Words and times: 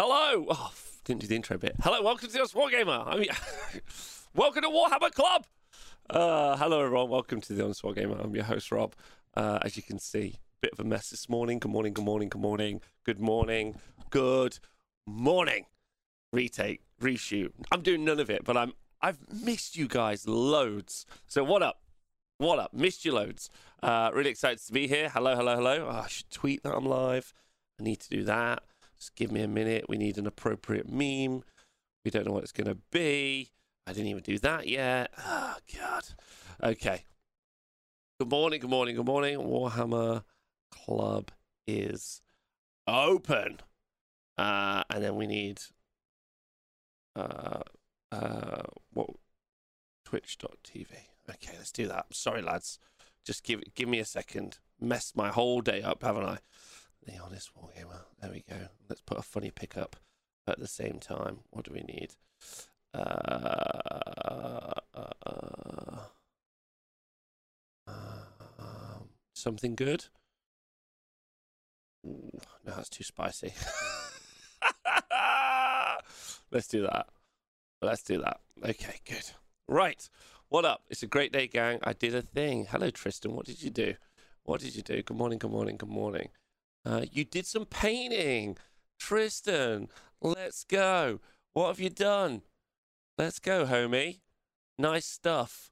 Hello. 0.00 0.46
Oh, 0.48 0.70
didn't 1.02 1.22
do 1.22 1.26
the 1.26 1.34
intro 1.34 1.58
bit. 1.58 1.74
Hello, 1.82 2.00
welcome 2.00 2.28
to 2.28 2.32
the 2.32 2.38
Wargamer. 2.38 3.04
I 3.04 3.16
mean, 3.16 3.30
welcome 4.32 4.62
to 4.62 4.68
Warhammer 4.68 5.10
Club. 5.10 5.44
Uh, 6.08 6.56
hello, 6.56 6.84
everyone. 6.84 7.10
Welcome 7.10 7.40
to 7.40 7.52
the 7.52 7.64
Honest 7.64 7.82
Wargamer. 7.82 8.22
I'm 8.22 8.32
your 8.32 8.44
host, 8.44 8.70
Rob. 8.70 8.94
Uh, 9.34 9.58
as 9.62 9.76
you 9.76 9.82
can 9.82 9.98
see, 9.98 10.36
bit 10.60 10.70
of 10.72 10.78
a 10.78 10.84
mess 10.84 11.10
this 11.10 11.28
morning. 11.28 11.58
Good 11.58 11.72
morning, 11.72 11.94
good 11.94 12.04
morning, 12.04 12.28
good 12.28 12.40
morning, 12.40 12.80
good 13.02 13.18
morning, 13.18 13.80
good 14.10 14.60
morning. 15.04 15.66
Retake, 16.32 16.82
reshoot. 17.02 17.50
I'm 17.72 17.82
doing 17.82 18.04
none 18.04 18.20
of 18.20 18.30
it, 18.30 18.44
but 18.44 18.56
I'm 18.56 18.74
I've 19.02 19.18
missed 19.32 19.76
you 19.76 19.88
guys 19.88 20.28
loads. 20.28 21.06
So 21.26 21.42
what 21.42 21.64
up? 21.64 21.80
What 22.36 22.60
up? 22.60 22.72
Missed 22.72 23.04
you 23.04 23.14
loads. 23.14 23.50
Uh, 23.82 24.12
really 24.14 24.30
excited 24.30 24.64
to 24.64 24.72
be 24.72 24.86
here. 24.86 25.08
Hello, 25.08 25.34
hello, 25.34 25.56
hello. 25.56 25.88
Oh, 25.90 26.02
I 26.04 26.06
should 26.06 26.30
tweet 26.30 26.62
that 26.62 26.76
I'm 26.76 26.86
live. 26.86 27.34
I 27.80 27.82
need 27.82 27.98
to 27.98 28.08
do 28.08 28.22
that. 28.22 28.62
Just 28.98 29.14
give 29.14 29.30
me 29.30 29.42
a 29.42 29.48
minute. 29.48 29.86
We 29.88 29.96
need 29.96 30.18
an 30.18 30.26
appropriate 30.26 30.88
meme. 30.88 31.44
We 32.04 32.10
don't 32.10 32.26
know 32.26 32.32
what 32.32 32.42
it's 32.42 32.52
going 32.52 32.68
to 32.68 32.78
be. 32.90 33.50
I 33.86 33.92
didn't 33.92 34.08
even 34.08 34.22
do 34.22 34.38
that 34.38 34.66
yet. 34.66 35.10
Oh, 35.18 35.56
God. 35.76 36.04
Okay. 36.62 37.04
Good 38.18 38.30
morning, 38.30 38.60
good 38.60 38.70
morning, 38.70 38.96
good 38.96 39.06
morning. 39.06 39.38
Warhammer 39.38 40.24
Club 40.72 41.30
is 41.66 42.20
open. 42.86 43.60
Uh, 44.36 44.82
and 44.90 45.04
then 45.04 45.14
we 45.16 45.26
need 45.26 45.60
uh, 47.14 47.60
uh, 48.10 48.62
what 48.92 49.10
twitch.tv. 50.04 50.86
Okay, 51.30 51.52
let's 51.56 51.72
do 51.72 51.86
that. 51.88 52.06
Sorry, 52.12 52.42
lads. 52.42 52.78
Just 53.24 53.44
give 53.44 53.62
give 53.74 53.88
me 53.88 53.98
a 53.98 54.04
second. 54.04 54.58
Messed 54.80 55.16
my 55.16 55.28
whole 55.28 55.60
day 55.60 55.82
up, 55.82 56.02
haven't 56.02 56.24
I? 56.24 56.38
The 57.08 57.16
honest 57.24 57.50
wargamer. 57.56 58.02
There 58.20 58.30
we 58.30 58.44
go. 58.46 58.68
Let's 58.86 59.00
put 59.00 59.16
a 59.16 59.22
funny 59.22 59.50
pickup 59.50 59.96
at 60.46 60.58
the 60.58 60.66
same 60.66 60.98
time. 61.00 61.38
What 61.48 61.64
do 61.64 61.72
we 61.72 61.80
need? 61.80 62.10
Uh, 62.92 62.98
uh, 62.98 64.72
uh, 64.94 66.00
um, 67.88 69.08
something 69.32 69.74
good. 69.74 70.04
Ooh, 72.06 72.40
no, 72.66 72.74
that's 72.76 72.90
too 72.90 73.04
spicy. 73.04 73.54
Let's 76.50 76.68
do 76.68 76.82
that. 76.82 77.06
Let's 77.80 78.02
do 78.02 78.20
that. 78.20 78.40
Okay, 78.62 79.00
good. 79.06 79.30
Right. 79.66 80.06
What 80.50 80.66
up? 80.66 80.82
It's 80.90 81.02
a 81.02 81.06
great 81.06 81.32
day, 81.32 81.46
gang. 81.46 81.78
I 81.84 81.94
did 81.94 82.14
a 82.14 82.20
thing. 82.20 82.66
Hello, 82.66 82.90
Tristan. 82.90 83.34
What 83.34 83.46
did 83.46 83.62
you 83.62 83.70
do? 83.70 83.94
What 84.42 84.60
did 84.60 84.76
you 84.76 84.82
do? 84.82 85.02
Good 85.02 85.16
morning, 85.16 85.38
good 85.38 85.50
morning, 85.50 85.78
good 85.78 85.88
morning. 85.88 86.28
Uh, 86.88 87.04
you 87.12 87.22
did 87.22 87.44
some 87.44 87.66
painting. 87.66 88.56
Tristan, 88.98 89.88
let's 90.22 90.64
go. 90.64 91.20
What 91.52 91.68
have 91.68 91.80
you 91.80 91.90
done? 91.90 92.42
Let's 93.18 93.38
go, 93.38 93.66
homie. 93.66 94.20
Nice 94.78 95.04
stuff. 95.04 95.70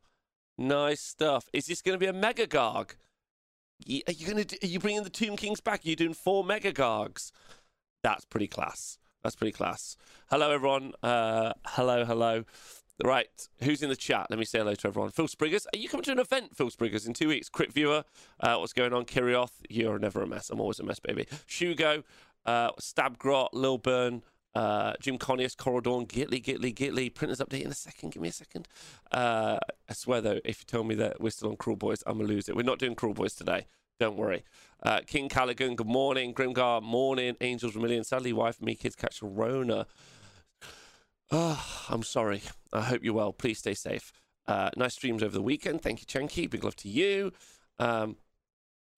Nice 0.59 1.01
stuff. 1.01 1.49
Is 1.55 1.67
this 1.67 1.81
going 1.81 1.95
to 1.95 1.99
be 1.99 2.07
a 2.09 2.13
mega 2.13 2.47
garg? 2.47 2.91
Are 3.81 4.13
you 4.13 4.27
going 4.27 4.45
to? 4.45 4.59
Are 4.63 4.67
you 4.67 4.79
bringing 4.79 5.05
the 5.05 5.11
Tomb 5.11 5.37
Kings 5.37 5.61
back? 5.61 5.85
Are 5.85 5.89
you 5.89 5.97
doing 5.97 6.13
four 6.13 6.45
mega 6.45 6.73
gargs? 6.73 7.33
That's 8.03 8.27
pretty 8.27 8.47
class. 8.47 8.99
That's 9.23 9.37
pretty 9.37 9.53
class. 9.53 9.97
Hello, 10.31 10.51
everyone. 10.51 10.93
Uh, 11.03 11.55
hello, 11.67 12.05
hello. 12.05 12.45
Right, 13.05 13.49
who's 13.63 13.83
in 13.83 13.91
the 13.91 13.97
chat? 13.97 14.29
Let 14.31 14.39
me 14.39 14.47
say 14.47 14.59
hello 14.59 14.75
to 14.75 14.89
everyone. 14.89 15.11
Phil 15.11 15.29
Spriggers, 15.29 15.67
are 15.75 15.77
you 15.77 15.87
coming 15.87 16.05
to 16.05 16.13
an 16.13 16.19
event, 16.19 16.57
Phil 16.57 16.71
Spriggers, 16.71 17.07
in 17.07 17.13
two 17.13 17.29
weeks? 17.29 17.51
Crit 17.51 17.71
Viewer, 17.71 18.05
uh, 18.41 18.57
what's 18.57 18.73
going 18.73 18.95
on? 18.95 19.05
Kirioth, 19.05 19.51
you're 19.69 19.99
never 19.99 20.23
a 20.23 20.27
mess. 20.27 20.49
I'm 20.49 20.61
always 20.61 20.81
a 20.81 20.83
mess, 20.83 20.99
baby. 20.99 21.27
Shugo, 21.47 22.05
uh, 22.47 22.71
Stabgrot, 22.81 23.51
Lil 23.53 23.77
Burn, 23.77 24.23
uh, 24.55 24.95
Jim 24.99 25.19
Connius, 25.19 25.55
Corridorn, 25.55 26.07
Gitly, 26.07 26.43
Gitly, 26.43 26.75
Gitly. 26.75 27.15
Printers 27.15 27.39
update 27.39 27.65
in 27.65 27.71
a 27.71 27.75
second. 27.75 28.13
Give 28.13 28.23
me 28.23 28.31
a 28.31 28.33
second. 28.33 28.67
Uh, 29.13 29.59
I 29.91 29.93
swear, 29.93 30.23
though, 30.23 30.41
if 30.47 30.61
you 30.61 30.65
tell 30.67 30.83
me 30.83 30.95
that 30.95 31.21
we're 31.21 31.29
still 31.29 31.51
on 31.51 31.59
Kruleboyz, 31.59 32.03
I'm 32.07 32.17
going 32.17 32.29
to 32.29 32.33
lose 32.33 32.49
it. 32.49 32.57
We're 32.57 32.63
not 32.63 32.79
doing 32.79 32.97
Kruleboyz 32.97 33.37
today. 33.37 33.67
Don't 34.01 34.17
worry. 34.17 34.43
Uh, 34.83 35.01
King 35.07 35.29
Callaghan, 35.29 35.77
good 35.77 35.87
morning. 35.87 36.33
Grimgar, 36.33 36.83
morning. 36.83 37.37
Angels 37.43 37.75
Vermilion, 37.75 38.05
sadly, 38.05 38.33
wife 38.33 38.63
me, 38.63 38.75
kids 38.75 38.97
catch 38.97 39.21
a 39.21 39.27
Rona. 39.27 39.87
Oh, 41.31 41.87
I'm 41.89 42.03
sorry. 42.03 42.43
I 42.73 42.83
hope 42.83 43.03
you're 43.03 43.15
well. 43.15 43.33
Please 43.33 43.59
stay 43.59 43.75
safe. 43.75 44.13
Uh, 44.47 44.71
nice 44.77 44.95
streams 44.95 45.23
over 45.23 45.33
the 45.33 45.43
weekend. 45.43 45.83
Thank 45.83 46.01
you, 46.01 46.07
Chenky. 46.07 46.49
Big 46.49 46.63
love 46.63 46.77
to 46.77 46.89
you. 46.89 47.33
Um, 47.79 48.17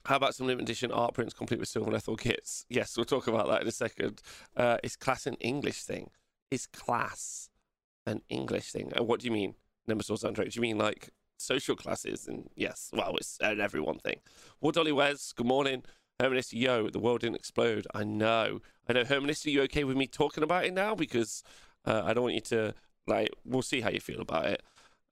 how 0.04 0.16
about 0.16 0.34
some 0.34 0.46
limited 0.46 0.68
edition 0.68 0.92
art 0.92 1.14
prints 1.14 1.34
complete 1.34 1.60
with 1.60 1.68
Sylvaneth 1.72 2.18
kits? 2.18 2.64
Yes, 2.68 2.96
we'll 2.96 3.04
talk 3.04 3.28
about 3.28 3.48
that 3.48 3.62
in 3.62 3.68
a 3.68 3.72
second. 3.72 4.20
Uh, 4.56 4.78
is 4.82 4.96
class 4.96 5.26
an 5.26 5.34
English 5.34 5.82
thing? 5.82 6.10
Is 6.50 6.66
class 6.66 7.50
an 8.06 8.22
English 8.28 8.72
thing? 8.72 8.92
And 8.94 9.06
what 9.06 9.20
do 9.20 9.26
you 9.26 9.32
mean, 9.32 9.54
Nemesis 9.86 10.24
Andre? 10.24 10.48
Do 10.48 10.56
you 10.56 10.62
mean 10.62 10.78
like 10.78 11.10
social 11.38 11.76
classes? 11.76 12.26
And 12.26 12.48
yes, 12.56 12.90
well, 12.92 13.16
it's 13.16 13.38
an 13.40 13.60
everyone 13.60 13.98
thing. 13.98 14.20
What 14.60 14.74
Dolly 14.74 14.92
Wes, 14.92 15.32
good 15.32 15.46
morning. 15.46 15.82
Hermanist, 16.20 16.52
yo, 16.52 16.88
the 16.88 16.98
world 16.98 17.20
didn't 17.20 17.36
explode. 17.36 17.86
I 17.94 18.02
know. 18.02 18.60
I 18.88 18.92
know. 18.92 19.04
Hermanist, 19.04 19.46
are 19.46 19.50
you 19.50 19.62
okay 19.62 19.84
with 19.84 19.96
me 19.96 20.06
talking 20.06 20.42
about 20.42 20.64
it 20.64 20.74
now? 20.74 20.94
Because 20.94 21.42
uh, 21.84 22.02
I 22.04 22.12
don't 22.12 22.24
want 22.24 22.34
you 22.34 22.40
to 22.42 22.74
like. 23.06 23.30
We'll 23.44 23.62
see 23.62 23.80
how 23.80 23.90
you 23.90 24.00
feel 24.00 24.20
about 24.20 24.46
it. 24.46 24.62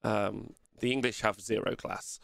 Um, 0.03 0.53
the 0.79 0.91
English 0.91 1.21
have 1.21 1.41
zero 1.41 1.75
class. 1.75 2.19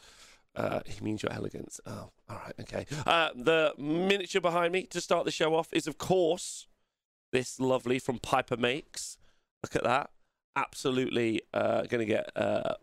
Uh, 0.56 0.82
he 0.86 1.04
means 1.04 1.24
your 1.24 1.34
elegance. 1.34 1.80
Oh, 1.86 2.12
all 2.30 2.38
right, 2.46 2.54
okay. 2.62 2.86
Uh, 3.06 3.30
the 3.36 3.74
miniature 3.78 4.42
behind 4.42 4.72
me 4.72 4.84
to 4.84 5.02
start 5.02 5.26
the 5.26 5.32
show 5.32 5.56
off 5.56 5.70
is, 5.74 5.88
of 5.88 5.98
course, 5.98 6.68
this 7.32 7.60
lovely 7.60 7.98
from 7.98 8.20
Piper 8.20 8.56
Makes. 8.56 9.18
Look 9.64 9.76
at 9.76 9.84
that. 9.84 10.12
Absolutely 10.56 11.42
uh, 11.54 11.84
going 11.84 12.00
to 12.00 12.06
get 12.06 12.30
uh, 12.36 12.76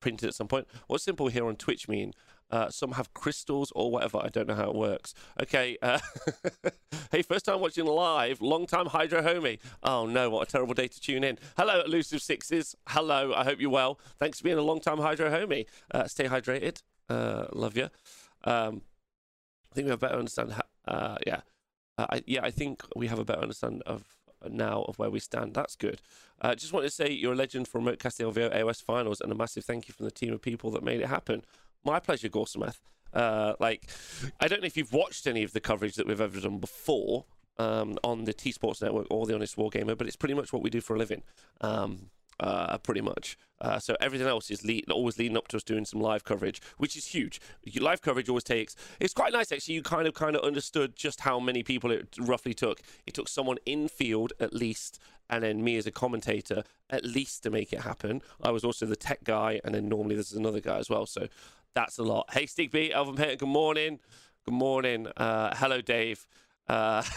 printed 0.00 0.28
at 0.28 0.34
some 0.34 0.48
point. 0.48 0.66
What's 0.86 1.04
simple 1.04 1.28
here 1.28 1.46
on 1.46 1.56
Twitch 1.56 1.86
mean? 1.86 2.12
Uh, 2.50 2.68
some 2.70 2.92
have 2.92 3.12
crystals 3.12 3.72
or 3.74 3.90
whatever. 3.90 4.18
I 4.18 4.28
don't 4.28 4.46
know 4.46 4.54
how 4.54 4.70
it 4.70 4.76
works. 4.76 5.14
Okay. 5.42 5.76
Uh, 5.82 5.98
hey, 7.10 7.22
first 7.22 7.44
time 7.44 7.60
watching 7.60 7.86
live, 7.86 8.40
long 8.40 8.66
time 8.66 8.86
Hydro 8.86 9.22
Homie. 9.22 9.58
Oh 9.82 10.06
no, 10.06 10.30
what 10.30 10.48
a 10.48 10.50
terrible 10.50 10.74
day 10.74 10.88
to 10.88 11.00
tune 11.00 11.24
in. 11.24 11.38
Hello, 11.56 11.82
Elusive 11.84 12.22
Sixes. 12.22 12.76
Hello, 12.88 13.34
I 13.34 13.44
hope 13.44 13.60
you're 13.60 13.70
well. 13.70 13.98
Thanks 14.18 14.38
for 14.38 14.44
being 14.44 14.58
a 14.58 14.62
long 14.62 14.80
time 14.80 14.98
Hydro 14.98 15.30
Homie. 15.30 15.66
Uh, 15.92 16.06
stay 16.06 16.26
hydrated. 16.26 16.82
Uh, 17.08 17.46
love 17.52 17.76
you. 17.76 17.88
Um, 18.44 18.82
I 19.70 19.74
think 19.74 19.86
we 19.86 19.90
have 19.90 20.02
a 20.02 20.06
better 20.06 20.18
understand. 20.18 20.54
Uh, 20.86 21.16
yeah. 21.26 21.40
Uh, 21.98 22.06
I, 22.10 22.22
yeah, 22.26 22.44
I 22.44 22.50
think 22.50 22.82
we 22.94 23.08
have 23.08 23.18
a 23.18 23.24
better 23.24 23.42
understanding 23.42 23.82
of 23.86 24.04
now 24.48 24.82
of 24.82 24.98
where 24.98 25.10
we 25.10 25.18
stand. 25.18 25.54
That's 25.54 25.76
good. 25.76 26.00
Uh, 26.40 26.54
just 26.54 26.72
wanted 26.72 26.88
to 26.88 26.94
say 26.94 27.10
you're 27.10 27.32
a 27.32 27.36
legend 27.36 27.68
for 27.68 27.78
Remote 27.78 27.98
Casting 27.98 28.26
LVO 28.26 28.54
AOS 28.54 28.82
finals 28.82 29.20
and 29.20 29.32
a 29.32 29.34
massive 29.34 29.64
thank 29.64 29.88
you 29.88 29.94
from 29.94 30.04
the 30.04 30.10
team 30.10 30.32
of 30.32 30.42
people 30.42 30.70
that 30.72 30.82
made 30.82 31.00
it 31.00 31.06
happen. 31.06 31.42
My 31.86 32.00
pleasure, 32.00 32.28
Gorsameth. 32.28 32.80
Uh, 33.14 33.54
like, 33.60 33.88
I 34.40 34.48
don't 34.48 34.60
know 34.60 34.66
if 34.66 34.76
you've 34.76 34.92
watched 34.92 35.24
any 35.28 35.44
of 35.44 35.52
the 35.52 35.60
coverage 35.60 35.94
that 35.94 36.06
we've 36.08 36.20
ever 36.20 36.40
done 36.40 36.58
before 36.58 37.26
um, 37.58 37.96
on 38.02 38.24
the 38.24 38.32
T 38.32 38.50
Sports 38.50 38.82
Network 38.82 39.06
or 39.08 39.24
the 39.24 39.36
Honest 39.36 39.56
Wargamer, 39.56 39.96
but 39.96 40.08
it's 40.08 40.16
pretty 40.16 40.34
much 40.34 40.52
what 40.52 40.64
we 40.64 40.68
do 40.68 40.80
for 40.80 40.96
a 40.96 40.98
living. 40.98 41.22
Um, 41.60 42.10
uh, 42.40 42.76
pretty 42.78 43.00
much. 43.00 43.38
Uh, 43.60 43.78
so 43.78 43.96
everything 44.00 44.26
else 44.26 44.50
is 44.50 44.64
lead, 44.64 44.90
always 44.90 45.16
leading 45.16 45.36
up 45.36 45.48
to 45.48 45.56
us 45.56 45.62
doing 45.62 45.84
some 45.84 46.00
live 46.00 46.24
coverage, 46.24 46.60
which 46.76 46.96
is 46.96 47.06
huge. 47.06 47.40
Live 47.80 48.02
coverage 48.02 48.28
always 48.28 48.44
takes. 48.44 48.76
It's 49.00 49.14
quite 49.14 49.32
nice 49.32 49.52
actually. 49.52 49.76
You 49.76 49.82
kind 49.82 50.06
of 50.06 50.14
kind 50.14 50.36
of 50.36 50.42
understood 50.42 50.96
just 50.96 51.20
how 51.20 51.40
many 51.40 51.62
people 51.62 51.90
it 51.90 52.08
roughly 52.18 52.52
took. 52.52 52.82
It 53.06 53.14
took 53.14 53.28
someone 53.28 53.56
in 53.64 53.88
field 53.88 54.32
at 54.38 54.52
least, 54.52 55.00
and 55.30 55.42
then 55.42 55.64
me 55.64 55.76
as 55.76 55.86
a 55.86 55.90
commentator 55.90 56.64
at 56.90 57.04
least 57.04 57.42
to 57.44 57.50
make 57.50 57.72
it 57.72 57.80
happen. 57.80 58.20
I 58.42 58.50
was 58.50 58.64
also 58.64 58.84
the 58.84 58.96
tech 58.96 59.24
guy, 59.24 59.60
and 59.64 59.74
then 59.74 59.88
normally 59.88 60.16
there's 60.16 60.32
another 60.32 60.60
guy 60.60 60.76
as 60.76 60.90
well. 60.90 61.06
So 61.06 61.28
that's 61.76 61.98
a 61.98 62.02
lot. 62.02 62.32
Hey, 62.32 62.44
Stigby, 62.46 62.90
Elvin 62.90 63.16
Payton, 63.16 63.36
good 63.36 63.48
morning. 63.50 64.00
Good 64.46 64.54
morning. 64.54 65.08
Uh, 65.14 65.54
hello, 65.56 65.82
Dave. 65.82 66.26
Uh, 66.66 67.02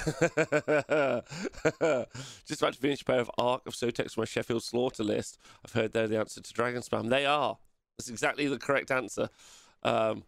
just 2.46 2.62
about 2.62 2.74
to 2.74 2.80
finish 2.80 3.02
a 3.02 3.06
pair 3.06 3.22
of 3.22 3.32
Ark 3.38 3.62
of 3.66 3.74
Sotex 3.74 4.16
from 4.16 4.24
my 4.24 4.26
Sheffield 4.26 4.62
Slaughter 4.62 5.06
list. 5.06 5.38
I've 5.66 5.72
heard 5.72 5.94
they're 5.94 6.10
the 6.10 6.20
answer 6.20 6.42
to 6.42 6.54
Dragon 6.54 6.82
Spam. 6.82 7.10
They 7.10 7.26
are. 7.26 7.58
That's 7.98 8.10
exactly 8.10 8.48
the 8.48 8.58
correct 8.58 8.92
answer. 8.92 9.30
Um, 9.84 10.24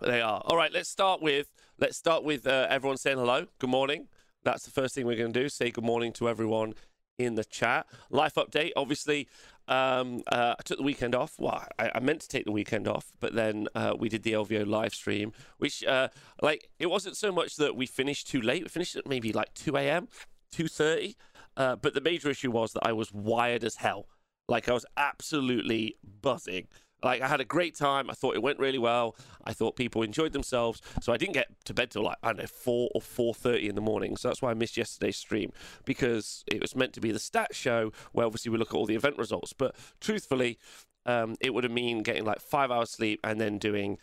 they 0.00 0.20
are. 0.20 0.40
All 0.44 0.56
right, 0.56 0.72
let's 0.72 0.88
start 0.88 1.20
with 1.20 1.52
let's 1.80 1.96
start 1.96 2.22
with 2.22 2.46
uh, 2.46 2.68
everyone 2.70 2.96
saying 2.96 3.18
hello. 3.18 3.46
Good 3.58 3.70
morning. 3.70 4.06
That's 4.44 4.64
the 4.64 4.70
first 4.70 4.94
thing 4.94 5.04
we're 5.04 5.16
going 5.16 5.32
to 5.32 5.42
do. 5.42 5.48
Say 5.48 5.72
good 5.72 5.84
morning 5.84 6.12
to 6.12 6.28
everyone 6.28 6.74
in 7.18 7.34
the 7.34 7.44
chat. 7.44 7.86
Life 8.10 8.34
update. 8.34 8.70
Obviously, 8.76 9.28
um, 9.68 10.22
uh, 10.30 10.54
I 10.58 10.62
took 10.62 10.78
the 10.78 10.84
weekend 10.84 11.14
off. 11.14 11.34
Well, 11.38 11.64
I, 11.78 11.90
I, 11.94 12.00
meant 12.00 12.20
to 12.20 12.28
take 12.28 12.44
the 12.44 12.52
weekend 12.52 12.88
off, 12.88 13.12
but 13.20 13.34
then 13.34 13.68
uh, 13.74 13.94
we 13.98 14.08
did 14.08 14.22
the 14.22 14.32
LVO 14.32 14.66
live 14.66 14.94
stream, 14.94 15.32
which, 15.58 15.84
uh, 15.84 16.08
like, 16.42 16.68
it 16.78 16.86
wasn't 16.86 17.16
so 17.16 17.30
much 17.30 17.56
that 17.56 17.76
we 17.76 17.86
finished 17.86 18.28
too 18.28 18.40
late. 18.40 18.64
We 18.64 18.68
finished 18.68 18.96
at 18.96 19.06
maybe 19.06 19.32
like 19.32 19.54
2 19.54 19.76
a.m., 19.76 20.08
2.30. 20.54 21.14
Uh, 21.56 21.76
but 21.76 21.94
the 21.94 22.00
major 22.00 22.30
issue 22.30 22.50
was 22.50 22.72
that 22.72 22.86
I 22.86 22.92
was 22.92 23.12
wired 23.12 23.62
as 23.62 23.76
hell. 23.76 24.08
Like, 24.48 24.68
I 24.68 24.72
was 24.72 24.86
absolutely 24.96 25.96
buzzing. 26.20 26.66
Like 27.02 27.22
I 27.22 27.28
had 27.28 27.40
a 27.40 27.44
great 27.44 27.74
time. 27.74 28.10
I 28.10 28.14
thought 28.14 28.34
it 28.34 28.42
went 28.42 28.58
really 28.58 28.78
well. 28.78 29.16
I 29.44 29.52
thought 29.52 29.76
people 29.76 30.02
enjoyed 30.02 30.32
themselves. 30.32 30.80
So 31.00 31.12
I 31.12 31.16
didn't 31.16 31.34
get 31.34 31.48
to 31.64 31.74
bed 31.74 31.90
till 31.90 32.04
like 32.04 32.18
I 32.22 32.28
don't 32.28 32.38
know 32.38 32.46
four 32.46 32.90
or 32.94 33.00
four 33.00 33.34
thirty 33.34 33.68
in 33.68 33.74
the 33.74 33.80
morning. 33.80 34.16
So 34.16 34.28
that's 34.28 34.42
why 34.42 34.50
I 34.50 34.54
missed 34.54 34.76
yesterday's 34.76 35.16
stream 35.16 35.52
because 35.84 36.44
it 36.46 36.60
was 36.60 36.76
meant 36.76 36.92
to 36.94 37.00
be 37.00 37.12
the 37.12 37.18
stat 37.18 37.54
show 37.54 37.92
where 38.12 38.26
obviously 38.26 38.50
we 38.50 38.58
look 38.58 38.70
at 38.70 38.76
all 38.76 38.86
the 38.86 38.96
event 38.96 39.18
results. 39.18 39.52
But 39.52 39.74
truthfully, 40.00 40.58
um, 41.06 41.36
it 41.40 41.52
would 41.54 41.64
have 41.64 41.72
mean 41.72 42.02
getting 42.02 42.24
like 42.24 42.40
five 42.40 42.70
hours 42.70 42.90
sleep 42.90 43.20
and 43.24 43.40
then 43.40 43.58
doing 43.58 43.98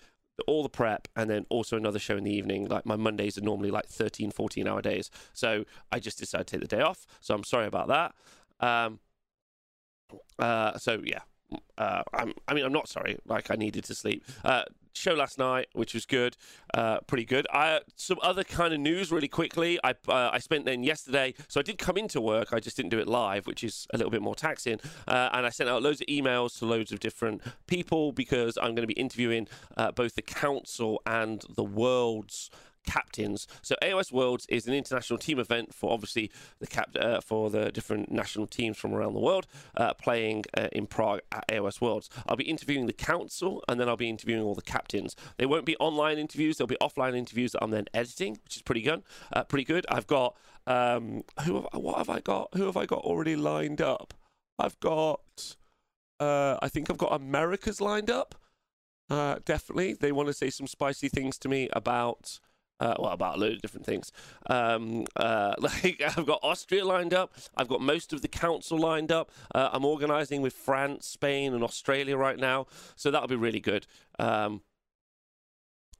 all 0.48 0.64
the 0.64 0.70
prep 0.70 1.08
and 1.16 1.30
then 1.30 1.46
also 1.50 1.76
another 1.78 2.00
show 2.00 2.16
in 2.16 2.24
the 2.24 2.34
evening 2.34 2.66
like 2.66 2.86
my 2.86 2.96
mondays 2.96 3.38
are 3.38 3.42
normally 3.42 3.72
like 3.72 3.88
13 3.88 4.32
14 4.32 4.68
hour 4.68 4.82
days 4.82 5.12
so 5.34 5.66
i 5.92 6.00
just 6.00 6.18
decided 6.18 6.48
to 6.48 6.52
take 6.58 6.62
the 6.62 6.76
day 6.76 6.82
off 6.82 7.06
so 7.20 7.36
i'm 7.36 7.44
sorry 7.44 7.66
about 7.66 7.90
that 7.90 8.14
um 8.66 9.00
uh 10.40 10.78
so 10.78 11.02
yeah 11.04 11.20
uh, 11.78 12.04
I'm, 12.14 12.34
I 12.48 12.54
mean, 12.54 12.66
I'm 12.66 12.74
not 12.74 12.88
sorry. 12.88 13.18
Like 13.26 13.52
I 13.52 13.56
needed 13.56 13.84
to 13.86 13.96
sleep. 13.96 14.24
Uh, 14.44 14.64
show 14.94 15.14
last 15.14 15.38
night, 15.38 15.68
which 15.74 15.94
was 15.94 16.06
good, 16.06 16.36
uh, 16.74 17.00
pretty 17.02 17.26
good. 17.26 17.48
I 17.52 17.82
some 17.96 18.20
other 18.22 18.44
kind 18.44 18.74
of 18.74 18.80
news 18.80 19.12
really 19.12 19.28
quickly. 19.28 19.80
I 19.84 19.92
uh, 20.08 20.30
I 20.34 20.40
spent 20.40 20.66
then 20.66 20.84
yesterday, 20.84 21.34
so 21.48 21.60
I 21.60 21.64
did 21.64 21.78
come 21.78 21.98
into 21.98 22.22
work. 22.22 22.54
I 22.54 22.60
just 22.60 22.78
didn't 22.78 22.90
do 22.90 23.00
it 23.00 23.08
live, 23.08 23.48
which 23.48 23.64
is 23.64 23.88
a 23.94 23.98
little 23.98 24.12
bit 24.12 24.22
more 24.22 24.36
taxing. 24.36 24.80
Uh, 25.08 25.30
and 25.34 25.46
I 25.46 25.50
sent 25.50 25.70
out 25.70 25.82
loads 25.82 26.02
of 26.02 26.08
emails 26.08 26.60
to 26.60 26.66
loads 26.66 26.92
of 26.92 27.00
different 27.00 27.42
people 27.68 28.12
because 28.12 28.58
I'm 28.58 28.76
going 28.76 28.88
to 28.88 28.88
be 28.88 28.94
interviewing 28.94 29.48
uh, 29.78 29.92
both 29.92 30.16
the 30.16 30.22
council 30.22 31.02
and 31.06 31.44
the 31.56 31.64
world's 31.64 32.50
captains. 32.86 33.48
So 33.62 33.76
AOS 33.82 34.12
Worlds 34.12 34.46
is 34.50 34.68
an 34.68 34.74
international 34.74 35.20
team 35.20 35.40
event 35.40 35.74
for 35.74 35.92
obviously 35.92 36.32
the 36.60 36.68
cap 36.68 36.96
uh, 37.00 37.22
for 37.22 37.50
the 37.50 37.72
different 37.72 38.12
national 38.12 38.48
teams 38.48 38.78
from 38.78 38.94
around 38.94 39.14
the 39.14 39.20
world 39.20 39.48
uh, 39.76 39.94
playing 39.94 40.46
uh, 40.58 40.68
in 40.72 40.88
Prague 40.88 41.22
at 41.32 41.48
AOS 41.48 41.82
Worlds. 41.82 42.10
I'll 42.28 42.36
be 42.36 42.50
interviewing 42.50 42.88
the 42.88 42.94
council 42.94 43.64
and 43.68 43.80
then 43.80 43.88
I'll 43.88 43.98
be 43.98 44.10
interviewing 44.10 44.42
all 44.42 44.56
the 44.56 44.62
captains. 44.62 45.16
They 45.38 45.46
won't 45.46 45.66
be 45.66 45.78
online 45.78 46.18
interviews; 46.18 46.58
they'll 46.58 46.68
be 46.68 46.78
offline 46.82 47.16
interviews 47.16 47.54
that 47.54 47.64
I'm 47.64 47.72
then 47.72 47.86
editing, 47.94 48.40
which 48.44 48.56
is 48.56 48.62
pretty 48.62 48.82
good. 48.82 49.04
Uh, 49.32 49.44
pretty 49.44 49.66
good. 49.66 49.86
I've 49.90 50.08
got 50.08 50.36
um, 50.68 51.24
who 51.46 51.56
have, 51.56 51.68
what 51.74 51.98
have 51.98 52.10
I 52.10 52.20
got? 52.20 52.50
Who 52.54 52.66
have 52.66 52.78
I 52.78 52.86
got 52.86 53.00
already 53.00 53.36
lined 53.36 53.82
up? 53.82 54.14
I've 54.58 54.80
got. 54.80 55.56
Uh, 56.20 56.58
I 56.62 56.68
think 56.68 56.90
I've 56.90 56.98
got 56.98 57.14
America's 57.14 57.80
lined 57.80 58.10
up. 58.10 58.36
Uh, 59.10 59.38
definitely, 59.46 59.94
they 59.94 60.12
want 60.12 60.28
to 60.28 60.34
say 60.34 60.50
some 60.50 60.68
spicy 60.68 61.10
things 61.10 61.38
to 61.40 61.50
me 61.50 61.70
about 61.74 62.40
uh, 62.80 62.96
well, 63.00 63.12
about 63.12 63.38
a 63.38 63.40
load 63.40 63.54
of 63.54 63.62
different 63.62 63.86
things. 63.86 64.12
Um, 64.50 65.06
uh, 65.16 65.56
like 65.60 66.02
I've 66.06 66.26
got 66.26 66.40
Austria 66.44 66.86
lined 66.86 67.14
up. 67.14 67.34
I've 67.56 67.68
got 67.68 67.82
most 67.82 68.14
of 68.14 68.22
the 68.22 68.28
council 68.28 68.78
lined 68.78 69.12
up. 69.12 69.32
Uh, 69.54 69.70
I'm 69.72 69.86
organising 69.86 70.42
with 70.42 70.54
France, 70.54 71.08
Spain, 71.08 71.54
and 71.54 71.64
Australia 71.64 72.18
right 72.18 72.38
now, 72.38 72.68
so 72.96 73.12
that'll 73.12 73.28
be 73.28 73.36
really 73.36 73.60
good. 73.60 73.88
Um, 74.18 74.62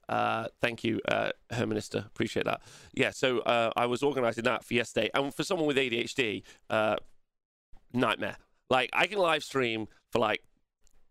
uh, 0.08 0.48
thank 0.60 0.82
you, 0.82 1.00
uh, 1.06 1.30
Hermanist. 1.50 1.94
Appreciate 1.94 2.44
that. 2.44 2.60
Yeah, 2.92 3.10
so 3.10 3.38
uh, 3.40 3.70
I 3.76 3.86
was 3.86 4.02
organising 4.02 4.44
that 4.44 4.64
for 4.64 4.74
yesterday, 4.74 5.10
and 5.14 5.32
for 5.32 5.44
someone 5.44 5.66
with 5.66 5.76
ADHD, 5.76 6.42
nightmare. 7.92 8.36
Like 8.68 8.90
I 8.92 9.06
can 9.06 9.18
live 9.18 9.42
stream 9.42 9.88
for 10.10 10.20
like 10.20 10.42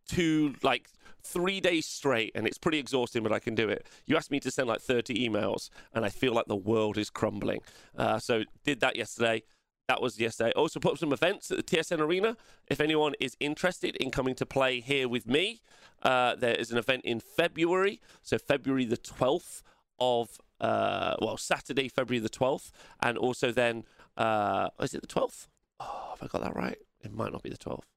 two, 0.07 0.55
like 0.63 0.89
three 1.21 1.59
days 1.59 1.85
straight, 1.85 2.31
and 2.35 2.47
it's 2.47 2.57
pretty 2.57 2.79
exhausting, 2.79 3.23
but 3.23 3.31
I 3.31 3.39
can 3.39 3.55
do 3.55 3.69
it. 3.69 3.85
You 4.05 4.17
asked 4.17 4.31
me 4.31 4.39
to 4.41 4.51
send 4.51 4.67
like 4.67 4.81
30 4.81 5.27
emails, 5.27 5.69
and 5.93 6.05
I 6.05 6.09
feel 6.09 6.33
like 6.33 6.47
the 6.47 6.55
world 6.55 6.97
is 6.97 7.09
crumbling. 7.09 7.61
Uh, 7.97 8.19
so 8.19 8.43
did 8.63 8.79
that 8.81 8.95
yesterday. 8.95 9.43
That 9.87 10.01
was 10.03 10.19
yesterday. 10.19 10.51
Also 10.51 10.79
put 10.79 10.93
up 10.93 10.97
some 10.99 11.11
events 11.11 11.49
at 11.49 11.57
the 11.57 11.63
TSN 11.63 11.99
Arena. 11.99 12.37
If 12.67 12.79
anyone 12.79 13.13
is 13.19 13.35
interested 13.39 13.95
in 13.95 14.11
coming 14.11 14.35
to 14.35 14.45
play 14.45 14.81
here 14.81 15.09
with 15.09 15.25
me, 15.25 15.61
uh, 16.03 16.35
there 16.35 16.53
is 16.53 16.71
an 16.71 16.77
event 16.77 17.05
in 17.05 17.19
February. 17.19 17.99
So 18.21 18.37
February 18.37 18.85
the 18.85 18.97
12th 18.97 19.63
of, 19.99 20.37
uh, 20.61 21.15
well, 21.19 21.37
Saturday, 21.37 21.89
February 21.89 22.19
the 22.19 22.29
12th. 22.29 22.69
And 23.01 23.17
also 23.17 23.51
then, 23.51 23.83
uh, 24.15 24.69
is 24.79 24.93
it 24.93 25.01
the 25.01 25.07
12th? 25.07 25.47
Oh, 25.79 26.09
have 26.11 26.21
I 26.21 26.27
got 26.27 26.43
that 26.43 26.55
right? 26.55 26.77
It 27.01 27.11
might 27.11 27.31
not 27.31 27.41
be 27.41 27.49
the 27.49 27.57
12th. 27.57 27.87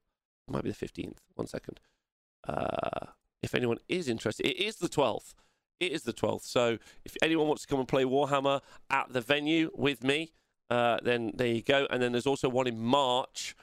It 0.47 0.51
might 0.51 0.63
be 0.63 0.71
the 0.71 0.85
15th. 0.85 1.17
One 1.35 1.45
second. 1.45 1.79
Uh, 2.47 3.07
if 3.41 3.53
anyone 3.55 3.77
is 3.89 4.07
interested, 4.07 4.45
it 4.45 4.57
is 4.57 4.77
the 4.77 4.89
12th. 4.89 5.33
It 5.79 5.91
is 5.91 6.03
the 6.03 6.13
12th. 6.13 6.43
So 6.43 6.77
if 7.03 7.15
anyone 7.21 7.47
wants 7.47 7.63
to 7.63 7.67
come 7.67 7.79
and 7.79 7.87
play 7.87 8.03
Warhammer 8.03 8.61
at 8.89 9.11
the 9.11 9.21
venue 9.21 9.69
with 9.75 10.03
me, 10.03 10.33
uh, 10.69 10.99
then 11.03 11.31
there 11.35 11.47
you 11.47 11.61
go. 11.61 11.87
And 11.89 12.01
then 12.01 12.11
there's 12.11 12.27
also 12.27 12.47
one 12.49 12.67
in 12.67 12.79
March. 12.79 13.55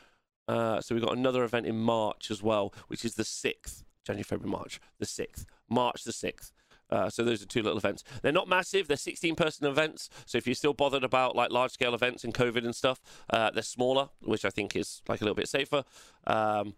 Uh, 0.47 0.81
so 0.81 0.95
we've 0.95 1.05
got 1.05 1.17
another 1.17 1.45
event 1.45 1.67
in 1.67 1.79
March 1.79 2.31
as 2.31 2.43
well, 2.43 2.75
which 2.89 3.05
is 3.05 3.15
the 3.15 3.23
6th. 3.23 3.85
January, 4.05 4.23
February, 4.23 4.51
March, 4.51 4.81
the 4.99 5.07
6th. 5.07 5.45
March 5.69 6.05
the 6.05 6.13
6th. 6.13 6.53
Uh, 6.91 7.09
so 7.09 7.23
those 7.23 7.43
are 7.43 7.47
two 7.47 7.63
little 7.63 7.79
events. 7.79 8.03
They're 8.23 8.33
not 8.33 8.49
massive. 8.49 8.89
They're 8.89 8.97
16 8.97 9.37
person 9.37 9.67
events. 9.67 10.11
So 10.27 10.39
if 10.39 10.47
you're 10.47 10.55
still 10.55 10.75
bothered 10.75 11.05
about 11.05 11.37
like 11.37 11.51
large 11.51 11.71
scale 11.71 11.95
events 11.95 12.25
and 12.25 12.35
COVID 12.35 12.65
and 12.65 12.75
stuff, 12.75 13.01
uh, 13.31 13.51
they're 13.51 13.63
smaller, 13.63 14.09
which 14.23 14.45
I 14.45 14.51
think 14.51 14.75
is 14.75 15.03
like 15.09 15.21
a 15.21 15.25
little 15.25 15.37
bit 15.37 15.49
safer. 15.49 15.85
Um, 16.27 16.75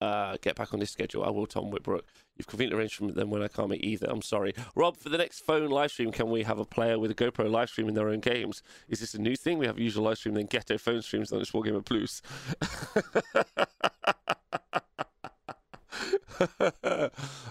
uh, 0.00 0.36
get 0.40 0.56
back 0.56 0.72
on 0.72 0.80
this 0.80 0.90
schedule. 0.90 1.24
I 1.24 1.30
will, 1.30 1.46
Tom 1.46 1.70
Whitbrook. 1.70 2.02
You've 2.36 2.46
conveniently 2.46 2.78
arranged 2.80 2.94
for 2.96 3.12
them 3.12 3.30
when 3.30 3.42
I 3.42 3.48
can't 3.48 3.68
make 3.68 3.84
either. 3.84 4.06
I'm 4.08 4.22
sorry. 4.22 4.54
Rob, 4.74 4.96
for 4.96 5.10
the 5.10 5.18
next 5.18 5.40
phone 5.40 5.68
live 5.68 5.90
stream, 5.90 6.10
can 6.10 6.30
we 6.30 6.42
have 6.42 6.58
a 6.58 6.64
player 6.64 6.98
with 6.98 7.10
a 7.10 7.14
GoPro 7.14 7.50
live 7.50 7.68
streaming 7.68 7.94
their 7.94 8.08
own 8.08 8.20
games? 8.20 8.62
Is 8.88 9.00
this 9.00 9.14
a 9.14 9.20
new 9.20 9.36
thing? 9.36 9.58
We 9.58 9.66
have 9.66 9.78
usual 9.78 10.04
live 10.04 10.18
stream, 10.18 10.34
then 10.34 10.46
ghetto 10.46 10.78
phone 10.78 11.02
streams 11.02 11.32
on 11.32 11.38
this 11.38 11.50
Wargamer 11.50 11.84
Plus. 11.84 12.22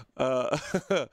uh, 0.16 0.58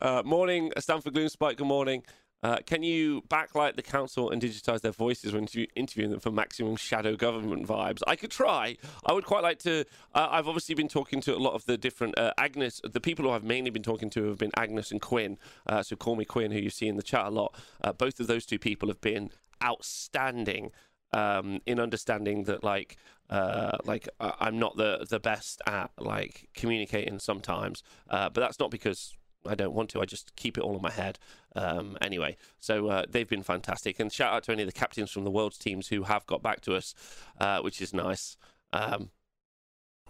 uh, 0.00 0.22
morning, 0.24 0.72
Stanford 0.78 1.14
Gloom 1.14 1.28
Spike. 1.28 1.56
Good 1.56 1.66
morning. 1.66 2.02
Uh, 2.44 2.58
can 2.66 2.82
you 2.82 3.22
backlight 3.22 3.74
the 3.74 3.82
council 3.82 4.30
and 4.30 4.42
digitize 4.42 4.82
their 4.82 4.92
voices 4.92 5.32
when 5.32 5.44
interview- 5.44 5.66
interviewing 5.74 6.10
them 6.10 6.20
for 6.20 6.30
maximum 6.30 6.76
shadow 6.76 7.16
government 7.16 7.66
vibes? 7.66 8.02
I 8.06 8.16
could 8.16 8.30
try. 8.30 8.76
I 9.06 9.14
would 9.14 9.24
quite 9.24 9.42
like 9.42 9.58
to. 9.60 9.86
Uh, 10.14 10.28
I've 10.30 10.46
obviously 10.46 10.74
been 10.74 10.88
talking 10.88 11.22
to 11.22 11.34
a 11.34 11.38
lot 11.38 11.54
of 11.54 11.64
the 11.64 11.78
different 11.78 12.18
uh, 12.18 12.34
Agnes. 12.36 12.82
The 12.84 13.00
people 13.00 13.24
who 13.24 13.30
I've 13.30 13.44
mainly 13.44 13.70
been 13.70 13.82
talking 13.82 14.10
to 14.10 14.24
have 14.28 14.36
been 14.36 14.50
Agnes 14.58 14.92
and 14.92 15.00
Quinn. 15.00 15.38
Uh, 15.66 15.82
so 15.82 15.96
call 15.96 16.16
me 16.16 16.26
Quinn, 16.26 16.50
who 16.50 16.58
you 16.58 16.68
see 16.68 16.86
in 16.86 16.96
the 16.96 17.02
chat 17.02 17.24
a 17.24 17.30
lot. 17.30 17.54
Uh, 17.82 17.94
both 17.94 18.20
of 18.20 18.26
those 18.26 18.44
two 18.44 18.58
people 18.58 18.88
have 18.88 19.00
been 19.00 19.30
outstanding 19.64 20.70
um, 21.14 21.60
in 21.64 21.80
understanding 21.80 22.44
that, 22.44 22.62
like, 22.62 22.98
uh, 23.30 23.78
like 23.86 24.06
I'm 24.20 24.58
not 24.58 24.76
the 24.76 25.06
the 25.08 25.18
best 25.18 25.62
at 25.66 25.92
like 25.98 26.50
communicating 26.52 27.18
sometimes, 27.18 27.82
but 28.10 28.34
that's 28.34 28.60
not 28.60 28.70
because 28.70 29.16
I 29.46 29.54
don't 29.54 29.74
want 29.74 29.90
to. 29.90 30.00
I 30.00 30.04
just 30.04 30.34
keep 30.36 30.58
it 30.58 30.62
all 30.62 30.76
in 30.76 30.82
my 30.82 30.90
head. 30.90 31.18
Um, 31.54 31.96
anyway, 32.00 32.36
so 32.58 32.88
uh, 32.88 33.04
they've 33.08 33.28
been 33.28 33.42
fantastic. 33.42 34.00
And 34.00 34.12
shout 34.12 34.32
out 34.32 34.44
to 34.44 34.52
any 34.52 34.62
of 34.62 34.68
the 34.68 34.72
captains 34.72 35.10
from 35.10 35.24
the 35.24 35.30
world's 35.30 35.58
teams 35.58 35.88
who 35.88 36.04
have 36.04 36.26
got 36.26 36.42
back 36.42 36.60
to 36.62 36.74
us, 36.74 36.94
uh, 37.40 37.60
which 37.60 37.80
is 37.80 37.92
nice. 37.92 38.36
Um, 38.72 39.10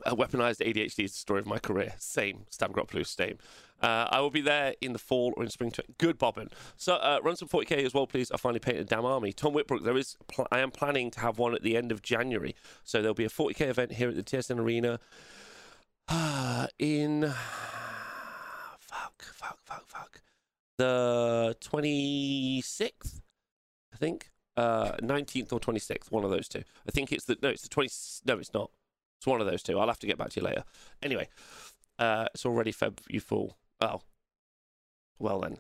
weaponized 0.07 0.61
ADHD 0.61 1.05
is 1.05 1.13
the 1.13 1.19
story 1.19 1.41
of 1.41 1.47
my 1.47 1.59
career. 1.59 1.95
Same. 1.99 2.47
Stabgrot 2.51 2.89
Plus, 2.89 3.11
same. 3.11 3.39
Uh, 3.83 4.09
I 4.11 4.21
will 4.21 4.31
be 4.31 4.41
there 4.41 4.75
in 4.81 4.93
the 4.93 4.99
fall 4.99 5.35
or 5.37 5.43
in 5.43 5.51
spring. 5.51 5.73
Good 5.99 6.19
bobbin. 6.19 6.49
So 6.77 6.95
uh, 6.95 7.21
run 7.23 7.37
some 7.37 7.49
40k 7.49 7.85
as 7.85 7.93
well, 7.93 8.07
please. 8.07 8.31
I 8.31 8.37
finally 8.37 8.61
painted 8.61 8.83
a 8.83 8.85
damn 8.85 9.05
army. 9.05 9.33
Tom 9.33 9.53
Whitbrook, 9.53 9.85
there 9.85 9.97
is. 9.97 10.17
Pl- 10.29 10.47
I 10.51 10.61
am 10.61 10.71
planning 10.71 11.11
to 11.13 11.21
have 11.21 11.39
one 11.39 11.55
at 11.55 11.63
the 11.63 11.77
end 11.77 11.93
of 11.93 12.01
January. 12.01 12.55
So 12.83 13.01
there'll 13.01 13.15
be 13.15 13.25
a 13.25 13.31
40k 13.31 13.63
event 13.63 13.93
here 13.93 14.09
at 14.09 14.17
the 14.17 14.23
TSN 14.23 14.59
Arena 14.59 15.01
in 16.79 17.35
fuck, 19.19 19.35
fuck, 19.35 19.61
fuck, 19.65 19.89
fuck. 19.89 20.21
The 20.79 21.57
26th, 21.61 23.21
I 23.93 23.97
think. 23.97 24.31
Uh, 24.57 24.93
19th 24.99 25.53
or 25.53 25.59
26th, 25.59 26.11
one 26.11 26.25
of 26.25 26.31
those 26.31 26.49
two. 26.49 26.63
I 26.87 26.93
think 26.93 27.11
it's 27.13 27.25
the, 27.25 27.37
no, 27.43 27.49
it's 27.49 27.63
the 27.63 27.69
20, 27.69 27.91
no, 28.27 28.39
it's 28.39 28.55
not. 28.55 28.71
It's 29.19 29.27
one 29.27 29.41
of 29.41 29.47
those 29.47 29.63
two. 29.63 29.79
I'll 29.79 29.89
have 29.89 29.99
to 30.01 30.07
get 30.07 30.19
back 30.19 30.31
to 30.31 30.41
you 30.41 30.47
later. 30.47 30.65
Anyway, 31.03 31.29
uh, 31.99 32.27
it's 32.35 32.47
already 32.47 32.73
Feb, 32.73 32.99
you 33.09 33.21
fool. 33.21 33.57
Oh, 33.81 34.03
well 35.19 35.41
then. 35.41 35.59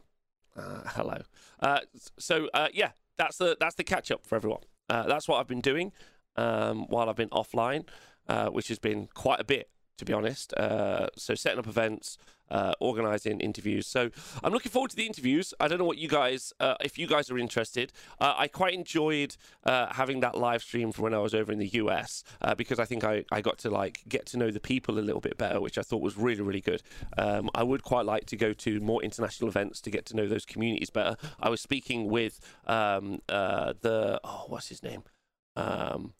Uh, 0.56 0.82
hello. 0.86 1.18
Uh, 1.60 1.80
so, 2.18 2.48
uh, 2.54 2.68
yeah, 2.72 2.90
that's 3.16 3.38
the, 3.38 3.56
that's 3.58 3.74
the 3.74 3.84
catch 3.84 4.12
up 4.12 4.24
for 4.24 4.36
everyone. 4.36 4.62
Uh, 4.88 5.04
that's 5.04 5.26
what 5.26 5.40
I've 5.40 5.48
been 5.48 5.60
doing 5.60 5.92
um, 6.36 6.86
while 6.88 7.08
I've 7.08 7.16
been 7.16 7.30
offline, 7.30 7.88
uh, 8.28 8.50
which 8.50 8.68
has 8.68 8.78
been 8.78 9.08
quite 9.14 9.40
a 9.40 9.44
bit, 9.44 9.70
to 9.98 10.04
be 10.04 10.12
honest. 10.12 10.52
Uh, 10.54 11.08
so, 11.16 11.34
setting 11.34 11.58
up 11.58 11.66
events, 11.66 12.18
uh, 12.50 12.72
organizing 12.80 13.40
interviews. 13.40 13.86
So 13.86 14.10
I'm 14.42 14.52
looking 14.52 14.70
forward 14.70 14.90
to 14.90 14.96
the 14.96 15.06
interviews. 15.06 15.54
I 15.60 15.68
don't 15.68 15.78
know 15.78 15.84
what 15.84 15.98
you 15.98 16.08
guys, 16.08 16.52
uh, 16.60 16.74
if 16.80 16.98
you 16.98 17.06
guys 17.06 17.30
are 17.30 17.38
interested. 17.38 17.92
Uh, 18.20 18.34
I 18.36 18.48
quite 18.48 18.74
enjoyed 18.74 19.36
uh, 19.64 19.92
having 19.92 20.20
that 20.20 20.36
live 20.36 20.62
stream 20.62 20.92
from 20.92 21.04
when 21.04 21.14
I 21.14 21.18
was 21.18 21.34
over 21.34 21.52
in 21.52 21.58
the 21.58 21.68
US 21.68 22.22
uh, 22.42 22.54
because 22.54 22.78
I 22.78 22.84
think 22.84 23.04
I, 23.04 23.24
I 23.32 23.40
got 23.40 23.58
to 23.58 23.70
like 23.70 24.02
get 24.08 24.26
to 24.26 24.36
know 24.36 24.50
the 24.50 24.60
people 24.60 24.98
a 24.98 25.00
little 25.00 25.20
bit 25.20 25.38
better, 25.38 25.60
which 25.60 25.78
I 25.78 25.82
thought 25.82 26.02
was 26.02 26.16
really 26.16 26.42
really 26.42 26.60
good. 26.60 26.82
Um, 27.16 27.50
I 27.54 27.62
would 27.62 27.82
quite 27.82 28.06
like 28.06 28.26
to 28.26 28.36
go 28.36 28.52
to 28.52 28.80
more 28.80 29.02
international 29.02 29.48
events 29.48 29.80
to 29.82 29.90
get 29.90 30.06
to 30.06 30.16
know 30.16 30.26
those 30.26 30.44
communities 30.44 30.90
better. 30.90 31.16
I 31.40 31.48
was 31.48 31.60
speaking 31.60 32.08
with 32.08 32.40
um, 32.66 33.20
the 33.28 34.20
oh 34.22 34.44
what's 34.48 34.68
his 34.68 34.82
name. 34.82 35.04
Um, 35.56 36.14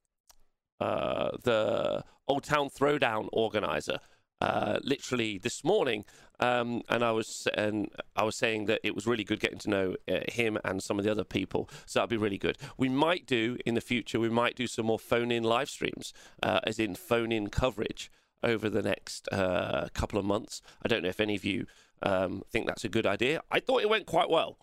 the 1.43 2.05
Old 2.27 2.45
Town 2.45 2.69
Throwdown 2.71 3.29
organizer, 3.33 3.99
uh, 4.41 4.79
literally 4.83 5.39
this 5.39 5.65
morning, 5.65 6.05
um, 6.41 6.83
and 6.89 7.05
I 7.05 7.13
was 7.13 7.47
and 7.55 7.91
I 8.17 8.25
was 8.25 8.37
saying 8.37 8.67
that 8.67 8.81
it 8.83 8.95
was 8.95 9.07
really 9.07 9.25
good 9.25 9.41
getting 9.41 9.59
to 9.61 9.71
know 9.71 9.97
uh, 10.09 10.21
him 10.29 10.59
and 10.65 10.83
some 10.83 10.99
of 10.99 11.05
the 11.05 11.11
other 11.11 11.25
people. 11.25 11.69
So 11.87 11.99
that'd 11.99 12.11
be 12.11 12.17
really 12.17 12.39
good. 12.39 12.59
We 12.77 12.89
might 12.89 13.27
do 13.27 13.59
in 13.65 13.75
the 13.75 13.81
future. 13.81 14.19
We 14.19 14.31
might 14.31 14.57
do 14.57 14.67
some 14.67 14.87
more 14.87 14.99
phone-in 14.99 15.45
live 15.45 15.71
streams, 15.71 16.13
uh, 16.43 16.61
as 16.65 16.79
in 16.79 16.95
phone-in 16.95 17.49
coverage 17.49 18.11
over 18.43 18.69
the 18.69 18.83
next 18.83 19.29
uh, 19.33 19.89
couple 19.95 20.19
of 20.19 20.25
months. 20.25 20.61
I 20.85 20.89
don't 20.89 21.03
know 21.03 21.09
if 21.09 21.21
any 21.21 21.37
of 21.37 21.45
you 21.45 21.67
um, 22.03 22.43
think 22.51 22.67
that's 22.67 22.85
a 22.85 22.91
good 22.91 23.07
idea. 23.07 23.43
I 23.51 23.61
thought 23.61 23.83
it 23.83 23.89
went 23.89 24.07
quite 24.07 24.29
well, 24.29 24.59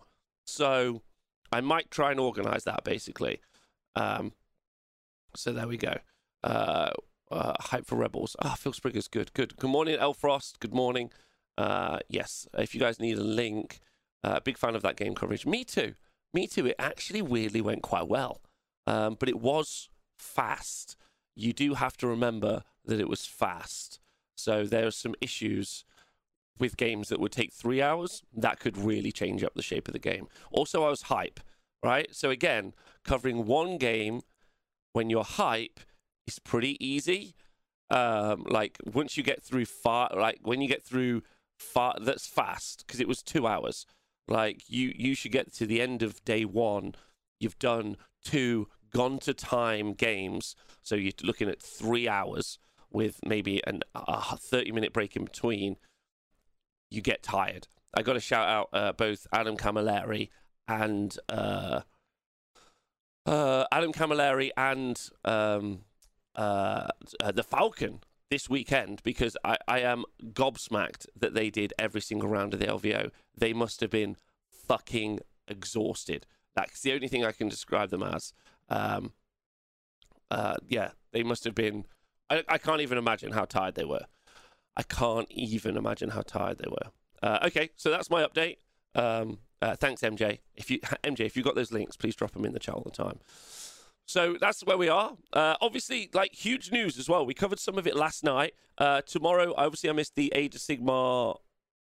so 0.46 1.02
I 1.52 1.62
might 1.62 1.90
try 1.90 2.12
and 2.12 2.20
organise 2.20 2.64
that 2.66 2.84
basically. 2.84 3.42
Um, 3.96 4.34
so 5.36 5.52
there 5.54 5.68
we 5.68 5.78
go. 5.78 5.98
Uh, 6.44 6.92
uh, 7.32 7.54
hype 7.60 7.86
for 7.86 7.96
Rebels. 7.96 8.36
Ah, 8.42 8.56
Phil 8.58 8.74
Sprigger's 8.74 9.08
good. 9.08 9.34
Good. 9.34 9.56
Good 9.58 9.70
morning, 9.70 9.96
Elfrost. 9.96 10.60
Good 10.60 10.74
morning. 10.74 11.12
Uh, 11.58 12.00
yes, 12.10 12.48
if 12.58 12.74
you 12.74 12.82
guys 12.82 13.00
need 13.00 13.18
a 13.18 13.24
link, 13.24 13.80
uh, 14.24 14.40
big 14.40 14.58
fan 14.58 14.76
of 14.76 14.82
that 14.82 14.98
game 14.98 15.16
coverage. 15.16 15.46
Me 15.46 15.64
too. 15.64 15.96
Me 16.34 16.48
too. 16.48 16.68
It 16.68 16.76
actually 16.80 17.22
weirdly 17.22 17.62
went 17.62 17.82
quite 17.84 18.08
well, 18.08 18.42
um, 18.88 19.16
but 19.20 19.30
it 19.30 19.40
was 19.40 19.90
fast. 20.18 20.96
You 21.36 21.54
do 21.54 21.76
have 21.76 21.98
to 21.98 22.08
remember 22.08 22.64
that 22.86 23.00
it 23.00 23.10
was 23.10 23.26
fast. 23.26 24.00
So 24.36 24.66
there 24.66 24.88
are 24.88 24.92
some 24.92 25.16
issues 25.22 25.86
with 26.58 26.78
games 26.78 27.10
that 27.10 27.20
would 27.20 27.32
take 27.32 27.52
three 27.52 27.82
hours 27.82 28.24
that 28.34 28.60
could 28.60 28.78
really 28.78 29.12
change 29.12 29.44
up 29.44 29.54
the 29.56 29.62
shape 29.62 29.88
of 29.88 29.94
the 29.94 30.00
game. 30.00 30.28
Also, 30.52 30.84
I 30.84 30.90
was 30.90 31.04
hype, 31.04 31.40
right? 31.84 32.14
So 32.14 32.30
again, 32.30 32.74
covering 33.04 33.46
one 33.46 33.78
game 33.78 34.22
when 34.94 35.10
you're 35.10 35.24
hype 35.24 35.80
is 36.34 36.40
pretty 36.40 36.78
easy. 36.86 37.36
Um, 37.90 38.46
like 38.48 38.78
once 38.86 39.18
you 39.18 39.24
get 39.24 39.44
through 39.44 39.66
far, 39.66 40.10
like 40.16 40.40
when 40.44 40.62
you 40.62 40.68
get 40.68 40.84
through 40.84 41.24
far, 41.60 41.96
that's 42.02 42.26
fast 42.26 42.86
because 42.86 43.00
it 43.00 43.08
was 43.08 43.22
two 43.22 43.48
hours. 43.48 43.86
Like 44.28 44.64
you, 44.68 44.94
you 44.96 45.14
should 45.14 45.32
get 45.32 45.54
to 45.56 45.66
the 45.66 45.82
end 45.82 46.02
of 46.02 46.24
day 46.24 46.46
one. 46.46 46.96
You've 47.40 47.60
done 47.60 47.98
two 48.24 48.68
gone 48.94 49.20
to 49.20 49.34
time 49.34 49.94
games, 49.94 50.56
so 50.82 50.96
you're 50.96 51.14
looking 51.24 51.50
at 51.50 51.62
three 51.62 52.08
hours 52.08 52.60
with 52.92 53.20
maybe 53.26 53.62
an, 53.66 53.82
a 53.96 54.38
30 54.38 54.72
minute 54.72 54.94
break 54.94 55.16
in 55.16 55.26
between. 55.26 55.78
You 56.90 57.02
get 57.02 57.24
tired. 57.24 57.68
I 57.94 58.04
got 58.04 58.14
to 58.14 58.20
shout 58.20 58.48
out 58.48 58.70
uh, 58.74 58.94
both 58.94 59.28
Adam 59.34 59.58
Camilleri 59.58 60.30
and 60.68 61.18
uh, 61.28 61.82
uh, 63.26 63.66
Adam 63.72 63.92
Camilleri 63.92 64.52
and 64.56 65.00
um, 65.26 65.82
uh, 66.36 66.88
the 67.34 67.44
Falcon 67.44 68.02
this 68.30 68.50
weekend 68.50 69.02
because 69.04 69.36
I, 69.44 69.58
I 69.68 69.80
am 69.80 70.06
gobsmacked 70.32 71.06
that 71.20 71.34
they 71.34 71.50
did 71.50 71.74
every 71.78 72.02
single 72.02 72.30
round 72.30 72.54
of 72.54 72.60
the 72.60 72.68
LVO. 72.68 73.12
They 73.38 73.54
must 73.54 73.82
have 73.82 73.90
been 73.90 74.16
fucking 74.50 75.20
exhausted. 75.48 76.26
That's 76.56 76.82
the 76.82 76.94
only 76.94 77.08
thing 77.08 77.26
I 77.26 77.34
can 77.34 77.50
describe 77.50 77.90
them 77.90 78.04
as. 78.04 78.34
Um, 78.70 79.12
uh, 80.32 80.56
yeah, 80.68 80.92
they 81.12 81.24
must 81.24 81.44
have 81.44 81.56
been. 81.56 81.86
I, 82.30 82.44
I 82.48 82.58
can't 82.58 82.82
even 82.82 82.98
imagine 82.98 83.34
how 83.34 83.46
tired 83.46 83.76
they 83.76 83.86
were. 83.86 84.06
I 84.78 84.84
can't 84.84 85.30
even 85.30 85.76
imagine 85.76 86.12
how 86.12 86.22
tired 86.22 86.58
they 86.58 86.70
were. 86.70 86.92
Uh, 87.22 87.40
okay, 87.48 87.70
so 87.76 87.90
that's 87.90 88.10
my 88.10 88.26
update. 88.26 88.58
Um, 88.96 89.40
uh, 89.62 89.76
thanks, 89.76 90.02
MJ. 90.02 90.40
If 90.56 90.72
you 90.72 90.80
MJ, 91.04 91.22
if 91.22 91.36
you 91.36 91.44
got 91.44 91.56
those 91.56 91.72
links, 91.72 91.98
please 91.98 92.16
drop 92.16 92.32
them 92.32 92.46
in 92.46 92.54
the 92.54 92.60
chat 92.60 92.76
all 92.76 92.84
the 92.84 92.92
time. 92.92 93.20
So 94.06 94.36
that's 94.40 94.64
where 94.66 94.78
we 94.78 94.90
are. 94.90 95.14
Uh, 95.32 95.56
obviously, 95.62 96.10
like 96.14 96.34
huge 96.34 96.72
news 96.72 96.98
as 96.98 97.08
well. 97.08 97.26
We 97.26 97.34
covered 97.34 97.60
some 97.60 97.78
of 97.78 97.88
it 97.88 97.96
last 97.96 98.24
night. 98.24 98.54
Uh, 98.78 99.02
tomorrow, 99.02 99.54
obviously, 99.56 99.90
I 99.90 99.94
missed 99.94 100.16
the 100.16 100.32
Age 100.36 100.56
of 100.56 100.62
Sigmar 100.62 101.38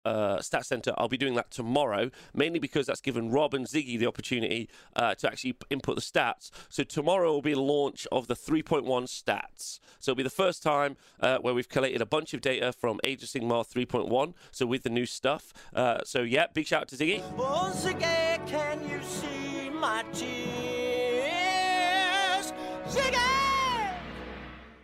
uh, 0.05 0.41
Stat 0.41 0.67
Center. 0.67 0.93
I'll 0.97 1.09
be 1.09 1.17
doing 1.17 1.35
that 1.35 1.51
tomorrow, 1.51 2.11
mainly 2.35 2.59
because 2.59 2.87
that's 2.87 3.01
given 3.01 3.31
Rob 3.31 3.55
and 3.55 3.67
Ziggy 3.67 3.99
the 3.99 4.07
opportunity 4.07 4.69
uh, 4.97 5.15
to 5.17 5.29
actually 5.29 5.57
input 5.71 5.97
the 5.97 6.03
stats. 6.03 6.51
So 6.69 6.83
tomorrow 6.85 7.33
will 7.33 7.43
be 7.43 7.55
the 7.55 7.61
launch 7.61 8.07
of 8.11 8.27
the 8.27 8.35
3.1 8.35 8.85
stats. 8.85 9.81
So 9.99 10.13
it'll 10.13 10.17
be 10.17 10.23
the 10.23 10.31
first 10.31 10.63
time 10.63 10.97
uh, 11.21 11.39
where 11.39 11.55
we've 11.55 11.69
collated 11.69 12.01
a 12.01 12.07
bunch 12.07 12.35
of 12.35 12.41
data 12.41 12.73
from 12.73 13.01
Age 13.05 13.23
of 13.23 13.29
Sigmar 13.29 13.67
3.1. 13.67 14.35
So 14.51 14.67
with 14.67 14.83
the 14.83 14.91
new 14.91 15.07
stuff. 15.07 15.53
Uh, 15.75 15.99
so 16.05 16.23
yeah, 16.23 16.47
big 16.53 16.67
shout 16.67 16.83
out 16.83 16.89
to 16.89 16.97
Ziggy. 16.97 17.23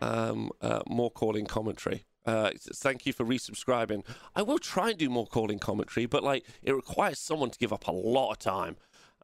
Um, 0.01 0.51
uh, 0.61 0.81
more 0.87 1.11
calling 1.11 1.47
commentary. 1.47 2.05
Uh, 2.25 2.51
thank 2.75 3.07
you 3.07 3.13
for 3.13 3.25
resubscribing. 3.25 4.05
I 4.35 4.43
will 4.43 4.59
try 4.59 4.91
and 4.91 4.99
do 4.99 5.09
more 5.09 5.27
calling 5.27 5.59
commentary, 5.59 6.07
but 6.07 6.25
like 6.25 6.45
it 6.63 6.73
requires 6.73 7.19
someone 7.19 7.51
to 7.51 7.59
give 7.59 7.73
up 7.73 7.87
a 7.87 7.93
lot 7.93 8.33
of 8.33 8.39
time. 8.39 8.77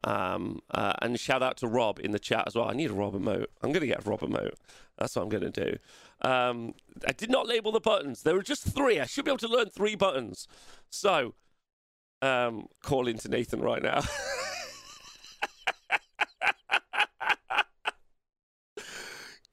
Um, 0.05 0.59
uh, 0.71 0.93
and 1.01 1.19
shout 1.19 1.41
out 1.41 1.57
to 1.57 1.67
Rob 1.67 1.99
in 1.99 2.11
the 2.11 2.19
chat 2.19 2.43
as 2.47 2.55
well. 2.55 2.69
I 2.69 2.73
need 2.73 2.91
a 2.91 2.93
Rob 2.93 3.13
emote. 3.13 3.45
I'm 3.61 3.71
going 3.71 3.81
to 3.81 3.87
get 3.87 4.05
a 4.05 4.09
Rob 4.09 4.19
emote. 4.21 4.53
That's 4.97 5.15
what 5.15 5.23
I'm 5.23 5.29
going 5.29 5.51
to 5.51 5.65
do. 5.65 5.77
Um, 6.27 6.73
I 7.07 7.13
did 7.13 7.29
not 7.29 7.47
label 7.47 7.71
the 7.71 7.79
buttons. 7.79 8.23
There 8.23 8.35
were 8.35 8.43
just 8.43 8.63
three. 8.63 8.99
I 8.99 9.05
should 9.05 9.25
be 9.25 9.31
able 9.31 9.37
to 9.39 9.47
learn 9.47 9.69
three 9.69 9.95
buttons. 9.95 10.47
So, 10.89 11.35
um, 12.21 12.67
call 12.81 13.07
into 13.07 13.29
Nathan 13.29 13.61
right 13.61 13.81
now. 13.81 14.01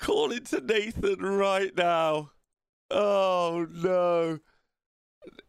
call 0.01 0.31
to 0.31 0.61
Nathan 0.61 1.21
right 1.21 1.77
now. 1.77 2.31
Oh 2.91 3.67
no. 3.71 4.39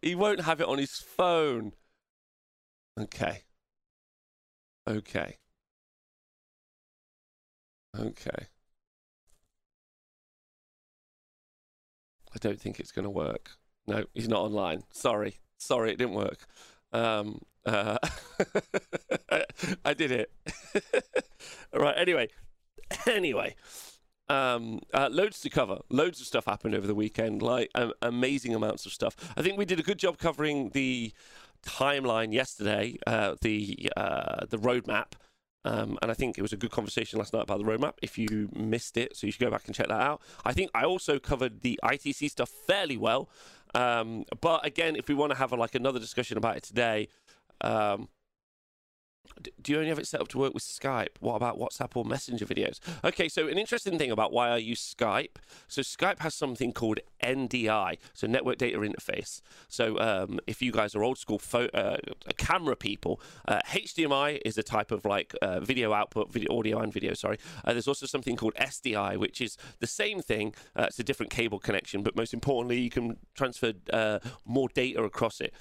He 0.02 0.16
won't 0.16 0.42
have 0.42 0.62
it 0.62 0.68
on 0.68 0.78
his 0.78 0.96
phone. 0.96 1.74
Okay. 3.00 3.44
Okay. 4.88 5.38
Okay. 7.98 8.48
I 12.34 12.38
don't 12.40 12.60
think 12.60 12.80
it's 12.80 12.92
going 12.92 13.04
to 13.04 13.10
work. 13.10 13.52
No, 13.88 14.06
he's 14.14 14.30
not 14.30 14.42
online. 14.42 14.84
Sorry. 14.94 15.40
Sorry, 15.58 15.92
it 15.92 15.98
didn't 15.98 16.14
work. 16.16 16.46
Um, 16.94 17.42
uh, 17.66 17.98
I 19.86 19.94
did 19.94 20.12
it. 20.12 20.32
All 21.74 21.80
right. 21.82 21.96
Anyway. 21.98 22.30
Anyway. 23.08 23.56
Um, 24.32 24.80
uh, 24.94 25.10
loads 25.12 25.42
to 25.42 25.50
cover. 25.50 25.80
Loads 25.90 26.22
of 26.22 26.26
stuff 26.26 26.46
happened 26.46 26.74
over 26.74 26.88
the 26.88 26.96
weekend, 26.96 27.42
like 27.42 27.70
um, 27.76 27.92
amazing 28.02 28.56
amounts 28.56 28.86
of 28.86 28.94
stuff. 28.94 29.14
I 29.36 29.42
think 29.42 29.58
we 29.58 29.66
did 29.66 29.78
a 29.78 29.84
good 29.84 30.00
job 30.00 30.18
covering 30.18 30.70
the 30.70 31.12
timeline 31.66 32.34
yesterday, 32.34 32.98
uh, 33.06 33.36
the 33.42 33.92
uh, 33.98 34.46
the 34.46 34.58
roadmap, 34.58 35.14
um, 35.66 36.00
and 36.02 36.10
I 36.10 36.14
think 36.14 36.38
it 36.38 36.42
was 36.42 36.54
a 36.54 36.58
good 36.58 36.72
conversation 36.72 37.20
last 37.20 37.34
night 37.34 37.44
about 37.44 37.58
the 37.58 37.66
roadmap. 37.66 37.96
If 38.02 38.18
you 38.18 38.48
missed 38.56 38.96
it, 38.96 39.18
so 39.18 39.28
you 39.28 39.34
should 39.34 39.42
go 39.42 39.52
back 39.52 39.66
and 39.66 39.76
check 39.76 39.90
that 39.90 40.02
out. 40.02 40.22
I 40.46 40.54
think 40.54 40.72
I 40.74 40.86
also 40.86 41.20
covered 41.20 41.60
the 41.60 41.78
ITC 41.84 42.32
stuff 42.32 42.50
fairly 42.50 42.96
well, 42.96 43.30
um, 43.76 44.24
but 44.40 44.66
again, 44.66 44.96
if 44.96 45.10
we 45.10 45.14
want 45.14 45.34
to 45.34 45.38
have 45.38 45.52
a, 45.52 45.58
like 45.58 45.76
another 45.76 46.00
discussion 46.00 46.38
about 46.38 46.56
it 46.56 46.64
today. 46.64 47.10
Um, 47.60 48.08
do 49.62 49.72
you 49.72 49.78
only 49.78 49.90
have 49.90 50.00
it 50.00 50.08
set 50.08 50.22
up 50.22 50.28
to 50.30 50.38
work 50.38 50.54
with 50.54 50.64
Skype? 50.64 51.16
What 51.20 51.36
about 51.36 51.58
WhatsApp 51.58 51.96
or 51.96 52.06
Messenger 52.06 52.46
videos? 52.46 52.80
Okay, 53.04 53.30
so 53.30 53.48
an 53.48 53.58
interesting 53.58 53.98
thing 53.98 54.12
about 54.12 54.32
why 54.32 54.50
I 54.50 54.58
use 54.58 54.96
Skype. 54.98 55.38
So 55.68 55.82
Skype 55.82 56.20
has 56.20 56.34
something 56.34 56.74
called 56.74 57.00
NDI, 57.24 57.98
so 58.14 58.28
Network 58.28 58.58
Data 58.58 58.80
Interface. 58.80 59.42
So 59.68 60.00
um, 60.00 60.40
if 60.48 60.62
you 60.62 60.72
guys 60.72 60.96
are 60.96 61.04
old 61.04 61.18
school 61.18 61.42
uh, 61.54 61.98
camera 62.38 62.76
people, 62.76 63.22
uh, 63.48 63.60
HDMI 63.68 64.40
is 64.46 64.58
a 64.58 64.64
type 64.64 64.92
of 64.92 65.06
like 65.06 65.36
uh, 65.42 65.60
video 65.60 65.94
output, 65.94 66.32
video 66.32 66.58
audio 66.58 66.80
and 66.80 66.92
video. 66.92 67.14
Sorry. 67.14 67.38
Uh, 67.64 67.74
there's 67.74 67.88
also 67.88 68.06
something 68.06 68.36
called 68.36 68.54
SDI, 68.56 69.18
which 69.18 69.42
is 69.42 69.58
the 69.80 69.88
same 69.88 70.22
thing. 70.22 70.54
Uh, 70.76 70.84
it's 70.84 71.00
a 71.00 71.04
different 71.04 71.32
cable 71.32 71.60
connection, 71.60 72.04
but 72.04 72.16
most 72.16 72.34
importantly, 72.34 72.80
you 72.80 72.90
can 72.90 73.18
transfer 73.36 73.74
uh, 73.92 74.20
more 74.46 74.70
data 74.70 75.02
across 75.04 75.42
it. 75.42 75.54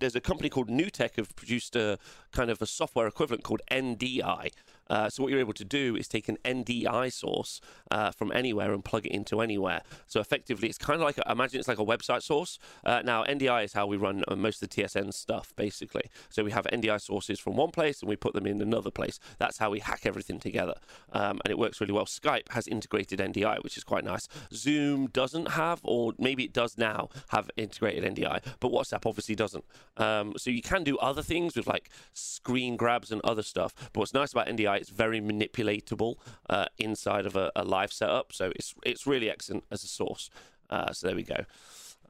there's 0.00 0.16
a 0.16 0.20
company 0.20 0.48
called 0.48 0.68
NewTek 0.68 1.16
have 1.16 1.34
produced 1.36 1.76
a 1.76 1.98
kind 2.32 2.50
of 2.50 2.60
a 2.62 2.66
software 2.66 3.06
equivalent 3.06 3.44
called 3.44 3.62
NDI. 3.70 4.50
Uh, 4.90 5.08
so 5.08 5.22
what 5.22 5.30
you're 5.30 5.40
able 5.40 5.52
to 5.52 5.64
do 5.64 5.96
is 5.96 6.08
take 6.08 6.28
an 6.28 6.38
NDI 6.44 7.12
source 7.12 7.60
uh, 7.90 8.10
from 8.10 8.32
anywhere 8.32 8.72
and 8.72 8.84
plug 8.84 9.06
it 9.06 9.12
into 9.12 9.40
anywhere. 9.40 9.82
So 10.06 10.20
effectively, 10.20 10.68
it's 10.68 10.78
kind 10.78 11.00
of 11.00 11.04
like 11.04 11.18
imagine 11.28 11.58
it's 11.58 11.68
like 11.68 11.78
a 11.78 11.84
website 11.84 12.22
source. 12.22 12.58
Uh, 12.84 13.02
now 13.04 13.24
NDI 13.24 13.64
is 13.64 13.72
how 13.72 13.86
we 13.86 13.96
run 13.96 14.24
uh, 14.28 14.36
most 14.36 14.62
of 14.62 14.68
the 14.68 14.82
TSN 14.82 15.12
stuff, 15.12 15.52
basically. 15.56 16.10
So 16.28 16.44
we 16.44 16.50
have 16.52 16.66
NDI 16.66 17.00
sources 17.00 17.38
from 17.38 17.56
one 17.56 17.70
place 17.70 18.00
and 18.00 18.08
we 18.08 18.16
put 18.16 18.34
them 18.34 18.46
in 18.46 18.60
another 18.60 18.90
place. 18.90 19.18
That's 19.38 19.58
how 19.58 19.70
we 19.70 19.80
hack 19.80 20.02
everything 20.04 20.38
together, 20.38 20.74
um, 21.12 21.40
and 21.44 21.50
it 21.50 21.58
works 21.58 21.80
really 21.80 21.92
well. 21.92 22.06
Skype 22.06 22.50
has 22.50 22.66
integrated 22.66 23.18
NDI, 23.18 23.62
which 23.62 23.76
is 23.76 23.84
quite 23.84 24.04
nice. 24.04 24.28
Zoom 24.52 25.08
doesn't 25.08 25.50
have, 25.52 25.80
or 25.82 26.12
maybe 26.18 26.44
it 26.44 26.52
does 26.52 26.78
now 26.78 27.08
have 27.28 27.50
integrated 27.56 28.04
NDI, 28.04 28.42
but 28.60 28.72
WhatsApp 28.72 29.06
obviously 29.06 29.34
doesn't. 29.34 29.64
Um, 29.96 30.34
so 30.36 30.50
you 30.50 30.62
can 30.62 30.84
do 30.84 30.96
other 30.98 31.22
things 31.22 31.56
with 31.56 31.66
like 31.66 31.90
screen 32.12 32.76
grabs 32.76 33.10
and 33.10 33.20
other 33.22 33.42
stuff. 33.42 33.74
But 33.92 34.00
what's 34.00 34.14
nice 34.14 34.32
about 34.32 34.46
NDI 34.46 34.77
it's 34.78 34.90
very 34.90 35.20
manipulatable 35.20 36.16
uh, 36.48 36.66
inside 36.78 37.26
of 37.26 37.36
a, 37.36 37.52
a, 37.54 37.64
live 37.64 37.92
setup. 37.92 38.32
So 38.32 38.52
it's 38.56 38.74
it's 38.84 39.06
really 39.06 39.30
excellent 39.30 39.64
as 39.70 39.84
a 39.84 39.88
source. 39.88 40.30
Uh, 40.70 40.92
so 40.92 41.06
there 41.06 41.16
we 41.16 41.22
go. 41.22 41.44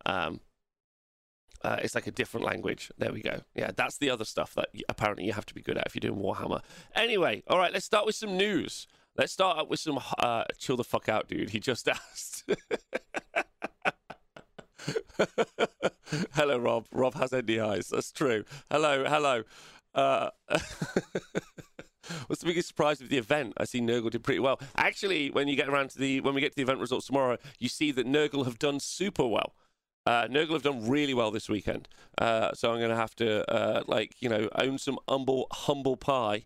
Um, 0.06 0.40
uh, 1.62 1.76
it's 1.82 1.94
like 1.94 2.06
a 2.06 2.12
different 2.12 2.46
language. 2.46 2.90
There 2.98 3.12
we 3.12 3.20
go. 3.20 3.40
Yeah, 3.54 3.72
that's 3.74 3.98
the 3.98 4.10
other 4.10 4.24
stuff 4.24 4.54
that 4.54 4.68
apparently 4.88 5.24
you 5.24 5.32
have 5.32 5.46
to 5.46 5.54
be 5.54 5.62
good 5.62 5.76
at 5.76 5.86
if 5.86 5.94
you're 5.94 6.12
doing 6.12 6.22
Warhammer. 6.22 6.60
Anyway, 6.94 7.42
all 7.48 7.58
right, 7.58 7.72
let's 7.72 7.86
start 7.86 8.06
with 8.06 8.14
some 8.14 8.36
news. 8.36 8.86
Let's 9.16 9.32
start 9.32 9.58
up 9.58 9.68
with 9.68 9.80
some 9.80 9.98
uh, 10.18 10.44
chill 10.58 10.76
the 10.76 10.84
fuck 10.84 11.08
out, 11.08 11.28
dude. 11.28 11.50
He 11.50 11.58
just 11.58 11.88
asked. 11.88 12.44
hello, 16.32 16.58
Rob. 16.58 16.86
Rob 16.92 17.14
has 17.14 17.30
NDIs. 17.30 17.88
That's 17.88 18.12
true. 18.12 18.44
Hello, 18.70 19.04
hello. 19.04 19.42
Uh, 19.94 20.30
what's 22.26 22.40
the 22.42 22.48
biggest 22.48 22.68
surprise 22.68 23.00
of 23.00 23.08
the 23.08 23.18
event? 23.18 23.54
I 23.56 23.64
see 23.64 23.80
Nurgle 23.80 24.10
did 24.10 24.22
pretty 24.22 24.40
well. 24.40 24.60
Actually, 24.76 25.30
when 25.30 25.48
you 25.48 25.56
get 25.56 25.68
around 25.68 25.90
to 25.90 25.98
the 25.98 26.20
when 26.20 26.34
we 26.34 26.40
get 26.40 26.52
to 26.52 26.56
the 26.56 26.62
event 26.62 26.80
results 26.80 27.06
tomorrow, 27.06 27.38
you 27.58 27.68
see 27.68 27.92
that 27.92 28.06
Nurgle 28.06 28.44
have 28.44 28.58
done 28.58 28.80
super 28.80 29.26
well. 29.26 29.54
Uh, 30.06 30.26
Nurgle 30.26 30.52
have 30.52 30.62
done 30.62 30.88
really 30.88 31.12
well 31.14 31.30
this 31.30 31.48
weekend, 31.48 31.88
uh, 32.18 32.52
so 32.54 32.72
I'm 32.72 32.78
going 32.78 32.90
to 32.90 32.96
have 32.96 33.14
to 33.16 33.50
uh, 33.52 33.82
like 33.86 34.16
you 34.20 34.28
know 34.28 34.48
own 34.54 34.78
some 34.78 34.98
humble 35.08 35.48
humble 35.52 35.96
pie 35.96 36.44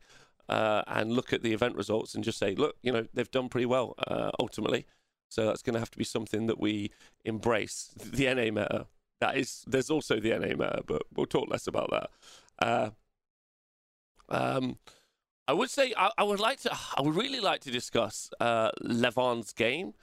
uh, 0.49 0.83
and 0.87 1.13
look 1.13 1.33
at 1.33 1.43
the 1.43 1.53
event 1.53 1.77
results 1.77 2.15
and 2.15 2.25
just 2.25 2.39
say, 2.39 2.55
look, 2.55 2.77
you 2.83 2.93
know 2.93 3.07
they've 3.15 3.31
done 3.31 3.49
pretty 3.49 3.67
well 3.67 3.95
uh, 4.07 4.31
ultimately. 4.39 4.87
So 5.29 5.47
that's 5.47 5.63
going 5.63 5.73
to 5.73 5.81
have 5.81 5.91
to 5.93 5.99
be 5.99 6.05
something 6.05 6.47
that 6.47 6.61
we 6.61 6.91
embrace. 7.25 7.91
The 7.97 8.27
NA 8.27 8.51
meta. 8.53 8.87
That 9.21 9.37
is, 9.39 9.65
there's 9.67 9.89
also 9.89 10.21
the 10.21 10.31
NA 10.31 10.49
meta, 10.49 10.83
but 10.87 11.03
we'll 11.15 11.27
talk 11.27 11.49
less 11.49 11.67
about 11.67 11.91
that. 11.91 12.11
Uh, 12.59 12.91
um, 14.29 14.77
I 15.49 15.53
would 15.53 15.71
say 15.71 15.93
I, 15.97 16.11
I 16.19 16.23
would 16.23 16.41
like 16.41 16.61
to. 16.61 16.73
I 16.97 17.03
would 17.03 17.15
really 17.15 17.41
like 17.41 17.61
to 17.63 17.71
discuss 17.71 18.31
uh, 18.41 18.71
Levon's 18.83 19.53
game, 19.53 19.95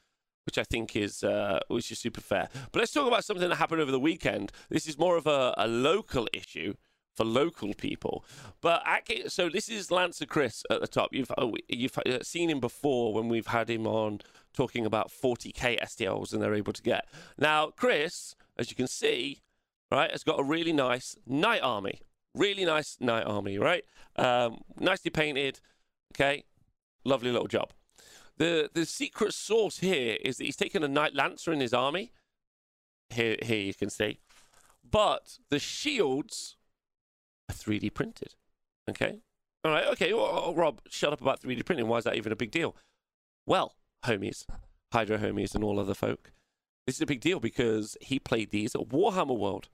which 0.45 0.57
I 0.57 0.63
think 0.63 0.95
is 0.95 1.23
uh, 1.23 1.59
which 1.67 1.91
is 1.91 1.99
super 1.99 2.21
fair. 2.21 2.49
But 2.71 2.79
let's 2.79 2.91
talk 2.91 3.07
about 3.07 3.25
something 3.25 3.47
that 3.47 3.55
happened 3.55 3.81
over 3.81 3.91
the 3.91 3.99
weekend. 3.99 4.51
This 4.69 4.87
is 4.87 4.97
more 4.97 5.17
of 5.17 5.27
a, 5.27 5.53
a 5.57 5.67
local 5.67 6.27
issue 6.33 6.73
for 7.15 7.25
local 7.25 7.73
people. 7.73 8.23
But 8.61 8.83
so 9.27 9.49
this 9.49 9.67
is 9.67 9.91
Lancer 9.91 10.25
Chris 10.25 10.63
at 10.69 10.79
the 10.79 10.87
top. 10.87 11.09
You've 11.11 11.31
oh, 11.37 11.55
you've 11.67 11.97
uh, 11.97 12.23
seen 12.23 12.49
him 12.49 12.59
before 12.59 13.13
when 13.13 13.27
we've 13.27 13.47
had 13.47 13.69
him 13.69 13.85
on 13.85 14.21
talking 14.53 14.85
about 14.85 15.11
40k 15.11 15.81
STLs 15.81 16.31
and 16.33 16.41
they're 16.41 16.55
able 16.55 16.73
to 16.73 16.81
get. 16.81 17.07
Now 17.37 17.71
Chris, 17.75 18.35
as 18.57 18.69
you 18.69 18.75
can 18.75 18.87
see, 18.87 19.41
right, 19.91 20.09
has 20.11 20.23
got 20.23 20.39
a 20.39 20.43
really 20.43 20.73
nice 20.73 21.17
knight 21.27 21.61
army. 21.61 22.01
Really 22.35 22.65
nice 22.65 22.97
knight 22.99 23.25
army, 23.25 23.57
right? 23.57 23.83
Um, 24.15 24.61
nicely 24.79 25.11
painted. 25.11 25.59
Okay, 26.13 26.43
lovely 27.03 27.31
little 27.31 27.47
job. 27.47 27.71
The 28.37 28.69
the 28.73 28.85
secret 28.85 29.33
source 29.33 29.79
here 29.79 30.17
is 30.21 30.37
that 30.37 30.45
he's 30.45 30.55
taken 30.55 30.83
a 30.83 30.87
knight 30.87 31.15
lancer 31.15 31.51
in 31.51 31.59
his 31.59 31.73
army. 31.73 32.11
Here 33.09 33.37
here 33.41 33.59
you 33.59 33.73
can 33.73 33.89
see, 33.89 34.19
but 34.89 35.39
the 35.49 35.59
shields 35.59 36.55
are 37.49 37.55
3D 37.55 37.93
printed. 37.93 38.35
Okay, 38.89 39.19
all 39.63 39.71
right, 39.71 39.87
okay. 39.87 40.13
Well, 40.13 40.53
Rob, 40.55 40.81
shut 40.89 41.11
up 41.11 41.21
about 41.21 41.41
3D 41.41 41.65
printing. 41.65 41.87
Why 41.87 41.97
is 41.97 42.03
that 42.03 42.15
even 42.15 42.31
a 42.31 42.37
big 42.37 42.51
deal? 42.51 42.75
Well, 43.45 43.75
homies, 44.05 44.45
Hydro 44.93 45.17
homies, 45.17 45.55
and 45.55 45.63
all 45.63 45.79
other 45.79 45.95
folk, 45.95 46.31
this 46.85 46.95
is 46.95 47.01
a 47.01 47.07
big 47.07 47.21
deal 47.21 47.39
because 47.39 47.97
he 48.01 48.19
played 48.19 48.51
these 48.51 48.73
at 48.73 48.89
Warhammer 48.89 49.37
World 49.37 49.69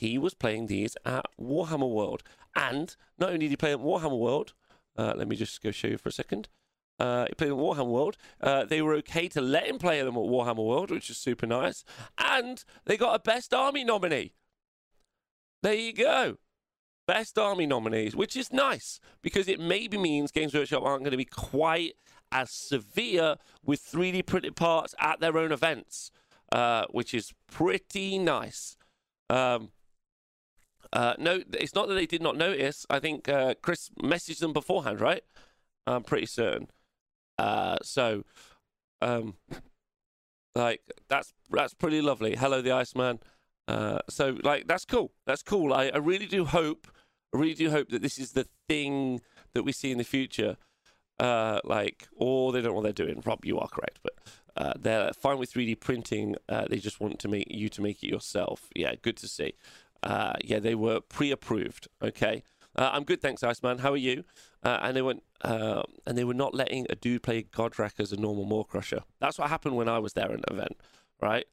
he 0.00 0.16
was 0.16 0.32
playing 0.32 0.66
these 0.66 0.96
at 1.04 1.26
Warhammer 1.38 1.90
World. 1.90 2.22
And 2.56 2.96
not 3.18 3.28
only 3.28 3.40
did 3.40 3.50
he 3.50 3.56
play 3.56 3.72
at 3.72 3.80
Warhammer 3.80 4.18
World, 4.18 4.54
uh, 4.96 5.12
let 5.14 5.28
me 5.28 5.36
just 5.36 5.62
go 5.62 5.70
show 5.70 5.88
you 5.88 5.98
for 5.98 6.08
a 6.08 6.12
second. 6.12 6.48
Uh, 6.98 7.26
he 7.28 7.34
played 7.34 7.50
at 7.50 7.56
Warhammer 7.56 7.90
World. 7.90 8.16
Uh, 8.40 8.64
they 8.64 8.80
were 8.80 8.94
okay 8.94 9.28
to 9.28 9.42
let 9.42 9.66
him 9.66 9.78
play 9.78 10.00
them 10.00 10.16
at 10.16 10.22
Warhammer 10.22 10.66
World, 10.66 10.90
which 10.90 11.10
is 11.10 11.18
super 11.18 11.46
nice. 11.46 11.84
And 12.16 12.64
they 12.86 12.96
got 12.96 13.14
a 13.14 13.18
Best 13.18 13.52
Army 13.52 13.84
nominee. 13.84 14.32
There 15.62 15.74
you 15.74 15.92
go. 15.92 16.38
Best 17.06 17.38
Army 17.38 17.66
nominees, 17.66 18.16
which 18.16 18.36
is 18.36 18.52
nice 18.54 19.00
because 19.20 19.48
it 19.48 19.60
maybe 19.60 19.98
means 19.98 20.30
Games 20.30 20.54
Workshop 20.54 20.82
aren't 20.82 21.02
going 21.02 21.10
to 21.10 21.18
be 21.18 21.26
quite 21.26 21.94
as 22.32 22.50
severe 22.50 23.36
with 23.62 23.82
3D 23.82 24.24
printed 24.24 24.56
parts 24.56 24.94
at 24.98 25.20
their 25.20 25.36
own 25.36 25.52
events, 25.52 26.10
uh, 26.52 26.86
which 26.90 27.12
is 27.12 27.34
pretty 27.50 28.18
nice. 28.18 28.76
Um, 29.28 29.72
uh, 30.92 31.14
no, 31.18 31.42
it's 31.52 31.74
not 31.74 31.88
that 31.88 31.94
they 31.94 32.06
did 32.06 32.22
not 32.22 32.36
notice. 32.36 32.84
I 32.90 32.98
think 32.98 33.28
uh, 33.28 33.54
Chris 33.62 33.90
messaged 34.02 34.40
them 34.40 34.52
beforehand, 34.52 35.00
right? 35.00 35.22
I'm 35.86 36.02
pretty 36.02 36.26
certain. 36.26 36.68
Uh, 37.38 37.76
so, 37.82 38.24
um, 39.00 39.34
like 40.54 40.82
that's 41.08 41.32
that's 41.50 41.74
pretty 41.74 42.02
lovely. 42.02 42.36
Hello, 42.36 42.60
the 42.60 42.72
Iceman. 42.72 43.20
Uh, 43.68 44.00
so, 44.08 44.36
like 44.42 44.66
that's 44.66 44.84
cool. 44.84 45.12
That's 45.26 45.42
cool. 45.42 45.72
I, 45.72 45.90
I 45.94 45.98
really 45.98 46.26
do 46.26 46.44
hope. 46.44 46.88
I 47.34 47.38
really 47.38 47.54
do 47.54 47.70
hope 47.70 47.90
that 47.90 48.02
this 48.02 48.18
is 48.18 48.32
the 48.32 48.46
thing 48.68 49.20
that 49.54 49.62
we 49.62 49.72
see 49.72 49.92
in 49.92 49.98
the 49.98 50.04
future. 50.04 50.56
Uh, 51.20 51.60
like, 51.64 52.08
or 52.16 52.50
they 52.50 52.60
don't 52.60 52.70
know 52.70 52.74
what 52.74 52.82
they're 52.82 52.92
doing. 52.92 53.22
Rob, 53.26 53.44
you 53.44 53.58
are 53.58 53.68
correct, 53.68 53.98
but 54.02 54.14
uh, 54.56 54.72
they're 54.78 55.12
fine 55.12 55.38
with 55.38 55.52
3D 55.52 55.78
printing. 55.78 56.34
Uh, 56.48 56.64
they 56.68 56.78
just 56.78 56.98
want 56.98 57.18
to 57.18 57.28
make 57.28 57.46
you 57.50 57.68
to 57.68 57.82
make 57.82 58.02
it 58.02 58.08
yourself. 58.08 58.68
Yeah, 58.74 58.94
good 59.02 59.18
to 59.18 59.28
see. 59.28 59.52
Uh, 60.02 60.34
yeah, 60.42 60.58
they 60.58 60.74
were 60.74 61.00
pre-approved. 61.00 61.88
Okay, 62.02 62.42
uh, 62.76 62.90
I'm 62.92 63.04
good, 63.04 63.20
thanks, 63.20 63.42
Iceman. 63.42 63.78
How 63.78 63.92
are 63.92 63.96
you? 63.96 64.24
Uh, 64.62 64.78
and 64.82 64.96
they 64.96 65.02
went, 65.02 65.22
uh, 65.42 65.82
and 66.06 66.16
they 66.16 66.24
were 66.24 66.34
not 66.34 66.54
letting 66.54 66.86
a 66.88 66.94
dude 66.94 67.22
play 67.22 67.42
Gordrakk 67.42 67.98
as 67.98 68.12
a 68.12 68.16
normal 68.16 68.44
Maw-Krusha. 68.44 69.02
That's 69.20 69.38
what 69.38 69.48
happened 69.48 69.76
when 69.76 69.88
I 69.88 69.98
was 69.98 70.12
there 70.12 70.26
at 70.26 70.38
an 70.38 70.44
event, 70.50 70.76
right? 71.20 71.46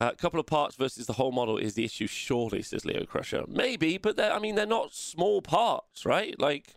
A 0.00 0.16
couple 0.16 0.40
of 0.40 0.46
parts 0.46 0.76
versus 0.76 1.06
the 1.06 1.12
whole 1.14 1.32
model 1.32 1.58
is 1.58 1.74
the 1.74 1.84
issue, 1.84 2.06
surely, 2.06 2.62
says 2.62 2.86
Leo 2.86 3.04
Crusher. 3.04 3.44
Maybe, 3.46 3.98
but 3.98 4.18
I 4.18 4.38
mean, 4.38 4.54
they're 4.54 4.64
not 4.64 4.94
small 4.94 5.42
parts, 5.42 6.06
right? 6.06 6.38
Like, 6.40 6.76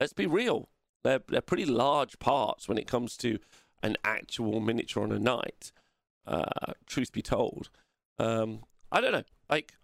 let's 0.00 0.14
be 0.14 0.26
real. 0.26 0.70
They're, 1.02 1.20
they're 1.28 1.42
pretty 1.42 1.66
large 1.66 2.18
parts 2.18 2.66
when 2.66 2.78
it 2.78 2.86
comes 2.86 3.18
to 3.18 3.38
an 3.82 3.96
actual 4.02 4.60
miniature 4.60 5.02
on 5.02 5.12
a 5.12 5.18
knight. 5.18 5.72
Uh, 6.26 6.72
truth 6.86 7.12
be 7.12 7.20
told. 7.20 7.68
Um, 8.18 8.60
I 8.92 9.00
don't 9.00 9.12
know. 9.12 9.24
Like, 9.48 9.74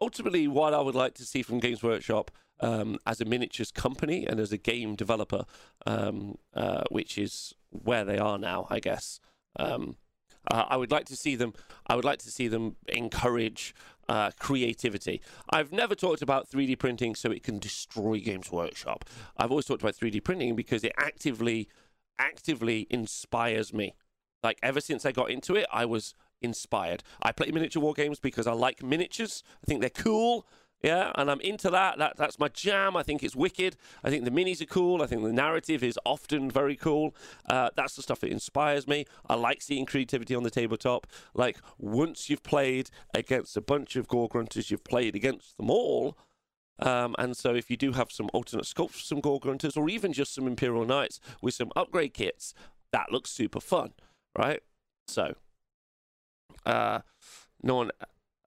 ultimately, 0.00 0.48
what 0.48 0.74
I 0.74 0.80
would 0.80 0.94
like 0.94 1.14
to 1.14 1.24
see 1.24 1.42
from 1.42 1.60
Games 1.60 1.82
Workshop 1.82 2.30
um, 2.60 2.98
as 3.06 3.20
a 3.20 3.24
miniatures 3.24 3.72
company 3.72 4.26
and 4.26 4.38
as 4.38 4.52
a 4.52 4.58
game 4.58 4.94
developer, 4.94 5.44
um, 5.86 6.36
uh, 6.54 6.84
which 6.90 7.18
is 7.18 7.54
where 7.70 8.04
they 8.04 8.18
are 8.18 8.38
now, 8.38 8.66
I 8.70 8.80
guess. 8.80 9.20
Um, 9.58 9.96
uh, 10.50 10.64
I 10.68 10.76
would 10.76 10.90
like 10.90 11.06
to 11.06 11.16
see 11.16 11.36
them. 11.36 11.52
I 11.86 11.96
would 11.96 12.04
like 12.04 12.18
to 12.20 12.30
see 12.30 12.48
them 12.48 12.76
encourage 12.88 13.74
uh, 14.08 14.30
creativity. 14.38 15.20
I've 15.50 15.72
never 15.72 15.94
talked 15.94 16.22
about 16.22 16.50
3D 16.50 16.78
printing 16.78 17.14
so 17.14 17.30
it 17.30 17.42
can 17.42 17.58
destroy 17.58 18.18
Games 18.20 18.50
Workshop. 18.50 19.04
I've 19.36 19.50
always 19.50 19.66
talked 19.66 19.82
about 19.82 19.94
3D 19.94 20.24
printing 20.24 20.56
because 20.56 20.82
it 20.82 20.92
actively, 20.98 21.68
actively 22.18 22.86
inspires 22.90 23.72
me. 23.72 23.94
Like 24.42 24.58
ever 24.62 24.80
since 24.80 25.04
I 25.04 25.12
got 25.12 25.30
into 25.30 25.54
it, 25.54 25.66
I 25.70 25.84
was 25.84 26.14
inspired. 26.42 27.02
I 27.22 27.32
play 27.32 27.50
miniature 27.50 27.82
war 27.82 27.94
games 27.94 28.18
because 28.20 28.46
I 28.46 28.52
like 28.52 28.82
miniatures. 28.82 29.42
I 29.62 29.66
think 29.66 29.80
they're 29.80 29.90
cool. 29.90 30.46
Yeah, 30.82 31.12
and 31.16 31.30
I'm 31.30 31.40
into 31.40 31.68
that. 31.70 31.98
That 31.98 32.16
that's 32.16 32.38
my 32.38 32.48
jam. 32.48 32.96
I 32.96 33.02
think 33.02 33.22
it's 33.22 33.36
wicked. 33.36 33.76
I 34.02 34.08
think 34.08 34.24
the 34.24 34.30
minis 34.30 34.62
are 34.62 34.66
cool. 34.66 35.02
I 35.02 35.06
think 35.06 35.22
the 35.22 35.32
narrative 35.32 35.82
is 35.82 35.98
often 36.06 36.50
very 36.50 36.74
cool. 36.74 37.14
Uh, 37.48 37.68
that's 37.76 37.96
the 37.96 38.02
stuff 38.02 38.20
that 38.20 38.30
inspires 38.30 38.88
me. 38.88 39.04
I 39.28 39.34
like 39.34 39.60
seeing 39.60 39.84
creativity 39.84 40.34
on 40.34 40.42
the 40.42 40.50
tabletop. 40.50 41.06
Like 41.34 41.58
once 41.78 42.30
you've 42.30 42.42
played 42.42 42.90
against 43.12 43.58
a 43.58 43.60
bunch 43.60 43.94
of 43.96 44.08
gore-gruntas, 44.08 44.70
you've 44.70 44.84
played 44.84 45.14
against 45.14 45.58
them 45.58 45.70
all. 45.70 46.16
Um, 46.78 47.14
and 47.18 47.36
so 47.36 47.54
if 47.54 47.70
you 47.70 47.76
do 47.76 47.92
have 47.92 48.10
some 48.10 48.30
alternate 48.32 48.64
sculpts 48.64 48.92
for 48.92 49.00
some 49.00 49.20
gore-gruntas, 49.20 49.76
or 49.76 49.90
even 49.90 50.14
just 50.14 50.34
some 50.34 50.46
imperial 50.46 50.86
knights 50.86 51.20
with 51.42 51.52
some 51.52 51.70
upgrade 51.76 52.14
kits, 52.14 52.54
that 52.90 53.12
looks 53.12 53.30
super 53.30 53.60
fun, 53.60 53.92
right? 54.36 54.62
So 55.06 55.34
uh, 56.66 57.00
no 57.62 57.76
one. 57.76 57.90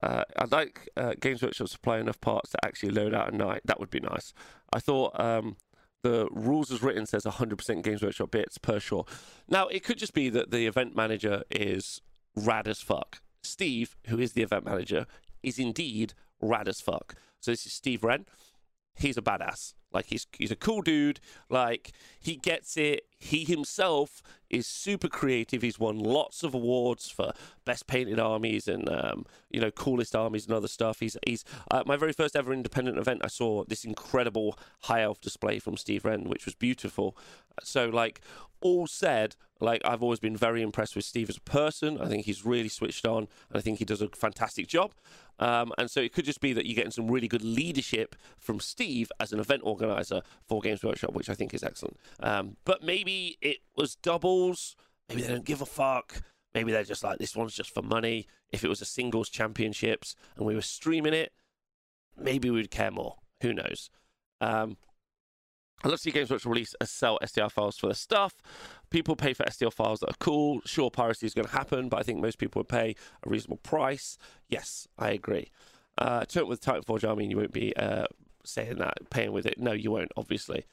Uh, 0.02 0.24
I'd 0.36 0.52
like 0.52 0.88
uh, 0.96 1.14
Games 1.18 1.42
Workshop 1.42 1.66
to 1.66 1.72
supply 1.72 1.98
enough 1.98 2.20
parts 2.20 2.50
to 2.50 2.58
actually 2.64 2.90
load 2.90 3.14
out 3.14 3.32
a 3.32 3.36
night. 3.36 3.62
That 3.64 3.80
would 3.80 3.90
be 3.90 4.00
nice. 4.00 4.34
I 4.72 4.78
thought 4.78 5.18
um, 5.18 5.56
the 6.02 6.28
rules 6.30 6.70
as 6.70 6.82
written 6.82 7.06
says 7.06 7.24
100% 7.24 7.82
Games 7.82 8.02
Workshop 8.02 8.30
bits 8.30 8.58
per 8.58 8.78
sure. 8.78 9.06
Now 9.48 9.66
it 9.68 9.82
could 9.82 9.98
just 9.98 10.12
be 10.12 10.28
that 10.28 10.50
the 10.50 10.66
event 10.66 10.94
manager 10.94 11.42
is 11.50 12.02
rad 12.36 12.68
as 12.68 12.80
fuck. 12.80 13.22
Steve, 13.42 13.96
who 14.08 14.18
is 14.18 14.32
the 14.32 14.42
event 14.42 14.66
manager, 14.66 15.06
is 15.42 15.58
indeed 15.58 16.12
rad 16.40 16.68
as 16.68 16.80
fuck. 16.80 17.14
So 17.40 17.50
this 17.50 17.66
is 17.66 17.72
Steve 17.72 18.04
Wren. 18.04 18.26
He's 18.94 19.16
a 19.16 19.22
badass. 19.22 19.74
Like 19.94 20.06
he's 20.06 20.26
he's 20.36 20.50
a 20.50 20.56
cool 20.56 20.82
dude. 20.82 21.20
Like 21.48 21.92
he 22.18 22.36
gets 22.36 22.76
it. 22.76 23.06
He 23.16 23.44
himself 23.44 24.22
is 24.50 24.66
super 24.66 25.08
creative. 25.08 25.62
He's 25.62 25.78
won 25.78 25.98
lots 25.98 26.42
of 26.42 26.52
awards 26.52 27.08
for 27.08 27.32
best 27.64 27.86
painted 27.86 28.18
armies 28.18 28.68
and 28.68 28.88
um, 28.88 29.24
you 29.50 29.60
know 29.60 29.70
coolest 29.70 30.14
armies 30.14 30.46
and 30.46 30.54
other 30.54 30.68
stuff. 30.68 31.00
He's 31.00 31.16
he's 31.26 31.44
uh, 31.70 31.84
my 31.86 31.96
very 31.96 32.12
first 32.12 32.36
ever 32.36 32.52
independent 32.52 32.98
event. 32.98 33.20
I 33.24 33.28
saw 33.28 33.64
this 33.64 33.84
incredible 33.84 34.58
high 34.82 35.02
elf 35.02 35.20
display 35.20 35.58
from 35.58 35.76
Steve 35.76 36.04
Wren, 36.04 36.24
which 36.24 36.44
was 36.44 36.54
beautiful. 36.54 37.16
So 37.62 37.88
like 37.88 38.20
all 38.60 38.86
said, 38.86 39.36
like 39.60 39.82
I've 39.84 40.02
always 40.02 40.18
been 40.18 40.36
very 40.36 40.62
impressed 40.62 40.96
with 40.96 41.04
Steve 41.04 41.28
as 41.28 41.36
a 41.36 41.42
person. 41.42 42.00
I 42.00 42.08
think 42.08 42.24
he's 42.24 42.44
really 42.44 42.68
switched 42.68 43.06
on, 43.06 43.28
and 43.48 43.56
I 43.56 43.60
think 43.60 43.78
he 43.78 43.84
does 43.84 44.02
a 44.02 44.08
fantastic 44.08 44.66
job. 44.66 44.92
Um, 45.38 45.72
and 45.78 45.90
so 45.90 46.00
it 46.00 46.12
could 46.12 46.24
just 46.24 46.40
be 46.40 46.52
that 46.52 46.64
you're 46.66 46.76
getting 46.76 46.90
some 46.90 47.10
really 47.10 47.28
good 47.28 47.42
leadership 47.42 48.14
from 48.38 48.60
Steve 48.60 49.10
as 49.18 49.32
an 49.32 49.40
event 49.40 49.62
organizer 49.64 49.83
for 50.46 50.60
Games 50.60 50.82
Workshop, 50.82 51.12
which 51.14 51.28
I 51.28 51.34
think 51.34 51.54
is 51.54 51.62
excellent. 51.62 51.96
Um, 52.20 52.56
but 52.64 52.82
maybe 52.82 53.38
it 53.40 53.58
was 53.76 53.96
doubles. 53.96 54.76
Maybe 55.08 55.22
they 55.22 55.28
don't 55.28 55.44
give 55.44 55.60
a 55.60 55.66
fuck. 55.66 56.22
Maybe 56.54 56.72
they're 56.72 56.84
just 56.84 57.02
like, 57.02 57.18
this 57.18 57.34
one's 57.34 57.54
just 57.54 57.74
for 57.74 57.82
money. 57.82 58.26
If 58.52 58.64
it 58.64 58.68
was 58.68 58.80
a 58.80 58.84
singles 58.84 59.28
championships 59.28 60.14
and 60.36 60.46
we 60.46 60.54
were 60.54 60.62
streaming 60.62 61.14
it, 61.14 61.32
maybe 62.16 62.50
we'd 62.50 62.70
care 62.70 62.92
more. 62.92 63.16
Who 63.42 63.52
knows? 63.52 63.90
Um, 64.40 64.76
I'd 65.82 65.88
love 65.90 65.98
to 65.98 66.02
see 66.02 66.12
Games 66.12 66.30
Workshop 66.30 66.50
release 66.50 66.74
a 66.80 66.86
sell 66.86 67.18
STL 67.22 67.50
files 67.50 67.76
for 67.76 67.88
their 67.88 67.94
stuff. 67.94 68.36
People 68.90 69.16
pay 69.16 69.34
for 69.34 69.44
STL 69.44 69.72
files 69.72 70.00
that 70.00 70.10
are 70.10 70.16
cool. 70.18 70.60
Sure, 70.64 70.90
piracy 70.90 71.26
is 71.26 71.34
going 71.34 71.46
to 71.46 71.52
happen, 71.52 71.88
but 71.88 71.98
I 71.98 72.02
think 72.02 72.20
most 72.20 72.38
people 72.38 72.60
would 72.60 72.68
pay 72.68 72.94
a 73.24 73.28
reasonable 73.28 73.58
price. 73.58 74.16
Yes, 74.48 74.88
I 74.98 75.10
agree. 75.10 75.50
Uh, 75.98 76.24
to 76.24 76.38
it 76.38 76.46
with 76.46 76.60
Titanforge 76.60 77.06
Army, 77.06 77.26
you 77.26 77.36
won't 77.36 77.52
be 77.52 77.76
uh, 77.76 78.06
saying 78.44 78.78
that, 78.78 79.10
paying 79.10 79.32
with 79.32 79.46
it. 79.46 79.58
No, 79.58 79.72
you 79.72 79.90
won't, 79.90 80.12
obviously. 80.16 80.66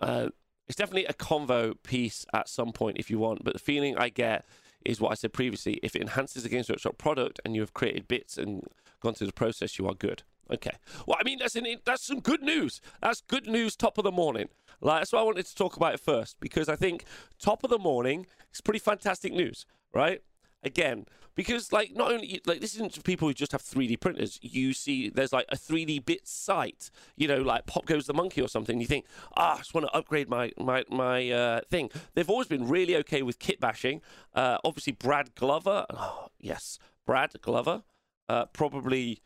Uh, 0.00 0.28
it's 0.68 0.76
definitely 0.76 1.06
a 1.06 1.12
convo 1.12 1.74
piece 1.82 2.24
at 2.32 2.48
some 2.48 2.72
point 2.72 2.98
if 2.98 3.10
you 3.10 3.18
want, 3.18 3.44
but 3.44 3.52
the 3.52 3.58
feeling 3.58 3.96
I 3.96 4.08
get 4.08 4.44
is 4.84 5.00
what 5.00 5.12
I 5.12 5.14
said 5.14 5.32
previously. 5.32 5.78
If 5.82 5.94
it 5.94 6.02
enhances 6.02 6.42
the 6.42 6.48
Games 6.48 6.68
Workshop 6.68 6.98
product 6.98 7.40
and 7.44 7.54
you 7.54 7.60
have 7.60 7.74
created 7.74 8.08
bits 8.08 8.38
and 8.38 8.66
gone 9.00 9.14
through 9.14 9.28
the 9.28 9.32
process, 9.32 9.78
you 9.78 9.86
are 9.86 9.94
good. 9.94 10.22
Okay. 10.50 10.72
Well, 11.06 11.16
I 11.20 11.24
mean, 11.24 11.38
that's 11.38 11.56
an, 11.56 11.66
that's 11.84 12.04
some 12.04 12.20
good 12.20 12.42
news. 12.42 12.80
That's 13.00 13.22
good 13.22 13.46
news, 13.46 13.76
top 13.76 13.96
of 13.98 14.04
the 14.04 14.12
morning. 14.12 14.48
Like, 14.80 15.00
that's 15.00 15.12
why 15.12 15.20
I 15.20 15.24
wanted 15.24 15.46
to 15.46 15.54
talk 15.54 15.76
about 15.76 15.94
it 15.94 16.00
first 16.00 16.36
because 16.40 16.68
I 16.68 16.76
think 16.76 17.04
top 17.38 17.64
of 17.64 17.70
the 17.70 17.78
morning 17.78 18.26
is 18.52 18.60
pretty 18.60 18.80
fantastic 18.80 19.32
news, 19.32 19.66
right? 19.94 20.20
Again, 20.62 21.06
because 21.34 21.72
like 21.72 21.94
not 21.94 22.12
only 22.12 22.40
like 22.46 22.60
this 22.60 22.74
isn't 22.74 22.94
for 22.94 23.02
people 23.02 23.28
who 23.28 23.34
just 23.34 23.52
have 23.52 23.62
3D 23.62 24.00
printers. 24.00 24.38
You 24.42 24.72
see, 24.72 25.08
there's 25.08 25.32
like 25.32 25.46
a 25.48 25.56
3D 25.56 26.04
bit 26.04 26.26
site, 26.26 26.90
you 27.16 27.28
know, 27.28 27.38
like 27.38 27.66
Pop 27.66 27.86
Goes 27.86 28.06
the 28.06 28.14
Monkey 28.14 28.40
or 28.40 28.48
something. 28.48 28.80
You 28.80 28.86
think, 28.86 29.06
ah, 29.36 29.54
I 29.54 29.58
just 29.58 29.74
want 29.74 29.86
to 29.86 29.96
upgrade 29.96 30.28
my 30.28 30.52
my 30.58 30.84
my 30.90 31.30
uh, 31.30 31.60
thing. 31.70 31.90
They've 32.14 32.30
always 32.30 32.48
been 32.48 32.68
really 32.68 32.96
okay 32.96 33.22
with 33.22 33.38
kit 33.38 33.60
bashing. 33.60 34.00
Uh, 34.34 34.58
obviously, 34.64 34.92
Brad 34.92 35.34
Glover, 35.34 35.86
oh, 35.90 36.28
yes, 36.38 36.78
Brad 37.06 37.32
Glover, 37.40 37.82
uh, 38.28 38.46
probably 38.46 39.22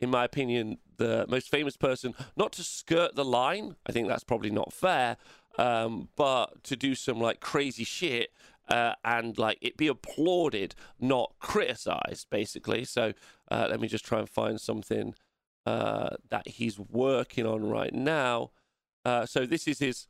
in 0.00 0.10
my 0.10 0.24
opinion, 0.24 0.78
the 0.96 1.26
most 1.28 1.50
famous 1.50 1.76
person, 1.76 2.14
not 2.36 2.52
to 2.52 2.62
skirt 2.62 3.14
the 3.14 3.24
line, 3.24 3.76
I 3.86 3.92
think 3.92 4.08
that's 4.08 4.24
probably 4.24 4.50
not 4.50 4.72
fair, 4.72 5.18
um, 5.58 6.08
but 6.16 6.64
to 6.64 6.76
do 6.76 6.94
some 6.94 7.20
like 7.20 7.40
crazy 7.40 7.84
shit 7.84 8.30
uh, 8.70 8.94
and 9.04 9.36
like 9.38 9.58
it 9.60 9.76
be 9.76 9.88
applauded, 9.88 10.74
not 10.98 11.34
criticized, 11.38 12.28
basically. 12.30 12.84
So 12.84 13.12
uh, 13.50 13.66
let 13.70 13.80
me 13.80 13.88
just 13.88 14.04
try 14.04 14.20
and 14.20 14.28
find 14.28 14.60
something 14.60 15.14
uh, 15.66 16.16
that 16.30 16.48
he's 16.48 16.78
working 16.78 17.46
on 17.46 17.68
right 17.68 17.92
now. 17.92 18.50
Uh, 19.04 19.26
so 19.26 19.46
this 19.46 19.66
is 19.66 19.78
his. 19.78 20.06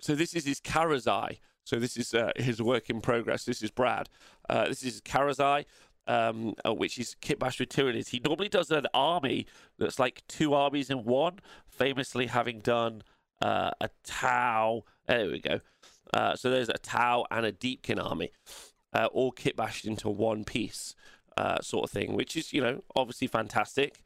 So 0.00 0.14
this 0.14 0.34
is 0.34 0.44
his 0.44 0.60
Karazai. 0.60 1.38
So 1.64 1.76
this 1.76 1.96
is 1.96 2.12
uh, 2.12 2.32
his 2.36 2.60
work 2.60 2.90
in 2.90 3.00
progress. 3.00 3.44
This 3.44 3.62
is 3.62 3.70
Brad. 3.70 4.10
Uh, 4.50 4.68
this 4.68 4.82
is 4.82 5.00
Karazai 5.00 5.64
um, 6.06 6.54
which 6.66 6.98
is 6.98 7.16
Kitbash 7.20 7.60
with 7.60 7.70
Tyranids. 7.70 8.08
He 8.08 8.20
normally 8.24 8.48
does 8.48 8.70
an 8.70 8.86
army 8.92 9.46
that's 9.78 9.98
like 9.98 10.22
two 10.28 10.54
armies 10.54 10.90
in 10.90 11.04
one, 11.04 11.38
famously 11.66 12.26
having 12.26 12.60
done 12.60 13.02
uh, 13.42 13.70
a 13.80 13.90
Tau. 14.04 14.84
There 15.06 15.26
we 15.30 15.40
go. 15.40 15.60
Uh, 16.12 16.36
so 16.36 16.50
there's 16.50 16.68
a 16.68 16.78
Tau 16.78 17.26
and 17.30 17.46
a 17.46 17.52
Deepkin 17.52 18.02
army, 18.02 18.30
uh, 18.92 19.06
all 19.12 19.32
kitbashed 19.32 19.84
into 19.84 20.08
one 20.08 20.44
piece, 20.44 20.94
uh, 21.36 21.60
sort 21.60 21.84
of 21.84 21.90
thing, 21.90 22.14
which 22.14 22.36
is, 22.36 22.52
you 22.52 22.60
know, 22.60 22.82
obviously 22.94 23.26
fantastic. 23.26 24.00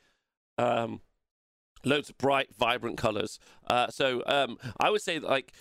Um, 0.57 1.01
loads 1.85 2.09
of 2.11 2.19
bright, 2.19 2.49
vibrant 2.59 2.97
colors. 2.97 3.39
Uh, 3.69 3.89
so 3.89 4.23
um, 4.27 4.59
I 4.81 4.91
would 4.91 5.03
say, 5.03 5.19
like, 5.19 5.53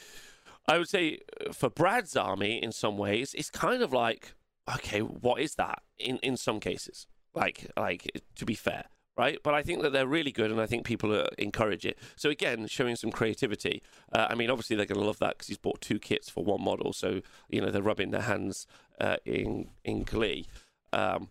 I 0.67 0.77
would 0.77 0.89
say 0.89 1.19
for 1.53 1.69
Brad's 1.69 2.15
army, 2.15 2.61
in 2.61 2.71
some 2.71 2.97
ways, 2.97 3.33
it's 3.33 3.49
kind 3.49 3.81
of 3.81 3.93
like 3.93 4.33
okay, 4.75 4.99
what 4.99 5.41
is 5.41 5.55
that 5.55 5.81
in, 5.97 6.17
in 6.17 6.37
some 6.37 6.59
cases? 6.59 7.07
Like, 7.33 7.71
like 7.77 8.23
to 8.35 8.45
be 8.45 8.55
fair, 8.55 8.85
right? 9.17 9.39
But 9.43 9.53
I 9.53 9.63
think 9.63 9.81
that 9.81 9.91
they're 9.91 10.07
really 10.07 10.31
good, 10.31 10.51
and 10.51 10.61
I 10.61 10.65
think 10.65 10.85
people 10.85 11.11
uh, 11.13 11.27
encourage 11.37 11.85
it. 11.85 11.97
So 12.15 12.29
again, 12.29 12.67
showing 12.67 12.95
some 12.95 13.11
creativity. 13.11 13.81
Uh, 14.13 14.27
I 14.29 14.35
mean, 14.35 14.49
obviously 14.49 14.75
they're 14.75 14.85
going 14.85 14.99
to 14.99 15.05
love 15.05 15.19
that 15.19 15.37
because 15.37 15.47
he's 15.47 15.57
bought 15.57 15.81
two 15.81 15.99
kits 15.99 16.29
for 16.29 16.43
one 16.43 16.63
model, 16.63 16.93
so 16.93 17.21
you 17.49 17.61
know 17.61 17.71
they're 17.71 17.81
rubbing 17.81 18.11
their 18.11 18.21
hands 18.21 18.67
uh, 19.01 19.17
in 19.25 19.69
in 19.83 20.03
glee. 20.03 20.45
Um, 20.93 21.29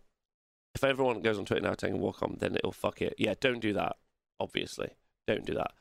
if 0.75 0.85
everyone 0.85 1.23
goes 1.23 1.39
on 1.39 1.47
Twitter 1.47 1.63
now 1.63 1.75
taking 1.75 2.01
Warcom, 2.01 2.39
then 2.39 2.55
it'll 2.55 2.73
fuck 2.73 3.01
it. 3.01 3.15
Yeah, 3.19 3.35
don't 3.41 3.61
do 3.61 3.73
that. 3.73 3.97
Obviously, 4.39 4.91
don't 5.27 5.47
do 5.47 5.55
that. 5.55 5.73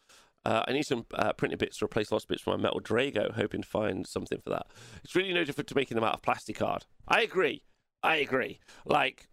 Uh, 0.45 0.63
I 0.67 0.73
need 0.73 0.85
some 0.85 1.05
uh, 1.15 1.33
printed 1.33 1.59
bits 1.59 1.79
to 1.79 1.85
replace 1.85 2.11
lost 2.11 2.27
bits 2.27 2.41
from 2.41 2.53
my 2.53 2.63
metal 2.63 2.79
Drago, 2.79 3.33
hoping 3.33 3.63
to 3.63 3.67
find 3.67 4.05
something 4.05 4.39
for 4.39 4.51
that. 4.51 4.67
It's 5.03 5.15
really 5.15 5.33
no 5.33 5.43
different 5.43 5.67
to 5.69 5.75
making 5.75 5.95
them 5.95 6.03
out 6.03 6.13
of 6.13 6.21
plastic 6.21 6.57
card. 6.57 6.85
I 7.07 7.23
agree. 7.23 7.63
I 8.03 8.17
agree. 8.17 8.59
Like, 8.85 9.27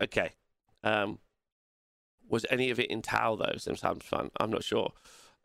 okay. 0.00 0.32
Um, 0.84 1.18
was 2.34 2.44
any 2.50 2.70
of 2.70 2.78
it 2.78 2.90
in 2.90 3.00
Tau, 3.00 3.36
though? 3.36 3.56
Sometimes 3.56 4.04
fun. 4.04 4.30
I'm 4.38 4.50
not 4.50 4.64
sure. 4.64 4.92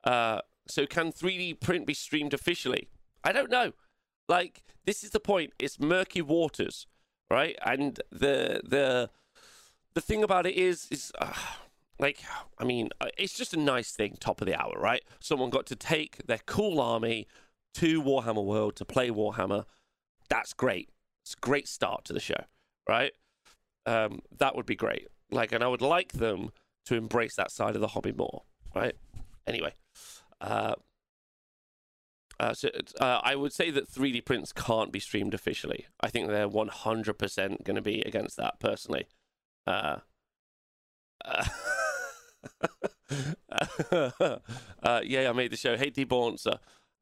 Uh, 0.04 0.42
so, 0.68 0.86
can 0.86 1.12
3D 1.12 1.60
print 1.60 1.86
be 1.86 1.94
streamed 1.94 2.34
officially? 2.34 2.90
I 3.24 3.32
don't 3.32 3.50
know. 3.50 3.74
Like, 4.28 4.64
this 4.86 5.04
is 5.04 5.12
the 5.12 5.20
point. 5.20 5.54
It's 5.60 5.80
murky 5.80 6.22
waters, 6.22 6.88
right? 7.30 7.56
And 7.66 8.00
the 8.12 8.62
the 8.64 9.10
the 9.94 10.02
thing 10.02 10.24
about 10.24 10.46
it 10.46 10.56
is, 10.56 10.88
is 10.92 11.12
uh, 11.20 11.34
like, 12.00 12.24
I 12.58 12.64
mean, 12.64 12.90
uh, 13.02 13.08
it's 13.18 13.34
just 13.34 13.54
a 13.54 13.60
nice 13.60 13.92
thing, 13.92 14.18
top 14.20 14.42
of 14.42 14.48
the 14.48 14.60
hour, 14.60 14.74
right? 14.78 15.04
Someone 15.20 15.50
got 15.50 15.66
to 15.68 15.76
take 15.76 16.26
their 16.26 16.40
cool 16.46 16.80
army 16.80 17.28
to 17.76 18.02
Warhammer 18.02 18.44
World 18.44 18.76
to 18.78 18.86
play 18.86 19.10
Warhammer. 19.10 19.66
That's 20.30 20.54
great. 20.54 20.90
It's 21.24 21.34
a 21.34 21.40
great 21.40 21.68
start 21.68 22.06
to 22.06 22.14
the 22.14 22.20
show, 22.20 22.44
right? 22.88 23.12
Um, 23.86 24.22
that 24.38 24.56
would 24.56 24.66
be 24.66 24.76
great. 24.76 25.08
Like, 25.32 25.52
and 25.52 25.64
I 25.64 25.68
would 25.68 25.82
like 25.82 26.14
them 26.14 26.52
to 26.86 26.96
embrace 26.96 27.36
that 27.36 27.52
side 27.52 27.76
of 27.76 27.82
the 27.82 27.90
hobby 27.90 28.12
more, 28.12 28.44
right? 28.76 28.96
Anyway, 29.48 29.74
uh, 30.42 30.76
uh, 32.40 32.54
so 32.54 32.70
uh, 33.02 33.20
I 33.24 33.36
would 33.36 33.52
say 33.52 33.70
that 33.72 33.90
3D 33.90 34.24
prints 34.24 34.54
can't 34.54 34.92
be 34.92 35.00
streamed 35.00 35.34
officially. 35.34 35.88
I 36.00 36.10
think 36.10 36.28
they're 36.28 36.48
100% 36.48 37.64
going 37.64 37.76
to 37.76 37.82
be 37.82 38.02
against 38.02 38.38
that 38.38 38.60
personally. 38.60 39.08
Uh, 39.68 39.98
uh 41.26 41.46
uh, 44.84 45.02
yeah, 45.04 45.30
I 45.30 45.34
made 45.34 45.52
the 45.52 45.58
show. 45.58 45.76
Hey, 45.76 45.90
D 45.90 46.06
Bouncer. 46.06 46.60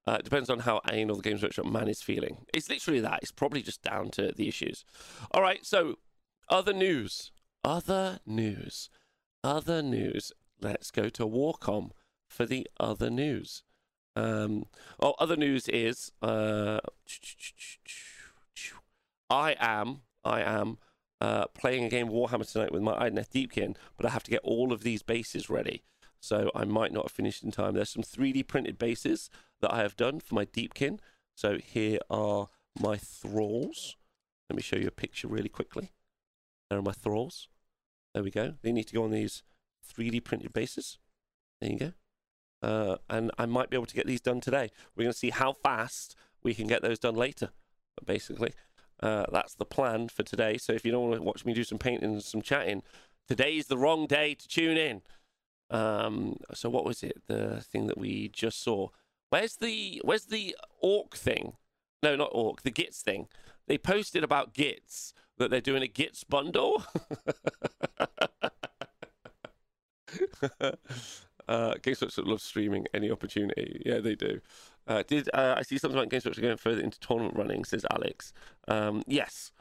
Uh, 0.07 0.17
depends 0.19 0.49
on 0.49 0.59
how 0.59 0.81
anal 0.89 1.17
the 1.17 1.21
Games 1.21 1.43
Workshop 1.43 1.65
man 1.65 1.89
is 1.89 2.01
feeling. 2.01 2.45
It's 2.53 2.69
literally 2.69 3.01
that. 3.01 3.19
It's 3.21 3.31
probably 3.31 3.61
just 3.61 3.83
down 3.83 4.09
to 4.11 4.31
the 4.31 4.47
issues. 4.47 4.85
All 5.31 5.41
right, 5.41 5.65
so 5.65 5.99
other 6.49 6.73
news. 6.73 7.31
Other 7.63 8.19
news. 8.25 8.89
Other 9.43 9.81
news. 9.81 10.31
Let's 10.61 10.91
go 10.91 11.09
to 11.09 11.25
Warcom 11.25 11.91
for 12.27 12.45
the 12.45 12.67
other 12.79 13.09
news. 13.09 13.63
Um, 14.15 14.65
oh, 14.99 15.13
other 15.19 15.35
news 15.35 15.67
is 15.69 16.11
uh, 16.21 16.79
I 19.29 19.55
am, 19.59 20.01
I 20.23 20.41
am 20.41 20.79
uh, 21.21 21.45
playing 21.47 21.85
a 21.85 21.89
game 21.89 22.07
of 22.07 22.13
Warhammer 22.13 22.51
tonight 22.51 22.71
with 22.71 22.81
my 22.81 22.93
Idoneth 22.93 23.29
Deepkin, 23.29 23.75
but 23.95 24.05
I 24.05 24.09
have 24.09 24.23
to 24.23 24.31
get 24.31 24.41
all 24.43 24.73
of 24.73 24.81
these 24.81 25.03
bases 25.03 25.49
ready. 25.49 25.83
So 26.19 26.51
I 26.55 26.65
might 26.65 26.91
not 26.91 27.05
have 27.05 27.11
finished 27.11 27.43
in 27.43 27.51
time. 27.51 27.73
There's 27.73 27.91
some 27.91 28.03
3D 28.03 28.47
printed 28.47 28.77
bases 28.79 29.29
that 29.61 29.73
I 29.73 29.81
have 29.81 29.95
done 29.95 30.19
for 30.19 30.35
my 30.35 30.45
Deepkin. 30.45 30.99
So 31.35 31.57
here 31.57 31.99
are 32.09 32.47
my 32.79 32.97
thralls. 32.97 33.95
Let 34.49 34.55
me 34.55 34.63
show 34.63 34.77
you 34.77 34.87
a 34.87 34.91
picture 34.91 35.27
really 35.27 35.49
quickly. 35.49 35.91
There 36.69 36.79
are 36.79 36.83
my 36.83 36.91
thralls. 36.91 37.49
There 38.17 38.23
we 38.23 38.31
go. 38.31 38.55
They 38.63 38.71
need 38.71 38.87
to 38.87 38.95
go 38.95 39.03
on 39.03 39.11
these 39.11 39.43
3D 39.95 40.23
printed 40.23 40.51
bases. 40.51 40.97
There 41.61 41.69
you 41.69 41.77
go. 41.77 41.93
Uh, 42.63 42.97
and 43.11 43.29
I 43.37 43.45
might 43.45 43.69
be 43.69 43.77
able 43.77 43.85
to 43.85 43.93
get 43.93 44.07
these 44.07 44.21
done 44.21 44.41
today. 44.41 44.71
We're 44.95 45.03
going 45.03 45.13
to 45.13 45.19
see 45.19 45.29
how 45.29 45.53
fast 45.53 46.15
we 46.41 46.55
can 46.55 46.65
get 46.65 46.81
those 46.81 46.97
done 46.97 47.13
later, 47.13 47.51
but 47.95 48.07
basically. 48.07 48.53
Uh, 49.03 49.25
that's 49.31 49.53
the 49.53 49.65
plan 49.65 50.07
for 50.07 50.23
today. 50.23 50.57
So 50.57 50.73
if 50.73 50.83
you 50.83 50.91
don't 50.91 51.07
want 51.07 51.15
to 51.17 51.21
watch 51.21 51.45
me 51.45 51.53
do 51.53 51.63
some 51.63 51.77
painting 51.77 52.09
and 52.09 52.23
some 52.23 52.41
chatting, 52.41 52.81
today's 53.27 53.67
the 53.67 53.77
wrong 53.77 54.07
day 54.07 54.33
to 54.33 54.47
tune 54.47 54.77
in. 54.77 55.03
Um, 55.69 56.37
so 56.55 56.71
what 56.71 56.85
was 56.85 57.03
it? 57.03 57.21
The 57.27 57.61
thing 57.61 57.85
that 57.85 57.99
we 57.99 58.29
just 58.29 58.63
saw. 58.63 58.87
Where's 59.29 59.57
the 59.57 60.01
Where's 60.03 60.25
the 60.25 60.57
orc 60.81 61.15
thing? 61.15 61.53
No, 62.01 62.15
not 62.15 62.31
orc. 62.31 62.63
The 62.63 62.71
gits 62.71 63.03
thing. 63.03 63.27
They 63.67 63.77
posted 63.77 64.23
about 64.23 64.55
gits 64.55 65.13
that 65.37 65.51
they're 65.51 65.61
doing 65.61 65.83
a 65.83 65.87
gits 65.87 66.23
bundle. 66.23 66.83
uh, 70.61 70.71
GameStop 71.47 72.25
love 72.25 72.41
streaming 72.41 72.85
any 72.93 73.11
opportunity. 73.11 73.81
Yeah, 73.85 73.99
they 73.99 74.15
do. 74.15 74.41
Uh, 74.87 75.03
did 75.05 75.29
uh, 75.33 75.55
I 75.57 75.63
see 75.63 75.77
something 75.77 75.99
about 75.99 76.09
GameStop 76.09 76.41
going 76.41 76.57
further 76.57 76.81
into 76.81 76.99
tournament 76.99 77.35
running? 77.35 77.65
Says 77.65 77.85
Alex. 77.91 78.33
Um, 78.67 79.03
yes. 79.07 79.51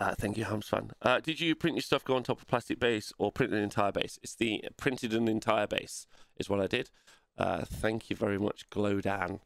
Uh, 0.00 0.14
thank 0.14 0.36
you, 0.36 0.44
Hams 0.44 0.68
fan. 0.68 0.92
Uh, 1.02 1.18
did 1.20 1.40
you 1.40 1.56
print 1.56 1.76
your 1.76 1.82
stuff 1.82 2.04
go 2.04 2.14
on 2.14 2.22
top 2.22 2.40
of 2.40 2.46
plastic 2.46 2.78
base 2.78 3.12
or 3.18 3.32
print 3.32 3.52
an 3.52 3.62
entire 3.62 3.90
base? 3.90 4.18
It's 4.22 4.36
the 4.36 4.64
printed 4.76 5.12
an 5.12 5.28
entire 5.28 5.66
base 5.66 6.06
is 6.38 6.48
what 6.48 6.60
I 6.60 6.68
did. 6.68 6.90
Uh, 7.36 7.64
thank 7.64 8.10
you 8.10 8.16
very 8.16 8.38
much, 8.38 8.68
Glodan. 8.70 9.40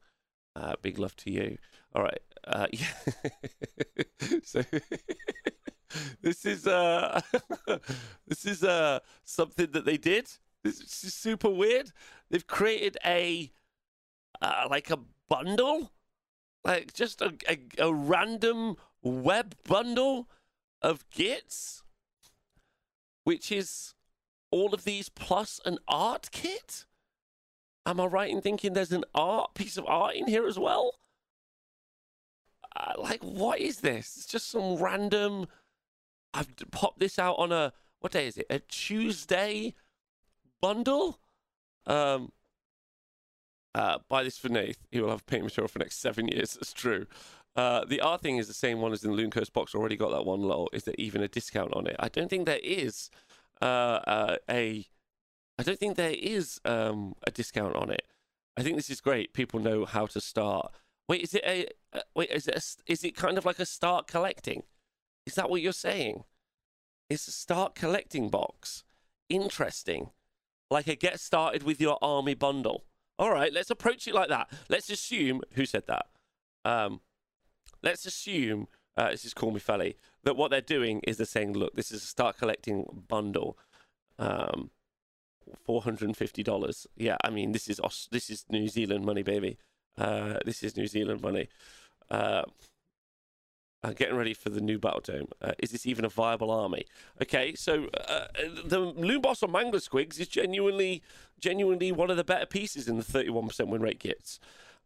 Uh, 0.55 0.75
big 0.83 0.99
love 0.99 1.17
to 1.17 1.31
you. 1.31 1.57
All 1.95 2.03
right. 2.03 2.21
Uh, 2.47 2.67
yeah. 2.73 2.87
so 4.43 4.63
this 6.23 6.45
is 6.45 6.67
uh 6.67 7.21
this 8.27 8.45
is 8.45 8.65
uh 8.65 9.01
something 9.25 9.71
that 9.73 9.85
they 9.85 9.97
did. 9.97 10.29
This 10.65 10.81
is 11.05 11.15
super 11.15 11.51
weird. 11.51 11.93
They've 12.31 12.47
created 12.47 12.97
a 13.05 13.51
uh, 14.41 14.67
like 14.69 14.91
a 14.91 14.99
bundle, 15.29 15.93
like 16.65 16.93
just 16.93 17.21
a, 17.21 17.35
a, 17.49 17.59
a 17.79 17.95
random 17.95 18.77
web 19.03 19.55
bundle 19.65 20.29
of 20.81 21.09
gits, 21.11 21.83
which 23.25 23.53
is 23.53 23.95
all 24.51 24.75
of 24.75 24.85
these 24.85 25.09
plus 25.09 25.61
an 25.65 25.79
art 25.89 26.29
kit. 26.33 26.87
Am 27.85 28.01
I 28.01 28.07
right 28.07 28.31
in 28.31 28.41
thinking 28.41 28.73
there's 28.73 28.93
an 28.93 29.05
art 29.15 29.55
piece 29.55 29.77
of 29.77 29.87
art 29.87 30.15
in 30.15 30.29
here 30.29 30.47
as 30.47 30.59
well? 30.59 30.95
Uh, 32.83 32.95
like, 32.99 33.23
what 33.23 33.61
is 33.61 33.81
this? 33.81 34.17
It's 34.17 34.27
just 34.27 34.51
some 34.51 34.77
random. 34.77 35.47
I've 36.35 36.49
popped 36.71 36.99
this 36.99 37.19
out 37.19 37.37
on 37.39 37.53
a 37.53 37.73
what 38.01 38.13
day 38.13 38.27
is 38.27 38.37
it? 38.37 38.47
A 38.51 38.59
Tuesday 38.59 39.75
bundle. 40.61 41.21
Um, 41.87 42.33
uh, 43.75 43.99
buy 44.09 44.25
this 44.25 44.39
for 44.39 44.49
Nath. 44.49 44.79
He 44.91 45.01
will 45.01 45.11
have 45.11 45.27
paint 45.27 45.45
material 45.45 45.69
for 45.69 45.79
next 45.79 45.99
seven 45.99 46.29
years. 46.29 46.55
That's 46.61 46.73
true. 46.73 47.07
Uh, 47.55 47.85
the 47.85 48.01
R 48.01 48.19
thing 48.19 48.39
is 48.39 48.49
the 48.49 48.55
same 48.55 48.81
one 48.81 48.93
as 48.93 49.05
in 49.05 49.15
the 49.15 49.29
Coast 49.29 49.53
box. 49.53 49.75
Already 49.75 49.97
got 49.97 50.11
that 50.11 50.25
one 50.25 50.41
low. 50.41 50.69
Is 50.73 50.85
there 50.85 50.95
even 50.99 51.23
a 51.23 51.29
discount 51.29 51.75
on 51.75 51.87
it? 51.87 51.97
I 52.01 52.09
don't 52.09 52.29
think 52.29 52.47
there 52.47 52.61
is 52.63 53.11
uh, 53.61 54.01
uh, 54.07 54.37
a. 54.51 54.87
I 55.59 55.63
don't 55.63 55.79
think 55.79 55.97
there 55.97 56.17
is 56.19 56.61
um, 56.65 57.15
a 57.27 57.31
discount 57.31 57.77
on 57.77 57.91
it. 57.91 58.03
I 58.57 58.63
think 58.63 58.77
this 58.77 58.91
is 58.91 59.01
great. 59.01 59.33
People 59.33 59.61
know 59.61 59.85
how 59.85 60.07
to 60.07 60.21
start. 60.21 60.73
Wait, 61.09 61.23
is 61.23 61.35
it 61.35 61.43
a? 61.45 61.67
Uh, 61.93 62.01
wait, 62.15 62.31
is 62.31 62.49
it? 62.49 62.57
A, 62.57 62.93
is 62.93 63.05
it 63.05 63.17
kind 63.17 63.39
of 63.39 63.45
like 63.45 63.59
a 63.59 63.67
start 63.67 64.07
collecting? 64.07 64.63
Is 65.27 65.35
that 65.35 65.51
what 65.51 65.63
you're 65.63 65.73
saying? 65.73 66.25
It's 67.11 67.29
a 67.29 67.33
start 67.33 67.75
collecting 67.75 68.29
box. 68.31 68.85
Interesting. 69.29 70.11
Like 70.71 70.87
a 70.87 70.97
get 70.97 71.21
started 71.21 71.63
with 71.65 71.81
your 71.81 71.99
army 72.01 72.35
bundle. 72.35 72.85
All 73.19 73.31
right, 73.31 73.53
let's 73.53 73.71
approach 73.71 74.09
it 74.09 74.15
like 74.15 74.31
that. 74.31 74.51
Let's 74.69 74.89
assume 74.91 75.43
who 75.53 75.67
said 75.67 75.87
that. 75.87 76.07
Um, 76.65 77.01
let's 77.83 78.07
assume 78.07 78.69
uh, 78.97 79.11
this 79.11 79.25
is 79.25 79.35
Call 79.35 79.51
Me 79.51 79.61
Felly 79.61 79.97
that 80.25 80.37
what 80.37 80.51
they're 80.51 80.61
doing 80.61 81.01
is 81.07 81.19
they're 81.19 81.27
saying, 81.27 81.53
look, 81.53 81.75
this 81.77 81.91
is 81.91 82.03
a 82.03 82.07
start 82.07 82.39
collecting 82.39 83.05
bundle, 83.09 83.59
um, 84.19 84.71
four 85.65 85.83
hundred 85.83 86.07
and 86.07 86.17
fifty 86.17 86.43
dollars. 86.43 86.87
Yeah, 86.97 87.17
I 87.23 87.31
mean 87.31 87.53
this 87.53 87.69
is 87.69 87.81
this 88.11 88.31
is 88.31 88.47
New 88.49 88.69
Zealand 88.69 89.05
money, 89.05 89.23
baby. 89.23 89.59
Uh, 89.99 90.39
this 90.45 90.63
is 90.63 90.77
New 90.77 90.87
Zealand 90.87 91.23
money. 91.23 91.49
Uh, 92.11 92.43
I'm 93.85 93.95
getting 93.95 94.17
ready 94.17 94.33
for 94.33 94.49
the 94.49 94.61
new 94.61 94.79
battletome. 94.79 95.27
Uh, 95.41 95.53
is 95.59 95.71
this 95.71 95.87
even 95.87 96.05
a 96.05 96.09
viable 96.09 96.51
army? 96.51 96.87
Okay, 97.21 97.55
so 97.55 97.89
uh, 98.09 98.27
the 98.65 98.79
Loon 98.79 99.21
Boss 99.21 99.43
on 99.43 99.51
Mangler 99.51 99.87
Squigs 99.87 100.21
is 100.21 100.29
genuinely, 100.29 101.03
genuinely 101.41 101.91
one 101.91 102.11
of 102.11 102.17
the 102.17 102.25
better 102.25 102.47
pieces 102.47 102.87
in 102.87 102.97
the 102.97 103.03
31% 103.03 103.67
win 103.67 103.83
rate 103.83 103.99
kits. 103.99 104.39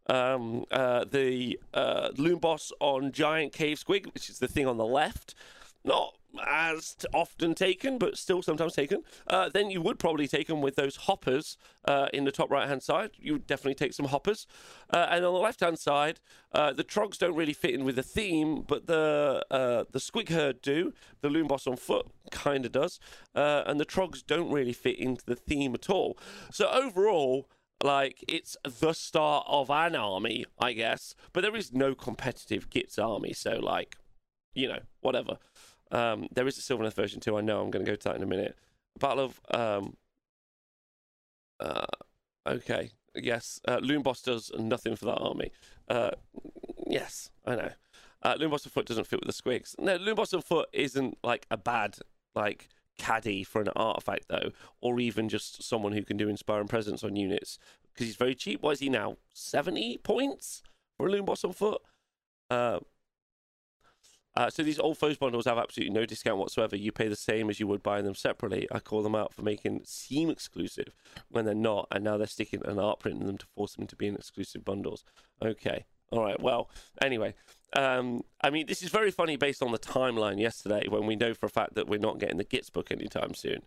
Um, 0.09 0.65
uh, 0.71 1.03
the 1.03 1.59
uh, 1.73 2.09
Loon 2.17 2.39
Boss 2.39 2.71
on 2.79 3.11
Giant 3.11 3.53
Cave 3.53 3.77
Squig, 3.77 4.11
which 4.13 4.29
is 4.29 4.39
the 4.39 4.47
thing 4.47 4.65
on 4.65 4.77
the 4.77 4.85
left, 4.85 5.35
not 5.83 6.15
as 6.45 6.95
often 7.13 7.55
taken, 7.55 7.97
but 7.97 8.17
still 8.17 8.41
sometimes 8.41 8.73
taken. 8.73 9.03
Uh, 9.27 9.49
then 9.49 9.69
you 9.71 9.81
would 9.81 9.97
probably 9.97 10.27
take 10.27 10.47
them 10.47 10.61
with 10.61 10.75
those 10.75 10.95
hoppers 10.95 11.57
uh, 11.85 12.07
in 12.13 12.25
the 12.25 12.31
top 12.31 12.51
right 12.51 12.67
hand 12.67 12.83
side. 12.83 13.11
You 13.17 13.33
would 13.33 13.47
definitely 13.47 13.75
take 13.75 13.93
some 13.93 14.07
hoppers. 14.07 14.45
Uh, 14.93 15.07
and 15.09 15.25
on 15.25 15.33
the 15.33 15.39
left 15.39 15.61
hand 15.61 15.79
side, 15.79 16.19
uh, 16.51 16.73
the 16.73 16.83
trogs 16.83 17.17
don't 17.17 17.35
really 17.35 17.53
fit 17.53 17.73
in 17.73 17.85
with 17.85 17.95
the 17.95 18.03
theme, 18.03 18.63
but 18.67 18.87
the 18.87 19.45
uh, 19.49 19.85
the 19.91 19.99
squig 19.99 20.29
herd 20.29 20.61
do. 20.61 20.93
The 21.21 21.29
loon 21.29 21.47
boss 21.47 21.67
on 21.67 21.77
foot 21.77 22.07
kind 22.31 22.65
of 22.65 22.71
does, 22.71 22.99
uh, 23.35 23.63
and 23.65 23.79
the 23.79 23.85
trogs 23.85 24.21
don't 24.21 24.51
really 24.51 24.73
fit 24.73 24.99
into 24.99 25.25
the 25.25 25.35
theme 25.35 25.73
at 25.73 25.89
all. 25.89 26.17
So 26.51 26.67
overall. 26.69 27.47
Like 27.83 28.25
it's 28.27 28.57
the 28.63 28.93
start 28.93 29.45
of 29.47 29.69
an 29.69 29.95
army, 29.95 30.45
I 30.57 30.73
guess, 30.73 31.13
but 31.31 31.41
there 31.41 31.55
is 31.55 31.71
no 31.71 31.93
competitive 31.93 32.71
Gits 32.71 32.97
army, 32.97 33.33
so 33.33 33.59
like, 33.59 33.97
you 34.53 34.67
know, 34.67 34.79
whatever. 35.01 35.37
Um, 35.91 36.27
there 36.33 36.47
is 36.47 36.57
a 36.57 36.61
Sylvaneth 36.61 36.93
version 36.93 37.19
too. 37.19 37.37
I 37.37 37.41
know. 37.41 37.61
I'm 37.61 37.71
going 37.71 37.85
to 37.85 37.91
go 37.91 37.95
to 37.95 38.03
that 38.09 38.15
in 38.15 38.23
a 38.23 38.27
minute. 38.27 38.57
Battle 38.99 39.25
of. 39.25 39.41
Um, 39.51 39.97
uh, 41.59 41.85
okay. 42.45 42.91
Yes. 43.15 43.59
Uh, 43.67 43.79
Loon 43.81 44.01
Boss 44.01 44.21
does 44.21 44.51
nothing 44.57 44.95
for 44.95 45.05
that 45.05 45.17
army. 45.17 45.51
Uh, 45.87 46.11
yes, 46.85 47.31
I 47.45 47.55
know. 47.55 47.71
Uh, 48.23 48.35
Loon 48.39 48.49
Boss 48.49 48.65
on 48.65 48.71
foot 48.71 48.85
doesn't 48.85 49.07
fit 49.07 49.19
with 49.23 49.35
the 49.35 49.41
squigs. 49.41 49.75
No, 49.79 49.95
Loon 49.95 50.15
Boss 50.15 50.33
on 50.33 50.41
foot 50.41 50.69
isn't 50.73 51.17
like 51.23 51.45
a 51.49 51.57
bad 51.57 51.97
like 52.35 52.69
caddy 52.97 53.43
for 53.43 53.61
an 53.61 53.69
artifact 53.75 54.25
though, 54.27 54.51
or 54.81 54.99
even 54.99 55.29
just 55.29 55.63
someone 55.63 55.93
who 55.93 56.03
can 56.03 56.17
do 56.17 56.27
inspiring 56.27 56.67
presence 56.67 57.03
on 57.03 57.15
units 57.15 57.59
because 57.93 58.07
he's 58.07 58.15
very 58.15 58.35
cheap. 58.35 58.61
What 58.61 58.71
is 58.71 58.79
he 58.79 58.89
now? 58.89 59.17
Seventy 59.33 59.97
points 59.97 60.63
for 60.97 61.07
a 61.07 61.11
Loon 61.11 61.25
Boss 61.25 61.43
on 61.43 61.53
foot. 61.53 61.81
Uh, 62.49 62.79
uh, 64.37 64.51
so 64.51 64.61
these 64.61 64.77
old 64.77 64.99
foes 64.99 65.17
bundles 65.17 65.45
have 65.45 65.57
absolutely 65.57 65.91
no 65.91 66.05
discount 66.05 66.37
whatsoever. 66.37 66.75
You 66.75 66.91
pay 66.91 67.07
the 67.07 67.15
same 67.15 67.49
as 67.49 67.59
you 67.59 67.65
would 67.65 67.81
buying 67.81 68.05
them 68.05 68.13
separately. 68.13 68.67
I 68.71 68.77
call 68.77 69.01
them 69.01 69.15
out 69.15 69.33
for 69.33 69.41
making 69.41 69.81
seem 69.85 70.29
exclusive 70.29 70.93
when 71.27 71.45
they're 71.45 71.55
not, 71.55 71.87
and 71.89 72.03
now 72.03 72.17
they're 72.17 72.27
sticking 72.27 72.61
an 72.63 72.77
art 72.77 72.99
print 72.99 73.19
in 73.19 73.25
them 73.25 73.39
to 73.39 73.47
force 73.47 73.73
them 73.73 73.87
to 73.87 73.95
be 73.95 74.05
in 74.05 74.13
exclusive 74.13 74.63
bundles. 74.63 75.03
Okay, 75.43 75.85
all 76.11 76.21
right. 76.21 76.39
Well, 76.39 76.69
anyway, 77.01 77.33
um, 77.75 78.21
I 78.39 78.51
mean, 78.51 78.67
this 78.67 78.83
is 78.83 78.89
very 78.89 79.09
funny 79.09 79.37
based 79.37 79.63
on 79.63 79.71
the 79.71 79.79
timeline 79.79 80.39
yesterday 80.39 80.87
when 80.87 81.07
we 81.07 81.15
know 81.15 81.33
for 81.33 81.47
a 81.47 81.49
fact 81.49 81.73
that 81.73 81.87
we're 81.87 81.97
not 81.97 82.19
getting 82.19 82.37
the 82.37 82.43
Gits 82.43 82.69
book 82.69 82.91
anytime 82.91 83.33
soon. 83.33 83.63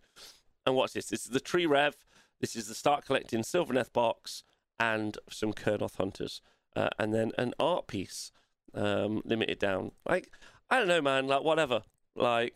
And 0.64 0.76
what's 0.76 0.92
this? 0.92 1.06
This 1.06 1.24
is 1.24 1.32
the 1.32 1.40
Tree 1.40 1.66
Rev. 1.66 1.96
This 2.40 2.54
is 2.54 2.68
the 2.68 2.74
Start 2.76 3.04
Collecting 3.04 3.40
Sylvaneth 3.40 3.92
box 3.92 4.44
and 4.78 5.18
some 5.28 5.52
Kurnoth 5.52 5.96
Hunters, 5.96 6.42
uh, 6.76 6.90
and 6.96 7.12
then 7.12 7.32
an 7.36 7.54
art 7.58 7.88
piece 7.88 8.30
um, 8.72 9.20
limited 9.24 9.58
down. 9.58 9.90
Like 10.08 10.30
I 10.70 10.78
don't 10.78 10.88
know, 10.88 11.02
man. 11.02 11.26
Like 11.26 11.42
whatever. 11.42 11.82
Like, 12.16 12.54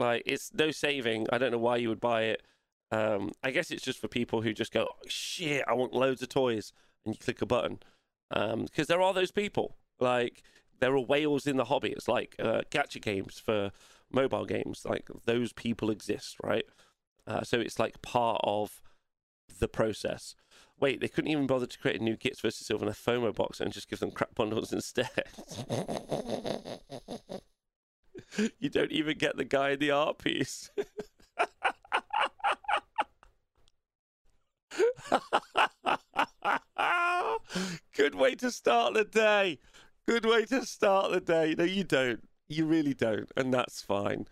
like 0.00 0.22
it's 0.26 0.52
no 0.54 0.70
saving. 0.70 1.26
I 1.32 1.38
don't 1.38 1.52
know 1.52 1.58
why 1.58 1.76
you 1.76 1.88
would 1.88 2.00
buy 2.00 2.22
it. 2.24 2.42
Um, 2.90 3.32
I 3.42 3.50
guess 3.50 3.70
it's 3.70 3.82
just 3.82 4.00
for 4.00 4.08
people 4.08 4.42
who 4.42 4.52
just 4.52 4.72
go, 4.72 4.86
oh, 4.90 5.08
shit, 5.08 5.64
I 5.66 5.74
want 5.74 5.92
loads 5.92 6.22
of 6.22 6.28
toys, 6.28 6.72
and 7.04 7.14
you 7.14 7.18
click 7.18 7.42
a 7.42 7.46
button. 7.46 7.80
Because 8.30 8.54
um, 8.54 8.86
there 8.88 9.02
are 9.02 9.12
those 9.12 9.30
people. 9.30 9.76
Like 10.00 10.42
there 10.80 10.94
are 10.94 11.00
whales 11.00 11.46
in 11.46 11.56
the 11.56 11.64
hobby. 11.64 11.90
It's 11.90 12.08
like 12.08 12.36
uh, 12.38 12.62
gacha 12.70 13.00
games 13.00 13.38
for 13.38 13.72
mobile 14.10 14.44
games. 14.44 14.84
Like 14.84 15.08
those 15.24 15.52
people 15.52 15.90
exist, 15.90 16.36
right? 16.42 16.64
Uh, 17.26 17.42
so 17.42 17.58
it's 17.58 17.78
like 17.78 18.02
part 18.02 18.40
of 18.44 18.82
the 19.58 19.68
process. 19.68 20.34
Wait, 20.80 21.00
they 21.00 21.08
couldn't 21.08 21.30
even 21.30 21.46
bother 21.46 21.66
to 21.66 21.78
create 21.78 22.00
a 22.00 22.04
new 22.04 22.16
Gits 22.16 22.40
versus 22.40 22.68
a 22.68 22.74
FOMO 22.74 23.34
box 23.34 23.60
and 23.60 23.72
just 23.72 23.88
give 23.88 24.00
them 24.00 24.10
crap 24.10 24.34
bundles 24.34 24.72
instead. 24.74 25.08
you 28.58 28.68
don't 28.68 28.92
even 28.92 29.16
get 29.16 29.36
the 29.36 29.44
guy 29.44 29.70
in 29.70 29.78
the 29.78 29.90
art 29.90 30.18
piece. 30.18 30.70
Good 37.96 38.14
way 38.16 38.34
to 38.36 38.50
start 38.50 38.94
the 38.94 39.04
day. 39.04 39.58
Good 40.06 40.26
way 40.26 40.44
to 40.46 40.66
start 40.66 41.12
the 41.12 41.20
day. 41.20 41.54
No, 41.56 41.64
you 41.64 41.84
don't. 41.84 42.28
You 42.48 42.66
really 42.66 42.94
don't. 42.94 43.30
And 43.36 43.54
that's 43.54 43.80
fine. 43.80 44.26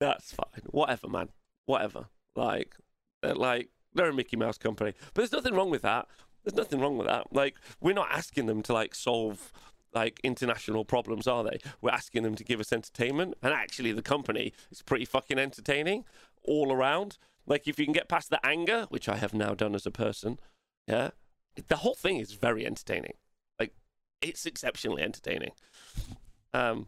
That's 0.00 0.32
fine. 0.32 0.62
Whatever, 0.70 1.08
man. 1.08 1.28
Whatever. 1.66 2.06
Like, 2.34 2.74
like, 3.22 3.68
they're 3.94 4.10
a 4.10 4.14
Mickey 4.14 4.36
Mouse 4.36 4.58
company. 4.58 4.92
But 5.14 5.22
there's 5.22 5.32
nothing 5.32 5.54
wrong 5.54 5.70
with 5.70 5.82
that. 5.82 6.06
There's 6.44 6.56
nothing 6.56 6.80
wrong 6.80 6.96
with 6.96 7.06
that. 7.06 7.32
Like, 7.32 7.56
we're 7.80 7.94
not 7.94 8.08
asking 8.10 8.46
them 8.46 8.62
to, 8.62 8.72
like, 8.72 8.94
solve 8.94 9.52
like 9.94 10.20
international 10.22 10.84
problems, 10.84 11.26
are 11.26 11.42
they? 11.42 11.58
We're 11.80 11.90
asking 11.90 12.22
them 12.22 12.34
to 12.34 12.44
give 12.44 12.60
us 12.60 12.74
entertainment, 12.74 13.34
and 13.42 13.54
actually, 13.54 13.92
the 13.92 14.02
company 14.02 14.52
is 14.70 14.82
pretty 14.82 15.06
fucking 15.06 15.38
entertaining 15.38 16.04
all 16.44 16.72
around. 16.72 17.16
Like 17.48 17.66
if 17.66 17.78
you 17.78 17.86
can 17.86 17.94
get 17.94 18.08
past 18.08 18.30
the 18.30 18.44
anger, 18.44 18.86
which 18.90 19.08
I 19.08 19.16
have 19.16 19.32
now 19.32 19.54
done 19.54 19.74
as 19.74 19.86
a 19.86 19.90
person, 19.90 20.38
yeah, 20.86 21.10
the 21.68 21.76
whole 21.76 21.94
thing 21.94 22.18
is 22.18 22.32
very 22.32 22.66
entertaining. 22.66 23.14
Like 23.58 23.72
it's 24.20 24.44
exceptionally 24.44 25.02
entertaining. 25.02 25.52
Um, 26.52 26.86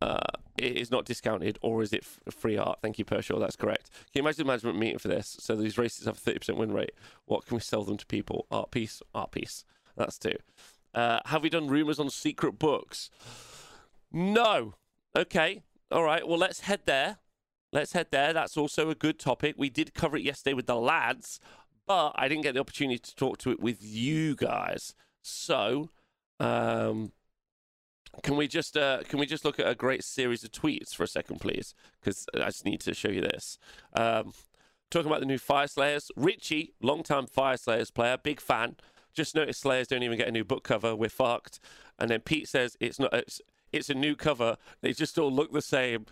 uh, 0.00 0.20
it 0.56 0.76
is 0.76 0.90
not 0.90 1.04
discounted, 1.04 1.58
or 1.62 1.82
is 1.82 1.92
it 1.92 2.04
free 2.04 2.56
art? 2.56 2.78
Thank 2.82 2.98
you, 2.98 3.04
Pershaw. 3.04 3.38
That's 3.38 3.56
correct. 3.56 3.90
Can 3.90 4.04
you 4.14 4.22
imagine 4.22 4.44
the 4.46 4.48
management 4.48 4.78
meeting 4.78 4.98
for 4.98 5.08
this? 5.08 5.36
So 5.40 5.56
these 5.56 5.78
races 5.78 6.06
have 6.06 6.16
a 6.16 6.20
thirty 6.20 6.38
percent 6.38 6.58
win 6.58 6.72
rate. 6.72 6.92
What 7.26 7.46
can 7.46 7.56
we 7.56 7.60
sell 7.60 7.82
them 7.82 7.96
to 7.96 8.06
people? 8.06 8.46
Art 8.50 8.70
piece, 8.70 9.02
art 9.14 9.32
piece. 9.32 9.64
That's 9.96 10.18
two. 10.18 10.36
Uh, 10.94 11.20
have 11.26 11.42
we 11.42 11.50
done 11.50 11.66
rumors 11.66 11.98
on 11.98 12.08
secret 12.10 12.58
books? 12.58 13.10
No. 14.12 14.74
Okay. 15.16 15.62
All 15.90 16.04
right. 16.04 16.26
Well, 16.26 16.38
let's 16.38 16.60
head 16.60 16.80
there. 16.84 17.18
Let's 17.72 17.92
head 17.92 18.08
there. 18.12 18.32
That's 18.32 18.56
also 18.56 18.90
a 18.90 18.94
good 18.94 19.18
topic. 19.18 19.56
We 19.58 19.70
did 19.70 19.94
cover 19.94 20.16
it 20.16 20.22
yesterday 20.22 20.54
with 20.54 20.66
the 20.66 20.76
lads, 20.76 21.40
but 21.86 22.12
I 22.14 22.28
didn't 22.28 22.44
get 22.44 22.54
the 22.54 22.60
opportunity 22.60 23.00
to 23.00 23.16
talk 23.16 23.38
to 23.38 23.50
it 23.50 23.58
with 23.58 23.78
you 23.82 24.36
guys. 24.36 24.94
So, 25.22 25.90
um, 26.38 27.10
can 28.22 28.36
we 28.36 28.48
just 28.48 28.76
uh, 28.76 29.02
can 29.08 29.18
we 29.18 29.26
just 29.26 29.44
look 29.44 29.58
at 29.58 29.66
a 29.66 29.74
great 29.74 30.04
series 30.04 30.44
of 30.44 30.52
tweets 30.52 30.94
for 30.94 31.02
a 31.02 31.08
second, 31.08 31.40
please? 31.40 31.74
Because 32.00 32.26
I 32.34 32.46
just 32.46 32.64
need 32.64 32.80
to 32.82 32.94
show 32.94 33.08
you 33.08 33.20
this. 33.20 33.58
Um, 33.94 34.32
talking 34.90 35.10
about 35.10 35.20
the 35.20 35.26
new 35.26 35.38
Fyreslayers, 35.38 36.10
Richie, 36.16 36.72
long-time 36.80 37.26
Fyreslayers 37.26 37.92
player, 37.92 38.16
big 38.16 38.40
fan. 38.40 38.76
Just 39.12 39.34
noticed 39.34 39.60
Slayers 39.60 39.88
don't 39.88 40.02
even 40.02 40.18
get 40.18 40.28
a 40.28 40.32
new 40.32 40.44
book 40.44 40.64
cover. 40.64 40.96
We're 40.96 41.08
fucked. 41.08 41.60
And 41.98 42.10
then 42.10 42.20
Pete 42.20 42.48
says 42.48 42.76
it's 42.80 42.98
not. 42.98 43.14
It's, 43.14 43.40
it's 43.72 43.90
a 43.90 43.94
new 43.94 44.16
cover. 44.16 44.56
They 44.82 44.92
just 44.92 45.18
all 45.18 45.32
look 45.32 45.52
the 45.52 45.62
same. 45.62 46.06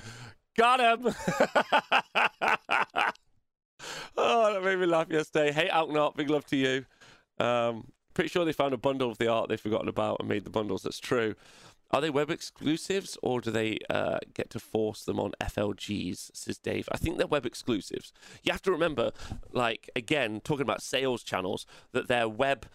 Got 0.56 0.80
him. 0.80 1.06
oh, 4.16 4.52
that 4.52 4.62
made 4.62 4.78
me 4.78 4.86
laugh 4.86 5.08
yesterday. 5.10 5.52
Hey, 5.52 5.68
Alknot, 5.68 6.16
big 6.16 6.30
love 6.30 6.44
to 6.46 6.56
you. 6.56 6.84
Um, 7.38 7.88
pretty 8.14 8.28
sure 8.28 8.44
they 8.44 8.52
found 8.52 8.74
a 8.74 8.78
bundle 8.78 9.10
of 9.10 9.18
the 9.18 9.28
art 9.28 9.48
they've 9.48 9.60
forgotten 9.60 9.88
about 9.88 10.18
and 10.20 10.28
made 10.28 10.44
the 10.44 10.50
bundles. 10.50 10.82
That's 10.82 10.98
true. 10.98 11.34
Are 11.92 12.00
they 12.00 12.10
web 12.10 12.30
exclusives 12.30 13.18
or 13.22 13.40
do 13.40 13.50
they 13.50 13.78
uh, 13.90 14.18
get 14.32 14.48
to 14.50 14.58
force 14.58 15.04
them 15.04 15.20
on 15.20 15.32
FLGs? 15.40 16.30
Says 16.34 16.58
Dave. 16.58 16.88
I 16.90 16.96
think 16.96 17.18
they're 17.18 17.26
web 17.26 17.44
exclusives. 17.44 18.12
You 18.42 18.52
have 18.52 18.62
to 18.62 18.72
remember, 18.72 19.12
like, 19.52 19.90
again, 19.94 20.40
talking 20.42 20.62
about 20.62 20.82
sales 20.82 21.22
channels, 21.22 21.66
that 21.92 22.08
their 22.08 22.28
web 22.28 22.66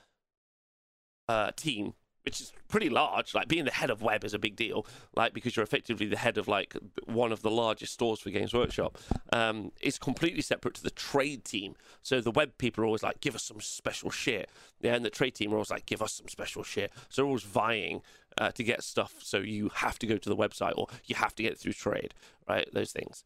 uh, 1.27 1.51
team 1.56 1.93
which 2.27 2.41
is 2.41 2.51
pretty 2.67 2.89
large. 2.89 3.34
Like 3.34 3.47
being 3.47 3.63
the 3.63 3.71
head 3.71 3.89
of 3.89 4.01
web 4.01 4.25
is 4.25 4.34
a 4.34 4.39
big 4.39 4.58
deal, 4.58 4.86
like 5.15 5.34
because 5.34 5.56
you're 5.56 5.63
effectively 5.63 6.08
the 6.08 6.17
head 6.17 6.38
of 6.38 6.49
like 6.49 6.75
one 7.06 7.32
of 7.32 7.41
the 7.41 7.49
largest 7.49 7.93
stores 7.93 8.19
for 8.19 8.32
Games 8.32 8.53
Workshop. 8.53 8.97
Um, 9.32 9.71
it's 9.80 9.97
completely 9.97 10.41
separate 10.41 10.73
to 10.73 10.84
the 10.84 10.89
trade 10.89 11.45
team. 11.45 11.75
So 12.01 12.19
the 12.19 12.32
web 12.32 12.58
people 12.58 12.84
are 12.84 12.88
always 12.88 13.01
like, 13.01 13.21
give 13.21 13.34
us 13.34 13.43
some 13.43 13.62
special 13.62 14.10
shit, 14.10 14.49
yeah, 14.82 14.93
and 14.93 15.06
the 15.06 15.10
trade 15.10 15.36
team 15.36 15.53
are 15.53 15.56
always 15.56 15.71
like, 15.71 15.86
give 15.86 16.01
us 16.01 16.15
some 16.15 16.27
special 16.27 16.63
shit. 16.63 16.91
So 17.08 17.21
they're 17.21 17.27
always 17.27 17.43
vying 17.43 18.01
uh, 18.38 18.52
to 18.52 18.63
get 18.63 18.84
stuff. 18.84 19.15
So 19.19 19.38
you 19.38 19.69
have 19.76 20.00
to 20.00 20.08
go 20.08 20.17
to 20.17 20.30
the 20.30 20.36
website 20.36 20.73
or 20.78 20.88
you 21.06 21.15
have 21.15 21.36
to 21.36 21.43
get 21.43 21.54
it 21.54 21.60
through 21.60 21.73
trade, 21.73 22.13
right? 22.47 22.67
Those 22.73 22.91
things. 22.91 23.23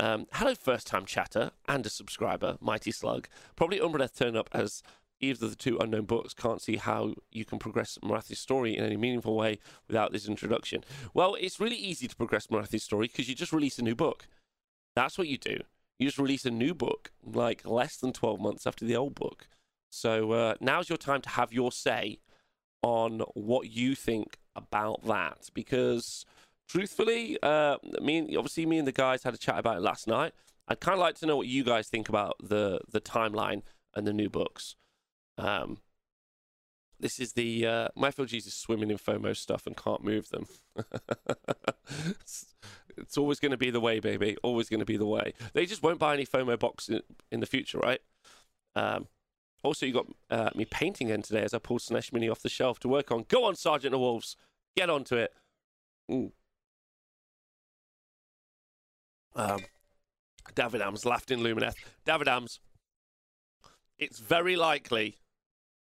Um, 0.00 0.26
hello, 0.32 0.54
first 0.54 0.86
time 0.86 1.04
chatter 1.04 1.52
and 1.68 1.86
a 1.86 1.90
subscriber, 1.90 2.56
Mighty 2.60 2.90
Slug. 2.90 3.28
Probably 3.54 3.78
Umbreath 3.78 4.18
turned 4.18 4.36
up 4.36 4.50
as 4.52 4.82
either 5.20 5.46
of 5.46 5.50
the 5.50 5.56
two 5.56 5.78
unknown 5.78 6.04
books 6.04 6.34
can't 6.34 6.60
see 6.60 6.76
how 6.76 7.14
you 7.30 7.44
can 7.44 7.58
progress 7.58 7.98
Morathi's 8.02 8.40
story 8.40 8.76
in 8.76 8.84
any 8.84 8.96
meaningful 8.96 9.36
way 9.36 9.58
without 9.86 10.12
this 10.12 10.28
introduction. 10.28 10.84
Well, 11.14 11.36
it's 11.40 11.60
really 11.60 11.76
easy 11.76 12.08
to 12.08 12.16
progress 12.16 12.50
Morathi's 12.50 12.82
story 12.82 13.06
because 13.06 13.28
you 13.28 13.34
just 13.34 13.52
release 13.52 13.78
a 13.78 13.82
new 13.82 13.94
book. 13.94 14.26
That's 14.96 15.16
what 15.16 15.28
you 15.28 15.38
do. 15.38 15.60
You 15.98 16.08
just 16.08 16.18
release 16.18 16.44
a 16.44 16.50
new 16.50 16.74
book 16.74 17.12
like 17.24 17.64
less 17.64 17.96
than 17.96 18.12
12 18.12 18.40
months 18.40 18.66
after 18.66 18.84
the 18.84 18.96
old 18.96 19.14
book. 19.14 19.46
So 19.90 20.32
uh, 20.32 20.54
now's 20.60 20.88
your 20.88 20.98
time 20.98 21.20
to 21.22 21.28
have 21.30 21.52
your 21.52 21.70
say 21.70 22.18
on 22.84 23.20
what 23.32 23.70
you 23.70 23.94
think 23.94 24.38
about 24.54 25.02
that 25.06 25.48
because 25.54 26.26
truthfully, 26.68 27.38
uh, 27.42 27.78
me 28.02 28.18
and, 28.18 28.36
obviously 28.36 28.66
me 28.66 28.78
and 28.78 28.86
the 28.86 28.92
guys 28.92 29.22
had 29.22 29.32
a 29.32 29.38
chat 29.38 29.58
about 29.58 29.78
it 29.78 29.80
last 29.80 30.06
night. 30.06 30.34
I'd 30.68 30.80
kind 30.80 30.94
of 30.94 31.00
like 31.00 31.16
to 31.16 31.26
know 31.26 31.36
what 31.36 31.46
you 31.46 31.64
guys 31.64 31.88
think 31.88 32.08
about 32.08 32.36
the 32.42 32.80
the 32.90 33.00
timeline 33.00 33.62
and 33.94 34.06
the 34.06 34.12
new 34.12 34.28
books. 34.28 34.76
Um, 35.38 35.78
this 37.00 37.18
is 37.18 37.32
the 37.32 37.66
uh, 37.66 37.88
my 37.96 38.10
FLGs 38.10 38.46
is 38.46 38.54
swimming 38.54 38.90
in 38.90 38.98
FOMO 38.98 39.34
stuff 39.34 39.66
and 39.66 39.76
can't 39.76 40.04
move 40.04 40.28
them. 40.28 40.46
it's, 42.20 42.54
it's, 42.96 43.16
always 43.16 43.40
going 43.40 43.50
to 43.50 43.58
be 43.58 43.70
the 43.70 43.80
way, 43.80 43.98
baby. 43.98 44.36
Always 44.42 44.68
going 44.68 44.80
to 44.80 44.86
be 44.86 44.96
the 44.96 45.06
way. 45.06 45.32
They 45.54 45.66
just 45.66 45.82
won't 45.82 45.98
buy 45.98 46.14
any 46.14 46.26
FOMO 46.26 46.58
box 46.58 46.88
in, 46.88 47.00
in 47.32 47.40
the 47.40 47.46
future, 47.46 47.78
right? 47.78 48.00
Um, 48.76 49.08
also, 49.64 49.86
you 49.86 49.92
got 49.92 50.06
uh, 50.30 50.50
me 50.54 50.64
painting 50.64 51.08
in 51.08 51.22
today 51.22 51.42
as 51.42 51.54
I 51.54 51.58
pulled 51.58 51.80
Slaanesh 51.80 52.12
Mini 52.12 52.28
off 52.28 52.42
the 52.42 52.48
shelf 52.48 52.78
to 52.80 52.88
work 52.88 53.10
on. 53.10 53.24
Go 53.28 53.44
on, 53.44 53.56
Sergeant 53.56 53.94
of 53.94 54.00
Wolves. 54.00 54.36
Get 54.76 54.90
onto 54.90 55.16
it. 55.16 55.32
Um, 59.36 59.64
David 60.54 60.82
Ams 60.82 61.04
laughed 61.04 61.30
in 61.30 61.40
Lumineth. 61.40 61.76
David 62.04 62.28
Ams, 62.28 62.60
it's 63.98 64.18
very 64.18 64.54
likely 64.54 65.18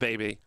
baby, 0.04 0.38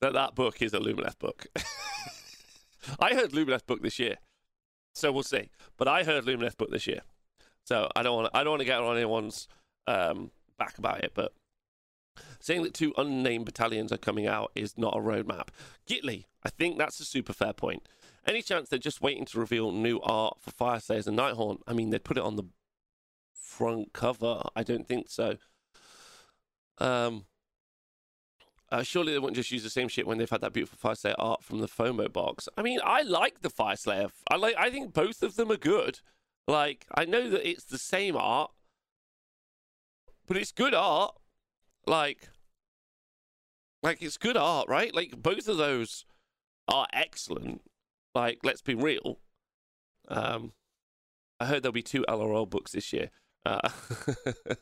that 0.00 0.14
that 0.14 0.34
book 0.34 0.62
is 0.62 0.72
a 0.72 0.78
Lumineth 0.78 1.18
book. 1.18 1.46
I 2.98 3.12
heard 3.12 3.32
Lumineth 3.32 3.66
book 3.66 3.82
this 3.82 3.98
year, 3.98 4.16
so 4.94 5.12
we'll 5.12 5.22
see. 5.22 5.50
But 5.76 5.86
I 5.86 6.04
heard 6.04 6.24
Lumineth 6.24 6.56
book 6.56 6.70
this 6.70 6.86
year, 6.86 7.02
so 7.66 7.90
I 7.94 8.02
don't 8.02 8.16
want 8.16 8.30
I 8.32 8.42
don't 8.42 8.52
want 8.52 8.60
to 8.60 8.66
get 8.66 8.80
on 8.80 8.96
anyone's 8.96 9.48
um, 9.86 10.30
back 10.58 10.78
about 10.78 11.04
it. 11.04 11.12
But 11.14 11.32
saying 12.40 12.62
that 12.62 12.74
two 12.74 12.94
unnamed 12.96 13.44
battalions 13.44 13.92
are 13.92 13.98
coming 13.98 14.26
out 14.26 14.50
is 14.54 14.78
not 14.78 14.96
a 14.96 15.00
roadmap. 15.00 15.48
Gitli, 15.86 16.24
I 16.44 16.48
think 16.50 16.78
that's 16.78 17.00
a 17.00 17.04
super 17.04 17.32
fair 17.32 17.52
point. 17.52 17.86
Any 18.26 18.42
chance 18.42 18.68
they're 18.68 18.78
just 18.78 19.00
waiting 19.00 19.24
to 19.26 19.40
reveal 19.40 19.72
new 19.72 20.00
art 20.00 20.38
for 20.40 20.50
Fyreslayers 20.50 21.06
and 21.06 21.18
Nighthaunt? 21.18 21.60
I 21.66 21.72
mean, 21.72 21.90
they'd 21.90 22.04
put 22.04 22.18
it 22.18 22.22
on 22.22 22.36
the 22.36 22.44
front 23.34 23.92
cover. 23.92 24.42
I 24.54 24.62
don't 24.62 24.86
think 24.86 25.08
so. 25.08 25.36
Um, 26.78 27.24
uh, 28.70 28.82
surely 28.82 29.12
they 29.12 29.18
wouldn't 29.18 29.36
just 29.36 29.50
use 29.50 29.62
the 29.62 29.70
same 29.70 29.88
shit 29.88 30.06
when 30.06 30.18
they've 30.18 30.30
had 30.30 30.40
that 30.42 30.52
beautiful 30.52 30.78
Fyreslayer 30.78 31.14
art 31.18 31.42
from 31.42 31.60
the 31.60 31.66
FOMO 31.68 32.12
box. 32.12 32.48
I 32.56 32.62
mean, 32.62 32.80
I 32.84 33.02
like 33.02 33.42
the 33.42 33.50
Fyreslayer. 33.50 34.10
I 34.30 34.36
like. 34.36 34.54
I 34.56 34.70
think 34.70 34.92
both 34.92 35.22
of 35.22 35.36
them 35.36 35.50
are 35.50 35.56
good. 35.56 36.00
Like, 36.46 36.86
I 36.94 37.04
know 37.04 37.28
that 37.30 37.48
it's 37.48 37.64
the 37.64 37.78
same 37.78 38.16
art, 38.16 38.50
but 40.26 40.36
it's 40.36 40.52
good 40.52 40.74
art. 40.74 41.14
Like, 41.86 42.28
like 43.82 44.02
it's 44.02 44.16
good 44.16 44.36
art, 44.36 44.68
right? 44.68 44.94
Like 44.94 45.20
both 45.20 45.48
of 45.48 45.56
those 45.56 46.04
are 46.68 46.86
excellent. 46.92 47.62
Like, 48.14 48.40
let's 48.42 48.62
be 48.62 48.74
real. 48.74 49.18
Um, 50.08 50.52
I 51.38 51.46
heard 51.46 51.62
there'll 51.62 51.72
be 51.72 51.82
two 51.82 52.04
LRL 52.08 52.48
books 52.48 52.72
this 52.72 52.92
year. 52.92 53.10
Uh, 53.46 53.68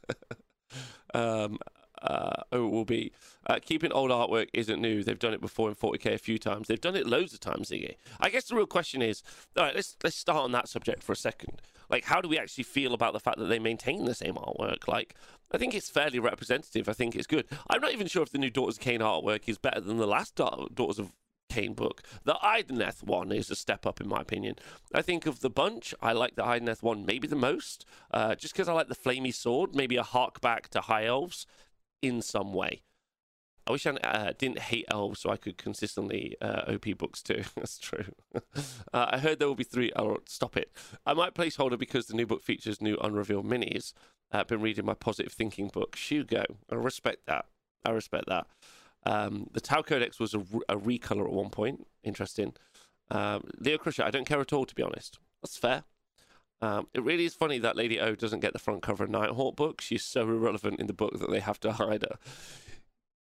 um, 1.14 1.58
uh, 2.02 2.42
it 2.52 2.58
will 2.58 2.84
be 2.84 3.12
uh, 3.46 3.58
keeping 3.62 3.92
old 3.92 4.10
artwork 4.10 4.48
isn't 4.52 4.80
new. 4.80 5.02
They've 5.02 5.18
done 5.18 5.34
it 5.34 5.40
before 5.40 5.68
in 5.68 5.74
40k 5.74 6.14
a 6.14 6.18
few 6.18 6.38
times. 6.38 6.68
They've 6.68 6.80
done 6.80 6.96
it 6.96 7.06
loads 7.06 7.32
of 7.32 7.40
times, 7.40 7.70
Ziggy. 7.70 7.96
I 8.20 8.30
guess 8.30 8.44
the 8.44 8.56
real 8.56 8.66
question 8.66 9.02
is, 9.02 9.22
all 9.56 9.64
right, 9.64 9.74
let's 9.74 9.96
let's 10.02 10.16
start 10.16 10.44
on 10.44 10.52
that 10.52 10.68
subject 10.68 11.02
for 11.02 11.12
a 11.12 11.16
second. 11.16 11.60
Like, 11.90 12.04
how 12.04 12.20
do 12.20 12.28
we 12.28 12.38
actually 12.38 12.64
feel 12.64 12.92
about 12.92 13.14
the 13.14 13.20
fact 13.20 13.38
that 13.38 13.46
they 13.46 13.58
maintain 13.58 14.04
the 14.04 14.14
same 14.14 14.34
artwork? 14.34 14.86
Like, 14.86 15.14
I 15.52 15.58
think 15.58 15.74
it's 15.74 15.88
fairly 15.88 16.18
representative. 16.18 16.88
I 16.88 16.92
think 16.92 17.16
it's 17.16 17.26
good. 17.26 17.46
I'm 17.70 17.80
not 17.80 17.92
even 17.92 18.06
sure 18.06 18.22
if 18.22 18.30
the 18.30 18.38
new 18.38 18.50
Daughters 18.50 18.76
of 18.76 18.84
Khaine 18.84 19.00
artwork 19.00 19.48
is 19.48 19.58
better 19.58 19.80
than 19.80 19.96
the 19.96 20.06
last 20.06 20.34
Daughters 20.34 20.98
of 20.98 21.12
Khaine 21.50 21.74
book. 21.74 22.02
The 22.24 22.34
Idoneth 22.34 23.02
one 23.02 23.32
is 23.32 23.50
a 23.50 23.56
step 23.56 23.86
up, 23.86 24.00
in 24.00 24.08
my 24.08 24.20
opinion. 24.20 24.56
I 24.94 25.00
think 25.00 25.26
of 25.26 25.40
the 25.40 25.48
bunch, 25.48 25.94
I 26.02 26.12
like 26.12 26.36
the 26.36 26.42
Idoneth 26.42 26.82
one 26.82 27.06
maybe 27.06 27.26
the 27.26 27.36
most, 27.36 27.86
uh, 28.12 28.34
just 28.34 28.52
because 28.52 28.68
I 28.68 28.74
like 28.74 28.88
the 28.88 28.94
flamey 28.94 29.34
sword, 29.34 29.74
maybe 29.74 29.96
a 29.96 30.02
hark 30.02 30.40
back 30.42 30.68
to 30.68 30.82
High 30.82 31.06
Elves 31.06 31.46
in 32.02 32.22
some 32.22 32.52
way. 32.52 32.82
I 33.66 33.72
wish 33.72 33.86
I 33.86 33.90
uh, 33.90 34.32
didn't 34.38 34.60
hate 34.60 34.86
elves 34.90 35.20
so 35.20 35.30
I 35.30 35.36
could 35.36 35.58
consistently 35.58 36.36
uh, 36.40 36.62
OP 36.72 36.96
books 36.96 37.22
too. 37.22 37.42
That's 37.54 37.78
true. 37.78 38.06
uh, 38.34 38.40
I 38.92 39.18
heard 39.18 39.38
there 39.38 39.48
will 39.48 39.54
be 39.54 39.64
three. 39.64 39.92
Oh, 39.94 40.16
stop 40.26 40.56
it. 40.56 40.72
I 41.04 41.12
might 41.12 41.34
placeholder 41.34 41.78
because 41.78 42.06
the 42.06 42.14
new 42.14 42.26
book 42.26 42.42
features 42.42 42.80
new 42.80 42.96
unrevealed 42.96 43.44
minis. 43.44 43.92
I've 44.32 44.46
been 44.48 44.62
reading 44.62 44.86
my 44.86 44.94
positive 44.94 45.32
thinking 45.32 45.68
book, 45.68 45.96
Shugo. 45.96 46.44
I 46.70 46.74
respect 46.76 47.26
that. 47.26 47.44
I 47.84 47.90
respect 47.90 48.24
that. 48.28 48.46
Um, 49.04 49.48
the 49.52 49.60
Tau 49.60 49.82
Codex 49.82 50.18
was 50.18 50.34
a, 50.34 50.40
a 50.68 50.76
recolor 50.76 51.26
at 51.26 51.32
one 51.32 51.50
point. 51.50 51.86
Interesting. 52.02 52.54
Um, 53.10 53.50
Leo 53.58 53.76
Crusher, 53.78 54.02
I 54.02 54.10
don't 54.10 54.26
care 54.26 54.40
at 54.40 54.52
all, 54.52 54.64
to 54.64 54.74
be 54.74 54.82
honest. 54.82 55.18
That's 55.42 55.56
fair. 55.56 55.84
Um, 56.60 56.88
it 56.92 57.02
really 57.02 57.24
is 57.24 57.34
funny 57.34 57.58
that 57.58 57.76
Lady 57.76 58.00
O 58.00 58.14
doesn't 58.14 58.40
get 58.40 58.52
the 58.52 58.58
front 58.58 58.82
cover 58.82 59.04
of 59.04 59.10
Nighthaunt 59.10 59.56
book. 59.56 59.80
She's 59.80 60.04
so 60.04 60.22
irrelevant 60.22 60.80
in 60.80 60.88
the 60.88 60.92
book 60.92 61.18
that 61.18 61.30
they 61.30 61.40
have 61.40 61.60
to 61.60 61.72
hide 61.72 62.02
her. 62.02 62.18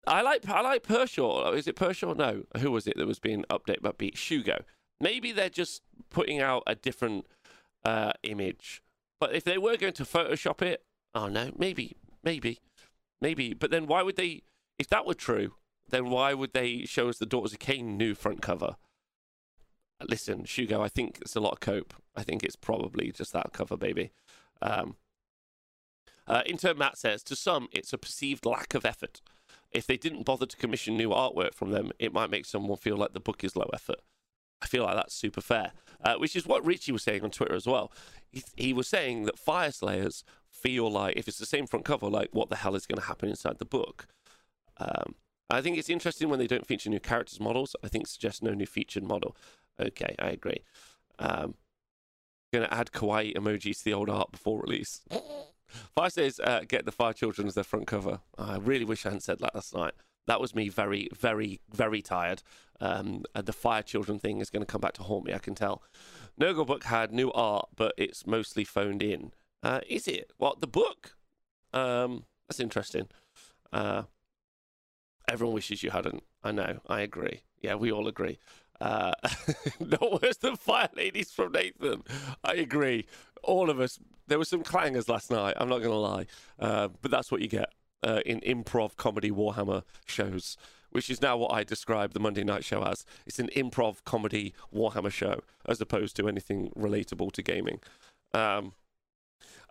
I 0.06 0.22
like 0.22 0.48
I 0.48 0.60
like 0.60 0.82
Pershaw. 0.84 1.52
Is 1.52 1.66
it 1.66 1.76
Pershaw? 1.76 2.14
No. 2.14 2.44
Who 2.58 2.70
was 2.70 2.86
it 2.86 2.96
that 2.96 3.06
was 3.06 3.18
being 3.18 3.44
updated 3.50 3.82
by 3.82 3.92
Beat? 3.96 4.14
Shugo. 4.14 4.60
Maybe 5.00 5.32
they're 5.32 5.50
just 5.50 5.82
putting 6.10 6.40
out 6.40 6.62
a 6.66 6.74
different 6.74 7.26
uh, 7.84 8.12
image. 8.22 8.82
But 9.20 9.34
if 9.34 9.44
they 9.44 9.58
were 9.58 9.76
going 9.76 9.94
to 9.94 10.04
Photoshop 10.04 10.62
it, 10.62 10.82
Oh 11.16 11.28
no, 11.28 11.50
maybe, 11.56 11.96
maybe, 12.22 12.60
maybe. 13.22 13.54
But 13.54 13.70
then 13.70 13.86
why 13.86 14.02
would 14.02 14.16
they? 14.16 14.42
If 14.78 14.88
that 14.88 15.06
were 15.06 15.14
true, 15.14 15.54
then 15.88 16.10
why 16.10 16.34
would 16.34 16.52
they 16.52 16.84
show 16.84 17.08
us 17.08 17.16
the 17.16 17.24
Daughters 17.24 17.54
of 17.54 17.58
Khaine 17.58 17.96
new 17.96 18.14
front 18.14 18.42
cover? 18.42 18.76
Listen, 20.02 20.44
Shugo, 20.44 20.84
I 20.84 20.88
think 20.88 21.18
it's 21.22 21.36
a 21.36 21.40
lot 21.40 21.52
of 21.52 21.60
cope. 21.60 21.94
I 22.14 22.22
think 22.22 22.42
it's 22.42 22.56
probably 22.56 23.10
just 23.12 23.32
that 23.32 23.52
cover, 23.52 23.76
baby. 23.76 24.12
Um, 24.60 24.96
uh, 26.26 26.42
intern 26.44 26.78
Matt 26.78 26.98
says, 26.98 27.22
to 27.24 27.36
some, 27.36 27.68
it's 27.72 27.92
a 27.92 27.98
perceived 27.98 28.44
lack 28.44 28.74
of 28.74 28.84
effort. 28.84 29.20
If 29.70 29.86
they 29.86 29.96
didn't 29.96 30.24
bother 30.24 30.46
to 30.46 30.56
commission 30.56 30.96
new 30.96 31.10
artwork 31.10 31.54
from 31.54 31.70
them, 31.70 31.92
it 31.98 32.12
might 32.12 32.30
make 32.30 32.46
someone 32.46 32.76
feel 32.76 32.96
like 32.96 33.12
the 33.12 33.20
book 33.20 33.44
is 33.44 33.56
low 33.56 33.70
effort. 33.72 34.00
I 34.60 34.66
feel 34.66 34.84
like 34.84 34.96
that's 34.96 35.14
super 35.14 35.40
fair, 35.40 35.72
uh, 36.02 36.14
which 36.16 36.34
is 36.34 36.46
what 36.46 36.64
Richie 36.64 36.92
was 36.92 37.02
saying 37.02 37.22
on 37.22 37.30
Twitter 37.30 37.54
as 37.54 37.66
well. 37.66 37.92
He, 38.30 38.42
he 38.56 38.72
was 38.72 38.88
saying 38.88 39.24
that 39.24 39.36
Fyreslayers 39.36 40.24
feel 40.50 40.90
like, 40.90 41.16
if 41.16 41.28
it's 41.28 41.38
the 41.38 41.46
same 41.46 41.66
front 41.66 41.84
cover, 41.84 42.08
like 42.08 42.30
what 42.32 42.48
the 42.48 42.56
hell 42.56 42.74
is 42.74 42.86
going 42.86 43.00
to 43.00 43.06
happen 43.06 43.28
inside 43.28 43.58
the 43.58 43.64
book? 43.64 44.06
Um, 44.78 45.14
I 45.48 45.60
think 45.60 45.78
it's 45.78 45.90
interesting 45.90 46.28
when 46.28 46.38
they 46.38 46.46
don't 46.46 46.66
feature 46.66 46.90
new 46.90 47.00
characters 47.00 47.38
models. 47.38 47.76
I 47.84 47.88
think 47.88 48.04
it 48.04 48.10
suggests 48.10 48.42
no 48.42 48.52
new 48.52 48.66
featured 48.66 49.04
model. 49.04 49.36
Okay, 49.80 50.14
I 50.18 50.28
agree. 50.30 50.62
Um, 51.18 51.54
going 52.52 52.66
to 52.66 52.74
add 52.74 52.92
kawaii 52.92 53.34
emojis 53.36 53.78
to 53.78 53.84
the 53.84 53.94
old 53.94 54.10
art 54.10 54.32
before 54.32 54.60
release. 54.60 55.02
Fire 55.94 56.10
says, 56.10 56.40
uh, 56.42 56.60
get 56.66 56.84
the 56.84 56.92
Fire 56.92 57.12
Children 57.12 57.48
as 57.48 57.54
their 57.54 57.64
front 57.64 57.86
cover. 57.86 58.20
I 58.38 58.56
really 58.56 58.84
wish 58.84 59.04
I 59.04 59.10
hadn't 59.10 59.22
said 59.22 59.40
that 59.40 59.54
last 59.54 59.74
night. 59.74 59.94
That 60.26 60.40
was 60.40 60.54
me 60.54 60.68
very, 60.68 61.08
very, 61.14 61.60
very 61.72 62.02
tired. 62.02 62.42
Um, 62.80 63.24
the 63.34 63.52
Fire 63.52 63.82
Children 63.82 64.18
thing 64.18 64.40
is 64.40 64.50
going 64.50 64.62
to 64.62 64.66
come 64.66 64.80
back 64.80 64.94
to 64.94 65.02
haunt 65.02 65.26
me, 65.26 65.34
I 65.34 65.38
can 65.38 65.54
tell. 65.54 65.82
Nurgle 66.40 66.66
book 66.66 66.84
had 66.84 67.12
new 67.12 67.32
art, 67.32 67.68
but 67.76 67.94
it's 67.96 68.26
mostly 68.26 68.64
phoned 68.64 69.02
in. 69.02 69.32
Uh, 69.62 69.80
is 69.88 70.06
it? 70.06 70.32
What, 70.36 70.60
the 70.60 70.66
book? 70.66 71.16
Um, 71.72 72.24
that's 72.48 72.60
interesting. 72.60 73.08
Uh, 73.72 74.02
everyone 75.28 75.54
wishes 75.54 75.82
you 75.82 75.90
hadn't. 75.90 76.22
I 76.42 76.52
know. 76.52 76.80
I 76.88 77.00
agree. 77.00 77.42
Yeah, 77.60 77.74
we 77.74 77.90
all 77.90 78.06
agree. 78.06 78.38
Uh, 78.80 79.12
not 79.80 80.22
worse 80.22 80.36
than 80.36 80.56
Fire 80.56 80.88
Ladies 80.96 81.30
from 81.32 81.52
Nathan. 81.52 82.02
I 82.44 82.54
agree. 82.54 83.06
All 83.42 83.70
of 83.70 83.80
us. 83.80 83.98
There 84.28 84.38
were 84.38 84.44
some 84.44 84.64
clangers 84.64 85.08
last 85.08 85.30
night. 85.30 85.54
I'm 85.56 85.68
not 85.68 85.78
going 85.78 85.90
to 85.90 85.96
lie, 85.96 86.26
uh, 86.58 86.88
but 87.00 87.10
that's 87.10 87.30
what 87.30 87.40
you 87.40 87.48
get 87.48 87.72
uh, 88.02 88.20
in 88.26 88.40
improv 88.40 88.96
comedy 88.96 89.30
Warhammer 89.30 89.82
shows, 90.04 90.56
which 90.90 91.08
is 91.10 91.22
now 91.22 91.36
what 91.36 91.52
I 91.52 91.62
describe 91.62 92.12
the 92.12 92.20
Monday 92.20 92.44
night 92.44 92.64
show 92.64 92.82
as. 92.82 93.04
It's 93.24 93.38
an 93.38 93.50
improv 93.54 94.04
comedy 94.04 94.52
Warhammer 94.74 95.12
show, 95.12 95.42
as 95.66 95.80
opposed 95.80 96.16
to 96.16 96.28
anything 96.28 96.70
relatable 96.76 97.32
to 97.32 97.42
gaming. 97.42 97.80
Um, 98.34 98.72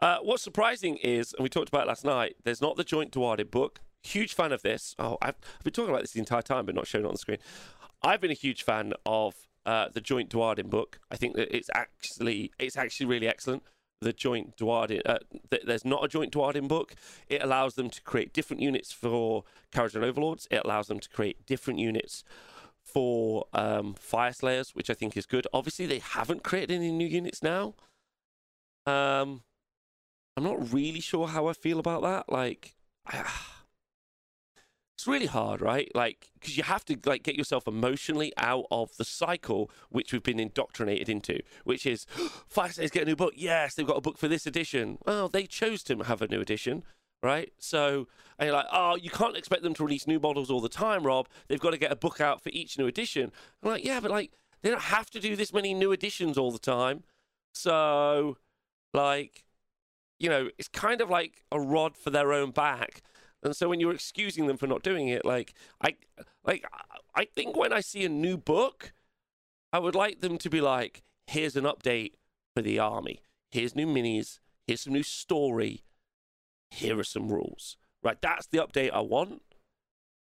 uh, 0.01 0.17
what's 0.21 0.43
surprising 0.43 0.97
is, 0.97 1.33
and 1.33 1.43
we 1.43 1.49
talked 1.49 1.69
about 1.69 1.83
it 1.83 1.87
last 1.87 2.05
night, 2.05 2.35
there's 2.43 2.61
not 2.61 2.77
the 2.77 2.83
joint 2.83 3.11
Duardin 3.11 3.49
book. 3.51 3.81
Huge 4.03 4.35
fan 4.35 4.51
of 4.51 4.61
this. 4.61 4.95
Oh, 4.99 5.17
I've, 5.21 5.35
I've 5.57 5.63
been 5.63 5.73
talking 5.73 5.89
about 5.89 6.01
this 6.01 6.11
the 6.11 6.19
entire 6.19 6.43
time, 6.43 6.65
but 6.65 6.75
not 6.75 6.85
showing 6.85 7.05
it 7.05 7.07
on 7.07 7.13
the 7.13 7.19
screen. 7.19 7.39
I've 8.05 8.21
been 8.21 8.31
a 8.31 8.35
huge 8.35 8.61
fan 8.61 8.93
of 9.05 9.33
uh, 9.65 9.89
the 9.91 9.99
joint 9.99 10.29
Duardin 10.29 10.69
book. 10.69 10.99
I 11.09 11.17
think 11.17 11.35
that 11.35 11.53
it's 11.55 11.69
actually 11.73 12.51
it's 12.59 12.77
actually 12.77 13.07
really 13.07 13.27
excellent. 13.27 13.63
The 13.99 14.13
joint 14.13 14.55
Duardin, 14.57 15.01
uh, 15.05 15.17
th- 15.49 15.63
there's 15.65 15.85
not 15.85 16.03
a 16.03 16.07
joint 16.07 16.31
Duardin 16.31 16.67
book. 16.67 16.93
It 17.29 17.41
allows 17.41 17.73
them 17.73 17.89
to 17.89 18.01
create 18.03 18.31
different 18.31 18.61
units 18.61 18.91
for 18.91 19.43
Kharadron 19.71 20.03
Overlords. 20.03 20.47
It 20.51 20.61
allows 20.63 20.87
them 20.87 20.99
to 20.99 21.09
create 21.09 21.47
different 21.47 21.79
units 21.79 22.23
for 22.83 23.45
um, 23.53 23.95
Fyreslayers, 23.95 24.75
which 24.75 24.91
I 24.91 24.93
think 24.93 25.17
is 25.17 25.25
good. 25.25 25.47
Obviously, 25.51 25.87
they 25.87 25.99
haven't 25.99 26.43
created 26.43 26.75
any 26.75 26.91
new 26.91 27.07
units 27.07 27.41
now. 27.41 27.73
Um, 28.85 29.41
I'm 30.37 30.43
not 30.43 30.71
really 30.71 30.99
sure 30.99 31.27
how 31.27 31.47
I 31.47 31.53
feel 31.53 31.79
about 31.79 32.03
that. 32.03 32.31
Like, 32.31 32.75
it's 34.95 35.07
really 35.07 35.25
hard, 35.25 35.61
right? 35.61 35.91
Like, 35.93 36.31
because 36.39 36.55
you 36.55 36.63
have 36.63 36.85
to 36.85 36.97
like 37.05 37.21
get 37.21 37.35
yourself 37.35 37.67
emotionally 37.67 38.31
out 38.37 38.65
of 38.71 38.95
the 38.95 39.03
cycle 39.03 39.69
which 39.89 40.13
we've 40.13 40.23
been 40.23 40.39
indoctrinated 40.39 41.09
into, 41.09 41.39
which 41.65 41.85
is 41.85 42.05
Fyreslayers 42.53 42.91
get 42.91 43.03
a 43.03 43.05
new 43.05 43.15
book. 43.15 43.33
Yes, 43.35 43.75
they've 43.75 43.85
got 43.85 43.97
a 43.97 44.01
book 44.01 44.17
for 44.17 44.29
this 44.29 44.47
edition. 44.47 44.97
Well, 45.05 45.27
they 45.27 45.47
chose 45.47 45.83
to 45.83 45.97
have 46.03 46.21
a 46.21 46.27
new 46.29 46.39
edition, 46.39 46.83
right? 47.21 47.51
So, 47.59 48.07
and 48.39 48.47
you're 48.47 48.55
like, 48.55 48.67
oh, 48.71 48.95
you 48.95 49.09
can't 49.09 49.35
expect 49.35 49.63
them 49.63 49.73
to 49.73 49.83
release 49.83 50.07
new 50.07 50.19
models 50.19 50.49
all 50.49 50.61
the 50.61 50.69
time, 50.69 51.05
Rob. 51.05 51.27
They've 51.49 51.59
got 51.59 51.71
to 51.71 51.77
get 51.77 51.91
a 51.91 51.97
book 51.97 52.21
out 52.21 52.41
for 52.41 52.49
each 52.53 52.77
new 52.77 52.87
edition. 52.87 53.33
I'm 53.61 53.71
like, 53.71 53.83
yeah, 53.83 53.99
but 53.99 54.11
like, 54.11 54.31
they 54.61 54.69
don't 54.69 54.81
have 54.81 55.09
to 55.11 55.19
do 55.19 55.35
this 55.35 55.51
many 55.51 55.73
new 55.73 55.91
editions 55.91 56.37
all 56.37 56.51
the 56.51 56.59
time. 56.59 57.03
So, 57.53 58.37
like, 58.93 59.43
you 60.19 60.29
know, 60.29 60.49
it's 60.57 60.69
kind 60.69 61.01
of 61.01 61.09
like 61.09 61.43
a 61.51 61.59
rod 61.59 61.97
for 61.97 62.11
their 62.11 62.31
own 62.31 62.51
back. 62.51 63.01
And 63.45 63.55
so 63.55 63.69
when 63.69 63.79
you're 63.79 63.93
excusing 63.93 64.47
them 64.47 64.57
for 64.57 64.65
not 64.65 64.81
doing 64.81 65.07
it, 65.07 65.23
like 65.23 65.53
I 65.79 65.95
like 66.43 66.65
I 67.13 67.25
think 67.25 67.55
when 67.55 67.71
I 67.71 67.79
see 67.79 68.03
a 68.03 68.09
new 68.09 68.37
book, 68.37 68.91
I 69.71 69.77
would 69.77 69.93
like 69.93 70.21
them 70.21 70.39
to 70.39 70.49
be 70.49 70.61
like, 70.61 71.03
here's 71.27 71.55
an 71.55 71.63
update 71.63 72.13
for 72.55 72.63
the 72.63 72.79
army. 72.79 73.21
Here's 73.51 73.75
new 73.75 73.85
minis, 73.85 74.39
here's 74.65 74.81
some 74.81 74.93
new 74.93 75.03
story, 75.03 75.83
here 76.71 76.97
are 76.99 77.03
some 77.03 77.29
rules. 77.29 77.77
Right, 78.03 78.19
that's 78.19 78.47
the 78.47 78.57
update 78.57 78.91
I 78.91 79.01
want. 79.01 79.43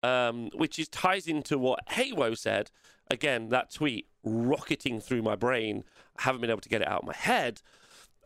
Um, 0.02 0.48
which 0.54 0.78
is 0.78 0.88
ties 0.88 1.26
into 1.26 1.58
what 1.58 1.86
Haywo 1.88 2.38
said. 2.38 2.70
Again, 3.10 3.48
that 3.50 3.74
tweet 3.74 4.06
rocketing 4.24 5.00
through 5.00 5.22
my 5.22 5.34
brain. 5.34 5.84
I 6.16 6.22
haven't 6.22 6.40
been 6.40 6.50
able 6.50 6.60
to 6.60 6.68
get 6.68 6.80
it 6.80 6.88
out 6.88 7.02
of 7.02 7.06
my 7.06 7.14
head 7.14 7.60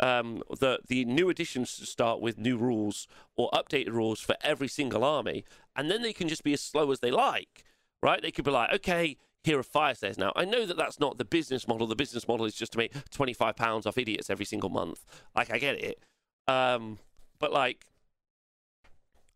um, 0.01 0.43
the 0.61 0.81
the 0.87 1.05
new 1.05 1.29
additions 1.29 1.77
to 1.77 1.87
start 1.87 2.21
with 2.21 2.39
new 2.39 2.57
rules 2.57 3.07
or 3.37 3.51
updated 3.53 3.93
rules 3.93 4.21
for 4.21 4.37
every 4.43 4.69
single 4.69 5.05
army, 5.05 5.45
and 5.77 5.91
then 5.91 6.03
they 6.03 6.13
can 6.13 6.29
just 6.29 6.45
be 6.45 6.53
as 6.53 6.61
slow 6.61 6.91
as 6.91 7.01
they 7.01 7.11
like, 7.11 7.65
right? 8.03 8.21
They 8.21 8.31
could 8.31 8.45
be 8.45 8.51
like, 8.51 8.73
okay, 8.73 9.17
here 9.43 9.59
are 9.59 9.63
Fyreslayers 9.63 10.19
now. 10.19 10.33
I 10.35 10.45
know 10.45 10.67
that 10.67 10.77
that's 10.77 10.99
not 10.99 11.19
the 11.19 11.25
business 11.25 11.69
model. 11.69 11.87
The 11.87 11.97
business 11.97 12.27
model 12.27 12.47
is 12.47 12.55
just 12.55 12.73
to 12.73 12.79
make 12.79 12.93
twenty 13.11 13.35
five 13.35 13.57
pounds 13.57 13.87
off 13.87 13.99
idiots 13.99 14.31
every 14.31 14.45
single 14.45 14.71
month. 14.71 15.05
Like 15.37 15.53
I 15.53 15.59
get 15.59 15.77
it, 15.77 15.99
um, 16.49 16.99
but 17.39 17.53
like. 17.53 17.87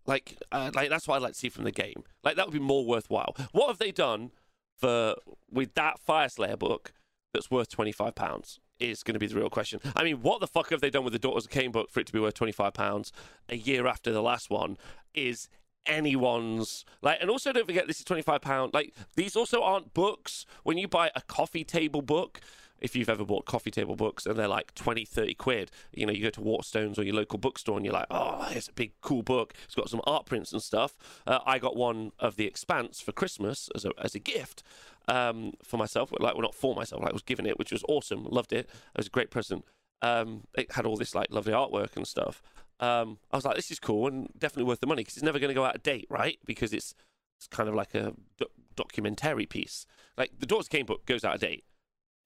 Like, 0.06 0.38
uh, 0.50 0.70
like 0.74 0.88
that's 0.88 1.06
what 1.06 1.16
I'd 1.16 1.22
like 1.22 1.34
to 1.34 1.38
see 1.38 1.50
from 1.50 1.64
the 1.64 1.70
game. 1.70 2.02
Like 2.24 2.36
that 2.36 2.46
would 2.46 2.54
be 2.54 2.58
more 2.58 2.86
worthwhile. 2.86 3.36
What 3.52 3.68
have 3.68 3.76
they 3.76 3.92
done 3.92 4.30
for 4.74 5.16
with 5.50 5.74
that 5.74 5.96
Fyreslayer 6.08 6.58
book 6.58 6.94
that's 7.34 7.50
worth 7.50 7.68
twenty 7.68 7.92
five 7.92 8.14
pounds? 8.14 8.58
Is 8.80 9.02
going 9.02 9.14
to 9.14 9.18
be 9.18 9.26
the 9.26 9.36
real 9.36 9.50
question. 9.50 9.80
I 9.96 10.04
mean, 10.04 10.22
what 10.22 10.40
the 10.40 10.46
fuck 10.46 10.70
have 10.70 10.80
they 10.80 10.90
done 10.90 11.04
with 11.04 11.12
the 11.12 11.18
Daughters 11.18 11.46
of 11.46 11.50
Khaine 11.50 11.72
book 11.72 11.90
for 11.90 12.00
it 12.00 12.06
to 12.06 12.12
be 12.12 12.20
worth 12.20 12.34
twenty 12.34 12.52
five 12.52 12.74
pounds 12.74 13.12
a 13.48 13.56
year 13.56 13.86
after 13.86 14.12
the 14.12 14.22
last 14.22 14.50
one? 14.50 14.76
Is 15.14 15.48
anyone's 15.86 16.84
like 17.00 17.18
and 17.20 17.30
also 17.30 17.50
don't 17.50 17.66
forget 17.66 17.86
this 17.86 17.98
is 17.98 18.04
25 18.04 18.42
pound 18.42 18.74
like 18.74 18.94
these 19.16 19.34
also 19.34 19.62
aren't 19.62 19.94
books 19.94 20.44
when 20.62 20.76
you 20.76 20.86
buy 20.86 21.10
a 21.16 21.22
coffee 21.22 21.64
table 21.64 22.02
book 22.02 22.40
if 22.80 22.94
you've 22.94 23.08
ever 23.08 23.24
bought 23.24 23.44
coffee 23.44 23.70
table 23.70 23.96
books 23.96 24.26
and 24.26 24.36
they're 24.36 24.48
like 24.48 24.74
20 24.74 25.04
30 25.04 25.34
quid 25.34 25.70
you 25.92 26.06
know 26.06 26.12
you 26.12 26.22
go 26.22 26.30
to 26.30 26.40
waterstones 26.40 26.98
or 26.98 27.02
your 27.02 27.14
local 27.14 27.38
bookstore 27.38 27.76
and 27.76 27.84
you're 27.84 27.94
like 27.94 28.06
oh 28.10 28.48
it's 28.50 28.68
a 28.68 28.72
big 28.72 28.92
cool 29.00 29.22
book 29.22 29.54
it's 29.64 29.74
got 29.74 29.88
some 29.88 30.00
art 30.06 30.26
prints 30.26 30.52
and 30.52 30.62
stuff 30.62 30.96
uh, 31.26 31.38
i 31.46 31.58
got 31.58 31.76
one 31.76 32.12
of 32.18 32.36
the 32.36 32.46
expanse 32.46 33.00
for 33.00 33.12
christmas 33.12 33.68
as 33.74 33.84
a, 33.84 33.90
as 34.02 34.14
a 34.14 34.18
gift 34.18 34.62
um, 35.08 35.54
for 35.62 35.78
myself. 35.78 36.12
Like, 36.12 36.34
well, 36.34 36.42
not 36.42 36.54
for 36.54 36.74
myself. 36.74 37.02
Like, 37.02 37.10
I 37.10 37.14
was 37.14 37.22
given 37.22 37.46
it, 37.46 37.58
which 37.58 37.72
was 37.72 37.82
awesome. 37.88 38.24
Loved 38.24 38.52
it. 38.52 38.66
It 38.66 38.98
was 38.98 39.06
a 39.06 39.10
great 39.10 39.30
present. 39.30 39.64
Um, 40.02 40.44
it 40.54 40.72
had 40.72 40.86
all 40.86 40.96
this 40.96 41.14
like 41.14 41.28
lovely 41.30 41.52
artwork 41.52 41.96
and 41.96 42.06
stuff. 42.06 42.42
Um, 42.78 43.18
I 43.32 43.36
was 43.36 43.44
like, 43.44 43.56
this 43.56 43.70
is 43.72 43.80
cool 43.80 44.06
and 44.06 44.28
definitely 44.38 44.68
worth 44.68 44.80
the 44.80 44.86
money 44.86 45.00
because 45.00 45.16
it's 45.16 45.24
never 45.24 45.40
going 45.40 45.48
to 45.48 45.54
go 45.54 45.64
out 45.64 45.74
of 45.74 45.82
date, 45.82 46.06
right? 46.08 46.38
Because 46.44 46.72
it's 46.72 46.94
it's 47.36 47.48
kind 47.48 47.68
of 47.68 47.74
like 47.74 47.94
a 47.94 48.14
do- 48.36 48.46
documentary 48.76 49.46
piece. 49.46 49.86
Like 50.16 50.32
the 50.38 50.46
Daughters 50.46 50.68
Khaine 50.68 50.86
book 50.86 51.06
goes 51.06 51.24
out 51.24 51.34
of 51.34 51.40
date, 51.40 51.64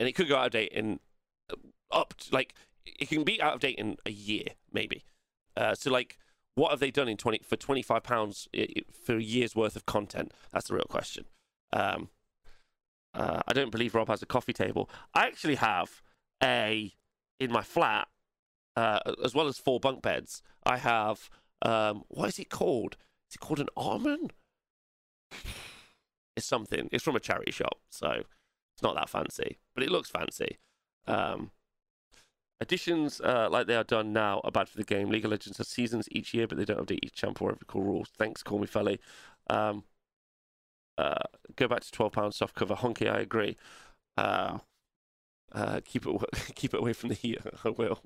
and 0.03 0.09
it 0.09 0.15
could 0.15 0.29
go 0.29 0.35
out 0.37 0.47
of 0.47 0.53
date 0.53 0.73
in 0.73 0.99
uh, 1.49 1.55
up 1.93 2.15
to, 2.19 2.35
like 2.35 2.55
it 2.85 3.09
can 3.09 3.23
be 3.23 3.41
out 3.41 3.55
of 3.55 3.61
date 3.61 3.79
in 3.79 3.97
a 4.05 4.11
year 4.11 4.47
maybe. 4.73 5.05
Uh, 5.57 5.77
so 5.77 5.89
like, 5.89 6.19
what 6.57 6.71
have 6.71 6.81
they 6.81 6.91
done 6.91 7.09
in 7.09 7.17
twenty 7.17 7.39
for 7.47 7.55
twenty 7.55 7.83
five 7.83 8.03
pounds 8.03 8.49
for 9.07 9.17
a 9.17 9.23
year's 9.23 9.55
worth 9.55 9.77
of 9.77 9.87
content? 9.87 10.33
That's 10.53 10.67
the 10.67 10.75
real 10.75 10.87
question. 10.89 11.27
Um, 11.73 12.09
uh, 13.15 13.43
I 13.47 13.53
don't 13.53 13.71
believe 13.71 13.95
Rob 13.95 14.09
has 14.09 14.23
a 14.23 14.27
coffee 14.27 14.53
table. 14.53 14.91
I 15.15 15.27
actually 15.27 15.55
have 15.55 16.03
a 16.43 16.93
in 17.39 17.53
my 17.53 17.63
flat, 17.63 18.09
uh, 18.75 18.99
as 19.25 19.37
well 19.37 19.47
as 19.47 19.59
four 19.59 19.79
bunk 19.79 20.03
beds. 20.03 20.43
I 20.65 20.79
have 20.79 21.31
um, 21.63 22.03
what 22.09 22.29
is 22.29 22.39
it 22.41 22.51
called? 22.51 22.97
Is 23.31 23.37
it 23.37 23.41
called 23.41 23.61
an 23.61 23.69
almond? 23.77 24.33
It's 26.37 26.47
something. 26.47 26.89
It's 26.91 27.05
from 27.05 27.15
a 27.15 27.21
charity 27.21 27.53
shop, 27.53 27.79
so 27.91 28.25
it's 28.75 28.83
not 28.83 28.95
that 28.95 29.09
fancy, 29.09 29.59
but 29.75 29.85
it 29.85 29.91
looks 29.91 30.11
fancy. 30.11 30.59
Um, 31.07 31.51
additions 32.61 33.21
uh, 33.21 33.49
like 33.51 33.67
they 33.67 33.75
are 33.77 33.85
done 33.85 34.13
now 34.13 34.41
are 34.45 34.51
bad 34.51 34.69
for 34.69 34.77
the 34.79 34.85
game. 34.85 35.11
League 35.11 35.25
of 35.25 35.31
Legends 35.31 35.59
has 35.59 35.69
seasons 35.69 36.09
each 36.13 36.33
year, 36.35 36.47
but 36.47 36.59
they 36.59 36.65
don't 36.65 36.85
update 36.85 37.01
each 37.03 37.15
champ 37.15 37.41
or 37.43 37.51
every 37.51 37.67
cool 37.67 37.83
rules. 37.83 38.09
Thanks, 38.17 38.43
call 38.43 38.59
me 38.59 38.67
Felly. 38.67 39.01
Um, 39.51 39.85
uh, 40.99 41.15
go 41.57 41.69
back 41.69 41.81
to 41.81 41.91
twelve 41.91 42.13
pound 42.13 42.35
soft 42.35 42.55
cover. 42.55 42.75
Honky, 42.75 43.11
I 43.11 43.21
agree. 43.21 43.57
Uh, 44.17 44.59
uh, 45.53 45.81
keep 45.85 46.07
it 46.07 46.17
keep 46.55 46.75
it 46.75 46.81
away 46.81 46.93
from 46.93 47.11
the 47.11 47.15
heat. 47.15 47.39
I 47.65 47.69
will. 47.71 48.01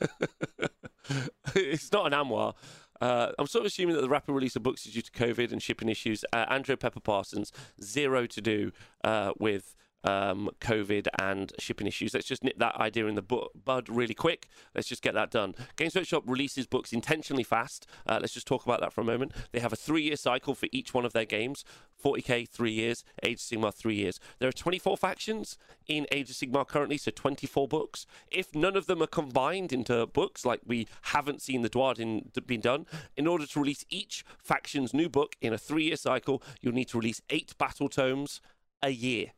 it's 1.54 1.92
not 1.92 2.06
an 2.06 2.12
Amwar. 2.12 2.54
Uh, 3.02 3.32
I'm 3.36 3.48
sort 3.48 3.62
of 3.62 3.66
assuming 3.66 3.96
that 3.96 4.02
the 4.02 4.08
rapid 4.08 4.32
release 4.32 4.54
of 4.54 4.62
books 4.62 4.86
is 4.86 4.92
due 4.92 5.02
to 5.02 5.10
COVID 5.10 5.50
and 5.50 5.60
shipping 5.60 5.88
issues. 5.88 6.24
Uh, 6.32 6.46
Andrew 6.48 6.76
Pepper 6.76 7.00
Parsons, 7.00 7.50
zero 7.82 8.26
to 8.26 8.40
do 8.40 8.70
uh, 9.02 9.32
with 9.40 9.74
um, 10.04 10.50
COVID 10.60 11.08
and 11.20 11.52
shipping 11.58 11.86
issues. 11.86 12.14
Let's 12.14 12.26
just 12.26 12.44
nip 12.44 12.58
that 12.58 12.76
idea 12.76 13.06
in 13.06 13.14
the 13.14 13.22
bu- 13.22 13.48
bud 13.64 13.88
really 13.88 14.14
quick. 14.14 14.48
Let's 14.74 14.88
just 14.88 15.02
get 15.02 15.14
that 15.14 15.30
done. 15.30 15.54
Games 15.76 15.94
Workshop 15.94 16.24
releases 16.26 16.66
books 16.66 16.92
intentionally 16.92 17.44
fast. 17.44 17.86
Uh, 18.06 18.18
let's 18.20 18.34
just 18.34 18.46
talk 18.46 18.64
about 18.64 18.80
that 18.80 18.92
for 18.92 19.00
a 19.00 19.04
moment. 19.04 19.32
They 19.52 19.60
have 19.60 19.72
a 19.72 19.76
three 19.76 20.02
year 20.02 20.16
cycle 20.16 20.54
for 20.54 20.68
each 20.72 20.94
one 20.94 21.04
of 21.04 21.12
their 21.12 21.24
games 21.24 21.64
40k, 22.02 22.48
three 22.48 22.72
years, 22.72 23.04
Age 23.22 23.34
of 23.34 23.40
Sigmar, 23.40 23.72
three 23.72 23.94
years. 23.94 24.18
There 24.38 24.48
are 24.48 24.52
24 24.52 24.96
factions 24.96 25.56
in 25.86 26.06
Age 26.10 26.30
of 26.30 26.36
Sigmar 26.36 26.66
currently, 26.66 26.98
so 26.98 27.12
24 27.12 27.68
books. 27.68 28.06
If 28.30 28.54
none 28.54 28.76
of 28.76 28.86
them 28.86 29.02
are 29.02 29.06
combined 29.06 29.72
into 29.72 30.06
books, 30.06 30.44
like 30.44 30.60
we 30.66 30.88
haven't 31.02 31.42
seen 31.42 31.62
the 31.62 31.70
Duardin 31.70 32.24
being 32.46 32.60
done, 32.60 32.86
in 33.16 33.26
order 33.26 33.46
to 33.46 33.60
release 33.60 33.84
each 33.88 34.24
faction's 34.38 34.92
new 34.92 35.08
book 35.08 35.36
in 35.40 35.52
a 35.52 35.58
three 35.58 35.84
year 35.84 35.96
cycle, 35.96 36.42
you'll 36.60 36.74
need 36.74 36.88
to 36.88 36.98
release 36.98 37.22
eight 37.30 37.54
battletomes 37.58 38.40
a 38.82 38.90
year 38.90 39.32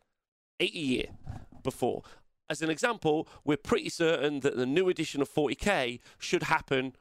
a 0.72 0.78
year 0.78 1.06
before. 1.62 2.02
As 2.48 2.62
an 2.62 2.70
example, 2.70 3.26
we're 3.44 3.56
pretty 3.56 3.88
certain 3.88 4.40
that 4.40 4.56
the 4.56 4.66
new 4.66 4.88
edition 4.88 5.22
of 5.22 5.32
40k 5.32 6.00
should 6.18 6.44
happen 6.44 6.94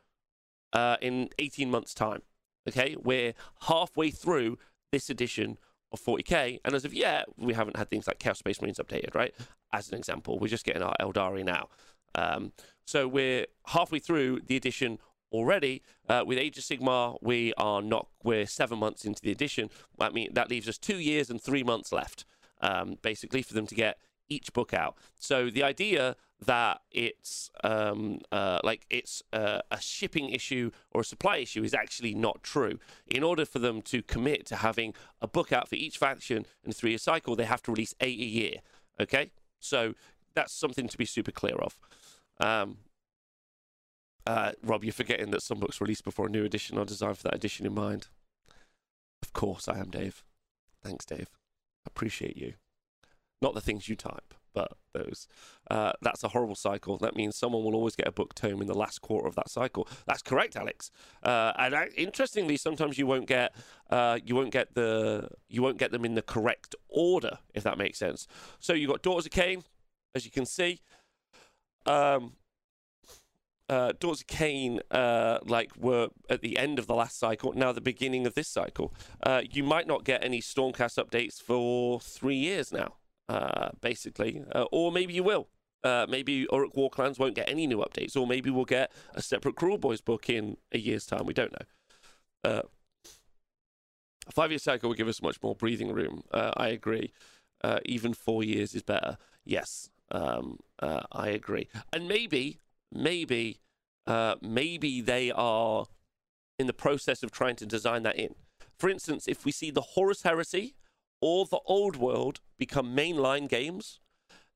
uh, 0.72 0.98
in 1.02 1.30
18 1.38 1.70
months' 1.70 1.94
time. 1.94 2.22
Okay, 2.68 2.96
we're 3.02 3.34
halfway 3.68 4.10
through 4.10 4.58
this 4.92 5.10
edition 5.10 5.58
of 5.92 6.02
40k, 6.02 6.60
and 6.64 6.74
as 6.74 6.86
of 6.86 6.94
yet, 6.94 7.26
we 7.38 7.54
haven't 7.54 7.76
had 7.76 7.90
things 7.90 8.08
like 8.08 8.20
Chaos 8.20 8.40
Space 8.40 8.62
Marines 8.62 8.80
updated, 8.80 9.14
right? 9.14 9.34
As 9.74 9.90
an 9.90 9.98
example, 9.98 10.40
we're 10.40 10.48
just 10.48 10.66
getting 10.66 10.82
our 10.82 10.96
Aeldari 11.00 11.44
now. 11.44 11.68
Um, 12.16 12.54
so 12.86 13.08
we're 13.08 13.48
halfway 13.68 14.00
through 14.00 14.42
the 14.48 14.56
edition 14.56 15.00
already. 15.32 15.82
Uh, 16.08 16.24
with 16.26 16.38
Age 16.38 16.58
of 16.58 16.64
Sigmar, 16.64 17.18
we 17.22 17.54
are 17.58 17.82
not. 17.82 18.08
We're 18.24 18.46
seven 18.46 18.80
months 18.80 19.04
into 19.04 19.22
the 19.22 19.32
edition. 19.32 19.70
I 20.00 20.10
mean, 20.10 20.30
that 20.34 20.50
leaves 20.50 20.70
us 20.70 20.78
two 20.78 20.98
years 20.98 21.30
and 21.30 21.42
three 21.42 21.64
months 21.64 21.92
left 21.92 22.26
um, 22.64 22.98
basically, 23.04 23.44
for 23.44 23.54
them 23.54 23.68
to 23.68 23.76
get 23.76 24.00
each 24.30 24.54
book 24.54 24.74
out. 24.74 24.98
So 25.20 25.50
the 25.50 25.64
idea 25.64 26.16
that 26.46 26.82
it's 26.92 27.52
um, 27.64 28.20
uh, 28.32 28.60
like 28.64 28.86
it's 28.90 29.22
uh, 29.32 29.60
a 29.70 29.80
shipping 29.80 30.30
issue 30.30 30.72
or 30.92 31.02
a 31.02 31.06
supply 31.06 31.38
issue 31.38 31.64
is 31.64 31.74
actually 31.74 32.16
not 32.16 32.42
true. 32.42 32.80
In 33.06 33.22
order 33.22 33.46
for 33.46 33.60
them 33.60 33.82
to 33.84 34.02
commit 34.02 34.46
to 34.48 34.56
having 34.56 34.94
a 35.22 35.28
book 35.28 35.52
out 35.52 35.70
for 35.70 35.76
each 35.76 35.98
faction 35.98 36.46
in 36.64 36.72
a 36.72 36.74
three-year 36.74 36.98
cycle, 36.98 37.36
they 37.36 37.46
have 37.46 37.62
to 37.64 37.72
release 37.72 37.94
eight 38.00 38.20
a 38.20 38.26
year. 38.26 38.56
Okay, 39.00 39.32
so 39.60 39.94
that's 40.34 40.54
something 40.54 40.88
to 40.88 40.98
be 40.98 41.06
super 41.06 41.32
clear 41.32 41.56
of. 41.56 41.78
Um, 42.40 42.78
uh, 44.26 44.54
Rob, 44.64 44.84
you're 44.84 44.94
forgetting 44.94 45.32
that 45.32 45.44
some 45.44 45.60
books 45.60 45.82
released 45.82 46.06
before 46.06 46.28
a 46.28 46.30
new 46.30 46.46
edition 46.46 46.78
are 46.78 46.86
designed 46.86 47.18
for 47.18 47.24
that 47.24 47.36
edition 47.36 47.66
in 47.66 47.74
mind. 47.74 48.08
Of 49.22 49.34
course, 49.34 49.68
I 49.68 49.80
am, 49.80 49.90
Dave. 49.90 50.24
Thanks, 50.82 51.06
Dave 51.06 51.30
appreciate 51.96 52.38
you. 52.38 52.54
Not 53.42 53.54
the 53.54 53.62
things 53.62 53.90
you 53.90 53.96
type, 53.96 54.34
but 54.54 54.74
those. 54.94 55.28
Uh, 55.70 55.92
that's 56.02 56.24
a 56.24 56.30
horrible 56.30 56.56
cycle. 56.56 56.98
That 56.98 57.16
means 57.16 57.36
someone 57.36 57.64
will 57.64 57.76
always 57.76 57.96
get 57.96 58.08
a 58.08 58.12
book 58.12 58.34
tome 58.34 58.62
in 58.62 58.68
the 58.68 58.74
last 58.74 59.02
quarter 59.02 59.28
of 59.28 59.36
that 59.36 59.50
cycle. 59.50 59.88
That's 60.06 60.22
correct, 60.22 60.56
Alex. 60.56 60.92
Uh, 61.22 61.52
and 61.58 61.76
I, 61.76 61.88
interestingly, 61.98 62.58
sometimes 62.58 62.98
you 62.98 63.06
won't 63.06 63.28
get 63.28 63.54
uh, 63.90 64.20
you 64.24 64.36
won't 64.36 64.52
get 64.52 64.76
the 64.76 65.30
you 65.50 65.62
won't 65.62 65.78
get 65.78 65.92
them 65.92 66.06
in 66.06 66.16
the 66.16 66.22
correct 66.22 66.76
order, 66.88 67.40
if 67.54 67.64
that 67.64 67.78
makes 67.78 68.00
sense. 68.00 68.28
So 68.60 68.74
you've 68.74 68.90
got 68.90 69.02
Daughters 69.02 69.26
of 69.26 69.32
Khaine, 69.32 69.64
as 70.16 70.26
you 70.26 70.32
can 70.32 70.46
see. 70.46 70.80
Um, 71.86 72.34
uh, 73.70 73.94
of 74.00 74.24
Khaine, 74.28 74.80
uh, 74.92 75.40
like 75.46 75.72
were 75.78 76.10
at 76.30 76.42
the 76.42 76.58
end 76.58 76.80
of 76.80 76.88
the 76.88 76.96
last 76.96 77.18
cycle, 77.18 77.54
now 77.54 77.72
the 77.72 77.82
beginning 77.82 78.28
of 78.28 78.36
this 78.36 78.48
cycle. 78.48 78.94
Uh, 79.24 79.42
you 79.50 79.64
might 79.64 79.88
not 79.88 80.04
get 80.04 80.24
any 80.24 80.42
Stormcast 80.42 81.04
updates 81.04 81.42
for 81.42 82.00
three 82.00 82.36
years 82.36 82.72
now, 82.72 82.96
uh, 83.30 83.70
basically, 83.82 84.44
uh, 84.54 84.66
or 84.72 84.92
maybe 84.92 85.14
you 85.14 85.24
will. 85.24 85.48
Uh, 85.84 86.06
maybe 86.08 86.46
Orruk 86.46 86.76
Warclans 86.76 87.20
won't 87.20 87.36
get 87.36 87.50
any 87.50 87.68
new 87.68 87.80
updates, 87.80 88.16
or 88.16 88.26
maybe 88.26 88.50
we'll 88.50 88.64
get 88.66 88.92
a 89.14 89.22
separate 89.22 89.56
Kruleboyz 89.56 90.04
book 90.04 90.30
in 90.30 90.58
a 90.72 90.78
year's 90.78 91.06
time. 91.06 91.26
We 91.26 91.34
don't 91.34 91.52
know. 91.52 92.62
a 94.28 94.32
five-year 94.32 94.60
cycle 94.60 94.90
will 94.90 94.96
give 94.96 95.10
us 95.10 95.22
much 95.22 95.42
more 95.42 95.56
breathing 95.56 95.92
room. 95.92 96.24
I 96.32 96.68
agree. 96.70 97.12
even 97.86 98.14
four 98.14 98.44
years 98.44 98.76
is 98.76 98.84
better. 98.84 99.18
Yes, 99.44 99.90
um, 100.12 100.60
I 100.80 101.30
agree. 101.30 101.68
And 101.92 102.08
maybe 102.08 102.60
maybe 102.94 103.60
uh, 104.06 104.36
maybe 104.42 105.02
they 105.02 105.32
are 105.32 105.86
in 106.60 106.68
the 106.68 106.74
process 106.74 107.24
of 107.24 107.32
trying 107.32 107.56
to 107.56 107.66
design 107.66 108.04
that 108.04 108.18
in. 108.18 108.36
For 108.78 108.90
instance, 108.90 109.28
if 109.28 109.46
we 109.46 109.52
see 109.52 109.72
the 109.72 109.82
Horus 109.82 110.24
Heresy 110.24 110.76
or 111.22 111.46
the 111.46 111.60
Old 111.66 111.96
World 111.96 112.42
become 112.58 112.96
mainline 112.96 113.48
games, 113.48 114.00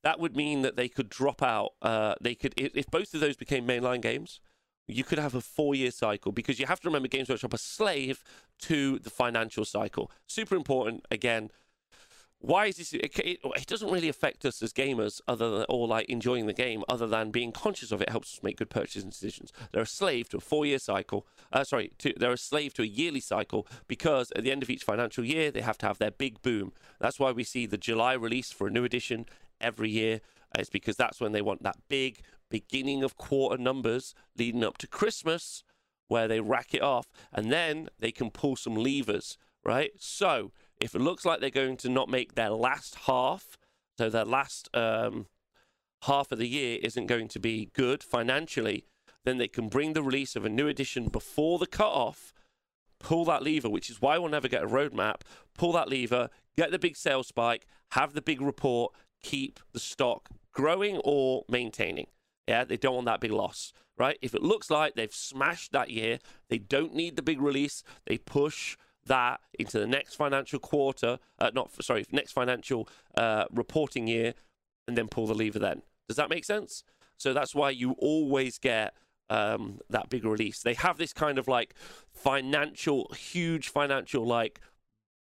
that 0.03 0.19
would 0.19 0.35
mean 0.35 0.61
that 0.61 0.75
they 0.75 0.89
could 0.89 1.09
drop 1.09 1.41
out. 1.41 1.71
Uh, 1.81 2.15
they 2.21 2.35
could, 2.35 2.53
if 2.57 2.87
both 2.87 3.13
of 3.13 3.19
those 3.19 3.35
became 3.35 3.65
mainline 3.65 4.01
games, 4.01 4.41
you 4.87 5.03
could 5.03 5.19
have 5.19 5.35
a 5.35 5.41
four-year 5.41 5.91
cycle 5.91 6.31
because 6.31 6.59
you 6.59 6.65
have 6.65 6.79
to 6.79 6.87
remember 6.87 7.07
Games 7.07 7.29
Workshop 7.29 7.53
are 7.53 7.57
slave 7.57 8.23
to 8.61 8.99
the 8.99 9.09
financial 9.09 9.65
cycle. 9.65 10.11
Super 10.27 10.55
important. 10.55 11.05
Again, 11.11 11.51
why 12.39 12.67
is 12.67 12.77
this? 12.77 12.93
It, 12.93 13.17
it, 13.19 13.65
doesn't 13.65 13.91
really 13.91 14.09
affect 14.09 14.45
us 14.45 14.61
as 14.61 14.71
gamers, 14.71 15.21
other 15.27 15.49
than 15.49 15.65
or 15.69 15.87
like 15.87 16.07
enjoying 16.07 16.45
the 16.45 16.53
game, 16.53 16.83
other 16.87 17.07
than 17.07 17.31
being 17.31 17.51
conscious 17.51 17.91
of 17.91 18.01
it 18.01 18.09
helps 18.09 18.35
us 18.35 18.43
make 18.43 18.57
good 18.57 18.69
purchasing 18.69 19.09
decisions. 19.09 19.51
They're 19.71 19.83
a 19.83 19.87
slave 19.87 20.29
to 20.29 20.37
a 20.37 20.41
four-year 20.41 20.79
cycle. 20.79 21.25
Uh, 21.51 21.63
sorry, 21.63 21.91
to, 21.99 22.13
they're 22.15 22.31
a 22.31 22.37
slave 22.37 22.73
to 22.75 22.83
a 22.83 22.85
yearly 22.85 23.19
cycle 23.21 23.67
because 23.87 24.31
at 24.35 24.43
the 24.43 24.51
end 24.51 24.61
of 24.61 24.69
each 24.69 24.83
financial 24.83 25.25
year 25.25 25.49
they 25.49 25.61
have 25.61 25.79
to 25.79 25.87
have 25.87 25.97
their 25.97 26.11
big 26.11 26.41
boom. 26.43 26.73
That's 26.99 27.19
why 27.19 27.31
we 27.31 27.43
see 27.43 27.65
the 27.65 27.77
July 27.77 28.13
release 28.13 28.51
for 28.51 28.67
a 28.67 28.71
new 28.71 28.83
edition 28.83 29.25
every 29.59 29.89
year. 29.89 30.21
Uh, 30.55 30.59
it's 30.59 30.69
because 30.69 30.95
that's 30.95 31.19
when 31.19 31.31
they 31.31 31.41
want 31.41 31.63
that 31.63 31.77
big 31.89 32.21
beginning 32.49 33.03
of 33.03 33.17
quarter 33.17 33.61
numbers 33.61 34.13
leading 34.37 34.63
up 34.63 34.77
to 34.77 34.87
Christmas, 34.87 35.63
where 36.07 36.27
they 36.27 36.39
rack 36.39 36.73
it 36.73 36.81
off, 36.83 37.07
and 37.33 37.51
then 37.51 37.89
they 37.99 38.11
can 38.11 38.29
pull 38.29 38.55
some 38.55 38.75
levers. 38.75 39.37
Right, 39.65 39.91
so 39.97 40.53
if 40.79 40.95
it 40.95 41.01
looks 41.01 41.25
like 41.25 41.39
they're 41.39 41.49
going 41.49 41.77
to 41.77 41.89
not 41.89 42.09
make 42.09 42.35
their 42.35 42.49
last 42.49 42.95
half, 43.05 43.57
so 43.97 44.09
their 44.09 44.25
last 44.25 44.69
um, 44.73 45.27
half 46.03 46.31
of 46.31 46.39
the 46.39 46.47
year 46.47 46.79
isn't 46.81 47.07
going 47.07 47.27
to 47.29 47.39
be 47.39 47.69
good 47.73 48.03
financially, 48.03 48.85
then 49.25 49.37
they 49.37 49.47
can 49.47 49.69
bring 49.69 49.93
the 49.93 50.03
release 50.03 50.35
of 50.35 50.45
a 50.45 50.49
new 50.49 50.67
edition 50.67 51.09
before 51.09 51.59
the 51.59 51.67
cutoff, 51.67 52.33
pull 52.99 53.25
that 53.25 53.43
lever, 53.43 53.69
which 53.69 53.89
is 53.89 54.01
why 54.01 54.17
we'll 54.17 54.29
never 54.29 54.47
get 54.47 54.63
a 54.63 54.67
roadmap. 54.67 55.21
Pull 55.57 55.73
that 55.73 55.89
lever, 55.89 56.29
get 56.55 56.71
the 56.71 56.79
big 56.79 56.95
sales 56.95 57.27
spike, 57.27 57.67
have 57.91 58.13
the 58.13 58.21
big 58.21 58.41
report, 58.41 58.93
keep 59.21 59.59
the 59.73 59.79
stock 59.79 60.29
growing 60.53 61.01
or 61.03 61.43
maintaining. 61.49 62.07
Yeah, 62.47 62.63
they 62.63 62.77
don't 62.77 62.95
want 62.95 63.05
that 63.07 63.19
big 63.19 63.31
loss, 63.31 63.73
right? 63.97 64.17
If 64.21 64.33
it 64.33 64.41
looks 64.41 64.69
like 64.69 64.95
they've 64.95 65.13
smashed 65.13 65.73
that 65.73 65.89
year, 65.89 66.19
they 66.49 66.57
don't 66.57 66.95
need 66.95 67.15
the 67.15 67.21
big 67.21 67.41
release, 67.41 67.83
they 68.05 68.17
push 68.17 68.77
that 69.07 69.41
into 69.57 69.79
the 69.79 69.87
next 69.87 70.15
financial 70.15 70.59
quarter, 70.59 71.19
uh, 71.39 71.51
not 71.53 71.71
sorry, 71.83 72.05
next 72.11 72.31
financial 72.31 72.87
uh, 73.15 73.45
reporting 73.51 74.07
year, 74.07 74.33
and 74.87 74.97
then 74.97 75.07
pull 75.07 75.27
the 75.27 75.33
lever. 75.33 75.59
Then 75.59 75.81
does 76.07 76.17
that 76.17 76.29
make 76.29 76.45
sense? 76.45 76.83
So 77.17 77.33
that's 77.33 77.55
why 77.55 77.71
you 77.71 77.91
always 77.99 78.59
get 78.59 78.93
um, 79.29 79.79
that 79.89 80.09
big 80.09 80.23
release. 80.23 80.61
They 80.61 80.75
have 80.75 80.97
this 80.97 81.13
kind 81.13 81.37
of 81.37 81.47
like 81.47 81.73
financial, 82.13 83.11
huge 83.13 83.69
financial 83.69 84.25
like 84.25 84.61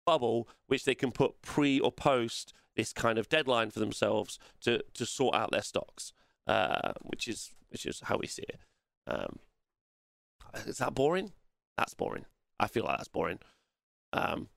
bubble, 0.07 0.49
which 0.67 0.85
they 0.85 0.95
can 0.95 1.13
put 1.13 1.43
pre 1.43 1.81
or 1.81 1.93
post 1.93 2.53
this 2.77 2.93
kind 2.93 3.19
of 3.19 3.29
deadline 3.29 3.71
for 3.71 3.81
themselves 3.81 4.39
to 4.61 4.83
to 4.95 5.05
sort 5.05 5.35
out 5.35 5.51
their 5.51 5.63
stocks, 5.63 6.13
uh, 6.47 6.93
which 7.03 7.27
is 7.27 7.55
which 7.71 7.87
is 7.87 8.01
how 8.05 8.17
we 8.17 8.27
see 8.27 8.45
it. 8.49 8.61
Um, 9.07 9.39
is 10.67 10.79
that 10.79 10.95
boring? 10.95 11.33
That's 11.77 11.95
boring. 11.95 12.27
I 12.61 12.67
feel 12.67 12.85
like 12.85 12.99
that's 12.99 13.09
boring. 13.09 13.39
Um, 14.13 14.49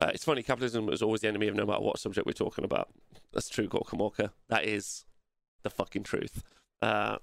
uh, 0.00 0.10
it's 0.12 0.24
funny, 0.24 0.42
capitalism 0.42 0.88
is 0.90 1.02
always 1.02 1.22
the 1.22 1.28
enemy 1.28 1.48
of 1.48 1.54
no 1.54 1.64
matter 1.64 1.80
what 1.80 1.98
subject 1.98 2.26
we're 2.26 2.32
talking 2.32 2.64
about. 2.64 2.88
That's 3.32 3.48
true, 3.48 3.66
Gorka 3.66 3.96
Walker. 3.96 4.30
That 4.48 4.64
is 4.64 5.04
the 5.62 5.70
fucking 5.70 6.02
truth. 6.02 6.42
Uh, 6.82 7.16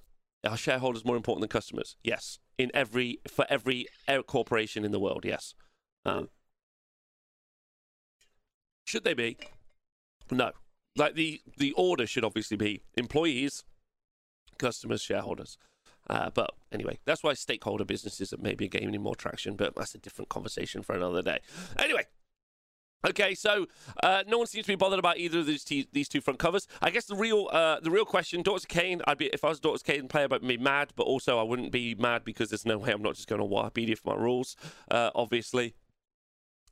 are 0.44 0.58
shareholders 0.58 1.06
more 1.06 1.16
important 1.16 1.42
than 1.42 1.50
customers? 1.50 1.96
Yes. 2.04 2.40
In 2.58 2.72
every 2.74 3.20
for 3.28 3.46
every 3.50 3.88
corporation 4.28 4.84
in 4.84 4.92
the 4.92 5.00
world, 5.00 5.24
yes. 5.26 5.54
Um, 6.06 6.30
should 8.86 9.04
they 9.04 9.14
be? 9.14 9.38
No. 10.30 10.52
Like 10.96 11.16
the 11.16 11.42
the 11.58 11.72
order 11.74 12.06
should 12.06 12.26
obviously 12.26 12.58
be 12.58 12.84
employees, 12.96 13.64
customers, 14.58 15.02
shareholders. 15.02 15.58
Uh, 16.10 16.30
but 16.34 16.51
anyway, 16.72 16.99
that's 17.06 17.24
why 17.24 17.34
stakeholder 17.34 17.86
businesses 17.86 18.34
are 18.34 18.38
maybe 18.38 18.68
gaining 18.68 19.01
more 19.01 19.16
traction, 19.16 19.56
but 19.56 19.76
that's 19.76 19.95
a 19.95 19.97
different 19.97 20.30
conversation 20.30 20.84
for 20.84 20.95
another 20.95 21.22
day. 21.22 21.39
Anyway, 21.80 22.06
Okay, 23.06 23.36
so 23.36 23.68
uh, 24.01 24.24
no 24.28 24.38
one 24.38 24.47
seems 24.47 24.66
to 24.66 24.72
be 24.72 24.78
bothered 24.78 24.99
about 24.99 25.18
either 25.18 25.39
of 25.39 25.45
these 25.45 25.66
t- 25.66 25.89
these 25.91 26.08
two 26.08 26.22
front 26.22 26.39
covers. 26.39 26.68
I 26.82 26.89
guess 26.89 27.06
the 27.06 27.16
real 27.16 27.49
uh, 27.51 27.82
the 27.82 27.91
real 27.91 28.06
question, 28.06 28.39
of 28.39 28.45
Khaine, 28.45 29.01
I'd 29.06 29.18
be 29.18 29.26
if 29.26 29.43
I 29.43 29.49
was 29.49 29.60
of 29.60 29.84
Khaine 29.84 30.08
player, 30.08 30.28
I'd 30.32 30.47
be 30.47 30.58
mad, 30.58 30.93
but 30.95 31.04
also 31.04 31.38
I 31.38 31.43
wouldn't 31.43 31.74
be 31.74 31.95
mad 31.95 32.24
because 32.24 32.49
there's 32.49 32.66
no 32.66 32.78
way 32.78 32.91
I'm 32.91 33.01
not 33.01 33.16
just 33.16 33.28
going 33.28 33.41
to 33.41 33.47
Wahapedia 33.47 33.97
for 33.97 34.16
my 34.16 34.22
rules. 34.22 34.56
Uh, 34.89 35.10
obviously, 35.16 35.76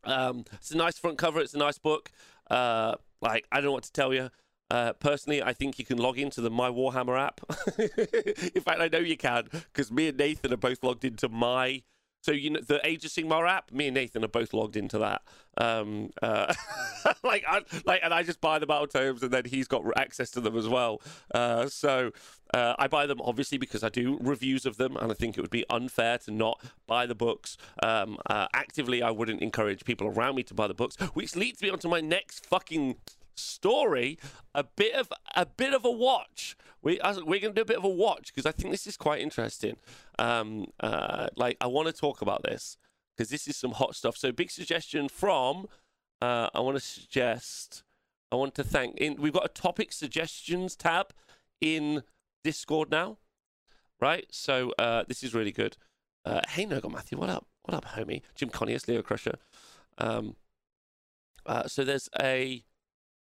um, 0.06 0.46
it's 0.54 0.72
a 0.72 0.78
nice 0.78 0.98
front 0.98 1.18
cover. 1.18 1.42
It's 1.42 1.54
a 1.54 1.58
nice 1.58 1.78
book. 1.78 2.12
Uh, 2.50 2.96
like 3.22 3.46
I 3.52 3.58
don't 3.58 3.66
know 3.66 3.72
what 3.74 3.84
to 3.84 3.92
tell 3.92 4.14
you. 4.14 4.30
Uh, 4.72 4.94
personally, 4.94 5.44
I 5.44 5.52
think 5.52 5.78
you 5.80 5.84
can 5.84 5.98
log 5.98 6.18
into 6.18 6.40
the 6.40 6.50
My 6.50 6.70
Warhammer 6.70 7.20
app. 7.20 7.42
in 7.78 8.62
fact, 8.62 8.80
I 8.80 8.88
know 8.88 9.00
you 9.00 9.18
can 9.18 9.50
because 9.52 9.92
me 9.92 10.08
and 10.08 10.18
Nathan 10.18 10.54
are 10.54 10.58
both 10.58 10.82
logged 10.82 11.04
into 11.04 11.28
my 11.28 11.84
so 12.22 12.32
you 12.32 12.52
know 12.52 12.62
the 12.62 12.80
Age 12.88 13.04
of 13.04 13.12
Sigmar 13.12 13.50
app. 13.50 13.72
Me 13.72 13.88
and 13.88 13.96
Nathan 13.96 14.24
are 14.24 14.30
both 14.30 14.54
logged 14.54 14.78
into 14.78 15.00
that. 15.00 15.24
Um, 15.58 16.12
uh, 16.22 16.54
like, 17.24 17.44
I, 17.48 17.62
like, 17.84 18.02
and 18.02 18.14
I 18.14 18.24
just 18.24 18.40
buy 18.40 18.60
the 18.60 18.68
battletomes, 18.68 19.24
and 19.24 19.32
then 19.32 19.44
he's 19.46 19.68
got 19.68 19.84
access 19.98 20.30
to 20.32 20.42
them 20.42 20.56
as 20.56 20.70
well. 20.70 21.02
Uh, 21.34 21.68
so 21.68 22.12
uh, 22.54 22.76
I 22.80 22.88
buy 22.88 23.08
them 23.08 23.20
obviously 23.22 23.58
because 23.58 23.84
I 23.84 23.90
do 23.90 24.20
reviews 24.22 24.66
of 24.66 24.78
them, 24.78 24.96
and 24.96 25.12
I 25.12 25.16
think 25.16 25.38
it 25.38 25.42
would 25.42 25.50
be 25.50 25.66
unfair 25.70 26.20
to 26.20 26.32
not 26.32 26.62
buy 26.88 27.08
the 27.08 27.16
books. 27.16 27.58
Um, 27.84 28.18
uh, 28.28 28.48
actively, 28.54 29.02
I 29.02 29.12
wouldn't 29.12 29.42
encourage 29.42 29.84
people 29.84 30.08
around 30.08 30.36
me 30.36 30.44
to 30.44 30.54
buy 30.54 30.68
the 30.68 30.74
books, 30.74 30.96
which 31.14 31.36
leads 31.36 31.62
me 31.62 31.70
onto 31.70 31.90
my 31.90 32.02
next 32.02 32.46
fucking 32.46 32.96
story 33.36 34.18
a 34.54 34.64
bit 34.64 34.94
of 34.94 35.12
a 35.36 35.46
bit 35.46 35.74
of 35.74 35.86
a 35.86 35.92
watch. 35.92 36.56
We 36.82 37.00
we're 37.04 37.40
going 37.40 37.54
to 37.54 37.54
do 37.54 37.62
a 37.62 37.66
bit 37.66 37.78
of 37.78 37.84
a 37.84 37.90
watch 37.90 38.34
because 38.34 38.46
i 38.46 38.52
think 38.52 38.72
this 38.72 38.88
is 38.88 38.98
quite 38.98 39.22
interesting. 39.22 39.78
Um 40.20 40.68
uh 40.80 41.28
like 41.36 41.58
i 41.62 41.68
want 41.68 41.88
to 41.88 41.94
talk 41.94 42.22
about 42.22 42.44
this 42.44 42.78
because 43.16 43.30
this 43.30 43.48
is 43.48 43.56
some 43.56 43.72
hot 43.72 43.96
stuff. 43.96 44.18
So 44.18 44.32
big 44.32 44.52
suggestion 44.52 45.10
from 45.10 45.68
uh 46.22 46.50
i 46.54 46.60
want 46.60 46.78
to 46.78 46.84
suggest 46.84 47.84
i 48.32 48.36
want 48.36 48.56
to 48.56 48.64
thank 48.64 48.98
in 48.98 49.16
we've 49.16 49.34
got 49.34 49.46
a 49.46 49.50
topic 49.50 49.92
suggestions 49.92 50.76
tab 50.76 51.14
in 51.60 52.04
discord 52.44 52.92
now 52.92 53.18
right? 54.00 54.26
So 54.32 54.74
uh 54.80 55.04
this 55.08 55.24
is 55.24 55.34
really 55.34 55.52
good. 55.52 55.78
Uh 56.26 56.42
hey 56.50 56.66
no 56.66 56.82
matthew 56.90 57.18
what 57.18 57.30
up? 57.30 57.46
What 57.64 57.76
up 57.76 57.86
homie? 57.86 58.22
Jim 58.36 58.50
connius 58.50 58.88
leo 58.88 59.02
crusher. 59.02 59.36
Um 59.98 60.36
uh, 61.46 61.68
so 61.68 61.84
there's 61.84 62.10
a 62.22 62.64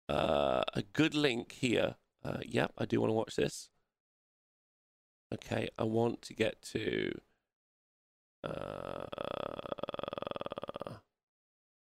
uh, 0.10 0.64
a 0.74 0.82
good 0.94 1.14
link 1.14 1.52
here. 1.52 1.96
Uh, 2.24 2.40
yep, 2.46 2.74
I 2.78 2.86
do 2.86 3.00
want 3.00 3.10
to 3.10 3.16
watch 3.16 3.36
this. 3.36 3.70
Okay, 5.34 5.70
I 5.78 5.84
want 5.84 6.24
to 6.24 6.34
get 6.34 6.62
to. 6.74 7.12
Uh, 8.44 9.06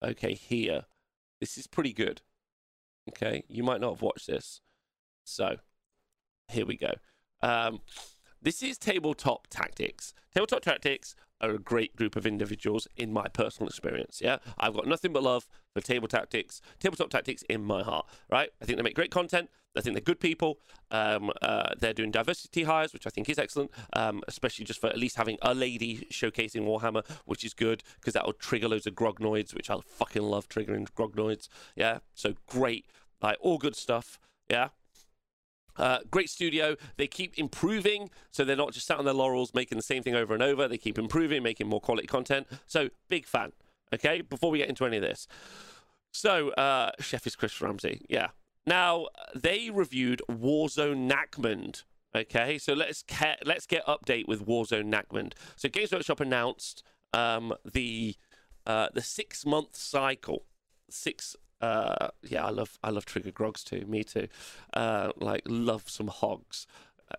okay, 0.03 0.34
here. 0.34 0.86
This 1.41 1.57
is 1.57 1.67
pretty 1.67 1.91
good. 1.91 2.21
Okay, 3.09 3.43
you 3.49 3.63
might 3.63 3.82
not 3.82 3.95
have 3.95 4.01
watched 4.01 4.28
this. 4.28 4.61
So, 5.26 5.57
here 6.47 6.65
we 6.65 6.78
go. 6.78 6.93
Um, 7.41 7.82
this 8.41 8.63
is 8.63 8.78
Tabletop 8.78 9.47
Tactics. 9.49 10.13
Tabletop 10.34 10.61
Tactics 10.61 11.15
are 11.44 11.52
a 11.52 11.60
great 11.60 11.96
group 11.96 12.16
of 12.16 12.26
individuals 12.26 12.88
in 12.96 13.12
my 13.12 13.28
personal 13.28 13.68
experience. 13.68 14.22
Yeah, 14.24 14.38
I've 14.58 14.74
got 14.74 14.88
nothing 14.88 15.14
but 15.14 15.24
love 15.24 15.48
for 15.74 15.82
table 15.82 16.08
tactics, 16.08 16.62
tabletop 16.80 17.10
tactics 17.10 17.44
in 17.44 17.64
my 17.64 17.84
heart. 17.84 18.08
Right, 18.32 18.50
I 18.62 18.66
think 18.66 18.78
they 18.78 18.84
make 18.84 18.96
great 18.96 19.12
content. 19.12 19.50
I 19.76 19.82
think 19.82 19.96
they're 19.96 20.02
good 20.02 20.20
people. 20.20 20.60
Um, 20.91 21.32
uh, 21.41 21.70
they're 21.80 21.94
doing 21.94 22.12
diversity 22.12 22.64
hires, 22.64 22.94
which 22.94 23.08
I 23.08 23.10
think 23.10 23.28
is 23.28 23.39
excellent, 23.39 23.72
um, 23.94 24.22
especially 24.28 24.66
just 24.66 24.80
for 24.80 24.88
at 24.88 24.98
least 24.98 25.16
having 25.18 25.38
a 25.41 25.54
lady 25.54 26.08
showcasing 26.12 26.62
Warhammer, 26.62 27.04
which 27.26 27.44
is 27.44 27.54
good 27.54 27.84
because 28.00 28.14
that 28.14 28.26
will 28.26 28.34
trigger 28.34 28.68
loads 28.68 28.86
of 28.86 28.94
grognoids, 28.94 29.54
which 29.54 29.70
I 29.70 29.78
fucking 29.84 30.22
love 30.22 30.48
triggering 30.48 30.88
grognoids. 30.91 31.48
Yeah, 31.76 32.00
so 32.14 32.36
great, 32.48 32.86
like 33.22 33.38
all 33.39 33.58
good 33.58 33.76
stuff. 33.76 34.20
Yeah, 34.50 34.70
uh, 35.78 35.99
great 36.11 36.30
studio. 36.30 36.76
They 36.97 37.07
keep 37.07 37.38
improving, 37.38 38.09
so 38.32 38.43
they're 38.43 38.55
not 38.55 38.74
just 38.74 38.88
sat 38.88 38.97
on 38.99 39.05
their 39.05 39.13
laurels 39.13 39.53
making 39.53 39.78
the 39.78 39.84
same 39.84 40.03
thing 40.03 40.15
over 40.15 40.34
and 40.34 40.43
over. 40.43 40.67
They 40.67 40.78
keep 40.78 40.97
improving, 40.97 41.43
making 41.43 41.67
more 41.67 41.82
quality 41.82 42.07
content. 42.07 42.47
So, 42.65 42.89
big 43.09 43.26
fan. 43.26 43.51
Okay, 43.93 44.21
before 44.21 44.49
we 44.49 44.57
get 44.57 44.69
into 44.69 44.86
any 44.86 44.97
of 44.97 45.03
this. 45.03 45.28
So, 46.11 46.49
uh, 46.51 46.91
chef 46.99 47.26
is 47.28 47.36
Chris 47.36 47.59
Ramsey. 47.61 48.05
Yeah. 48.09 48.30
Now, 48.65 49.07
they 49.36 49.69
reviewed 49.69 50.21
Warzone 50.30 51.09
Nachmund. 51.09 51.84
Okay, 52.15 52.57
so 52.59 52.74
let's 52.74 53.03
ca- 53.07 53.38
let's 53.43 53.65
get 53.65 53.86
update 53.86 54.28
with 54.28 54.45
Warzone 54.45 54.86
Nachmund. 54.93 55.34
So, 55.55 55.69
Games 55.69 55.91
Workshop 55.91 56.19
announced 56.19 56.84
um, 57.13 57.53
the 57.71 58.15
uh, 58.65 58.88
the 58.93 59.01
six 59.01 59.45
month 59.45 59.76
cycle, 59.76 60.45
six 60.89 61.36
uh, 61.64 62.09
yeah, 62.24 62.45
I 62.45 62.49
love 62.49 62.78
I 62.84 62.89
love 62.89 63.05
trigger 63.05 63.32
grogs 63.32 63.64
too. 63.64 63.86
Me 63.88 64.03
too. 64.03 64.28
Uh, 64.74 65.11
like 65.16 65.43
love 65.47 65.89
some 65.89 66.07
hogs. 66.07 66.68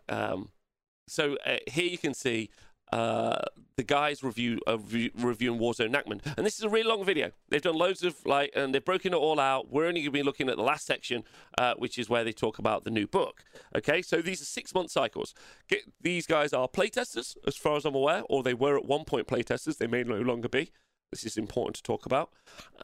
Um, 0.08 0.50
so 1.08 1.36
uh, 1.46 1.58
here 1.66 1.86
you 1.86 1.98
can 1.98 2.12
see 2.12 2.50
uh, 2.92 3.40
the 3.76 3.82
guys 3.82 4.22
review 4.22 4.60
uh, 4.66 4.78
re- 4.78 5.10
reviewing 5.16 5.58
Warzone 5.58 5.90
Nachmund, 5.90 6.20
and 6.36 6.44
this 6.44 6.58
is 6.58 6.62
a 6.62 6.68
really 6.68 6.86
long 6.86 7.04
video. 7.04 7.30
They've 7.48 7.62
done 7.62 7.74
loads 7.76 8.02
of 8.02 8.16
like, 8.26 8.50
and 8.54 8.74
they've 8.74 8.84
broken 8.84 9.14
it 9.14 9.16
all 9.16 9.40
out. 9.40 9.72
We're 9.72 9.86
only 9.86 10.00
going 10.00 10.12
to 10.12 10.18
be 10.18 10.22
looking 10.22 10.50
at 10.50 10.56
the 10.56 10.62
last 10.62 10.84
section, 10.84 11.24
uh, 11.56 11.74
which 11.78 11.98
is 11.98 12.10
where 12.10 12.22
they 12.22 12.32
talk 12.32 12.58
about 12.58 12.84
the 12.84 12.90
new 12.90 13.06
book. 13.06 13.44
Okay, 13.74 14.02
so 14.02 14.20
these 14.20 14.42
are 14.42 14.46
six 14.46 14.74
month 14.74 14.90
cycles. 14.90 15.32
Get, 15.68 15.80
these 16.02 16.26
guys 16.26 16.52
are 16.52 16.68
playtesters, 16.68 17.36
as 17.46 17.56
far 17.56 17.76
as 17.76 17.86
I'm 17.86 17.94
aware, 17.94 18.22
or 18.28 18.42
they 18.42 18.54
were 18.54 18.76
at 18.76 18.84
one 18.84 19.04
point 19.04 19.26
playtesters. 19.26 19.78
They 19.78 19.86
may 19.86 20.02
no 20.04 20.20
longer 20.20 20.50
be. 20.50 20.70
This 21.14 21.22
is 21.22 21.36
important 21.36 21.76
to 21.76 21.82
talk 21.84 22.06
about. 22.06 22.30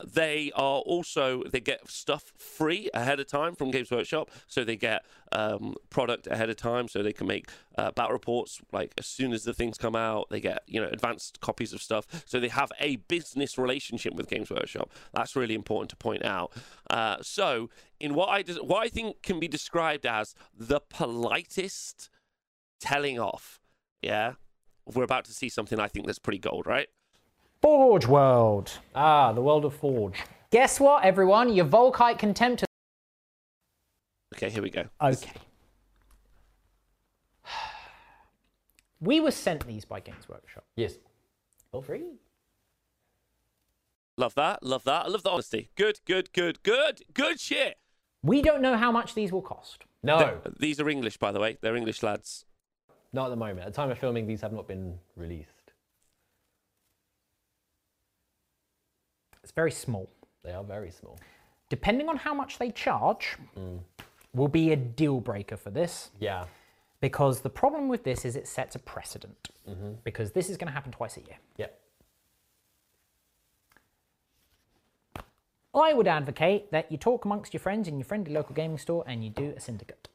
They 0.06 0.52
are 0.54 0.78
also 0.78 1.42
they 1.50 1.58
get 1.58 1.90
stuff 1.90 2.32
free 2.38 2.88
ahead 2.94 3.18
of 3.18 3.26
time 3.26 3.56
from 3.56 3.72
Games 3.72 3.90
Workshop, 3.90 4.30
so 4.46 4.62
they 4.62 4.76
get 4.76 5.04
um, 5.32 5.74
product 5.90 6.28
ahead 6.28 6.48
of 6.48 6.54
time, 6.54 6.86
so 6.86 7.02
they 7.02 7.12
can 7.12 7.26
make 7.26 7.50
uh, 7.76 7.90
battle 7.90 8.12
reports 8.12 8.60
like 8.70 8.92
as 8.98 9.06
soon 9.06 9.32
as 9.32 9.42
the 9.42 9.52
things 9.52 9.78
come 9.78 9.96
out. 9.96 10.28
They 10.30 10.38
get 10.38 10.62
you 10.68 10.80
know 10.80 10.86
advanced 10.86 11.40
copies 11.40 11.72
of 11.72 11.82
stuff, 11.82 12.06
so 12.24 12.38
they 12.38 12.46
have 12.46 12.70
a 12.78 12.96
business 13.08 13.58
relationship 13.58 14.14
with 14.14 14.28
Games 14.28 14.48
Workshop. 14.48 14.92
That's 15.12 15.34
really 15.34 15.56
important 15.56 15.90
to 15.90 15.96
point 15.96 16.24
out. 16.24 16.52
Uh, 16.88 17.16
so 17.20 17.68
in 17.98 18.14
what 18.14 18.28
I 18.28 18.42
what 18.62 18.86
I 18.86 18.88
think 18.88 19.22
can 19.22 19.40
be 19.40 19.48
described 19.48 20.06
as 20.06 20.36
the 20.56 20.78
politest 20.78 22.10
telling 22.78 23.18
off, 23.18 23.60
yeah, 24.02 24.34
we're 24.86 25.02
about 25.02 25.24
to 25.24 25.32
see 25.32 25.48
something 25.48 25.80
I 25.80 25.88
think 25.88 26.06
that's 26.06 26.20
pretty 26.20 26.38
gold, 26.38 26.68
right? 26.68 26.86
Forge 27.62 28.06
World. 28.06 28.70
Ah, 28.94 29.32
the 29.32 29.40
world 29.42 29.64
of 29.64 29.74
Forge. 29.74 30.18
Guess 30.50 30.80
what, 30.80 31.04
everyone? 31.04 31.52
Your 31.52 31.66
Volkite 31.66 32.18
Contempt. 32.18 32.64
Okay, 34.34 34.48
here 34.50 34.62
we 34.62 34.70
go. 34.70 34.84
Okay. 35.00 35.30
We 39.02 39.18
were 39.18 39.30
sent 39.30 39.66
these 39.66 39.86
by 39.86 40.00
Games 40.00 40.28
Workshop. 40.28 40.64
Yes. 40.76 40.98
For 41.72 41.82
free. 41.82 42.04
Love 44.18 44.34
that. 44.34 44.62
Love 44.62 44.84
that. 44.84 45.06
I 45.06 45.08
love 45.08 45.22
the 45.22 45.30
honesty. 45.30 45.70
Good, 45.74 46.00
good, 46.04 46.30
good, 46.34 46.62
good, 46.62 47.00
good 47.14 47.40
shit. 47.40 47.78
We 48.22 48.42
don't 48.42 48.60
know 48.60 48.76
how 48.76 48.92
much 48.92 49.14
these 49.14 49.32
will 49.32 49.40
cost. 49.40 49.84
No, 50.02 50.40
These 50.58 50.80
are 50.80 50.88
English, 50.90 51.16
by 51.16 51.32
the 51.32 51.40
way. 51.40 51.56
They're 51.62 51.76
English 51.76 52.02
lads. 52.02 52.44
not 53.14 53.26
at 53.26 53.30
the 53.30 53.36
moment. 53.36 53.60
At 53.60 53.66
the 53.68 53.72
time 53.76 53.90
of 53.90 53.98
filming, 53.98 54.26
these 54.26 54.42
have 54.42 54.52
not 54.52 54.68
been 54.68 54.98
released. 55.16 55.59
It's 59.42 59.52
very 59.52 59.70
small. 59.70 60.08
They 60.44 60.52
are 60.52 60.64
very 60.64 60.90
small. 60.90 61.18
Depending 61.68 62.08
on 62.08 62.16
how 62.16 62.34
much 62.34 62.58
they 62.58 62.70
charge, 62.70 63.36
will 64.34 64.48
be 64.48 64.72
a 64.72 64.76
deal 64.76 65.20
breaker 65.20 65.56
for 65.56 65.70
this. 65.70 66.10
Yeah. 66.18 66.44
Because 67.00 67.40
the 67.40 67.50
problem 67.50 67.88
with 67.88 68.04
this 68.04 68.24
is 68.24 68.36
it 68.36 68.46
sets 68.46 68.74
a 68.74 68.78
precedent. 68.78 69.50
Mm-hmm. 69.68 69.92
Because 70.04 70.32
this 70.32 70.50
is 70.50 70.56
going 70.56 70.66
to 70.68 70.72
happen 70.72 70.92
twice 70.92 71.16
a 71.16 71.20
year. 71.20 71.36
Yep. 71.56 71.80
I 75.72 75.92
would 75.92 76.08
advocate 76.08 76.72
that 76.72 76.90
you 76.90 76.98
talk 76.98 77.24
amongst 77.24 77.54
your 77.54 77.60
friends 77.60 77.86
in 77.86 77.98
your 77.98 78.04
friendly 78.04 78.32
local 78.32 78.54
gaming 78.54 78.78
store 78.78 79.04
and 79.06 79.22
you 79.24 79.30
do 79.30 79.54
a 79.56 79.60
syndicate. 79.60 80.08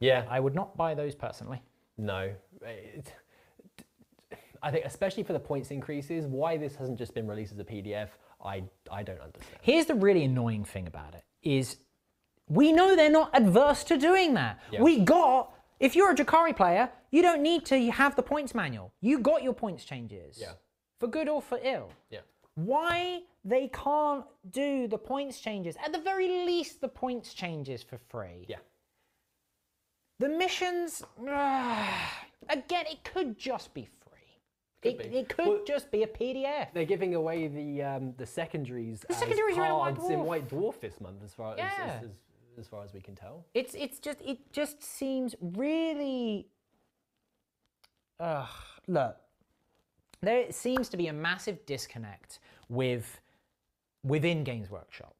Yeah. 0.00 0.24
I 0.28 0.40
would 0.40 0.54
not 0.54 0.76
buy 0.76 0.94
those 0.94 1.14
personally. 1.14 1.62
No. 1.98 2.32
It- 2.62 3.12
I 4.62 4.70
think, 4.70 4.86
especially 4.86 5.24
for 5.24 5.34
the 5.34 5.38
points 5.40 5.70
increases, 5.70 6.24
why 6.26 6.56
this 6.56 6.74
hasn't 6.76 6.98
just 6.98 7.12
been 7.12 7.28
released 7.28 7.52
as 7.52 7.58
a 7.58 7.64
PDF, 7.64 8.08
I, 8.44 8.64
I 8.90 9.02
don't 9.02 9.20
understand. 9.20 9.58
Here's 9.62 9.86
the 9.86 9.94
really 9.94 10.24
annoying 10.24 10.64
thing 10.64 10.86
about 10.86 11.14
it 11.14 11.24
is 11.42 11.76
we 12.48 12.72
know 12.72 12.94
they're 12.94 13.10
not 13.10 13.30
adverse 13.32 13.84
to 13.84 13.96
doing 13.96 14.34
that. 14.34 14.60
Yeah. 14.70 14.82
We 14.82 15.00
got 15.00 15.54
if 15.80 15.96
you're 15.96 16.10
a 16.10 16.14
Jakari 16.14 16.56
player, 16.56 16.88
you 17.10 17.22
don't 17.22 17.42
need 17.42 17.64
to 17.66 17.90
have 17.90 18.16
the 18.16 18.22
points 18.22 18.54
manual. 18.54 18.92
You 19.00 19.18
got 19.18 19.42
your 19.42 19.52
points 19.52 19.84
changes. 19.84 20.38
Yeah. 20.40 20.52
For 21.00 21.08
good 21.08 21.28
or 21.28 21.42
for 21.42 21.58
ill. 21.62 21.90
Yeah. 22.10 22.20
Why 22.54 23.22
they 23.44 23.68
can't 23.68 24.24
do 24.50 24.86
the 24.86 24.98
points 24.98 25.40
changes? 25.40 25.76
At 25.84 25.92
the 25.92 25.98
very 25.98 26.28
least, 26.28 26.80
the 26.80 26.88
points 26.88 27.34
changes 27.34 27.82
for 27.82 27.98
free. 28.08 28.46
Yeah. 28.48 28.58
The 30.20 30.28
missions, 30.28 31.02
again, 31.22 32.86
it 32.86 33.02
could 33.02 33.36
just 33.36 33.74
be 33.74 33.82
free. 33.82 34.03
It, 34.84 34.98
be. 34.98 35.04
it 35.18 35.28
could 35.28 35.46
Well- 35.46 35.64
just 35.66 35.90
be 35.90 36.02
a 36.02 36.06
PDF. 36.06 36.68
They're 36.72 36.84
giving 36.84 37.14
away 37.14 37.48
the 37.48 37.82
um, 37.82 38.14
the 38.16 38.26
secondaries. 38.26 39.04
The 39.08 39.14
secondaries 39.14 39.56
are 39.58 39.66
in 39.66 39.72
White 39.72 39.96
cards 39.96 40.10
in 40.10 40.18
Dwarf. 40.20 40.24
White 40.24 40.48
Dwarf 40.48 40.80
this 40.80 41.00
month, 41.00 41.22
as 41.24 41.32
far 41.34 41.56
Yeah. 41.56 41.70
as, 41.82 42.04
as, 42.04 42.10
as, 42.58 42.68
far 42.68 42.84
as 42.84 42.92
we 42.92 43.00
can 43.00 43.14
tell. 43.14 43.44
It's 43.54 43.74
it's 43.74 43.98
just 43.98 44.20
it 44.22 44.52
just 44.52 44.82
seems 44.82 45.34
really. 45.40 46.48
Ugh, 48.20 48.48
look, 48.86 49.16
there 50.22 50.52
seems 50.52 50.88
to 50.90 50.96
be 50.96 51.08
a 51.08 51.12
massive 51.12 51.64
disconnect 51.66 52.38
with 52.68 53.20
within 54.04 54.44
Games 54.44 54.70
Workshop. 54.70 55.14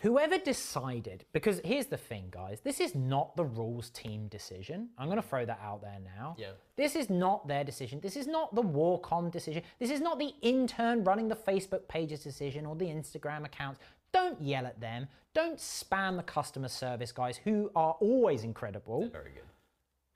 Whoever 0.00 0.38
decided, 0.38 1.26
because 1.32 1.60
here's 1.62 1.86
the 1.86 1.98
thing, 1.98 2.28
guys, 2.30 2.60
this 2.60 2.80
is 2.80 2.94
not 2.94 3.36
the 3.36 3.44
rules 3.44 3.90
team 3.90 4.28
decision. 4.28 4.88
I'm 4.96 5.08
going 5.08 5.20
to 5.20 5.28
throw 5.28 5.44
that 5.44 5.60
out 5.62 5.82
there 5.82 5.98
now. 6.16 6.36
Yeah. 6.38 6.52
This 6.76 6.96
is 6.96 7.10
not 7.10 7.46
their 7.46 7.64
decision. 7.64 8.00
This 8.00 8.16
is 8.16 8.26
not 8.26 8.54
the 8.54 8.62
Warcom 8.62 9.30
decision. 9.30 9.62
This 9.78 9.90
is 9.90 10.00
not 10.00 10.18
the 10.18 10.32
intern 10.40 11.04
running 11.04 11.28
the 11.28 11.36
Facebook 11.36 11.86
pages 11.86 12.20
decision 12.20 12.64
or 12.64 12.76
the 12.76 12.86
Instagram 12.86 13.44
accounts. 13.44 13.78
Don't 14.10 14.40
yell 14.40 14.64
at 14.64 14.80
them. 14.80 15.06
Don't 15.34 15.58
spam 15.58 16.16
the 16.16 16.22
customer 16.22 16.68
service 16.68 17.12
guys 17.12 17.36
who 17.36 17.70
are 17.76 17.92
always 18.00 18.42
incredible. 18.42 19.08
Very 19.12 19.32
good. 19.32 19.44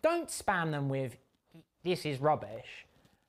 Don't 0.03 0.29
spam 0.29 0.71
them 0.71 0.89
with, 0.89 1.19
this 1.83 2.07
is 2.07 2.21
rubbish. 2.21 2.87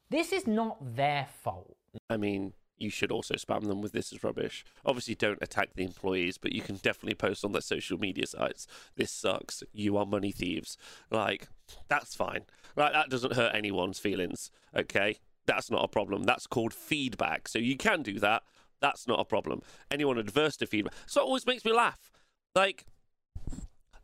This 0.10 0.32
is 0.32 0.48
not 0.48 0.96
their 0.96 1.28
fault. 1.44 1.76
I 2.10 2.16
mean, 2.16 2.54
you 2.78 2.90
should 2.90 3.12
also 3.12 3.36
spam 3.36 3.68
them 3.68 3.82
with 3.82 3.92
this 3.92 4.12
is 4.12 4.24
rubbish. 4.24 4.66
Obviously, 4.86 5.16
don't 5.16 5.42
attack 5.42 5.70
the 5.76 5.84
employees, 5.84 6.38
but 6.38 6.52
you 6.52 6.62
can 6.62 6.76
definitely 6.76 7.16
post 7.16 7.46
on 7.46 7.52
their 7.52 7.62
social 7.62 7.98
media 7.98 8.28
sites. 8.28 8.68
This 8.96 9.12
sucks. 9.12 9.64
You 9.74 9.98
are 9.98 10.06
money 10.06 10.32
thieves. 10.32 10.78
Like, 11.10 11.48
that's 11.88 12.16
fine. 12.16 12.42
Like, 12.76 12.94
that 12.94 13.10
doesn't 13.10 13.34
hurt 13.34 13.56
anyone's 13.56 14.00
feelings. 14.00 14.52
Okay, 14.76 15.20
that's 15.46 15.72
not 15.72 15.84
a 15.84 15.88
problem. 15.88 16.24
That's 16.24 16.48
called 16.48 16.74
feedback. 16.74 17.48
So 17.48 17.60
you 17.60 17.78
can 17.78 18.02
do 18.02 18.20
that. 18.20 18.44
That's 18.82 19.08
not 19.08 19.20
a 19.20 19.26
problem. 19.26 19.62
Anyone 19.90 20.18
adverse 20.18 20.58
to 20.58 20.68
feedback. 20.68 20.94
So 21.06 21.22
it 21.22 21.26
always 21.26 21.46
makes 21.46 21.64
me 21.64 21.72
laugh. 21.72 22.12
Like, 22.54 22.86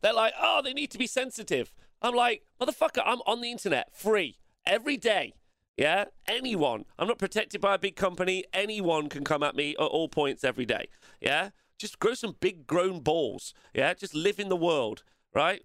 they're 0.02 0.14
like, 0.14 0.34
oh, 0.42 0.62
they 0.64 0.74
need 0.74 0.92
to 0.92 0.98
be 0.98 1.08
sensitive. 1.08 1.74
I'm 2.02 2.16
like, 2.16 2.44
motherfucker, 2.60 3.04
I'm 3.06 3.20
on 3.28 3.42
the 3.42 3.52
internet 3.52 3.96
free 3.96 4.40
every 4.66 4.98
day. 4.98 5.34
Yeah, 5.82 6.06
anyone. 6.28 6.86
I'm 7.00 7.08
not 7.08 7.18
protected 7.18 7.60
by 7.60 7.74
a 7.74 7.80
big 7.80 7.96
company. 7.96 8.44
Anyone 8.54 9.10
can 9.10 9.24
come 9.24 9.42
at 9.42 9.56
me 9.56 9.72
at 9.72 9.80
all 9.80 10.08
points 10.08 10.44
every 10.44 10.66
day. 10.66 10.90
Yeah, 11.20 11.50
just 11.80 11.98
grow 11.98 12.14
some 12.14 12.36
big 12.40 12.68
grown 12.68 13.00
balls. 13.00 13.56
Yeah, 13.74 13.96
just 13.96 14.14
live 14.14 14.40
in 14.40 14.50
the 14.50 14.56
world, 14.56 15.02
right? 15.34 15.64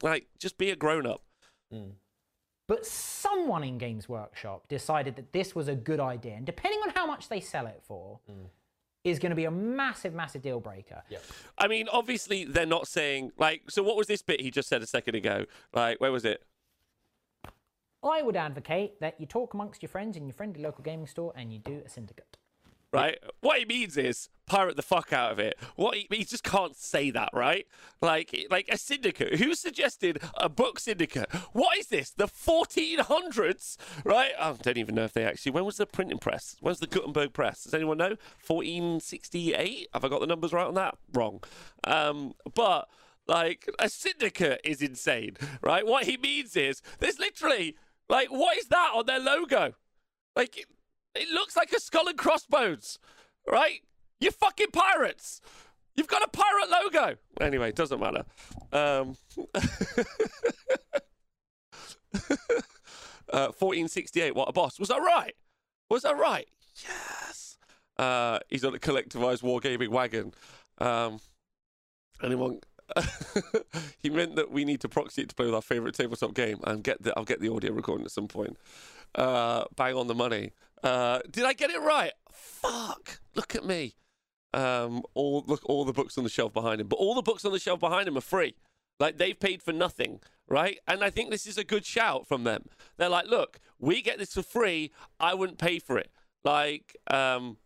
Like, 0.00 0.28
just 0.38 0.56
be 0.56 0.70
a 0.70 0.76
grown 0.76 1.06
up. 1.06 1.24
Mm. 1.70 1.90
But 2.66 2.86
someone 2.86 3.62
in 3.64 3.76
Games 3.76 4.08
Workshop 4.08 4.66
decided 4.68 5.16
that 5.16 5.34
this 5.34 5.54
was 5.54 5.68
a 5.68 5.74
good 5.74 6.00
idea, 6.00 6.36
and 6.36 6.46
depending 6.46 6.80
on 6.80 6.94
how 6.94 7.06
much 7.06 7.28
they 7.28 7.40
sell 7.40 7.66
it 7.66 7.82
for, 7.86 8.20
mm. 8.30 8.46
is 9.04 9.18
going 9.18 9.28
to 9.28 9.36
be 9.36 9.44
a 9.44 9.50
massive, 9.50 10.14
massive 10.14 10.40
deal 10.40 10.58
breaker. 10.58 11.02
Yeah. 11.10 11.18
I 11.58 11.68
mean, 11.68 11.86
obviously, 11.92 12.46
they're 12.46 12.64
not 12.64 12.88
saying 12.88 13.32
like. 13.36 13.70
So, 13.70 13.82
what 13.82 13.98
was 13.98 14.06
this 14.06 14.22
bit 14.22 14.40
he 14.40 14.50
just 14.50 14.70
said 14.70 14.80
a 14.80 14.86
second 14.86 15.16
ago? 15.16 15.44
Like, 15.74 16.00
where 16.00 16.10
was 16.10 16.24
it? 16.24 16.42
I 18.04 18.22
would 18.22 18.36
advocate 18.36 19.00
that 19.00 19.18
you 19.18 19.26
talk 19.26 19.54
amongst 19.54 19.82
your 19.82 19.88
friends 19.88 20.16
in 20.16 20.26
your 20.26 20.34
friendly 20.34 20.62
local 20.62 20.84
gaming 20.84 21.06
store 21.06 21.32
and 21.36 21.52
you 21.52 21.58
do 21.58 21.82
a 21.84 21.88
syndicate. 21.88 22.36
right? 22.92 23.18
What 23.40 23.58
he 23.58 23.64
means 23.64 23.96
is 23.96 24.28
pirate 24.46 24.76
the 24.76 24.82
fuck 24.82 25.12
out 25.12 25.32
of 25.32 25.38
it. 25.38 25.58
What 25.74 25.96
he, 25.96 26.06
he 26.10 26.24
just 26.24 26.44
can't 26.44 26.76
say 26.76 27.10
that, 27.10 27.30
right? 27.32 27.66
Like, 28.00 28.46
like 28.50 28.68
a 28.70 28.78
syndicate. 28.78 29.36
Who 29.36 29.54
suggested 29.54 30.20
a 30.36 30.48
book 30.48 30.78
syndicate? 30.78 31.32
What 31.52 31.76
is 31.78 31.88
this? 31.88 32.10
The 32.10 32.26
1400s, 32.28 33.76
right? 34.04 34.32
I 34.38 34.52
don't 34.52 34.78
even 34.78 34.94
know 34.94 35.04
if 35.04 35.12
they 35.12 35.24
actually. 35.24 35.52
When 35.52 35.64
was 35.64 35.78
the 35.78 35.86
printing 35.86 36.18
press? 36.18 36.56
When's 36.60 36.78
the 36.80 36.86
Gutenberg 36.86 37.32
press? 37.32 37.64
Does 37.64 37.74
anyone 37.74 37.98
know? 37.98 38.16
1468. 38.46 39.88
Have 39.92 40.04
I 40.04 40.08
got 40.08 40.20
the 40.20 40.26
numbers 40.26 40.52
right 40.52 40.66
on 40.66 40.74
that? 40.74 40.96
Wrong. 41.12 41.42
Um, 41.84 42.34
but. 42.54 42.88
Like 43.26 43.70
a 43.78 43.88
syndicate 43.88 44.60
is 44.64 44.82
insane, 44.82 45.38
right? 45.62 45.86
What 45.86 46.04
he 46.04 46.18
means 46.18 46.56
is 46.56 46.82
there's 46.98 47.18
literally 47.18 47.74
like 48.08 48.28
what 48.28 48.56
is 48.58 48.66
that 48.66 48.92
on 48.94 49.06
their 49.06 49.20
logo? 49.20 49.74
Like 50.36 50.56
it, 50.58 50.66
it 51.14 51.28
looks 51.30 51.56
like 51.56 51.72
a 51.72 51.80
skull 51.80 52.08
and 52.08 52.18
crossbones, 52.18 52.98
right? 53.50 53.80
You're 54.20 54.32
fucking 54.32 54.70
pirates. 54.72 55.40
You've 55.96 56.08
got 56.08 56.22
a 56.22 56.28
pirate 56.28 56.70
logo. 56.70 57.16
Anyway, 57.40 57.68
it 57.68 57.76
doesn't 57.76 58.00
matter. 58.00 58.24
Um, 58.72 59.16
uh, 63.32 63.52
1468. 63.58 64.34
What 64.34 64.48
a 64.48 64.52
boss. 64.52 64.80
Was 64.80 64.88
that 64.88 65.00
right? 65.00 65.34
Was 65.88 66.02
that 66.02 66.16
right? 66.18 66.48
Yes. 66.82 67.58
Uh, 67.96 68.40
he's 68.48 68.64
on 68.64 68.74
a 68.74 68.78
collectivized 68.78 69.42
wargaming 69.42 69.88
wagon. 69.88 70.32
Um, 70.78 71.20
anyone? 72.22 72.60
he 74.02 74.10
meant 74.10 74.36
that 74.36 74.50
we 74.50 74.64
need 74.64 74.80
to 74.80 74.88
proxy 74.88 75.22
it 75.22 75.28
to 75.30 75.34
play 75.34 75.46
with 75.46 75.54
our 75.54 75.62
favorite 75.62 75.94
tabletop 75.94 76.34
game 76.34 76.58
and 76.64 76.82
get 76.82 77.02
the. 77.02 77.12
I'll 77.16 77.24
get 77.24 77.40
the 77.40 77.52
audio 77.52 77.72
recording 77.72 78.04
at 78.04 78.12
some 78.12 78.28
point. 78.28 78.56
Uh, 79.14 79.64
bang 79.76 79.94
on 79.94 80.06
the 80.06 80.14
money. 80.14 80.52
Uh, 80.82 81.20
did 81.30 81.44
I 81.44 81.52
get 81.52 81.70
it 81.70 81.80
right? 81.80 82.12
Fuck! 82.30 83.20
Look 83.34 83.54
at 83.54 83.64
me. 83.64 83.94
Um, 84.52 85.02
all 85.14 85.44
look, 85.46 85.62
all 85.64 85.84
the 85.84 85.92
books 85.92 86.16
on 86.18 86.24
the 86.24 86.30
shelf 86.30 86.52
behind 86.52 86.80
him, 86.80 86.88
but 86.88 86.96
all 86.96 87.14
the 87.14 87.22
books 87.22 87.44
on 87.44 87.52
the 87.52 87.58
shelf 87.58 87.80
behind 87.80 88.06
him 88.06 88.16
are 88.16 88.22
free. 88.22 88.54
Like 89.00 89.18
they've 89.18 89.38
paid 89.38 89.62
for 89.62 89.72
nothing, 89.72 90.20
right? 90.48 90.78
And 90.86 91.02
I 91.02 91.10
think 91.10 91.30
this 91.30 91.46
is 91.46 91.58
a 91.58 91.64
good 91.64 91.84
shout 91.84 92.26
from 92.26 92.44
them. 92.44 92.66
They're 92.96 93.08
like, 93.08 93.26
look, 93.26 93.58
we 93.78 94.02
get 94.02 94.18
this 94.18 94.34
for 94.34 94.42
free. 94.42 94.92
I 95.18 95.34
wouldn't 95.34 95.58
pay 95.58 95.78
for 95.78 95.98
it. 95.98 96.10
Like, 96.44 96.96
um, 97.10 97.56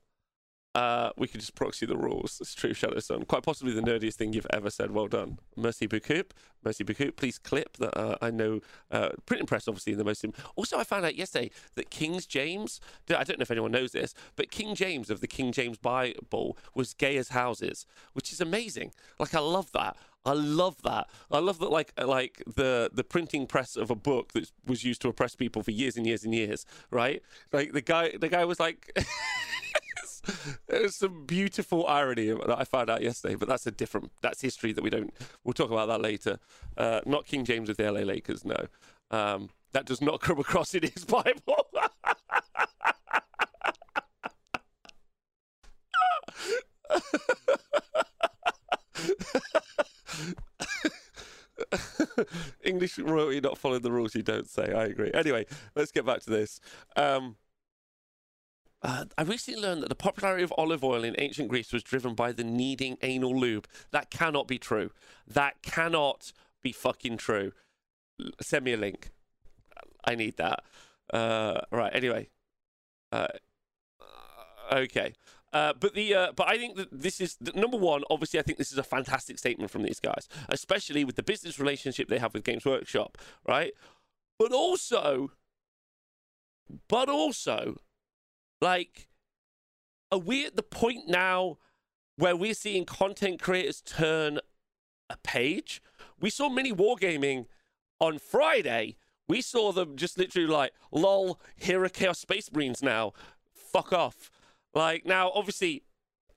uh, 0.74 1.10
we 1.16 1.26
could 1.26 1.40
just 1.40 1.54
proxy 1.54 1.86
the 1.86 1.96
rules. 1.96 2.38
It's 2.40 2.54
true, 2.54 2.74
Shadow 2.74 3.00
Sun. 3.00 3.24
Quite 3.24 3.42
possibly 3.42 3.72
the 3.72 3.80
nerdiest 3.80 4.14
thing 4.14 4.32
you've 4.32 4.46
ever 4.52 4.70
said. 4.70 4.90
Well 4.90 5.08
done. 5.08 5.38
Mercy 5.56 5.86
beaucoup. 5.86 6.32
Merci 6.64 6.84
beaucoup. 6.84 7.16
Please 7.16 7.38
clip 7.38 7.76
that. 7.78 7.96
Uh, 7.98 8.16
I 8.20 8.30
know 8.30 8.60
uh, 8.90 9.10
printing 9.26 9.46
press, 9.46 9.66
obviously, 9.66 9.94
the 9.94 10.04
most. 10.04 10.24
Also, 10.56 10.78
I 10.78 10.84
found 10.84 11.04
out 11.04 11.16
yesterday 11.16 11.50
that 11.74 11.90
King 11.90 12.20
James, 12.28 12.80
I 13.08 13.24
don't 13.24 13.38
know 13.38 13.42
if 13.42 13.50
anyone 13.50 13.72
knows 13.72 13.92
this, 13.92 14.14
but 14.36 14.50
King 14.50 14.74
James 14.74 15.10
of 15.10 15.20
the 15.20 15.26
King 15.26 15.52
James 15.52 15.78
Bible 15.78 16.58
was 16.74 16.94
gay 16.94 17.16
as 17.16 17.30
houses, 17.30 17.86
which 18.12 18.32
is 18.32 18.40
amazing. 18.40 18.92
Like, 19.18 19.34
I 19.34 19.40
love 19.40 19.72
that. 19.72 19.96
I 20.24 20.32
love 20.32 20.82
that. 20.82 21.08
I 21.30 21.38
love 21.38 21.58
that, 21.60 21.70
like, 21.70 21.92
like 21.98 22.42
the 22.46 22.90
the 22.92 23.04
printing 23.04 23.46
press 23.46 23.76
of 23.76 23.90
a 23.90 23.94
book 23.94 24.32
that 24.32 24.50
was 24.66 24.84
used 24.84 25.00
to 25.02 25.08
oppress 25.08 25.34
people 25.34 25.62
for 25.62 25.70
years 25.70 25.96
and 25.96 26.06
years 26.06 26.24
and 26.24 26.34
years, 26.34 26.66
right? 26.90 27.22
Like 27.52 27.72
the 27.72 27.80
guy, 27.80 28.12
the 28.20 28.28
guy 28.28 28.44
was 28.44 28.60
like, 28.60 28.92
there's 30.68 30.96
some 30.96 31.24
beautiful 31.26 31.86
irony 31.86 32.30
that 32.30 32.58
I 32.58 32.64
found 32.64 32.90
out 32.90 33.02
yesterday, 33.02 33.34
but 33.34 33.48
that's 33.48 33.66
a 33.66 33.70
different, 33.70 34.12
that's 34.22 34.40
history 34.40 34.72
that 34.72 34.82
we 34.82 34.90
don't. 34.90 35.12
We'll 35.44 35.54
talk 35.54 35.70
about 35.70 35.88
that 35.88 36.00
later. 36.00 36.38
Uh, 36.76 37.00
not 37.06 37.26
King 37.26 37.44
James 37.44 37.68
with 37.68 37.78
the 37.78 37.90
LA 37.90 38.00
Lakers, 38.00 38.44
no. 38.44 38.66
Um, 39.10 39.50
that 39.72 39.86
does 39.86 40.00
not 40.00 40.20
come 40.22 40.38
across 40.38 40.74
in 40.74 40.82
his 40.82 41.04
Bible. 41.04 41.66
English 52.64 52.98
royalty 52.98 53.40
not 53.40 53.58
following 53.58 53.82
the 53.82 53.92
rules 53.92 54.14
you 54.14 54.22
don't 54.22 54.48
say. 54.48 54.72
I 54.72 54.84
agree. 54.84 55.10
Anyway, 55.14 55.46
let's 55.74 55.92
get 55.92 56.06
back 56.06 56.20
to 56.20 56.30
this. 56.30 56.60
Um, 56.96 57.36
uh, 58.82 59.04
I 59.16 59.22
recently 59.22 59.60
learned 59.60 59.82
that 59.82 59.88
the 59.88 59.94
popularity 59.94 60.44
of 60.44 60.52
olive 60.56 60.84
oil 60.84 61.02
in 61.02 61.14
ancient 61.18 61.48
Greece 61.48 61.72
was 61.72 61.82
driven 61.82 62.14
by 62.14 62.32
the 62.32 62.44
needing 62.44 62.96
anal 63.02 63.36
lube. 63.36 63.66
That 63.90 64.10
cannot 64.10 64.46
be 64.46 64.58
true. 64.58 64.90
That 65.26 65.62
cannot 65.62 66.32
be 66.62 66.72
fucking 66.72 67.16
true. 67.16 67.52
Send 68.40 68.64
me 68.64 68.72
a 68.72 68.76
link. 68.76 69.10
I 70.04 70.14
need 70.14 70.36
that. 70.36 70.62
Uh, 71.12 71.60
right. 71.72 71.94
Anyway. 71.94 72.28
Uh, 73.10 73.28
okay. 74.72 75.14
Uh, 75.52 75.72
but 75.78 75.94
the 75.94 76.14
uh, 76.14 76.32
but 76.36 76.46
I 76.48 76.58
think 76.58 76.76
that 76.76 76.88
this 76.92 77.20
is 77.20 77.36
number 77.54 77.78
one. 77.78 78.02
Obviously, 78.10 78.38
I 78.38 78.42
think 78.42 78.58
this 78.58 78.70
is 78.70 78.78
a 78.78 78.82
fantastic 78.82 79.38
statement 79.38 79.70
from 79.70 79.82
these 79.82 79.98
guys, 79.98 80.28
especially 80.50 81.04
with 81.04 81.16
the 81.16 81.22
business 81.22 81.58
relationship 81.58 82.08
they 82.08 82.18
have 82.18 82.34
with 82.34 82.44
Games 82.44 82.66
Workshop, 82.66 83.16
right? 83.46 83.72
But 84.38 84.52
also, 84.52 85.30
but 86.86 87.08
also, 87.08 87.78
like, 88.60 89.08
are 90.10 90.18
we 90.18 90.46
at 90.46 90.56
the 90.56 90.62
point 90.62 91.08
now 91.08 91.58
where 92.16 92.36
we're 92.36 92.54
seeing 92.54 92.84
content 92.84 93.40
creators 93.40 93.80
turn 93.80 94.38
a 95.10 95.16
page? 95.18 95.82
We 96.20 96.30
saw 96.30 96.48
mini 96.48 96.72
wargaming 96.72 97.46
on 98.00 98.18
Friday. 98.18 98.96
We 99.28 99.42
saw 99.42 99.72
them 99.72 99.96
just 99.96 100.18
literally 100.18 100.48
like, 100.48 100.72
lol, 100.90 101.40
here 101.56 101.84
are 101.84 101.88
Chaos 101.88 102.18
Space 102.18 102.50
Marines 102.52 102.82
now. 102.82 103.12
Fuck 103.52 103.92
off. 103.92 104.30
Like, 104.74 105.04
now, 105.04 105.30
obviously, 105.34 105.82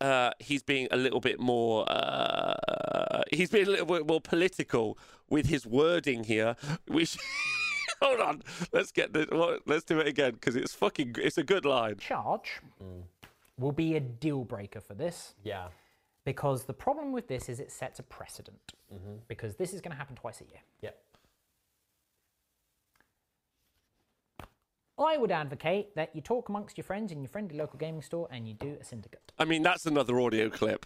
uh, 0.02 0.32
he's 0.40 0.64
being 0.64 0.88
a 0.92 0.98
little 0.98 1.22
bit 1.22 1.40
more, 1.40 1.86
uh, 1.90 3.24
he's 3.32 3.50
being 3.50 3.68
a 3.68 3.70
little 3.70 3.86
bit 3.86 4.06
more 4.06 4.22
political 4.22 4.98
with 5.30 5.48
his 5.48 5.66
wording 5.66 6.26
here, 6.26 6.56
which. 6.88 7.18
Hold 8.02 8.20
on. 8.20 8.44
Let's 8.72 8.92
get 8.92 9.14
the. 9.14 9.60
Let's 9.66 9.84
do 9.84 10.00
it 10.00 10.08
again 10.08 10.34
because 10.34 10.56
it's 10.56 10.74
fucking. 10.74 11.16
It's 11.20 11.38
a 11.38 11.44
good 11.44 11.66
line. 11.66 11.98
Charge 11.98 12.60
mm. 12.82 13.04
will 13.60 13.72
be 13.72 13.96
a 13.96 14.00
deal 14.00 14.44
breaker 14.44 14.82
for 14.82 14.94
this 14.94 15.36
Yeah. 15.44 15.68
because 16.26 16.66
the 16.66 16.74
problem 16.74 17.12
with 17.12 17.28
this 17.28 17.48
is 17.48 17.60
it 17.60 17.72
sets 17.72 18.00
a 18.00 18.04
precedent 18.04 18.74
mm-hmm. 18.94 19.16
because 19.28 19.56
this 19.56 19.74
is 19.74 19.82
going 19.82 19.92
to 19.92 19.98
happen 19.98 20.16
twice 20.16 20.42
a 20.42 20.46
year. 20.46 20.62
Yeah. 20.82 20.92
I 24.98 25.18
would 25.18 25.32
advocate 25.32 25.96
that 25.96 26.16
you 26.16 26.22
talk 26.22 26.50
amongst 26.50 26.78
your 26.78 26.84
friends 26.84 27.12
in 27.12 27.22
your 27.22 27.30
friendly 27.30 27.58
local 27.58 27.80
gaming 27.80 28.02
store 28.04 28.28
and 28.32 28.48
you 28.48 28.54
do 28.54 28.78
a 28.80 28.84
syndicate. 28.84 29.32
I 29.40 29.46
mean, 29.46 29.64
that's 29.64 29.86
another 29.86 30.20
audio 30.20 30.50
clip. 30.50 30.86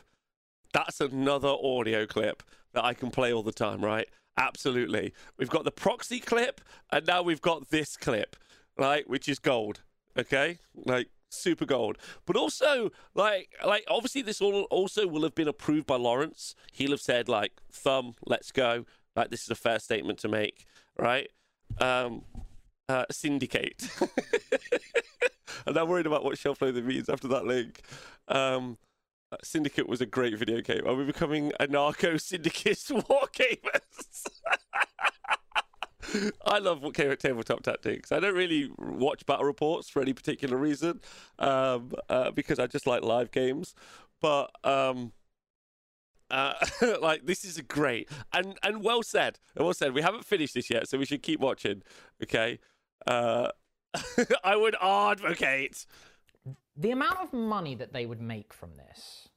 That's 0.74 1.02
another 1.02 1.50
audio 1.50 2.06
clip 2.06 2.44
that 2.74 2.86
I 2.86 2.94
can 2.94 3.12
play 3.12 3.34
all 3.34 3.44
the 3.44 3.52
time, 3.52 3.84
right? 3.84 4.08
Absolutely. 4.38 5.14
We've 5.38 5.50
got 5.50 5.64
the 5.64 5.72
proxy 5.72 6.20
clip, 6.20 6.62
and 6.92 7.06
now 7.08 7.22
we've 7.22 7.42
got 7.42 7.70
this 7.70 7.96
clip, 7.96 8.36
right? 8.78 9.08
Which 9.10 9.30
is 9.30 9.40
gold. 9.40 9.82
Okay, 10.18 10.60
like 10.86 11.10
super 11.30 11.66
gold. 11.66 11.98
But 12.26 12.36
also, 12.36 12.92
like, 13.14 13.50
like 13.66 13.86
obviously, 13.88 14.22
this 14.22 14.42
all 14.42 14.64
also 14.64 15.08
will 15.08 15.24
have 15.24 15.36
been 15.36 15.48
approved 15.48 15.88
by 15.88 15.96
Lawrence. 15.96 16.56
He'll 16.74 16.92
have 16.92 17.02
said 17.02 17.30
like, 17.30 17.54
"Thumb, 17.72 18.16
let's 18.26 18.52
go." 18.52 18.86
Like, 19.16 19.30
this 19.30 19.44
is 19.44 19.50
a 19.50 19.56
fair 19.56 19.80
statement 19.80 20.20
to 20.20 20.28
make, 20.28 20.66
right? 20.98 21.30
Um, 21.80 22.24
uh, 22.90 23.06
syndicate. 23.12 23.88
and 25.66 25.78
I'm 25.78 25.88
worried 25.88 26.06
about 26.06 26.24
what 26.24 26.38
shelf 26.38 26.62
loading 26.62 26.86
means 26.86 27.10
after 27.10 27.28
that 27.30 27.46
link. 27.46 27.82
Um, 28.28 28.78
Syndicate 29.44 29.90
was 29.90 30.02
a 30.02 30.06
great 30.06 30.38
video 30.38 30.62
game. 30.62 30.82
Are 30.86 30.94
we 30.94 31.04
becoming 31.04 31.52
a 31.60 31.68
narco 31.68 32.18
syndicate 32.18 32.84
war 32.90 33.28
gamers? 33.34 34.26
I 36.46 36.60
love 36.60 36.82
what 36.84 36.94
came 36.94 37.12
at 37.12 37.20
tabletop 37.20 37.64
tactics. 37.64 38.12
I 38.12 38.20
don't 38.20 38.36
really 38.36 38.70
watch 38.78 39.26
battle 39.26 39.46
reports 39.46 39.90
for 39.90 40.02
any 40.02 40.14
particular 40.14 40.58
reason, 40.58 41.02
um, 41.40 41.94
uh, 42.10 42.32
because 42.32 42.60
I 42.60 42.68
just 42.68 42.88
like 42.88 43.04
live 43.04 43.32
games. 43.32 43.74
But 44.22 44.52
um, 44.64 45.12
uh, 46.30 46.54
like 47.02 47.26
this 47.26 47.46
is 47.46 47.60
great 47.62 48.10
and 48.34 48.58
and 48.64 48.84
well 48.84 49.04
said. 49.04 49.40
And 49.56 49.66
Well 49.66 49.74
said. 49.74 49.94
We 49.94 50.02
haven't 50.02 50.26
finished 50.26 50.54
this 50.54 50.70
yet, 50.70 50.88
so 50.88 50.98
we 50.98 51.06
should 51.06 51.24
keep 51.24 51.40
watching. 51.40 51.82
Okay. 52.24 52.60
Uh, 53.06 53.50
I 54.44 54.56
would 54.56 54.76
advocate. 54.82 55.86
The 56.78 56.92
amount 56.92 57.20
of 57.20 57.34
money 57.34 57.76
that 57.76 57.94
they 57.94 58.06
would 58.06 58.22
make 58.22 58.54
from 58.54 58.76
this 58.76 59.30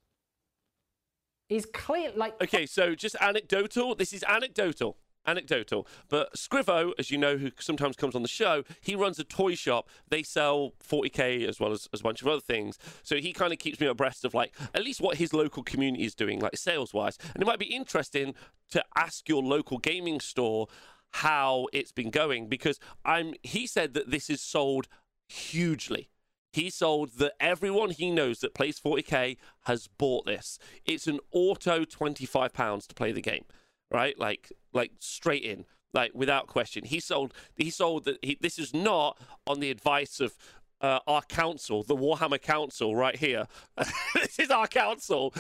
is 1.48 1.66
clear. 1.66 2.10
Like, 2.14 2.40
Okay, 2.42 2.66
so 2.66 2.94
just 2.94 3.16
anecdotal. 3.20 3.94
This 3.94 4.12
is 4.12 4.24
anecdotal. 4.24 4.96
Anecdotal. 5.26 5.86
But 6.08 6.32
Scrivo, 6.34 6.92
as 6.98 7.10
you 7.10 7.18
know, 7.18 7.36
who 7.36 7.50
sometimes 7.60 7.96
comes 7.96 8.14
on 8.14 8.22
the 8.22 8.28
show, 8.28 8.64
he 8.80 8.94
runs 8.94 9.18
a 9.18 9.24
toy 9.24 9.54
shop. 9.54 9.88
They 10.08 10.22
sell 10.22 10.72
40k 10.82 11.46
as 11.46 11.60
well 11.60 11.72
as, 11.72 11.86
as 11.92 12.00
a 12.00 12.02
bunch 12.02 12.22
of 12.22 12.28
other 12.28 12.40
things. 12.40 12.78
So 13.02 13.16
he 13.16 13.32
kind 13.32 13.52
of 13.52 13.58
keeps 13.58 13.78
me 13.78 13.86
abreast 13.86 14.24
of 14.24 14.32
like 14.34 14.54
at 14.74 14.82
least 14.82 15.00
what 15.00 15.18
his 15.18 15.32
local 15.34 15.62
community 15.62 16.04
is 16.04 16.14
doing, 16.14 16.40
like 16.40 16.56
sales 16.56 16.94
wise. 16.94 17.18
And 17.34 17.42
it 17.42 17.46
might 17.46 17.58
be 17.58 17.66
interesting 17.66 18.34
to 18.70 18.82
ask 18.96 19.28
your 19.28 19.42
local 19.42 19.78
gaming 19.78 20.20
store 20.20 20.66
how 21.10 21.66
it's 21.72 21.92
been 21.92 22.10
going 22.10 22.48
because 22.48 22.78
I'm 23.04 23.34
he 23.42 23.66
said 23.66 23.94
that 23.94 24.10
this 24.10 24.28
is 24.28 24.40
sold 24.40 24.88
hugely. 25.28 26.10
He 26.52 26.70
sold 26.70 27.18
that 27.18 27.34
everyone 27.40 27.90
he 27.90 28.10
knows 28.10 28.40
that 28.40 28.54
plays 28.54 28.80
40k 28.80 29.36
has 29.64 29.86
bought 29.86 30.26
this. 30.26 30.58
It's 30.86 31.06
an 31.06 31.20
auto 31.30 31.84
25 31.84 32.52
pounds 32.52 32.86
to 32.86 32.94
play 32.94 33.12
the 33.12 33.20
game, 33.20 33.44
right? 33.90 34.18
Like 34.18 34.52
like 34.72 34.92
straight 34.98 35.42
in, 35.42 35.66
like 35.92 36.12
without 36.14 36.46
question. 36.46 36.84
He 36.84 37.00
sold 37.00 37.34
he 37.56 37.70
sold 37.70 38.04
that 38.04 38.18
he, 38.22 38.38
this 38.40 38.58
is 38.58 38.72
not 38.72 39.18
on 39.46 39.60
the 39.60 39.70
advice 39.70 40.20
of 40.20 40.36
uh, 40.80 41.00
our 41.06 41.22
council, 41.22 41.82
the 41.82 41.96
Warhammer 41.96 42.40
Council, 42.40 42.94
right 42.94 43.16
here. 43.16 43.46
this 44.14 44.38
is 44.38 44.50
our 44.50 44.68
council. 44.68 45.34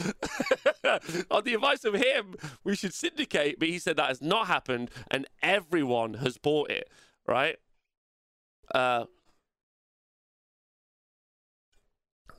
on 1.30 1.44
the 1.44 1.54
advice 1.54 1.84
of 1.84 1.94
him, 1.94 2.34
we 2.64 2.74
should 2.74 2.94
syndicate, 2.94 3.58
but 3.58 3.68
he 3.68 3.78
said 3.78 3.96
that 3.96 4.08
has 4.08 4.20
not 4.20 4.48
happened, 4.48 4.90
and 5.10 5.26
everyone 5.42 6.14
has 6.14 6.38
bought 6.38 6.70
it, 6.70 6.88
right? 7.26 7.56
Uh, 8.74 9.04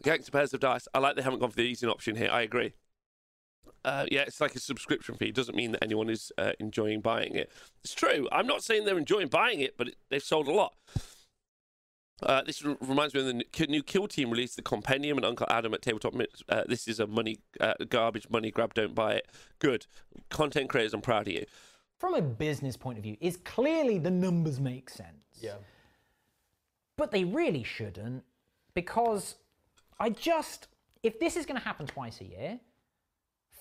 Gangster 0.04 0.32
pairs 0.32 0.54
of 0.54 0.60
dice. 0.60 0.88
I 0.94 1.00
like 1.00 1.16
they 1.16 1.22
haven't 1.22 1.40
gone 1.40 1.50
for 1.50 1.56
the 1.58 1.64
easy 1.64 1.88
option 1.88 2.16
here. 2.16 2.30
I 2.32 2.42
agree. 2.42 2.74
Uh, 3.86 4.06
yeah, 4.12 4.22
it's 4.22 4.42
like 4.42 4.56
a 4.56 4.60
subscription 4.60 5.16
fee. 5.16 5.28
It 5.30 5.36
doesn't 5.36 5.56
mean 5.56 5.72
that 5.72 5.84
anyone 5.84 6.10
is 6.10 6.32
uh, 6.38 6.52
enjoying 6.60 7.02
buying 7.02 7.36
it. 7.36 7.50
It's 7.84 7.94
true. 7.94 8.28
I'm 8.32 8.48
not 8.48 8.62
saying 8.64 8.86
they're 8.86 8.98
enjoying 8.98 9.28
buying 9.28 9.62
it, 9.62 9.78
but 9.78 9.90
it, 9.90 9.96
they've 10.10 10.24
sold 10.24 10.48
a 10.48 10.52
lot. 10.52 10.74
Uh, 12.22 12.42
this 12.42 12.62
reminds 12.64 13.14
me 13.14 13.22
of 13.22 13.26
the 13.28 13.68
new 13.68 13.82
Kill 13.82 14.06
Team 14.06 14.30
released 14.30 14.58
the 14.58 14.62
Compendium 14.62 15.18
and 15.18 15.26
Uncle 15.26 15.48
Adam 15.50 15.74
at 15.74 15.82
Tabletop. 15.82 16.14
Uh, 16.50 16.64
this 16.68 16.88
is 16.90 17.00
a 17.00 17.08
money 17.08 17.40
uh, 17.62 17.76
garbage 17.88 18.30
money 18.30 18.52
grab. 18.52 18.74
Don't 18.74 18.94
buy 18.94 19.14
it. 19.14 19.28
Good 19.60 19.86
content 20.30 20.70
creators. 20.70 20.94
I'm 20.94 21.00
proud 21.00 21.28
of 21.28 21.34
you. 21.34 21.46
from 22.00 22.16
a 22.16 22.22
business 22.22 22.78
point 22.78 22.98
of 22.98 23.04
view, 23.04 23.18
is 23.20 23.38
clearly 23.38 24.00
the 24.00 24.12
numbers 24.12 24.60
make 24.60 24.90
sense. 24.90 25.40
Yeah. 25.40 25.56
But 26.98 27.12
they 27.12 27.26
really 27.26 27.64
shouldn't 27.64 28.24
because 28.74 29.36
I 30.00 30.10
just, 30.10 30.68
if 31.04 31.20
this 31.20 31.36
is 31.36 31.46
going 31.46 31.60
to 31.60 31.64
happen 31.64 31.86
twice 31.88 32.22
a 32.22 32.26
year 32.26 32.60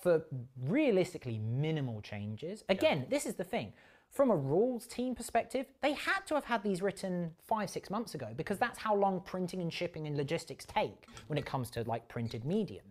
for 0.01 0.23
realistically 0.67 1.37
minimal 1.39 2.01
changes, 2.01 2.63
again, 2.69 3.05
this 3.09 3.25
is 3.25 3.35
the 3.35 3.43
thing. 3.43 3.73
From 4.11 4.31
a 4.31 4.35
rules 4.35 4.87
team 4.87 5.13
perspective, 5.13 5.67
they 5.81 5.93
had 5.93 6.21
to 6.27 6.33
have 6.35 6.45
had 6.45 6.63
these 6.63 6.81
written 6.81 7.31
five, 7.47 7.69
six 7.69 7.89
months 7.91 8.15
ago 8.15 8.29
because 8.35 8.57
that's 8.57 8.79
how 8.79 8.95
long 8.95 9.21
printing 9.21 9.61
and 9.61 9.71
shipping 9.71 10.07
and 10.07 10.17
logistics 10.17 10.65
take 10.65 11.05
when 11.27 11.37
it 11.37 11.45
comes 11.45 11.69
to 11.71 11.83
like 11.83 12.07
printed 12.07 12.43
medium. 12.43 12.85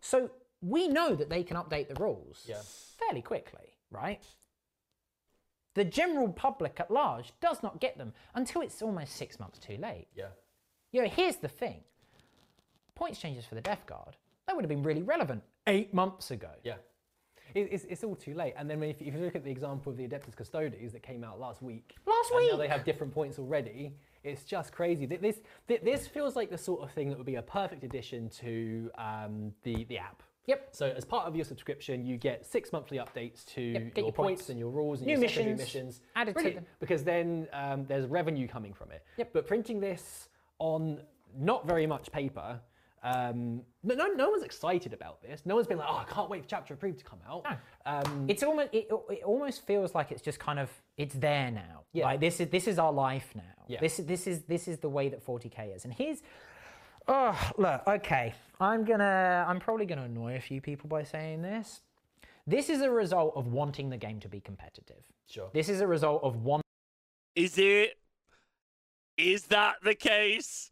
So 0.00 0.30
we 0.60 0.88
know 0.88 1.14
that 1.14 1.28
they 1.30 1.44
can 1.44 1.56
update 1.56 1.86
the 1.88 1.94
rules 2.02 2.44
Yeah. 2.48 2.62
fairly 2.98 3.22
quickly, 3.22 3.76
right? 3.92 4.20
The 5.74 5.84
general 5.84 6.32
public 6.32 6.80
at 6.80 6.90
large 6.90 7.32
does 7.40 7.62
not 7.62 7.78
get 7.78 7.96
them 7.96 8.12
until 8.34 8.62
it's 8.62 8.82
almost 8.82 9.14
six 9.14 9.38
months 9.38 9.60
too 9.60 9.76
late. 9.76 10.08
Yeah. 10.16 10.30
You 10.90 11.02
know, 11.02 11.08
here's 11.08 11.36
the 11.36 11.46
thing 11.48 11.84
points 12.98 13.18
changes 13.18 13.44
for 13.44 13.54
the 13.54 13.60
Death 13.60 13.86
Guard, 13.86 14.16
that 14.46 14.54
would 14.54 14.64
have 14.64 14.68
been 14.68 14.82
really 14.82 15.02
relevant 15.02 15.42
eight 15.66 15.92
months 15.94 16.30
ago. 16.30 16.50
Yeah. 16.64 16.74
It, 17.54 17.68
it's, 17.72 17.84
it's 17.84 18.04
all 18.04 18.14
too 18.16 18.34
late. 18.34 18.54
And 18.58 18.68
then 18.68 18.82
if, 18.82 19.00
if 19.00 19.14
you 19.14 19.20
look 19.20 19.34
at 19.36 19.44
the 19.44 19.50
example 19.50 19.90
of 19.92 19.96
the 19.96 20.06
Adeptus 20.06 20.36
Custodes 20.36 20.92
that 20.92 21.02
came 21.02 21.24
out 21.24 21.40
last 21.40 21.62
week, 21.62 21.94
Last 22.06 22.30
and 22.32 22.40
now 22.46 22.52
week! 22.52 22.58
they 22.60 22.68
have 22.68 22.84
different 22.84 23.14
points 23.14 23.38
already. 23.38 23.94
It's 24.24 24.44
just 24.44 24.72
crazy. 24.72 25.06
Th- 25.06 25.20
This 25.20 25.40
this 25.66 26.06
feels 26.06 26.36
like 26.36 26.50
the 26.50 26.58
sort 26.58 26.82
of 26.82 26.90
thing 26.90 27.08
that 27.08 27.16
would 27.16 27.26
be 27.26 27.36
a 27.36 27.42
perfect 27.42 27.84
addition 27.84 28.28
to 28.40 28.90
um, 28.98 29.52
the 29.62 29.84
the 29.84 29.96
app. 29.98 30.22
Yep. 30.46 30.68
So 30.72 30.92
as 30.96 31.04
part 31.04 31.26
of 31.26 31.36
your 31.36 31.44
subscription, 31.44 32.04
you 32.04 32.16
get 32.16 32.44
six 32.44 32.72
monthly 32.72 32.98
updates 32.98 33.44
to 33.54 33.60
Yep, 33.62 33.82
your, 33.96 34.04
your 34.06 34.12
points. 34.12 34.14
points. 34.42 34.48
and 34.50 34.58
your 34.58 34.70
rules 34.70 34.98
and 35.00 35.06
New 35.06 35.12
your 35.12 35.20
missions 35.20 35.58
missions 35.60 36.00
added 36.16 36.36
to 36.36 36.50
them. 36.50 36.66
because 36.80 37.04
then 37.04 37.48
um, 37.52 37.84
there's 37.86 38.06
revenue 38.06 38.48
coming 38.48 38.72
from 38.74 38.90
it. 38.90 39.04
Yep. 39.18 39.30
But 39.34 39.46
printing 39.46 39.78
this 39.80 40.28
on 40.58 41.00
not 41.38 41.66
very 41.66 41.86
much 41.86 42.10
paper. 42.12 42.60
Um, 43.02 43.62
no, 43.82 43.94
no, 43.94 44.06
no 44.08 44.30
one's 44.30 44.42
excited 44.42 44.92
about 44.92 45.22
this. 45.22 45.42
No 45.44 45.54
one's 45.54 45.66
been 45.66 45.78
like, 45.78 45.88
"Oh, 45.88 46.04
I 46.08 46.12
can't 46.12 46.28
wait 46.28 46.42
for 46.42 46.48
Chapter 46.48 46.74
Approved 46.74 46.98
to 46.98 47.04
come 47.04 47.20
out." 47.28 47.46
Um, 47.86 48.26
It's 48.28 48.42
almost 48.42 48.70
it, 48.72 48.88
it 49.10 49.22
almost 49.24 49.66
feels 49.66 49.94
like 49.94 50.10
it's 50.10 50.22
just 50.22 50.38
kind 50.38 50.58
of 50.58 50.70
it's 50.96 51.14
there 51.14 51.50
now. 51.50 51.84
Yeah. 51.92 52.06
Like 52.06 52.20
this 52.20 52.40
is 52.40 52.48
this 52.48 52.66
is 52.66 52.78
our 52.78 52.92
life 52.92 53.32
now. 53.34 53.42
Yeah. 53.68 53.80
This 53.80 53.98
is 53.98 54.06
this 54.06 54.26
is 54.26 54.42
this 54.42 54.68
is 54.68 54.78
the 54.78 54.88
way 54.88 55.08
that 55.08 55.24
40k 55.24 55.74
is. 55.76 55.84
And 55.84 55.94
here's 55.94 56.22
oh 57.06 57.38
look, 57.56 57.82
okay. 57.86 58.34
I'm 58.60 58.84
gonna 58.84 59.44
I'm 59.48 59.60
probably 59.60 59.86
gonna 59.86 60.04
annoy 60.04 60.36
a 60.36 60.40
few 60.40 60.60
people 60.60 60.88
by 60.88 61.04
saying 61.04 61.42
this. 61.42 61.80
This 62.46 62.70
is 62.70 62.80
a 62.80 62.90
result 62.90 63.34
of 63.36 63.48
wanting 63.48 63.90
the 63.90 63.98
game 63.98 64.20
to 64.20 64.28
be 64.28 64.40
competitive. 64.40 65.04
Sure. 65.26 65.50
This 65.52 65.68
is 65.68 65.80
a 65.80 65.86
result 65.86 66.24
of 66.24 66.42
wanting 66.42 66.64
Is 67.36 67.58
it? 67.58 67.98
Is 69.18 69.44
that 69.46 69.76
the 69.82 69.94
case? 69.94 70.70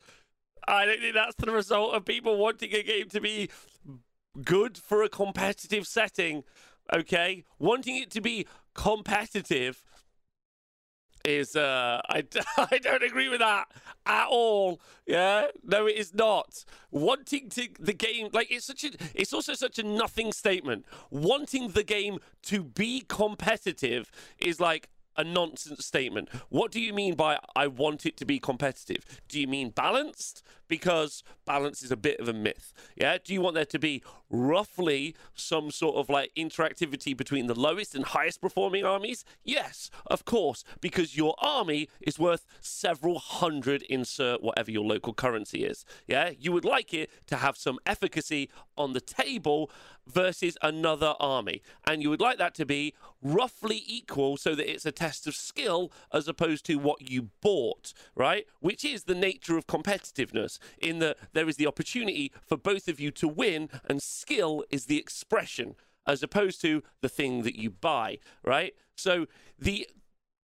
I 0.69 0.85
don't 0.85 1.01
think 1.01 1.15
that's 1.15 1.37
the 1.37 1.51
result 1.53 1.95
of 1.95 2.05
people 2.05 2.37
wanting 2.37 2.75
a 2.75 2.83
game 2.83 3.09
to 3.11 3.21
be 3.21 3.51
good 4.45 4.77
for 4.77 5.03
a 5.03 5.09
competitive 5.09 5.87
setting. 5.87 6.45
Okay, 6.95 7.45
wanting 7.59 7.97
it 7.97 8.11
to 8.13 8.21
be 8.21 8.47
competitive 8.75 9.83
is 11.27 11.57
uh 11.57 12.01
I, 12.09 12.23
I 12.57 12.79
don't 12.79 13.03
agree 13.03 13.29
with 13.29 13.41
that 13.41 13.67
at 14.07 14.27
all. 14.29 14.81
Yeah? 15.07 15.49
No 15.65 15.87
it 15.87 15.97
is 15.97 16.15
not. 16.15 16.65
Wanting 16.91 17.49
to 17.51 17.69
the 17.79 17.93
game 17.93 18.29
like 18.33 18.51
it's 18.51 18.67
such 18.67 18.85
a 18.85 18.91
it's 19.15 19.33
also 19.33 19.55
such 19.55 19.79
a 19.79 19.83
nothing 19.83 20.33
statement. 20.33 20.87
Wanting 21.11 21.69
the 21.69 21.83
game 21.83 22.19
to 22.45 22.63
be 22.63 23.05
competitive 23.09 24.11
is 24.39 24.61
like 24.61 24.89
a 25.17 25.25
nonsense 25.25 25.85
statement. 25.85 26.29
What 26.49 26.71
do 26.71 26.81
you 26.81 26.93
mean 26.93 27.15
by 27.15 27.39
i 27.55 27.67
want 27.67 28.07
it 28.07 28.17
to 28.19 28.25
be 28.25 28.39
competitive 28.39 29.05
do 29.29 29.41
you 29.41 29.47
mean 29.47 29.71
balanced? 29.71 30.43
Because 30.69 31.23
balance 31.45 31.83
is 31.83 31.93
a 31.93 31.97
bit 31.97 32.19
of 32.19 32.29
a 32.29 32.33
myth. 32.33 32.73
Yeah? 32.97 33.19
Do 33.23 33.33
you 33.33 33.41
want 33.41 33.55
there 33.55 33.65
to 33.67 33.79
be 33.79 34.03
roughly 34.31 35.15
some 35.35 35.71
sort 35.71 35.97
of 35.97 36.09
like 36.09 36.33
interactivity 36.37 37.17
between 37.17 37.47
the 37.47 37.59
lowest 37.59 37.95
and 37.95 38.05
highest 38.05 38.41
performing 38.41 38.85
armies? 38.85 39.25
Yes, 39.45 39.91
of 40.07 40.25
course, 40.25 40.65
because 40.81 41.17
your 41.17 41.35
army 41.39 41.89
is 42.01 42.19
worth 42.19 42.47
several 42.61 43.19
hundred 43.19 43.83
insert 43.83 44.43
whatever 44.43 44.71
your 44.71 44.85
local 44.85 45.15
currency 45.15 45.65
is. 45.65 45.85
Yeah, 46.07 46.31
you 46.39 46.53
would 46.53 46.65
like 46.65 46.93
it 46.93 47.11
to 47.27 47.37
have 47.37 47.57
some 47.57 47.79
efficacy 47.87 48.51
on 48.77 48.93
the 48.93 49.01
table 49.01 49.71
versus 50.07 50.57
another 50.63 51.15
army. 51.19 51.63
And 51.85 52.03
you 52.03 52.11
would 52.11 52.21
like 52.21 52.39
that 52.39 52.55
to 52.55 52.67
be 52.67 52.95
roughly 53.21 53.83
equal 53.87 54.37
so 54.37 54.55
that 54.55 54.71
it's 54.71 54.87
a 54.87 54.93
test 54.93 55.27
of 55.27 55.35
skill 55.35 55.91
as 56.13 56.29
opposed 56.29 56.65
to 56.67 56.77
what 56.77 57.11
you 57.11 57.31
bought, 57.41 57.93
right? 58.15 58.47
Which 58.61 58.85
is 58.85 59.05
the 59.05 59.15
nature 59.15 59.59
of 59.59 59.67
competitiveness, 59.67 60.59
in 60.79 61.01
that 61.01 61.17
there 61.33 61.49
is 61.49 61.57
the 61.57 61.67
opportunity 61.67 62.33
for 62.47 62.57
both 62.57 62.87
of 62.87 63.01
you 63.01 63.11
to 63.13 63.27
win, 63.27 63.69
and 63.89 64.01
skill 64.17 64.65
is 64.71 64.87
the 64.87 64.99
expression 64.99 65.75
as 66.07 66.23
opposed 66.23 66.61
to 66.61 66.83
the 67.03 67.09
thing 67.09 67.43
that 67.43 67.59
you 67.59 67.71
buy, 67.71 68.19
right? 68.45 68.75
So 68.97 69.27
the 69.59 69.89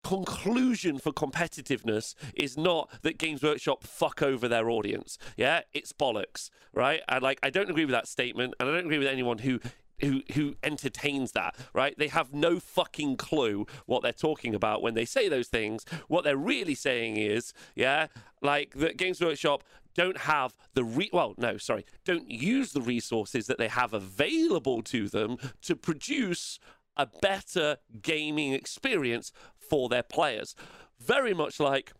conclusion 0.02 0.98
for 0.98 1.12
competitiveness 1.12 2.14
is 2.34 2.56
not 2.56 2.90
that 3.02 3.18
Games 3.18 3.42
Workshop 3.42 3.84
fuck 3.84 4.22
over 4.22 4.48
their 4.48 4.68
audience. 4.68 5.16
Yeah, 5.36 5.60
it's 5.72 5.92
bollocks, 5.92 6.50
right? 6.72 7.02
And 7.08 7.22
like 7.22 7.38
I 7.42 7.50
don't 7.50 7.70
agree 7.70 7.84
with 7.84 7.92
that 7.92 8.08
statement, 8.08 8.54
and 8.58 8.68
I 8.68 8.72
don't 8.72 8.86
agree 8.86 8.98
with 8.98 9.08
anyone 9.08 9.38
who 9.38 9.60
who 10.00 10.22
who 10.34 10.56
entertains 10.62 11.32
that, 11.32 11.54
right? 11.72 11.96
They 11.96 12.08
have 12.08 12.34
no 12.34 12.58
fucking 12.58 13.16
clue 13.16 13.66
what 13.86 14.02
they're 14.02 14.12
talking 14.12 14.54
about 14.54 14.82
when 14.82 14.94
they 14.94 15.04
say 15.04 15.28
those 15.28 15.48
things. 15.48 15.84
What 16.08 16.24
they're 16.24 16.36
really 16.36 16.74
saying 16.74 17.16
is, 17.16 17.52
yeah, 17.76 18.08
like 18.40 18.74
that 18.74 18.96
Games 18.96 19.20
Workshop 19.20 19.62
don't 19.94 20.18
have 20.18 20.56
the 20.74 20.84
re 20.84 21.10
well 21.12 21.34
no 21.36 21.56
sorry 21.56 21.84
don't 22.04 22.30
use 22.30 22.72
the 22.72 22.80
resources 22.80 23.46
that 23.46 23.58
they 23.58 23.68
have 23.68 23.92
available 23.92 24.82
to 24.82 25.08
them 25.08 25.36
to 25.60 25.76
produce 25.76 26.58
a 26.96 27.06
better 27.20 27.78
gaming 28.00 28.52
experience 28.52 29.32
for 29.56 29.88
their 29.88 30.02
players. 30.02 30.54
Very 31.00 31.34
much 31.34 31.58
like 31.58 31.92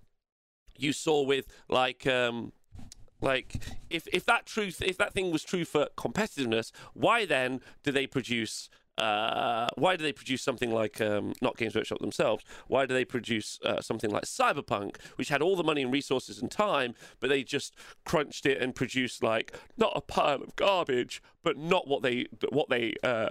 you 0.77 0.93
saw 0.93 1.23
with 1.23 1.47
like 1.69 2.07
um 2.07 2.53
like 3.21 3.57
if 3.91 4.07
if 4.13 4.25
that 4.27 4.47
truth 4.47 4.83
if 4.83 4.97
that 4.99 5.13
thing 5.13 5.31
was 5.31 5.45
true 5.45 5.65
for 5.65 5.87
competitiveness 5.97 6.73
why 6.95 7.27
then 7.27 7.61
do 7.85 7.93
they 7.93 8.07
produce 8.07 8.71
uh, 8.99 9.69
why 9.77 9.97
do 9.97 10.03
they 10.03 10.13
produce 10.13 10.43
something 10.43 10.71
like 10.71 11.01
um, 11.01 11.33
not 11.41 11.57
Games 11.57 11.75
Workshop 11.75 12.01
themselves? 12.01 12.45
Why 12.69 12.87
do 12.87 12.95
they 12.95 13.05
produce 13.05 13.59
uh, 13.65 13.81
something 13.81 14.11
like 14.11 14.25
Cyberpunk, 14.25 14.97
which 15.17 15.29
had 15.29 15.41
all 15.43 15.57
the 15.57 15.65
money 15.65 15.83
and 15.83 15.93
resources 15.93 16.41
and 16.41 16.51
time, 16.51 16.95
but 17.19 17.31
they 17.31 17.43
just 17.43 17.75
crunched 18.05 18.45
it 18.47 18.61
and 18.61 18.75
produced 18.75 19.23
like 19.23 19.57
not 19.77 19.93
a 19.97 20.01
pile 20.01 20.43
of 20.43 20.57
garbage, 20.57 21.23
but 21.43 21.57
not 21.57 21.89
what 21.89 22.03
they 22.03 22.27
what 22.51 22.69
they 22.69 22.95
uh, 23.03 23.31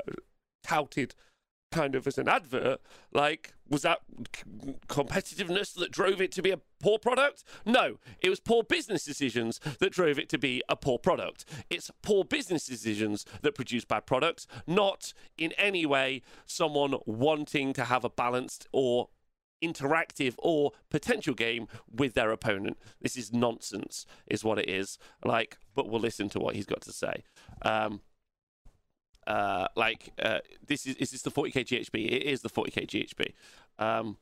touted 0.64 1.16
kind 1.72 1.96
of 1.96 2.06
as 2.06 2.18
an 2.18 2.28
advert, 2.28 2.82
like, 3.14 3.54
was 3.68 3.82
that 3.84 4.00
c- 4.36 4.76
competitiveness 4.88 5.74
that 5.76 5.92
drove 5.92 6.22
it 6.22 6.32
to 6.34 6.42
be 6.42 6.52
a 6.52 6.60
poor 6.82 7.00
product? 7.00 7.44
No, 7.66 7.98
it 8.22 8.30
was 8.30 8.40
poor 8.40 8.64
business 8.64 9.06
decisions 9.06 9.60
that 9.80 9.92
drove 9.92 10.20
it 10.20 10.30
to 10.30 10.38
be 10.38 10.62
a 10.70 10.76
poor 10.76 11.00
product. 11.00 11.46
It's 11.70 11.90
poor 12.02 12.24
business 12.24 12.66
decisions 12.66 13.26
that 13.42 13.56
produce 13.56 13.86
bad 13.86 14.06
products, 14.06 14.46
not 14.68 15.14
in 15.38 15.54
any 15.54 15.86
way 15.86 16.22
someone 16.46 16.96
wanting 17.06 17.74
to 17.74 17.86
have 17.86 18.04
a 18.04 18.10
balanced 18.10 18.68
or 18.72 19.10
interactive 19.64 20.34
or 20.40 20.72
potential 20.90 21.34
game 21.34 21.68
with 21.90 22.14
their 22.14 22.32
opponent. 22.32 22.78
This 23.00 23.16
is 23.16 23.32
nonsense, 23.32 24.06
is 24.28 24.44
what 24.44 24.60
it 24.60 24.70
is. 24.70 24.98
Like, 25.24 25.58
but 25.76 25.88
we'll 25.88 26.02
listen 26.02 26.30
to 26.30 26.40
what 26.40 26.56
he's 26.56 26.66
got 26.66 26.82
to 26.82 26.92
say. 26.92 27.24
Um, 27.62 28.02
uh, 29.28 29.68
like 29.76 30.12
uh, 30.22 30.40
this 30.66 30.86
is 30.86 30.96
is 30.96 31.12
this 31.12 31.22
the 31.22 31.32
40k 31.32 31.66
GHB? 31.66 32.12
It 32.12 32.24
is 32.24 32.42
the 32.42 32.50
40k 32.50 32.88
GHB. 32.88 33.34
Um, 33.84 34.18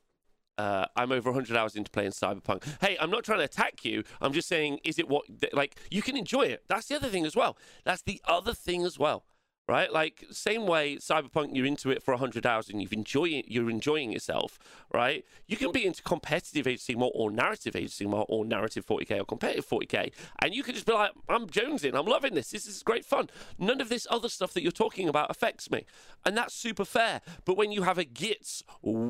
uh, 0.58 0.84
I'm 0.94 1.10
over 1.10 1.30
100 1.30 1.56
hours 1.56 1.74
into 1.74 1.90
playing 1.90 2.10
Cyberpunk. 2.10 2.64
Hey, 2.82 2.98
I'm 3.00 3.10
not 3.10 3.24
trying 3.24 3.38
to 3.38 3.44
attack 3.44 3.82
you. 3.82 4.04
I'm 4.20 4.34
just 4.34 4.46
saying, 4.46 4.80
is 4.84 4.98
it 4.98 5.08
what 5.08 5.24
like 5.52 5.76
you 5.90 6.02
can 6.02 6.16
enjoy 6.16 6.42
it? 6.42 6.64
That's 6.68 6.86
the 6.86 6.96
other 6.96 7.08
thing 7.08 7.24
as 7.24 7.34
well. 7.34 7.56
That's 7.84 8.02
the 8.02 8.20
other 8.26 8.52
thing 8.52 8.84
as 8.84 8.98
well, 8.98 9.24
right? 9.70 9.92
Like 9.92 10.24
same 10.32 10.66
way 10.66 10.96
Cyberpunk, 10.96 11.54
you're 11.54 11.64
into 11.64 11.90
it 11.90 12.02
for 12.02 12.10
100 12.12 12.44
hours 12.44 12.68
and 12.68 12.82
you've 12.82 12.92
enjoying 12.92 13.44
you're 13.46 13.70
enjoying 13.70 14.10
yourself, 14.10 14.58
right? 14.92 15.24
You 15.46 15.56
can 15.56 15.70
be 15.70 15.86
into 15.86 16.02
competitive 16.02 16.66
Sigmar 16.66 17.12
or 17.14 17.30
narrative 17.30 17.74
Sigmar 17.74 18.26
or 18.28 18.44
narrative 18.44 18.84
40k 18.84 19.20
or 19.20 19.24
competitive 19.24 19.68
40k, 19.68 20.12
and 20.42 20.52
you 20.52 20.64
can 20.64 20.74
just 20.74 20.86
be 20.86 20.92
like, 20.92 21.12
I'm 21.28 21.46
jonesing, 21.46 21.94
I'm 21.94 22.06
loving 22.06 22.34
this. 22.34 22.50
This 22.50 22.66
is 22.66 22.82
great 22.82 23.04
fun. 23.04 23.30
None 23.58 23.80
of 23.80 23.88
this 23.88 24.08
other 24.10 24.28
stuff 24.28 24.52
that 24.54 24.62
you're 24.62 24.72
talking 24.72 25.08
about 25.08 25.30
affects 25.30 25.70
me, 25.70 25.86
and 26.26 26.36
that's 26.36 26.52
super 26.52 26.84
fair. 26.84 27.20
But 27.44 27.56
when 27.56 27.70
you 27.70 27.84
have 27.84 27.96
a 27.96 28.04
Gitz 28.04 28.64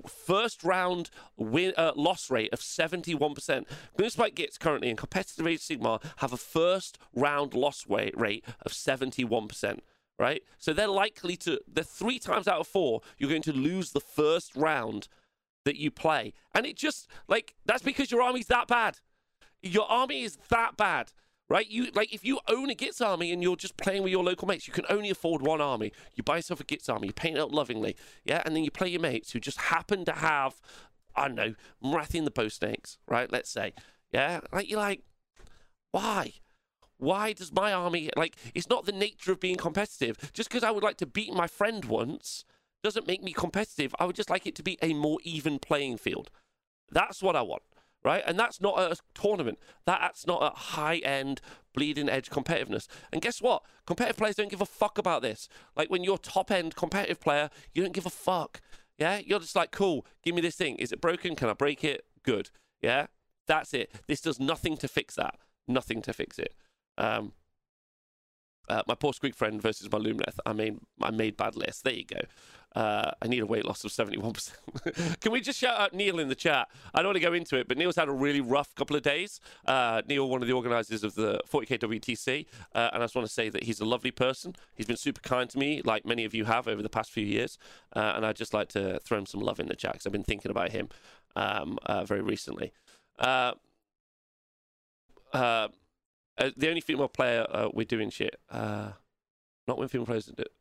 first 0.06 0.62
round 0.62 1.08
win 1.38 1.72
uh, 1.78 1.92
loss 1.96 2.30
rate 2.30 2.52
of 2.52 2.61
71%, 2.61 3.64
Gloomspite 3.98 4.34
Gitz 4.34 4.58
currently 4.58 4.90
in 4.90 4.96
competitive 4.96 5.46
Sigmar 5.46 6.02
have 6.16 6.34
a 6.34 6.36
first 6.36 6.98
round 7.14 7.54
loss 7.54 7.86
rate 7.88 8.14
rate 8.20 8.44
of 8.61 8.72
71% 8.72 9.80
right? 10.20 10.44
So 10.58 10.72
they're 10.72 10.86
likely 10.86 11.36
to, 11.38 11.58
they're 11.66 11.82
three 11.82 12.18
times 12.18 12.46
out 12.46 12.60
of 12.60 12.66
four, 12.66 13.00
you're 13.18 13.30
going 13.30 13.42
to 13.42 13.52
lose 13.52 13.92
the 13.92 14.00
first 14.00 14.54
round 14.54 15.08
that 15.64 15.76
you 15.76 15.90
play. 15.90 16.34
And 16.54 16.66
it 16.66 16.76
just, 16.76 17.08
like, 17.26 17.54
that's 17.64 17.82
because 17.82 18.10
your 18.12 18.22
army's 18.22 18.46
that 18.48 18.68
bad. 18.68 18.98
Your 19.62 19.90
army 19.90 20.22
is 20.22 20.38
that 20.50 20.76
bad. 20.76 21.12
Right, 21.48 21.68
you 21.68 21.88
like 21.96 22.14
if 22.14 22.24
you 22.24 22.38
own 22.46 22.70
a 22.70 22.76
Gitz 22.76 23.04
army 23.04 23.32
and 23.32 23.42
you're 23.42 23.56
just 23.56 23.76
playing 23.76 24.04
with 24.04 24.12
your 24.12 24.22
local 24.22 24.46
mates, 24.46 24.68
you 24.68 24.72
can 24.72 24.84
only 24.88 25.10
afford 25.10 25.42
one 25.42 25.60
army. 25.60 25.92
You 26.14 26.22
buy 26.22 26.36
yourself 26.36 26.60
a 26.60 26.64
Gitz 26.64 26.88
army, 26.88 27.08
you 27.08 27.12
paint 27.12 27.38
it 27.38 27.40
up 27.40 27.52
lovingly, 27.52 27.96
yeah, 28.24 28.40
and 28.46 28.54
then 28.54 28.62
you 28.62 28.70
play 28.70 28.86
your 28.86 29.00
mates 29.00 29.32
who 29.32 29.40
just 29.40 29.58
happen 29.58 30.04
to 30.04 30.12
have, 30.12 30.60
I 31.16 31.26
don't 31.26 31.34
know, 31.34 31.54
Morathi 31.82 32.22
the 32.22 32.30
Bow 32.30 32.46
Snakes, 32.46 32.98
right? 33.08 33.32
Let's 33.32 33.50
say, 33.50 33.72
yeah, 34.12 34.42
like 34.52 34.70
you're 34.70 34.78
like, 34.78 35.02
why? 35.90 36.34
Why 37.01 37.32
does 37.32 37.53
my 37.53 37.72
army 37.72 38.11
like? 38.16 38.36
It's 38.55 38.68
not 38.68 38.84
the 38.84 38.92
nature 38.92 39.32
of 39.32 39.40
being 39.40 39.57
competitive. 39.57 40.30
Just 40.32 40.48
because 40.48 40.62
I 40.62 40.70
would 40.70 40.84
like 40.84 40.98
to 40.98 41.07
beat 41.07 41.32
my 41.32 41.46
friend 41.46 41.84
once 41.84 42.44
doesn't 42.82 43.07
make 43.07 43.22
me 43.22 43.32
competitive. 43.32 43.94
I 43.98 44.05
would 44.05 44.16
just 44.16 44.30
like 44.30 44.46
it 44.46 44.55
to 44.57 44.62
be 44.62 44.78
a 44.82 44.94
more 44.94 45.18
even 45.24 45.59
playing 45.59 45.98
field. 45.98 46.30
That's 46.90 47.22
what 47.22 47.36
I 47.36 47.42
want, 47.42 47.62
right? 48.05 48.22
And 48.26 48.38
that's 48.38 48.61
not 48.61 48.78
a 48.78 48.96
tournament. 49.14 49.59
That's 49.86 50.26
not 50.26 50.42
a 50.42 50.59
high 50.59 50.98
end 50.98 51.40
bleeding 51.72 52.09
edge 52.09 52.30
competitiveness. 52.30 52.86
And 53.12 53.22
guess 53.22 53.40
what? 53.40 53.62
Competitive 53.86 54.16
players 54.16 54.36
don't 54.36 54.51
give 54.51 54.61
a 54.61 54.66
fuck 54.66 54.98
about 54.98 55.22
this. 55.22 55.48
Like 55.76 55.90
when 55.90 56.05
you're 56.05 56.18
top 56.18 56.51
end 56.51 56.76
competitive 56.76 57.20
player, 57.20 57.51
you 57.72 57.82
don't 57.82 57.94
give 57.94 58.07
a 58.07 58.11
fuck. 58.11 58.61
Yeah, 58.98 59.20
you're 59.24 59.40
just 59.40 59.57
like, 59.57 59.70
cool. 59.70 60.05
Give 60.22 60.34
me 60.34 60.42
this 60.42 60.57
thing. 60.57 60.76
Is 60.76 60.92
it 60.92 61.01
broken? 61.01 61.34
Can 61.34 61.48
I 61.48 61.55
break 61.55 61.82
it? 61.82 62.05
Good. 62.22 62.51
Yeah, 62.82 63.07
that's 63.46 63.72
it. 63.72 63.90
This 64.07 64.20
does 64.20 64.38
nothing 64.38 64.76
to 64.78 64.88
fix 64.88 65.14
that. 65.14 65.36
Nothing 65.66 66.03
to 66.03 66.12
fix 66.12 66.38
it. 66.38 66.55
Um, 67.01 67.32
uh, 68.68 68.82
my 68.86 68.94
poor 68.94 69.12
Greek 69.20 69.34
friend 69.34 69.61
versus 69.61 69.90
my 69.90 69.98
Lumineth. 69.98 70.38
I 70.46 70.53
mean, 70.53 70.80
I 71.03 71.11
made 71.11 71.36
bad 71.36 71.57
lists. 71.57 71.82
There 71.82 71.92
you 71.92 72.05
go. 72.05 72.20
Uh, 72.76 73.11
I 73.20 73.26
need 73.26 73.40
a 73.40 73.46
weight 73.46 73.64
loss 73.64 73.82
of 73.82 73.90
71%. 73.90 75.20
Can 75.20 75.32
we 75.32 75.40
just 75.40 75.59
shout 75.59 75.78
out 75.80 75.92
Neil 75.92 76.20
in 76.20 76.28
the 76.28 76.36
chat? 76.36 76.68
I 76.94 76.98
don't 76.98 77.09
want 77.09 77.16
to 77.16 77.20
go 77.20 77.32
into 77.32 77.57
it, 77.57 77.66
but 77.66 77.76
Neil's 77.76 77.96
had 77.96 78.09
a 78.09 78.12
really 78.12 78.40
rough 78.40 78.72
couple 78.76 78.94
of 78.94 79.03
days. 79.03 79.40
Uh, 79.66 80.03
Neil, 80.09 80.28
one 80.28 80.40
of 80.40 80.46
the 80.46 80.55
organisers 80.55 81.03
of 81.03 81.16
the 81.16 81.40
40k 81.53 81.80
WTC, 81.80 82.46
uh, 82.76 82.90
and 82.92 83.03
I 83.03 83.07
just 83.07 83.16
want 83.16 83.26
to 83.26 83.32
say 83.32 83.48
that 83.48 83.64
he's 83.64 83.80
a 83.80 83.84
lovely 83.84 84.12
person. 84.12 84.55
He's 84.76 84.86
been 84.86 84.96
super 84.96 85.20
kind 85.20 85.51
to 85.51 85.59
me, 85.59 85.82
like 85.84 86.07
many 86.07 86.24
of 86.24 86.32
you 86.32 86.44
have 86.44 86.68
over 86.68 86.80
the 86.80 86.88
past 86.88 87.11
few 87.11 87.26
years. 87.26 87.59
Uh, 87.96 88.12
and 88.14 88.24
I'd 88.24 88.36
just 88.36 88.55
like 88.55 88.68
to 88.68 89.01
throw 89.01 89.18
him 89.18 89.26
some 89.26 89.40
love 89.40 89.59
in 89.59 89.66
the 89.66 89.74
chat 89.74 89.94
because 89.94 90.07
I've 90.07 90.12
been 90.12 90.22
thinking 90.22 90.53
about 90.53 90.70
him 90.70 90.90
um, 91.34 91.76
uh, 91.86 92.05
very 92.05 92.22
recently. 92.22 92.72
Uh, 96.41 96.51
the 96.57 96.68
only 96.68 96.80
female 96.80 97.09
player 97.09 97.47
uh, 97.51 97.68
we're 97.72 97.84
doing 97.84 98.11
shit. 98.11 98.36
Uh, 98.51 98.93
not 99.68 99.78
when 99.78 99.88
female 99.88 100.07
players 100.07 100.26
do 100.26 100.43
it. 100.43 100.53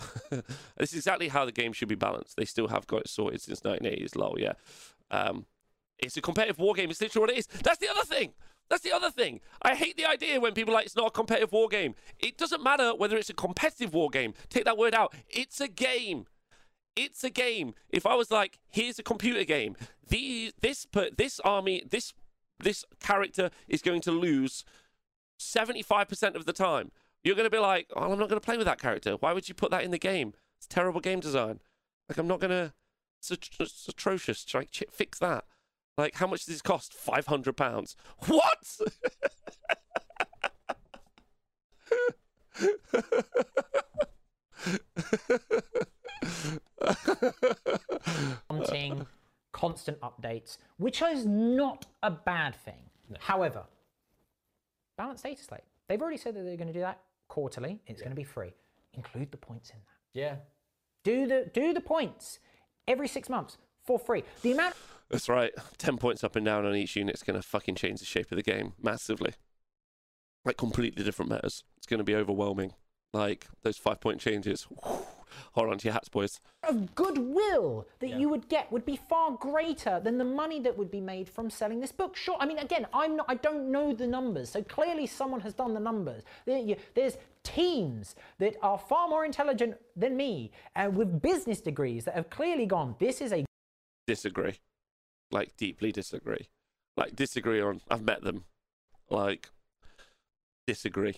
this 0.76 0.90
is 0.90 0.94
exactly 0.94 1.28
how 1.28 1.44
the 1.44 1.52
game 1.52 1.72
should 1.72 1.88
be 1.88 1.94
balanced. 1.94 2.36
They 2.36 2.44
still 2.44 2.68
have 2.68 2.86
got 2.86 3.02
it 3.02 3.08
sorted 3.08 3.40
since 3.40 3.60
1980s. 3.60 4.16
Lol, 4.16 4.36
yeah. 4.38 4.52
Um, 5.10 5.46
it's 5.98 6.16
a 6.16 6.20
competitive 6.20 6.58
war 6.58 6.74
game. 6.74 6.90
It's 6.90 7.00
literally 7.00 7.22
what 7.22 7.30
it 7.30 7.38
is. 7.38 7.46
That's 7.46 7.78
the 7.78 7.88
other 7.88 8.04
thing. 8.04 8.32
That's 8.68 8.82
the 8.82 8.92
other 8.92 9.10
thing. 9.10 9.40
I 9.62 9.74
hate 9.74 9.96
the 9.96 10.04
idea 10.04 10.40
when 10.40 10.52
people 10.52 10.74
are 10.74 10.78
like 10.78 10.86
it's 10.86 10.96
not 10.96 11.06
a 11.06 11.10
competitive 11.10 11.52
war 11.52 11.68
game. 11.68 11.94
It 12.18 12.36
doesn't 12.36 12.62
matter 12.62 12.94
whether 12.94 13.16
it's 13.16 13.30
a 13.30 13.34
competitive 13.34 13.94
war 13.94 14.10
game. 14.10 14.34
Take 14.50 14.64
that 14.64 14.76
word 14.76 14.94
out. 14.94 15.14
It's 15.28 15.60
a 15.60 15.68
game. 15.68 16.26
It's 16.94 17.24
a 17.24 17.30
game. 17.30 17.74
If 17.88 18.04
I 18.06 18.14
was 18.14 18.30
like, 18.30 18.58
here's 18.68 18.98
a 18.98 19.02
computer 19.02 19.44
game. 19.44 19.76
The 20.06 20.52
this 20.60 20.86
this 21.16 21.40
army 21.40 21.82
this 21.88 22.12
this 22.60 22.84
character 23.00 23.50
is 23.68 23.82
going 23.82 24.02
to 24.02 24.10
lose 24.10 24.64
75% 25.38 26.34
of 26.34 26.44
the 26.46 26.52
time. 26.52 26.90
You're 27.24 27.34
going 27.34 27.46
to 27.46 27.50
be 27.50 27.58
like, 27.58 27.90
oh, 27.96 28.02
I'm 28.02 28.18
not 28.18 28.28
going 28.28 28.40
to 28.40 28.44
play 28.44 28.56
with 28.56 28.66
that 28.66 28.80
character. 28.80 29.12
Why 29.14 29.32
would 29.32 29.48
you 29.48 29.54
put 29.54 29.70
that 29.70 29.82
in 29.84 29.90
the 29.90 29.98
game? 29.98 30.34
It's 30.58 30.66
terrible 30.66 31.00
game 31.00 31.20
design. 31.20 31.60
Like, 32.08 32.18
I'm 32.18 32.28
not 32.28 32.40
going 32.40 32.50
to. 32.50 32.72
It's, 33.18 33.30
at- 33.30 33.48
it's 33.60 33.88
atrocious. 33.88 34.44
Ch- 34.44 34.84
fix 34.90 35.18
that. 35.18 35.44
Like, 35.96 36.14
how 36.16 36.26
much 36.28 36.44
does 36.44 36.54
this 36.54 36.62
cost? 36.62 36.94
Five 36.94 37.26
hundred 37.26 37.56
pounds. 37.56 37.96
What? 38.26 38.78
wanting 48.50 49.06
constant 49.52 50.00
updates, 50.00 50.58
which 50.76 51.02
is 51.02 51.26
not 51.26 51.86
a 52.02 52.10
bad 52.10 52.54
thing. 52.54 52.90
However, 53.18 53.64
balanced 54.98 55.24
data 55.24 55.42
slate. 55.42 55.62
They've 55.88 56.00
already 56.00 56.18
said 56.18 56.34
that 56.34 56.42
they're 56.44 56.56
going 56.56 56.68
to 56.68 56.74
do 56.74 56.80
that 56.80 57.00
quarterly. 57.28 57.80
It's 57.86 58.02
going 58.02 58.10
to 58.10 58.16
be 58.16 58.24
free. 58.24 58.52
Include 58.92 59.30
the 59.30 59.38
points 59.38 59.70
in 59.70 59.76
that. 59.76 60.18
Yeah. 60.20 60.36
Do 61.04 61.26
the 61.26 61.50
do 61.54 61.72
the 61.72 61.80
points 61.80 62.40
every 62.86 63.08
six 63.08 63.30
months 63.30 63.56
for 63.84 63.98
free. 63.98 64.24
The 64.42 64.52
amount 64.52 64.74
That's 65.08 65.28
right. 65.28 65.52
10 65.78 65.96
points 65.96 66.22
up 66.22 66.36
and 66.36 66.44
down 66.44 66.66
on 66.66 66.74
each 66.76 66.96
unit's 66.96 67.22
going 67.22 67.40
to 67.40 67.46
fucking 67.46 67.76
change 67.76 68.00
the 68.00 68.06
shape 68.06 68.30
of 68.30 68.36
the 68.36 68.42
game 68.42 68.74
massively. 68.82 69.32
Like, 70.44 70.58
completely 70.58 71.02
different 71.02 71.30
matters. 71.30 71.64
It's 71.78 71.86
going 71.86 71.98
to 71.98 72.04
be 72.04 72.14
overwhelming. 72.14 72.74
Like, 73.14 73.46
those 73.62 73.78
five 73.78 74.00
point 74.00 74.20
changes. 74.20 74.66
Hold 75.52 75.70
on 75.70 75.78
to 75.78 75.84
your 75.84 75.92
hats, 75.94 76.08
boys. 76.08 76.40
of 76.62 76.94
goodwill 76.94 77.86
that 78.00 78.10
you 78.10 78.28
would 78.28 78.48
get 78.48 78.70
would 78.72 78.84
be 78.84 78.98
far 79.08 79.32
greater 79.32 80.00
than 80.00 80.18
the 80.18 80.24
money 80.24 80.60
that 80.60 80.76
would 80.76 80.90
be 80.90 81.00
made 81.00 81.28
from 81.28 81.50
selling 81.50 81.80
this 81.80 81.92
book. 81.92 82.16
Sure, 82.16 82.36
I 82.40 82.46
mean, 82.46 82.58
again, 82.58 82.86
I'm 82.92 83.16
not, 83.16 83.26
I 83.28 83.34
don't 83.36 83.70
know 83.70 83.92
the 83.92 84.06
numbers, 84.06 84.50
so 84.50 84.62
clearly 84.62 85.06
someone 85.06 85.40
has 85.40 85.54
done 85.54 85.74
the 85.74 85.80
numbers. 85.80 86.22
There's 86.46 87.16
teams 87.44 88.14
that 88.38 88.56
are 88.62 88.78
far 88.78 89.08
more 89.08 89.24
intelligent 89.24 89.76
than 89.96 90.16
me 90.16 90.50
and 90.74 90.96
with 90.96 91.22
business 91.22 91.60
degrees 91.60 92.04
that 92.04 92.14
have 92.14 92.28
clearly 92.30 92.66
gone. 92.66 92.94
This 92.98 93.20
is 93.20 93.32
a 93.32 93.44
Disagree. 94.06 94.58
Like, 95.30 95.56
deeply 95.56 95.92
disagree. 95.92 96.48
Like, 96.96 97.14
disagree 97.14 97.60
on. 97.60 97.82
I've 97.90 98.02
met 98.02 98.22
them. 98.22 98.44
Like, 99.10 99.50
disagree. 100.66 101.16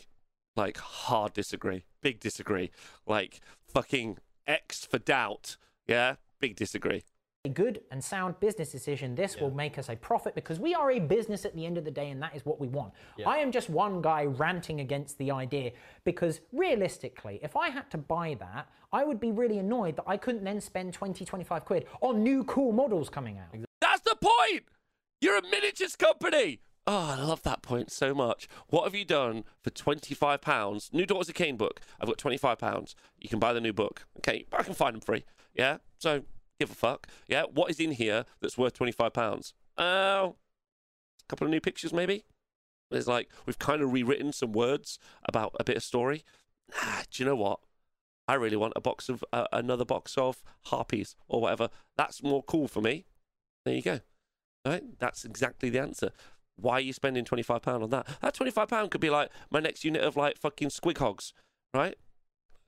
Like, 0.56 0.78
hard 0.78 1.32
disagree. 1.32 1.84
Big 2.02 2.20
disagree. 2.20 2.70
Like, 3.06 3.40
fucking 3.68 4.18
X 4.46 4.84
for 4.84 4.98
doubt. 4.98 5.56
Yeah? 5.86 6.16
Big 6.40 6.56
disagree. 6.56 7.02
a 7.46 7.48
good 7.48 7.80
and 7.90 8.04
sound 8.04 8.38
business 8.38 8.70
decision. 8.70 9.14
This 9.14 9.38
will 9.38 9.50
make 9.50 9.78
us 9.78 9.88
a 9.88 9.96
profit 9.96 10.34
because 10.34 10.60
we 10.60 10.74
are 10.74 10.90
a 10.90 10.98
business 10.98 11.46
at 11.46 11.54
the 11.54 11.64
end 11.64 11.78
of 11.78 11.84
the 11.86 11.90
day, 11.90 12.10
and 12.10 12.22
that 12.22 12.36
is 12.36 12.44
what 12.44 12.60
we 12.60 12.68
want. 12.68 12.92
I 13.26 13.38
am 13.38 13.50
just 13.50 13.70
one 13.70 14.02
guy 14.02 14.24
ranting 14.24 14.80
against 14.80 15.16
the 15.16 15.30
idea 15.30 15.72
because 16.04 16.40
realistically, 16.52 17.40
if 17.42 17.56
I 17.56 17.70
had 17.70 17.90
to 17.92 17.98
buy 17.98 18.36
that, 18.40 18.68
I 18.92 19.04
would 19.04 19.20
be 19.20 19.32
really 19.32 19.58
annoyed 19.58 19.96
that 19.96 20.04
I 20.06 20.18
couldn't 20.18 20.44
then 20.44 20.60
spend 20.60 20.92
20, 20.92 21.24
25 21.24 21.64
quid 21.64 21.86
on 22.02 22.22
new 22.22 22.44
cool 22.44 22.72
models 22.72 23.08
coming 23.08 23.38
out. 23.38 23.58
That's 23.80 24.02
the 24.02 24.16
point. 24.20 24.64
You're 25.22 25.38
a 25.38 25.42
miniatures 25.42 25.96
company. 25.96 26.60
Oh, 26.92 27.14
I 27.16 27.22
love 27.22 27.44
that 27.44 27.62
point 27.62 27.92
so 27.92 28.12
much. 28.14 28.48
What 28.66 28.82
have 28.82 28.96
you 28.96 29.04
done 29.04 29.44
for 29.62 29.70
twenty-five 29.70 30.40
pounds? 30.40 30.90
New 30.92 31.06
Daughters 31.06 31.28
of 31.28 31.36
Khaine 31.36 31.56
book. 31.56 31.80
I've 32.00 32.08
got 32.08 32.18
twenty-five 32.18 32.58
pounds. 32.58 32.96
You 33.16 33.28
can 33.28 33.38
buy 33.38 33.52
the 33.52 33.60
new 33.60 33.72
book. 33.72 34.08
Okay, 34.18 34.44
I 34.52 34.64
can 34.64 34.74
find 34.74 34.94
them 34.94 35.00
free. 35.00 35.24
Yeah. 35.54 35.76
So 35.98 36.22
give 36.58 36.72
a 36.72 36.74
fuck. 36.74 37.06
Yeah. 37.28 37.44
What 37.44 37.70
is 37.70 37.78
in 37.78 37.92
here 37.92 38.24
that's 38.40 38.58
worth 38.58 38.72
twenty-five 38.72 39.12
pounds? 39.12 39.54
Oh, 39.78 40.34
a 40.34 41.26
couple 41.28 41.46
of 41.46 41.52
new 41.52 41.60
pictures 41.60 41.92
maybe. 41.92 42.24
There's 42.90 43.06
like 43.06 43.30
we've 43.46 43.60
kind 43.60 43.82
of 43.82 43.92
rewritten 43.92 44.32
some 44.32 44.50
words 44.50 44.98
about 45.28 45.54
a 45.60 45.62
bit 45.62 45.76
of 45.76 45.84
story. 45.84 46.24
Ah, 46.74 47.04
do 47.08 47.22
you 47.22 47.28
know 47.28 47.36
what? 47.36 47.60
I 48.26 48.34
really 48.34 48.56
want 48.56 48.72
a 48.74 48.80
box 48.80 49.08
of 49.08 49.24
uh, 49.32 49.46
another 49.52 49.84
box 49.84 50.18
of 50.18 50.42
harpies 50.64 51.14
or 51.28 51.40
whatever. 51.40 51.68
That's 51.96 52.20
more 52.20 52.42
cool 52.42 52.66
for 52.66 52.80
me. 52.80 53.04
There 53.64 53.76
you 53.76 53.82
go. 53.82 54.00
All 54.64 54.72
right, 54.72 54.98
that's 54.98 55.24
exactly 55.24 55.70
the 55.70 55.78
answer. 55.78 56.10
Why 56.62 56.74
are 56.74 56.80
you 56.80 56.92
spending 56.92 57.24
twenty 57.24 57.42
five 57.42 57.62
pound 57.62 57.82
on 57.82 57.90
that? 57.90 58.06
That 58.22 58.34
twenty 58.34 58.50
five 58.50 58.68
pound 58.68 58.90
could 58.90 59.00
be 59.00 59.10
like 59.10 59.30
my 59.50 59.60
next 59.60 59.84
unit 59.84 60.02
of 60.02 60.16
like 60.16 60.38
fucking 60.38 60.68
squig 60.68 60.98
hogs, 60.98 61.32
right? 61.74 61.96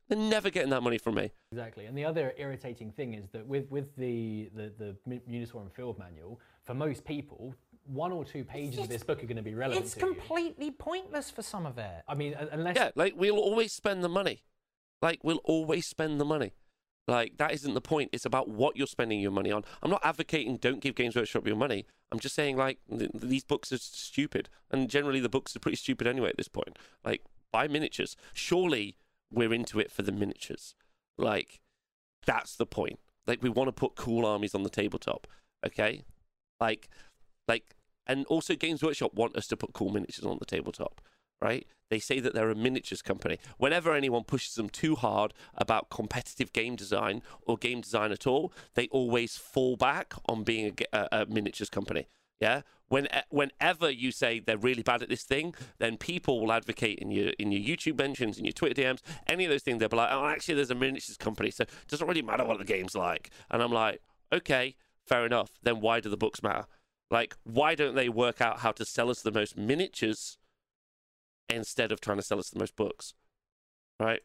They're 0.09 0.19
never 0.19 0.51
getting 0.51 0.71
that 0.71 0.83
money 0.83 0.99
from 0.99 1.15
me. 1.15 1.31
Exactly. 1.53 1.87
And 1.87 1.97
the 1.97 2.05
other 2.05 2.35
irritating 2.37 2.91
thing 2.91 3.15
is 3.15 3.31
that 3.31 3.47
with, 3.47 3.71
with 3.71 3.97
the, 3.97 4.51
the, 4.55 4.73
the 4.77 4.97
Mu- 5.07 5.21
Munitorum 5.31 5.73
Field 5.73 5.99
Manual, 5.99 6.39
for 6.65 6.75
most 6.75 7.05
people, 7.07 7.55
one 7.87 8.13
or 8.13 8.23
two 8.25 8.45
pages 8.45 8.79
of 8.81 8.89
this 8.89 9.03
book 9.03 9.23
are 9.23 9.27
going 9.27 9.37
to 9.37 9.43
be 9.43 9.55
relevant 9.55 9.87
It's 9.87 9.95
to 9.95 10.01
you. 10.01 10.07
completely 10.07 10.71
pointless 10.71 11.31
for 11.31 11.41
some 11.43 11.65
of 11.65 11.79
it. 11.79 12.03
I 12.07 12.15
mean, 12.15 12.35
unless 12.51 12.77
Yeah, 12.77 12.91
like 12.95 13.15
we'll 13.17 13.39
always 13.39 13.73
spend 13.73 14.05
the 14.05 14.09
money. 14.09 14.43
Like 15.01 15.21
we'll 15.23 15.41
always 15.45 15.87
spend 15.87 16.21
the 16.21 16.27
money. 16.27 16.53
Like 17.09 17.37
that 17.39 17.53
isn't 17.53 17.75
the 17.75 17.81
point. 17.81 18.11
It's 18.13 18.25
about 18.25 18.49
what 18.49 18.77
you're 18.77 18.87
spending 18.87 19.21
your 19.21 19.33
money 19.33 19.51
on. 19.51 19.65
I'm 19.83 19.91
not 19.91 20.05
advocating 20.05 20.57
don't 20.57 20.81
give 20.81 20.95
Games 20.95 21.17
Workshop 21.17 21.47
your 21.47 21.57
money. 21.57 21.85
I'm 22.13 22.21
just 22.21 22.35
saying 22.35 22.57
like 22.57 22.79
th- 22.91 23.11
these 23.15 23.45
books 23.45 23.73
are 23.73 23.79
stupid, 23.79 24.49
and 24.71 24.89
generally 24.89 25.21
the 25.21 25.29
books 25.29 25.57
are 25.57 25.61
pretty 25.61 25.77
stupid 25.77 26.07
anyway 26.07 26.29
at 26.29 26.37
this 26.37 26.49
point. 26.49 26.79
Like 27.05 27.23
buy 27.53 27.67
miniatures. 27.67 28.17
Surely 28.33 28.97
we're 29.33 29.53
into 29.53 29.81
it 29.81 29.91
for 29.91 30.03
the 30.03 30.13
miniatures. 30.13 30.75
Like 31.19 31.61
that's 32.25 32.55
the 32.55 32.67
point. 32.67 33.01
Like 33.27 33.43
we 33.43 33.51
want 33.51 33.69
to 33.69 33.73
put 33.73 33.97
cool 33.97 34.25
armies 34.25 34.55
on 34.55 34.63
the 34.63 34.71
tabletop. 34.71 35.27
Okay, 35.67 36.05
like 36.61 36.89
like 37.49 37.75
and 38.07 38.27
also 38.27 38.55
Games 38.55 38.83
Workshop 38.83 39.15
want 39.15 39.37
us 39.37 39.49
to 39.49 39.57
put 39.57 39.73
cool 39.73 39.91
miniatures 39.91 40.25
on 40.25 40.39
the 40.39 40.47
tabletop 40.47 41.01
right? 41.43 41.67
They 41.91 41.99
say 41.99 42.21
that 42.21 42.35
they're 42.35 42.51
a 42.51 42.55
miniatures 42.55 43.03
company. 43.03 43.39
Whenever 43.59 43.93
anyone 43.95 44.25
pushes 44.25 44.55
them 44.55 44.71
too 44.71 44.97
hard 44.97 45.35
about 45.55 45.91
competitive 45.91 46.53
game 46.53 46.77
design 46.77 47.23
or 47.43 47.59
game 47.59 47.83
design 47.83 48.13
at 48.13 48.27
all, 48.27 48.53
they 48.75 48.89
always 48.89 49.37
fall 49.37 49.77
back 49.77 50.15
on 50.27 50.43
being 50.43 50.75
a, 50.93 50.99
a, 50.99 51.09
a 51.23 51.27
miniatures 51.27 51.69
company. 51.69 52.07
Yeah. 52.41 52.63
When, 52.89 53.07
eh, 53.13 53.23
whenever 53.31 53.91
you 53.91 54.11
say 54.11 54.41
they're 54.41 54.57
really 54.57 54.83
bad 54.83 55.03
at 55.03 55.09
this 55.09 55.23
thing, 55.23 55.55
then 55.79 55.97
people 55.97 56.41
will 56.41 56.53
advocate 56.53 56.99
in 56.99 57.11
your 57.11 57.31
in 57.39 57.53
your 57.53 57.63
YouTube 57.63 57.99
mentions, 57.99 58.39
in 58.39 58.45
your 58.45 58.53
Twitter 58.53 58.83
DMs, 58.83 59.01
any 59.27 59.45
of 59.45 59.51
those 59.51 59.63
things. 59.63 59.79
They'll 59.79 59.89
be 59.89 59.97
like, 59.97 60.11
"Oh, 60.11 60.27
actually, 60.27 60.57
there's 60.57 60.71
a 60.71 60.75
miniatures 60.75 61.17
company, 61.17 61.51
so 61.51 61.63
it 61.63 61.71
doesn't 61.89 62.07
really 62.07 62.23
matter 62.23 62.45
what 62.45 62.59
the 62.59 62.65
game's 62.65 62.95
like." 62.95 63.31
And 63.51 63.63
I'm 63.63 63.73
like, 63.73 64.01
"Okay, 64.33 64.77
fair 65.07 65.25
enough. 65.25 65.51
Then 65.63 65.81
why 65.81 66.01
do 66.01 66.09
the 66.09 66.17
books 66.17 66.43
matter? 66.43 66.67
Like, 67.11 67.37
why 67.45 67.75
don't 67.75 67.95
they 67.95 68.09
work 68.09 68.41
out 68.41 68.61
how 68.61 68.73
to 68.73 68.85
sell 68.85 69.11
us 69.11 69.21
the 69.23 69.31
most 69.31 69.57
miniatures 69.57 70.39
instead 71.55 71.93
of 71.93 72.01
trying 72.01 72.19
to 72.19 72.23
sell 72.23 72.39
us 72.39 72.51
the 72.51 72.59
most 72.59 72.77
books. 72.77 73.15
Right? 74.01 74.21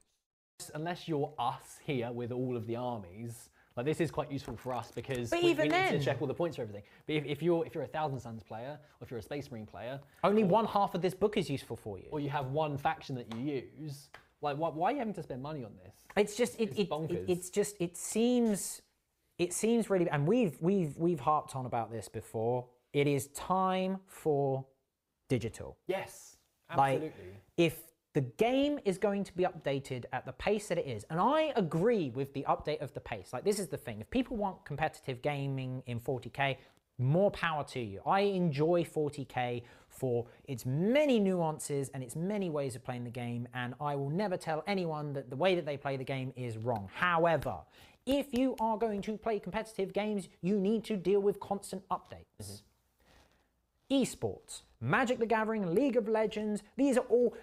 unless 0.74 1.08
you're 1.08 1.32
us 1.38 1.78
here 1.86 2.12
with 2.12 2.32
all 2.32 2.58
of 2.58 2.66
the 2.68 2.76
armies, 2.76 3.50
like 3.76 3.86
this 3.86 4.02
is 4.02 4.10
quite 4.10 4.32
useful 4.32 4.58
for 4.58 4.74
us 4.74 4.92
because 4.92 5.30
But 5.30 5.44
we, 5.44 5.52
even 5.52 5.70
we 5.70 5.78
need 5.78 5.90
to 5.92 6.04
check 6.04 6.18
all 6.20 6.28
the 6.28 6.34
points 6.34 6.56
for 6.56 6.64
everything. 6.64 6.82
But 7.06 7.16
if, 7.16 7.26
if 7.26 7.44
you're 7.44 7.66
if 7.66 7.76
you're 7.76 7.84
a 7.84 7.88
Thousand 7.88 8.20
Suns 8.20 8.42
player, 8.42 8.80
or 8.80 9.04
if 9.04 9.12
you're 9.12 9.20
a 9.20 9.24
Space 9.24 9.52
Marine 9.52 9.68
player, 9.68 10.00
Only 10.24 10.44
one 10.44 10.66
half 10.66 10.96
of 10.96 11.02
this 11.02 11.14
book 11.14 11.38
is 11.38 11.50
useful 11.50 11.76
for 11.76 12.00
you. 12.00 12.06
or 12.12 12.20
you 12.20 12.30
have 12.30 12.48
one 12.48 12.78
faction 12.78 13.16
that 13.16 13.34
you 13.36 13.64
use, 13.80 14.10
like 14.42 14.58
why, 14.58 14.70
why 14.70 14.90
are 14.90 14.94
you 14.94 15.00
having 15.00 15.14
to 15.14 15.24
spend 15.24 15.44
money 15.44 15.64
on 15.64 15.72
this? 15.84 15.94
It's 16.16 16.36
just 16.36 16.60
it, 16.60 16.72
It's 16.76 16.80
it, 16.80 17.12
it 17.12 17.26
it's 17.28 17.50
just 17.52 17.76
it 17.80 17.96
seems 17.96 18.82
it 19.38 19.54
seems 19.54 19.90
really 19.90 20.10
and 20.10 20.28
we've 20.28 20.58
we've 20.60 20.98
we've 20.98 21.20
harped 21.20 21.56
on 21.56 21.66
about 21.66 21.92
this 21.92 22.10
before. 22.10 22.66
It 22.94 23.06
is 23.06 23.28
time 23.28 24.00
for 24.08 24.66
digital. 25.30 25.78
Yes, 25.86 26.37
Like 26.76 27.14
if 27.56 27.76
the 28.14 28.22
game 28.22 28.80
is 28.84 28.98
going 28.98 29.24
to 29.24 29.34
be 29.36 29.44
updated 29.44 30.06
at 30.12 30.26
the 30.26 30.34
pace 30.34 30.70
that 30.70 30.78
it 30.78 30.88
is, 30.88 31.06
and 31.10 31.20
I 31.20 31.54
agree 31.56 32.10
with 32.10 32.34
the 32.34 32.46
update 32.50 32.82
of 32.82 32.94
the 32.94 33.00
pace. 33.00 33.32
Like 33.32 33.44
this 33.44 33.60
is 33.60 33.68
the 33.68 33.78
thing. 33.78 34.02
If 34.02 34.10
people 34.10 34.38
want 34.38 34.66
competitive 34.66 35.22
gaming 35.22 35.84
in 35.86 36.00
40k, 36.00 36.58
more 37.00 37.30
power 37.32 37.64
to 37.64 37.80
you. 37.80 38.02
I 38.06 38.22
enjoy 38.22 38.84
40k 38.84 39.62
for 39.88 40.26
its 40.46 40.66
many 40.66 41.20
nuances 41.20 41.90
and 41.94 42.04
its 42.04 42.16
many 42.16 42.50
ways 42.50 42.76
of 42.76 42.84
playing 42.84 43.04
the 43.04 43.12
game, 43.12 43.48
and 43.54 43.76
I 43.80 43.96
will 43.96 44.10
never 44.10 44.38
tell 44.38 44.64
anyone 44.68 45.14
that 45.14 45.30
the 45.30 45.36
way 45.36 45.56
that 45.56 45.66
they 45.66 45.78
play 45.78 45.98
the 45.98 46.04
game 46.04 46.34
is 46.36 46.58
wrong. 46.58 46.90
However, 46.94 47.58
if 48.06 48.34
you 48.34 48.56
are 48.60 48.78
going 48.78 49.02
to 49.04 49.18
play 49.18 49.40
competitive 49.40 49.94
games, 49.94 50.30
you 50.42 50.60
need 50.60 50.84
to 50.86 50.96
deal 50.96 51.20
with 51.20 51.40
constant 51.40 51.84
updates 51.90 52.26
mm-hmm. 52.42 54.02
esports, 54.02 54.62
Magic 54.80 55.20
the 55.20 55.26
Gathering, 55.26 55.74
League 55.74 55.98
of 55.98 56.08
Legends, 56.08 56.62
these 56.76 56.98
are 56.98 57.06
all 57.10 57.36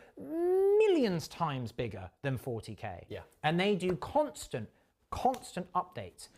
millions 0.78 1.26
times 1.28 1.72
bigger 1.72 2.10
than 2.22 2.38
40k. 2.38 3.04
Yeah. 3.08 3.20
And 3.42 3.58
they 3.58 3.74
do 3.74 3.96
constant, 3.96 4.68
constant 5.10 5.72
updates. 5.72 6.28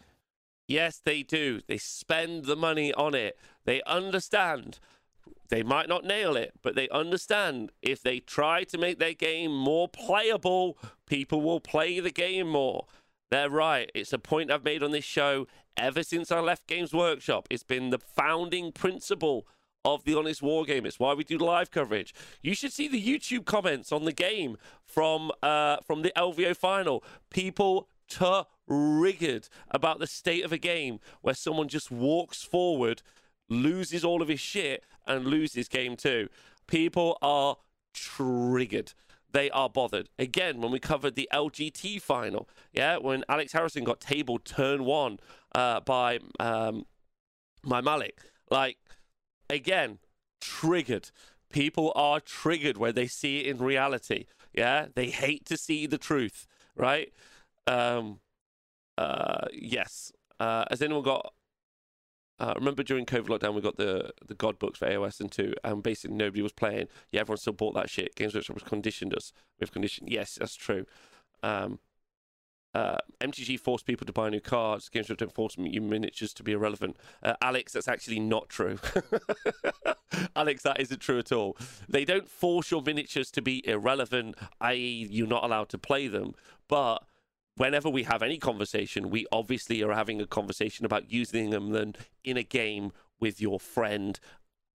Yes, 0.68 1.00
they 1.04 1.22
do. 1.22 1.60
They 1.68 1.78
spend 1.78 2.46
the 2.46 2.56
money 2.56 2.92
on 2.94 3.14
it. 3.14 3.38
They 3.64 3.82
understand. 3.86 4.78
They 5.48 5.62
might 5.62 5.88
not 5.88 6.04
nail 6.04 6.36
it, 6.36 6.54
but 6.62 6.74
they 6.74 6.88
understand 6.88 7.70
if 7.82 8.02
they 8.02 8.18
try 8.18 8.64
to 8.64 8.78
make 8.78 8.98
their 8.98 9.14
game 9.14 9.54
more 9.54 9.88
playable, 9.88 10.76
people 11.06 11.40
will 11.40 11.60
play 11.60 12.00
the 12.00 12.10
game 12.10 12.48
more. 12.48 12.86
They're 13.30 13.50
right. 13.50 13.90
It's 13.94 14.12
a 14.12 14.18
point 14.18 14.50
I've 14.50 14.64
made 14.64 14.82
on 14.82 14.92
this 14.92 15.04
show 15.04 15.46
ever 15.76 16.02
since 16.02 16.32
I 16.32 16.40
left 16.40 16.66
Games 16.66 16.92
Workshop. 16.92 17.46
It's 17.50 17.62
been 17.62 17.90
the 17.90 17.98
founding 17.98 18.72
principle 18.72 19.46
of 19.86 20.04
the 20.04 20.14
Honest 20.16 20.42
Wargamer. 20.42 20.86
It's 20.86 20.98
why 20.98 21.14
we 21.14 21.22
do 21.22 21.38
live 21.38 21.70
coverage. 21.70 22.12
You 22.42 22.54
should 22.54 22.72
see 22.72 22.88
the 22.88 23.00
YouTube 23.02 23.44
comments 23.44 23.92
on 23.92 24.04
the 24.04 24.12
game 24.12 24.58
from 24.84 25.30
uh, 25.42 25.78
from 25.86 26.02
the 26.02 26.12
LVO 26.16 26.56
final. 26.56 27.04
People 27.30 27.88
triggered 28.08 29.48
about 29.70 30.00
the 30.00 30.06
state 30.06 30.44
of 30.44 30.52
a 30.52 30.58
game 30.58 30.98
where 31.22 31.34
someone 31.34 31.68
just 31.68 31.90
walks 31.90 32.42
forward, 32.42 33.02
loses 33.48 34.04
all 34.04 34.20
of 34.22 34.28
his 34.28 34.40
shit, 34.40 34.84
and 35.06 35.26
loses 35.26 35.68
game 35.68 35.96
two. 35.96 36.28
People 36.66 37.16
are 37.22 37.56
triggered. 37.94 38.92
they 39.32 39.50
are 39.50 39.68
bothered. 39.68 40.08
Again, 40.18 40.60
when 40.60 40.72
we 40.72 40.80
covered 40.80 41.14
the 41.14 41.28
LGT 41.32 42.00
final, 42.00 42.48
yeah, 42.72 42.96
when 42.96 43.22
Alex 43.28 43.52
Harrison 43.52 43.84
got 43.84 44.00
tabled 44.00 44.44
turn 44.44 44.84
one 44.84 45.20
uh, 45.54 45.80
by 45.80 46.18
um, 46.40 46.86
my 47.62 47.80
Malik, 47.80 48.18
like 48.50 48.78
again, 49.48 49.98
triggered. 50.40 51.10
People 51.50 51.92
are 51.94 52.20
triggered 52.20 52.76
when 52.76 52.94
they 52.94 53.06
see 53.06 53.40
it 53.40 53.46
in 53.46 53.58
reality. 53.58 54.26
Yeah, 54.52 54.86
they 54.94 55.10
hate 55.10 55.44
to 55.46 55.56
see 55.56 55.86
the 55.86 55.98
truth, 55.98 56.46
right? 56.74 57.12
Um, 57.66 58.20
uh, 58.98 59.46
yes. 59.52 60.12
Uh, 60.40 60.64
has 60.70 60.82
anyone 60.82 61.02
got? 61.02 61.32
Uh, 62.38 62.52
remember 62.56 62.82
during 62.82 63.06
COVID 63.06 63.26
lockdown, 63.28 63.54
we 63.54 63.62
got 63.62 63.76
the 63.76 64.10
the 64.26 64.34
God 64.34 64.58
books 64.58 64.78
for 64.78 64.86
AOS 64.86 65.20
and 65.20 65.30
two, 65.30 65.54
and 65.64 65.82
basically 65.82 66.16
nobody 66.16 66.42
was 66.42 66.52
playing. 66.52 66.88
Yeah, 67.10 67.20
everyone 67.20 67.38
still 67.38 67.54
bought 67.54 67.74
that 67.74 67.88
shit. 67.88 68.14
Games 68.14 68.34
Workshop 68.34 68.54
was 68.54 68.62
conditioned 68.62 69.14
us. 69.14 69.32
We've 69.58 69.72
conditioned. 69.72 70.10
Yes, 70.10 70.36
that's 70.38 70.54
true. 70.54 70.84
Um, 71.42 71.78
uh, 72.76 72.98
MTG 73.22 73.58
forced 73.58 73.86
people 73.86 74.06
to 74.06 74.12
buy 74.12 74.28
new 74.28 74.40
cards. 74.40 74.90
Games 74.90 75.08
Workshop 75.08 75.32
forced 75.32 75.56
you 75.56 75.80
miniatures 75.80 76.34
to 76.34 76.42
be 76.42 76.52
irrelevant. 76.52 76.98
Uh, 77.22 77.32
Alex, 77.40 77.72
that's 77.72 77.88
actually 77.88 78.20
not 78.20 78.50
true. 78.50 78.78
Alex, 80.36 80.62
that 80.62 80.78
isn't 80.78 81.00
true 81.00 81.18
at 81.18 81.32
all. 81.32 81.56
They 81.88 82.04
don't 82.04 82.28
force 82.28 82.70
your 82.70 82.82
miniatures 82.82 83.30
to 83.30 83.40
be 83.40 83.66
irrelevant, 83.66 84.36
i.e., 84.60 85.08
you're 85.10 85.26
not 85.26 85.42
allowed 85.42 85.70
to 85.70 85.78
play 85.78 86.06
them. 86.06 86.34
But 86.68 86.98
whenever 87.56 87.88
we 87.88 88.02
have 88.02 88.22
any 88.22 88.36
conversation, 88.36 89.08
we 89.08 89.26
obviously 89.32 89.82
are 89.82 89.94
having 89.94 90.20
a 90.20 90.26
conversation 90.26 90.84
about 90.84 91.10
using 91.10 91.48
them 91.48 91.94
in 92.24 92.36
a 92.36 92.42
game 92.42 92.92
with 93.18 93.40
your 93.40 93.58
friend 93.58 94.20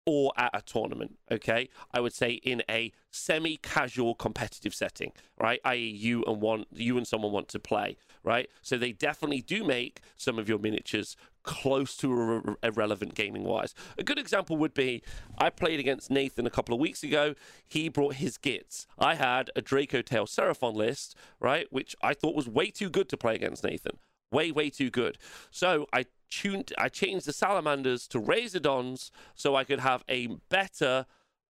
or 0.05 0.31
at 0.35 0.49
a 0.53 0.61
tournament, 0.61 1.17
okay? 1.29 1.69
I 1.91 1.99
would 1.99 2.13
say 2.13 2.31
in 2.31 2.63
a 2.69 2.91
semi-casual 3.11 4.15
competitive 4.15 4.73
setting, 4.73 5.11
right? 5.39 5.59
I.e., 5.63 5.89
you 5.89 6.23
and 6.25 6.41
one, 6.41 6.65
you 6.71 6.97
and 6.97 7.05
someone 7.05 7.31
want 7.31 7.49
to 7.49 7.59
play, 7.59 7.97
right? 8.23 8.49
So 8.61 8.77
they 8.77 8.93
definitely 8.93 9.41
do 9.41 9.63
make 9.63 10.01
some 10.17 10.39
of 10.39 10.49
your 10.49 10.57
miniatures 10.57 11.15
close 11.43 11.95
to 11.97 12.11
ir- 12.11 12.57
irrelevant 12.63 13.13
gaming 13.13 13.43
wise. 13.43 13.73
A 13.97 14.03
good 14.03 14.19
example 14.19 14.57
would 14.57 14.73
be 14.73 15.03
I 15.37 15.49
played 15.49 15.79
against 15.79 16.09
Nathan 16.09 16.47
a 16.47 16.51
couple 16.51 16.73
of 16.73 16.81
weeks 16.81 17.03
ago. 17.03 17.35
He 17.67 17.89
brought 17.89 18.15
his 18.15 18.37
gits. 18.37 18.87
I 18.97 19.15
had 19.15 19.51
a 19.55 19.61
Draco 19.61 20.01
Tail 20.01 20.25
Seraphon 20.25 20.75
list, 20.75 21.15
right, 21.39 21.67
which 21.69 21.95
I 22.01 22.13
thought 22.13 22.35
was 22.35 22.47
way 22.47 22.71
too 22.71 22.89
good 22.89 23.09
to 23.09 23.17
play 23.17 23.35
against 23.35 23.63
Nathan. 23.63 23.97
Way, 24.31 24.51
way 24.51 24.69
too 24.69 24.89
good. 24.89 25.17
So 25.49 25.87
I 25.91 26.05
tuned, 26.29 26.73
I 26.77 26.89
changed 26.89 27.25
the 27.25 27.33
salamanders 27.33 28.07
to 28.09 28.19
Razordons 28.19 29.11
so 29.35 29.55
I 29.55 29.63
could 29.63 29.81
have 29.81 30.03
a 30.07 30.27
better 30.49 31.05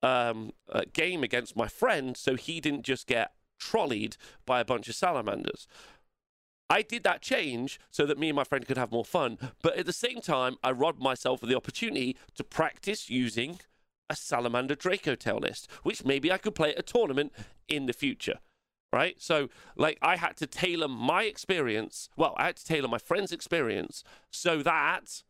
um, 0.02 0.52
uh, 0.70 0.82
game 0.92 1.22
against 1.22 1.56
my 1.56 1.66
friend, 1.66 2.16
so 2.16 2.36
he 2.36 2.60
didn't 2.60 2.82
just 2.82 3.06
get 3.06 3.32
trolleyed 3.58 4.16
by 4.46 4.60
a 4.60 4.64
bunch 4.64 4.88
of 4.88 4.94
salamanders. 4.94 5.66
I 6.70 6.82
did 6.82 7.02
that 7.04 7.22
change 7.22 7.80
so 7.90 8.04
that 8.06 8.18
me 8.18 8.28
and 8.28 8.36
my 8.36 8.44
friend 8.44 8.66
could 8.66 8.76
have 8.76 8.92
more 8.92 9.04
fun, 9.04 9.38
but 9.62 9.76
at 9.76 9.86
the 9.86 9.92
same 9.92 10.20
time, 10.20 10.56
I 10.62 10.70
robbed 10.70 11.00
myself 11.00 11.42
of 11.42 11.48
the 11.48 11.56
opportunity 11.56 12.16
to 12.36 12.44
practice 12.44 13.08
using 13.08 13.58
a 14.10 14.16
salamander 14.16 14.74
Draco 14.74 15.14
tail 15.14 15.38
list, 15.38 15.68
which 15.82 16.04
maybe 16.04 16.30
I 16.30 16.38
could 16.38 16.54
play 16.54 16.70
at 16.70 16.78
a 16.78 16.82
tournament 16.82 17.32
in 17.68 17.86
the 17.86 17.92
future. 17.92 18.38
Right? 18.92 19.20
So, 19.20 19.48
like, 19.76 19.98
I 20.00 20.16
had 20.16 20.36
to 20.38 20.46
tailor 20.46 20.88
my 20.88 21.24
experience. 21.24 22.08
Well, 22.16 22.34
I 22.38 22.46
had 22.46 22.56
to 22.56 22.64
tailor 22.64 22.88
my 22.88 22.98
friend's 22.98 23.32
experience 23.32 24.02
so 24.30 24.62
that, 24.62 25.22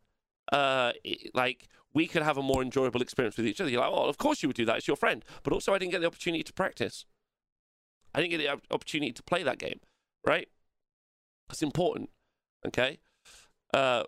uh, 0.53 0.93
like, 1.33 1.67
we 1.93 2.07
could 2.07 2.21
have 2.21 2.37
a 2.37 2.41
more 2.41 2.61
enjoyable 2.61 3.01
experience 3.01 3.35
with 3.35 3.47
each 3.47 3.59
other. 3.59 3.69
You're 3.69 3.81
like, 3.81 3.91
well, 3.91 4.05
of 4.05 4.17
course 4.17 4.41
you 4.41 4.49
would 4.49 4.55
do 4.55 4.65
that. 4.65 4.77
It's 4.77 4.87
your 4.87 4.95
friend. 4.95 5.25
But 5.43 5.53
also, 5.53 5.73
I 5.73 5.77
didn't 5.77 5.91
get 5.91 6.01
the 6.01 6.07
opportunity 6.07 6.43
to 6.43 6.53
practice. 6.53 7.05
I 8.15 8.21
didn't 8.21 8.31
get 8.31 8.37
the 8.37 8.73
opportunity 8.73 9.11
to 9.11 9.23
play 9.23 9.43
that 9.43 9.57
game. 9.57 9.79
Right? 10.25 10.47
That's 11.49 11.63
important. 11.63 12.11
Okay. 12.65 12.99
Uh, 13.73 14.03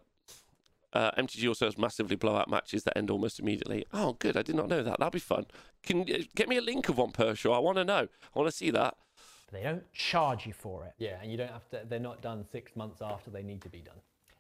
uh, 0.94 1.12
MTG 1.18 1.48
also 1.48 1.66
has 1.66 1.78
massively 1.78 2.16
blowout 2.16 2.50
matches 2.50 2.84
that 2.84 2.98
end 2.98 3.10
almost 3.10 3.40
immediately. 3.40 3.86
Oh, 3.94 4.14
good. 4.14 4.36
I 4.36 4.42
did 4.42 4.56
not 4.56 4.68
know 4.68 4.84
that. 4.84 5.00
That'd 5.00 5.14
be 5.14 5.20
fun. 5.20 5.46
Can 5.84 6.06
you 6.06 6.26
get 6.36 6.50
me 6.50 6.58
a 6.58 6.62
link 6.62 6.90
of 6.90 6.98
one 6.98 7.12
per 7.12 7.34
show? 7.34 7.54
I 7.54 7.60
want 7.60 7.78
to 7.78 7.86
know. 7.86 8.08
I 8.36 8.40
want 8.40 8.50
to 8.50 8.56
see 8.56 8.72
that. 8.72 8.96
They 9.52 9.64
don't 9.64 9.92
charge 9.94 10.46
you 10.46 10.54
for 10.54 10.86
it. 10.86 10.94
Yeah, 10.98 11.18
and 11.22 11.32
you 11.32 11.38
don't 11.38 11.52
have 11.52 11.68
to. 11.70 11.82
They're 11.88 12.00
not 12.00 12.22
done 12.22 12.46
six 12.52 12.76
months 12.76 13.02
after 13.02 13.30
they 13.30 13.44
need 13.44 13.62
to 13.64 13.70
be 13.70 13.80
done. 13.80 13.98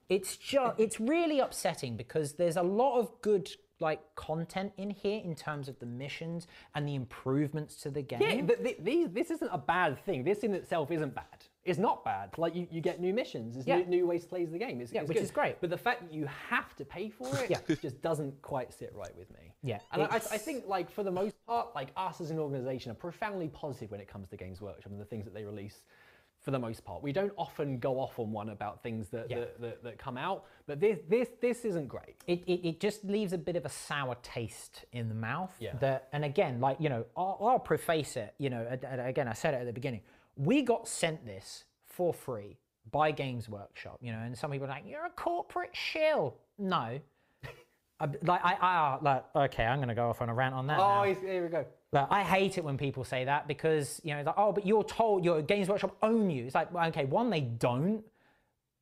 It's 0.09 0.35
just 0.35 0.79
it's 0.79 0.99
really 0.99 1.39
upsetting 1.39 1.95
because 1.95 2.33
there's 2.33 2.57
a 2.57 2.63
lot 2.63 2.99
of 2.99 3.21
good 3.21 3.49
like 3.79 3.99
content 4.15 4.73
in 4.77 4.89
here 4.89 5.21
in 5.23 5.35
terms 5.35 5.67
of 5.67 5.79
the 5.79 5.85
missions 5.85 6.47
and 6.75 6.87
the 6.87 6.95
improvements 6.95 7.75
to 7.77 7.89
the 7.89 8.01
game. 8.01 8.21
Yeah, 8.21 8.55
th- 8.55 8.63
th- 8.63 8.77
these, 8.81 9.09
this 9.09 9.31
isn't 9.31 9.49
a 9.51 9.57
bad 9.57 10.03
thing. 10.05 10.23
This 10.23 10.39
in 10.39 10.53
itself 10.53 10.91
isn't 10.91 11.15
bad. 11.15 11.25
It's 11.63 11.77
not 11.77 12.03
bad. 12.03 12.35
Like 12.37 12.55
you, 12.55 12.67
you 12.71 12.81
get 12.81 12.99
new 12.99 13.13
missions. 13.13 13.55
It's 13.55 13.67
Yeah. 13.67 13.77
new, 13.77 13.85
new 13.85 14.07
ways 14.07 14.23
to 14.23 14.29
play 14.29 14.45
the 14.45 14.57
game. 14.57 14.81
It's, 14.81 14.91
Yeah, 14.91 15.01
it's 15.01 15.09
which 15.09 15.17
good. 15.17 15.23
is 15.23 15.31
great. 15.31 15.61
But 15.61 15.69
the 15.69 15.77
fact 15.77 16.01
that 16.01 16.11
you 16.13 16.25
have 16.49 16.75
to 16.77 16.85
pay 16.85 17.09
for 17.09 17.27
it 17.37 17.51
Yeah. 17.51 17.59
just 17.81 18.01
doesn't 18.01 18.41
quite 18.41 18.73
sit 18.73 18.93
right 18.95 19.15
with 19.15 19.29
me. 19.31 19.53
Yeah, 19.61 19.79
And 19.91 20.01
I, 20.03 20.15
I 20.15 20.19
think 20.19 20.67
like 20.67 20.89
for 20.89 21.03
the 21.03 21.11
most 21.11 21.35
part, 21.45 21.75
like 21.75 21.89
us 21.95 22.19
as 22.19 22.31
an 22.31 22.39
organization 22.39 22.91
are 22.91 22.95
profoundly 22.95 23.47
positive 23.49 23.91
when 23.91 23.99
it 24.01 24.07
comes 24.07 24.27
to 24.29 24.37
Games 24.37 24.59
Workshop 24.59 24.91
and 24.91 24.99
the 24.99 25.05
things 25.05 25.25
that 25.25 25.33
they 25.35 25.43
release. 25.45 25.83
For 26.39 26.49
the 26.49 26.57
most 26.57 26.83
part, 26.83 27.03
we 27.03 27.11
don't 27.11 27.31
often 27.37 27.77
go 27.77 27.99
off 27.99 28.17
on 28.17 28.31
one 28.31 28.49
about 28.49 28.81
things 28.81 29.09
that, 29.09 29.29
Yeah. 29.29 29.41
that, 29.41 29.61
that, 29.61 29.83
that 29.83 29.97
come 29.99 30.17
out. 30.17 30.45
But 30.65 30.79
this 30.79 30.97
this 31.07 31.29
this 31.39 31.63
isn't 31.65 31.87
great. 31.87 32.15
it, 32.25 32.43
it, 32.47 32.67
it 32.67 32.79
just 32.79 33.03
leaves 33.05 33.33
a 33.33 33.37
bit 33.37 33.55
of 33.55 33.63
a 33.63 33.69
sour 33.69 34.15
taste 34.23 34.85
in 34.91 35.07
the 35.09 35.13
mouth. 35.13 35.55
Yeah. 35.59 35.75
That, 35.75 36.07
and 36.11 36.25
again, 36.25 36.59
like, 36.59 36.77
you 36.79 36.89
know, 36.89 37.05
I'll, 37.15 37.37
I'll 37.39 37.59
preface 37.59 38.17
it, 38.17 38.33
you 38.39 38.49
know, 38.49 38.65
again, 38.81 39.27
I 39.27 39.33
said 39.33 39.53
it 39.53 39.57
at 39.57 39.67
the 39.67 39.73
beginning. 39.73 40.01
We 40.35 40.61
got 40.61 40.87
sent 40.87 41.25
this 41.25 41.65
for 41.85 42.13
free 42.13 42.57
by 42.89 43.11
Games 43.11 43.47
Workshop, 43.47 43.99
you 44.01 44.11
know, 44.11 44.19
and 44.19 44.37
some 44.37 44.51
people 44.51 44.67
are 44.67 44.71
like, 44.71 44.83
you're 44.87 45.05
a 45.05 45.09
corporate 45.11 45.75
shill. 45.75 46.35
No. 46.57 46.99
I, 47.99 48.05
like, 48.23 48.43
I, 48.43 48.53
I, 48.59 48.93
uh, 48.93 48.97
like, 49.01 49.25
okay, 49.35 49.65
I'm 49.65 49.77
going 49.77 49.89
to 49.89 49.95
go 49.95 50.09
off 50.09 50.21
on 50.21 50.29
a 50.29 50.33
rant 50.33 50.55
on 50.55 50.67
that. 50.67 50.79
Oh, 50.79 50.81
now. 50.81 51.01
Oh, 51.01 51.03
he's- 51.03 51.19
here 51.21 51.43
we 51.43 51.49
go. 51.49 51.65
Like, 51.93 52.07
I 52.09 52.23
hate 52.23 52.57
it 52.57 52.63
when 52.63 52.77
people 52.77 53.03
say 53.03 53.25
that 53.25 53.49
because 53.49 53.99
you 54.05 54.15
know, 54.15 54.23
like, 54.23 54.35
oh, 54.37 54.53
but 54.53 54.65
you're 54.65 54.83
told 54.83 55.25
your 55.25 55.41
Games 55.41 55.67
Workshop 55.67 55.97
own 56.01 56.29
you. 56.29 56.45
It's 56.45 56.55
like, 56.55 56.73
okay, 56.73 57.03
one, 57.03 57.29
they 57.29 57.41
don't. 57.41 58.01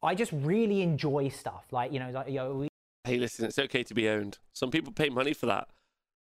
I 0.03 0.13
just 0.13 0.31
really 0.31 0.84
enjoy 0.84 1.30
stuff 1.30 1.65
like 1.71 1.91
you 1.91 1.99
know, 1.99 2.11
like 2.11 2.27
you 2.27 2.35
know, 2.35 2.53
we, 2.53 2.67
Hey, 3.03 3.17
listen, 3.17 3.45
it's 3.45 3.57
okay 3.57 3.84
to 3.84 3.93
be 3.95 4.07
owned. 4.07 4.38
Some 4.53 4.69
people 4.69 4.93
pay 4.93 5.09
money 5.09 5.34
for 5.34 5.47
that. 5.47 5.69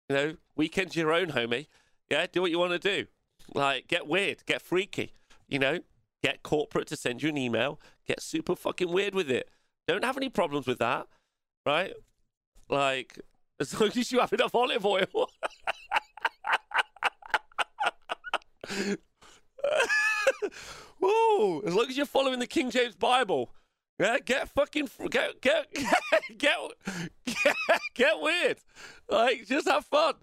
You 0.09 0.15
know, 0.15 0.35
weekend's 0.55 0.95
your 0.95 1.11
own, 1.11 1.31
homie. 1.31 1.65
Yeah, 2.11 2.27
do 2.31 2.41
what 2.41 2.51
you 2.51 2.59
want 2.59 2.73
to 2.73 2.79
do. 2.79 3.07
Like, 3.53 3.87
get 3.87 4.07
weird, 4.07 4.45
get 4.45 4.61
freaky. 4.61 5.13
You 5.47 5.59
know, 5.59 5.79
get 6.23 6.43
corporate 6.43 6.87
to 6.87 6.95
send 6.95 7.21
you 7.21 7.29
an 7.29 7.37
email. 7.37 7.79
Get 8.07 8.21
super 8.21 8.55
fucking 8.55 8.91
weird 8.91 9.13
with 9.13 9.29
it. 9.29 9.49
Don't 9.87 10.03
have 10.03 10.17
any 10.17 10.29
problems 10.29 10.67
with 10.67 10.79
that, 10.79 11.07
right? 11.65 11.93
Like, 12.69 13.19
as 13.59 13.79
long 13.79 13.91
as 13.95 14.11
you 14.11 14.19
have 14.19 14.33
enough 14.33 14.55
olive 14.55 14.85
oil. 14.85 15.05
Whoa! 20.99 21.61
As 21.61 21.75
long 21.75 21.87
as 21.87 21.97
you're 21.97 22.05
following 22.05 22.39
the 22.39 22.47
King 22.47 22.71
James 22.71 22.95
Bible, 22.95 23.51
yeah, 23.99 24.17
get 24.19 24.49
fucking 24.49 24.89
get 25.09 25.41
get 25.41 25.71
get 25.71 26.23
get 26.37 26.57
get, 27.25 27.55
get 27.93 28.21
weird. 28.21 28.57
Like, 29.09 29.45
just 29.47 29.67
have 29.67 29.85
fun. 29.85 30.15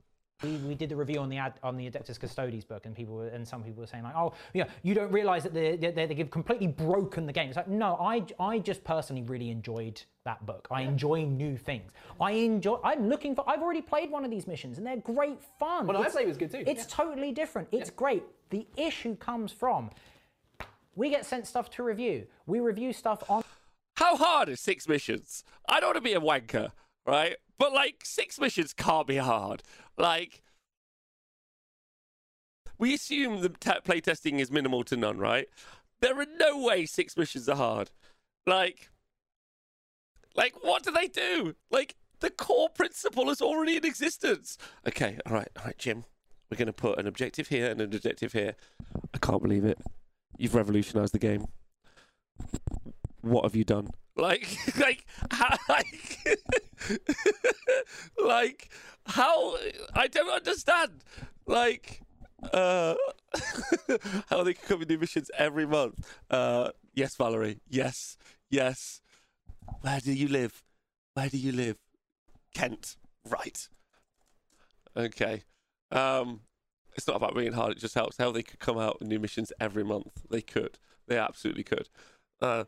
We, 0.42 0.56
we 0.56 0.74
did 0.74 0.88
the 0.88 0.96
review 0.96 1.20
on 1.20 1.28
the 1.28 1.38
ad, 1.38 1.54
on 1.62 1.76
the 1.76 1.88
Adeptus 1.90 2.18
Custodes 2.18 2.64
book, 2.64 2.86
and 2.86 2.94
people 2.94 3.14
were, 3.14 3.28
and 3.28 3.46
some 3.46 3.62
people 3.62 3.80
were 3.80 3.86
saying 3.86 4.04
like, 4.04 4.16
oh, 4.16 4.32
yeah, 4.54 4.64
you 4.82 4.94
don't 4.94 5.12
realize 5.12 5.42
that 5.44 5.54
they, 5.54 5.76
they, 5.76 5.90
they've 6.06 6.30
completely 6.30 6.66
broken 6.66 7.26
the 7.26 7.32
game. 7.32 7.48
It's 7.48 7.56
like, 7.56 7.68
no, 7.68 7.96
I, 8.00 8.24
I 8.40 8.58
just 8.58 8.84
personally 8.84 9.22
really 9.22 9.50
enjoyed 9.50 10.02
that 10.24 10.44
book. 10.46 10.68
I 10.70 10.82
enjoy 10.82 11.24
new 11.24 11.56
things. 11.56 11.92
I 12.20 12.32
enjoy. 12.32 12.78
I'm 12.84 13.08
looking 13.08 13.34
for. 13.34 13.48
I've 13.48 13.62
already 13.62 13.82
played 13.82 14.10
one 14.10 14.24
of 14.24 14.30
these 14.30 14.46
missions, 14.46 14.78
and 14.78 14.86
they're 14.86 14.96
great 14.96 15.42
fun. 15.58 15.86
Well, 15.86 15.96
I 15.96 16.00
It's- 16.00 16.12
played 16.14 16.28
was 16.28 16.36
good 16.36 16.50
too. 16.50 16.62
It's 16.66 16.86
totally 16.86 17.32
different. 17.32 17.68
It's 17.72 17.90
great. 17.90 18.22
The 18.50 18.66
issue 18.76 19.16
comes 19.16 19.50
from. 19.52 19.90
We 20.94 21.08
get 21.10 21.24
sent 21.24 21.46
stuff 21.46 21.70
to 21.70 21.82
review. 21.82 22.26
We 22.46 22.60
review 22.60 22.92
stuff 22.92 23.22
on 23.30 23.42
How 23.96 24.16
hard 24.16 24.48
is 24.48 24.60
six 24.60 24.86
missions? 24.86 25.42
I 25.68 25.80
don't 25.80 25.88
want 25.88 25.96
to 25.96 26.02
be 26.02 26.12
a 26.12 26.20
wanker, 26.20 26.72
right? 27.06 27.36
But 27.58 27.72
like, 27.72 28.02
six 28.04 28.38
missions 28.38 28.72
can't 28.72 29.06
be 29.06 29.16
hard. 29.16 29.62
Like, 29.96 30.42
we 32.78 32.94
assume 32.94 33.40
the 33.40 33.50
t- 33.50 33.80
play 33.84 34.00
testing 34.00 34.40
is 34.40 34.50
minimal 34.50 34.84
to 34.84 34.96
none, 34.96 35.18
right? 35.18 35.48
There 36.00 36.18
are 36.18 36.26
no 36.38 36.58
way 36.58 36.86
six 36.86 37.16
missions 37.16 37.48
are 37.48 37.56
hard. 37.56 37.90
Like, 38.46 38.90
like 40.34 40.64
what 40.64 40.82
do 40.82 40.90
they 40.90 41.08
do? 41.08 41.54
Like, 41.70 41.94
the 42.20 42.30
core 42.30 42.68
principle 42.68 43.30
is 43.30 43.40
already 43.40 43.76
in 43.76 43.84
existence. 43.84 44.56
Okay, 44.86 45.18
all 45.26 45.32
right, 45.32 45.48
all 45.58 45.64
right, 45.66 45.78
Jim. 45.78 46.04
We're 46.50 46.56
going 46.56 46.66
to 46.66 46.72
put 46.72 46.98
an 46.98 47.06
objective 47.06 47.48
here 47.48 47.70
and 47.70 47.80
an 47.80 47.94
objective 47.94 48.32
here. 48.32 48.56
I 49.14 49.18
can't 49.18 49.42
believe 49.42 49.64
it. 49.64 49.78
You've 50.36 50.54
revolutionized 50.54 51.14
the 51.14 51.18
game 51.18 51.46
what 53.22 53.44
have 53.44 53.56
you 53.56 53.64
done? 53.64 53.90
Like, 54.16 54.46
like, 54.78 55.06
like, 55.68 56.26
like, 58.24 58.68
how? 59.06 59.56
I 59.94 60.06
don't 60.08 60.30
understand. 60.30 61.04
Like, 61.46 62.02
Uh, 62.52 62.94
how 64.28 64.42
they 64.42 64.54
can 64.54 64.66
come 64.66 64.78
with 64.80 64.88
new 64.88 64.98
missions 64.98 65.30
every 65.38 65.64
month. 65.66 66.04
Uh, 66.28 66.70
yes, 66.92 67.14
Valerie. 67.14 67.60
Yes, 67.68 68.16
yes. 68.50 69.00
Where 69.82 70.00
do 70.00 70.12
you 70.12 70.26
live? 70.28 70.62
Where 71.14 71.28
do 71.28 71.38
you 71.38 71.52
live? 71.52 71.76
Kent. 72.52 72.96
Right. 73.28 73.68
Okay. 74.96 75.44
Um, 75.92 76.40
it's 76.96 77.06
not 77.06 77.16
about 77.16 77.34
being 77.36 77.52
hard. 77.52 77.72
It 77.72 77.78
just 77.78 77.94
helps. 77.94 78.16
How 78.18 78.32
they 78.32 78.42
could 78.42 78.58
come 78.58 78.78
out 78.78 78.98
with 78.98 79.08
new 79.08 79.20
missions 79.20 79.52
every 79.60 79.84
month. 79.84 80.22
They 80.28 80.42
could. 80.42 80.78
They 81.06 81.18
absolutely 81.18 81.64
could. 81.64 81.88
Uh, 82.40 82.64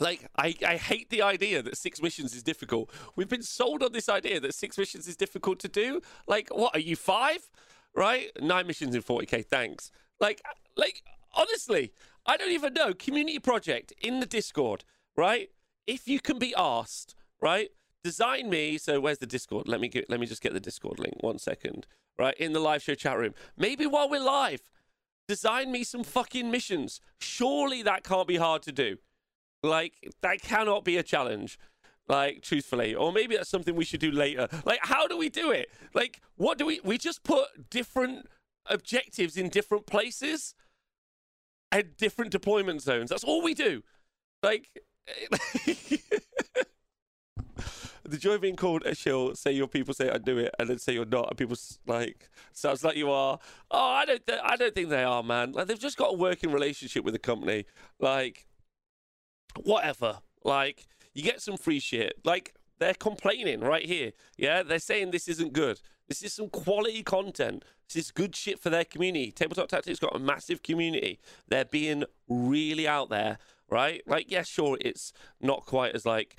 like 0.00 0.26
I, 0.36 0.54
I 0.66 0.76
hate 0.76 1.10
the 1.10 1.22
idea 1.22 1.62
that 1.62 1.76
six 1.76 2.00
missions 2.00 2.34
is 2.34 2.42
difficult. 2.42 2.90
We've 3.16 3.28
been 3.28 3.42
sold 3.42 3.82
on 3.82 3.92
this 3.92 4.08
idea 4.08 4.40
that 4.40 4.54
six 4.54 4.78
missions 4.78 5.06
is 5.06 5.16
difficult 5.16 5.58
to 5.60 5.68
do. 5.68 6.00
Like, 6.26 6.48
what 6.50 6.74
are 6.74 6.80
you 6.80 6.96
five? 6.96 7.50
Right? 7.94 8.30
Nine 8.40 8.66
missions 8.66 8.94
in 8.94 9.02
40k. 9.02 9.44
Thanks. 9.44 9.90
Like, 10.18 10.42
like 10.76 11.02
honestly, 11.34 11.92
I 12.26 12.36
don't 12.36 12.52
even 12.52 12.72
know. 12.72 12.94
Community 12.94 13.38
project 13.38 13.92
in 14.00 14.20
the 14.20 14.26
Discord, 14.26 14.84
right? 15.16 15.50
If 15.86 16.08
you 16.08 16.20
can 16.20 16.38
be 16.38 16.54
asked, 16.56 17.14
right? 17.40 17.70
Design 18.02 18.48
me. 18.48 18.78
So 18.78 19.00
where's 19.00 19.18
the 19.18 19.26
Discord? 19.26 19.68
Let 19.68 19.80
me 19.80 19.88
get. 19.88 20.08
Let 20.08 20.20
me 20.20 20.26
just 20.26 20.42
get 20.42 20.52
the 20.54 20.60
Discord 20.60 20.98
link. 20.98 21.16
One 21.20 21.38
second. 21.38 21.86
Right 22.18 22.36
in 22.38 22.52
the 22.52 22.60
live 22.60 22.82
show 22.82 22.94
chat 22.94 23.18
room. 23.18 23.34
Maybe 23.56 23.86
while 23.86 24.08
we're 24.08 24.20
live, 24.20 24.62
design 25.28 25.72
me 25.72 25.82
some 25.82 26.04
fucking 26.04 26.50
missions. 26.50 27.00
Surely 27.20 27.82
that 27.82 28.04
can't 28.04 28.28
be 28.28 28.36
hard 28.36 28.62
to 28.62 28.72
do. 28.72 28.98
Like 29.62 30.12
that 30.22 30.42
cannot 30.42 30.84
be 30.84 30.96
a 30.96 31.02
challenge. 31.02 31.58
Like 32.08 32.42
truthfully, 32.42 32.94
or 32.94 33.12
maybe 33.12 33.36
that's 33.36 33.48
something 33.48 33.76
we 33.76 33.84
should 33.84 34.00
do 34.00 34.10
later. 34.10 34.48
Like 34.64 34.80
how 34.82 35.06
do 35.06 35.16
we 35.16 35.28
do 35.28 35.50
it? 35.50 35.70
Like 35.94 36.20
what 36.36 36.58
do 36.58 36.66
we? 36.66 36.80
We 36.84 36.98
just 36.98 37.22
put 37.22 37.70
different 37.70 38.26
objectives 38.66 39.36
in 39.36 39.48
different 39.48 39.86
places 39.86 40.54
and 41.70 41.96
different 41.96 42.32
deployment 42.32 42.82
zones. 42.82 43.10
That's 43.10 43.24
all 43.24 43.42
we 43.42 43.54
do. 43.54 43.82
Like. 44.42 44.68
the 48.04 48.18
joy 48.18 48.34
of 48.34 48.40
being 48.40 48.56
called 48.56 48.84
a 48.84 48.94
shill. 48.94 49.34
Say 49.34 49.52
your 49.52 49.66
people 49.66 49.94
say 49.94 50.10
I 50.10 50.18
do 50.18 50.38
it, 50.38 50.54
and 50.58 50.68
then 50.68 50.78
say 50.78 50.92
you're 50.92 51.04
not, 51.04 51.28
and 51.28 51.38
people 51.38 51.56
like 51.86 52.30
sounds 52.52 52.84
like 52.84 52.96
you 52.96 53.10
are. 53.10 53.38
Oh, 53.70 53.78
I 53.78 54.04
don't, 54.04 54.24
th- 54.26 54.40
I 54.42 54.56
don't 54.56 54.74
think 54.74 54.90
they 54.90 55.04
are, 55.04 55.22
man. 55.22 55.52
Like 55.52 55.66
they've 55.66 55.78
just 55.78 55.96
got 55.96 56.14
a 56.14 56.16
working 56.16 56.52
relationship 56.52 57.04
with 57.04 57.14
the 57.14 57.18
company. 57.18 57.64
Like 57.98 58.46
whatever. 59.62 60.18
Like 60.44 60.86
you 61.14 61.22
get 61.22 61.40
some 61.40 61.56
free 61.56 61.80
shit. 61.80 62.14
Like 62.24 62.54
they're 62.78 62.94
complaining 62.94 63.60
right 63.60 63.84
here. 63.84 64.12
Yeah, 64.36 64.62
they're 64.62 64.78
saying 64.78 65.10
this 65.10 65.28
isn't 65.28 65.52
good. 65.52 65.80
This 66.08 66.22
is 66.22 66.32
some 66.32 66.48
quality 66.48 67.02
content. 67.02 67.64
This 67.88 68.06
is 68.06 68.10
good 68.10 68.34
shit 68.34 68.58
for 68.58 68.70
their 68.70 68.84
community. 68.84 69.30
Tabletop 69.30 69.68
Tactics 69.68 69.98
got 69.98 70.16
a 70.16 70.18
massive 70.18 70.62
community. 70.62 71.20
They're 71.48 71.64
being 71.64 72.04
really 72.28 72.88
out 72.88 73.08
there, 73.08 73.38
right? 73.70 74.02
Like, 74.06 74.30
yeah, 74.30 74.42
sure, 74.42 74.78
it's 74.80 75.12
not 75.40 75.64
quite 75.66 75.94
as 75.94 76.04
like 76.04 76.36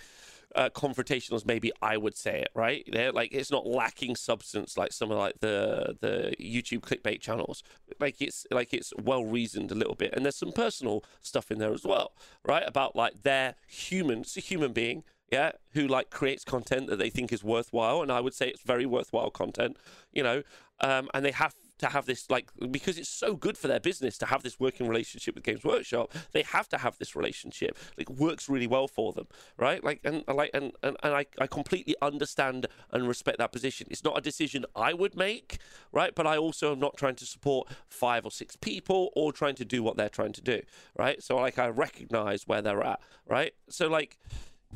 uh, 0.55 0.69
confrontational 0.69 1.33
as 1.33 1.45
maybe 1.45 1.71
I 1.81 1.97
would 1.97 2.15
say 2.15 2.41
it, 2.41 2.49
right? 2.53 2.87
They're 2.91 3.11
like 3.11 3.31
it's 3.31 3.51
not 3.51 3.65
lacking 3.65 4.15
substance 4.15 4.77
like 4.77 4.93
some 4.93 5.11
of 5.11 5.17
like 5.17 5.39
the 5.39 5.97
the 5.99 6.35
YouTube 6.39 6.81
clickbait 6.81 7.21
channels. 7.21 7.63
Like 7.99 8.21
it's 8.21 8.45
like 8.51 8.73
it's 8.73 8.93
well 9.01 9.25
reasoned 9.25 9.71
a 9.71 9.75
little 9.75 9.95
bit, 9.95 10.13
and 10.13 10.25
there's 10.25 10.37
some 10.37 10.51
personal 10.51 11.03
stuff 11.21 11.51
in 11.51 11.59
there 11.59 11.73
as 11.73 11.83
well, 11.83 12.13
right? 12.45 12.63
About 12.65 12.95
like 12.95 13.23
they're 13.23 13.55
human, 13.67 14.19
it's 14.21 14.37
a 14.37 14.41
human 14.41 14.73
being, 14.73 15.03
yeah, 15.31 15.53
who 15.71 15.87
like 15.87 16.09
creates 16.09 16.43
content 16.43 16.87
that 16.87 16.99
they 16.99 17.09
think 17.09 17.33
is 17.33 17.43
worthwhile, 17.43 18.01
and 18.01 18.11
I 18.11 18.21
would 18.21 18.33
say 18.33 18.49
it's 18.49 18.61
very 18.61 18.85
worthwhile 18.85 19.31
content, 19.31 19.77
you 20.11 20.23
know, 20.23 20.43
um, 20.79 21.09
and 21.13 21.25
they 21.25 21.31
have 21.31 21.55
to 21.79 21.87
have 21.87 22.05
this 22.05 22.29
like 22.29 22.51
because 22.71 22.97
it's 22.97 23.09
so 23.09 23.35
good 23.35 23.57
for 23.57 23.67
their 23.67 23.79
business 23.79 24.17
to 24.19 24.25
have 24.27 24.43
this 24.43 24.59
working 24.59 24.87
relationship 24.87 25.35
with 25.35 25.43
Games 25.43 25.63
Workshop. 25.63 26.13
They 26.31 26.43
have 26.43 26.69
to 26.69 26.77
have 26.77 26.97
this 26.97 27.15
relationship. 27.15 27.77
Like 27.97 28.09
works 28.09 28.47
really 28.49 28.67
well 28.67 28.87
for 28.87 29.13
them, 29.13 29.27
right? 29.57 29.83
Like 29.83 30.01
and 30.03 30.23
and 30.27 30.37
like 30.37 30.51
and 30.53 30.71
and, 30.83 30.95
and 31.03 31.13
I, 31.13 31.25
I 31.39 31.47
completely 31.47 31.95
understand 32.01 32.67
and 32.91 33.07
respect 33.07 33.37
that 33.39 33.51
position. 33.51 33.87
It's 33.89 34.03
not 34.03 34.17
a 34.17 34.21
decision 34.21 34.65
I 34.75 34.93
would 34.93 35.15
make, 35.15 35.57
right? 35.91 36.13
But 36.13 36.27
I 36.27 36.37
also 36.37 36.73
am 36.73 36.79
not 36.79 36.97
trying 36.97 37.15
to 37.15 37.25
support 37.25 37.67
five 37.87 38.25
or 38.25 38.31
six 38.31 38.55
people 38.55 39.09
or 39.15 39.33
trying 39.33 39.55
to 39.55 39.65
do 39.65 39.83
what 39.83 39.97
they're 39.97 40.09
trying 40.09 40.33
to 40.33 40.41
do, 40.41 40.61
right? 40.97 41.21
So 41.21 41.37
like 41.37 41.57
I 41.59 41.67
recognize 41.67 42.47
where 42.47 42.61
they're 42.61 42.83
at, 42.83 42.99
right? 43.27 43.53
So 43.69 43.87
like, 43.87 44.17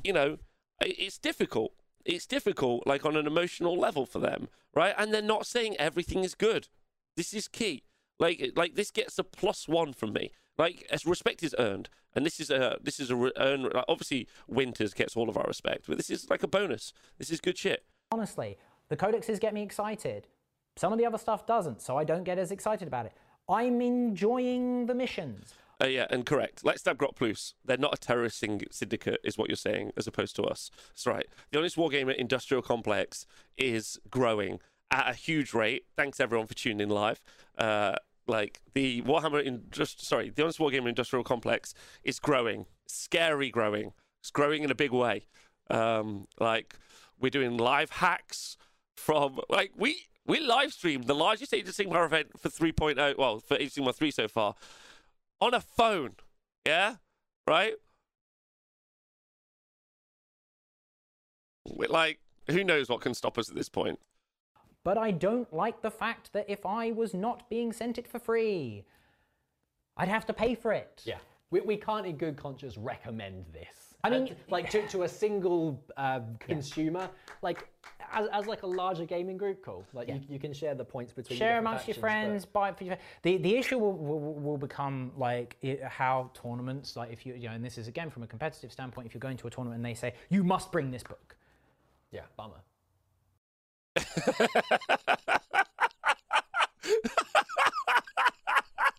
you 0.03 0.14
know, 0.14 0.38
it's 0.82 1.18
difficult. 1.18 1.74
It's 2.06 2.26
difficult, 2.26 2.88
like 2.88 3.06
on 3.06 3.18
an 3.18 3.28
emotional 3.28 3.78
level 3.78 4.06
for 4.06 4.19
them, 4.19 4.48
right? 4.74 4.95
And 4.98 5.14
they're 5.14 5.22
not 5.22 5.45
saying 5.45 5.76
everything 5.78 6.24
is 6.24 6.36
good. 6.36 6.69
This 7.18 7.34
is 7.34 7.49
key. 7.49 7.84
Like, 8.19 8.53
like 8.56 8.76
this 8.76 8.91
gets 8.91 9.19
a 9.19 9.23
plus 9.23 9.68
one 9.68 9.91
from 9.91 10.14
me. 10.14 10.31
Like, 10.57 10.88
as 10.89 11.06
respect 11.06 11.44
is 11.44 11.53
earned, 11.60 11.89
and 12.15 12.26
this 12.26 12.39
is 12.39 12.49
a 12.49 12.77
this 12.81 12.99
is 12.99 13.11
a 13.11 13.15
re- 13.15 13.31
earn. 13.38 13.64
Like, 13.64 13.85
obviously, 13.88 14.27
Winters 14.48 14.94
gets 14.94 15.18
all 15.18 15.30
of 15.30 15.38
our 15.38 15.45
respect, 15.45 15.85
but 15.88 15.98
this 15.98 16.10
is 16.10 16.30
like 16.30 16.44
a 16.44 16.48
bonus. 16.48 16.94
This 17.18 17.30
is 17.30 17.41
good 17.41 17.57
shit. 17.57 17.84
Honestly, 18.11 18.57
the 18.89 18.98
codexes 18.98 19.39
get 19.39 19.53
me 19.53 19.61
excited. 19.61 20.27
Some 20.77 20.94
of 20.94 20.99
the 20.99 21.06
other 21.06 21.18
stuff 21.18 21.45
doesn't, 21.45 21.81
so 21.81 21.98
I 21.98 22.03
don't 22.03 22.23
get 22.23 22.39
as 22.39 22.52
excited 22.52 22.88
about 22.88 23.07
it. 23.07 23.14
I'm 23.49 23.81
enjoying 23.81 24.85
the 24.85 24.95
missions. 24.95 25.53
Uh, 25.81 25.85
yeah, 25.85 26.07
and 26.10 26.26
correct. 26.26 26.64
Let's 26.64 26.81
Stabgrot 26.81 27.15
Plus. 27.15 27.53
They're 27.64 27.77
not 27.77 27.94
a 27.94 27.98
terrorist 27.98 28.44
syndicate, 28.72 29.19
is 29.23 29.38
what 29.38 29.48
you're 29.48 29.56
saying, 29.56 29.91
as 29.95 30.07
opposed 30.07 30.35
to 30.38 30.44
us. 30.44 30.72
That's 30.89 31.06
right. 31.06 31.27
The 31.52 31.60
Honest 31.60 31.76
Wargamer 31.76 32.15
industrial 32.15 32.64
complex 32.64 33.27
is 33.57 33.99
growing 34.10 34.60
at 34.91 35.09
a 35.09 35.14
huge 35.14 35.53
rate. 35.53 35.85
Thanks 35.95 36.19
everyone 36.19 36.47
for 36.47 36.53
tuning 36.53 36.81
in 36.81 36.89
live. 36.89 37.22
Uh, 37.57 37.95
like 38.27 38.59
the 38.73 39.01
Warhammer 39.03 39.43
in 39.43 39.64
just 39.72 40.05
sorry, 40.05 40.30
the 40.30 40.43
Honest 40.43 40.59
Wargamer 40.59 40.89
industrial 40.89 41.23
complex 41.23 41.73
is 42.03 42.19
growing, 42.19 42.65
scary 42.88 43.49
growing. 43.49 43.93
It's 44.22 44.31
growing 44.31 44.64
in 44.64 44.72
a 44.72 44.76
big 44.76 44.91
way. 44.91 45.26
Um, 45.69 46.27
like 46.39 46.76
we're 47.19 47.30
doing 47.30 47.57
live 47.57 47.91
hacks 47.91 48.57
from 48.95 49.39
like 49.49 49.72
we 49.77 50.07
we 50.26 50.39
live 50.39 50.73
streamed 50.73 51.05
the 51.05 51.15
largest 51.15 51.53
Age 51.53 51.68
of 51.69 51.76
Sigmar 51.76 52.05
event 52.05 52.39
for 52.39 52.49
3.0, 52.49 53.18
well 53.18 53.39
for 53.39 53.55
Age 53.55 53.77
of 53.77 53.84
Sigmar 53.85 53.95
3 53.95 54.11
so 54.11 54.27
far 54.27 54.55
on 55.39 55.53
a 55.53 55.61
phone. 55.61 56.15
Yeah? 56.65 56.95
Right? 57.45 57.76
We're 61.65 61.89
like, 61.89 62.19
who 62.49 62.64
knows 62.64 62.89
what 62.89 63.01
can 63.01 63.14
stop 63.14 63.38
us 63.38 63.49
at 63.49 63.55
this 63.55 63.69
point? 63.69 63.99
But 64.88 64.97
I 64.97 65.11
don't 65.11 65.51
like 65.53 65.81
the 65.81 65.91
fact 65.91 66.31
that 66.31 66.45
if 66.47 66.65
I 66.65 66.91
was 66.91 67.14
not 67.14 67.49
being 67.49 67.73
sent 67.73 67.97
it 67.97 68.07
for 68.07 68.19
free, 68.19 68.85
I'd 69.97 70.07
have 70.07 70.26
to 70.27 70.31
pay 70.31 70.55
for 70.55 70.72
it. 70.72 71.01
Yeah. 71.03 71.18
We, 71.51 71.59
we 71.59 71.76
can't 71.76 72.05
in 72.05 72.15
good 72.15 72.38
conscience 72.38 72.77
recommend 72.77 73.43
this. 73.51 73.95
I 74.05 74.09
mean- 74.09 74.27
And, 74.30 74.35
like 74.49 74.69
to, 74.69 74.88
to 74.88 75.03
a 75.03 75.09
single 75.09 75.84
uh, 75.97 76.22
consumer, 76.39 77.09
like 77.41 77.68
as, 78.14 78.30
as 78.31 78.47
like 78.47 78.64
a 78.64 78.68
larger 78.68 79.03
gaming 79.03 79.35
group, 79.35 79.61
cool. 79.61 79.84
Like 79.91 80.07
you, 80.07 80.22
you 80.30 80.39
can 80.39 80.53
share 80.53 80.73
the 80.73 80.85
points 80.85 81.11
between 81.11 81.38
Share 81.38 81.59
amongst 81.59 81.85
your 81.85 81.95
factions, 81.95 81.99
but- 81.99 81.99
friends. 81.99 82.45
Buy 82.45 82.69
it 82.69 82.77
for 82.77 82.84
your, 82.85 82.97
the 83.23 83.35
the 83.39 83.57
issue 83.57 83.77
will, 83.80 83.91
will, 83.91 84.35
will 84.35 84.57
become 84.57 85.11
like 85.18 85.57
i 85.65 85.80
how 85.84 86.31
tournaments 86.34 86.95
like 86.95 87.11
if 87.11 87.26
you 87.26 87.34
you 87.34 87.49
know 87.49 87.55
and 87.55 87.65
this 87.65 87.77
is 87.77 87.89
again 87.89 88.09
from 88.09 88.23
a 88.23 88.27
competitive 88.27 88.72
standpoint 88.72 89.05
if 89.05 89.14
you're 89.14 89.27
going 89.27 89.35
to 89.35 89.47
a 89.47 89.49
tournament 89.49 89.80
and 89.80 89.85
they 89.85 89.93
say 90.03 90.14
you 90.30 90.45
must 90.45 90.72
bring 90.72 90.91
this 90.91 91.03
book 91.03 91.35
Yeah, 92.14 92.22
bummer. 92.38 92.61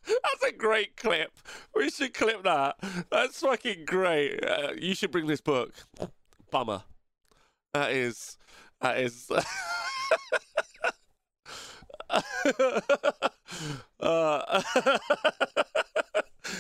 That's 0.07 0.43
a 0.47 0.53
great 0.57 0.97
clip. 0.97 1.33
We 1.75 1.91
should 1.91 2.15
clip 2.15 2.43
that. 2.45 2.77
That's 3.11 3.41
fucking 3.41 3.85
great. 3.85 4.45
Uh, 4.45 4.73
you 4.79 4.95
should 4.95 5.11
bring 5.11 5.27
this 5.27 5.41
book. 5.41 5.75
Bummer. 6.51 6.83
That 7.75 7.93
is. 7.93 8.37
That 8.81 8.99
is. 8.99 9.31
uh, 14.01 14.62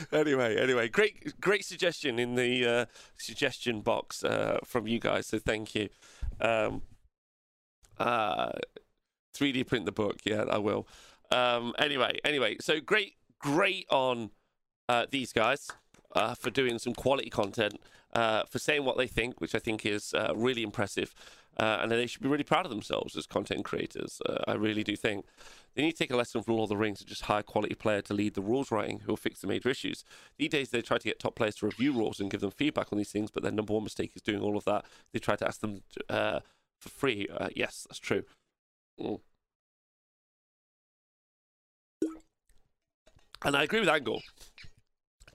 anyway, 0.12 0.56
anyway, 0.56 0.88
great, 0.88 1.40
great 1.40 1.64
suggestion 1.64 2.18
in 2.18 2.34
the 2.34 2.66
uh, 2.66 2.86
suggestion 3.16 3.80
box 3.80 4.22
uh, 4.24 4.58
from 4.64 4.86
you 4.86 4.98
guys. 4.98 5.26
So 5.26 5.38
thank 5.38 5.74
you. 5.74 5.88
Um, 6.40 6.82
uh, 7.98 8.52
3D 9.36 9.66
print 9.66 9.86
the 9.86 9.92
book. 9.92 10.18
Yeah, 10.24 10.44
I 10.50 10.58
will. 10.58 10.86
Um, 11.30 11.74
anyway, 11.78 12.18
anyway, 12.24 12.56
so 12.60 12.80
great, 12.80 13.14
great 13.38 13.86
on 13.90 14.30
uh, 14.88 15.06
these 15.10 15.32
guys 15.32 15.68
uh, 16.14 16.34
for 16.34 16.50
doing 16.50 16.78
some 16.78 16.94
quality 16.94 17.30
content, 17.30 17.80
uh, 18.14 18.44
for 18.44 18.58
saying 18.58 18.84
what 18.84 18.96
they 18.96 19.06
think, 19.06 19.40
which 19.40 19.54
I 19.54 19.58
think 19.58 19.84
is 19.84 20.14
uh, 20.14 20.32
really 20.34 20.62
impressive. 20.62 21.14
Uh, 21.60 21.78
and 21.82 21.90
they 21.90 22.06
should 22.06 22.22
be 22.22 22.28
really 22.28 22.44
proud 22.44 22.64
of 22.64 22.70
themselves 22.70 23.16
as 23.16 23.26
content 23.26 23.64
creators. 23.64 24.22
Uh, 24.24 24.44
I 24.46 24.54
really 24.54 24.84
do 24.84 24.94
think 24.94 25.26
they 25.74 25.82
need 25.82 25.92
to 25.92 25.98
take 25.98 26.12
a 26.12 26.16
lesson 26.16 26.40
from 26.42 26.54
Lord 26.54 26.66
of 26.66 26.68
the 26.70 26.76
Rings 26.76 27.00
and 27.00 27.08
just 27.08 27.22
hire 27.22 27.42
quality 27.42 27.74
player 27.74 28.00
to 28.02 28.14
lead 28.14 28.34
the 28.34 28.40
rules 28.40 28.70
writing 28.70 29.00
who 29.00 29.12
will 29.12 29.16
fix 29.16 29.40
the 29.40 29.48
major 29.48 29.68
issues. 29.68 30.04
These 30.36 30.50
days, 30.50 30.70
they 30.70 30.82
try 30.82 30.98
to 30.98 31.04
get 31.04 31.18
top 31.18 31.34
players 31.34 31.56
to 31.56 31.66
review 31.66 31.92
rules 31.92 32.20
and 32.20 32.30
give 32.30 32.42
them 32.42 32.52
feedback 32.52 32.92
on 32.92 32.98
these 32.98 33.10
things, 33.10 33.32
but 33.32 33.42
their 33.42 33.50
number 33.50 33.74
one 33.74 33.82
mistake 33.82 34.12
is 34.14 34.22
doing 34.22 34.40
all 34.40 34.56
of 34.56 34.64
that. 34.66 34.84
They 35.12 35.18
try 35.18 35.34
to 35.34 35.48
ask 35.48 35.60
them 35.60 35.82
uh, 36.08 36.40
for 36.80 36.88
free. 36.88 37.28
Uh, 37.28 37.48
yes, 37.54 37.86
that's 37.88 37.98
true. 37.98 38.24
Mm. 39.00 39.20
and 43.44 43.56
I 43.56 43.62
agree 43.62 43.80
with 43.80 43.88
Angle. 43.88 44.22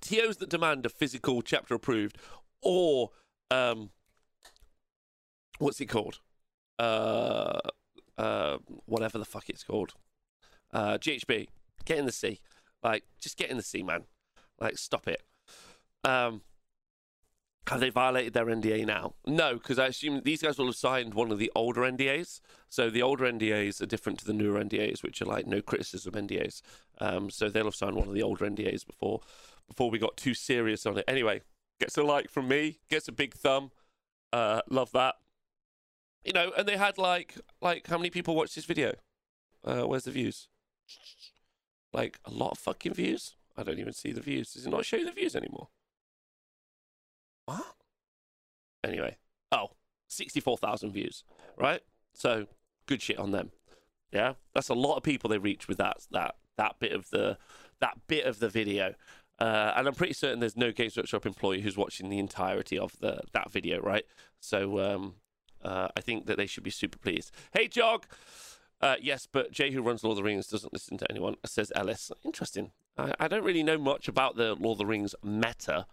TOs 0.02 0.38
that 0.38 0.50
demand 0.50 0.86
a 0.86 0.90
physical 0.90 1.42
chapter 1.42 1.76
approved 1.76 2.18
or 2.62 3.12
um, 3.52 3.92
what's 5.60 5.80
it 5.80 5.86
called? 5.86 6.20
Uh, 6.78 7.60
uh, 8.18 8.58
whatever 8.86 9.18
the 9.18 9.26
fuck 9.26 9.50
it's 9.50 9.64
called. 9.64 9.94
Uh, 10.74 10.98
GHB, 10.98 11.48
get 11.86 11.98
in 11.98 12.06
the 12.06 12.12
sea. 12.12 12.42
Like, 12.84 13.04
just 13.20 13.38
get 13.38 13.50
in 13.50 13.58
the 13.58 13.64
sea, 13.64 13.84
man. 13.84 14.04
Like, 14.60 14.78
stop 14.78 15.08
it. 15.08 15.22
Um, 16.04 16.42
have 17.68 17.80
they 17.80 17.90
violated 17.90 18.34
their 18.34 18.46
NDA 18.46 18.86
now? 18.86 19.14
No, 19.26 19.54
because 19.54 19.80
I 19.80 19.88
assume 19.88 20.22
these 20.24 20.42
guys 20.42 20.58
will 20.58 20.66
have 20.66 20.76
signed 20.76 21.14
one 21.14 21.32
of 21.32 21.40
the 21.40 21.52
older 21.56 21.82
NDAs. 21.82 22.42
So 22.68 22.90
the 22.90 23.02
older 23.02 23.26
NDAs 23.26 23.82
are 23.82 23.86
different 23.86 24.20
to 24.20 24.26
the 24.26 24.34
newer 24.34 24.62
NDAs, 24.62 25.02
which 25.02 25.22
are 25.22 25.26
like 25.26 25.48
no 25.48 25.62
criticism 25.62 26.14
NDAs. 26.14 26.62
Um, 27.00 27.30
so 27.30 27.50
they'll 27.50 27.66
have 27.66 27.76
signed 27.76 27.96
one 27.96 28.08
of 28.08 28.14
the 28.14 28.24
older 28.24 28.46
NDAs 28.46 28.86
before 28.86 29.22
before 29.68 29.90
we 29.90 29.98
got 29.98 30.18
too 30.18 30.34
serious 30.34 30.86
on 30.86 30.98
it. 30.98 31.06
Anyway, 31.08 31.42
gets 31.80 31.98
a 31.98 32.04
like 32.04 32.30
from 32.30 32.50
me, 32.50 32.80
gets 32.90 33.08
a 33.08 33.14
big 33.14 33.34
thumb. 33.34 33.72
Uh, 34.34 34.62
love 34.70 34.92
that. 34.92 35.16
You 36.26 36.34
know, 36.34 36.52
and 36.58 36.68
they 36.68 36.78
had 36.78 36.98
like 36.98 37.36
like 37.62 37.88
how 37.88 37.98
many 37.98 38.10
people 38.10 38.36
watched 38.36 38.56
this 38.56 38.66
video? 38.66 38.94
Uh, 39.64 39.84
where's 39.84 40.04
the 40.04 40.12
views? 40.12 40.50
Like 41.94 42.20
a 42.26 42.32
lot 42.32 42.52
of 42.52 42.58
fucking 42.58 42.94
views. 42.94 43.36
I 43.56 43.64
don't 43.64 43.80
even 43.80 43.94
see 43.94 44.12
the 44.12 44.22
views. 44.22 44.54
Does 44.54 44.66
it 44.66 44.70
not 44.70 44.84
show 44.84 44.98
you 44.98 45.06
the 45.06 45.12
views 45.12 45.36
anymore? 45.36 45.70
What? 47.46 47.76
Anyway, 48.84 49.18
oh, 49.52 49.72
64,000 50.08 50.92
views, 50.92 51.24
right? 51.58 51.82
So 52.14 52.48
good 52.86 53.02
shit 53.02 53.18
on 53.18 53.32
them. 53.32 53.52
Yeah, 54.12 54.34
that's 54.54 54.70
a 54.70 54.76
lot 54.76 54.98
of 54.98 55.04
people 55.04 55.30
they 55.30 55.40
reach 55.40 55.68
with 55.68 55.78
that 55.78 55.98
that 56.12 56.36
that 56.58 56.78
bit 56.80 56.92
of 56.92 57.10
the 57.10 57.38
that 57.80 57.98
bit 58.08 58.26
of 58.26 58.40
the 58.40 58.50
video. 58.50 58.94
Uh, 59.40 59.74
and 59.76 59.88
I'm 59.88 59.96
pretty 59.96 60.14
certain 60.14 60.40
there's 60.40 60.56
no 60.56 60.72
Games 60.72 60.96
Workshop 60.96 61.26
employee 61.26 61.62
who's 61.62 61.76
watching 61.76 62.10
the 62.10 62.20
entirety 62.20 62.78
of 62.78 62.98
the 63.00 63.22
that 63.34 63.52
video, 63.52 63.82
right? 63.82 64.06
So 64.40 64.80
um, 64.80 65.16
uh, 65.64 65.88
I 65.98 66.02
think 66.02 66.28
that 66.28 66.38
they 66.38 66.46
should 66.46 66.64
be 66.64 66.70
super 66.70 66.98
pleased. 66.98 67.32
Hey, 67.52 67.68
Jog. 67.68 68.06
Uh, 68.82 68.96
yes, 69.02 69.28
but 69.32 69.50
Jay, 69.52 69.72
who 69.72 69.82
runs 69.82 70.04
Lord 70.04 70.18
of 70.18 70.24
the 70.24 70.24
Rings, 70.24 70.48
doesn't 70.48 70.74
listen 70.74 70.98
to 70.98 71.10
anyone, 71.10 71.36
says 71.46 71.72
Ellis. 71.74 72.12
Interesting. 72.26 72.72
I, 72.98 73.14
I 73.18 73.28
don't 73.30 73.46
really 73.46 73.64
know 73.64 73.78
much 73.78 74.10
about 74.10 74.36
the 74.36 74.56
Lord 74.56 74.76
of 74.76 74.80
the 74.80 74.86
Rings 74.86 75.16
meta, 75.24 75.88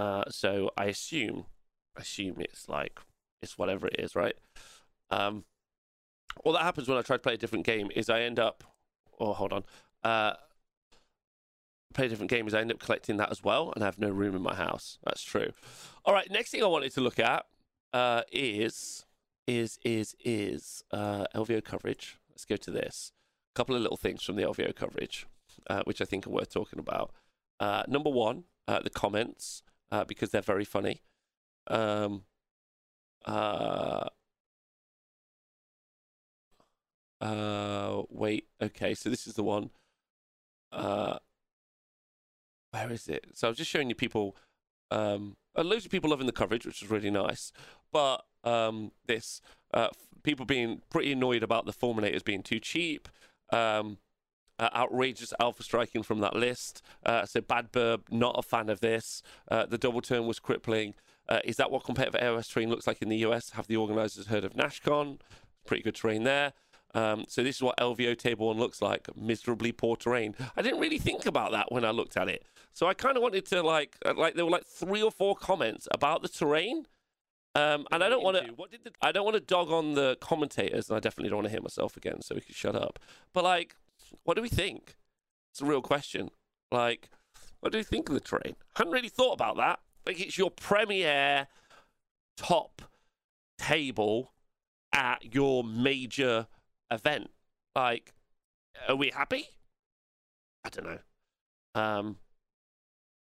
uh, 0.00 0.24
so 0.30 0.70
I 0.78 0.86
assume, 0.86 1.44
assume 1.94 2.36
it's 2.38 2.70
like 2.70 2.98
it's 3.42 3.58
whatever 3.58 3.86
it 3.86 3.96
is, 3.98 4.16
right? 4.16 4.34
Um, 5.10 5.44
all 6.42 6.54
that 6.54 6.62
happens 6.62 6.88
when 6.88 6.96
I 6.96 7.02
try 7.02 7.16
to 7.16 7.22
play 7.22 7.34
a 7.34 7.36
different 7.36 7.66
game 7.66 7.90
is 7.94 8.08
I 8.08 8.22
end 8.22 8.38
up. 8.38 8.64
Oh, 9.18 9.34
hold 9.34 9.52
on. 9.52 9.64
Uh, 10.02 10.32
play 11.92 12.06
a 12.06 12.08
different 12.08 12.30
game 12.30 12.48
is 12.48 12.54
I 12.54 12.62
end 12.62 12.72
up 12.72 12.78
collecting 12.78 13.18
that 13.18 13.30
as 13.30 13.44
well, 13.44 13.72
and 13.74 13.84
I 13.84 13.86
have 13.88 13.98
no 13.98 14.08
room 14.08 14.34
in 14.34 14.40
my 14.40 14.54
house. 14.54 14.98
That's 15.04 15.22
true. 15.22 15.52
All 16.06 16.14
right, 16.14 16.30
next 16.30 16.50
thing 16.50 16.62
I 16.62 16.66
wanted 16.66 16.94
to 16.94 17.02
look 17.02 17.18
at 17.18 17.44
uh, 17.92 18.22
is 18.32 19.04
is 19.46 19.78
is 19.84 20.16
is 20.24 20.82
uh, 20.92 21.26
LVO 21.34 21.62
coverage. 21.62 22.16
Let's 22.30 22.46
go 22.46 22.56
to 22.56 22.70
this. 22.70 23.12
A 23.54 23.58
couple 23.58 23.76
of 23.76 23.82
little 23.82 23.98
things 23.98 24.22
from 24.22 24.36
the 24.36 24.44
LVO 24.44 24.74
coverage, 24.74 25.26
uh, 25.68 25.82
which 25.84 26.00
I 26.00 26.06
think 26.06 26.26
are 26.26 26.30
worth 26.30 26.50
talking 26.50 26.78
about. 26.78 27.12
Uh, 27.58 27.82
number 27.86 28.08
one, 28.08 28.44
uh, 28.66 28.80
the 28.80 28.88
comments 28.88 29.62
uh, 29.90 30.04
because 30.04 30.30
they're 30.30 30.42
very 30.42 30.64
funny. 30.64 31.02
Um, 31.66 32.22
uh, 33.24 34.08
uh, 37.20 38.02
wait. 38.08 38.46
Okay, 38.62 38.94
so 38.94 39.10
this 39.10 39.26
is 39.26 39.34
the 39.34 39.42
one. 39.42 39.70
Uh, 40.72 41.18
where 42.70 42.90
is 42.90 43.08
it? 43.08 43.26
So 43.34 43.48
I 43.48 43.50
was 43.50 43.58
just 43.58 43.70
showing 43.70 43.88
you 43.88 43.94
people. 43.94 44.36
Um, 44.90 45.36
uh, 45.56 45.62
loads 45.62 45.84
of 45.84 45.90
people 45.90 46.10
loving 46.10 46.26
the 46.26 46.32
coverage, 46.32 46.66
which 46.66 46.82
is 46.82 46.90
really 46.90 47.10
nice. 47.10 47.52
But 47.92 48.24
um, 48.44 48.92
this 49.06 49.40
uh, 49.74 49.88
people 50.22 50.46
being 50.46 50.82
pretty 50.90 51.12
annoyed 51.12 51.42
about 51.42 51.66
the 51.66 51.72
Fulminators 51.72 52.24
being 52.24 52.42
too 52.42 52.60
cheap. 52.60 53.08
Um, 53.52 53.98
uh, 54.60 54.68
outrageous 54.74 55.32
alpha 55.40 55.62
striking 55.62 56.02
from 56.02 56.20
that 56.20 56.36
list. 56.36 56.82
Uh, 57.04 57.24
so 57.24 57.40
Bad 57.40 57.72
Burb, 57.72 58.02
not 58.10 58.38
a 58.38 58.42
fan 58.42 58.68
of 58.68 58.80
this. 58.80 59.22
Uh, 59.50 59.66
the 59.66 59.78
double 59.78 60.02
turn 60.02 60.26
was 60.26 60.38
crippling. 60.38 60.94
Uh, 61.28 61.40
is 61.44 61.56
that 61.56 61.70
what 61.70 61.84
competitive 61.84 62.20
AOS 62.20 62.52
terrain 62.52 62.68
looks 62.68 62.86
like 62.86 63.00
in 63.00 63.08
the 63.08 63.18
US? 63.18 63.50
Have 63.50 63.66
the 63.66 63.76
organisers 63.76 64.26
heard 64.26 64.44
of 64.44 64.52
Nashcon? 64.52 65.18
Pretty 65.66 65.82
good 65.82 65.94
terrain 65.94 66.24
there. 66.24 66.52
Um, 66.92 67.24
so 67.28 67.42
this 67.42 67.56
is 67.56 67.62
what 67.62 67.76
LVO 67.78 68.18
Table 68.18 68.48
1 68.48 68.58
looks 68.58 68.82
like. 68.82 69.08
Miserably 69.16 69.72
poor 69.72 69.96
terrain. 69.96 70.34
I 70.56 70.62
didn't 70.62 70.80
really 70.80 70.98
think 70.98 71.24
about 71.24 71.52
that 71.52 71.72
when 71.72 71.84
I 71.84 71.90
looked 71.90 72.16
at 72.16 72.28
it. 72.28 72.44
So 72.74 72.86
I 72.86 72.94
kind 72.94 73.16
of 73.16 73.22
wanted 73.22 73.46
to 73.46 73.62
like, 73.62 73.96
uh, 74.04 74.14
like 74.14 74.34
there 74.34 74.44
were 74.44 74.50
like 74.50 74.66
three 74.66 75.02
or 75.02 75.10
four 75.10 75.34
comments 75.36 75.88
about 75.90 76.22
the 76.22 76.28
terrain. 76.28 76.86
Um, 77.54 77.86
and 77.90 78.04
I 78.04 78.08
don't 78.08 78.22
want 78.22 78.36
to. 78.36 78.52
What 78.54 78.70
did 78.70 78.84
the, 78.84 78.92
I 79.00 79.10
don't 79.10 79.24
want 79.24 79.34
to 79.34 79.40
dog 79.40 79.70
on 79.72 79.94
the 79.94 80.16
commentators, 80.20 80.88
and 80.88 80.96
I 80.96 81.00
definitely 81.00 81.30
don't 81.30 81.38
want 81.38 81.48
to 81.48 81.52
hit 81.52 81.62
myself 81.62 81.96
again. 81.96 82.22
So 82.22 82.36
we 82.36 82.42
can 82.42 82.54
shut 82.54 82.76
up. 82.76 83.00
But 83.32 83.42
like, 83.42 83.74
what 84.24 84.34
do 84.34 84.42
we 84.42 84.48
think? 84.48 84.96
It's 85.52 85.60
a 85.60 85.64
real 85.64 85.82
question. 85.82 86.30
Like, 86.70 87.08
what 87.60 87.72
do 87.72 87.78
you 87.78 87.84
think 87.84 88.08
of 88.08 88.14
the 88.14 88.20
terrain? 88.20 88.56
hadn't 88.76 88.92
really 88.92 89.08
thought 89.08 89.32
about 89.32 89.56
that. 89.56 89.80
Like, 90.06 90.20
it's 90.20 90.38
your 90.38 90.50
premier 90.50 91.48
top 92.36 92.82
table 93.58 94.32
at 94.92 95.34
your 95.34 95.62
major 95.62 96.46
event. 96.90 97.30
Like, 97.74 98.12
are 98.88 98.96
we 98.96 99.10
happy? 99.10 99.48
I 100.64 100.68
don't 100.68 100.86
know. 100.86 100.98
Um, 101.74 102.16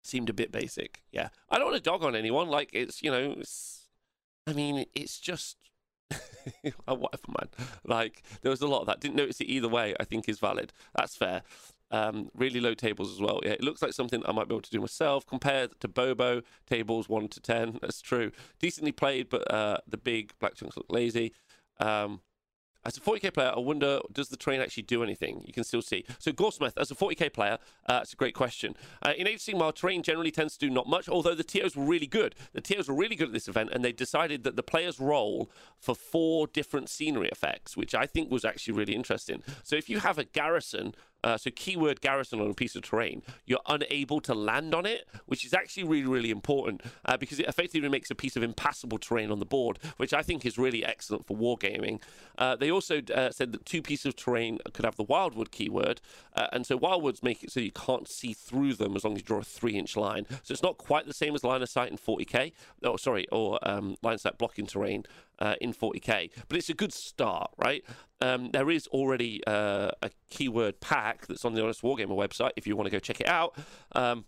seemed 0.04 0.30
a 0.30 0.34
bit 0.34 0.52
basic. 0.52 1.02
Yeah, 1.10 1.28
I 1.50 1.58
don't 1.58 1.70
want 1.70 1.82
to 1.82 1.90
dog 1.90 2.04
on 2.04 2.14
anyone. 2.14 2.48
Like, 2.48 2.70
it's 2.72 3.02
you 3.02 3.10
know, 3.10 3.34
it's. 3.38 3.88
I 4.46 4.52
mean, 4.52 4.86
it's 4.94 5.18
just. 5.18 5.56
whatever, 6.86 7.22
man. 7.28 7.48
Like, 7.84 8.22
there 8.42 8.50
was 8.50 8.60
a 8.62 8.66
lot 8.66 8.80
of 8.80 8.86
that. 8.86 9.00
Didn't 9.00 9.16
notice 9.16 9.40
it 9.40 9.48
either 9.48 9.68
way. 9.68 9.94
I 9.98 10.04
think 10.04 10.28
is 10.28 10.38
valid. 10.38 10.72
That's 10.96 11.16
fair. 11.16 11.42
Um, 11.90 12.30
really 12.34 12.60
low 12.60 12.74
tables 12.74 13.12
as 13.12 13.20
well. 13.20 13.40
Yeah, 13.44 13.52
it 13.52 13.62
looks 13.62 13.80
like 13.82 13.92
something 13.92 14.22
I 14.26 14.32
might 14.32 14.48
be 14.48 14.54
able 14.54 14.62
to 14.62 14.70
do 14.70 14.80
myself. 14.80 15.24
Compared 15.26 15.78
to 15.80 15.88
Bobo 15.88 16.42
tables 16.66 17.08
one 17.08 17.28
to 17.28 17.40
ten, 17.40 17.78
that's 17.80 18.00
true. 18.00 18.32
Decently 18.58 18.92
played, 18.92 19.28
but 19.28 19.50
uh, 19.52 19.78
the 19.86 19.96
big 19.96 20.32
black 20.40 20.54
chunks 20.54 20.76
look 20.76 20.86
lazy. 20.90 21.32
Um, 21.78 22.20
as 22.86 22.96
a 22.96 23.00
40k 23.00 23.34
player, 23.34 23.52
I 23.54 23.58
wonder 23.58 24.00
does 24.12 24.28
the 24.28 24.36
terrain 24.36 24.60
actually 24.60 24.84
do 24.84 25.02
anything? 25.02 25.42
You 25.44 25.52
can 25.52 25.64
still 25.64 25.82
see. 25.82 26.04
So 26.18 26.30
Gorsmith, 26.32 26.74
as 26.76 26.90
a 26.90 26.94
40k 26.94 27.32
player, 27.32 27.58
uh, 27.86 28.00
it's 28.02 28.12
a 28.12 28.16
great 28.16 28.34
question. 28.34 28.76
Uh, 29.02 29.12
in 29.16 29.26
Age 29.26 29.46
of 29.48 29.54
Sigmar, 29.54 29.74
terrain 29.74 30.02
generally 30.02 30.30
tends 30.30 30.56
to 30.56 30.66
do 30.66 30.72
not 30.72 30.86
much, 30.86 31.08
although 31.08 31.34
the 31.34 31.44
TOs 31.44 31.76
were 31.76 31.84
really 31.84 32.06
good. 32.06 32.34
The 32.52 32.60
TOs 32.60 32.88
were 32.88 32.94
really 32.94 33.16
good 33.16 33.28
at 33.28 33.34
this 33.34 33.48
event, 33.48 33.70
and 33.72 33.84
they 33.84 33.92
decided 33.92 34.44
that 34.44 34.56
the 34.56 34.62
players 34.62 35.00
roll 35.00 35.50
for 35.78 35.94
four 35.94 36.46
different 36.46 36.88
scenery 36.88 37.28
effects, 37.28 37.76
which 37.76 37.94
I 37.94 38.06
think 38.06 38.30
was 38.30 38.44
actually 38.44 38.74
really 38.74 38.94
interesting. 38.94 39.42
So 39.64 39.76
if 39.76 39.90
you 39.90 39.98
have 39.98 40.18
a 40.18 40.24
garrison 40.24 40.94
uh, 41.24 41.36
so 41.36 41.50
keyword 41.50 42.00
garrison 42.00 42.40
on 42.40 42.50
a 42.50 42.54
piece 42.54 42.76
of 42.76 42.82
terrain, 42.82 43.22
you're 43.44 43.60
unable 43.66 44.20
to 44.20 44.34
land 44.34 44.74
on 44.74 44.86
it, 44.86 45.08
which 45.26 45.44
is 45.44 45.52
actually 45.52 45.84
really, 45.84 46.06
really 46.06 46.30
important 46.30 46.82
uh, 47.04 47.16
because 47.16 47.40
it 47.40 47.46
effectively 47.46 47.88
makes 47.88 48.10
a 48.10 48.14
piece 48.14 48.36
of 48.36 48.42
impassable 48.42 48.98
terrain 48.98 49.30
on 49.30 49.38
the 49.38 49.46
board, 49.46 49.78
which 49.96 50.14
I 50.14 50.22
think 50.22 50.46
is 50.46 50.56
really 50.58 50.84
excellent 50.84 51.26
for 51.26 51.36
wargaming. 51.36 52.00
Uh, 52.38 52.56
they 52.56 52.70
also 52.70 53.00
uh, 53.14 53.30
said 53.30 53.52
that 53.52 53.64
two 53.66 53.82
pieces 53.82 54.06
of 54.06 54.16
terrain 54.16 54.58
could 54.72 54.84
have 54.84 54.96
the 54.96 55.02
wildwood 55.02 55.50
keyword, 55.50 56.00
uh, 56.34 56.46
and 56.52 56.66
so 56.66 56.78
wildwoods 56.78 57.22
make 57.22 57.42
it 57.42 57.50
so 57.50 57.60
you 57.60 57.72
can't 57.72 58.08
see 58.08 58.32
through 58.32 58.74
them 58.74 58.94
as 58.96 59.04
long 59.04 59.14
as 59.14 59.20
you 59.20 59.24
draw 59.24 59.38
a 59.38 59.44
three-inch 59.44 59.96
line. 59.96 60.26
So 60.42 60.52
it's 60.52 60.62
not 60.62 60.78
quite 60.78 61.06
the 61.06 61.14
same 61.14 61.34
as 61.34 61.44
line 61.44 61.62
of 61.62 61.68
sight 61.68 61.90
in 61.90 61.98
40k. 61.98 62.52
Oh, 62.84 62.96
sorry, 62.96 63.26
or 63.32 63.58
um, 63.62 63.96
line 64.02 64.14
of 64.14 64.20
sight 64.20 64.38
blocking 64.38 64.66
terrain 64.66 65.04
uh, 65.38 65.54
in 65.60 65.72
40k, 65.72 66.30
but 66.48 66.56
it's 66.56 66.70
a 66.70 66.74
good 66.74 66.92
start, 66.92 67.50
right? 67.58 67.84
Um, 68.20 68.50
there 68.52 68.70
is 68.70 68.86
already 68.88 69.42
uh, 69.46 69.90
a 70.02 70.10
keyword 70.30 70.80
pack 70.80 71.26
that's 71.26 71.44
on 71.44 71.54
the 71.54 71.62
Honest 71.62 71.82
Wargamer 71.82 72.16
website 72.16 72.52
if 72.56 72.66
you 72.66 72.76
want 72.76 72.86
to 72.86 72.90
go 72.90 72.98
check 72.98 73.20
it 73.20 73.28
out. 73.28 73.56
Um, 73.92 74.24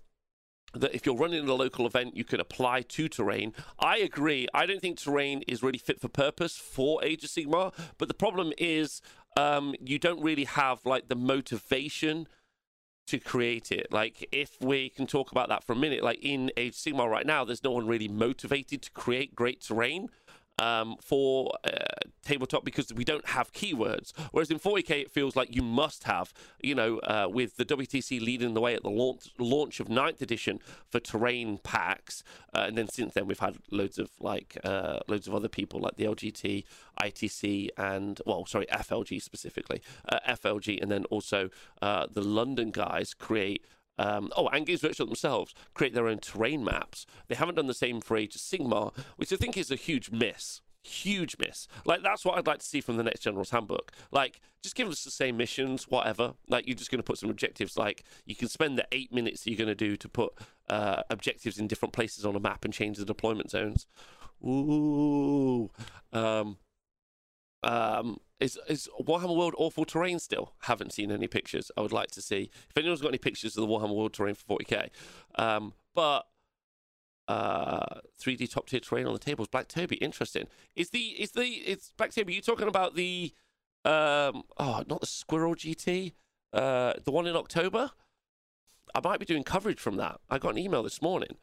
that 0.74 0.94
if 0.94 1.06
you're 1.06 1.16
running 1.16 1.48
a 1.48 1.54
local 1.54 1.86
event, 1.86 2.14
you 2.14 2.24
can 2.24 2.40
apply 2.40 2.82
to 2.82 3.08
terrain. 3.08 3.54
I 3.78 3.98
agree. 3.98 4.48
I 4.52 4.66
don't 4.66 4.80
think 4.80 4.98
terrain 4.98 5.42
is 5.48 5.62
really 5.62 5.78
fit 5.78 5.98
for 5.98 6.08
purpose 6.08 6.56
for 6.56 7.02
Age 7.02 7.24
of 7.24 7.30
Sigmar, 7.30 7.72
but 7.96 8.08
the 8.08 8.14
problem 8.14 8.52
is 8.58 9.00
um, 9.38 9.74
you 9.80 9.98
don't 9.98 10.22
really 10.22 10.44
have 10.44 10.84
like 10.84 11.08
the 11.08 11.16
motivation 11.16 12.26
to 13.06 13.18
create 13.18 13.72
it. 13.72 13.86
Like, 13.90 14.28
if 14.30 14.60
we 14.60 14.90
can 14.90 15.06
talk 15.06 15.32
about 15.32 15.48
that 15.48 15.64
for 15.64 15.72
a 15.72 15.76
minute, 15.76 16.04
like 16.04 16.18
in 16.22 16.50
Age 16.58 16.74
of 16.74 16.78
Sigmar 16.78 17.08
right 17.08 17.24
now, 17.24 17.44
there's 17.44 17.64
no 17.64 17.70
one 17.70 17.86
really 17.86 18.08
motivated 18.08 18.82
to 18.82 18.90
create 18.90 19.34
great 19.34 19.62
terrain 19.62 20.08
um, 20.58 20.96
for 21.00 21.52
uh, 21.64 21.70
tabletop 22.24 22.64
because 22.64 22.92
we 22.92 23.04
don't 23.04 23.28
have 23.28 23.52
keywords. 23.52 24.12
Whereas 24.32 24.50
in 24.50 24.58
40k, 24.58 25.02
it 25.02 25.10
feels 25.10 25.36
like 25.36 25.54
you 25.54 25.62
must 25.62 26.04
have, 26.04 26.32
you 26.62 26.74
know, 26.74 26.98
uh, 26.98 27.28
with 27.30 27.56
the 27.56 27.64
WTC 27.64 28.20
leading 28.20 28.54
the 28.54 28.60
way 28.60 28.74
at 28.74 28.82
the 28.82 28.90
launch, 28.90 29.30
launch 29.38 29.80
of 29.80 29.88
9th 29.88 30.20
edition 30.20 30.60
for 30.90 31.00
terrain 31.00 31.58
packs. 31.58 32.22
Uh, 32.54 32.64
and 32.68 32.76
then 32.76 32.88
since 32.88 33.14
then, 33.14 33.26
we've 33.26 33.38
had 33.38 33.56
loads 33.70 33.98
of 33.98 34.10
like 34.20 34.58
uh, 34.64 35.00
loads 35.08 35.26
of 35.26 35.34
other 35.34 35.48
people 35.48 35.80
like 35.80 35.96
the 35.96 36.04
LGT, 36.04 36.64
ITC, 37.02 37.68
and 37.76 38.20
well, 38.26 38.44
sorry, 38.46 38.66
FLG 38.66 39.22
specifically, 39.22 39.80
uh, 40.08 40.18
FLG, 40.28 40.80
and 40.80 40.90
then 40.90 41.04
also 41.06 41.50
uh, 41.80 42.06
the 42.10 42.22
London 42.22 42.70
guys 42.70 43.14
create 43.14 43.64
Um, 43.98 44.30
oh, 44.36 44.48
and 44.48 44.66
Games 44.66 44.82
Workshop 44.82 45.08
themselves 45.08 45.54
create 45.74 45.94
their 45.94 46.08
own 46.08 46.18
terrain 46.18 46.64
maps. 46.64 47.06
They 47.28 47.34
haven't 47.34 47.56
done 47.56 47.66
the 47.66 47.74
same 47.74 48.00
for 48.00 48.16
Age 48.16 48.34
of 48.34 48.40
Sigmar, 48.40 48.96
which 49.16 49.32
I 49.32 49.36
think 49.36 49.56
is 49.56 49.70
a 49.70 49.76
huge 49.76 50.10
miss. 50.10 50.60
Huge 50.84 51.36
miss. 51.38 51.66
Like 51.84 52.02
that's 52.02 52.24
what 52.24 52.38
I'd 52.38 52.46
like 52.46 52.60
to 52.60 52.66
see 52.66 52.80
from 52.80 52.96
the 52.96 53.02
next 53.02 53.20
General's 53.20 53.50
Handbook. 53.50 53.92
Like, 54.10 54.40
just 54.62 54.76
give 54.76 54.88
us 54.88 55.04
the 55.04 55.10
same 55.10 55.36
missions, 55.36 55.88
whatever. 55.88 56.34
Like 56.48 56.66
you're 56.66 56.76
just 56.76 56.90
going 56.90 57.00
to 57.00 57.04
put 57.04 57.18
some 57.18 57.30
objectives. 57.30 57.76
Like 57.76 58.04
you 58.24 58.36
can 58.36 58.48
spend 58.48 58.78
the 58.78 58.86
eight 58.92 59.12
minutes 59.12 59.46
you're 59.46 59.58
going 59.58 59.68
to 59.68 59.74
do 59.74 59.96
to 59.96 60.08
put 60.08 60.32
uh, 60.70 61.02
objectives 61.10 61.58
in 61.58 61.66
different 61.66 61.92
places 61.92 62.24
on 62.24 62.36
a 62.36 62.40
map 62.40 62.64
and 62.64 62.72
change 62.72 62.98
the 62.98 63.04
deployment 63.04 63.50
zones. 63.50 63.86
Ooh. 64.44 65.70
Um, 66.12 66.58
um, 67.62 68.18
is 68.40 68.58
is 68.68 68.88
Warhammer 69.00 69.36
World 69.36 69.54
awful 69.58 69.84
terrain 69.84 70.18
still? 70.18 70.52
Haven't 70.62 70.92
seen 70.92 71.10
any 71.10 71.26
pictures. 71.26 71.70
I 71.76 71.80
would 71.80 71.92
like 71.92 72.10
to 72.12 72.22
see 72.22 72.50
if 72.68 72.76
anyone's 72.76 73.00
got 73.00 73.08
any 73.08 73.18
pictures 73.18 73.56
of 73.56 73.62
the 73.62 73.72
Warhammer 73.72 73.94
World 73.94 74.12
terrain 74.12 74.34
for 74.34 74.58
40k. 74.58 74.90
Um, 75.34 75.74
but 75.94 76.26
uh, 77.26 78.00
3D 78.20 78.50
top 78.50 78.68
tier 78.68 78.80
terrain 78.80 79.06
on 79.06 79.12
the 79.12 79.18
tables. 79.18 79.48
Black 79.48 79.68
Toby, 79.68 79.96
interesting. 79.96 80.46
Is 80.76 80.90
the 80.90 80.98
is 80.98 81.32
the 81.32 81.44
it's 81.44 81.92
Black 81.96 82.12
Toby? 82.12 82.34
You 82.34 82.40
talking 82.40 82.68
about 82.68 82.94
the 82.94 83.32
um 83.84 84.44
oh 84.58 84.82
not 84.88 85.00
the 85.00 85.06
Squirrel 85.06 85.54
GT, 85.54 86.12
uh 86.52 86.94
the 87.04 87.10
one 87.10 87.26
in 87.26 87.36
October? 87.36 87.90
I 88.94 89.00
might 89.04 89.20
be 89.20 89.26
doing 89.26 89.44
coverage 89.44 89.78
from 89.80 89.96
that. 89.96 90.20
I 90.30 90.38
got 90.38 90.50
an 90.50 90.58
email 90.58 90.82
this 90.82 91.02
morning. 91.02 91.36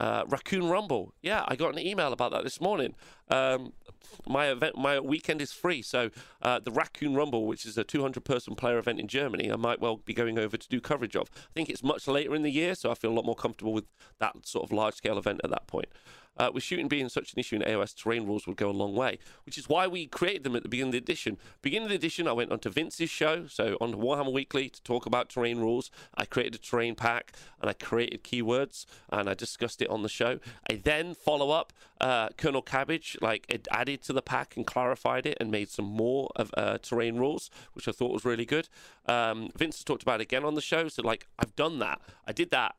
Uh, 0.00 0.24
Raccoon 0.28 0.66
Rumble. 0.66 1.12
Yeah, 1.20 1.44
I 1.46 1.56
got 1.56 1.74
an 1.74 1.78
email 1.78 2.10
about 2.10 2.32
that 2.32 2.42
this 2.42 2.58
morning. 2.58 2.94
Um, 3.28 3.74
my 4.26 4.46
event, 4.46 4.78
my 4.78 4.98
weekend 4.98 5.42
is 5.42 5.52
free, 5.52 5.82
so 5.82 6.10
uh, 6.40 6.58
the 6.58 6.70
Raccoon 6.70 7.14
Rumble, 7.14 7.46
which 7.46 7.66
is 7.66 7.76
a 7.76 7.84
200 7.84 8.24
person 8.24 8.54
player 8.54 8.78
event 8.78 8.98
in 8.98 9.08
Germany, 9.08 9.52
I 9.52 9.56
might 9.56 9.78
well 9.78 9.98
be 9.98 10.14
going 10.14 10.38
over 10.38 10.56
to 10.56 10.68
do 10.68 10.80
coverage 10.80 11.16
of. 11.16 11.30
I 11.34 11.52
think 11.54 11.68
it's 11.68 11.82
much 11.82 12.08
later 12.08 12.34
in 12.34 12.42
the 12.42 12.50
year, 12.50 12.74
so 12.74 12.90
I 12.90 12.94
feel 12.94 13.10
a 13.10 13.12
lot 13.12 13.26
more 13.26 13.34
comfortable 13.34 13.74
with 13.74 13.84
that 14.20 14.46
sort 14.46 14.64
of 14.64 14.72
large 14.72 14.94
scale 14.94 15.18
event 15.18 15.42
at 15.44 15.50
that 15.50 15.66
point. 15.66 15.90
Uh, 16.36 16.50
with 16.54 16.62
shooting 16.62 16.88
being 16.88 17.08
such 17.08 17.34
an 17.34 17.38
issue 17.38 17.56
in 17.56 17.62
AOS, 17.62 17.94
terrain 17.94 18.26
rules 18.26 18.46
would 18.46 18.56
go 18.56 18.70
a 18.70 18.72
long 18.72 18.94
way, 18.94 19.18
which 19.44 19.58
is 19.58 19.68
why 19.68 19.86
we 19.86 20.06
created 20.06 20.42
them 20.42 20.56
at 20.56 20.62
the 20.62 20.68
beginning 20.70 20.88
of 20.88 20.92
the 20.92 20.98
edition. 20.98 21.36
Beginning 21.60 21.84
of 21.84 21.90
the 21.90 21.96
edition, 21.96 22.26
I 22.26 22.32
went 22.32 22.50
onto 22.50 22.70
Vince's 22.70 23.10
show, 23.10 23.46
so 23.46 23.76
on 23.80 23.94
Warhammer 23.94 24.32
Weekly, 24.32 24.70
to 24.70 24.82
talk 24.82 25.04
about 25.04 25.28
terrain 25.28 25.58
rules. 25.58 25.90
I 26.14 26.24
created 26.24 26.54
a 26.54 26.58
terrain 26.58 26.94
pack 26.94 27.32
and 27.60 27.68
I 27.68 27.74
created 27.74 28.24
keywords 28.24 28.86
and 29.10 29.28
I 29.28 29.34
discussed 29.34 29.82
it 29.82 29.90
on 29.90 30.02
the 30.02 30.08
show. 30.08 30.38
I 30.70 30.76
then 30.76 31.14
follow 31.14 31.50
up, 31.50 31.74
uh, 32.00 32.30
Colonel 32.38 32.62
Cabbage, 32.62 33.18
like 33.20 33.44
it 33.48 33.68
added 33.70 34.02
to 34.04 34.12
the 34.14 34.22
pack 34.22 34.56
and 34.56 34.66
clarified 34.66 35.26
it 35.26 35.36
and 35.40 35.50
made 35.50 35.68
some 35.68 35.84
more 35.84 36.30
of 36.36 36.50
uh, 36.56 36.78
terrain 36.78 37.16
rules, 37.16 37.50
which 37.74 37.86
I 37.86 37.92
thought 37.92 38.12
was 38.12 38.24
really 38.24 38.46
good. 38.46 38.68
Um, 39.06 39.50
Vince 39.56 39.84
talked 39.84 40.02
about 40.02 40.20
again 40.20 40.44
on 40.44 40.54
the 40.54 40.62
show, 40.62 40.88
so 40.88 41.02
like 41.02 41.26
I've 41.38 41.54
done 41.54 41.80
that. 41.80 42.00
I 42.26 42.32
did 42.32 42.50
that 42.50 42.76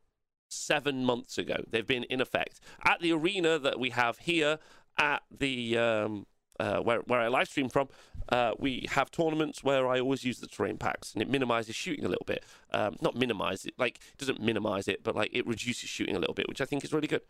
seven 0.51 1.05
months 1.05 1.37
ago. 1.37 1.63
They've 1.69 1.87
been 1.87 2.03
in 2.05 2.21
effect 2.21 2.59
at 2.83 2.99
the 2.99 3.13
arena 3.13 3.57
that 3.59 3.79
we 3.79 3.89
have 3.91 4.19
here 4.19 4.59
at 4.97 5.23
the 5.31 5.77
um, 5.77 6.25
uh, 6.59 6.79
where 6.79 6.99
where 7.01 7.19
I 7.19 7.27
live 7.27 7.47
stream 7.47 7.69
from. 7.69 7.89
Uh, 8.29 8.51
we 8.59 8.85
have 8.91 9.09
tournaments 9.09 9.63
where 9.63 9.87
I 9.87 9.99
always 9.99 10.23
use 10.23 10.39
the 10.39 10.47
terrain 10.47 10.77
packs, 10.77 11.13
and 11.13 11.21
it 11.21 11.29
minimizes 11.29 11.75
shooting 11.75 12.05
a 12.05 12.09
little 12.09 12.25
bit. 12.25 12.43
Um, 12.71 12.97
not 13.01 13.15
minimize 13.15 13.65
it, 13.65 13.73
like 13.77 13.99
it 14.13 14.17
doesn't 14.17 14.41
minimize 14.41 14.87
it, 14.87 15.03
but 15.03 15.15
like 15.15 15.31
it 15.33 15.47
reduces 15.47 15.89
shooting 15.89 16.15
a 16.15 16.19
little 16.19 16.35
bit, 16.35 16.47
which 16.47 16.61
I 16.61 16.65
think 16.65 16.83
is 16.83 16.93
really 16.93 17.07
good. 17.07 17.21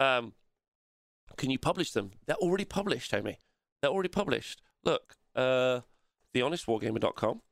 Um, 0.00 0.32
can 1.36 1.50
you 1.50 1.58
publish 1.58 1.92
them? 1.92 2.12
They're 2.26 2.36
already 2.36 2.64
published, 2.64 3.12
Amy. 3.12 3.38
They're 3.82 3.90
already 3.90 4.08
published. 4.08 4.62
Look, 4.84 5.16
uh, 5.34 5.80
thehonestwargamer.com. 6.34 7.42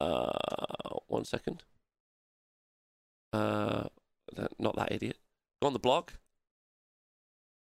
Uh, 0.00 0.98
one 1.06 1.24
second. 1.24 1.64
Uh, 3.32 3.84
not 4.58 4.76
that 4.76 4.92
idiot. 4.92 5.16
Go 5.60 5.68
on 5.68 5.72
the 5.72 5.78
blog. 5.78 6.10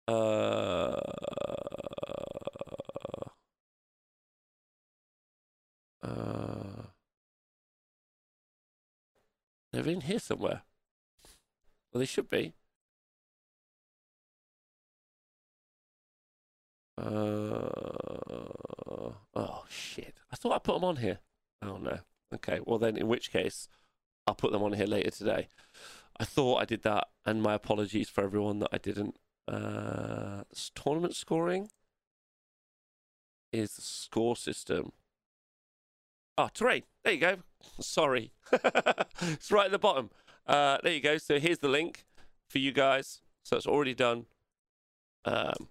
Uh, 0.07 0.99
uh, 6.03 6.83
they're 9.71 9.87
in 9.87 10.01
here 10.01 10.19
somewhere. 10.19 10.63
Well, 11.93 11.99
they 11.99 12.05
should 12.05 12.29
be. 12.29 12.53
Uh, 16.97 17.69
oh 19.35 19.63
shit! 19.69 20.15
I 20.31 20.35
thought 20.35 20.53
I 20.53 20.59
put 20.59 20.75
them 20.75 20.83
on 20.83 20.97
here. 20.97 21.19
Oh 21.61 21.77
no. 21.77 21.99
Okay. 22.33 22.59
Well 22.65 22.79
then, 22.79 22.97
in 22.97 23.07
which 23.07 23.31
case, 23.31 23.67
I'll 24.27 24.35
put 24.35 24.51
them 24.51 24.63
on 24.63 24.73
here 24.73 24.85
later 24.85 25.11
today. 25.11 25.47
I 26.19 26.25
thought 26.25 26.61
I 26.61 26.65
did 26.65 26.83
that, 26.83 27.07
and 27.25 27.41
my 27.41 27.53
apologies 27.53 28.09
for 28.09 28.23
everyone 28.23 28.59
that 28.59 28.69
I 28.71 28.77
didn't. 28.77 29.15
Uh, 29.47 30.43
tournament 30.75 31.15
scoring 31.15 31.69
is 33.51 33.75
the 33.75 33.81
score 33.81 34.35
system. 34.35 34.91
Oh, 36.37 36.49
terrain. 36.53 36.83
There 37.03 37.13
you 37.13 37.19
go. 37.19 37.37
Sorry, 37.79 38.31
it's 39.21 39.51
right 39.51 39.65
at 39.65 39.71
the 39.71 39.79
bottom. 39.79 40.09
Uh, 40.47 40.77
there 40.83 40.93
you 40.93 41.01
go. 41.01 41.17
So 41.17 41.39
here's 41.39 41.59
the 41.59 41.67
link 41.67 42.05
for 42.47 42.59
you 42.59 42.71
guys. 42.71 43.21
So 43.43 43.57
it's 43.57 43.67
already 43.67 43.93
done. 43.93 44.25
Um, 45.25 45.67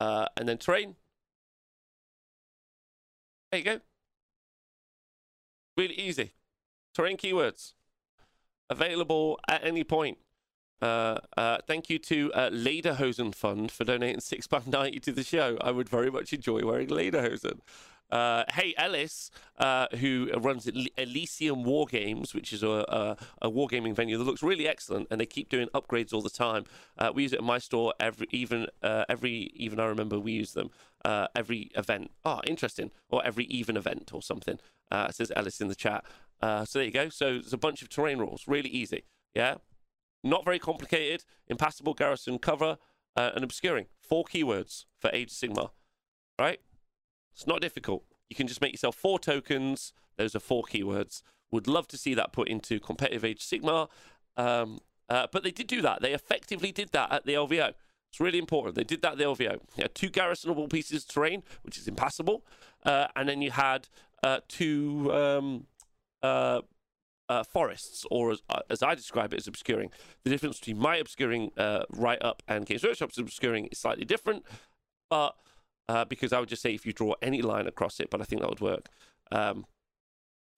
uh, 0.00 0.26
and 0.36 0.48
then 0.48 0.58
terrain. 0.58 0.96
There 3.50 3.58
you 3.58 3.64
go. 3.64 3.80
Really 5.76 5.94
easy. 5.94 6.32
Terrain 6.94 7.16
keywords 7.16 7.72
available 8.70 9.38
at 9.48 9.64
any 9.64 9.84
point. 9.84 10.18
Uh, 10.80 11.18
uh, 11.36 11.58
thank 11.66 11.88
you 11.88 11.98
to 11.98 12.32
uh, 12.32 12.50
Lederhosen 12.50 13.32
Fund 13.34 13.70
for 13.70 13.84
donating 13.84 14.20
six 14.20 14.46
pound 14.46 14.66
ninety 14.66 14.98
to 15.00 15.12
the 15.12 15.22
show. 15.22 15.56
I 15.60 15.70
would 15.70 15.88
very 15.88 16.10
much 16.10 16.32
enjoy 16.32 16.64
wearing 16.64 16.88
Lederhosen. 16.88 17.60
Uh, 18.10 18.44
hey 18.52 18.74
Ellis, 18.76 19.30
uh, 19.58 19.86
who 20.00 20.28
runs 20.36 20.68
Elysium 20.98 21.64
War 21.64 21.86
Games, 21.86 22.34
which 22.34 22.52
is 22.52 22.62
a, 22.62 22.68
a, 22.68 23.16
a 23.40 23.50
wargaming 23.50 23.94
venue 23.94 24.18
that 24.18 24.24
looks 24.24 24.42
really 24.42 24.68
excellent, 24.68 25.08
and 25.10 25.18
they 25.18 25.24
keep 25.24 25.48
doing 25.48 25.68
upgrades 25.68 26.12
all 26.12 26.20
the 26.20 26.28
time. 26.28 26.64
Uh, 26.98 27.10
we 27.14 27.22
use 27.22 27.32
it 27.32 27.38
in 27.38 27.46
my 27.46 27.58
store 27.58 27.94
every 27.98 28.26
even 28.30 28.66
uh, 28.82 29.04
every 29.08 29.50
even 29.54 29.80
I 29.80 29.86
remember 29.86 30.18
we 30.18 30.32
use 30.32 30.52
them 30.52 30.70
uh, 31.06 31.28
every 31.34 31.70
event. 31.74 32.10
Oh, 32.24 32.40
interesting, 32.46 32.90
or 33.08 33.24
every 33.24 33.44
even 33.44 33.76
event 33.78 34.10
or 34.12 34.20
something. 34.20 34.58
Uh, 34.90 35.10
says 35.10 35.32
Ellis 35.34 35.62
in 35.62 35.68
the 35.68 35.74
chat. 35.74 36.04
Uh, 36.42 36.64
so 36.64 36.80
there 36.80 36.86
you 36.86 36.92
go. 36.92 37.08
So 37.08 37.34
there's 37.34 37.52
a 37.52 37.58
bunch 37.58 37.82
of 37.82 37.88
terrain 37.88 38.18
rules, 38.18 38.44
really 38.46 38.68
easy. 38.68 39.04
Yeah, 39.34 39.56
not 40.24 40.44
very 40.44 40.58
complicated. 40.58 41.24
Impassable 41.48 41.94
garrison 41.94 42.38
cover 42.38 42.78
uh, 43.16 43.30
and 43.34 43.44
obscuring. 43.44 43.86
Four 44.00 44.24
keywords 44.24 44.84
for 44.98 45.10
Age 45.12 45.30
Sigmar. 45.30 45.70
Right? 46.38 46.60
It's 47.34 47.46
not 47.46 47.60
difficult. 47.60 48.04
You 48.28 48.36
can 48.36 48.46
just 48.46 48.60
make 48.60 48.72
yourself 48.72 48.96
four 48.96 49.18
tokens. 49.18 49.92
Those 50.16 50.34
are 50.34 50.40
four 50.40 50.64
keywords. 50.64 51.22
Would 51.50 51.68
love 51.68 51.86
to 51.88 51.98
see 51.98 52.14
that 52.14 52.32
put 52.32 52.48
into 52.48 52.80
competitive 52.80 53.24
Age 53.24 53.46
Sigmar. 53.46 53.88
Um, 54.36 54.80
uh, 55.08 55.26
but 55.30 55.42
they 55.42 55.50
did 55.50 55.66
do 55.66 55.82
that. 55.82 56.00
They 56.00 56.12
effectively 56.12 56.72
did 56.72 56.90
that 56.92 57.12
at 57.12 57.26
the 57.26 57.34
LVO. 57.34 57.74
It's 58.10 58.20
really 58.20 58.38
important. 58.38 58.74
They 58.74 58.84
did 58.84 59.02
that 59.02 59.12
at 59.12 59.18
the 59.18 59.24
LVO. 59.24 59.60
You 59.76 59.82
had 59.82 59.94
two 59.94 60.10
garrisonable 60.10 60.68
pieces 60.68 61.04
of 61.04 61.08
terrain, 61.08 61.42
which 61.62 61.78
is 61.78 61.88
impassable, 61.88 62.44
uh, 62.84 63.08
and 63.16 63.28
then 63.28 63.40
you 63.40 63.50
had 63.50 63.88
uh, 64.22 64.40
two 64.48 65.10
um, 65.12 65.66
uh, 66.22 66.60
uh, 67.28 67.42
forests, 67.42 68.04
or 68.10 68.32
as, 68.32 68.42
uh, 68.50 68.60
as 68.68 68.82
I 68.82 68.94
describe 68.94 69.32
it, 69.32 69.38
as 69.38 69.46
obscuring. 69.46 69.90
The 70.24 70.30
difference 70.30 70.58
between 70.58 70.78
my 70.78 70.96
obscuring 70.96 71.52
uh, 71.56 71.84
right 71.90 72.20
up 72.22 72.42
and 72.46 72.66
Games 72.66 72.84
Workshop's 72.84 73.18
obscuring 73.18 73.66
is 73.66 73.78
slightly 73.78 74.04
different, 74.04 74.44
but 75.08 75.36
uh, 75.88 76.04
because 76.04 76.32
I 76.32 76.40
would 76.40 76.48
just 76.48 76.62
say 76.62 76.74
if 76.74 76.86
you 76.86 76.92
draw 76.92 77.14
any 77.22 77.42
line 77.42 77.66
across 77.66 78.00
it, 78.00 78.10
but 78.10 78.20
I 78.20 78.24
think 78.24 78.40
that 78.40 78.50
would 78.50 78.60
work. 78.60 78.88
Um, 79.30 79.66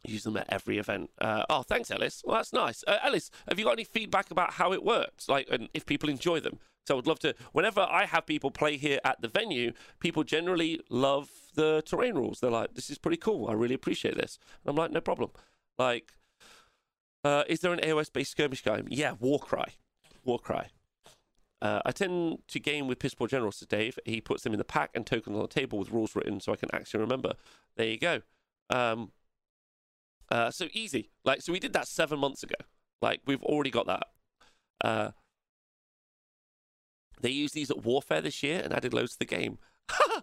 use 0.07 0.25
them 0.25 0.37
at 0.37 0.47
every 0.53 0.79
event. 0.79 1.11
Uh, 1.21 1.45
oh, 1.49 1.63
thanks, 1.63 1.91
Ellis. 1.91 2.23
Well, 2.25 2.37
that's 2.37 2.53
nice. 2.53 2.85
Uh, 2.87 2.99
Ellis, 3.03 3.31
have 3.49 3.59
you 3.59 3.65
got 3.65 3.73
any 3.73 3.85
feedback 3.85 4.31
about 4.31 4.55
how 4.55 4.73
it 4.73 4.85
works? 4.85 5.29
Like, 5.29 5.49
and 5.51 5.69
if 5.75 5.87
people 5.87 6.09
enjoy 6.09 6.41
them? 6.41 6.59
So 6.87 6.95
I 6.95 6.97
would 6.97 7.07
love 7.07 7.19
to. 7.21 7.35
Whenever 7.53 7.81
I 7.81 8.05
have 8.05 8.27
people 8.27 8.51
play 8.51 8.77
here 8.77 9.01
at 9.05 9.23
the 9.23 9.29
venue, 9.29 9.73
people 10.01 10.23
generally 10.23 10.81
love 10.91 11.31
the 11.55 11.83
terrain 11.87 12.15
rules. 12.15 12.41
They're 12.41 12.51
like, 12.51 12.75
"This 12.75 12.91
is 12.91 12.99
pretty 12.99 13.17
cool. 13.17 13.49
I 13.49 13.55
really 13.55 13.75
appreciate 13.75 14.17
this." 14.17 14.39
And 14.63 14.71
I'm 14.71 14.77
like, 14.77 14.91
"No 14.91 15.01
problem." 15.01 15.31
Like, 15.79 16.13
uh, 17.25 17.45
is 17.49 17.61
there 17.61 17.73
an 17.73 17.81
AOS-based 17.81 18.31
skirmish 18.31 18.63
game? 18.63 18.87
Yeah, 18.91 19.15
Warcry. 19.19 19.77
Warcry. 20.25 20.67
Uh, 21.63 21.81
I 21.87 21.93
tend 21.93 22.39
to 22.49 22.61
game 22.61 22.87
with 22.87 22.99
piss 22.99 23.15
poor 23.15 23.27
generals, 23.27 23.57
says 23.57 23.69
Dave. 23.69 23.99
He 24.05 24.21
puts 24.21 24.43
them 24.43 24.53
in 24.53 24.59
the 24.59 24.65
pack 24.65 24.91
and 24.95 25.07
tokens 25.07 25.35
on 25.35 25.43
the 25.43 25.49
table 25.49 25.79
with 25.79 25.91
rules 25.91 26.15
written 26.15 26.41
so 26.41 26.53
I 26.53 26.57
can 26.57 26.69
actually 26.75 27.01
remember. 27.01 27.33
There 27.77 27.87
you 27.87 27.99
go. 27.99 28.21
Um, 28.69 29.13
uh, 30.31 30.51
so 30.51 30.69
easy. 30.73 31.11
Like, 31.25 31.41
so 31.43 31.53
we 31.53 31.61
did 31.61 31.73
that 31.73 31.89
seven 31.89 32.19
months 32.19 32.43
ago. 32.43 32.57
Like, 33.01 33.21
we've 33.27 33.43
already 33.43 33.71
got 33.71 33.87
that. 33.87 34.07
Uh, 34.83 35.11
they 37.21 37.31
used 37.31 37.55
these 37.55 37.71
at 37.71 37.85
Warfare 37.85 38.21
this 38.21 38.43
year 38.43 38.61
and 38.63 38.73
added 38.75 38.93
loads 38.93 39.13
to 39.13 39.19
the 39.19 39.25
game. 39.25 39.59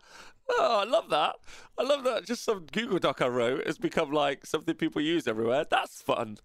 Oh, 0.53 0.81
I 0.81 0.83
love 0.83 1.09
that. 1.09 1.35
I 1.77 1.83
love 1.83 2.03
that. 2.03 2.25
Just 2.25 2.43
some 2.43 2.65
Google 2.71 2.99
Doc 2.99 3.21
I 3.21 3.27
wrote 3.27 3.65
has 3.67 3.77
become 3.77 4.11
like 4.11 4.45
something 4.45 4.75
people 4.75 5.01
use 5.01 5.27
everywhere. 5.27 5.65
That's 5.69 6.01
fun. 6.01 6.38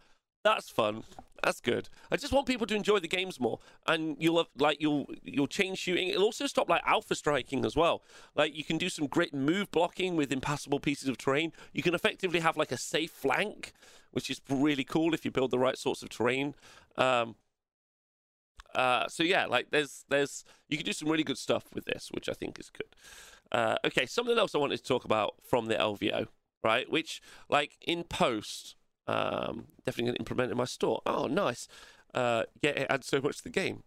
That's 0.45 0.69
fun. 0.69 1.03
That's 1.43 1.61
good. 1.61 1.89
I 2.11 2.17
just 2.17 2.33
want 2.33 2.47
people 2.47 2.67
to 2.69 2.75
enjoy 2.75 3.01
the 3.01 3.09
games 3.09 3.41
more, 3.41 3.59
and 3.87 4.17
you'll 4.19 4.39
have, 4.39 4.47
like 4.59 4.81
you'll 4.81 5.07
you'll 5.23 5.49
change 5.49 5.79
shooting. 5.79 6.09
It'll 6.09 6.25
also 6.25 6.47
stop 6.47 6.69
like 6.69 6.83
alpha 6.87 7.15
striking 7.15 7.65
as 7.65 7.75
well. 7.75 8.03
Like 8.35 8.57
you 8.57 8.65
can 8.65 8.79
do 8.79 8.89
some 8.89 9.07
great 9.07 9.35
move 9.35 9.71
blocking 9.71 10.15
with 10.15 10.33
impassable 10.33 10.79
pieces 10.79 11.09
of 11.09 11.19
terrain. 11.19 11.53
You 11.73 11.83
can 11.83 11.95
effectively 11.95 12.41
have 12.41 12.57
like 12.57 12.73
a 12.73 12.79
safe 12.79 13.11
flank, 13.11 13.73
which 14.13 14.31
is 14.31 14.41
really 14.49 14.85
cool 14.85 15.15
if 15.15 15.25
you 15.25 15.31
build 15.31 15.51
the 15.51 15.59
right 15.59 15.77
sorts 15.77 16.03
of 16.03 16.11
terrain. 16.11 16.55
Um, 16.97 17.35
uh, 18.77 19.09
so 19.09 19.23
yeah, 19.23 19.47
like 19.47 19.71
there's 19.71 20.05
there's 20.09 20.45
you 20.69 20.77
can 20.77 20.87
do 20.87 20.93
some 20.93 21.09
really 21.09 21.25
good 21.25 21.39
stuff 21.39 21.65
with 21.75 21.87
this, 21.87 22.11
which 22.13 22.29
I 22.29 22.33
think 22.33 22.61
is 22.61 22.71
good. 22.71 22.95
Uh, 23.51 23.77
okay, 23.85 24.07
something 24.07 24.39
else 24.39 24.55
I 24.55 24.59
wanted 24.59 24.79
to 24.79 24.85
talk 24.85 25.05
about 25.05 25.35
from 25.43 25.67
the 25.67 25.75
LVO, 25.75 26.27
right? 26.63 26.91
Which 26.91 27.21
like 27.49 27.77
in 27.81 28.05
post 28.05 28.77
um, 29.07 29.67
definitely 29.85 30.13
to 30.13 30.19
implement 30.19 30.51
in 30.51 30.59
my 30.59 30.65
store. 30.65 31.01
Oh, 31.07 31.27
nice. 31.27 31.69
Uh, 32.15 32.45
yeah, 32.63 32.71
it 32.71 32.87
adds 32.91 33.07
so 33.07 33.21
much 33.21 33.39
to 33.39 33.45
the 33.45 33.51
game. 33.51 33.83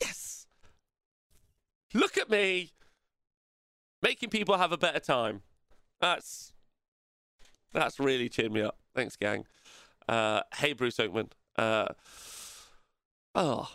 Yes. 0.00 0.46
Look 1.92 2.16
at 2.18 2.30
me 2.30 2.72
making 4.02 4.30
people 4.30 4.56
have 4.56 4.72
a 4.72 4.78
better 4.78 5.00
time. 5.00 5.42
That's 6.00 6.52
that's 7.72 7.98
really 7.98 8.28
cheered 8.28 8.52
me 8.52 8.62
up. 8.62 8.78
Thanks, 8.94 9.16
gang. 9.16 9.46
Uh, 10.08 10.42
hey, 10.56 10.74
Bruce 10.74 10.98
Oakman. 10.98 11.30
Uh, 11.56 11.86
oh, 13.34 13.68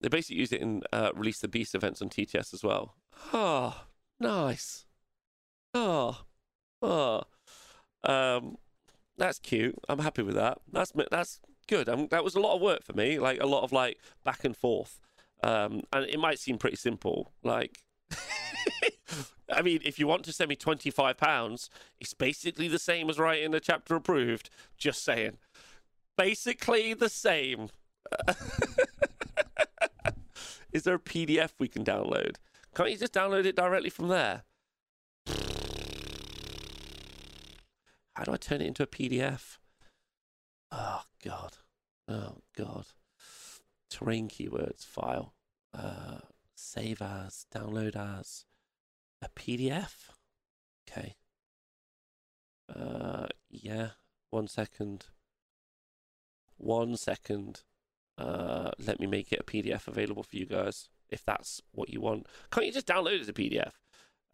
they 0.00 0.08
basically 0.08 0.40
use 0.40 0.52
it 0.52 0.60
in 0.60 0.82
uh, 0.92 1.10
release 1.14 1.40
the 1.40 1.48
beast 1.48 1.74
events 1.74 2.02
on 2.02 2.08
TTS 2.08 2.52
as 2.52 2.62
well. 2.62 2.94
Oh, 3.32 3.84
nice. 4.20 4.84
Oh, 5.74 6.22
oh. 6.82 7.22
Um, 8.04 8.58
that's 9.16 9.38
cute. 9.38 9.76
I'm 9.88 9.98
happy 10.00 10.22
with 10.22 10.34
that. 10.34 10.58
That's 10.72 10.92
that's 11.10 11.40
good. 11.66 11.88
Um, 11.88 12.08
that 12.08 12.24
was 12.24 12.34
a 12.34 12.40
lot 12.40 12.54
of 12.54 12.60
work 12.60 12.84
for 12.84 12.92
me. 12.92 13.18
Like 13.18 13.40
a 13.40 13.46
lot 13.46 13.62
of 13.62 13.72
like 13.72 13.98
back 14.24 14.44
and 14.44 14.56
forth. 14.56 15.00
Um, 15.42 15.82
and 15.92 16.06
it 16.06 16.18
might 16.18 16.38
seem 16.38 16.58
pretty 16.58 16.76
simple. 16.76 17.32
Like, 17.42 17.78
I 19.52 19.62
mean, 19.62 19.80
if 19.84 19.98
you 19.98 20.06
want 20.06 20.24
to 20.24 20.32
send 20.32 20.48
me 20.48 20.56
twenty 20.56 20.90
five 20.90 21.16
pounds, 21.16 21.70
it's 22.00 22.14
basically 22.14 22.68
the 22.68 22.78
same 22.78 23.08
as 23.10 23.18
writing 23.18 23.54
a 23.54 23.60
chapter 23.60 23.94
approved. 23.96 24.50
Just 24.76 25.04
saying, 25.04 25.38
basically 26.16 26.94
the 26.94 27.08
same. 27.08 27.70
Is 30.72 30.82
there 30.82 30.94
a 30.94 30.98
PDF 30.98 31.52
we 31.58 31.68
can 31.68 31.84
download? 31.84 32.36
Can't 32.74 32.90
you 32.90 32.98
just 32.98 33.14
download 33.14 33.46
it 33.46 33.56
directly 33.56 33.88
from 33.88 34.08
there? 34.08 34.42
How 38.14 38.24
do 38.24 38.32
I 38.32 38.36
turn 38.36 38.60
it 38.60 38.66
into 38.66 38.82
a 38.82 38.86
PDF? 38.86 39.58
Oh 40.70 41.02
God. 41.24 41.56
Oh 42.08 42.42
God. 42.56 42.86
Terrain 43.90 44.28
keywords 44.28 44.84
file. 44.84 45.34
Uh, 45.72 46.18
save 46.54 47.00
as, 47.00 47.46
download 47.54 47.96
as 47.96 48.44
a 49.22 49.28
PDF. 49.28 50.10
Okay. 50.88 51.16
Uh, 52.74 53.26
yeah. 53.50 53.90
One 54.30 54.48
second. 54.48 55.06
One 56.56 56.96
second. 56.96 57.62
Uh, 58.18 58.70
let 58.78 58.98
me 58.98 59.06
make 59.06 59.32
it 59.32 59.40
a 59.40 59.44
PDF 59.44 59.88
available 59.88 60.22
for 60.22 60.36
you 60.36 60.46
guys 60.46 60.88
if 61.10 61.24
that's 61.24 61.60
what 61.72 61.90
you 61.90 62.00
want. 62.00 62.26
Can't 62.50 62.66
you 62.66 62.72
just 62.72 62.86
download 62.86 63.16
it 63.16 63.20
as 63.20 63.28
a 63.28 63.32
PDF? 63.32 63.72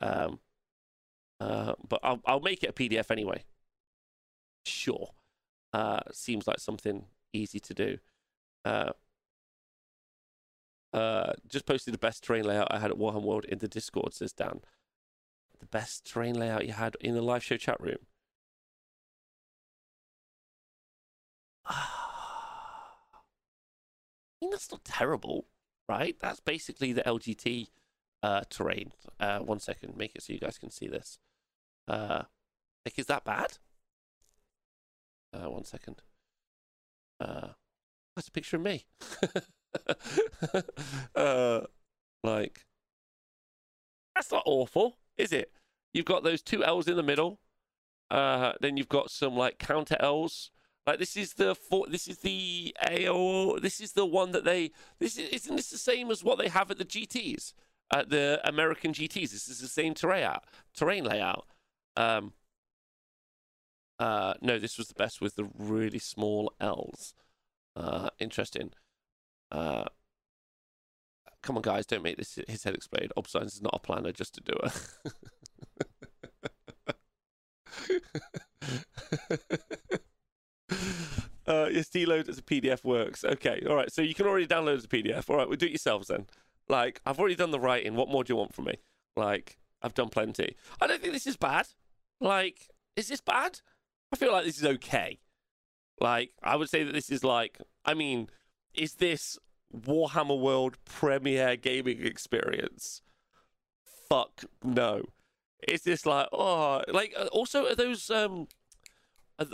Um, 0.01 0.39
uh, 1.41 1.75
but 1.89 2.01
I'll 2.03 2.21
I'll 2.25 2.41
make 2.41 2.63
it 2.63 2.71
a 2.71 2.73
PDF 2.73 3.11
anyway 3.11 3.45
sure. 4.65 5.11
Uh, 5.73 6.01
seems 6.13 6.47
like 6.47 6.59
something 6.59 7.07
easy 7.33 7.61
to 7.61 7.75
do. 7.75 7.99
Uh, 8.65 8.93
uh, 10.93 11.33
just 11.49 11.67
posted 11.67 11.95
the 11.95 11.99
best 11.99 12.23
terrain 12.23 12.45
layout 12.45 12.69
I 12.71 12.79
had 12.79 12.91
at 12.91 12.99
Warhammer 12.99 13.23
World 13.23 13.47
in 13.47 13.59
the 13.59 13.69
Discord, 13.69 14.13
says 14.15 14.33
Dan. 14.33 14.61
The 15.61 15.67
best 15.67 16.07
terrain 16.07 16.39
layout 16.39 16.67
you 16.67 16.75
had 16.75 16.97
in 17.01 17.15
the 17.15 17.23
live 17.23 17.43
show 17.43 17.57
chat 17.57 17.81
room. 17.81 17.99
Mean, 24.43 24.51
that's 24.51 24.71
not 24.71 24.85
terrible, 24.85 25.47
right? 25.89 26.17
That's 26.21 26.41
basically 26.41 26.93
the 26.93 27.03
LGT 27.03 27.69
uh, 28.23 28.43
terrain. 28.51 28.93
Uh, 29.19 29.39
one 29.41 29.61
second, 29.61 29.97
make 29.97 30.15
it 30.15 30.23
so 30.23 30.33
you 30.33 30.39
guys 30.39 30.59
can 30.59 30.71
see 30.71 30.89
this. 30.89 31.19
Uh, 31.89 32.23
like, 32.85 32.99
is 32.99 33.07
that 33.07 33.25
bad? 33.25 33.59
Uh, 35.33 35.51
one 35.51 35.65
second. 35.65 36.03
Uh, 37.21 37.49
that's 38.15 38.29
a 38.29 38.33
picture 38.33 38.57
of 38.57 38.63
me. 38.63 38.85
uh, 41.15 41.61
like, 42.23 42.67
that's 44.15 44.31
not 44.31 44.43
awful, 44.45 44.99
is 45.17 45.33
it? 45.33 45.53
You've 45.95 46.07
got 46.07 46.25
those 46.25 46.43
two 46.43 46.65
L's 46.65 46.89
in 46.89 46.97
the 46.97 47.03
middle. 47.03 47.41
Uh, 48.11 48.53
then 48.61 48.77
you've 48.77 48.89
got 48.89 49.11
some 49.11 49.37
like 49.37 49.59
counter 49.59 49.97
L's. 50.01 50.51
Like 50.87 50.99
this 50.99 51.17
is 51.17 51.35
the 51.35 51.55
for, 51.55 51.87
this 51.89 52.09
is 52.09 52.19
the 52.19 52.75
AO. 52.83 53.59
This 53.61 53.81
is 53.81 53.93
the 53.93 54.05
one 54.07 54.33
that 54.33 54.45
they. 54.45 54.73
This 54.99 55.17
is, 55.17 55.29
isn't 55.31 55.57
this 55.57 55.71
the 55.71 55.79
same 55.79 56.11
as 56.11 56.25
what 56.25 56.39
they 56.39 56.49
have 56.49 56.71
at 56.71 56.79
the 56.79 56.85
GTS, 56.85 57.53
at 57.93 58.11
the 58.11 58.41
American 58.45 58.93
GTS. 58.93 59.31
This 59.31 59.49
is 59.49 59.61
the 59.61 59.69
same 59.69 59.95
terrain 59.95 60.29
terrain 60.75 61.05
layout. 61.05 61.47
Um, 61.97 62.33
uh, 64.01 64.35
no, 64.41 64.59
this 64.59 64.77
was 64.77 64.89
the 64.89 64.95
best 64.95 65.21
with 65.21 65.37
the 65.37 65.49
really 65.57 66.01
small 66.01 66.53
L's. 66.61 67.15
Uh, 67.77 68.11
interesting. 68.19 68.73
Uh, 69.53 69.85
come 71.43 71.57
on, 71.57 71.63
guys, 71.63 71.87
don't 71.87 72.03
make 72.03 72.17
this 72.17 72.41
his 72.49 72.65
head 72.65 72.75
explode. 72.75 73.13
Obsidian 73.17 73.47
is 73.47 73.63
not 73.63 73.75
a 73.75 73.79
planner, 73.79 74.11
just 74.11 74.35
to 74.35 74.41
do 74.41 74.55
it. 74.65 74.89
uh, 81.47 81.69
yes, 81.71 81.89
deload 81.89 82.29
as 82.29 82.39
a 82.39 82.43
PDF 82.43 82.85
works. 82.85 83.25
Okay, 83.25 83.63
all 83.69 83.77
right. 83.77 83.93
So 83.93 84.03
you 84.03 84.15
can 84.15 84.27
already 84.27 84.47
download 84.47 84.77
as 84.77 84.85
a 84.85 84.89
PDF. 84.89 85.29
All 85.29 85.37
right, 85.37 85.49
we'll 85.49 85.57
do 85.57 85.67
it 85.67 85.73
yourselves 85.73 86.09
then. 86.09 86.27
Like, 86.69 87.01
I've 87.05 87.19
already 87.19 87.35
done 87.35 87.51
the 87.51 87.61
writing. 87.61 87.97
What 87.97 88.09
more 88.09 88.25
do 88.25 88.33
you 88.33 88.37
want 88.37 88.55
from 88.55 88.67
me? 88.67 88.77
Like, 89.17 89.59
I've 89.83 89.95
done 89.95 90.09
plenty. 90.09 90.57
I 90.81 90.87
don't 90.87 91.01
think 91.01 91.13
this 91.13 91.27
is 91.27 91.37
bad. 91.37 91.69
Like, 92.21 92.69
is 92.97 93.09
this 93.09 93.21
bad? 93.21 93.61
I 94.13 94.17
feel 94.17 94.33
like 94.33 94.45
this 94.45 94.59
is 94.59 94.65
okay. 94.65 95.19
Like, 96.01 96.33
I 96.43 96.57
would 96.57 96.69
say 96.69 96.85
that 96.85 96.93
this 96.93 97.11
is 97.11 97.25
like, 97.25 97.59
I 97.85 97.95
mean, 97.95 98.29
is 98.75 98.95
this 98.95 99.39
Warhammer 99.75 100.39
World 100.39 100.77
premiere 100.85 101.57
gaming 101.57 102.05
experience? 102.05 103.03
Fuck 104.09 104.45
no. 104.63 105.03
Is 105.69 105.83
this 105.83 106.05
like, 106.07 106.29
oh, 106.33 106.83
like, 106.89 107.15
uh, 107.17 107.27
also, 107.27 107.67
are 107.67 107.75
those, 107.75 108.11
um, 108.11 108.49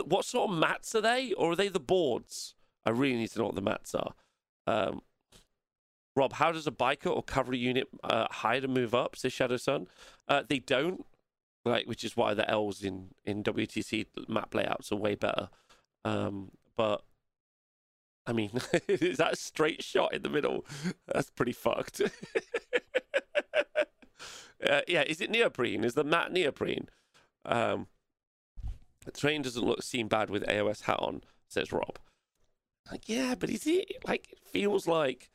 what 0.05 0.25
sort 0.25 0.49
of 0.49 0.57
mats 0.57 0.93
are 0.95 1.01
they? 1.01 1.33
Or 1.33 1.51
are 1.51 1.55
they 1.55 1.67
the 1.67 1.79
boards? 1.79 2.55
I 2.85 2.91
really 2.91 3.17
need 3.17 3.31
to 3.31 3.39
know 3.39 3.45
what 3.45 3.55
the 3.55 3.61
mats 3.61 3.95
are. 3.95 4.13
Um, 4.67 5.01
Rob, 6.15 6.33
how 6.33 6.51
does 6.51 6.67
a 6.67 6.71
biker 6.71 7.15
or 7.15 7.23
cavalry 7.23 7.59
unit 7.59 7.87
uh, 8.03 8.27
hide 8.29 8.63
and 8.63 8.73
move 8.73 8.93
up? 8.93 9.15
Says 9.15 9.33
Shadow 9.33 9.57
Sun. 9.57 9.87
Uh, 10.27 10.43
they 10.47 10.59
don't 10.59 11.05
like 11.65 11.85
which 11.85 12.03
is 12.03 12.17
why 12.17 12.33
the 12.33 12.49
L's 12.49 12.83
in 12.83 13.09
in 13.25 13.43
WTC 13.43 14.05
map 14.27 14.53
layouts 14.53 14.91
are 14.91 14.97
way 14.97 15.15
better. 15.15 15.49
Um, 16.05 16.51
but 16.75 17.03
I 18.25 18.33
mean, 18.33 18.51
is 18.87 19.17
that 19.17 19.33
a 19.33 19.37
straight 19.37 19.83
shot 19.83 20.13
in 20.13 20.23
the 20.23 20.29
middle? 20.29 20.65
That's 21.07 21.29
pretty 21.29 21.53
fucked. 21.53 22.01
uh, 24.67 24.81
yeah, 24.87 25.03
is 25.03 25.21
it 25.21 25.29
neoprene? 25.29 25.83
Is 25.83 25.93
the 25.93 26.03
mat 26.03 26.31
neoprene? 26.31 26.89
Um, 27.45 27.87
the 29.13 29.19
train 29.19 29.41
doesn't 29.41 29.65
look 29.65 29.81
seem 29.81 30.07
bad 30.07 30.29
with 30.29 30.45
AOS 30.45 30.83
hat 30.83 30.99
on, 30.99 31.21
says 31.47 31.71
Rob. 31.71 31.97
Like, 32.91 33.07
yeah, 33.07 33.35
but 33.35 33.49
is 33.49 33.65
it 33.67 33.91
like 34.07 34.31
it 34.31 34.39
feels 34.51 34.87
like 34.87 35.29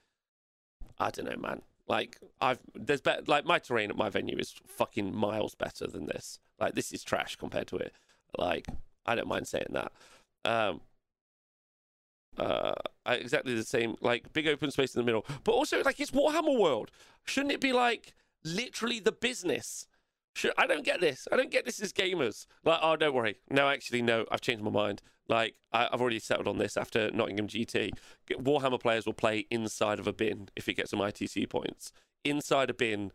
I 0.98 1.10
don't 1.10 1.28
know, 1.28 1.40
man. 1.40 1.62
Like 1.88 2.18
I've 2.40 2.58
there's 2.74 3.00
better 3.00 3.22
like 3.26 3.44
my 3.44 3.58
terrain 3.58 3.90
at 3.90 3.96
my 3.96 4.08
venue 4.08 4.38
is 4.38 4.54
fucking 4.66 5.14
miles 5.14 5.54
better 5.54 5.86
than 5.86 6.06
this. 6.06 6.38
Like 6.58 6.74
this 6.74 6.92
is 6.92 7.02
trash 7.02 7.36
compared 7.36 7.66
to 7.68 7.76
it. 7.76 7.92
Like 8.38 8.66
I 9.06 9.14
don't 9.14 9.28
mind 9.28 9.46
saying 9.48 9.66
that. 9.70 9.92
Um 10.44 10.80
uh 12.38 12.74
exactly 13.06 13.54
the 13.54 13.62
same 13.64 13.96
like 14.00 14.32
big 14.32 14.48
open 14.48 14.70
space 14.70 14.94
in 14.94 15.00
the 15.00 15.06
middle. 15.06 15.26
But 15.44 15.52
also 15.52 15.82
like 15.82 16.00
it's 16.00 16.10
Warhammer 16.10 16.58
World. 16.58 16.90
Shouldn't 17.24 17.52
it 17.52 17.60
be 17.60 17.72
like 17.72 18.14
literally 18.44 19.00
the 19.00 19.12
business? 19.12 19.86
I 20.58 20.66
don't 20.66 20.84
get 20.84 21.00
this. 21.00 21.28
I 21.30 21.36
don't 21.36 21.50
get 21.50 21.64
this 21.64 21.80
as 21.80 21.92
gamers. 21.92 22.46
Like, 22.64 22.80
oh, 22.82 22.96
don't 22.96 23.14
worry. 23.14 23.36
No, 23.50 23.68
actually, 23.68 24.02
no. 24.02 24.26
I've 24.30 24.40
changed 24.40 24.64
my 24.64 24.70
mind. 24.70 25.00
Like, 25.28 25.54
I, 25.72 25.88
have 25.90 26.00
already 26.00 26.18
settled 26.18 26.48
on 26.48 26.58
this 26.58 26.76
after 26.76 27.10
Nottingham 27.10 27.46
GT. 27.46 27.92
Warhammer 28.32 28.80
players 28.80 29.06
will 29.06 29.14
play 29.14 29.46
inside 29.50 29.98
of 29.98 30.06
a 30.06 30.12
bin 30.12 30.48
if 30.56 30.68
it 30.68 30.74
gets 30.74 30.90
some 30.90 31.00
ITC 31.00 31.48
points. 31.48 31.92
Inside 32.24 32.70
a 32.70 32.74
bin 32.74 33.12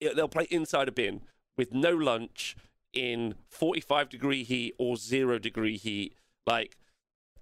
they'll 0.00 0.28
play 0.28 0.46
inside 0.50 0.88
a 0.88 0.92
bin 0.92 1.22
with 1.56 1.72
no 1.72 1.90
lunch 1.90 2.56
in 2.92 3.34
45 3.48 4.08
degree 4.08 4.44
heat 4.44 4.74
or 4.78 4.96
zero 4.96 5.38
degree 5.38 5.76
heat, 5.76 6.14
like 6.46 6.76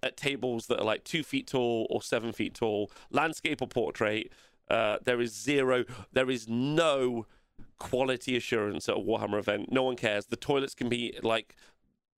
at 0.03 0.17
tables 0.17 0.67
that 0.67 0.81
are 0.81 0.85
like 0.85 1.05
two 1.05 1.23
feet 1.23 1.47
tall 1.47 1.87
or 1.91 2.03
seven 2.03 2.33
feet 2.33 2.55
tall, 2.55 2.91
landscape 3.11 3.63
or 3.63 3.69
portrait. 3.69 4.33
Uh, 4.71 4.99
there 5.05 5.21
is 5.21 5.35
zero, 5.35 5.85
there 6.13 6.31
is 6.31 6.49
no 6.49 7.27
quality 7.79 8.37
assurance 8.37 8.89
at 8.89 8.97
a 8.97 9.01
Warhammer 9.01 9.39
event. 9.39 9.73
No 9.73 9.83
one 9.83 9.97
cares. 9.97 10.27
The 10.27 10.37
toilets 10.37 10.75
can 10.75 10.89
be 10.89 11.19
like, 11.23 11.57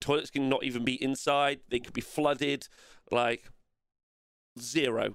toilets 0.01 0.31
can 0.31 0.49
not 0.49 0.65
even 0.65 0.85
be 0.85 1.03
inside, 1.03 1.61
they 1.69 1.81
could 1.81 1.95
be 1.95 2.01
flooded. 2.01 2.69
Like, 3.11 3.51
zero. 4.59 5.15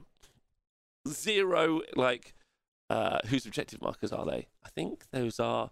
Zero, 1.08 1.82
like, 1.96 2.34
uh, 2.90 3.20
whose 3.28 3.46
objective 3.46 3.82
markers 3.82 4.12
are 4.12 4.26
they? 4.26 4.48
I 4.64 4.70
think 4.70 5.06
those 5.12 5.40
are, 5.40 5.72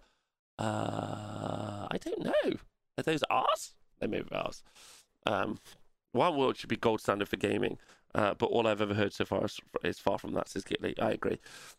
uh, 0.58 1.86
I 1.90 1.98
don't 2.00 2.24
know. 2.24 2.56
Are 2.96 3.02
those 3.04 3.22
ours? 3.30 3.74
They 4.00 4.06
may 4.06 4.22
be 4.22 4.34
ours. 4.34 4.62
Um, 5.26 5.58
one 6.12 6.36
world 6.36 6.56
should 6.56 6.70
be 6.70 6.76
gold 6.76 7.00
standard 7.00 7.28
for 7.28 7.36
gaming, 7.36 7.78
uh, 8.18 8.34
but 8.34 8.46
all 8.46 8.66
I've 8.66 8.80
ever 8.80 8.94
heard 8.94 9.12
so 9.12 9.24
far 9.24 9.44
is, 9.44 9.60
is 9.84 10.00
far 10.00 10.18
from 10.18 10.32
that, 10.32 10.48
says 10.48 10.64
Gitley. 10.64 11.00
I 11.00 11.12
agree. 11.12 11.38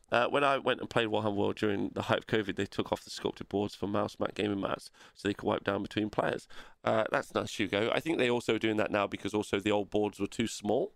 Uh, 0.10 0.28
when 0.28 0.46
I 0.46 0.58
went 0.58 0.80
and 0.80 0.90
played 0.90 1.10
Warhammer 1.10 1.36
World 1.36 1.58
during 1.58 1.90
the 1.94 2.04
height 2.04 2.20
of 2.20 2.28
COVID, 2.28 2.56
they 2.56 2.66
took 2.66 2.94
off 2.94 3.04
the 3.04 3.10
sculpted 3.10 3.50
boards 3.50 3.76
for 3.76 3.88
mouse 3.88 4.16
mat 4.22 4.36
gaming 4.36 4.62
mats 4.62 4.90
so 5.14 5.28
they 5.28 5.34
could 5.34 5.46
wipe 5.46 5.66
down 5.66 5.84
between 5.84 6.10
players. 6.10 6.48
Uh, 6.86 7.04
that's 7.12 7.34
nice, 7.34 7.54
Hugo. 7.60 7.92
I 7.94 8.00
think 8.00 8.20
they're 8.20 8.30
also 8.30 8.58
doing 8.58 8.78
that 8.78 8.90
now 8.90 9.06
because 9.06 9.34
also 9.34 9.60
the 9.60 9.74
old 9.74 9.90
boards 9.90 10.18
were 10.18 10.28
too 10.28 10.48
small. 10.48 10.94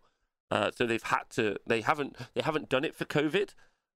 Uh, 0.49 0.71
so 0.73 0.85
they've 0.85 1.03
had 1.03 1.23
to. 1.31 1.57
They 1.67 1.81
haven't. 1.81 2.15
They 2.35 2.41
haven't 2.41 2.69
done 2.69 2.85
it 2.85 2.95
for 2.95 3.03
COVID. 3.03 3.53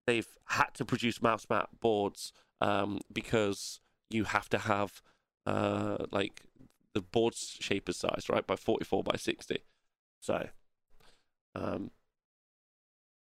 They've 0.08 0.38
had 0.46 0.74
to 0.76 0.86
produce 0.86 1.22
mouse 1.22 1.46
mat 1.50 1.68
boards 1.82 2.32
um, 2.62 3.02
because 3.12 3.82
you 4.10 4.24
have 4.24 4.48
to 4.48 4.60
have 4.60 5.02
uh, 5.46 6.06
like 6.10 6.44
the 6.94 7.02
board's 7.02 7.58
shape 7.60 7.90
is 7.90 7.98
size 7.98 8.28
right 8.30 8.48
by 8.48 8.56
44 8.56 9.04
by 9.04 9.18
60. 9.18 9.58
So, 10.22 10.48
um, 11.56 11.92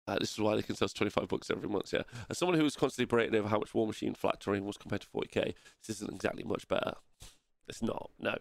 uh, 0.07 0.19
this 0.19 0.33
is 0.33 0.39
why 0.39 0.57
they 0.57 0.63
can 0.63 0.75
sell 0.75 0.87
us 0.87 0.93
25 0.93 1.29
books 1.29 1.51
every 1.51 1.69
month. 1.69 1.93
Yeah, 1.93 2.03
as 2.29 2.39
someone 2.39 2.57
who 2.57 2.65
was 2.65 2.77
constantly 2.77 3.07
berating 3.07 3.35
over 3.37 3.49
how 3.49 3.59
much 3.59 3.73
Warmachine 3.73 4.17
flat 4.17 4.41
terrain 4.41 4.65
was 4.65 4.77
compared 4.77 5.03
to 5.03 5.09
40k, 5.09 5.55
this 5.87 5.97
isn't 5.97 6.15
exactly 6.15 6.43
much 6.45 6.67
better. 6.69 6.95
It's 7.69 7.83
not, 7.83 8.11
no. 8.19 8.37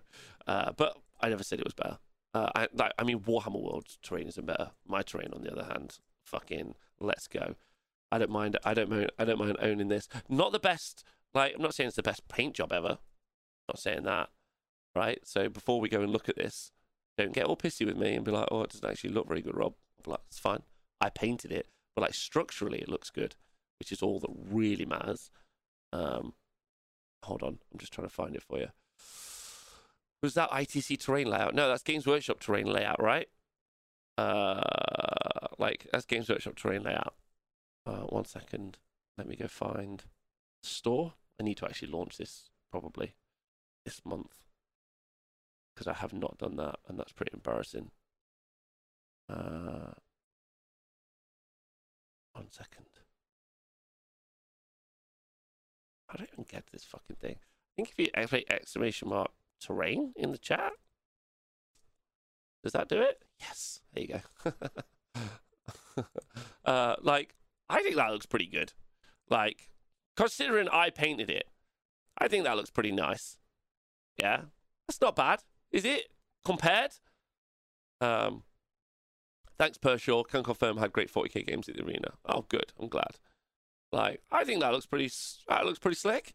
Uh, 0.47 0.71
but 0.75 0.97
I 1.21 1.29
never 1.29 1.43
said 1.43 1.59
it 1.59 1.65
was 1.65 1.75
better. 1.75 1.99
Uh, 2.33 2.49
I, 2.55 2.91
I 2.97 3.03
mean, 3.03 3.19
Warhammer 3.19 3.61
World 3.61 3.85
terrain 4.01 4.27
isn't 4.27 4.45
better. 4.45 4.71
My 4.87 5.01
terrain, 5.01 5.31
on 5.33 5.43
the 5.43 5.51
other 5.51 5.65
hand, 5.65 5.99
fucking 6.25 6.75
let's 6.99 7.27
go. 7.27 7.55
I 8.11 8.17
don't 8.17 8.31
mind. 8.31 8.57
I 8.63 8.73
don't 8.73 8.89
mind. 8.89 9.11
I 9.19 9.25
don't 9.25 9.39
mind 9.39 9.57
owning 9.61 9.89
this. 9.89 10.07
Not 10.27 10.51
the 10.51 10.59
best. 10.59 11.03
Like, 11.33 11.55
I'm 11.55 11.61
not 11.61 11.73
saying 11.73 11.87
it's 11.87 11.95
the 11.95 12.03
best 12.03 12.27
paint 12.27 12.55
job 12.55 12.73
ever. 12.73 12.97
Not 13.67 13.79
saying 13.79 14.03
that, 14.03 14.29
right? 14.95 15.19
So 15.23 15.47
before 15.47 15.79
we 15.79 15.89
go 15.89 16.01
and 16.01 16.11
look 16.11 16.27
at 16.27 16.35
this, 16.35 16.71
don't 17.21 17.33
get 17.33 17.45
all 17.45 17.57
pissy 17.57 17.85
with 17.85 17.97
me 17.97 18.15
and 18.15 18.25
be 18.25 18.31
like, 18.31 18.47
"Oh, 18.51 18.63
it 18.63 18.71
doesn't 18.71 18.89
actually 18.89 19.11
look 19.11 19.27
very 19.27 19.41
good, 19.41 19.55
Rob." 19.55 19.75
Be 20.03 20.11
like, 20.11 20.21
it's 20.27 20.39
fine. 20.39 20.63
I 20.99 21.09
painted 21.09 21.51
it, 21.51 21.67
but 21.95 22.01
like 22.01 22.13
structurally, 22.13 22.79
it 22.79 22.89
looks 22.89 23.09
good, 23.09 23.35
which 23.79 23.91
is 23.91 24.01
all 24.01 24.19
that 24.19 24.31
really 24.49 24.85
matters. 24.85 25.31
Um, 25.93 26.33
hold 27.23 27.43
on, 27.43 27.59
I'm 27.71 27.79
just 27.79 27.93
trying 27.93 28.07
to 28.07 28.13
find 28.13 28.35
it 28.35 28.43
for 28.43 28.59
you. 28.59 28.67
Was 30.23 30.35
that 30.35 30.51
ITC 30.51 30.99
terrain 30.99 31.27
layout? 31.27 31.55
No, 31.55 31.67
that's 31.67 31.83
Games 31.83 32.05
Workshop 32.05 32.39
terrain 32.39 32.67
layout, 32.67 33.01
right? 33.01 33.27
Uh, 34.17 34.61
like 35.57 35.87
that's 35.91 36.05
Games 36.05 36.29
Workshop 36.29 36.55
terrain 36.55 36.83
layout. 36.83 37.15
Uh, 37.85 38.01
one 38.01 38.25
second, 38.25 38.77
let 39.17 39.27
me 39.27 39.35
go 39.35 39.47
find 39.47 40.03
the 40.61 40.69
store. 40.69 41.13
I 41.39 41.43
need 41.43 41.57
to 41.57 41.65
actually 41.65 41.91
launch 41.91 42.17
this 42.17 42.49
probably 42.71 43.15
this 43.83 44.01
month 44.05 44.45
because 45.73 45.87
I 45.87 45.93
have 45.93 46.13
not 46.13 46.37
done 46.37 46.55
that, 46.57 46.79
and 46.87 46.99
that's 46.99 47.13
pretty 47.13 47.31
embarrassing. 47.33 47.91
Uh, 49.29 49.93
one 52.33 52.49
second. 52.49 52.85
I 56.09 56.17
don't 56.17 56.29
even 56.33 56.45
get 56.49 56.65
this 56.71 56.83
fucking 56.83 57.15
thing. 57.17 57.35
I 57.39 57.71
think 57.75 57.93
if 57.97 57.99
you 57.99 58.43
exclamation 58.49 59.09
mark 59.09 59.31
terrain 59.61 60.13
in 60.17 60.31
the 60.31 60.37
chat, 60.37 60.73
does 62.63 62.73
that 62.73 62.89
do 62.89 63.01
it? 63.01 63.23
Yes. 63.39 63.81
There 63.93 64.03
you 64.03 64.19
go. 64.45 64.53
uh, 66.65 66.95
like, 67.01 67.35
I 67.69 67.81
think 67.81 67.95
that 67.95 68.11
looks 68.11 68.25
pretty 68.25 68.47
good. 68.47 68.73
Like, 69.29 69.69
considering 70.17 70.67
I 70.69 70.89
painted 70.89 71.29
it, 71.29 71.47
I 72.17 72.27
think 72.27 72.43
that 72.43 72.57
looks 72.57 72.69
pretty 72.69 72.91
nice. 72.91 73.37
Yeah, 74.17 74.41
that's 74.87 75.01
not 75.01 75.15
bad, 75.15 75.41
is 75.71 75.85
it? 75.85 76.11
Compared. 76.43 76.91
Um, 77.99 78.43
thanks, 79.57 79.77
Pershaw. 79.77 80.23
Can 80.23 80.43
confirm 80.43 80.77
had 80.77 80.91
great 80.91 81.11
40k 81.11 81.47
games 81.47 81.69
at 81.69 81.75
the 81.75 81.83
arena. 81.83 82.13
Oh, 82.25 82.45
good. 82.49 82.73
I'm 82.79 82.87
glad. 82.87 83.17
Like, 83.91 84.21
I 84.31 84.43
think 84.43 84.61
that 84.61 84.71
looks 84.71 84.85
pretty. 84.85 85.11
That 85.47 85.65
looks 85.65 85.79
pretty 85.79 85.95
slick. 85.95 86.33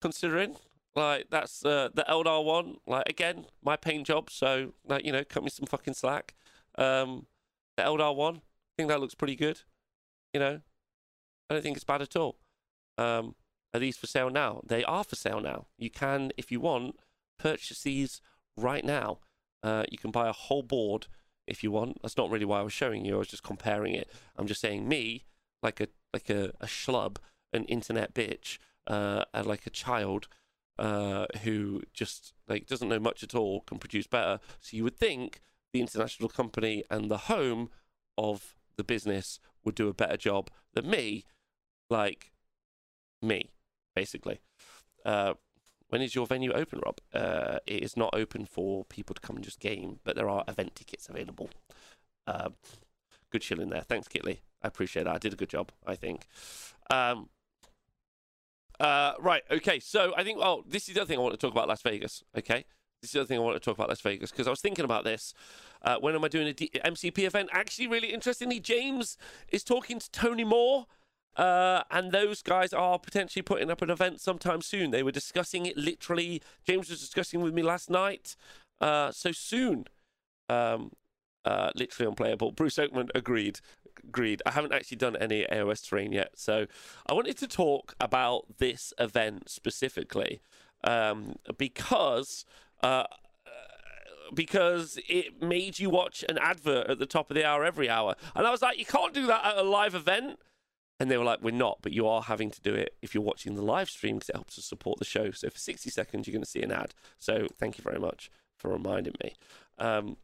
Considering, 0.00 0.56
like, 0.94 1.26
that's 1.30 1.64
uh, 1.64 1.88
the 1.94 2.04
Eldar 2.08 2.44
one. 2.44 2.76
Like, 2.86 3.08
again, 3.08 3.46
my 3.62 3.76
paint 3.76 4.06
job. 4.06 4.30
So, 4.30 4.72
like, 4.86 5.04
you 5.04 5.12
know, 5.12 5.24
cut 5.24 5.42
me 5.42 5.50
some 5.50 5.66
fucking 5.66 5.94
slack. 5.94 6.34
Um, 6.76 7.26
the 7.76 7.84
Eldar 7.84 8.14
one. 8.14 8.36
I 8.36 8.72
think 8.76 8.88
that 8.88 9.00
looks 9.00 9.14
pretty 9.14 9.36
good. 9.36 9.60
You 10.32 10.40
know, 10.40 10.60
I 11.48 11.54
don't 11.54 11.62
think 11.62 11.76
it's 11.76 11.84
bad 11.84 12.02
at 12.02 12.16
all. 12.16 12.36
Um, 12.98 13.34
are 13.74 13.80
these 13.80 13.96
for 13.96 14.06
sale 14.06 14.30
now? 14.30 14.62
They 14.66 14.84
are 14.84 15.04
for 15.04 15.16
sale 15.16 15.40
now. 15.40 15.66
You 15.78 15.90
can, 15.90 16.30
if 16.36 16.50
you 16.50 16.60
want, 16.60 16.96
purchase 17.42 17.82
these 17.82 18.20
right 18.56 18.84
now. 18.84 19.18
Uh, 19.62 19.84
you 19.90 19.98
can 19.98 20.10
buy 20.10 20.28
a 20.28 20.32
whole 20.32 20.62
board 20.62 21.06
if 21.46 21.62
you 21.62 21.70
want. 21.70 22.00
That's 22.02 22.16
not 22.16 22.30
really 22.30 22.44
why 22.44 22.60
I 22.60 22.62
was 22.62 22.72
showing 22.72 23.04
you. 23.04 23.16
I 23.16 23.18
was 23.18 23.28
just 23.28 23.42
comparing 23.42 23.94
it. 23.94 24.08
I'm 24.36 24.46
just 24.46 24.60
saying 24.60 24.88
me, 24.88 25.24
like 25.62 25.80
a 25.80 25.88
like 26.12 26.30
a, 26.30 26.52
a 26.60 26.66
schlub, 26.66 27.16
an 27.52 27.64
internet 27.64 28.14
bitch, 28.14 28.58
uh, 28.86 29.24
and 29.32 29.46
like 29.46 29.66
a 29.66 29.70
child 29.70 30.28
uh, 30.78 31.26
who 31.42 31.82
just 31.92 32.32
like 32.48 32.66
doesn't 32.66 32.88
know 32.88 33.00
much 33.00 33.22
at 33.22 33.34
all, 33.34 33.60
can 33.60 33.78
produce 33.78 34.06
better. 34.06 34.40
So 34.60 34.76
you 34.76 34.84
would 34.84 34.96
think 34.96 35.40
the 35.72 35.80
international 35.80 36.28
company 36.28 36.84
and 36.90 37.10
the 37.10 37.18
home 37.18 37.70
of 38.18 38.54
the 38.76 38.84
business 38.84 39.38
would 39.64 39.74
do 39.74 39.88
a 39.88 39.94
better 39.94 40.16
job 40.16 40.50
than 40.74 40.90
me, 40.90 41.24
like 41.88 42.32
me, 43.20 43.50
basically. 43.94 44.40
Uh, 45.04 45.34
when 45.92 46.00
is 46.00 46.14
your 46.14 46.26
venue 46.26 46.52
open, 46.52 46.80
Rob? 46.82 46.96
Uh, 47.12 47.58
it 47.66 47.82
is 47.82 47.98
not 47.98 48.14
open 48.14 48.46
for 48.46 48.82
people 48.86 49.12
to 49.12 49.20
come 49.20 49.36
and 49.36 49.44
just 49.44 49.60
game, 49.60 50.00
but 50.04 50.16
there 50.16 50.26
are 50.26 50.42
event 50.48 50.74
tickets 50.74 51.06
available. 51.06 51.50
Um, 52.26 52.54
good 53.30 53.42
chill 53.42 53.60
in 53.60 53.68
there. 53.68 53.82
Thanks, 53.82 54.08
Gitley. 54.08 54.38
I 54.62 54.68
appreciate 54.68 55.02
that. 55.02 55.14
I 55.14 55.18
did 55.18 55.34
a 55.34 55.36
good 55.36 55.50
job, 55.50 55.70
I 55.86 55.94
think. 55.94 56.28
Um, 56.90 57.28
uh, 58.80 59.12
right. 59.20 59.42
Okay. 59.50 59.80
So 59.80 60.14
I 60.16 60.24
think. 60.24 60.38
Oh, 60.40 60.64
this 60.66 60.88
is 60.88 60.94
the 60.94 61.02
other 61.02 61.08
thing 61.08 61.18
I 61.18 61.22
want 61.22 61.34
to 61.34 61.46
talk 61.46 61.52
about 61.52 61.68
Las 61.68 61.82
Vegas. 61.82 62.24
Okay. 62.38 62.64
This 63.02 63.10
is 63.10 63.12
the 63.12 63.20
other 63.20 63.28
thing 63.28 63.38
I 63.38 63.42
want 63.42 63.56
to 63.56 63.60
talk 63.60 63.76
about 63.76 63.90
Las 63.90 64.00
Vegas 64.00 64.30
because 64.30 64.46
I 64.46 64.50
was 64.50 64.62
thinking 64.62 64.86
about 64.86 65.04
this. 65.04 65.34
Uh, 65.82 65.96
when 66.00 66.14
am 66.14 66.24
I 66.24 66.28
doing 66.28 66.48
a 66.48 66.54
D- 66.54 66.70
MCP 66.74 67.24
event? 67.24 67.50
Actually, 67.52 67.88
really 67.88 68.14
interestingly, 68.14 68.60
James 68.60 69.18
is 69.48 69.62
talking 69.62 69.98
to 69.98 70.10
Tony 70.10 70.44
Moore. 70.44 70.86
Uh, 71.36 71.82
and 71.90 72.12
those 72.12 72.42
guys 72.42 72.72
are 72.72 72.98
potentially 72.98 73.42
putting 73.42 73.70
up 73.70 73.82
an 73.82 73.90
event 73.90 74.20
sometime 74.20 74.60
soon. 74.60 74.90
They 74.90 75.02
were 75.02 75.12
discussing 75.12 75.66
it 75.66 75.76
literally. 75.76 76.42
James 76.66 76.90
was 76.90 77.00
discussing 77.00 77.40
with 77.40 77.54
me 77.54 77.62
last 77.62 77.88
night. 77.88 78.36
Uh, 78.80 79.10
so 79.12 79.32
soon. 79.32 79.86
Um, 80.48 80.92
uh, 81.44 81.70
literally 81.74 82.08
unplayable. 82.08 82.52
Bruce 82.52 82.76
Oakman 82.76 83.08
agreed. 83.14 83.60
Agreed. 84.04 84.42
I 84.46 84.52
haven't 84.52 84.72
actually 84.72 84.98
done 84.98 85.16
any 85.16 85.44
AOS 85.44 85.88
terrain 85.88 86.12
yet, 86.12 86.32
so 86.36 86.66
I 87.06 87.14
wanted 87.14 87.36
to 87.38 87.48
talk 87.48 87.94
about 88.00 88.58
this 88.58 88.92
event 88.98 89.50
specifically 89.50 90.40
um, 90.84 91.36
because 91.58 92.44
uh, 92.82 93.04
because 94.34 94.98
it 95.08 95.42
made 95.42 95.78
you 95.78 95.90
watch 95.90 96.24
an 96.28 96.38
advert 96.38 96.88
at 96.88 96.98
the 96.98 97.06
top 97.06 97.30
of 97.30 97.34
the 97.34 97.44
hour 97.44 97.64
every 97.64 97.88
hour, 97.88 98.14
and 98.34 98.46
I 98.46 98.50
was 98.50 98.62
like, 98.62 98.78
you 98.78 98.86
can't 98.86 99.12
do 99.12 99.26
that 99.26 99.44
at 99.44 99.58
a 99.58 99.62
live 99.62 99.94
event. 99.94 100.38
And 101.02 101.10
they 101.10 101.16
were 101.16 101.24
like, 101.24 101.42
we're 101.42 101.50
not, 101.50 101.78
but 101.82 101.90
you 101.90 102.06
are 102.06 102.22
having 102.22 102.52
to 102.52 102.60
do 102.60 102.72
it 102.72 102.94
if 103.02 103.12
you're 103.12 103.24
watching 103.24 103.56
the 103.56 103.62
live 103.62 103.90
stream 103.90 104.18
because 104.18 104.28
it 104.28 104.36
helps 104.36 104.56
us 104.56 104.64
support 104.64 105.00
the 105.00 105.04
show. 105.04 105.32
So 105.32 105.50
for 105.50 105.58
60 105.58 105.90
seconds, 105.90 106.28
you're 106.28 106.32
going 106.32 106.44
to 106.44 106.48
see 106.48 106.62
an 106.62 106.70
ad. 106.70 106.94
So 107.18 107.48
thank 107.58 107.76
you 107.76 107.82
very 107.82 107.98
much 107.98 108.30
for 108.56 108.70
reminding 108.70 109.14
me. 109.20 109.34
Um, 109.80 110.16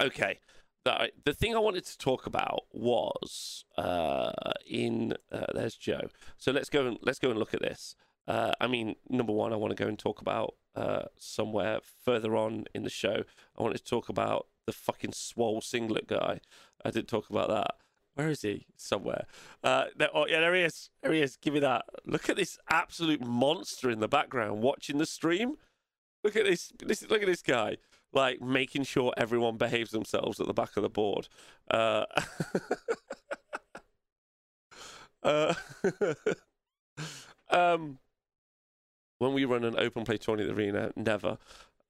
okay. 0.00 0.38
The, 0.84 1.10
the 1.24 1.34
thing 1.34 1.56
I 1.56 1.58
wanted 1.58 1.84
to 1.86 1.98
talk 1.98 2.26
about 2.26 2.66
was 2.72 3.64
uh, 3.76 4.30
in 4.64 5.14
uh, 5.32 5.46
there's 5.52 5.74
Joe. 5.74 6.10
So 6.38 6.52
let's 6.52 6.70
go 6.70 6.86
and 6.86 6.98
let's 7.02 7.18
go 7.18 7.30
and 7.30 7.38
look 7.40 7.52
at 7.52 7.60
this. 7.60 7.96
Uh, 8.28 8.52
I 8.60 8.68
mean, 8.68 8.94
number 9.10 9.32
one, 9.32 9.52
I 9.52 9.56
want 9.56 9.76
to 9.76 9.82
go 9.82 9.88
and 9.88 9.98
talk 9.98 10.20
about 10.20 10.54
uh, 10.76 11.06
somewhere 11.18 11.80
further 12.04 12.36
on 12.36 12.66
in 12.72 12.84
the 12.84 12.88
show. 12.88 13.24
I 13.58 13.62
wanted 13.64 13.78
to 13.78 13.84
talk 13.84 14.08
about 14.08 14.46
the 14.64 14.72
fucking 14.72 15.14
swole 15.14 15.60
singlet 15.60 16.06
guy. 16.06 16.40
I 16.84 16.92
didn't 16.92 17.08
talk 17.08 17.28
about 17.30 17.48
that. 17.48 17.74
Where 18.14 18.28
is 18.28 18.42
he? 18.42 18.66
Somewhere. 18.76 19.26
Uh, 19.64 19.86
there, 19.96 20.10
oh, 20.14 20.26
yeah, 20.26 20.40
there 20.40 20.54
he 20.54 20.62
is. 20.62 20.90
There 21.02 21.12
he 21.12 21.22
is. 21.22 21.36
Give 21.36 21.54
me 21.54 21.60
that. 21.60 21.86
Look 22.04 22.28
at 22.28 22.36
this 22.36 22.58
absolute 22.70 23.24
monster 23.24 23.90
in 23.90 24.00
the 24.00 24.08
background 24.08 24.62
watching 24.62 24.98
the 24.98 25.06
stream. 25.06 25.56
Look 26.22 26.36
at 26.36 26.44
this. 26.44 26.72
this 26.78 27.08
look 27.08 27.22
at 27.22 27.28
this 27.28 27.42
guy. 27.42 27.78
Like 28.12 28.42
making 28.42 28.84
sure 28.84 29.14
everyone 29.16 29.56
behaves 29.56 29.90
themselves 29.90 30.38
at 30.40 30.46
the 30.46 30.52
back 30.52 30.76
of 30.76 30.82
the 30.82 30.90
board. 30.90 31.28
Uh, 31.70 32.04
uh, 35.22 35.54
um, 37.50 37.98
when 39.18 39.32
we 39.32 39.46
run 39.46 39.64
an 39.64 39.76
open 39.78 40.04
play 40.04 40.18
tourney 40.18 40.42
at 40.42 40.48
the 40.48 40.54
arena, 40.54 40.92
never. 40.96 41.38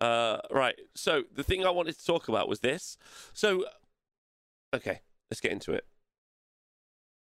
Uh, 0.00 0.38
right. 0.50 0.78
So 0.94 1.24
the 1.34 1.42
thing 1.42 1.66
I 1.66 1.70
wanted 1.70 1.98
to 1.98 2.04
talk 2.04 2.28
about 2.28 2.48
was 2.48 2.60
this. 2.60 2.96
So, 3.32 3.64
okay, 4.72 5.00
let's 5.30 5.40
get 5.40 5.50
into 5.50 5.72
it. 5.72 5.84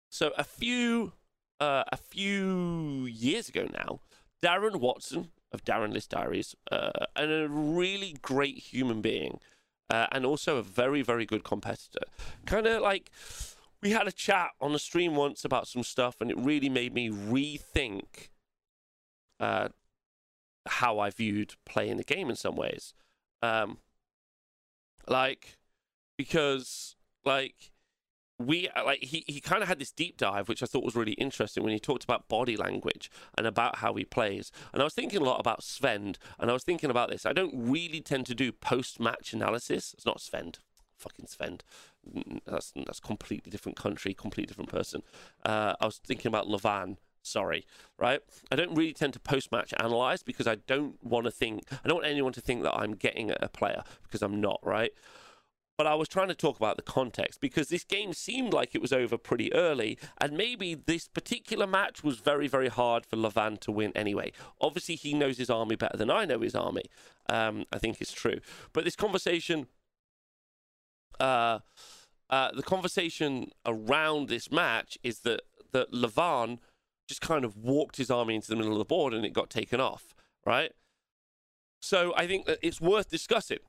So 0.10 0.31
a 0.38 0.44
few, 0.44 1.14
uh, 1.60 1.84
a 1.91 1.98
few 1.98 3.06
years 3.06 3.49
ago 3.49 3.68
now, 3.72 3.99
Darren 4.41 4.77
Watson 4.77 5.30
of 5.52 5.64
Darren 5.64 5.94
List 5.94 6.11
Diaries, 6.11 6.56
uh, 6.72 6.91
and 7.15 7.31
a 7.31 7.48
really 7.49 8.15
great 8.22 8.57
human 8.57 9.02
being, 9.02 9.40
uh, 9.90 10.07
and 10.11 10.26
also 10.26 10.57
a 10.57 10.64
very, 10.64 11.02
very 11.02 11.26
good 11.26 11.44
competitor. 11.44 12.06
Kind 12.45 12.68
of 12.68 12.81
like 12.81 13.11
we 13.81 13.91
had 13.91 14.07
a 14.07 14.11
chat 14.11 14.52
on 14.60 14.73
the 14.73 14.80
stream 14.80 15.15
once 15.15 15.45
about 15.45 15.68
some 15.68 15.84
stuff, 15.84 16.22
and 16.22 16.30
it 16.30 16.38
really 16.38 16.69
made 16.69 16.94
me 16.94 17.10
rethink 17.10 18.30
uh, 19.40 19.69
how 20.68 20.99
I 20.99 21.10
viewed 21.10 21.56
playing 21.65 21.98
the 21.98 22.03
game 22.03 22.30
in 22.30 22.36
some 22.36 22.56
ways. 22.56 22.94
Um, 23.41 23.77
like, 25.07 25.57
because, 26.18 26.95
like, 27.26 27.72
we 28.40 28.70
like 28.86 29.03
he, 29.03 29.24
he 29.28 29.41
kind 29.41 29.61
of 29.61 29.68
had 29.68 29.80
this 29.80 29.91
deep 29.91 30.18
dive 30.18 30.48
which 30.48 30.64
i 30.64 30.66
thought 30.66 30.84
was 30.84 30.95
really 30.95 31.11
interesting 31.14 31.61
when 31.61 31.74
he 31.74 31.80
talked 31.80 32.06
about 32.06 32.28
body 32.30 32.56
language 32.56 33.11
and 33.38 33.45
about 33.45 33.78
how 33.78 33.94
he 33.94 34.06
plays. 34.06 34.52
And 34.74 34.82
i 34.82 34.86
was 34.86 34.94
thinking 34.94 35.22
a 35.22 35.26
lot 35.26 35.40
about 35.40 35.61
svend 35.61 36.18
and 36.40 36.49
i 36.49 36.53
was 36.53 36.64
thinking 36.64 36.90
about 36.90 37.10
this. 37.10 37.26
I 37.26 37.34
don't 37.34 37.53
really 37.53 38.02
tend 38.02 38.26
to 38.28 38.36
do 38.36 38.52
post-match 38.52 39.34
analysis. 39.34 39.94
It's 39.94 40.06
not 40.06 40.22
svend 40.22 40.60
fucking 40.98 41.26
svend 41.26 41.61
that's 42.45 42.74
that's 42.86 42.99
completely 42.99 43.49
different 43.49 43.78
country 43.78 44.14
completely 44.14 44.48
different 44.48 44.70
person. 44.70 45.03
Uh, 45.45 45.74
i 45.80 45.86
was 45.86 45.98
thinking 45.98 46.28
about 46.28 46.45
levan 46.48 46.98
sorry 47.22 47.66
right? 47.98 48.22
I 48.49 48.56
don't 48.56 48.74
really 48.76 48.94
tend 48.94 49.14
to 49.14 49.20
post-match 49.20 49.74
analyze 49.78 50.24
because 50.24 50.48
i 50.48 50.56
don't 50.56 51.03
want 51.03 51.26
to 51.26 51.32
think 51.32 51.64
i 51.72 51.88
don't 51.88 51.98
want 51.98 52.07
anyone 52.07 52.34
to 52.34 52.41
think 52.41 52.64
that 52.64 52.74
i'm 52.76 52.94
getting 52.95 53.30
at 53.30 53.44
a 53.44 53.49
player 53.49 53.84
because 54.03 54.22
i'm 54.22 54.40
not 54.40 54.60
right 54.64 54.94
but 55.80 55.88
I 55.88 55.96
was 55.96 56.10
trying 56.10 56.28
to 56.28 56.36
talk 56.36 56.58
about 56.58 56.76
the 56.76 56.82
context 56.82 57.40
because 57.40 57.70
this 57.70 57.86
game 57.86 58.12
seemed 58.12 58.52
like 58.52 58.76
it 58.76 58.82
was 58.82 58.92
over 58.92 59.18
pretty 59.18 59.54
early, 59.54 59.98
and 60.20 60.34
maybe 60.36 60.76
this 60.76 61.08
particular 61.08 61.66
match 61.66 62.04
was 62.04 62.20
very, 62.20 62.50
very 62.50 62.68
hard 62.68 63.06
for 63.06 63.16
Levan 63.16 63.58
to 63.62 63.72
win 63.72 63.94
anyway. 63.96 64.34
Obviously, 64.60 64.96
he 64.96 65.14
knows 65.14 65.38
his 65.38 65.50
army 65.50 65.78
better 65.78 65.96
than 65.96 66.12
I 66.12 66.26
know 66.26 66.42
his 66.42 66.54
army. 66.54 66.84
Um, 67.30 67.64
I 67.72 67.78
think 67.78 68.02
it's 68.02 68.12
true. 68.12 68.42
But 68.74 68.84
this 68.84 68.98
conversation, 68.98 69.68
uh, 71.18 71.60
uh, 72.30 72.52
the 72.52 72.64
conversation 72.64 73.52
around 73.66 74.28
this 74.28 74.52
match 74.52 74.98
is 75.02 75.20
that 75.20 75.44
that 75.72 75.94
Levan 75.94 76.58
just 77.08 77.22
kind 77.22 77.46
of 77.46 77.56
walked 77.56 77.96
his 77.96 78.12
army 78.12 78.36
into 78.36 78.50
the 78.50 78.58
middle 78.58 78.74
of 78.74 78.80
the 78.80 78.84
board 78.84 79.14
and 79.14 79.24
it 79.24 79.32
got 79.32 79.50
taken 79.50 79.80
off, 79.80 80.14
right? 80.46 80.74
So 81.82 82.14
I 82.18 82.28
think 82.28 82.48
that 82.48 82.60
it's 82.62 82.82
worth 82.82 83.10
discussing. 83.10 83.60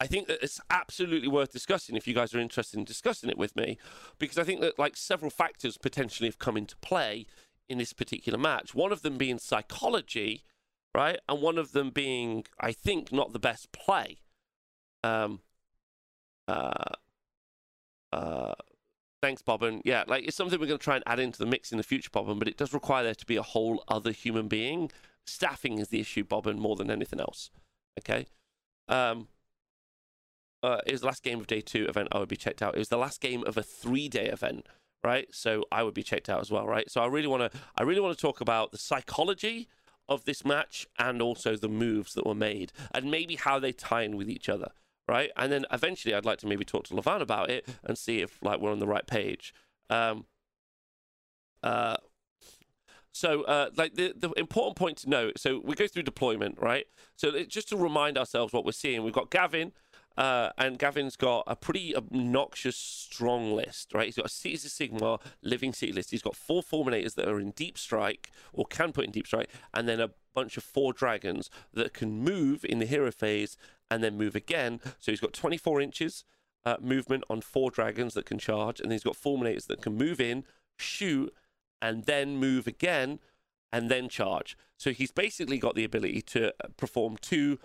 I 0.00 0.06
think 0.06 0.28
that 0.28 0.42
it's 0.42 0.60
absolutely 0.70 1.28
worth 1.28 1.52
discussing 1.52 1.96
if 1.96 2.06
you 2.06 2.14
guys 2.14 2.34
are 2.34 2.38
interested 2.38 2.78
in 2.78 2.84
discussing 2.84 3.30
it 3.30 3.38
with 3.38 3.56
me, 3.56 3.78
because 4.18 4.38
I 4.38 4.44
think 4.44 4.60
that 4.60 4.78
like 4.78 4.96
several 4.96 5.30
factors 5.30 5.76
potentially 5.76 6.28
have 6.28 6.38
come 6.38 6.56
into 6.56 6.76
play 6.76 7.26
in 7.68 7.78
this 7.78 7.92
particular 7.92 8.38
match. 8.38 8.74
One 8.74 8.92
of 8.92 9.02
them 9.02 9.18
being 9.18 9.38
psychology, 9.38 10.44
right, 10.94 11.18
and 11.28 11.42
one 11.42 11.58
of 11.58 11.72
them 11.72 11.90
being, 11.90 12.44
I 12.60 12.72
think, 12.72 13.12
not 13.12 13.32
the 13.32 13.38
best 13.38 13.72
play. 13.72 14.18
Um. 15.02 15.40
Uh. 16.46 16.94
Uh. 18.12 18.54
Thanks, 19.20 19.42
Bobbin. 19.42 19.82
Yeah, 19.84 20.04
like 20.06 20.24
it's 20.24 20.36
something 20.36 20.60
we're 20.60 20.66
going 20.66 20.78
to 20.78 20.84
try 20.84 20.94
and 20.94 21.04
add 21.06 21.18
into 21.18 21.40
the 21.40 21.46
mix 21.46 21.72
in 21.72 21.78
the 21.78 21.84
future, 21.84 22.10
Bobbin, 22.12 22.38
but 22.38 22.46
it 22.46 22.56
does 22.56 22.72
require 22.72 23.02
there 23.02 23.16
to 23.16 23.26
be 23.26 23.36
a 23.36 23.42
whole 23.42 23.82
other 23.88 24.12
human 24.12 24.46
being. 24.46 24.92
Staffing 25.26 25.78
is 25.78 25.88
the 25.88 25.98
issue, 25.98 26.22
Bobbin, 26.22 26.60
more 26.60 26.76
than 26.76 26.88
anything 26.88 27.18
else. 27.18 27.50
Okay. 27.98 28.26
Um 28.88 29.26
uh, 30.62 30.80
it 30.86 30.92
was 30.92 31.00
the 31.02 31.06
last 31.06 31.22
game 31.22 31.40
of 31.40 31.46
day 31.46 31.60
two 31.60 31.84
event. 31.86 32.08
I 32.12 32.18
would 32.18 32.28
be 32.28 32.36
checked 32.36 32.62
out. 32.62 32.74
It 32.74 32.78
was 32.78 32.88
the 32.88 32.98
last 32.98 33.20
game 33.20 33.44
of 33.46 33.56
a 33.56 33.62
three 33.62 34.08
day 34.08 34.26
event, 34.26 34.66
right? 35.04 35.28
So 35.32 35.64
I 35.70 35.82
would 35.82 35.94
be 35.94 36.02
checked 36.02 36.28
out 36.28 36.40
as 36.40 36.50
well, 36.50 36.66
right? 36.66 36.90
So 36.90 37.00
I 37.00 37.06
really 37.06 37.28
want 37.28 37.50
to, 37.52 37.58
I 37.76 37.82
really 37.82 38.00
want 38.00 38.16
to 38.16 38.20
talk 38.20 38.40
about 38.40 38.72
the 38.72 38.78
psychology 38.78 39.68
of 40.08 40.24
this 40.24 40.44
match 40.44 40.86
and 40.98 41.20
also 41.20 41.56
the 41.56 41.68
moves 41.68 42.14
that 42.14 42.26
were 42.26 42.34
made 42.34 42.72
and 42.92 43.10
maybe 43.10 43.36
how 43.36 43.58
they 43.58 43.72
tie 43.72 44.02
in 44.02 44.16
with 44.16 44.28
each 44.28 44.48
other, 44.48 44.70
right? 45.06 45.30
And 45.36 45.52
then 45.52 45.66
eventually, 45.70 46.14
I'd 46.14 46.24
like 46.24 46.38
to 46.38 46.46
maybe 46.46 46.64
talk 46.64 46.86
to 46.88 46.94
Levan 46.94 47.20
about 47.20 47.50
it 47.50 47.68
and 47.84 47.96
see 47.96 48.20
if 48.20 48.42
like 48.42 48.60
we're 48.60 48.72
on 48.72 48.78
the 48.80 48.86
right 48.86 49.06
page. 49.06 49.54
Um, 49.90 50.24
uh, 51.62 51.98
so, 53.12 53.42
uh, 53.42 53.70
like 53.76 53.94
the, 53.94 54.14
the 54.16 54.30
important 54.36 54.76
point 54.76 54.98
to 54.98 55.10
note. 55.10 55.38
So 55.38 55.60
we 55.64 55.74
go 55.74 55.86
through 55.86 56.04
deployment, 56.04 56.58
right? 56.60 56.86
So 57.16 57.42
just 57.44 57.68
to 57.70 57.76
remind 57.76 58.16
ourselves 58.16 58.52
what 58.52 58.64
we're 58.64 58.72
seeing, 58.72 59.02
we've 59.02 59.12
got 59.12 59.30
Gavin, 59.30 59.72
uh, 60.18 60.50
and 60.58 60.80
Gavin's 60.80 61.14
got 61.14 61.44
a 61.46 61.54
pretty 61.54 61.94
obnoxious 61.94 62.76
strong 62.76 63.54
list, 63.54 63.94
right? 63.94 64.06
He's 64.06 64.16
got 64.16 64.26
a 64.26 64.28
Cities 64.28 64.64
of 64.64 64.72
Sigmar 64.72 65.20
living 65.42 65.72
city 65.72 65.92
list. 65.92 66.10
He's 66.10 66.22
got 66.22 66.34
four 66.34 66.60
Fulminators 66.60 67.14
that 67.14 67.28
are 67.28 67.38
in 67.38 67.52
deep 67.52 67.78
strike 67.78 68.32
or 68.52 68.66
can 68.66 68.92
put 68.92 69.04
in 69.04 69.12
deep 69.12 69.28
strike, 69.28 69.48
and 69.72 69.88
then 69.88 70.00
a 70.00 70.10
bunch 70.34 70.56
of 70.56 70.64
four 70.64 70.92
dragons 70.92 71.50
that 71.72 71.94
can 71.94 72.20
move 72.20 72.64
in 72.64 72.80
the 72.80 72.84
hero 72.84 73.12
phase 73.12 73.56
and 73.92 74.02
then 74.02 74.18
move 74.18 74.34
again. 74.34 74.80
So 74.98 75.12
he's 75.12 75.20
got 75.20 75.34
24 75.34 75.80
inches 75.80 76.24
uh, 76.64 76.78
movement 76.80 77.22
on 77.30 77.40
four 77.40 77.70
dragons 77.70 78.14
that 78.14 78.26
can 78.26 78.40
charge, 78.40 78.80
and 78.80 78.90
he's 78.90 79.04
got 79.04 79.14
Fulminators 79.14 79.68
that 79.68 79.80
can 79.80 79.96
move 79.96 80.20
in, 80.20 80.42
shoot, 80.76 81.32
and 81.80 82.06
then 82.06 82.38
move 82.38 82.66
again, 82.66 83.20
and 83.72 83.88
then 83.88 84.08
charge. 84.08 84.56
So 84.78 84.90
he's 84.90 85.12
basically 85.12 85.58
got 85.58 85.76
the 85.76 85.84
ability 85.84 86.22
to 86.22 86.48
uh, 86.48 86.68
perform 86.76 87.18
two 87.20 87.60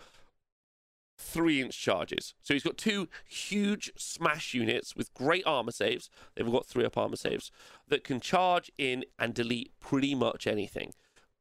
three 1.24 1.62
inch 1.62 1.80
charges. 1.80 2.34
So 2.44 2.54
he's 2.54 2.64
got 2.64 2.78
two 2.78 3.08
huge 3.26 3.92
smash 3.98 4.54
units 4.54 4.96
with 4.96 5.14
great 5.14 5.44
armor 5.46 5.72
saves. 5.72 6.10
They've 6.36 6.52
got 6.52 6.66
three 6.66 6.86
up 6.86 6.98
armor 6.98 7.16
saves 7.16 7.52
that 7.88 8.04
can 8.04 8.20
charge 8.20 8.72
in 8.78 9.06
and 9.18 9.34
delete 9.34 9.72
pretty 9.80 10.14
much 10.14 10.46
anything. 10.46 10.94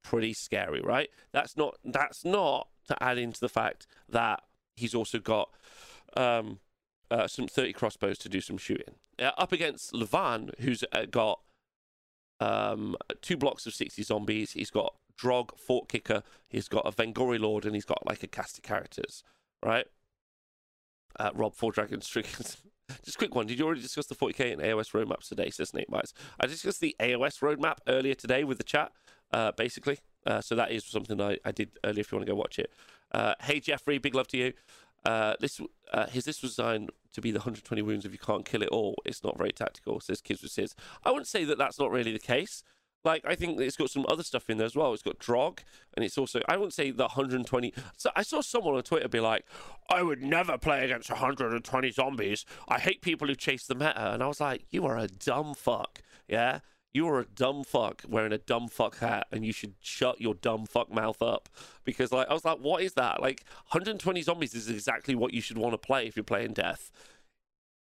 Pretty 0.02 0.32
scary, 0.32 0.80
right? 0.80 1.10
That's 1.32 1.56
not 1.56 1.76
that's 1.84 2.24
not 2.24 2.68
to 2.88 3.02
add 3.02 3.18
into 3.18 3.40
the 3.40 3.48
fact 3.48 3.86
that 4.08 4.42
he's 4.76 4.94
also 4.94 5.18
got 5.18 5.50
um, 6.16 6.58
uh, 7.10 7.28
some 7.28 7.46
30 7.46 7.72
crossbows 7.72 8.18
to 8.18 8.28
do 8.28 8.40
some 8.40 8.58
shooting. 8.58 8.94
Uh, 9.18 9.30
up 9.38 9.52
against 9.52 9.92
Levan, 9.92 10.58
who's 10.60 10.82
uh, 10.92 11.04
got 11.10 11.40
um, 12.40 12.96
two 13.20 13.36
blocks 13.36 13.66
of 13.66 13.74
60 13.74 14.02
zombies. 14.02 14.52
He's 14.52 14.70
got 14.70 14.94
Drogg, 15.16 15.56
Fort 15.58 15.88
Kicker. 15.88 16.22
He's 16.48 16.68
got 16.68 16.86
a 16.86 16.90
Vengori 16.90 17.38
Lord, 17.38 17.64
and 17.64 17.74
he's 17.74 17.84
got 17.84 18.04
like 18.06 18.22
a 18.22 18.26
cast 18.26 18.58
of 18.58 18.64
characters 18.64 19.22
right? 19.62 19.86
Uh, 21.18 21.30
Rob, 21.34 21.54
Four 21.54 21.72
Dragons, 21.72 22.06
Triggers. 22.08 22.56
Just 23.04 23.18
quick 23.18 23.34
one. 23.34 23.46
Did 23.46 23.58
you 23.58 23.64
already 23.64 23.80
discuss 23.80 24.06
the 24.06 24.14
40k 24.14 24.52
and 24.52 24.62
AOS 24.62 24.92
roadmaps 24.92 25.28
today? 25.28 25.50
Says 25.50 25.72
Nate 25.72 25.90
Myers. 25.90 26.14
I 26.40 26.46
discussed 26.46 26.80
the 26.80 26.96
AOS 27.00 27.40
roadmap 27.40 27.78
earlier 27.88 28.14
today 28.14 28.44
with 28.44 28.58
the 28.58 28.64
chat, 28.64 28.92
uh, 29.32 29.52
basically. 29.52 29.98
Uh, 30.26 30.40
so 30.40 30.54
that 30.54 30.70
is 30.70 30.84
something 30.84 31.20
I, 31.20 31.38
I 31.44 31.52
did 31.52 31.70
earlier 31.84 32.00
if 32.00 32.12
you 32.12 32.18
want 32.18 32.26
to 32.26 32.32
go 32.32 32.36
watch 32.36 32.58
it. 32.58 32.70
Uh, 33.12 33.34
hey, 33.42 33.60
Jeffrey, 33.60 33.98
big 33.98 34.14
love 34.14 34.28
to 34.28 34.36
you. 34.36 34.52
Uh, 35.04 35.34
this 35.40 35.60
uh, 35.92 36.06
his 36.06 36.24
this 36.24 36.42
was 36.42 36.52
designed 36.52 36.90
to 37.12 37.20
be 37.20 37.32
the 37.32 37.40
120 37.40 37.82
wounds 37.82 38.04
if 38.04 38.12
you 38.12 38.18
can't 38.18 38.44
kill 38.44 38.62
it 38.62 38.68
all. 38.68 38.94
It's 39.04 39.24
not 39.24 39.36
very 39.36 39.50
tactical, 39.50 39.98
says 40.00 40.20
Kids 40.20 40.42
with 40.42 40.52
Says. 40.52 40.76
I 41.04 41.10
wouldn't 41.10 41.26
say 41.26 41.44
that 41.44 41.58
that's 41.58 41.78
not 41.78 41.90
really 41.90 42.12
the 42.12 42.20
case. 42.20 42.62
Like 43.04 43.24
I 43.26 43.34
think 43.34 43.60
it's 43.60 43.76
got 43.76 43.90
some 43.90 44.06
other 44.08 44.22
stuff 44.22 44.48
in 44.48 44.58
there 44.58 44.66
as 44.66 44.76
well. 44.76 44.92
It's 44.92 45.02
got 45.02 45.18
Drogg, 45.18 45.60
and 45.94 46.04
it's 46.04 46.16
also 46.16 46.40
I 46.48 46.56
wouldn't 46.56 46.74
say 46.74 46.90
the 46.90 47.04
120. 47.04 47.74
So 47.96 48.10
I 48.14 48.22
saw 48.22 48.40
someone 48.40 48.74
on 48.74 48.82
Twitter 48.82 49.08
be 49.08 49.20
like, 49.20 49.44
"I 49.90 50.02
would 50.02 50.22
never 50.22 50.56
play 50.58 50.84
against 50.84 51.10
120 51.10 51.90
zombies. 51.90 52.44
I 52.68 52.78
hate 52.78 53.02
people 53.02 53.26
who 53.26 53.34
chase 53.34 53.66
the 53.66 53.74
meta." 53.74 54.12
And 54.12 54.22
I 54.22 54.26
was 54.26 54.40
like, 54.40 54.64
"You 54.70 54.86
are 54.86 54.98
a 54.98 55.08
dumb 55.08 55.54
fuck, 55.54 56.02
yeah." 56.28 56.60
You 56.94 57.08
are 57.08 57.20
a 57.20 57.24
dumb 57.24 57.64
fuck 57.64 58.02
wearing 58.06 58.34
a 58.34 58.38
dumb 58.38 58.68
fuck 58.68 58.98
hat, 58.98 59.26
and 59.32 59.46
you 59.46 59.52
should 59.52 59.74
shut 59.80 60.20
your 60.20 60.34
dumb 60.34 60.66
fuck 60.66 60.92
mouth 60.92 61.22
up. 61.22 61.48
Because 61.84 62.12
like 62.12 62.28
I 62.28 62.34
was 62.34 62.44
like, 62.44 62.58
what 62.58 62.82
is 62.82 62.92
that? 62.94 63.22
Like 63.22 63.44
120 63.70 64.20
zombies 64.20 64.54
is 64.54 64.68
exactly 64.68 65.14
what 65.14 65.32
you 65.32 65.40
should 65.40 65.56
want 65.56 65.72
to 65.72 65.78
play 65.78 66.06
if 66.06 66.16
you're 66.16 66.22
playing 66.22 66.52
death. 66.52 66.92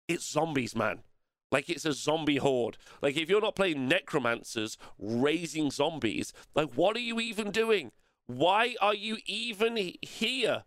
It's 0.09 0.31
zombies, 0.31 0.77
man. 0.77 1.05
Like 1.51 1.71
it's 1.71 1.85
a 1.85 1.93
zombie 1.93 2.37
horde. 2.37 2.77
Like 3.03 3.17
if 3.17 3.29
you're 3.31 3.41
not 3.41 3.57
playing 3.57 3.89
necromancers 3.89 4.77
raising 4.99 5.71
zombies, 5.71 6.33
like 6.55 6.73
what 6.75 6.97
are 6.97 7.01
you 7.01 7.21
even 7.21 7.51
doing? 7.51 7.93
Why 8.27 8.75
are 8.81 8.95
you 8.95 9.17
even 9.27 9.95
here? 10.03 10.65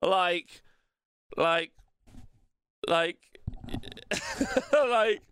Like, 0.00 0.62
like, 1.36 1.72
like, 2.88 3.18
like, 4.72 5.22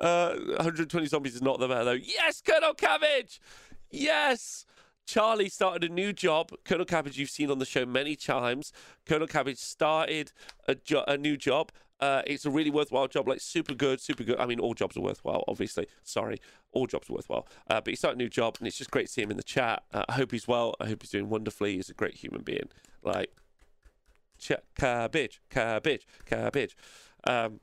Uh, 0.00 0.36
120 0.56 1.06
zombies 1.06 1.34
is 1.34 1.42
not 1.42 1.58
the 1.58 1.68
matter 1.68 1.84
though. 1.84 1.92
Yes, 1.92 2.40
Colonel 2.40 2.72
Cabbage. 2.74 3.40
Yes. 3.90 4.64
Charlie 5.06 5.48
started 5.48 5.90
a 5.90 5.92
new 5.92 6.12
job. 6.12 6.52
Colonel 6.64 6.84
Cabbage, 6.84 7.18
you've 7.18 7.30
seen 7.30 7.50
on 7.50 7.58
the 7.58 7.64
show 7.64 7.84
many 7.86 8.14
times. 8.14 8.72
Colonel 9.06 9.26
Cabbage 9.26 9.58
started 9.58 10.32
a, 10.66 10.74
jo- 10.74 11.04
a 11.08 11.16
new 11.16 11.36
job. 11.36 11.72
Uh, 12.00 12.22
it's 12.26 12.46
a 12.46 12.50
really 12.50 12.70
worthwhile 12.70 13.08
job, 13.08 13.26
like 13.26 13.40
super 13.40 13.74
good, 13.74 14.00
super 14.00 14.22
good. 14.22 14.38
I 14.38 14.46
mean, 14.46 14.60
all 14.60 14.74
jobs 14.74 14.96
are 14.96 15.00
worthwhile, 15.00 15.44
obviously. 15.48 15.86
Sorry, 16.04 16.38
all 16.72 16.86
jobs 16.86 17.10
are 17.10 17.14
worthwhile. 17.14 17.46
Uh, 17.68 17.80
but 17.80 17.88
he 17.88 17.96
started 17.96 18.18
a 18.18 18.22
new 18.22 18.28
job, 18.28 18.56
and 18.58 18.68
it's 18.68 18.78
just 18.78 18.90
great 18.90 19.06
to 19.06 19.12
see 19.12 19.22
him 19.22 19.30
in 19.30 19.36
the 19.36 19.42
chat. 19.42 19.82
Uh, 19.92 20.04
I 20.08 20.12
hope 20.12 20.30
he's 20.30 20.46
well. 20.46 20.74
I 20.80 20.86
hope 20.86 21.02
he's 21.02 21.10
doing 21.10 21.28
wonderfully. 21.28 21.76
He's 21.76 21.90
a 21.90 21.94
great 21.94 22.14
human 22.14 22.42
being. 22.42 22.68
Like, 23.02 23.30
ch- 24.38 24.52
cabbage, 24.76 25.40
cabbage, 25.50 26.06
cabbage. 26.24 26.76
Um, 27.24 27.60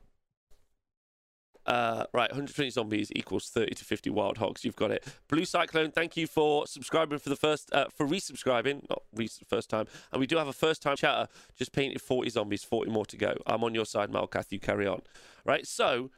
uh, 1.66 2.06
right, 2.12 2.30
120 2.30 2.70
zombies 2.70 3.10
equals 3.14 3.48
30 3.48 3.74
to 3.74 3.84
50 3.84 4.10
wild 4.10 4.38
hogs. 4.38 4.64
You've 4.64 4.76
got 4.76 4.90
it. 4.90 5.04
Blue 5.28 5.44
Cyclone, 5.44 5.90
thank 5.90 6.16
you 6.16 6.26
for 6.26 6.66
subscribing 6.66 7.18
for 7.18 7.28
the 7.28 7.36
first, 7.36 7.72
uh, 7.74 7.86
for 7.94 8.06
resubscribing, 8.06 8.88
not 8.88 9.02
re- 9.14 9.28
first 9.48 9.68
time. 9.68 9.86
And 10.12 10.20
we 10.20 10.26
do 10.26 10.36
have 10.36 10.48
a 10.48 10.52
first 10.52 10.80
time 10.80 10.96
chatter. 10.96 11.28
Just 11.56 11.72
painted 11.72 12.00
40 12.00 12.30
zombies, 12.30 12.62
40 12.62 12.90
more 12.90 13.06
to 13.06 13.16
go. 13.16 13.36
I'm 13.46 13.64
on 13.64 13.74
your 13.74 13.84
side, 13.84 14.10
Malkath. 14.10 14.52
You 14.52 14.60
carry 14.60 14.86
on. 14.86 15.02
Right, 15.44 15.66
so, 15.66 16.10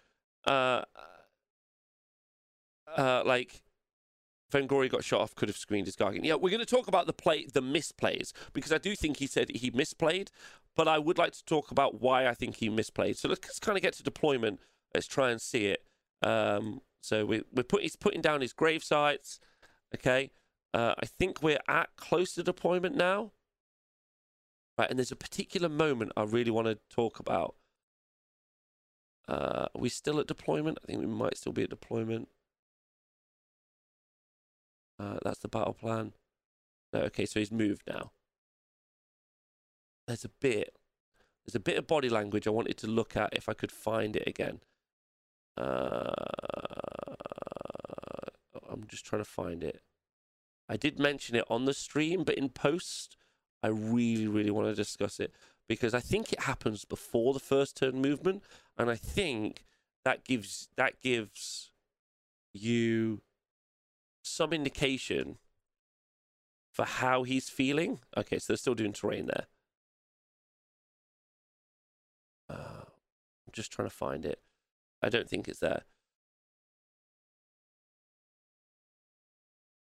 uh, 0.47 0.83
uh, 2.97 3.23
like, 3.25 3.63
Vengori 4.53 4.91
got 4.91 5.05
shot 5.05 5.21
off, 5.21 5.35
could 5.35 5.49
have 5.49 5.57
screened 5.57 5.87
his 5.87 5.97
Gargant. 5.97 6.25
Yeah, 6.25 6.35
we're 6.35 6.51
going 6.51 6.61
to 6.61 6.67
talk 6.67 6.89
about 6.89 7.07
the 7.07 7.13
play, 7.13 7.47
the 7.53 7.63
misplays, 7.63 8.33
because 8.53 8.73
I 8.73 8.79
do 8.79 8.95
think 8.95 9.19
he 9.19 9.27
said 9.27 9.51
he 9.51 9.71
misplayed, 9.71 10.29
but 10.75 10.89
I 10.89 10.99
would 10.99 11.19
like 11.19 11.33
to 11.33 11.45
talk 11.45 11.71
about 11.71 12.01
why 12.01 12.27
I 12.27 12.35
think 12.35 12.57
he 12.57 12.71
misplayed. 12.71 13.17
So 13.17 13.29
let's 13.29 13.59
kind 13.59 13.77
of 13.77 13.83
get 13.83 13.95
to 13.95 14.03
deployment. 14.03 14.61
Let's 14.95 15.07
try 15.07 15.31
and 15.31 15.41
see 15.41 15.67
it. 15.67 15.85
Um, 16.23 16.81
so 17.03 17.25
we, 17.25 17.43
we're 17.55 17.63
put, 17.63 17.83
he's 17.83 17.97
putting 17.97 18.21
down 18.21 18.41
his 18.41 18.53
grave 18.53 18.83
sites. 18.83 19.41
Okay. 19.95 20.31
Uh, 20.75 20.95
I 21.01 21.07
think 21.07 21.43
we're 21.43 21.61
at 21.69 21.89
close 21.97 22.35
to 22.35 22.43
deployment 22.43 22.95
now. 22.95 23.33
Right, 24.77 24.91
and 24.91 24.99
there's 24.99 25.13
a 25.13 25.17
particular 25.17 25.69
moment 25.69 26.13
I 26.17 26.23
really 26.23 26.51
want 26.51 26.69
to 26.69 26.79
talk 26.89 27.19
about. 27.19 27.57
Uh, 29.27 29.67
are 29.75 29.81
we 29.81 29.89
still 29.89 30.21
at 30.21 30.27
deployment? 30.27 30.79
I 30.83 30.87
think 30.87 31.01
we 31.01 31.07
might 31.07 31.37
still 31.37 31.53
be 31.53 31.65
at 31.65 31.71
deployment. 31.71 32.29
Uh, 34.99 35.19
that's 35.23 35.41
the 35.41 35.49
battle 35.49 35.75
plan. 35.75 36.13
No, 36.93 37.01
okay, 37.01 37.27
so 37.27 37.41
he's 37.41 37.53
moved 37.53 37.83
now. 37.87 38.13
There's 40.07 40.25
a 40.25 40.31
bit. 40.41 40.77
There's 41.45 41.55
a 41.55 41.61
bit 41.61 41.79
of 41.79 41.87
body 41.87 42.09
language 42.09 42.47
I 42.47 42.51
wanted 42.51 42.77
to 42.79 42.87
look 42.87 43.17
at 43.17 43.37
if 43.37 43.49
I 43.49 43.55
could 43.55 43.73
find 43.73 44.17
it 44.17 44.27
again. 44.27 44.61
Uh, 45.59 46.13
I'm 48.71 48.87
just 48.87 49.05
trying 49.05 49.23
to 49.23 49.29
find 49.29 49.65
it. 49.65 49.83
I 50.69 50.77
did 50.77 50.99
mention 50.99 51.35
it 51.35 51.45
on 51.51 51.65
the 51.65 51.75
stream, 51.75 52.23
but 52.25 52.37
in 52.37 52.51
post, 52.51 53.17
I 53.63 53.69
really, 53.69 54.29
really 54.29 54.51
want 54.51 54.69
to 54.69 54.75
discuss 54.75 55.19
it 55.19 55.33
because 55.69 55.95
I 55.95 56.01
think 56.01 56.33
it 56.33 56.43
happens 56.43 56.85
before 56.85 57.33
the 57.33 57.41
first 57.41 57.77
turn 57.77 58.01
movement, 58.01 58.43
and 58.77 58.91
I 58.91 58.97
think 58.97 59.65
that 60.05 60.25
gives 60.25 60.69
that 60.77 61.01
gives 61.03 61.71
you 62.53 63.23
some 64.23 64.53
indication 64.53 65.39
for 66.73 66.85
how 66.85 67.25
he's 67.25 67.49
feeling. 67.49 68.01
Okay, 68.17 68.39
so 68.39 68.53
they're 68.53 68.57
still 68.57 68.75
doing 68.75 68.93
terrain 68.93 69.27
there. 69.27 69.47
Uh, 72.49 72.85
I'm 72.85 73.53
just 73.53 73.73
trying 73.73 73.89
to 73.89 73.95
find 73.95 74.25
it. 74.25 74.41
I 75.03 75.09
don't 75.09 75.29
think 75.29 75.49
it's 75.49 75.61
there. 75.61 75.83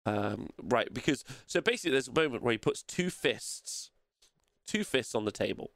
Um, 0.06 0.48
right, 0.62 0.92
because 0.92 1.24
so 1.46 1.60
basically, 1.60 1.92
there's 1.92 2.08
a 2.08 2.12
moment 2.12 2.42
where 2.42 2.52
he 2.52 2.58
puts 2.58 2.82
two 2.82 3.10
fists, 3.10 3.90
two 4.66 4.82
fists 4.84 5.14
on 5.14 5.24
the 5.24 5.30
table. 5.32 5.72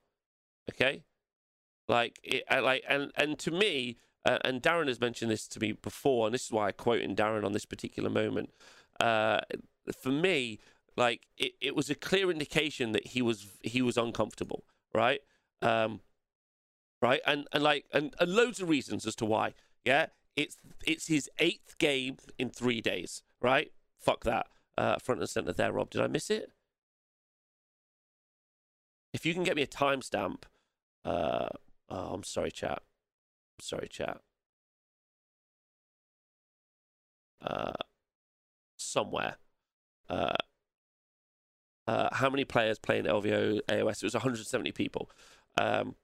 Okay, 0.70 1.04
like 1.88 2.18
it, 2.22 2.44
like, 2.50 2.84
and 2.88 3.12
and 3.16 3.38
to 3.40 3.50
me, 3.50 3.98
uh, 4.24 4.38
and 4.44 4.62
Darren 4.62 4.88
has 4.88 5.00
mentioned 5.00 5.30
this 5.30 5.46
to 5.48 5.60
me 5.60 5.72
before, 5.72 6.26
and 6.26 6.34
this 6.34 6.46
is 6.46 6.52
why 6.52 6.68
I 6.68 6.72
quoting 6.72 7.14
Darren 7.14 7.44
on 7.44 7.52
this 7.52 7.66
particular 7.66 8.08
moment. 8.08 8.50
Uh, 8.98 9.40
for 10.00 10.10
me, 10.10 10.58
like 10.96 11.26
it, 11.36 11.52
it 11.60 11.76
was 11.76 11.90
a 11.90 11.94
clear 11.94 12.30
indication 12.30 12.92
that 12.92 13.08
he 13.08 13.20
was 13.20 13.46
he 13.62 13.82
was 13.82 13.98
uncomfortable, 13.98 14.64
right? 14.94 15.20
Um, 15.60 16.00
right, 17.04 17.20
and 17.26 17.46
and 17.52 17.62
like 17.62 17.84
and, 17.92 18.14
and 18.18 18.34
loads 18.34 18.60
of 18.60 18.68
reasons 18.68 19.06
as 19.06 19.14
to 19.16 19.26
why. 19.26 19.52
Yeah, 19.84 20.06
it's 20.36 20.56
it's 20.86 21.06
his 21.06 21.30
eighth 21.38 21.76
game 21.78 22.16
in 22.38 22.48
three 22.50 22.80
days, 22.80 23.22
right? 23.40 23.70
Fuck 24.00 24.24
that. 24.24 24.46
Uh, 24.76 24.96
front 24.98 25.20
and 25.20 25.30
center 25.30 25.52
there, 25.52 25.72
Rob. 25.72 25.90
Did 25.90 26.00
I 26.00 26.06
miss 26.08 26.30
it? 26.30 26.50
If 29.12 29.24
you 29.24 29.34
can 29.34 29.44
get 29.44 29.54
me 29.54 29.62
a 29.62 29.66
timestamp, 29.66 30.44
uh, 31.04 31.50
oh, 31.88 32.14
I'm 32.14 32.24
sorry, 32.24 32.50
chat. 32.50 32.80
I'm 32.80 33.62
sorry, 33.62 33.88
chat. 33.88 34.20
Uh, 37.40 37.72
somewhere. 38.76 39.36
Uh, 40.08 40.34
uh, 41.86 42.08
how 42.12 42.30
many 42.30 42.44
players 42.44 42.78
playing 42.78 43.04
LVO 43.04 43.60
AOS? 43.68 44.02
It 44.02 44.04
was 44.04 44.14
170 44.14 44.72
people. 44.72 45.10
Um, 45.58 45.94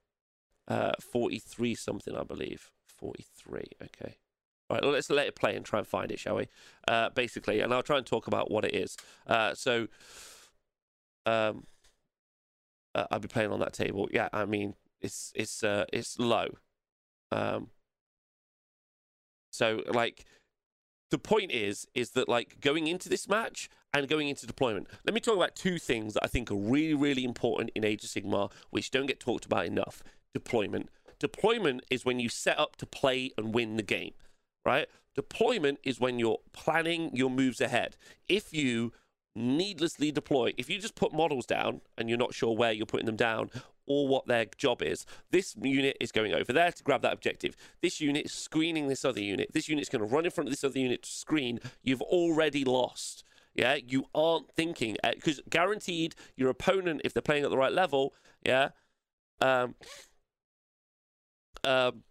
uh, 0.71 0.93
43 1.01 1.75
something, 1.75 2.15
I 2.15 2.23
believe. 2.23 2.71
43. 2.97 3.63
Okay. 3.83 4.15
All 4.69 4.75
right, 4.75 4.83
well, 4.83 4.93
let's 4.93 5.09
let 5.09 5.27
it 5.27 5.35
play 5.35 5.55
and 5.55 5.65
try 5.65 5.79
and 5.79 5.87
find 5.87 6.11
it, 6.11 6.19
shall 6.19 6.35
we? 6.37 6.47
Uh, 6.87 7.09
basically, 7.09 7.59
and 7.59 7.73
I'll 7.73 7.83
try 7.83 7.97
and 7.97 8.05
talk 8.05 8.27
about 8.27 8.49
what 8.49 8.63
it 8.63 8.73
is. 8.73 8.95
Uh, 9.27 9.53
so, 9.53 9.87
um, 11.25 11.65
uh, 12.95 13.05
I'll 13.11 13.19
be 13.19 13.27
playing 13.27 13.51
on 13.51 13.59
that 13.59 13.73
table. 13.73 14.07
Yeah, 14.13 14.29
I 14.31 14.45
mean, 14.45 14.75
it's 15.01 15.33
it's 15.35 15.61
uh, 15.61 15.85
it's 15.91 16.17
low. 16.19 16.57
Um, 17.33 17.67
so 19.51 19.83
like, 19.93 20.23
the 21.09 21.17
point 21.17 21.51
is 21.51 21.85
is 21.93 22.11
that 22.11 22.29
like 22.29 22.61
going 22.61 22.87
into 22.87 23.09
this 23.09 23.27
match 23.27 23.69
and 23.93 24.07
going 24.07 24.29
into 24.29 24.47
deployment. 24.47 24.87
Let 25.05 25.13
me 25.13 25.19
talk 25.19 25.35
about 25.35 25.55
two 25.55 25.79
things 25.79 26.13
that 26.13 26.23
I 26.23 26.27
think 26.27 26.49
are 26.49 26.55
really 26.55 26.93
really 26.93 27.25
important 27.25 27.71
in 27.75 27.83
Age 27.83 28.05
of 28.05 28.09
Sigmar, 28.09 28.51
which 28.69 28.89
don't 28.89 29.07
get 29.07 29.19
talked 29.19 29.43
about 29.43 29.65
enough. 29.65 30.01
Deployment. 30.33 30.89
Deployment 31.19 31.83
is 31.89 32.05
when 32.05 32.19
you 32.19 32.29
set 32.29 32.59
up 32.59 32.75
to 32.77 32.85
play 32.85 33.31
and 33.37 33.53
win 33.53 33.77
the 33.77 33.83
game 33.83 34.13
right? 34.65 34.87
Deployment 35.15 35.79
is 35.83 35.99
when 35.99 36.19
you're 36.19 36.39
planning 36.53 37.11
your 37.13 37.29
moves 37.29 37.59
ahead. 37.59 37.97
If 38.27 38.53
you 38.53 38.93
needlessly 39.35 40.11
deploy, 40.11 40.53
if 40.57 40.69
you 40.69 40.79
just 40.79 40.95
put 40.95 41.13
models 41.13 41.45
down 41.45 41.81
and 41.97 42.09
you're 42.09 42.17
not 42.17 42.33
sure 42.33 42.55
where 42.55 42.71
you're 42.71 42.85
putting 42.85 43.05
them 43.05 43.15
down 43.15 43.49
or 43.85 44.07
what 44.07 44.27
their 44.27 44.45
job 44.57 44.81
is, 44.81 45.05
this 45.31 45.55
unit 45.61 45.97
is 45.99 46.11
going 46.11 46.33
over 46.33 46.53
there 46.53 46.71
to 46.71 46.83
grab 46.83 47.01
that 47.01 47.13
objective. 47.13 47.57
This 47.81 47.99
unit 47.99 48.25
is 48.25 48.33
screening 48.33 48.87
this 48.87 49.03
other 49.03 49.21
unit. 49.21 49.51
This 49.53 49.67
unit's 49.67 49.89
going 49.89 50.07
to 50.07 50.13
run 50.13 50.25
in 50.25 50.31
front 50.31 50.47
of 50.47 50.51
this 50.51 50.63
other 50.63 50.79
unit 50.79 51.03
to 51.03 51.09
screen. 51.09 51.59
You've 51.83 52.01
already 52.01 52.63
lost. 52.63 53.23
Yeah, 53.53 53.75
you 53.75 54.05
aren't 54.15 54.49
thinking 54.53 54.95
because 55.03 55.41
guaranteed 55.49 56.15
your 56.37 56.49
opponent, 56.49 57.01
if 57.03 57.13
they're 57.13 57.21
playing 57.21 57.43
at 57.43 57.49
the 57.49 57.57
right 57.57 57.73
level, 57.73 58.13
yeah, 58.45 58.69
um, 59.41 59.75
um, 61.63 62.03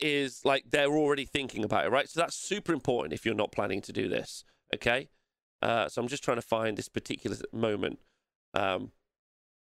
is 0.00 0.44
like 0.44 0.64
they're 0.70 0.94
already 0.94 1.24
thinking 1.24 1.64
about 1.64 1.86
it, 1.86 1.90
right? 1.90 2.08
So 2.08 2.20
that's 2.20 2.36
super 2.36 2.72
important 2.72 3.12
if 3.12 3.24
you're 3.24 3.34
not 3.34 3.52
planning 3.52 3.80
to 3.82 3.92
do 3.92 4.08
this. 4.08 4.44
Okay. 4.74 5.08
Uh, 5.62 5.88
so 5.88 6.02
I'm 6.02 6.08
just 6.08 6.22
trying 6.22 6.36
to 6.36 6.42
find 6.42 6.76
this 6.76 6.88
particular 6.88 7.36
moment. 7.52 7.98
Um, 8.52 8.92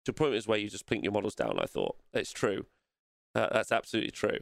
to 0.04 0.12
point 0.12 0.34
is 0.34 0.46
where 0.46 0.58
you 0.58 0.68
just 0.68 0.86
plink 0.86 1.02
your 1.02 1.12
models 1.12 1.34
down. 1.34 1.58
I 1.58 1.66
thought 1.66 1.96
it's 2.12 2.32
true. 2.32 2.66
Uh, 3.34 3.48
that's 3.52 3.72
absolutely 3.72 4.10
true. 4.10 4.38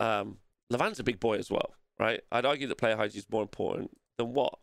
Um, 0.00 0.38
Levan's 0.70 0.98
a 0.98 1.04
big 1.04 1.20
boy 1.20 1.36
as 1.36 1.50
well, 1.50 1.74
right? 1.98 2.20
I'd 2.32 2.46
argue 2.46 2.66
that 2.66 2.78
player 2.78 2.96
hygiene 2.96 3.20
is 3.20 3.26
more 3.30 3.42
important 3.42 3.96
than 4.18 4.32
what 4.32 4.58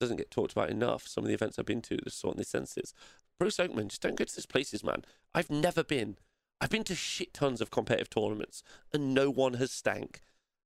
doesn't 0.00 0.16
get 0.16 0.30
talked 0.30 0.52
about 0.52 0.70
enough. 0.70 1.06
Some 1.06 1.24
of 1.24 1.28
the 1.28 1.34
events 1.34 1.58
I've 1.58 1.66
been 1.66 1.82
to, 1.82 1.98
the 2.02 2.10
sort 2.10 2.34
of 2.34 2.38
the 2.38 2.44
senses. 2.44 2.94
Bruce 3.38 3.58
Oakman, 3.58 3.88
just 3.88 4.02
don't 4.02 4.16
go 4.16 4.24
to 4.24 4.34
these 4.34 4.46
places, 4.46 4.82
man. 4.82 5.04
I've 5.34 5.50
never 5.50 5.84
been. 5.84 6.16
I've 6.60 6.70
been 6.70 6.84
to 6.84 6.94
shit 6.94 7.32
tons 7.32 7.60
of 7.60 7.70
competitive 7.70 8.10
tournaments 8.10 8.62
and 8.92 9.14
no 9.14 9.30
one 9.30 9.54
has 9.54 9.70
stank. 9.70 10.22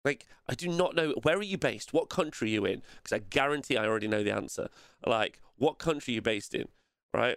Like, 0.05 0.27
I 0.49 0.55
do 0.55 0.69
not 0.69 0.95
know 0.95 1.15
where 1.23 1.37
are 1.37 1.43
you 1.43 1.59
based? 1.59 1.93
What 1.93 2.09
country 2.09 2.49
are 2.49 2.53
you 2.53 2.65
in? 2.65 2.83
Because 3.03 3.13
I 3.13 3.19
guarantee 3.19 3.77
I 3.77 3.87
already 3.87 4.09
know 4.09 4.23
the 4.23 4.35
answer. 4.35 4.69
Like, 5.07 5.41
what 5.57 5.79
country 5.79 6.15
are 6.15 6.17
you 6.17 6.23
based 6.23 6.55
in? 6.55 6.69
Right? 7.13 7.37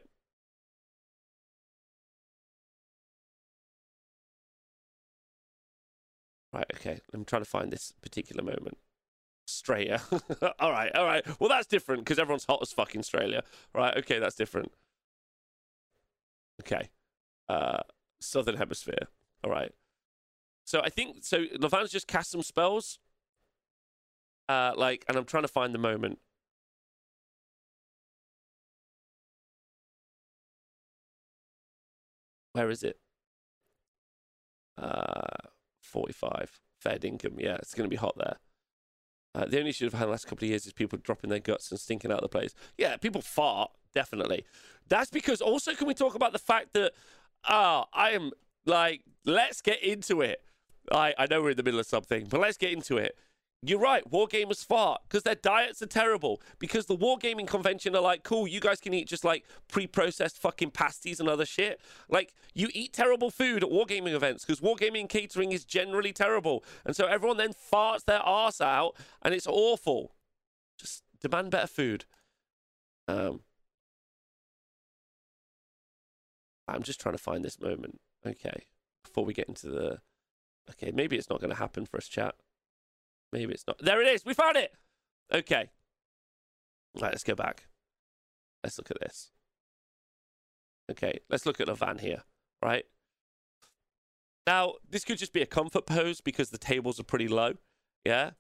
Right, 6.54 6.66
okay. 6.76 7.00
I'm 7.14 7.26
trying 7.26 7.42
to 7.42 7.50
find 7.50 7.72
this 7.72 7.94
particular 8.02 8.44
moment. 8.44 8.78
Australia. 9.50 10.02
all 10.60 10.72
right, 10.72 10.96
all 10.96 11.06
right. 11.06 11.26
Well, 11.40 11.50
that's 11.50 11.68
different 11.68 12.04
because 12.06 12.20
everyone's 12.20 12.46
hot 12.46 12.60
as 12.62 12.72
fucking 12.72 13.00
Australia. 13.00 13.44
Right, 13.74 13.98
okay, 13.98 14.20
that's 14.20 14.36
different. 14.36 14.72
Okay. 16.62 16.90
Uh, 17.50 17.82
Southern 18.24 18.58
Hemisphere. 18.58 19.08
All 19.44 19.52
right. 19.52 19.72
So 20.66 20.82
I 20.82 20.90
think 20.90 21.18
so. 21.22 21.46
Levan's 21.60 21.92
just 21.92 22.08
cast 22.08 22.32
some 22.32 22.44
spells. 22.44 23.00
Uh, 24.50 24.74
like, 24.76 25.06
and 25.08 25.18
I'm 25.18 25.26
trying 25.26 25.44
to 25.44 25.48
find 25.48 25.74
the 25.74 25.80
moment. 25.80 26.20
Where 32.54 32.70
is 32.70 32.84
it? 32.84 33.00
Uh, 34.78 35.50
45. 35.82 36.60
Fair 36.80 36.98
income. 37.02 37.36
Yeah, 37.38 37.56
it's 37.56 37.74
going 37.74 37.86
to 37.86 37.90
be 37.90 37.96
hot 37.96 38.16
there. 38.18 38.38
Uh, 39.36 39.46
the 39.46 39.58
only 39.58 39.72
issue 39.72 39.86
I've 39.86 39.94
had 39.94 40.08
the 40.08 40.12
last 40.12 40.28
couple 40.28 40.46
of 40.46 40.50
years 40.50 40.68
is 40.68 40.74
people 40.74 41.00
dropping 41.02 41.30
their 41.30 41.40
guts 41.40 41.72
and 41.72 41.80
stinking 41.80 42.12
out 42.12 42.20
of 42.20 42.24
the 42.24 42.30
place. 42.30 42.54
Yeah, 42.78 42.98
people 42.98 43.22
fart, 43.22 43.72
definitely. 43.94 44.46
That's 44.88 45.10
because 45.10 45.42
also, 45.42 45.74
can 45.74 45.88
we 45.88 45.96
talk 45.96 46.14
about 46.14 46.34
the 46.34 46.40
fact 46.40 46.74
that, 46.74 46.94
ah, 47.46 47.86
I 47.94 48.12
am 48.12 48.32
like, 48.66 49.02
let's 49.26 49.62
get 49.62 49.82
into 49.84 50.22
it. 50.22 50.42
I, 50.92 51.14
I 51.18 51.28
know 51.28 51.42
we're 51.42 51.52
in 51.52 51.58
the 51.58 51.64
middle 51.64 51.80
of 51.80 51.86
something, 51.86 52.28
but 52.30 52.40
let's 52.40 52.58
get 52.58 52.72
into 52.72 52.98
it. 52.98 53.18
You're 53.66 53.80
right, 53.80 54.04
wargamers 54.12 54.66
fart 54.66 55.04
because 55.08 55.24
their 55.24 55.36
diets 55.36 55.82
are 55.82 55.88
terrible. 55.88 56.42
Because 56.60 56.86
the 56.86 56.98
wargaming 56.98 57.48
convention 57.48 57.96
are 57.96 58.02
like, 58.02 58.24
cool, 58.24 58.46
you 58.46 58.60
guys 58.60 58.82
can 58.82 58.94
eat 58.94 59.08
just 59.08 59.24
like 59.24 59.46
pre 59.70 59.88
processed 59.88 60.38
fucking 60.38 60.72
pasties 60.72 61.22
and 61.22 61.30
other 61.30 61.46
shit. 61.46 61.80
Like, 62.10 62.34
you 62.54 62.68
eat 62.74 62.92
terrible 62.92 63.32
food 63.32 63.64
at 63.64 63.70
wargaming 63.70 64.14
events 64.14 64.44
because 64.44 64.60
wargaming 64.60 65.08
catering 65.08 65.54
is 65.54 65.64
generally 65.64 66.12
terrible. 66.12 66.66
And 66.86 66.94
so 66.94 67.06
everyone 67.06 67.38
then 67.38 67.54
farts 67.54 68.04
their 68.04 68.22
ass 68.26 68.60
out 68.60 68.98
and 69.22 69.34
it's 69.34 69.48
awful. 69.48 70.12
Just 70.78 71.04
demand 71.22 71.52
better 71.52 71.68
food. 71.68 72.04
Um, 73.08 73.42
I'm 76.68 76.84
just 76.84 77.00
trying 77.00 77.16
to 77.16 77.22
find 77.22 77.44
this 77.44 77.60
moment. 77.60 78.00
Okay. 78.26 78.68
Before 79.04 79.26
we 79.26 79.34
get 79.34 79.50
into 79.50 79.68
the. 79.68 80.00
Okay, 80.70 80.92
maybe 80.92 81.18
it's 81.18 81.30
not 81.30 81.42
going 81.42 81.50
to 81.50 81.58
happen 81.58 81.86
for 81.86 81.98
us, 81.98 82.08
chat. 82.08 82.36
Maybe 83.34 83.54
it's 83.54 83.68
not. 83.68 83.80
There 83.80 84.02
it 84.02 84.08
is. 84.08 84.24
We 84.26 84.34
found 84.34 84.56
it. 84.56 84.72
Okay. 85.34 85.72
Right, 87.00 87.12
let's 87.12 87.24
go 87.24 87.36
back. 87.36 87.66
Let's 88.64 88.78
look 88.78 88.92
at 88.92 89.00
this. 89.02 89.32
Okay, 90.92 91.20
let's 91.30 91.46
look 91.46 91.60
at 91.60 91.68
the 91.68 91.74
van 91.74 91.98
here, 91.98 92.24
right? 92.62 92.86
Now, 94.46 94.74
this 94.90 95.06
could 95.06 95.18
just 95.18 95.34
be 95.34 95.42
a 95.42 95.46
comfort 95.46 95.86
pose 95.86 96.22
because 96.22 96.50
the 96.50 96.58
tables 96.58 97.00
are 97.00 97.04
pretty 97.04 97.28
low, 97.28 97.54
yeah? 98.06 98.32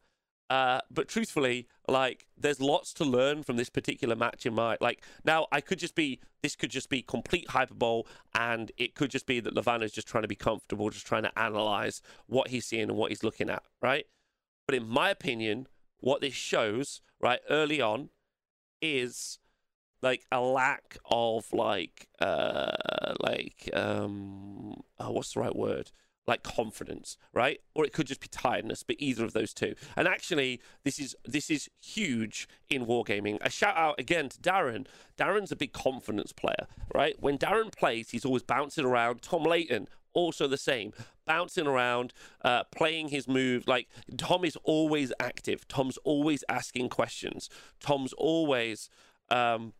Uh, 0.50 0.82
but 0.92 1.08
truthfully, 1.08 1.68
like, 1.88 2.28
there's 2.38 2.60
lots 2.62 2.94
to 2.94 3.04
learn 3.04 3.44
from 3.44 3.58
this 3.58 3.70
particular 3.70 4.16
match 4.16 4.46
in 4.46 4.54
my 4.54 4.78
like. 4.82 5.04
Now, 5.24 5.48
I 5.52 5.62
could 5.62 5.80
just 5.80 5.96
be 5.96 6.20
this 6.42 6.56
could 6.56 6.70
just 6.70 6.90
be 6.90 7.02
complete 7.02 7.50
hyperbole, 7.50 8.04
and 8.36 8.72
it 8.78 8.96
could 8.96 9.10
just 9.10 9.26
be 9.26 9.40
that 9.40 9.56
Levan 9.56 9.82
is 9.82 9.92
just 9.92 10.08
trying 10.08 10.24
to 10.24 10.28
be 10.28 10.36
comfortable, 10.36 10.90
just 10.90 11.08
trying 11.08 11.24
to 11.24 11.40
analyze 11.40 12.02
what 12.28 12.50
he's 12.50 12.66
seeing 12.66 12.90
and 12.90 12.96
what 12.96 13.12
he's 13.12 13.24
looking 13.24 13.50
at, 13.50 13.64
right? 13.82 14.06
But 14.68 14.76
in 14.76 14.88
my 14.88 15.10
opinion, 15.10 15.68
what 16.00 16.22
this 16.22 16.34
shows, 16.34 17.02
right, 17.22 17.40
early 17.50 17.82
on, 17.82 18.10
is 18.82 19.40
like 20.02 20.26
a 20.32 20.42
lack 20.42 20.98
of 21.10 21.52
like 21.54 22.08
uh 22.20 23.14
like 23.22 23.70
um 23.74 24.84
oh, 25.00 25.12
what's 25.12 25.34
the 25.34 25.40
right 25.40 25.56
word 25.56 25.92
like 26.28 26.44
confidence 26.44 27.18
right? 27.34 27.60
Or 27.76 27.86
it 27.86 27.94
could 27.94 28.08
just 28.08 28.22
be 28.22 28.28
tiredness 28.28 28.84
but 28.84 28.96
either 29.00 29.26
of 29.26 29.34
those 29.34 29.54
two. 29.54 29.76
And 29.96 30.08
actually 30.08 30.62
this 30.84 31.00
is 31.00 31.16
this 31.26 31.50
is 31.50 31.70
huge 31.82 32.48
in 32.70 32.86
wargaming. 32.86 33.38
A 33.42 33.50
shout 33.50 33.76
out 33.76 34.00
again 34.00 34.30
to 34.30 34.40
darren. 34.40 34.88
Darren's 35.18 35.52
a 35.52 35.56
big 35.56 35.74
confidence 35.74 36.32
player 36.32 36.68
right? 36.94 37.16
When 37.20 37.38
darren 37.38 37.76
plays 37.76 38.10
he's 38.10 38.26
always 38.26 38.44
bouncing 38.44 38.86
around. 38.86 39.22
Tom 39.22 39.44
layton 39.44 39.88
also 40.14 40.48
the 40.48 40.58
same 40.58 40.94
bouncing 41.26 41.68
around 41.68 42.14
uh, 42.44 42.64
playing 42.66 43.10
his 43.10 43.28
move. 43.28 43.68
Like 43.68 43.88
tom 44.18 44.46
is 44.46 44.58
always 44.64 45.12
active. 45.20 45.68
Tom's 45.68 45.98
always 46.04 46.44
asking 46.50 46.90
questions. 46.90 47.50
Tom's 47.80 48.14
always 48.14 48.90
um 49.30 49.74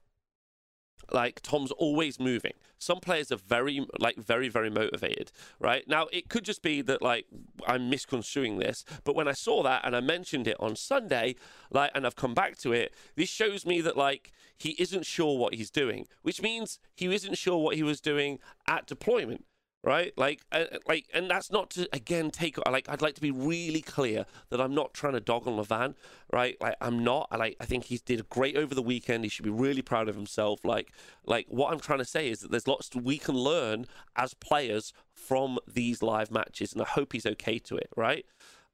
like 1.12 1.42
Tom's 1.42 1.72
always 1.72 2.20
moving. 2.20 2.54
Some 2.78 3.00
players 3.00 3.32
are 3.32 3.38
very 3.38 3.86
like 4.00 4.18
very 4.18 4.50
very 4.50 4.70
motivated, 4.70 5.32
right? 5.60 5.88
Now 5.88 6.08
it 6.12 6.30
could 6.30 6.44
just 6.44 6.62
be 6.62 6.82
that 6.82 7.02
like 7.02 7.26
I'm 7.68 7.90
misconstruing 7.90 8.58
this, 8.58 8.84
but 9.04 9.16
when 9.16 9.28
I 9.28 9.34
saw 9.34 9.64
that 9.64 9.86
and 9.86 9.96
I 9.96 10.02
mentioned 10.02 10.48
it 10.48 10.58
on 10.60 10.76
Sunday, 10.76 11.36
like 11.72 11.92
and 11.96 12.06
I've 12.06 12.16
come 12.16 12.34
back 12.34 12.58
to 12.60 12.74
it, 12.74 12.94
this 13.16 13.30
shows 13.30 13.66
me 13.66 13.82
that 13.82 13.98
like 13.98 14.32
he 14.58 14.72
isn't 14.80 15.06
sure 15.06 15.38
what 15.38 15.56
he's 15.56 15.72
doing, 15.72 16.08
which 16.22 16.42
means 16.42 16.80
he 16.96 17.14
isn't 17.14 17.38
sure 17.38 17.58
what 17.58 17.76
he 17.76 17.84
was 17.84 18.02
doing 18.02 18.40
at 18.68 18.88
deployment 18.88 19.46
right 19.84 20.14
like 20.18 20.42
uh, 20.52 20.64
like 20.88 21.06
and 21.14 21.30
that's 21.30 21.52
not 21.52 21.70
to 21.70 21.88
again 21.92 22.32
take 22.32 22.58
like 22.70 22.88
i'd 22.90 23.02
like 23.02 23.16
to 23.16 23.22
be 23.22 23.32
really 23.32 23.82
clear 23.82 24.26
that 24.50 24.62
i'm 24.62 24.74
not 24.74 24.94
trying 24.94 25.14
to 25.14 25.20
dog 25.20 25.46
on 25.46 25.58
levan 25.58 25.94
right 26.32 26.56
like 26.62 26.76
i'm 26.80 27.04
not 27.04 27.28
I 27.32 27.38
like 27.38 27.58
i 27.60 27.66
think 27.66 27.86
he 27.86 28.00
did 28.06 28.30
great 28.30 28.56
over 28.56 28.74
the 28.74 28.82
weekend 28.82 29.26
he 29.26 29.30
should 29.30 29.44
be 29.44 29.52
really 29.52 29.82
proud 29.82 30.08
of 30.08 30.16
himself 30.16 30.64
like 30.64 30.92
like 31.26 31.48
what 31.50 31.72
i'm 31.72 31.80
trying 31.80 32.00
to 32.00 32.06
say 32.06 32.30
is 32.30 32.40
that 32.40 32.52
there's 32.52 32.68
lots 32.68 32.90
we 32.96 33.18
can 33.18 33.36
learn 33.36 33.86
as 34.16 34.34
players 34.34 34.94
from 35.14 35.60
these 35.72 36.02
live 36.02 36.32
matches 36.32 36.72
and 36.72 36.82
i 36.82 36.86
hope 36.86 37.12
he's 37.12 37.26
okay 37.26 37.60
to 37.60 37.76
it 37.76 37.90
right 37.98 38.26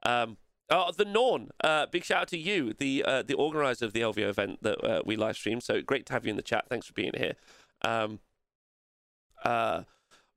um 0.04 0.38
Oh, 0.72 0.92
the 0.96 1.04
Norn. 1.04 1.50
Uh, 1.64 1.88
big 1.88 2.04
shout 2.04 2.22
out 2.22 2.28
to 2.28 2.38
you, 2.38 2.74
the 2.74 3.04
uh, 3.04 3.24
the 3.24 3.34
organizer 3.34 3.86
of 3.86 3.94
the 3.94 4.02
LVO 4.02 4.30
event 4.30 4.62
that 4.62 4.84
uh, 4.84 5.02
we 5.04 5.16
live 5.16 5.36
streamed. 5.36 5.64
So 5.64 5.82
great 5.82 6.06
to 6.06 6.14
have 6.14 6.26
you 6.26 6.30
in 6.30 6.36
the 6.36 6.44
chat. 6.44 6.66
Thanks 6.70 6.86
for 6.86 6.94
being 6.94 7.14
here. 7.18 7.34
Um, 7.82 8.20
uh, 9.44 9.82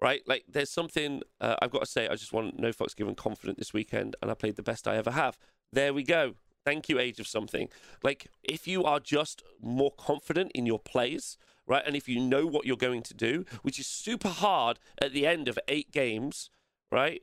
right? 0.03 0.23
Like, 0.27 0.45
there's 0.49 0.69
something 0.69 1.23
uh, 1.41 1.55
I've 1.63 1.71
got 1.71 1.79
to 1.81 1.87
say. 1.87 2.09
I 2.09 2.17
just 2.17 2.33
want 2.33 2.59
No 2.59 2.73
Fox 2.73 2.93
Given 2.93 3.15
confident 3.15 3.57
this 3.57 3.73
weekend, 3.73 4.17
and 4.21 4.31
I 4.31 4.35
played 4.35 4.57
the 4.57 4.63
best 4.63 4.89
I 4.89 4.97
ever 4.97 5.13
have. 5.13 5.39
There 5.73 5.95
we 5.95 6.03
go. 6.03 6.35
Thank 6.67 6.89
you, 6.89 6.99
Age 6.99 7.21
of 7.21 7.29
Something. 7.29 7.69
Like, 8.03 8.27
if 8.43 8.67
you 8.67 8.83
are 8.83 8.99
just 8.99 9.45
more 9.61 9.93
confident 9.93 10.51
in 10.57 10.67
your 10.67 10.81
plays, 10.81 11.39
right, 11.69 11.85
and 11.87 11.95
if 11.95 12.09
you 12.09 12.19
know 12.19 12.47
what 12.47 12.67
you're 12.67 12.77
going 12.77 13.03
to 13.05 13.15
do, 13.15 13.45
which 13.63 13.79
is 13.79 13.87
super 13.87 14.29
hard 14.29 14.81
at 15.01 15.13
the 15.13 15.25
end 15.25 15.47
of 15.47 15.59
eight 15.69 15.93
games, 15.93 16.51
right? 16.91 17.23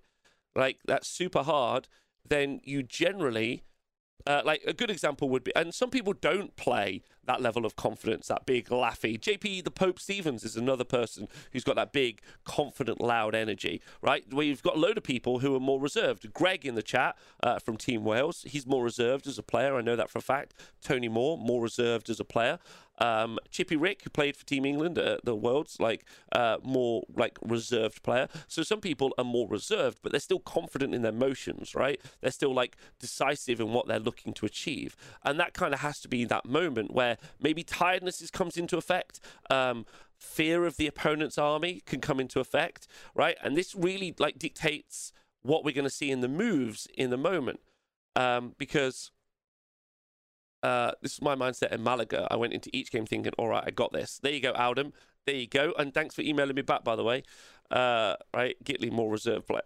Like, 0.56 0.80
that's 0.86 1.08
super 1.10 1.44
hard, 1.44 1.90
then 2.26 2.62
you 2.64 2.82
generally 2.82 3.64
uh, 4.28 4.42
like 4.46 4.64
a 4.66 4.74
good 4.74 4.90
example 4.90 5.30
would 5.30 5.44
be, 5.44 5.56
and 5.56 5.74
some 5.74 5.90
people 5.90 6.14
don't 6.14 6.56
play 6.56 7.02
that 7.26 7.42
level 7.42 7.66
of 7.66 7.76
confidence, 7.76 8.28
that 8.28 8.46
big 8.46 8.70
laughy. 8.70 9.20
JP 9.20 9.64
the 9.64 9.72
Pope 9.72 10.00
Stevens 10.00 10.44
is 10.44 10.56
another 10.56 10.84
person 10.84 11.28
who's 11.52 11.64
got 11.64 11.76
that 11.76 11.94
big, 11.94 12.22
confident, 12.44 13.00
loud 13.00 13.36
energy, 13.36 13.82
right? 14.02 14.26
You've 14.32 14.64
got 14.64 14.76
a 14.76 14.80
load 14.80 14.98
of 14.98 15.04
people 15.04 15.40
who 15.40 15.56
are 15.56 15.60
more 15.60 15.80
reserved. 15.80 16.34
Greg 16.34 16.66
in 16.66 16.76
the 16.76 16.82
chat 16.82 17.16
uh, 17.44 17.60
from 17.60 17.78
Team 17.78 18.04
Wales, 18.04 18.46
he's 18.48 18.66
more 18.66 18.84
reserved 18.84 19.28
as 19.28 19.38
a 19.38 19.44
player. 19.44 19.76
I 19.76 19.82
know 19.82 19.96
that 19.96 20.10
for 20.10 20.18
a 20.18 20.24
fact. 20.24 20.54
Tony 20.82 21.08
Moore, 21.08 21.38
more 21.38 21.62
reserved 21.62 22.10
as 22.10 22.20
a 22.20 22.26
player. 22.26 22.60
Um, 23.00 23.40
Chippy 23.50 23.76
Rick, 23.76 24.04
who 24.04 24.10
played 24.10 24.36
for 24.36 24.46
Team 24.46 24.66
England 24.66 24.98
at 24.98 25.24
the 25.26 25.36
Worlds, 25.36 25.78
like 25.80 26.06
uh, 26.32 26.58
more 26.64 27.04
like 27.16 27.38
reserved 27.42 28.04
player. 28.04 28.28
So 28.48 28.64
some 28.64 28.82
people 28.82 29.14
are 29.18 29.24
more 29.24 29.48
reserved, 29.48 30.00
but 30.02 30.12
they're 30.12 30.20
still 30.20 30.40
confident 30.40 30.94
in 30.94 31.02
their 31.02 31.12
motions, 31.12 31.76
right? 31.76 32.00
They're 32.22 32.32
still 32.32 32.54
like 32.54 32.78
decisive 33.00 33.60
in 33.60 33.72
what 33.72 33.88
they're 33.88 34.00
looking 34.00 34.34
to 34.34 34.46
achieve, 34.46 34.96
and 35.24 35.40
that 35.40 35.54
kind 35.54 35.74
of 35.74 35.80
has 35.80 36.00
to 36.02 36.08
be 36.08 36.26
that 36.26 36.46
moment 36.46 36.94
where 36.94 37.18
maybe 37.40 37.64
tiredness 37.64 38.22
is, 38.22 38.32
comes 38.32 38.58
into 38.58 38.78
effect. 38.78 39.20
Um, 39.50 39.86
fear 40.18 40.66
of 40.66 40.76
the 40.76 40.86
opponent's 40.86 41.38
army 41.38 41.82
can 41.86 42.02
come 42.02 42.20
into 42.20 42.40
effect, 42.42 42.88
right? 43.16 43.38
And 43.42 43.56
this 43.56 43.74
really 43.74 44.14
like 44.20 44.38
dictates 44.38 45.14
what 45.42 45.64
we're 45.64 45.74
going 45.74 45.86
to 45.86 45.90
see 45.90 46.12
in 46.12 46.20
the 46.20 46.28
moves 46.28 46.88
in 46.94 47.10
the 47.10 47.18
moment, 47.18 47.62
um, 48.16 48.54
because 48.58 49.12
uh, 50.64 50.92
this 51.02 51.14
is 51.14 51.22
my 51.22 51.36
mindset 51.36 51.72
in 51.72 51.84
Malaga. 51.84 52.28
I 52.30 52.36
went 52.36 52.54
into 52.54 52.70
each 52.74 52.92
game 52.92 53.06
thinking, 53.06 53.32
all 53.38 53.48
right, 53.48 53.64
I 53.66 53.72
got 53.72 53.94
this. 53.94 54.20
There 54.22 54.32
you 54.32 54.42
go, 54.42 54.54
Aldem. 54.54 54.92
There 55.26 55.36
you 55.36 55.48
go. 55.48 55.74
And 55.78 55.94
thanks 55.94 56.16
for 56.16 56.22
emailing 56.22 56.56
me 56.56 56.62
back, 56.62 56.84
by 56.84 56.96
the 56.96 57.04
way. 57.04 57.24
Uh, 57.72 58.16
right, 58.34 58.56
Gitley, 58.64 58.92
more 58.92 59.12
reserve 59.12 59.46
player. 59.46 59.62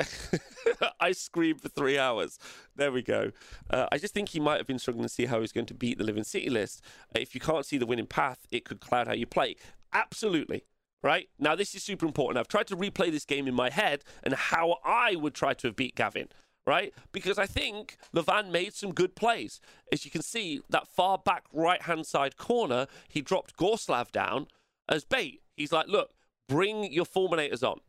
I 0.99 1.13
screamed 1.13 1.61
for 1.61 1.69
three 1.69 1.97
hours. 1.97 2.37
There 2.75 2.91
we 2.91 3.01
go. 3.01 3.31
Uh, 3.69 3.87
I 3.91 3.97
just 3.97 4.13
think 4.13 4.29
he 4.29 4.39
might 4.39 4.57
have 4.57 4.67
been 4.67 4.79
struggling 4.79 5.05
to 5.05 5.09
see 5.09 5.25
how 5.25 5.39
he's 5.39 5.53
going 5.53 5.67
to 5.67 5.73
beat 5.73 5.97
the 5.97 6.03
Living 6.03 6.25
City 6.25 6.49
list. 6.49 6.83
Uh, 7.15 7.19
if 7.19 7.33
you 7.33 7.39
can't 7.39 7.65
see 7.65 7.77
the 7.77 7.85
winning 7.85 8.07
path, 8.07 8.45
it 8.51 8.65
could 8.65 8.81
cloud 8.81 9.07
how 9.07 9.13
you 9.13 9.25
play. 9.25 9.55
Absolutely. 9.93 10.65
Right? 11.01 11.29
Now, 11.39 11.55
this 11.55 11.75
is 11.75 11.83
super 11.83 12.05
important. 12.05 12.39
I've 12.39 12.47
tried 12.47 12.67
to 12.67 12.77
replay 12.77 13.11
this 13.11 13.25
game 13.25 13.47
in 13.47 13.53
my 13.53 13.69
head 13.69 14.03
and 14.23 14.33
how 14.33 14.77
I 14.85 15.15
would 15.15 15.33
try 15.33 15.53
to 15.53 15.67
have 15.67 15.75
beat 15.75 15.95
Gavin 15.95 16.29
right? 16.65 16.93
Because 17.11 17.37
I 17.37 17.45
think 17.45 17.97
Levan 18.15 18.49
made 18.49 18.73
some 18.73 18.93
good 18.93 19.15
plays. 19.15 19.59
As 19.91 20.05
you 20.05 20.11
can 20.11 20.21
see, 20.21 20.61
that 20.69 20.87
far 20.87 21.17
back 21.17 21.43
right 21.51 21.81
hand 21.81 22.05
side 22.05 22.37
corner, 22.37 22.87
he 23.09 23.21
dropped 23.21 23.57
Gorslav 23.57 24.11
down 24.11 24.47
as 24.89 25.03
bait. 25.03 25.41
He's 25.55 25.71
like, 25.71 25.87
look, 25.87 26.11
bring 26.47 26.91
your 26.91 27.05
fulminators 27.05 27.63
on, 27.63 27.79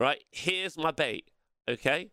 right? 0.00 0.22
Here's 0.30 0.76
my 0.76 0.90
bait, 0.90 1.30
okay? 1.68 2.10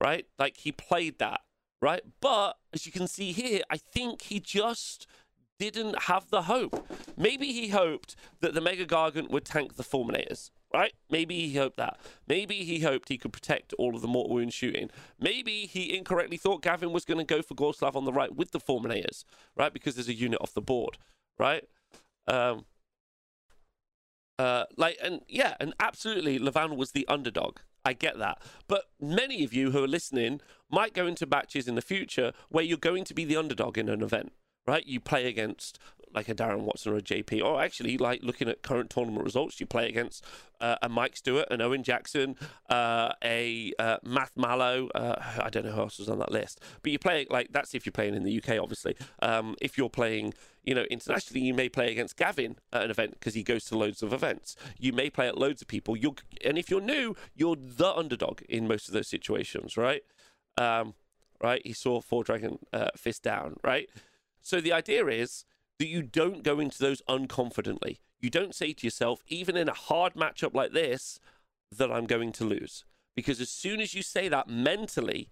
Right? 0.00 0.26
Like 0.38 0.58
he 0.58 0.72
played 0.72 1.18
that, 1.18 1.40
right? 1.82 2.02
But 2.20 2.56
as 2.72 2.86
you 2.86 2.92
can 2.92 3.06
see 3.06 3.32
here, 3.32 3.62
I 3.70 3.76
think 3.76 4.22
he 4.22 4.40
just 4.40 5.06
didn't 5.58 6.02
have 6.02 6.30
the 6.30 6.42
hope. 6.42 6.86
Maybe 7.16 7.52
he 7.52 7.68
hoped 7.68 8.16
that 8.40 8.54
the 8.54 8.60
Mega 8.60 8.84
Gargant 8.86 9.30
would 9.30 9.44
tank 9.44 9.76
the 9.76 9.82
fulminators, 9.82 10.50
right? 10.72 10.92
Maybe 11.10 11.46
he 11.46 11.56
hoped 11.56 11.76
that. 11.76 11.98
Maybe 12.26 12.56
he 12.64 12.80
hoped 12.80 13.08
he 13.08 13.18
could 13.18 13.32
protect 13.32 13.72
all 13.74 13.94
of 13.94 14.02
the 14.02 14.08
mortal 14.08 14.34
wound 14.34 14.52
shooting. 14.52 14.90
Maybe 15.18 15.66
he 15.66 15.96
incorrectly 15.96 16.36
thought 16.36 16.62
Gavin 16.62 16.92
was 16.92 17.04
going 17.04 17.18
to 17.18 17.24
go 17.24 17.42
for 17.42 17.54
Gorslav 17.54 17.94
on 17.94 18.04
the 18.04 18.12
right 18.12 18.34
with 18.34 18.50
the 18.50 18.60
Fulminators, 18.60 19.24
right? 19.56 19.72
Because 19.72 19.94
there's 19.94 20.08
a 20.08 20.14
unit 20.14 20.40
off 20.40 20.54
the 20.54 20.60
board, 20.60 20.98
right? 21.38 21.64
Um, 22.26 22.64
uh, 24.38 24.64
like, 24.76 24.98
and 25.02 25.20
yeah, 25.28 25.54
and 25.60 25.74
absolutely, 25.78 26.38
Levan 26.38 26.76
was 26.76 26.92
the 26.92 27.06
underdog. 27.08 27.58
I 27.84 27.92
get 27.92 28.18
that. 28.18 28.42
But 28.66 28.84
many 29.00 29.44
of 29.44 29.52
you 29.52 29.70
who 29.70 29.84
are 29.84 29.88
listening 29.88 30.40
might 30.70 30.94
go 30.94 31.06
into 31.06 31.26
matches 31.26 31.68
in 31.68 31.74
the 31.74 31.82
future 31.82 32.32
where 32.48 32.64
you're 32.64 32.78
going 32.78 33.04
to 33.04 33.14
be 33.14 33.24
the 33.24 33.36
underdog 33.36 33.76
in 33.76 33.88
an 33.88 34.02
event, 34.02 34.32
right? 34.66 34.86
You 34.86 35.00
play 35.00 35.26
against 35.26 35.78
like 36.14 36.28
a 36.28 36.34
Darren 36.34 36.60
Watson 36.60 36.92
or 36.92 36.96
a 36.96 37.02
JP, 37.02 37.42
or 37.42 37.60
actually, 37.60 37.98
like 37.98 38.22
looking 38.22 38.48
at 38.48 38.62
current 38.62 38.88
tournament 38.88 39.24
results, 39.24 39.58
you 39.58 39.66
play 39.66 39.88
against 39.88 40.24
uh, 40.60 40.76
a 40.80 40.88
Mike 40.88 41.16
Stewart, 41.16 41.46
an 41.50 41.60
Owen 41.60 41.82
Jackson, 41.82 42.36
uh, 42.70 43.12
a 43.22 43.72
uh, 43.78 43.96
Math 44.04 44.30
Mallow. 44.36 44.88
Uh, 44.94 45.16
I 45.42 45.50
don't 45.50 45.64
know 45.64 45.72
who 45.72 45.80
else 45.80 45.98
was 45.98 46.08
on 46.08 46.20
that 46.20 46.30
list, 46.30 46.60
but 46.82 46.92
you 46.92 46.98
play 46.98 47.26
like 47.28 47.52
that's 47.52 47.74
if 47.74 47.84
you're 47.84 47.92
playing 47.92 48.14
in 48.14 48.22
the 48.22 48.38
UK, 48.38 48.60
obviously. 48.60 48.96
Um, 49.20 49.56
if 49.60 49.76
you're 49.76 49.90
playing, 49.90 50.34
you 50.62 50.74
know, 50.74 50.84
internationally, 50.84 51.44
you 51.44 51.52
may 51.52 51.68
play 51.68 51.90
against 51.90 52.16
Gavin 52.16 52.56
at 52.72 52.84
an 52.84 52.90
event 52.90 53.12
because 53.12 53.34
he 53.34 53.42
goes 53.42 53.64
to 53.66 53.76
loads 53.76 54.02
of 54.02 54.12
events. 54.12 54.54
You 54.78 54.92
may 54.92 55.10
play 55.10 55.26
at 55.26 55.36
loads 55.36 55.62
of 55.62 55.68
people. 55.68 55.96
You're, 55.96 56.14
and 56.44 56.56
if 56.56 56.70
you're 56.70 56.80
new, 56.80 57.16
you're 57.34 57.56
the 57.56 57.92
underdog 57.92 58.42
in 58.42 58.68
most 58.68 58.86
of 58.86 58.94
those 58.94 59.08
situations, 59.08 59.76
right? 59.76 60.02
Um, 60.56 60.94
right? 61.42 61.60
He 61.64 61.72
saw 61.72 62.00
four 62.00 62.22
dragon 62.22 62.60
uh, 62.72 62.90
fist 62.96 63.24
down, 63.24 63.56
right? 63.64 63.88
So 64.44 64.60
the 64.60 64.72
idea 64.72 65.06
is 65.06 65.44
that 65.78 65.88
you 65.88 66.02
don't 66.02 66.44
go 66.44 66.60
into 66.60 66.78
those 66.78 67.02
unconfidently. 67.08 67.98
You 68.20 68.28
don't 68.30 68.54
say 68.54 68.74
to 68.74 68.86
yourself, 68.86 69.22
even 69.26 69.56
in 69.56 69.68
a 69.68 69.74
hard 69.74 70.14
matchup 70.14 70.54
like 70.54 70.72
this, 70.72 71.18
that 71.72 71.90
I'm 71.90 72.06
going 72.06 72.30
to 72.32 72.44
lose. 72.44 72.84
Because 73.16 73.40
as 73.40 73.48
soon 73.48 73.80
as 73.80 73.94
you 73.94 74.02
say 74.02 74.28
that 74.28 74.48
mentally, 74.48 75.30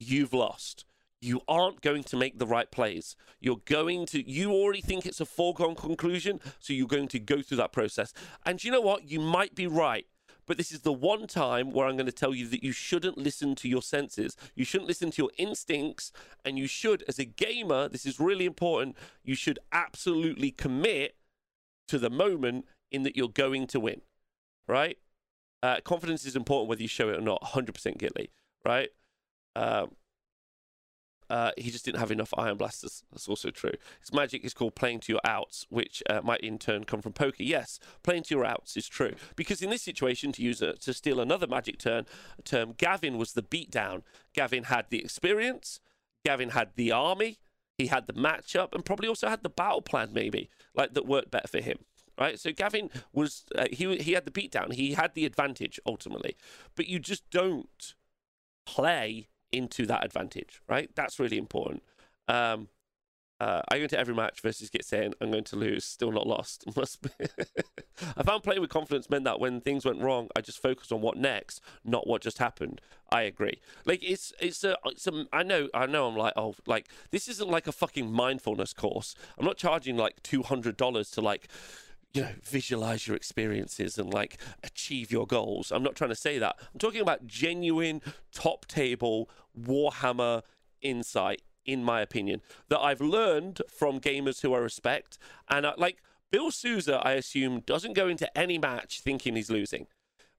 you've 0.00 0.32
lost. 0.34 0.84
You 1.20 1.42
aren't 1.46 1.82
going 1.82 2.02
to 2.04 2.16
make 2.16 2.40
the 2.40 2.46
right 2.46 2.68
plays. 2.68 3.14
You're 3.40 3.60
going 3.64 4.06
to, 4.06 4.28
you 4.28 4.50
already 4.50 4.80
think 4.80 5.06
it's 5.06 5.20
a 5.20 5.24
foregone 5.24 5.76
conclusion, 5.76 6.40
so 6.58 6.72
you're 6.72 6.88
going 6.88 7.08
to 7.08 7.20
go 7.20 7.42
through 7.42 7.58
that 7.58 7.72
process. 7.72 8.12
And 8.44 8.62
you 8.62 8.72
know 8.72 8.80
what? 8.80 9.08
You 9.08 9.20
might 9.20 9.54
be 9.54 9.68
right. 9.68 10.06
But 10.46 10.56
this 10.56 10.72
is 10.72 10.80
the 10.80 10.92
one 10.92 11.26
time 11.26 11.70
where 11.70 11.86
I'm 11.86 11.96
going 11.96 12.06
to 12.06 12.12
tell 12.12 12.34
you 12.34 12.48
that 12.48 12.62
you 12.62 12.72
shouldn't 12.72 13.18
listen 13.18 13.54
to 13.56 13.68
your 13.68 13.82
senses. 13.82 14.36
You 14.54 14.64
shouldn't 14.64 14.88
listen 14.88 15.10
to 15.12 15.22
your 15.22 15.30
instincts. 15.38 16.12
And 16.44 16.58
you 16.58 16.66
should, 16.66 17.04
as 17.08 17.18
a 17.18 17.24
gamer, 17.24 17.88
this 17.88 18.06
is 18.06 18.18
really 18.18 18.44
important, 18.44 18.96
you 19.22 19.34
should 19.34 19.58
absolutely 19.72 20.50
commit 20.50 21.16
to 21.88 21.98
the 21.98 22.10
moment 22.10 22.66
in 22.90 23.02
that 23.02 23.16
you're 23.16 23.28
going 23.28 23.66
to 23.68 23.80
win, 23.80 24.02
right? 24.66 24.98
Uh, 25.62 25.80
confidence 25.84 26.26
is 26.26 26.34
important 26.34 26.68
whether 26.68 26.82
you 26.82 26.88
show 26.88 27.08
it 27.08 27.18
or 27.18 27.22
not, 27.22 27.40
100% 27.42 27.96
Gitley, 27.98 28.28
right? 28.64 28.90
Um, 29.54 29.92
uh, 31.32 31.50
he 31.56 31.70
just 31.70 31.86
didn't 31.86 31.98
have 31.98 32.10
enough 32.10 32.34
iron 32.36 32.58
blasters. 32.58 33.04
That's 33.10 33.26
also 33.26 33.48
true. 33.48 33.72
His 34.00 34.12
magic 34.12 34.44
is 34.44 34.52
called 34.52 34.74
playing 34.74 35.00
to 35.00 35.12
your 35.14 35.20
outs, 35.24 35.66
which 35.70 36.02
uh, 36.10 36.20
might 36.22 36.40
in 36.40 36.58
turn 36.58 36.84
come 36.84 37.00
from 37.00 37.14
poker. 37.14 37.42
Yes, 37.42 37.80
playing 38.02 38.24
to 38.24 38.34
your 38.34 38.44
outs 38.44 38.76
is 38.76 38.86
true 38.86 39.14
because 39.34 39.62
in 39.62 39.70
this 39.70 39.80
situation, 39.80 40.30
to 40.32 40.42
use 40.42 40.60
a, 40.60 40.74
to 40.74 40.92
steal 40.92 41.20
another 41.20 41.46
magic 41.46 41.78
turn 41.78 42.04
term, 42.44 42.74
Gavin 42.76 43.16
was 43.16 43.32
the 43.32 43.42
beatdown. 43.42 44.02
Gavin 44.34 44.64
had 44.64 44.86
the 44.90 44.98
experience. 44.98 45.80
Gavin 46.22 46.50
had 46.50 46.72
the 46.76 46.92
army. 46.92 47.38
He 47.78 47.86
had 47.86 48.06
the 48.06 48.12
matchup, 48.12 48.74
and 48.74 48.84
probably 48.84 49.08
also 49.08 49.28
had 49.28 49.42
the 49.42 49.48
battle 49.48 49.80
plan, 49.80 50.10
maybe 50.12 50.50
like 50.74 50.92
that 50.92 51.06
worked 51.06 51.30
better 51.30 51.48
for 51.48 51.62
him. 51.62 51.78
Right, 52.20 52.38
so 52.38 52.52
Gavin 52.52 52.90
was 53.14 53.46
uh, 53.56 53.68
he 53.72 53.96
he 53.96 54.12
had 54.12 54.26
the 54.26 54.30
beatdown. 54.30 54.74
He 54.74 54.92
had 54.92 55.14
the 55.14 55.24
advantage 55.24 55.80
ultimately, 55.86 56.36
but 56.76 56.88
you 56.88 56.98
just 56.98 57.28
don't 57.30 57.94
play 58.66 59.28
into 59.52 59.86
that 59.86 60.04
advantage, 60.04 60.60
right? 60.68 60.90
That's 60.94 61.18
really 61.18 61.38
important. 61.38 61.82
Um, 62.28 62.68
uh, 63.42 63.60
I 63.68 63.78
go 63.78 63.82
into 63.82 63.98
every 63.98 64.14
match 64.14 64.40
versus 64.40 64.70
get 64.70 64.84
saying 64.84 65.14
I'm 65.20 65.32
going 65.32 65.42
to 65.42 65.56
lose, 65.56 65.84
still 65.84 66.12
not 66.12 66.28
lost. 66.28 66.64
Must 66.76 67.02
be. 67.02 67.10
I 68.16 68.22
found 68.22 68.44
playing 68.44 68.60
with 68.60 68.70
confidence 68.70 69.10
meant 69.10 69.24
that 69.24 69.40
when 69.40 69.60
things 69.60 69.84
went 69.84 70.00
wrong, 70.00 70.28
I 70.36 70.42
just 70.42 70.62
focused 70.62 70.92
on 70.92 71.00
what 71.00 71.16
next, 71.16 71.60
not 71.84 72.06
what 72.06 72.22
just 72.22 72.38
happened. 72.38 72.80
I 73.10 73.22
agree. 73.22 73.60
Like 73.84 74.00
it's 74.08 74.32
it's 74.38 74.62
a 74.62 74.76
it's 74.86 75.08
a 75.08 75.26
I 75.32 75.42
know 75.42 75.68
I 75.74 75.86
know 75.86 76.06
I'm 76.06 76.16
like 76.16 76.34
oh 76.36 76.54
like 76.66 76.88
this 77.10 77.26
isn't 77.26 77.50
like 77.50 77.66
a 77.66 77.72
fucking 77.72 78.12
mindfulness 78.12 78.72
course. 78.72 79.16
I'm 79.36 79.44
not 79.44 79.56
charging 79.56 79.96
like 79.96 80.22
two 80.22 80.44
hundred 80.44 80.76
dollars 80.76 81.10
to 81.12 81.20
like 81.20 81.48
you 82.14 82.22
know, 82.22 82.30
visualize 82.44 83.06
your 83.06 83.16
experiences 83.16 83.98
and 83.98 84.12
like 84.12 84.38
achieve 84.62 85.10
your 85.10 85.26
goals. 85.26 85.72
I'm 85.72 85.82
not 85.82 85.96
trying 85.96 86.10
to 86.10 86.16
say 86.16 86.38
that. 86.38 86.56
I'm 86.72 86.78
talking 86.78 87.00
about 87.00 87.26
genuine 87.26 88.02
top 88.32 88.66
table 88.66 89.30
Warhammer 89.58 90.42
insight, 90.80 91.42
in 91.64 91.84
my 91.84 92.00
opinion, 92.00 92.40
that 92.68 92.80
I've 92.80 93.00
learned 93.00 93.62
from 93.68 94.00
gamers 94.00 94.42
who 94.42 94.54
I 94.54 94.58
respect. 94.58 95.18
And 95.48 95.66
uh, 95.66 95.74
like 95.76 95.98
Bill 96.30 96.50
Souza, 96.50 97.00
I 97.04 97.12
assume, 97.12 97.60
doesn't 97.60 97.94
go 97.94 98.08
into 98.08 98.36
any 98.36 98.58
match 98.58 99.00
thinking 99.00 99.36
he's 99.36 99.50
losing. 99.50 99.86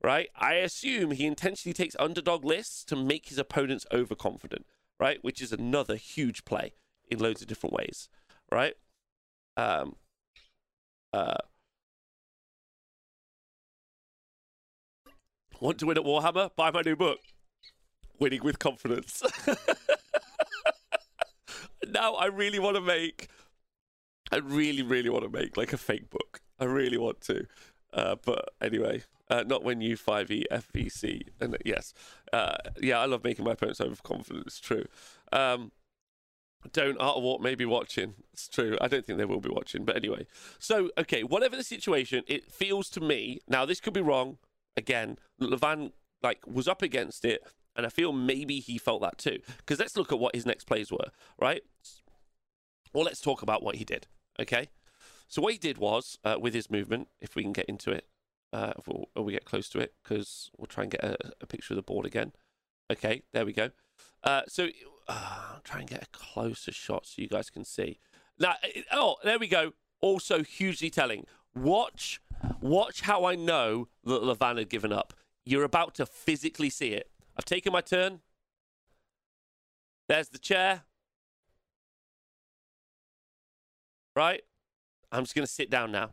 Right? 0.04 0.28
I 0.36 0.56
assume 0.56 1.12
he 1.12 1.26
intentionally 1.26 1.74
takes 1.74 1.96
underdog 1.98 2.44
lists 2.44 2.84
to 2.86 2.96
make 2.98 3.28
his 3.30 3.38
opponents 3.38 3.86
overconfident, 3.90 4.66
right? 5.00 5.24
Which 5.24 5.42
is 5.42 5.54
another 5.54 5.96
huge 5.96 6.44
play 6.44 6.74
in 7.10 7.20
loads 7.20 7.42
of 7.42 7.48
different 7.48 7.74
ways, 7.74 8.10
right? 8.52 8.74
Um, 9.56 9.96
uh, 11.14 11.38
Want 15.64 15.78
to 15.80 15.86
win 15.86 15.98
at 15.98 16.04
Warhammer? 16.04 16.50
Buy 16.58 16.72
my 16.72 16.82
new 16.82 16.98
book, 16.98 17.20
Winning 18.24 18.44
with 18.44 18.58
Confidence. 18.58 19.22
now 21.90 22.14
I 22.14 22.28
really 22.28 22.58
want 22.58 22.76
to 22.78 22.82
make, 22.82 23.28
I 24.32 24.38
really, 24.38 24.82
really 24.82 25.10
want 25.10 25.26
to 25.26 25.30
make 25.30 25.58
like 25.58 25.74
a 25.74 25.78
fake 25.78 26.10
book. 26.10 26.40
I 26.58 26.64
really 26.64 26.98
want 26.98 27.20
to. 27.24 27.48
Uh, 27.92 28.16
but 28.24 28.54
anyway, 28.62 29.04
uh, 29.30 29.44
not 29.46 29.66
when 29.66 29.82
you 29.82 29.98
5e 29.98 30.46
FVC. 30.50 31.24
And 31.42 31.58
yes, 31.66 31.94
uh, 32.32 32.56
yeah, 32.82 33.00
I 33.00 33.08
love 33.08 33.26
making 33.26 33.44
my 33.44 33.52
opponents 33.52 33.82
overconfident. 33.82 34.48
It's 34.48 34.62
true. 34.62 34.86
Um, 35.34 35.74
don't 36.72 36.98
Art 37.02 37.18
of 37.18 37.24
War 37.24 37.40
may 37.42 37.56
be 37.56 37.66
watching. 37.66 38.14
It's 38.32 38.48
true. 38.48 38.78
I 38.80 38.88
don't 38.88 39.06
think 39.06 39.20
they 39.20 39.26
will 39.26 39.42
be 39.42 39.50
watching. 39.50 39.84
But 39.84 39.98
anyway, 39.98 40.28
so 40.60 40.92
okay, 40.98 41.24
whatever 41.24 41.58
the 41.58 41.64
situation, 41.64 42.24
it 42.28 42.50
feels 42.50 42.90
to 42.92 43.02
me. 43.02 43.42
Now 43.50 43.66
this 43.66 43.82
could 43.82 43.92
be 43.92 44.00
wrong 44.00 44.38
again, 44.78 45.18
Levan 45.42 45.92
like 46.22 46.40
was 46.48 46.70
up 46.70 46.82
against 46.82 47.26
it, 47.26 47.44
and 47.76 47.86
I 47.86 47.90
feel 47.90 48.12
maybe 48.12 48.60
he 48.60 48.78
felt 48.78 49.02
that 49.02 49.18
too. 49.18 49.40
Because 49.58 49.80
let's 49.80 49.98
look 49.98 50.12
at 50.12 50.20
what 50.20 50.36
his 50.36 50.46
next 50.46 50.66
plays 50.66 50.92
were, 50.92 51.10
right? 51.40 51.64
Well, 52.94 53.06
let's 53.06 53.22
talk 53.22 53.42
about 53.42 53.64
what 53.64 53.76
he 53.76 53.84
did. 53.84 54.08
Okay, 54.40 54.70
so 55.28 55.42
what 55.42 55.54
he 55.54 55.60
did 55.60 55.78
was 55.78 56.18
uh, 56.24 56.38
with 56.40 56.54
his 56.54 56.70
movement, 56.70 57.08
if 57.22 57.36
we 57.36 57.44
can 57.44 57.54
get 57.54 57.66
into 57.66 57.92
it, 57.92 58.08
uh, 58.52 58.74
if 58.78 58.88
we, 58.88 59.22
we 59.22 59.32
get 59.34 59.46
close 59.46 59.70
to 59.70 59.80
it, 59.80 59.94
because 60.04 60.52
we'll 60.58 60.68
try 60.68 60.84
and 60.84 60.92
get 60.92 61.04
a, 61.04 61.18
a, 61.42 61.46
picture 61.46 61.74
of 61.74 61.76
the 61.76 61.84
board 61.84 62.06
again. 62.06 62.34
Okay, 62.92 63.24
there 63.32 63.46
we 63.46 63.54
go. 63.54 63.70
Uh, 64.24 64.42
so 64.48 64.70
uh, 65.08 65.58
try 65.64 65.80
and 65.80 65.90
get 65.90 66.04
a 66.04 66.08
closer 66.12 66.72
shot 66.72 67.06
so 67.06 67.22
you 67.22 67.28
guys 67.28 67.50
can 67.50 67.64
see. 67.64 68.00
Now, 68.40 68.56
oh, 68.92 69.16
there 69.24 69.38
we 69.38 69.48
go. 69.48 69.74
Also 70.02 70.44
hugely 70.44 70.90
telling. 70.90 71.26
Watch 71.56 72.20
Watch 72.62 73.02
how 73.02 73.26
I 73.26 73.36
know 73.36 73.88
that 74.04 74.22
Levan 74.22 74.58
had 74.58 74.70
given 74.70 74.94
up. 74.94 75.14
You're 75.46 75.64
about 75.64 75.96
to 75.96 76.06
physically 76.06 76.70
see 76.70 76.90
it. 76.90 77.10
I've 77.38 77.46
taken 77.46 77.74
my 77.74 77.82
turn. 77.82 78.20
There's 80.08 80.30
the 80.30 80.38
chair. 80.38 80.84
Right? 84.16 84.42
I'm 85.12 85.24
just 85.24 85.36
going 85.36 85.46
to 85.46 85.52
sit 85.52 85.70
down 85.70 85.92
now. 85.92 86.12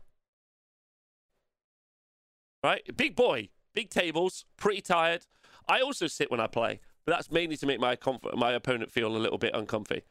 Right? 2.63 2.83
Big 2.95 3.15
boy, 3.15 3.49
big 3.73 3.89
tables, 3.89 4.45
pretty 4.57 4.81
tired. 4.81 5.25
I 5.67 5.81
also 5.81 6.07
sit 6.07 6.31
when 6.31 6.39
I 6.39 6.47
play, 6.47 6.79
but 7.05 7.13
that's 7.13 7.31
mainly 7.31 7.57
to 7.57 7.65
make 7.65 7.79
my 7.79 7.95
comfort, 7.95 8.37
my 8.37 8.53
opponent 8.53 8.91
feel 8.91 9.15
a 9.15 9.17
little 9.17 9.37
bit 9.37 9.55
uncomfy. 9.55 10.03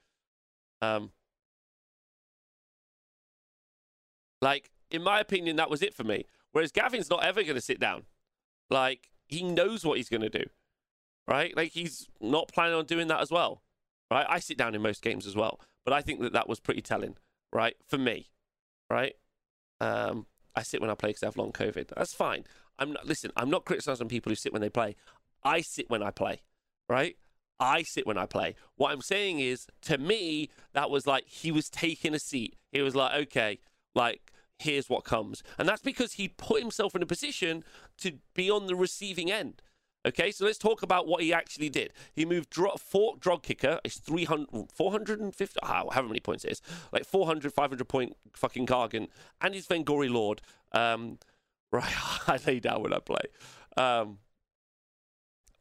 Um, 0.82 1.10
like 4.40 4.70
in 4.90 5.02
my 5.02 5.20
opinion, 5.20 5.56
that 5.56 5.70
was 5.70 5.82
it 5.82 5.94
for 5.94 6.04
me. 6.04 6.26
Whereas 6.52 6.72
Gavin's 6.72 7.10
not 7.10 7.24
ever 7.24 7.42
going 7.42 7.54
to 7.54 7.60
sit 7.60 7.78
down. 7.78 8.04
Like, 8.70 9.10
he 9.28 9.42
knows 9.42 9.84
what 9.84 9.96
he's 9.98 10.08
going 10.08 10.22
to 10.22 10.28
do, 10.28 10.44
right? 11.30 11.56
Like, 11.56 11.72
he's 11.72 12.08
not 12.20 12.50
planning 12.52 12.74
on 12.74 12.84
doing 12.84 13.08
that 13.08 13.20
as 13.20 13.30
well, 13.30 13.62
right? 14.10 14.26
I 14.28 14.40
sit 14.40 14.58
down 14.58 14.74
in 14.74 14.82
most 14.82 15.00
games 15.02 15.26
as 15.26 15.36
well, 15.36 15.60
but 15.84 15.94
I 15.94 16.02
think 16.02 16.20
that 16.20 16.32
that 16.32 16.48
was 16.48 16.60
pretty 16.60 16.82
telling, 16.82 17.16
right? 17.52 17.76
For 17.88 17.96
me, 17.96 18.30
right? 18.90 19.14
Um, 19.80 20.26
I 20.56 20.62
sit 20.62 20.80
when 20.80 20.90
I 20.90 20.94
play 20.94 21.10
because 21.10 21.22
I 21.22 21.26
have 21.26 21.36
long 21.36 21.52
COVID. 21.52 21.92
That's 21.96 22.12
fine. 22.12 22.44
I'm 22.78 22.92
not, 22.92 23.06
listen, 23.06 23.30
I'm 23.36 23.48
not 23.48 23.64
criticizing 23.64 24.08
people 24.08 24.30
who 24.30 24.36
sit 24.36 24.52
when 24.52 24.62
they 24.62 24.68
play. 24.68 24.96
I 25.44 25.60
sit 25.60 25.88
when 25.88 26.02
I 26.02 26.10
play, 26.10 26.42
right? 26.88 27.16
I 27.60 27.82
sit 27.82 28.06
when 28.06 28.18
I 28.18 28.26
play. 28.26 28.56
What 28.76 28.90
I'm 28.90 29.02
saying 29.02 29.38
is, 29.38 29.66
to 29.82 29.98
me, 29.98 30.48
that 30.72 30.90
was 30.90 31.06
like 31.06 31.26
he 31.26 31.52
was 31.52 31.68
taking 31.70 32.14
a 32.14 32.18
seat. 32.18 32.56
He 32.72 32.80
was 32.80 32.96
like, 32.96 33.14
okay, 33.22 33.60
like 33.94 34.32
here's 34.58 34.90
what 34.90 35.04
comes. 35.04 35.42
And 35.58 35.68
that's 35.68 35.82
because 35.82 36.14
he 36.14 36.28
put 36.28 36.60
himself 36.60 36.94
in 36.94 37.02
a 37.02 37.06
position 37.06 37.64
to 37.98 38.18
be 38.34 38.50
on 38.50 38.66
the 38.66 38.76
receiving 38.76 39.30
end. 39.30 39.62
Okay, 40.06 40.30
so 40.30 40.46
let's 40.46 40.56
talk 40.56 40.82
about 40.82 41.06
what 41.06 41.22
he 41.22 41.32
actually 41.32 41.68
did. 41.68 41.92
He 42.14 42.24
moved 42.24 42.48
dro- 42.48 42.76
Fort 42.78 43.20
Drogg 43.20 43.42
Kicker, 43.42 43.80
it's 43.84 43.98
300, 43.98 44.72
450, 44.72 45.60
how, 45.62 45.90
however 45.92 46.08
many 46.08 46.20
points 46.20 46.44
it 46.44 46.52
is, 46.52 46.62
like 46.90 47.04
400, 47.04 47.52
500 47.52 47.86
point 47.86 48.16
fucking 48.32 48.66
Gargant, 48.66 49.08
and 49.42 49.54
his 49.54 49.66
Vengori 49.66 50.10
Lord. 50.10 50.40
Um, 50.72 51.18
right, 51.72 51.92
I 52.26 52.38
lay 52.46 52.60
down 52.60 52.82
when 52.82 52.94
I 52.94 52.98
play. 52.98 53.20
Um, 53.76 54.18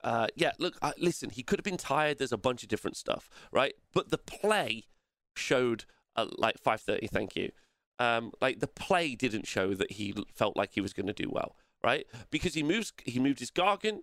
uh, 0.03 0.27
yeah, 0.35 0.53
look, 0.57 0.77
uh, 0.81 0.93
listen, 0.97 1.29
he 1.29 1.43
could 1.43 1.59
have 1.59 1.65
been 1.65 1.77
tired. 1.77 2.17
There's 2.17 2.31
a 2.31 2.37
bunch 2.37 2.63
of 2.63 2.69
different 2.69 2.95
stuff, 2.95 3.29
right? 3.51 3.75
But 3.93 4.09
the 4.09 4.17
play 4.17 4.85
showed 5.35 5.83
uh, 6.15 6.27
like 6.37 6.57
530, 6.57 7.07
thank 7.07 7.35
you. 7.35 7.51
Um, 7.99 8.31
like 8.39 8.61
the 8.61 8.67
play 8.67 9.15
didn't 9.15 9.45
show 9.45 9.73
that 9.73 9.93
he 9.93 10.13
felt 10.33 10.55
like 10.55 10.71
he 10.73 10.81
was 10.81 10.93
going 10.93 11.07
to 11.07 11.13
do 11.13 11.29
well, 11.29 11.57
right? 11.83 12.07
Because 12.31 12.53
he 12.53 12.63
moves, 12.63 12.93
he 13.03 13.19
moved 13.19 13.39
his 13.39 13.51
Gargant 13.51 13.99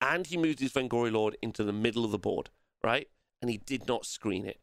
and 0.00 0.26
he 0.26 0.36
moved 0.36 0.60
his 0.60 0.72
Vengori 0.72 1.12
Lord 1.12 1.36
into 1.42 1.64
the 1.64 1.72
middle 1.72 2.04
of 2.04 2.10
the 2.10 2.18
board, 2.18 2.50
right? 2.82 3.08
And 3.40 3.50
he 3.50 3.58
did 3.58 3.86
not 3.86 4.06
screen 4.06 4.44
it. 4.44 4.60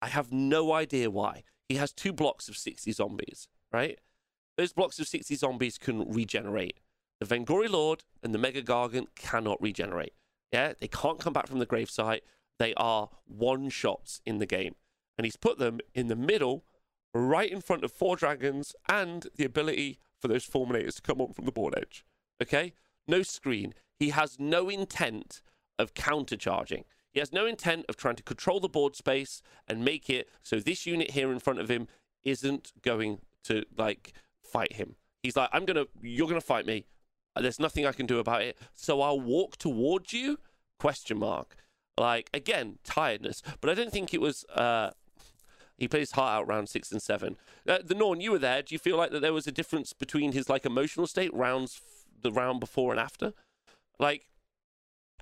I 0.00 0.08
have 0.08 0.32
no 0.32 0.72
idea 0.72 1.10
why. 1.10 1.44
He 1.68 1.76
has 1.76 1.92
two 1.92 2.12
blocks 2.12 2.48
of 2.48 2.56
60 2.56 2.90
zombies, 2.92 3.48
right? 3.72 3.98
Those 4.56 4.72
blocks 4.72 4.98
of 4.98 5.08
60 5.08 5.34
zombies 5.36 5.78
can 5.78 6.12
regenerate. 6.12 6.78
The 7.20 7.26
Vengori 7.26 7.70
Lord 7.70 8.04
and 8.22 8.34
the 8.34 8.38
Mega 8.38 8.62
Gargant 8.62 9.14
cannot 9.14 9.62
regenerate. 9.62 10.12
Yeah, 10.52 10.72
they 10.78 10.88
can't 10.88 11.20
come 11.20 11.32
back 11.32 11.46
from 11.46 11.60
the 11.60 11.66
gravesite. 11.66 12.20
They 12.58 12.74
are 12.74 13.08
one 13.24 13.70
shots 13.70 14.20
in 14.26 14.38
the 14.38 14.46
game. 14.46 14.74
And 15.16 15.24
he's 15.24 15.36
put 15.36 15.58
them 15.58 15.80
in 15.94 16.08
the 16.08 16.16
middle, 16.16 16.64
right 17.14 17.50
in 17.50 17.60
front 17.60 17.84
of 17.84 17.92
four 17.92 18.16
dragons 18.16 18.74
and 18.88 19.26
the 19.36 19.44
ability 19.44 19.98
for 20.20 20.28
those 20.28 20.48
fulminators 20.48 20.96
to 20.96 21.02
come 21.02 21.20
on 21.20 21.32
from 21.32 21.44
the 21.44 21.52
board 21.52 21.74
edge. 21.76 22.04
Okay? 22.42 22.74
No 23.06 23.22
screen. 23.22 23.74
He 24.02 24.10
has 24.10 24.40
no 24.40 24.68
intent 24.68 25.42
of 25.78 25.94
countercharging. 25.94 26.82
He 27.12 27.20
has 27.20 27.32
no 27.32 27.46
intent 27.46 27.86
of 27.88 27.96
trying 27.96 28.16
to 28.16 28.24
control 28.24 28.58
the 28.58 28.68
board 28.68 28.96
space 28.96 29.42
and 29.68 29.84
make 29.84 30.10
it 30.10 30.28
so 30.42 30.58
this 30.58 30.86
unit 30.86 31.12
here 31.12 31.30
in 31.30 31.38
front 31.38 31.60
of 31.60 31.68
him 31.68 31.86
isn't 32.24 32.72
going 32.82 33.20
to 33.44 33.64
like 33.78 34.12
fight 34.42 34.72
him. 34.72 34.96
He's 35.22 35.36
like, 35.36 35.50
I'm 35.52 35.64
gonna, 35.64 35.84
you're 36.00 36.26
gonna 36.26 36.40
fight 36.40 36.66
me. 36.66 36.86
There's 37.40 37.60
nothing 37.60 37.86
I 37.86 37.92
can 37.92 38.06
do 38.06 38.18
about 38.18 38.42
it. 38.42 38.58
So 38.74 39.02
I'll 39.02 39.20
walk 39.20 39.56
towards 39.56 40.12
you? 40.12 40.40
Question 40.80 41.20
mark. 41.20 41.54
Like 41.96 42.28
again, 42.34 42.78
tiredness. 42.82 43.40
But 43.60 43.70
I 43.70 43.74
don't 43.74 43.92
think 43.92 44.12
it 44.12 44.20
was. 44.20 44.44
uh 44.46 44.90
He 45.78 45.88
his 45.92 46.10
heart 46.10 46.40
out 46.40 46.48
round 46.48 46.68
six 46.68 46.90
and 46.90 47.00
seven. 47.00 47.36
Uh, 47.68 47.78
the 47.84 47.94
Norn, 47.94 48.20
you 48.20 48.32
were 48.32 48.40
there. 48.40 48.62
Do 48.62 48.74
you 48.74 48.80
feel 48.80 48.96
like 48.96 49.12
that 49.12 49.22
there 49.22 49.32
was 49.32 49.46
a 49.46 49.52
difference 49.52 49.92
between 49.92 50.32
his 50.32 50.48
like 50.48 50.66
emotional 50.66 51.06
state 51.06 51.32
rounds, 51.32 51.80
f- 51.80 52.04
the 52.20 52.32
round 52.32 52.58
before 52.58 52.90
and 52.90 52.98
after? 52.98 53.32
Like 53.98 54.28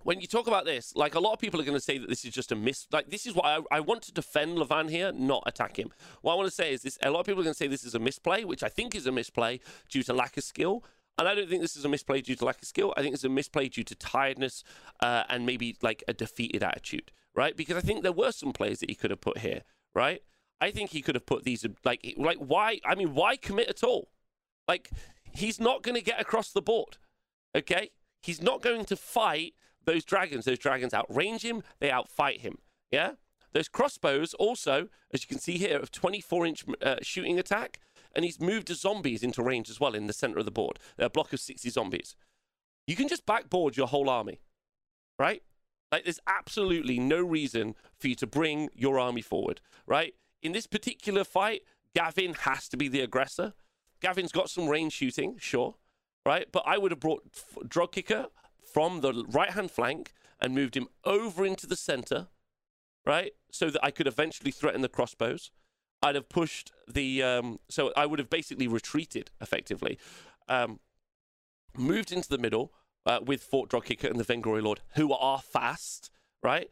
when 0.02 0.20
you 0.20 0.26
talk 0.26 0.46
about 0.46 0.64
this, 0.64 0.94
like 0.96 1.14
a 1.14 1.20
lot 1.20 1.32
of 1.32 1.38
people 1.38 1.60
are 1.60 1.64
going 1.64 1.76
to 1.76 1.82
say 1.82 1.98
that 1.98 2.08
this 2.08 2.24
is 2.24 2.32
just 2.32 2.52
a 2.52 2.56
miss. 2.56 2.86
Like 2.90 3.10
this 3.10 3.26
is 3.26 3.34
why 3.34 3.58
I, 3.58 3.76
I 3.76 3.80
want 3.80 4.02
to 4.02 4.12
defend 4.12 4.58
Levan 4.58 4.90
here, 4.90 5.12
not 5.12 5.42
attack 5.46 5.78
him. 5.78 5.90
What 6.22 6.32
I 6.32 6.36
want 6.36 6.48
to 6.48 6.54
say 6.54 6.72
is 6.72 6.82
this: 6.82 6.98
a 7.02 7.10
lot 7.10 7.20
of 7.20 7.26
people 7.26 7.40
are 7.40 7.44
going 7.44 7.54
to 7.54 7.58
say 7.58 7.66
this 7.66 7.84
is 7.84 7.94
a 7.94 7.98
misplay, 7.98 8.44
which 8.44 8.62
I 8.62 8.68
think 8.68 8.94
is 8.94 9.06
a 9.06 9.12
misplay 9.12 9.60
due 9.88 10.02
to 10.04 10.12
lack 10.12 10.36
of 10.36 10.44
skill. 10.44 10.84
And 11.18 11.28
I 11.28 11.34
don't 11.34 11.50
think 11.50 11.60
this 11.60 11.76
is 11.76 11.84
a 11.84 11.88
misplay 11.88 12.22
due 12.22 12.36
to 12.36 12.44
lack 12.44 12.62
of 12.62 12.68
skill. 12.68 12.94
I 12.96 13.02
think 13.02 13.14
it's 13.14 13.24
a 13.24 13.28
misplay 13.28 13.68
due 13.68 13.84
to 13.84 13.94
tiredness 13.94 14.64
uh, 15.00 15.24
and 15.28 15.44
maybe 15.44 15.76
like 15.82 16.02
a 16.08 16.14
defeated 16.14 16.62
attitude, 16.62 17.10
right? 17.34 17.54
Because 17.54 17.76
I 17.76 17.80
think 17.80 18.02
there 18.02 18.12
were 18.12 18.32
some 18.32 18.52
plays 18.52 18.80
that 18.80 18.88
he 18.88 18.94
could 18.94 19.10
have 19.10 19.20
put 19.20 19.38
here, 19.38 19.62
right? 19.94 20.22
I 20.62 20.70
think 20.70 20.90
he 20.90 21.02
could 21.02 21.14
have 21.14 21.26
put 21.26 21.44
these 21.44 21.66
like 21.84 22.14
like 22.16 22.38
why? 22.38 22.80
I 22.86 22.94
mean, 22.94 23.14
why 23.14 23.36
commit 23.36 23.68
at 23.68 23.84
all? 23.84 24.10
Like 24.66 24.90
he's 25.32 25.60
not 25.60 25.82
going 25.82 25.94
to 25.94 26.02
get 26.02 26.20
across 26.20 26.52
the 26.52 26.62
board, 26.62 26.96
okay? 27.54 27.90
He's 28.22 28.42
not 28.42 28.62
going 28.62 28.84
to 28.86 28.96
fight 28.96 29.54
those 29.84 30.04
dragons. 30.04 30.44
Those 30.44 30.58
dragons 30.58 30.92
outrange 30.92 31.42
him. 31.42 31.62
They 31.78 31.88
outfight 31.88 32.40
him. 32.40 32.58
Yeah. 32.90 33.12
Those 33.52 33.68
crossbows 33.68 34.34
also, 34.34 34.88
as 35.12 35.22
you 35.22 35.28
can 35.28 35.38
see 35.38 35.58
here, 35.58 35.78
of 35.78 35.90
24 35.90 36.46
inch 36.46 36.64
uh, 36.82 36.96
shooting 37.02 37.38
attack, 37.38 37.80
and 38.14 38.24
he's 38.24 38.40
moved 38.40 38.68
the 38.68 38.74
zombies 38.74 39.22
into 39.22 39.42
range 39.42 39.70
as 39.70 39.80
well 39.80 39.94
in 39.94 40.06
the 40.06 40.12
center 40.12 40.38
of 40.38 40.44
the 40.44 40.50
board. 40.50 40.78
A 40.98 41.10
block 41.10 41.32
of 41.32 41.40
60 41.40 41.68
zombies. 41.70 42.14
You 42.86 42.96
can 42.96 43.08
just 43.08 43.26
backboard 43.26 43.76
your 43.76 43.86
whole 43.86 44.08
army, 44.08 44.40
right? 45.18 45.42
Like 45.92 46.04
there's 46.04 46.20
absolutely 46.26 46.98
no 46.98 47.20
reason 47.20 47.74
for 47.98 48.08
you 48.08 48.14
to 48.16 48.26
bring 48.26 48.68
your 48.74 48.98
army 48.98 49.22
forward, 49.22 49.60
right? 49.86 50.14
In 50.42 50.52
this 50.52 50.66
particular 50.66 51.24
fight, 51.24 51.62
Gavin 51.94 52.34
has 52.34 52.68
to 52.68 52.76
be 52.76 52.88
the 52.88 53.00
aggressor. 53.00 53.54
Gavin's 54.00 54.32
got 54.32 54.48
some 54.48 54.68
range 54.68 54.92
shooting, 54.92 55.36
sure, 55.38 55.74
right? 56.30 56.46
But 56.52 56.62
I 56.64 56.78
would 56.78 56.92
have 56.92 57.00
brought 57.00 57.24
F- 57.34 57.68
Drogg 57.68 57.90
Kicker 57.90 58.26
from 58.72 59.00
the 59.00 59.24
right 59.28 59.50
hand 59.50 59.70
flank 59.72 60.12
and 60.40 60.54
moved 60.54 60.76
him 60.76 60.86
over 61.04 61.44
into 61.44 61.66
the 61.66 61.74
center, 61.74 62.28
right? 63.04 63.32
So 63.50 63.68
that 63.70 63.84
I 63.84 63.90
could 63.90 64.06
eventually 64.06 64.52
threaten 64.52 64.80
the 64.80 64.88
crossbows. 64.88 65.50
I'd 66.00 66.14
have 66.14 66.28
pushed 66.28 66.70
the, 66.86 67.22
um, 67.24 67.58
so 67.68 67.92
I 67.96 68.06
would 68.06 68.20
have 68.20 68.30
basically 68.30 68.68
retreated 68.68 69.32
effectively, 69.40 69.98
um, 70.48 70.78
moved 71.76 72.12
into 72.12 72.28
the 72.28 72.38
middle 72.38 72.72
uh, 73.04 73.18
with 73.24 73.42
Fort 73.42 73.68
Drogg 73.68 73.86
Kicker 73.86 74.06
and 74.06 74.20
the 74.20 74.24
Vengori 74.24 74.62
Lord, 74.62 74.80
who 74.94 75.12
are 75.12 75.40
fast, 75.40 76.10
right? 76.44 76.70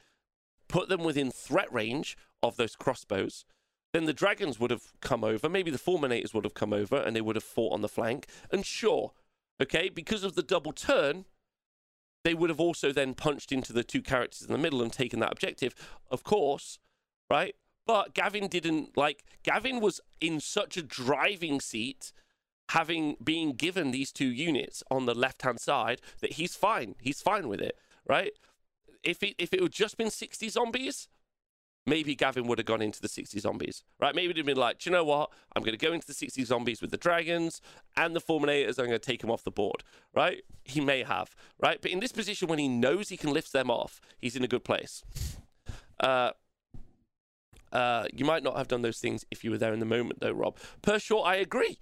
Put 0.68 0.88
them 0.88 1.02
within 1.02 1.32
threat 1.32 1.72
range 1.72 2.16
of 2.44 2.56
those 2.56 2.76
crossbows. 2.76 3.44
Then 3.92 4.04
the 4.04 4.12
dragons 4.12 4.60
would 4.60 4.70
have 4.70 4.92
come 5.00 5.24
over. 5.24 5.48
Maybe 5.48 5.72
the 5.72 5.78
fulminators 5.78 6.32
would 6.32 6.44
have 6.44 6.54
come 6.54 6.72
over 6.72 6.96
and 6.96 7.16
they 7.16 7.20
would 7.20 7.36
have 7.36 7.44
fought 7.44 7.72
on 7.72 7.80
the 7.80 7.88
flank. 7.88 8.26
And 8.52 8.64
sure, 8.64 9.12
okay, 9.60 9.88
because 9.88 10.24
of 10.24 10.34
the 10.34 10.42
double 10.42 10.72
turn, 10.72 11.24
they 12.24 12.34
would 12.34 12.50
have 12.50 12.60
also 12.60 12.92
then 12.92 13.14
punched 13.14 13.52
into 13.52 13.72
the 13.72 13.84
two 13.84 14.02
characters 14.02 14.42
in 14.42 14.52
the 14.52 14.58
middle 14.58 14.82
and 14.82 14.92
taken 14.92 15.20
that 15.20 15.32
objective, 15.32 15.74
of 16.10 16.24
course, 16.24 16.78
right? 17.30 17.54
But 17.86 18.14
Gavin 18.14 18.48
didn't 18.48 18.96
like 18.96 19.24
Gavin 19.42 19.80
was 19.80 20.00
in 20.20 20.40
such 20.40 20.76
a 20.76 20.82
driving 20.82 21.60
seat 21.60 22.12
having 22.70 23.16
being 23.22 23.52
given 23.52 23.90
these 23.90 24.12
two 24.12 24.28
units 24.28 24.82
on 24.90 25.06
the 25.06 25.14
left 25.14 25.42
hand 25.42 25.58
side 25.58 26.02
that 26.20 26.34
he's 26.34 26.54
fine. 26.54 26.96
He's 27.00 27.22
fine 27.22 27.48
with 27.48 27.60
it, 27.60 27.78
right? 28.06 28.32
If 29.02 29.22
it 29.22 29.36
if 29.38 29.54
it 29.54 29.62
had 29.62 29.72
just 29.72 29.96
been 29.96 30.10
60 30.10 30.48
zombies, 30.50 31.08
maybe 31.88 32.14
Gavin 32.14 32.46
would 32.46 32.58
have 32.58 32.66
gone 32.66 32.82
into 32.82 33.00
the 33.00 33.08
60 33.08 33.38
zombies, 33.40 33.82
right? 34.00 34.14
Maybe 34.14 34.30
it'd 34.30 34.46
been 34.46 34.56
like, 34.56 34.78
Do 34.78 34.90
you 34.90 34.96
know 34.96 35.04
what? 35.04 35.30
I'm 35.54 35.62
going 35.62 35.76
to 35.76 35.86
go 35.86 35.92
into 35.92 36.06
the 36.06 36.14
60 36.14 36.44
zombies 36.44 36.80
with 36.80 36.90
the 36.90 36.96
dragons 36.96 37.60
and 37.96 38.14
the 38.14 38.20
Fulminators. 38.20 38.78
I'm 38.78 38.86
going 38.86 38.90
to 38.90 38.98
take 38.98 39.20
them 39.20 39.30
off 39.30 39.44
the 39.44 39.50
board, 39.50 39.82
right? 40.14 40.42
He 40.64 40.80
may 40.80 41.02
have, 41.02 41.34
right? 41.58 41.80
But 41.80 41.90
in 41.90 42.00
this 42.00 42.12
position, 42.12 42.48
when 42.48 42.58
he 42.58 42.68
knows 42.68 43.08
he 43.08 43.16
can 43.16 43.32
lift 43.32 43.52
them 43.52 43.70
off, 43.70 44.00
he's 44.18 44.36
in 44.36 44.44
a 44.44 44.48
good 44.48 44.64
place. 44.64 45.02
Uh, 46.00 46.32
uh, 47.72 48.06
you 48.12 48.24
might 48.24 48.42
not 48.42 48.56
have 48.56 48.68
done 48.68 48.82
those 48.82 48.98
things 48.98 49.24
if 49.30 49.44
you 49.44 49.50
were 49.50 49.58
there 49.58 49.72
in 49.72 49.80
the 49.80 49.86
moment, 49.86 50.20
though, 50.20 50.32
Rob. 50.32 50.56
Per 50.82 50.98
short, 50.98 51.26
I 51.26 51.36
agree. 51.36 51.78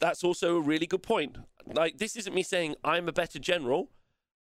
That's 0.00 0.22
also 0.22 0.56
a 0.56 0.60
really 0.60 0.86
good 0.86 1.02
point. 1.02 1.36
Like, 1.66 1.98
this 1.98 2.16
isn't 2.16 2.34
me 2.34 2.42
saying 2.42 2.76
I'm 2.84 3.08
a 3.08 3.12
better 3.12 3.38
general 3.38 3.90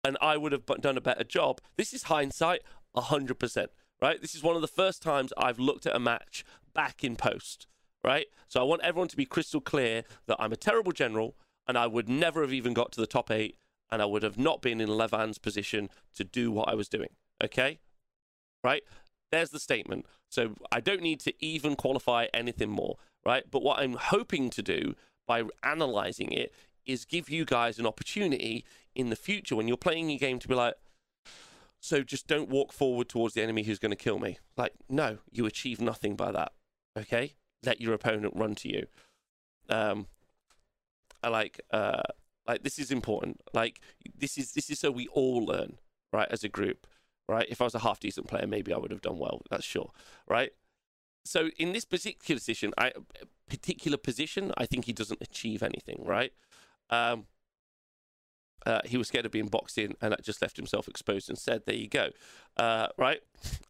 and 0.05 0.17
I 0.21 0.37
would 0.37 0.53
have 0.53 0.67
done 0.81 0.97
a 0.97 1.01
better 1.01 1.25
job. 1.25 1.61
This 1.77 1.93
is 1.93 2.05
hindsight 2.05 2.63
100%, 2.97 3.67
right? 4.01 4.21
This 4.21 4.35
is 4.35 4.43
one 4.43 4.57
of 4.57 4.63
the 4.63 4.69
first 4.69 5.03
times 5.03 5.33
I've 5.37 5.59
looked 5.59 5.87
at 5.87 5.97
a 5.97 6.01
match 6.01 6.45
back 6.75 7.03
in 7.03 7.17
post, 7.17 7.67
right? 8.05 8.27
So 8.49 8.61
I 8.61 8.65
want 8.65 8.83
everyone 8.83 9.09
to 9.09 9.17
be 9.17 9.27
crystal 9.27 9.61
clear 9.61 10.05
that 10.27 10.37
I'm 10.39 10.53
a 10.53 10.57
terrible 10.57 10.93
general 10.93 11.37
and 11.67 11.77
I 11.77 11.87
would 11.87 12.09
never 12.09 12.43
have 12.43 12.53
even 12.53 12.75
got 12.75 12.93
to 12.93 13.01
the 13.01 13.07
top 13.07 13.31
eight 13.31 13.57
and 13.91 14.03
I 14.03 14.05
would 14.05 14.23
have 14.23 14.39
not 14.39 14.63
been 14.63 14.81
in 14.81 14.89
Levan's 14.89 15.39
position 15.39 15.89
to 16.17 16.25
do 16.25 16.51
what 16.51 16.69
I 16.69 16.75
was 16.75 16.89
doing, 16.89 17.11
okay? 17.43 17.79
Right? 18.63 18.83
There's 19.31 19.51
the 19.51 19.61
statement. 19.61 20.07
So 20.29 20.55
I 20.73 20.81
don't 20.81 21.03
need 21.03 21.21
to 21.21 21.33
even 21.41 21.77
qualify 21.77 22.27
anything 22.35 22.71
more, 22.71 22.97
right? 23.25 23.45
But 23.51 23.63
what 23.63 23.79
I'm 23.79 23.95
hoping 23.95 24.51
to 24.51 24.63
do 24.63 24.95
by 25.27 25.45
analyzing 25.63 26.33
it 26.33 26.53
is 26.85 27.05
give 27.05 27.29
you 27.29 27.45
guys 27.45 27.79
an 27.79 27.87
opportunity 27.87 28.65
in 28.95 29.11
the 29.11 29.17
future 29.17 29.57
when 29.57 29.69
you're 29.69 29.77
playing 29.77 30.09
your 30.09 30.19
game 30.19 30.39
to 30.39 30.49
be 30.49 30.55
like, 30.55 30.75
so 31.87 32.03
just 32.03 32.27
don't 32.27 32.49
walk 32.49 32.73
forward 32.73 33.09
towards 33.09 33.35
the 33.35 33.43
enemy 33.43 33.63
who's 33.63 33.79
going 33.79 33.91
to 33.91 33.97
kill 33.97 34.19
me. 34.19 34.39
Like, 34.57 34.73
no, 34.89 35.19
you 35.31 35.47
achieve 35.47 35.81
nothing 35.81 36.17
by 36.17 36.33
that. 36.33 36.53
Okay? 36.99 37.35
Let 37.65 37.81
your 37.81 37.95
opponent 37.95 38.35
run 38.37 38.55
to 38.57 38.69
you. 38.69 38.87
Um, 39.69 40.07
I 41.23 41.29
like, 41.29 41.61
uh, 41.71 42.03
like 42.47 42.63
this 42.63 42.79
is 42.79 42.91
important. 42.91 43.41
Like 43.53 43.81
this 44.17 44.39
is 44.39 44.53
this 44.53 44.71
is 44.71 44.79
so 44.79 44.91
we 44.91 45.09
all 45.09 45.45
learn, 45.45 45.79
right, 46.13 46.29
as 46.31 46.45
a 46.45 46.49
group 46.49 46.87
right? 47.29 47.47
If 47.49 47.61
I 47.61 47.65
was 47.65 47.75
a 47.75 47.81
half 47.81 48.01
decent 48.01 48.29
player, 48.29 48.47
maybe 48.47 48.73
I 48.73 48.79
would 48.79 48.91
have 48.91 49.03
done 49.03 49.19
well. 49.19 49.43
That's 49.51 49.65
sure, 49.65 49.91
right? 50.27 50.53
So 51.25 51.49
in 51.59 51.73
this 51.73 51.85
particular 51.85 52.39
position, 52.39 52.73
I 52.79 52.93
particular 53.49 53.97
position, 53.97 54.53
I 54.57 54.67
think 54.67 54.85
he 54.85 54.93
doesn't 54.93 55.21
achieve 55.21 55.63
anything, 55.63 56.03
right? 56.05 56.33
Um, 56.91 57.27
uh, 58.67 58.81
he 58.85 58.97
was 58.97 59.09
scared 59.09 59.25
of 59.25 59.33
being 59.33 59.47
boxed 59.47 59.79
in, 59.79 59.95
and 60.03 60.13
that 60.13 60.23
just 60.23 60.43
left 60.43 60.57
himself 60.57 60.89
exposed 60.89 61.29
and 61.29 61.39
said, 61.39 61.63
There 61.65 61.75
you 61.75 61.89
go, 61.89 62.11
uh, 62.57 62.89
right? 62.99 63.21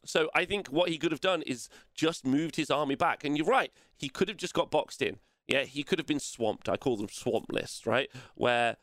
So 0.05 0.31
I 0.35 0.44
think 0.47 0.68
what 0.68 0.89
he 0.89 0.97
could 0.97 1.12
have 1.12 1.20
done 1.20 1.43
is 1.43 1.68
just 1.94 2.27
moved 2.27 2.56
his 2.56 2.70
army 2.70 2.94
back. 2.94 3.23
And 3.23 3.36
you're 3.36 3.47
right, 3.47 3.70
he 3.97 4.09
could 4.09 4.28
have 4.28 4.39
just 4.39 4.55
got 4.55 4.70
boxed 4.70 5.02
in. 5.02 5.18
Yeah, 5.47 5.64
he 5.64 5.82
could 5.82 5.98
have 5.98 6.06
been 6.06 6.20
swamped. 6.20 6.68
I 6.68 6.77
call 6.77 6.97
them 6.97 7.09
swamp 7.09 7.47
lists, 7.51 7.86
right? 7.86 8.09
Where 8.35 8.77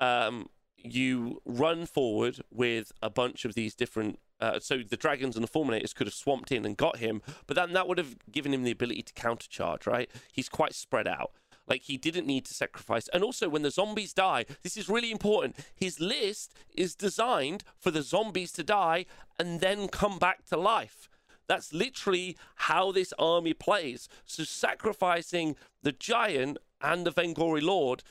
um, 0.00 0.48
you 0.76 1.40
run 1.44 1.86
forward 1.86 2.40
with 2.50 2.92
a 3.02 3.10
bunch 3.10 3.44
of 3.44 3.54
these 3.54 3.74
different. 3.74 4.18
Uh, 4.40 4.58
so 4.60 4.78
the 4.86 4.96
dragons 4.96 5.36
and 5.36 5.44
the 5.44 5.48
fulminators 5.48 5.94
could 5.94 6.06
have 6.06 6.14
swamped 6.14 6.52
in 6.52 6.66
and 6.66 6.76
got 6.76 6.98
him, 6.98 7.22
but 7.46 7.56
then 7.56 7.72
that 7.72 7.88
would 7.88 7.96
have 7.98 8.16
given 8.30 8.52
him 8.52 8.64
the 8.64 8.70
ability 8.70 9.02
to 9.02 9.12
countercharge, 9.14 9.86
right? 9.86 10.10
He's 10.30 10.48
quite 10.48 10.74
spread 10.74 11.08
out. 11.08 11.30
Like 11.66 11.82
he 11.82 11.96
didn't 11.96 12.26
need 12.26 12.44
to 12.46 12.54
sacrifice. 12.54 13.08
And 13.08 13.22
also, 13.22 13.48
when 13.48 13.62
the 13.62 13.70
zombies 13.70 14.12
die, 14.12 14.44
this 14.62 14.76
is 14.76 14.88
really 14.88 15.10
important. 15.10 15.56
His 15.74 16.00
list 16.00 16.54
is 16.74 16.94
designed 16.94 17.64
for 17.78 17.90
the 17.90 18.02
zombies 18.02 18.52
to 18.52 18.62
die 18.62 19.06
and 19.38 19.60
then 19.60 19.88
come 19.88 20.18
back 20.18 20.44
to 20.46 20.56
life. 20.56 21.08
That's 21.46 21.72
literally 21.72 22.36
how 22.54 22.92
this 22.92 23.12
army 23.18 23.54
plays. 23.54 24.08
So 24.24 24.44
sacrificing 24.44 25.56
the 25.82 25.92
giant 25.92 26.58
and 26.80 27.06
the 27.06 27.12
Vengori 27.12 27.62
Lord 27.62 28.02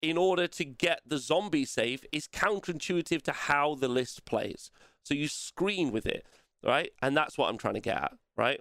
in 0.00 0.16
order 0.16 0.46
to 0.46 0.64
get 0.64 1.00
the 1.06 1.18
zombie 1.18 1.64
safe 1.64 2.04
is 2.12 2.28
counterintuitive 2.28 3.22
to 3.22 3.32
how 3.32 3.74
the 3.74 3.88
list 3.88 4.24
plays. 4.24 4.70
So 5.02 5.14
you 5.14 5.28
screen 5.28 5.90
with 5.90 6.06
it, 6.06 6.24
right? 6.62 6.90
And 7.02 7.16
that's 7.16 7.36
what 7.36 7.48
I'm 7.48 7.58
trying 7.58 7.74
to 7.74 7.80
get 7.80 7.96
at, 7.96 8.12
right? 8.36 8.60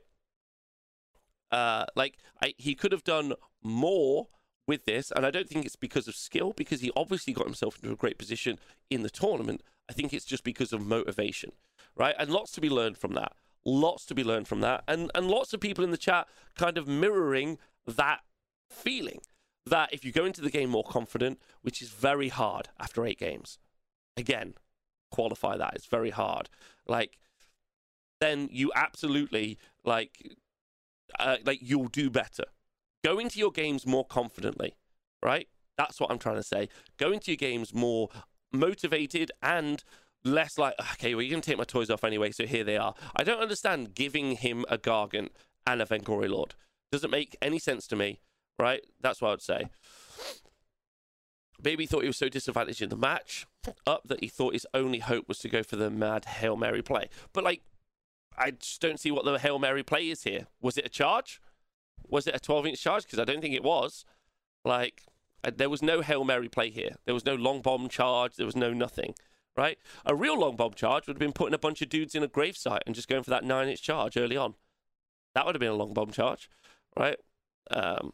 Uh, 1.51 1.85
like 1.95 2.17
I, 2.41 2.53
he 2.57 2.75
could 2.75 2.91
have 2.91 3.03
done 3.03 3.33
more 3.63 4.27
with 4.67 4.85
this, 4.85 5.11
and 5.11 5.25
I 5.25 5.31
don't 5.31 5.47
think 5.47 5.65
it's 5.65 5.77
because 5.77 6.07
of 6.07 6.15
skill, 6.15 6.53
because 6.53 6.81
he 6.81 6.91
obviously 6.95 7.33
got 7.33 7.45
himself 7.45 7.77
into 7.77 7.93
a 7.93 7.97
great 7.97 8.17
position 8.17 8.59
in 8.89 9.03
the 9.03 9.09
tournament. 9.09 9.63
I 9.89 9.93
think 9.93 10.13
it's 10.13 10.25
just 10.25 10.43
because 10.43 10.73
of 10.73 10.85
motivation, 10.85 11.53
right? 11.95 12.15
And 12.19 12.29
lots 12.29 12.51
to 12.53 12.61
be 12.61 12.69
learned 12.69 12.97
from 12.97 13.13
that. 13.13 13.31
Lots 13.65 14.05
to 14.07 14.15
be 14.15 14.23
learned 14.23 14.47
from 14.47 14.61
that, 14.61 14.83
and 14.87 15.11
and 15.15 15.27
lots 15.27 15.53
of 15.53 15.59
people 15.59 15.83
in 15.83 15.91
the 15.91 15.97
chat 15.97 16.27
kind 16.55 16.77
of 16.77 16.87
mirroring 16.87 17.57
that 17.85 18.21
feeling 18.69 19.21
that 19.65 19.93
if 19.93 20.05
you 20.05 20.11
go 20.11 20.25
into 20.25 20.41
the 20.41 20.49
game 20.49 20.69
more 20.69 20.83
confident, 20.83 21.39
which 21.61 21.81
is 21.81 21.89
very 21.89 22.29
hard 22.29 22.69
after 22.79 23.05
eight 23.05 23.19
games, 23.19 23.59
again, 24.15 24.53
qualify 25.11 25.57
that 25.57 25.73
it's 25.75 25.85
very 25.85 26.09
hard. 26.09 26.49
Like, 26.87 27.17
then 28.19 28.49
you 28.51 28.71
absolutely 28.75 29.57
like, 29.83 30.35
uh, 31.19 31.37
like 31.45 31.59
you'll 31.61 31.87
do 31.87 32.09
better. 32.09 32.45
Go 33.03 33.19
into 33.19 33.39
your 33.39 33.51
games 33.51 33.85
more 33.85 34.05
confidently, 34.05 34.75
right? 35.23 35.47
That's 35.77 35.99
what 35.99 36.11
I'm 36.11 36.19
trying 36.19 36.37
to 36.37 36.43
say. 36.43 36.69
Go 36.97 37.11
into 37.11 37.31
your 37.31 37.37
games 37.37 37.73
more 37.73 38.09
motivated 38.51 39.31
and 39.41 39.83
less 40.23 40.57
like, 40.57 40.75
okay, 40.93 41.13
well, 41.13 41.21
you're 41.21 41.31
going 41.31 41.41
to 41.41 41.49
take 41.49 41.57
my 41.57 41.63
toys 41.63 41.89
off 41.89 42.03
anyway, 42.03 42.31
so 42.31 42.45
here 42.45 42.63
they 42.63 42.77
are. 42.77 42.95
I 43.15 43.23
don't 43.23 43.39
understand 43.39 43.93
giving 43.93 44.31
him 44.33 44.65
a 44.69 44.77
Gargant 44.77 45.29
and 45.65 45.81
a 45.81 45.85
Vengori 45.85 46.29
Lord. 46.29 46.55
Doesn't 46.91 47.11
make 47.11 47.37
any 47.41 47.59
sense 47.59 47.87
to 47.87 47.95
me, 47.95 48.19
right? 48.57 48.81
That's 48.99 49.21
what 49.21 49.29
I 49.29 49.31
would 49.31 49.41
say. 49.41 49.69
Baby 51.61 51.85
thought 51.85 52.01
he 52.01 52.07
was 52.07 52.17
so 52.17 52.29
disadvantaged 52.29 52.81
in 52.81 52.89
the 52.89 52.97
match 52.97 53.47
up 53.85 54.03
that 54.05 54.19
he 54.19 54.27
thought 54.27 54.53
his 54.53 54.67
only 54.73 54.99
hope 54.99 55.27
was 55.27 55.39
to 55.39 55.49
go 55.49 55.63
for 55.63 55.75
the 55.75 55.89
mad 55.89 56.25
Hail 56.25 56.55
Mary 56.55 56.81
play. 56.81 57.09
But, 57.33 57.43
like, 57.43 57.61
I 58.37 58.51
just 58.51 58.81
don't 58.81 58.99
see 58.99 59.11
what 59.11 59.25
the 59.25 59.39
Hail 59.39 59.59
Mary 59.59 59.83
play 59.83 60.09
is 60.09 60.23
here. 60.23 60.47
Was 60.61 60.77
it 60.77 60.85
a 60.85 60.89
charge? 60.89 61.41
Was 62.07 62.27
it 62.27 62.35
a 62.35 62.39
12 62.39 62.67
inch 62.67 62.81
charge? 62.81 63.03
Because 63.03 63.19
I 63.19 63.25
don't 63.25 63.41
think 63.41 63.55
it 63.55 63.63
was. 63.63 64.05
Like, 64.63 65.03
uh, 65.43 65.51
there 65.55 65.69
was 65.69 65.81
no 65.81 66.01
Hail 66.01 66.23
Mary 66.23 66.49
play 66.49 66.69
here. 66.69 66.95
There 67.05 67.13
was 67.13 67.25
no 67.25 67.35
long 67.35 67.61
bomb 67.61 67.89
charge. 67.89 68.35
There 68.35 68.45
was 68.45 68.55
no 68.55 68.73
nothing, 68.73 69.15
right? 69.55 69.77
A 70.05 70.15
real 70.15 70.39
long 70.39 70.55
bomb 70.55 70.73
charge 70.73 71.07
would 71.07 71.15
have 71.15 71.19
been 71.19 71.33
putting 71.33 71.53
a 71.53 71.59
bunch 71.59 71.81
of 71.81 71.89
dudes 71.89 72.15
in 72.15 72.23
a 72.23 72.27
gravesite 72.27 72.81
and 72.85 72.95
just 72.95 73.07
going 73.07 73.23
for 73.23 73.29
that 73.31 73.43
nine 73.43 73.69
inch 73.69 73.81
charge 73.81 74.17
early 74.17 74.37
on. 74.37 74.55
That 75.33 75.45
would 75.45 75.55
have 75.55 75.59
been 75.59 75.69
a 75.69 75.75
long 75.75 75.93
bomb 75.93 76.11
charge, 76.11 76.49
right? 76.97 77.17
Um, 77.71 78.13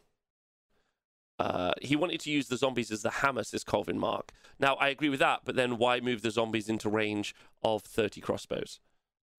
uh, 1.38 1.72
he 1.82 1.96
wanted 1.96 2.20
to 2.20 2.30
use 2.30 2.48
the 2.48 2.56
zombies 2.56 2.90
as 2.90 3.02
the 3.02 3.10
hammer, 3.10 3.42
says 3.42 3.64
Colvin 3.64 3.98
Mark. 3.98 4.32
Now, 4.58 4.74
I 4.74 4.88
agree 4.88 5.08
with 5.08 5.20
that, 5.20 5.40
but 5.44 5.56
then 5.56 5.78
why 5.78 6.00
move 6.00 6.22
the 6.22 6.30
zombies 6.30 6.68
into 6.68 6.88
range 6.88 7.34
of 7.62 7.82
30 7.82 8.20
crossbows? 8.20 8.80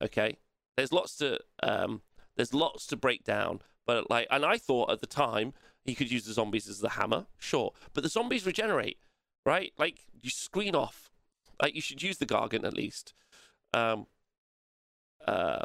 Okay? 0.01 0.37
There's 0.77 0.91
lots 0.91 1.15
to 1.17 1.39
um, 1.63 2.01
there's 2.35 2.53
lots 2.53 2.85
to 2.87 2.97
break 2.97 3.23
down, 3.23 3.61
but 3.85 4.09
like, 4.09 4.27
and 4.29 4.45
I 4.45 4.57
thought 4.57 4.91
at 4.91 4.99
the 5.01 5.07
time 5.07 5.53
he 5.83 5.95
could 5.95 6.11
use 6.11 6.25
the 6.25 6.33
zombies 6.33 6.67
as 6.67 6.79
the 6.79 6.89
hammer, 6.89 7.25
sure, 7.37 7.73
but 7.93 8.03
the 8.03 8.09
zombies 8.09 8.45
regenerate, 8.45 8.97
right? 9.45 9.71
Like 9.77 9.99
you 10.21 10.29
screen 10.29 10.75
off, 10.75 11.09
like 11.61 11.75
you 11.75 11.81
should 11.81 12.01
use 12.01 12.17
the 12.17 12.25
gargant 12.25 12.65
at 12.65 12.73
least. 12.73 13.13
Um, 13.73 14.07
uh, 15.25 15.63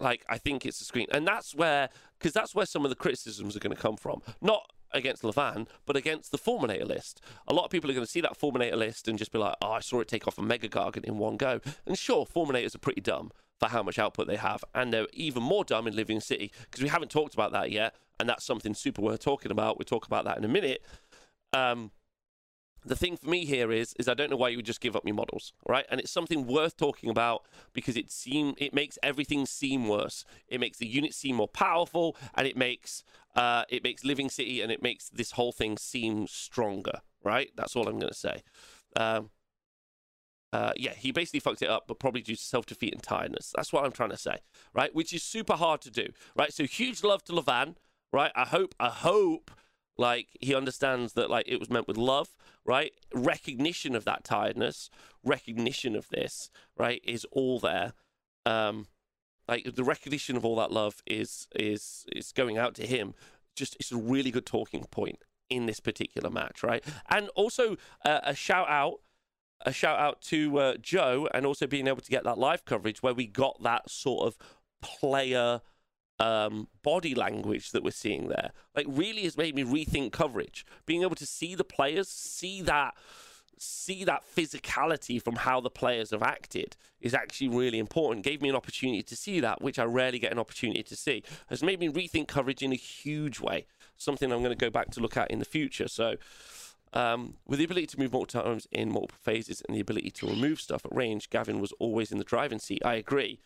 like 0.00 0.24
I 0.28 0.38
think 0.38 0.66
it's 0.66 0.80
a 0.80 0.84
screen, 0.84 1.06
and 1.12 1.26
that's 1.26 1.54
where 1.54 1.88
because 2.18 2.32
that's 2.32 2.54
where 2.54 2.66
some 2.66 2.84
of 2.84 2.90
the 2.90 2.96
criticisms 2.96 3.56
are 3.56 3.60
going 3.60 3.74
to 3.74 3.80
come 3.80 3.96
from. 3.96 4.22
Not 4.40 4.72
against 4.96 5.22
Levan, 5.22 5.66
but 5.84 5.96
against 5.96 6.30
the 6.30 6.38
Fulminator 6.38 6.86
list. 6.86 7.20
A 7.46 7.54
lot 7.54 7.64
of 7.64 7.70
people 7.70 7.90
are 7.90 7.94
going 7.94 8.04
to 8.04 8.10
see 8.10 8.20
that 8.20 8.38
Fulminator 8.38 8.76
list 8.76 9.08
and 9.08 9.18
just 9.18 9.32
be 9.32 9.38
like, 9.38 9.56
"Oh, 9.62 9.72
I 9.72 9.80
saw 9.80 10.00
it 10.00 10.08
take 10.08 10.26
off 10.26 10.38
a 10.38 10.42
Mega 10.42 10.68
Gargant 10.68 11.04
in 11.04 11.18
one 11.18 11.36
go." 11.36 11.60
And 11.86 11.98
sure, 11.98 12.26
Fulminators 12.26 12.74
are 12.74 12.80
pretty 12.80 13.00
dumb 13.00 13.30
for 13.58 13.68
how 13.68 13.82
much 13.82 13.98
output 13.98 14.26
they 14.26 14.36
have, 14.36 14.64
and 14.74 14.92
they're 14.92 15.06
even 15.12 15.42
more 15.42 15.64
dumb 15.64 15.86
in 15.86 15.96
Living 15.96 16.20
City 16.20 16.52
because 16.64 16.82
we 16.82 16.88
haven't 16.88 17.10
talked 17.10 17.34
about 17.34 17.52
that 17.52 17.70
yet, 17.70 17.94
and 18.20 18.28
that's 18.28 18.44
something 18.44 18.74
super 18.74 19.02
worth 19.02 19.20
talking 19.20 19.50
about. 19.50 19.78
We'll 19.78 19.84
talk 19.84 20.06
about 20.06 20.24
that 20.24 20.38
in 20.38 20.44
a 20.44 20.48
minute. 20.48 20.84
Um, 21.52 21.90
the 22.86 22.96
thing 22.96 23.16
for 23.16 23.28
me 23.28 23.44
here 23.44 23.72
is 23.72 23.94
is 23.98 24.08
I 24.08 24.14
don't 24.14 24.30
know 24.30 24.36
why 24.36 24.48
you 24.48 24.58
would 24.58 24.66
just 24.66 24.80
give 24.80 24.96
up 24.96 25.04
your 25.04 25.14
models, 25.14 25.52
right? 25.68 25.84
And 25.90 26.00
it's 26.00 26.10
something 26.10 26.46
worth 26.46 26.76
talking 26.76 27.10
about 27.10 27.44
because 27.72 27.96
it 27.96 28.10
seem 28.10 28.54
it 28.58 28.72
makes 28.72 28.98
everything 29.02 29.44
seem 29.46 29.88
worse. 29.88 30.24
It 30.48 30.60
makes 30.60 30.78
the 30.78 30.86
unit 30.86 31.12
seem 31.12 31.36
more 31.36 31.48
powerful, 31.48 32.16
and 32.34 32.46
it 32.46 32.56
makes 32.56 33.04
uh, 33.34 33.64
it 33.68 33.82
makes 33.82 34.04
Living 34.04 34.30
City 34.30 34.62
and 34.62 34.72
it 34.72 34.82
makes 34.82 35.10
this 35.10 35.32
whole 35.32 35.52
thing 35.52 35.76
seem 35.76 36.26
stronger, 36.26 37.00
right? 37.22 37.50
That's 37.56 37.76
all 37.76 37.88
I'm 37.88 38.00
to 38.00 38.14
say. 38.14 38.42
Um, 38.96 39.30
uh, 40.52 40.72
yeah, 40.76 40.94
he 40.94 41.10
basically 41.10 41.40
fucked 41.40 41.60
it 41.60 41.68
up, 41.68 41.84
but 41.86 41.98
probably 41.98 42.22
due 42.22 42.36
to 42.36 42.42
self 42.42 42.66
defeat 42.66 42.94
and 42.94 43.02
tiredness. 43.02 43.52
That's 43.54 43.72
what 43.72 43.84
I'm 43.84 43.92
trying 43.92 44.10
to 44.10 44.16
say, 44.16 44.38
right? 44.72 44.94
Which 44.94 45.12
is 45.12 45.22
super 45.22 45.54
hard 45.54 45.82
to 45.82 45.90
do, 45.90 46.08
right? 46.34 46.52
So 46.52 46.64
huge 46.64 47.02
love 47.02 47.24
to 47.24 47.32
Levan, 47.32 47.76
right? 48.12 48.32
I 48.34 48.44
hope, 48.44 48.74
I 48.80 48.88
hope 48.88 49.50
like 49.98 50.28
he 50.40 50.54
understands 50.54 51.14
that 51.14 51.30
like 51.30 51.46
it 51.48 51.58
was 51.58 51.70
meant 51.70 51.88
with 51.88 51.96
love 51.96 52.28
right? 52.64 52.92
Recognition 53.14 53.94
of 53.94 54.04
that 54.04 54.24
tiredness 54.24 54.90
recognition 55.24 55.96
of 55.96 56.08
this 56.08 56.50
right 56.76 57.00
is 57.04 57.24
all 57.32 57.58
there. 57.58 57.92
Um 58.44 58.86
like 59.48 59.74
the 59.76 59.84
recognition 59.84 60.36
of 60.36 60.44
all 60.44 60.56
that 60.56 60.72
love 60.72 61.02
is 61.06 61.46
is 61.54 62.04
is 62.14 62.32
going 62.32 62.58
out 62.58 62.74
to 62.74 62.86
him. 62.86 63.14
Just 63.54 63.76
it's 63.80 63.92
a 63.92 63.96
really 63.96 64.30
good 64.30 64.46
talking 64.46 64.84
point 64.90 65.18
in 65.48 65.66
this 65.66 65.80
particular 65.80 66.28
match 66.28 66.62
right? 66.62 66.84
And 67.08 67.28
also 67.30 67.76
uh, 68.04 68.20
a 68.24 68.34
shout 68.34 68.68
out 68.68 69.00
a 69.64 69.72
shout 69.72 69.98
out 69.98 70.20
to 70.20 70.58
uh, 70.58 70.76
joe 70.76 71.28
and 71.32 71.46
also 71.46 71.66
being 71.66 71.86
able 71.86 72.02
to 72.02 72.10
get 72.10 72.24
that 72.24 72.36
live 72.36 72.64
coverage 72.66 73.02
where 73.02 73.14
we 73.14 73.26
got 73.26 73.62
that 73.62 73.88
sort 73.88 74.26
of 74.26 74.36
player 74.82 75.62
um, 76.18 76.68
body 76.82 77.14
language 77.14 77.72
that 77.72 77.82
we're 77.82 77.90
seeing 77.90 78.28
there. 78.28 78.52
Like, 78.74 78.86
really 78.88 79.22
has 79.22 79.36
made 79.36 79.54
me 79.54 79.64
rethink 79.64 80.12
coverage. 80.12 80.64
Being 80.86 81.02
able 81.02 81.16
to 81.16 81.26
see 81.26 81.54
the 81.54 81.64
players, 81.64 82.08
see 82.08 82.62
that, 82.62 82.94
see 83.58 84.04
that 84.04 84.22
physicality 84.34 85.20
from 85.20 85.36
how 85.36 85.60
the 85.60 85.70
players 85.70 86.10
have 86.10 86.22
acted 86.22 86.76
is 87.00 87.14
actually 87.14 87.48
really 87.48 87.78
important. 87.78 88.24
Gave 88.24 88.42
me 88.42 88.48
an 88.48 88.56
opportunity 88.56 89.02
to 89.02 89.16
see 89.16 89.40
that, 89.40 89.62
which 89.62 89.78
I 89.78 89.84
rarely 89.84 90.18
get 90.18 90.32
an 90.32 90.38
opportunity 90.38 90.82
to 90.82 90.96
see. 90.96 91.22
Has 91.48 91.62
made 91.62 91.80
me 91.80 91.88
rethink 91.88 92.28
coverage 92.28 92.62
in 92.62 92.72
a 92.72 92.76
huge 92.76 93.40
way. 93.40 93.66
Something 93.96 94.32
I'm 94.32 94.40
going 94.42 94.56
to 94.56 94.64
go 94.64 94.70
back 94.70 94.90
to 94.92 95.00
look 95.00 95.16
at 95.16 95.30
in 95.30 95.38
the 95.38 95.44
future. 95.44 95.88
So. 95.88 96.16
Um, 96.92 97.34
with 97.46 97.58
the 97.58 97.64
ability 97.66 97.88
to 97.88 97.98
move 97.98 98.12
multiple 98.12 98.42
times 98.42 98.66
in 98.70 98.90
multiple 98.90 99.18
phases 99.20 99.60
and 99.66 99.76
the 99.76 99.80
ability 99.80 100.10
to 100.12 100.28
remove 100.28 100.60
stuff 100.60 100.86
at 100.86 100.94
range, 100.94 101.28
Gavin 101.28 101.60
was 101.60 101.72
always 101.78 102.10
in 102.10 102.16
the 102.16 102.24
driving 102.24 102.60
seat. 102.60 102.80
I 102.86 102.94
agree. 102.94 103.40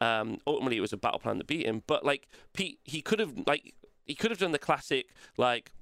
Um, 0.00 0.38
ultimately, 0.46 0.76
it 0.76 0.82
was 0.82 0.92
a 0.92 0.98
battle 0.98 1.18
plan 1.18 1.38
that 1.38 1.46
beat 1.46 1.66
him. 1.66 1.82
But 1.86 2.04
like 2.04 2.28
Pete, 2.52 2.78
he 2.84 3.00
could 3.00 3.18
have 3.18 3.32
like 3.46 3.74
he 4.04 4.14
could 4.14 4.30
have 4.30 4.40
done 4.40 4.52
the 4.52 4.58
classic 4.58 5.06
like 5.36 5.72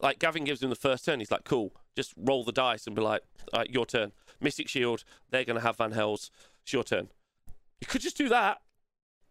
like 0.00 0.18
Gavin 0.18 0.44
gives 0.44 0.62
him 0.62 0.70
the 0.70 0.76
first 0.76 1.04
turn. 1.04 1.18
He's 1.18 1.30
like, 1.30 1.44
cool, 1.44 1.72
just 1.96 2.14
roll 2.16 2.44
the 2.44 2.52
dice 2.52 2.86
and 2.86 2.94
be 2.94 3.02
like, 3.02 3.22
your 3.68 3.86
turn. 3.86 4.12
Mystic 4.40 4.68
Shield, 4.68 5.04
they're 5.30 5.44
gonna 5.44 5.60
have 5.60 5.76
Vanhel's. 5.76 6.30
It's 6.62 6.72
your 6.72 6.84
turn. 6.84 7.08
You 7.80 7.86
could 7.86 8.02
just 8.02 8.16
do 8.16 8.28
that. 8.28 8.58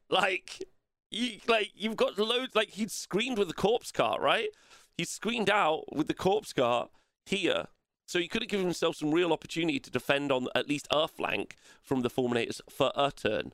Like, 0.09 0.63
you 1.11 1.39
like 1.47 1.71
you've 1.75 1.95
got 1.95 2.17
loads. 2.17 2.55
Like 2.55 2.69
he'd 2.69 2.91
screened 2.91 3.37
with 3.37 3.47
the 3.47 3.53
corpse 3.53 3.91
cart, 3.91 4.21
right? 4.21 4.49
He's 4.97 5.09
screened 5.09 5.49
out 5.49 5.95
with 5.95 6.07
the 6.07 6.13
corpse 6.13 6.53
cart 6.53 6.89
here. 7.25 7.67
So 8.07 8.19
he 8.19 8.29
could 8.29 8.41
have 8.41 8.49
given 8.49 8.65
himself 8.65 8.95
some 8.95 9.11
real 9.11 9.33
opportunity 9.33 9.79
to 9.79 9.91
defend 9.91 10.31
on 10.31 10.47
at 10.55 10.67
least 10.67 10.87
a 10.89 11.07
flank 11.07 11.57
from 11.83 12.01
the 12.01 12.09
Fulminators 12.09 12.61
for 12.69 12.91
a 12.95 13.11
turn, 13.11 13.51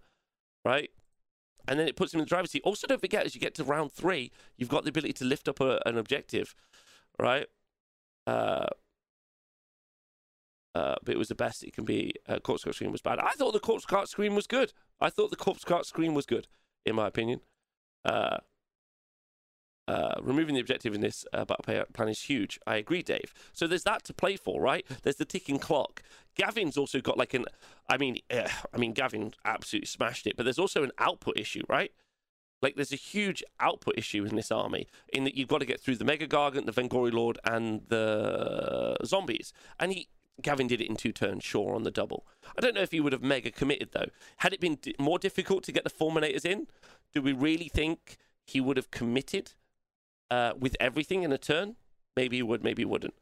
right? 0.63 0.91
And 1.67 1.79
then 1.79 1.87
it 1.87 1.95
puts 1.95 2.13
him 2.13 2.19
in 2.19 2.25
the 2.25 2.29
driver's 2.29 2.51
seat. 2.51 2.61
Also, 2.63 2.85
don't 2.85 3.01
forget, 3.01 3.25
as 3.25 3.33
you 3.33 3.41
get 3.41 3.55
to 3.55 3.63
round 3.63 3.91
three, 3.91 4.31
you've 4.55 4.69
got 4.69 4.83
the 4.83 4.89
ability 4.89 5.13
to 5.13 5.25
lift 5.25 5.47
up 5.47 5.59
a, 5.59 5.81
an 5.87 5.97
objective, 5.97 6.53
right? 7.19 7.47
Uh, 8.27 8.67
uh, 10.75 10.95
but 11.03 11.15
it 11.15 11.17
was 11.17 11.29
the 11.29 11.35
best 11.35 11.63
it 11.63 11.73
can 11.73 11.85
be. 11.85 12.13
Uh, 12.27 12.37
corpse 12.39 12.63
cart 12.63 12.75
screen 12.75 12.91
was 12.91 13.01
bad. 13.01 13.17
I 13.19 13.31
thought 13.31 13.53
the 13.53 13.59
corpse 13.59 13.85
cart 13.85 14.07
screen 14.07 14.35
was 14.35 14.45
good. 14.45 14.71
I 15.01 15.09
thought 15.09 15.31
the 15.31 15.35
corpse 15.35 15.63
cart 15.63 15.87
screen 15.87 16.13
was 16.13 16.27
good, 16.27 16.47
in 16.85 16.95
my 16.95 17.07
opinion. 17.07 17.41
Uh, 18.05 18.37
uh, 19.87 20.15
removing 20.21 20.55
the 20.55 20.61
objective 20.61 20.93
in 20.93 21.01
this 21.01 21.25
uh, 21.33 21.45
battle 21.45 21.85
plan 21.93 22.09
is 22.09 22.21
huge. 22.21 22.59
I 22.65 22.77
agree, 22.77 23.01
Dave. 23.01 23.33
So 23.51 23.67
there's 23.67 23.83
that 23.83 24.03
to 24.05 24.13
play 24.13 24.37
for, 24.37 24.61
right? 24.61 24.85
There's 25.03 25.17
the 25.17 25.25
ticking 25.25 25.59
clock. 25.59 26.01
Gavin's 26.35 26.77
also 26.77 27.01
got 27.01 27.17
like 27.17 27.33
an, 27.33 27.45
I 27.89 27.97
mean, 27.97 28.17
uh, 28.31 28.47
I 28.73 28.77
mean, 28.77 28.93
Gavin 28.93 29.33
absolutely 29.45 29.87
smashed 29.87 30.25
it, 30.25 30.37
but 30.37 30.43
there's 30.43 30.59
also 30.59 30.83
an 30.83 30.91
output 30.99 31.37
issue, 31.37 31.63
right? 31.67 31.91
Like 32.61 32.75
there's 32.75 32.93
a 32.93 32.97
huge 32.97 33.43
output 33.59 33.95
issue 33.97 34.23
in 34.23 34.37
this 34.37 34.51
army 34.51 34.87
in 35.11 35.25
that 35.25 35.35
you've 35.35 35.49
got 35.49 35.59
to 35.59 35.65
get 35.65 35.81
through 35.81 35.97
the 35.97 36.05
Mega 36.05 36.27
Gargant, 36.27 36.65
the 36.65 36.71
Vengori 36.71 37.11
Lord, 37.11 37.37
and 37.43 37.81
the 37.89 38.95
zombies. 39.03 39.51
And 39.79 39.91
he 39.91 40.07
Gavin 40.41 40.67
did 40.67 40.81
it 40.81 40.89
in 40.89 40.95
two 40.95 41.11
turns, 41.11 41.43
sure, 41.43 41.75
on 41.75 41.83
the 41.83 41.91
double. 41.91 42.25
I 42.57 42.61
don't 42.61 42.73
know 42.73 42.81
if 42.81 42.91
he 42.91 42.99
would 42.99 43.13
have 43.13 43.21
mega 43.21 43.51
committed 43.51 43.89
though. 43.91 44.07
Had 44.37 44.53
it 44.53 44.59
been 44.59 44.79
more 44.97 45.19
difficult 45.19 45.63
to 45.65 45.71
get 45.71 45.83
the 45.83 45.89
Fulminators 45.89 46.45
in, 46.45 46.67
do 47.13 47.21
we 47.21 47.33
really 47.33 47.67
think 47.67 48.17
he 48.45 48.59
would 48.59 48.77
have 48.77 48.89
committed 48.89 49.51
uh, 50.33 50.53
with 50.57 50.75
everything 50.79 51.23
in 51.23 51.31
a 51.31 51.37
turn? 51.37 51.75
Maybe 52.15 52.37
he 52.37 52.43
would, 52.43 52.63
maybe 52.63 52.81
he 52.81 52.85
wouldn't. 52.85 53.13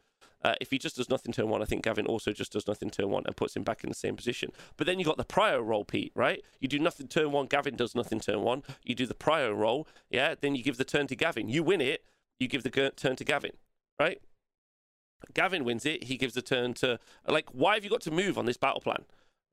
Uh, 0.44 0.56
if 0.60 0.72
he 0.72 0.80
just 0.80 0.96
does 0.96 1.10
nothing 1.10 1.32
turn 1.32 1.50
one, 1.50 1.62
I 1.62 1.66
think 1.66 1.84
Gavin 1.84 2.08
also 2.08 2.32
just 2.32 2.54
does 2.54 2.68
nothing 2.68 2.90
turn 2.90 3.10
one 3.10 3.24
and 3.26 3.36
puts 3.36 3.56
him 3.56 3.64
back 3.64 3.84
in 3.84 3.90
the 3.90 3.96
same 3.96 4.16
position. 4.16 4.52
But 4.78 4.88
then 4.88 4.98
you 4.98 5.06
got 5.06 5.18
the 5.18 5.24
prior 5.24 5.62
roll, 5.62 5.86
Pete, 5.86 6.14
right? 6.16 6.42
You 6.60 6.68
do 6.68 6.80
nothing 6.80 7.08
turn 7.08 7.32
one, 7.32 7.46
Gavin 7.46 7.76
does 7.76 7.94
nothing 7.94 8.20
turn 8.20 8.42
one. 8.42 8.64
You 8.84 8.96
do 8.96 9.06
the 9.06 9.14
prior 9.14 9.54
roll, 9.54 9.88
yeah. 10.10 10.34
Then 10.40 10.56
you 10.56 10.64
give 10.64 10.78
the 10.78 10.84
turn 10.84 11.06
to 11.08 11.16
Gavin. 11.16 11.48
You 11.48 11.64
win 11.64 11.82
it, 11.82 12.06
you 12.40 12.48
give 12.48 12.64
the 12.64 12.92
turn 12.96 13.16
to 13.18 13.24
Gavin, 13.24 13.52
right? 14.00 14.20
Gavin 15.36 15.64
wins 15.64 15.86
it, 15.86 16.06
he 16.06 16.18
gives 16.18 16.34
the 16.34 16.42
turn 16.42 16.74
to 16.76 17.00
like. 17.28 17.50
Why 17.52 17.76
have 17.76 17.84
you 17.84 17.92
got 17.92 18.02
to 18.02 18.12
move 18.12 18.38
on 18.38 18.46
this 18.46 18.58
battle 18.58 18.82
plan, 18.82 19.04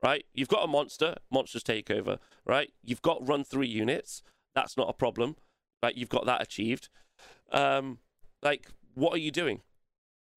right? 0.01 0.25
You've 0.33 0.47
got 0.55 0.63
a 0.63 0.67
monster, 0.67 1.17
monsters 1.29 1.63
take 1.63 1.91
over, 1.91 2.17
right? 2.45 2.71
You've 2.83 3.03
got 3.03 3.27
run 3.27 3.43
three 3.43 3.67
units, 3.67 4.23
that's 4.55 4.75
not 4.75 4.89
a 4.89 4.93
problem, 4.93 5.35
right? 5.83 5.95
You've 5.95 6.09
got 6.09 6.25
that 6.25 6.41
achieved. 6.41 6.89
Um, 7.51 7.99
like, 8.41 8.67
what 8.93 9.13
are 9.13 9.19
you 9.19 9.31
doing? 9.31 9.61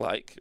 Like, 0.00 0.40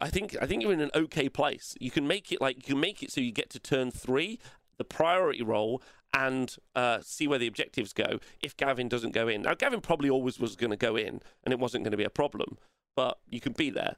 I 0.00 0.08
think 0.08 0.36
I 0.40 0.46
think 0.46 0.62
you're 0.62 0.72
in 0.72 0.80
an 0.80 0.90
okay 0.94 1.28
place. 1.28 1.76
You 1.80 1.90
can 1.90 2.06
make 2.06 2.32
it 2.32 2.40
like 2.40 2.56
you 2.56 2.74
can 2.74 2.80
make 2.80 3.02
it 3.02 3.12
so 3.12 3.20
you 3.20 3.32
get 3.32 3.50
to 3.50 3.60
turn 3.60 3.90
three, 3.90 4.38
the 4.78 4.84
priority 4.84 5.42
roll, 5.42 5.82
and 6.12 6.56
uh, 6.74 6.98
see 7.02 7.28
where 7.28 7.38
the 7.38 7.46
objectives 7.46 7.92
go. 7.92 8.18
If 8.42 8.56
Gavin 8.56 8.88
doesn't 8.88 9.12
go 9.12 9.28
in, 9.28 9.42
now 9.42 9.54
Gavin 9.54 9.80
probably 9.80 10.10
always 10.10 10.38
was 10.40 10.56
going 10.56 10.70
to 10.70 10.76
go 10.76 10.96
in, 10.96 11.20
and 11.44 11.52
it 11.52 11.58
wasn't 11.58 11.84
going 11.84 11.92
to 11.92 11.96
be 11.96 12.04
a 12.04 12.10
problem. 12.10 12.58
But 12.96 13.18
you 13.28 13.40
can 13.40 13.52
be 13.52 13.70
there. 13.70 13.96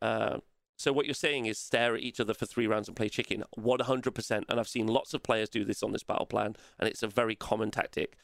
Uh, 0.00 0.38
so 0.78 0.92
what 0.92 1.06
you're 1.06 1.14
saying 1.14 1.46
is 1.46 1.58
stare 1.58 1.94
at 1.94 2.00
each 2.00 2.18
other 2.18 2.34
for 2.34 2.46
three 2.46 2.66
rounds 2.66 2.88
and 2.88 2.96
play 2.96 3.08
chicken, 3.08 3.44
100%. 3.56 4.44
And 4.48 4.58
I've 4.58 4.68
seen 4.68 4.86
lots 4.88 5.14
of 5.14 5.22
players 5.22 5.48
do 5.48 5.64
this 5.64 5.82
on 5.82 5.92
this 5.92 6.02
battle 6.02 6.26
plan, 6.26 6.56
and 6.78 6.88
it's 6.88 7.02
a 7.02 7.08
very 7.08 7.36
common 7.36 7.70
tactic. 7.70 8.16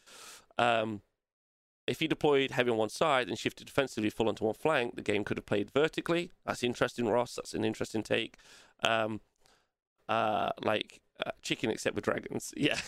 Um, 0.57 1.03
if 1.89 2.01
he 2.01 2.07
deployed 2.07 2.53
heavy 2.53 2.71
on 2.71 2.77
one 2.77 2.89
side 2.89 3.29
and 3.29 3.39
shifted 3.39 3.67
defensively 3.67 4.11
full 4.11 4.29
onto 4.29 4.45
one 4.45 4.55
flank, 4.55 4.97
the 4.97 5.03
game 5.03 5.25
could 5.25 5.39
have 5.39 5.47
played 5.47 5.71
vertically. 5.71 6.31
That's 6.45 6.63
interesting, 6.63 7.09
Ross. 7.09 7.35
That's 7.35 7.55
an 7.55 7.65
interesting 7.65 8.03
take. 8.03 8.37
Um, 8.83 9.21
uh, 10.09 10.51
like 10.63 11.01
uh, 11.25 11.31
chicken 11.43 11.71
except 11.71 11.95
with 11.97 12.05
dragons. 12.05 12.53
Yeah, 12.59 12.79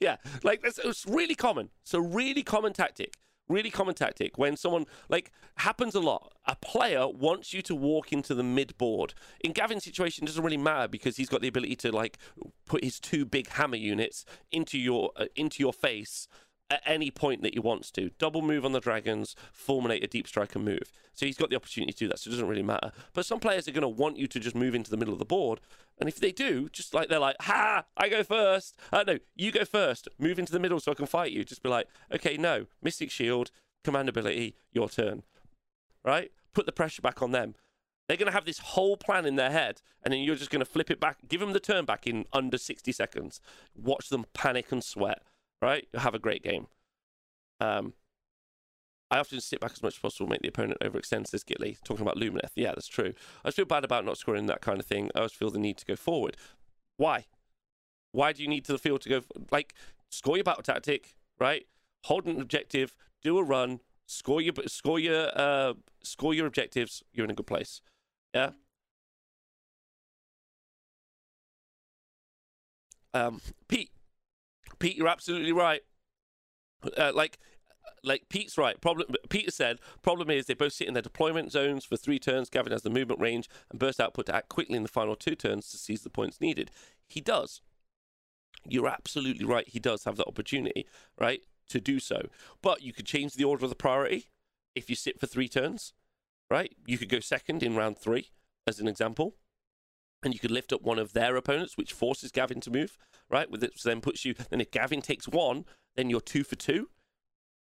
yeah. 0.00 0.16
Like 0.42 0.62
that's 0.62 0.78
it's 0.78 1.06
really 1.06 1.34
common. 1.34 1.70
It's 1.82 1.94
a 1.94 2.00
really 2.00 2.42
common 2.42 2.72
tactic. 2.72 3.14
Really 3.48 3.70
common 3.70 3.94
tactic 3.94 4.36
when 4.36 4.56
someone 4.56 4.84
like 5.08 5.30
happens 5.56 5.94
a 5.94 6.00
lot. 6.00 6.34
A 6.46 6.56
player 6.56 7.08
wants 7.08 7.54
you 7.54 7.62
to 7.62 7.74
walk 7.74 8.12
into 8.12 8.34
the 8.34 8.42
mid 8.42 8.76
board. 8.76 9.14
In 9.40 9.52
Gavin's 9.52 9.84
situation, 9.84 10.24
it 10.24 10.26
doesn't 10.26 10.44
really 10.44 10.58
matter 10.58 10.88
because 10.88 11.16
he's 11.16 11.28
got 11.28 11.40
the 11.40 11.48
ability 11.48 11.76
to 11.76 11.92
like 11.92 12.18
put 12.66 12.84
his 12.84 13.00
two 13.00 13.24
big 13.24 13.48
hammer 13.48 13.76
units 13.76 14.24
into 14.52 14.78
your 14.78 15.12
uh, 15.16 15.26
into 15.36 15.62
your 15.62 15.72
face 15.72 16.28
at 16.70 16.82
any 16.84 17.10
point 17.10 17.42
that 17.42 17.54
he 17.54 17.60
wants 17.60 17.90
to. 17.92 18.10
Double 18.18 18.42
move 18.42 18.64
on 18.64 18.72
the 18.72 18.80
dragons, 18.80 19.34
fulminate 19.52 20.04
a 20.04 20.06
deep 20.06 20.26
strike 20.26 20.54
and 20.54 20.64
move. 20.64 20.92
So 21.14 21.26
he's 21.26 21.36
got 21.36 21.50
the 21.50 21.56
opportunity 21.56 21.92
to 21.92 21.98
do 21.98 22.08
that, 22.08 22.18
so 22.18 22.28
it 22.28 22.32
doesn't 22.32 22.48
really 22.48 22.62
matter. 22.62 22.92
But 23.14 23.26
some 23.26 23.40
players 23.40 23.66
are 23.66 23.72
going 23.72 23.82
to 23.82 23.88
want 23.88 24.18
you 24.18 24.26
to 24.26 24.40
just 24.40 24.54
move 24.54 24.74
into 24.74 24.90
the 24.90 24.96
middle 24.96 25.14
of 25.14 25.18
the 25.18 25.24
board. 25.24 25.60
And 25.98 26.08
if 26.08 26.20
they 26.20 26.30
do, 26.30 26.68
just 26.68 26.94
like 26.94 27.08
they're 27.08 27.18
like, 27.18 27.36
ha, 27.40 27.84
I 27.96 28.08
go 28.08 28.22
first. 28.22 28.76
Uh, 28.92 29.04
no, 29.06 29.18
you 29.34 29.50
go 29.50 29.64
first. 29.64 30.08
Move 30.18 30.38
into 30.38 30.52
the 30.52 30.60
middle 30.60 30.78
so 30.78 30.92
I 30.92 30.94
can 30.94 31.06
fight 31.06 31.32
you. 31.32 31.44
Just 31.44 31.62
be 31.62 31.68
like, 31.68 31.88
okay, 32.12 32.36
no, 32.36 32.66
Mystic 32.82 33.10
Shield, 33.10 33.50
command 33.82 34.08
ability, 34.08 34.54
your 34.72 34.88
turn. 34.88 35.22
Right? 36.04 36.30
Put 36.54 36.66
the 36.66 36.72
pressure 36.72 37.02
back 37.02 37.22
on 37.22 37.32
them. 37.32 37.54
They're 38.06 38.16
going 38.16 38.26
to 38.26 38.32
have 38.32 38.46
this 38.46 38.58
whole 38.58 38.96
plan 38.96 39.26
in 39.26 39.36
their 39.36 39.50
head, 39.50 39.82
and 40.02 40.12
then 40.12 40.20
you're 40.20 40.34
just 40.34 40.50
going 40.50 40.60
to 40.60 40.70
flip 40.70 40.90
it 40.90 40.98
back, 40.98 41.18
give 41.28 41.40
them 41.40 41.52
the 41.52 41.60
turn 41.60 41.84
back 41.84 42.06
in 42.06 42.24
under 42.32 42.56
60 42.56 42.90
seconds. 42.92 43.40
Watch 43.76 44.08
them 44.08 44.24
panic 44.32 44.72
and 44.72 44.82
sweat 44.82 45.22
right? 45.60 45.86
Have 45.94 46.14
a 46.14 46.18
great 46.18 46.42
game. 46.42 46.66
Um, 47.60 47.94
I 49.10 49.18
often 49.18 49.40
sit 49.40 49.60
back 49.60 49.72
as 49.72 49.82
much 49.82 49.94
as 49.94 49.98
possible, 49.98 50.28
make 50.28 50.42
the 50.42 50.48
opponent 50.48 50.80
overextend, 50.82 51.28
says 51.28 51.42
Gitley, 51.42 51.78
talking 51.82 52.02
about 52.02 52.16
Lumineth. 52.16 52.52
Yeah, 52.54 52.70
that's 52.70 52.88
true. 52.88 53.14
I 53.42 53.48
just 53.48 53.56
feel 53.56 53.64
bad 53.64 53.84
about 53.84 54.04
not 54.04 54.18
scoring 54.18 54.46
that 54.46 54.60
kind 54.60 54.78
of 54.78 54.86
thing. 54.86 55.10
I 55.14 55.20
always 55.20 55.32
feel 55.32 55.50
the 55.50 55.58
need 55.58 55.78
to 55.78 55.86
go 55.86 55.96
forward. 55.96 56.36
Why? 56.98 57.26
Why 58.12 58.32
do 58.32 58.42
you 58.42 58.48
need 58.48 58.64
to 58.66 58.72
the 58.72 58.78
field 58.78 59.00
to 59.02 59.08
go? 59.08 59.20
Like, 59.50 59.74
score 60.10 60.36
your 60.36 60.44
battle 60.44 60.62
tactic, 60.62 61.16
right? 61.38 61.66
Hold 62.04 62.26
an 62.26 62.40
objective, 62.40 62.94
do 63.22 63.38
a 63.38 63.42
run, 63.42 63.80
score 64.06 64.40
your 64.40 64.54
score 64.66 64.98
your 64.98 65.30
uh, 65.34 65.74
score 66.02 66.34
your 66.34 66.46
objectives. 66.46 67.02
You're 67.12 67.24
in 67.24 67.30
a 67.30 67.34
good 67.34 67.46
place. 67.46 67.80
Yeah. 68.34 68.50
Um, 73.14 73.40
Pete, 73.68 73.90
Pete, 74.78 74.96
you're 74.96 75.08
absolutely 75.08 75.52
right. 75.52 75.82
Uh, 76.96 77.12
like, 77.14 77.38
like 78.04 78.28
Pete's 78.28 78.56
right. 78.56 78.80
Problem. 78.80 79.08
Peter 79.28 79.50
said 79.50 79.78
problem 80.02 80.30
is 80.30 80.46
they 80.46 80.54
both 80.54 80.72
sit 80.72 80.88
in 80.88 80.94
their 80.94 81.02
deployment 81.02 81.52
zones 81.52 81.84
for 81.84 81.96
three 81.96 82.18
turns. 82.18 82.50
Gavin 82.50 82.72
has 82.72 82.82
the 82.82 82.90
movement 82.90 83.20
range 83.20 83.48
and 83.70 83.78
burst 83.78 84.00
output 84.00 84.26
to 84.26 84.34
act 84.34 84.48
quickly 84.48 84.76
in 84.76 84.82
the 84.82 84.88
final 84.88 85.16
two 85.16 85.34
turns 85.34 85.68
to 85.70 85.76
seize 85.76 86.02
the 86.02 86.10
points 86.10 86.40
needed. 86.40 86.70
He 87.06 87.20
does. 87.20 87.60
You're 88.64 88.88
absolutely 88.88 89.44
right. 89.44 89.68
He 89.68 89.78
does 89.78 90.04
have 90.04 90.16
that 90.16 90.26
opportunity, 90.26 90.86
right, 91.18 91.40
to 91.70 91.80
do 91.80 91.98
so. 92.00 92.28
But 92.62 92.82
you 92.82 92.92
could 92.92 93.06
change 93.06 93.34
the 93.34 93.44
order 93.44 93.64
of 93.64 93.70
the 93.70 93.76
priority 93.76 94.26
if 94.74 94.90
you 94.90 94.96
sit 94.96 95.18
for 95.18 95.26
three 95.26 95.48
turns, 95.48 95.92
right? 96.50 96.74
You 96.86 96.98
could 96.98 97.08
go 97.08 97.20
second 97.20 97.62
in 97.62 97.74
round 97.74 97.98
three, 97.98 98.30
as 98.66 98.78
an 98.78 98.88
example 98.88 99.34
and 100.22 100.34
you 100.34 100.40
could 100.40 100.50
lift 100.50 100.72
up 100.72 100.82
one 100.82 100.98
of 100.98 101.12
their 101.12 101.36
opponents, 101.36 101.76
which 101.76 101.92
forces 101.92 102.30
Gavin 102.30 102.60
to 102.60 102.70
move, 102.70 102.98
right? 103.30 103.50
With 103.50 103.62
it, 103.62 103.72
so 103.76 103.88
then 103.88 104.00
puts 104.00 104.24
you. 104.24 104.34
Then 104.34 104.60
if 104.60 104.70
Gavin 104.70 105.02
takes 105.02 105.28
one, 105.28 105.64
then 105.96 106.10
you're 106.10 106.20
two 106.20 106.44
for 106.44 106.56
two, 106.56 106.88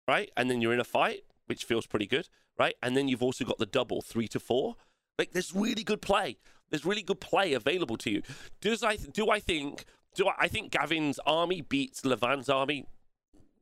right? 0.06 0.30
And 0.36 0.50
then 0.50 0.60
you're 0.60 0.72
in 0.72 0.80
a 0.80 0.84
fight, 0.84 1.22
which 1.46 1.64
feels 1.64 1.86
pretty 1.86 2.06
good, 2.06 2.28
right? 2.58 2.74
And 2.82 2.96
then 2.96 3.08
you've 3.08 3.22
also 3.22 3.44
got 3.44 3.58
the 3.58 3.66
double 3.66 4.00
three 4.02 4.28
to 4.28 4.40
four. 4.40 4.76
Like 5.18 5.32
there's 5.32 5.54
really 5.54 5.84
good 5.84 6.00
play. 6.02 6.38
There's 6.70 6.84
really 6.84 7.02
good 7.02 7.20
play 7.20 7.54
available 7.54 7.96
to 7.98 8.10
you. 8.10 8.22
Does 8.60 8.82
I 8.82 8.96
do 8.96 9.30
I 9.30 9.40
think 9.40 9.84
do 10.14 10.28
I, 10.28 10.34
I 10.40 10.48
think 10.48 10.72
Gavin's 10.72 11.18
army 11.26 11.60
beats 11.60 12.04
Levan's 12.04 12.48
army 12.48 12.86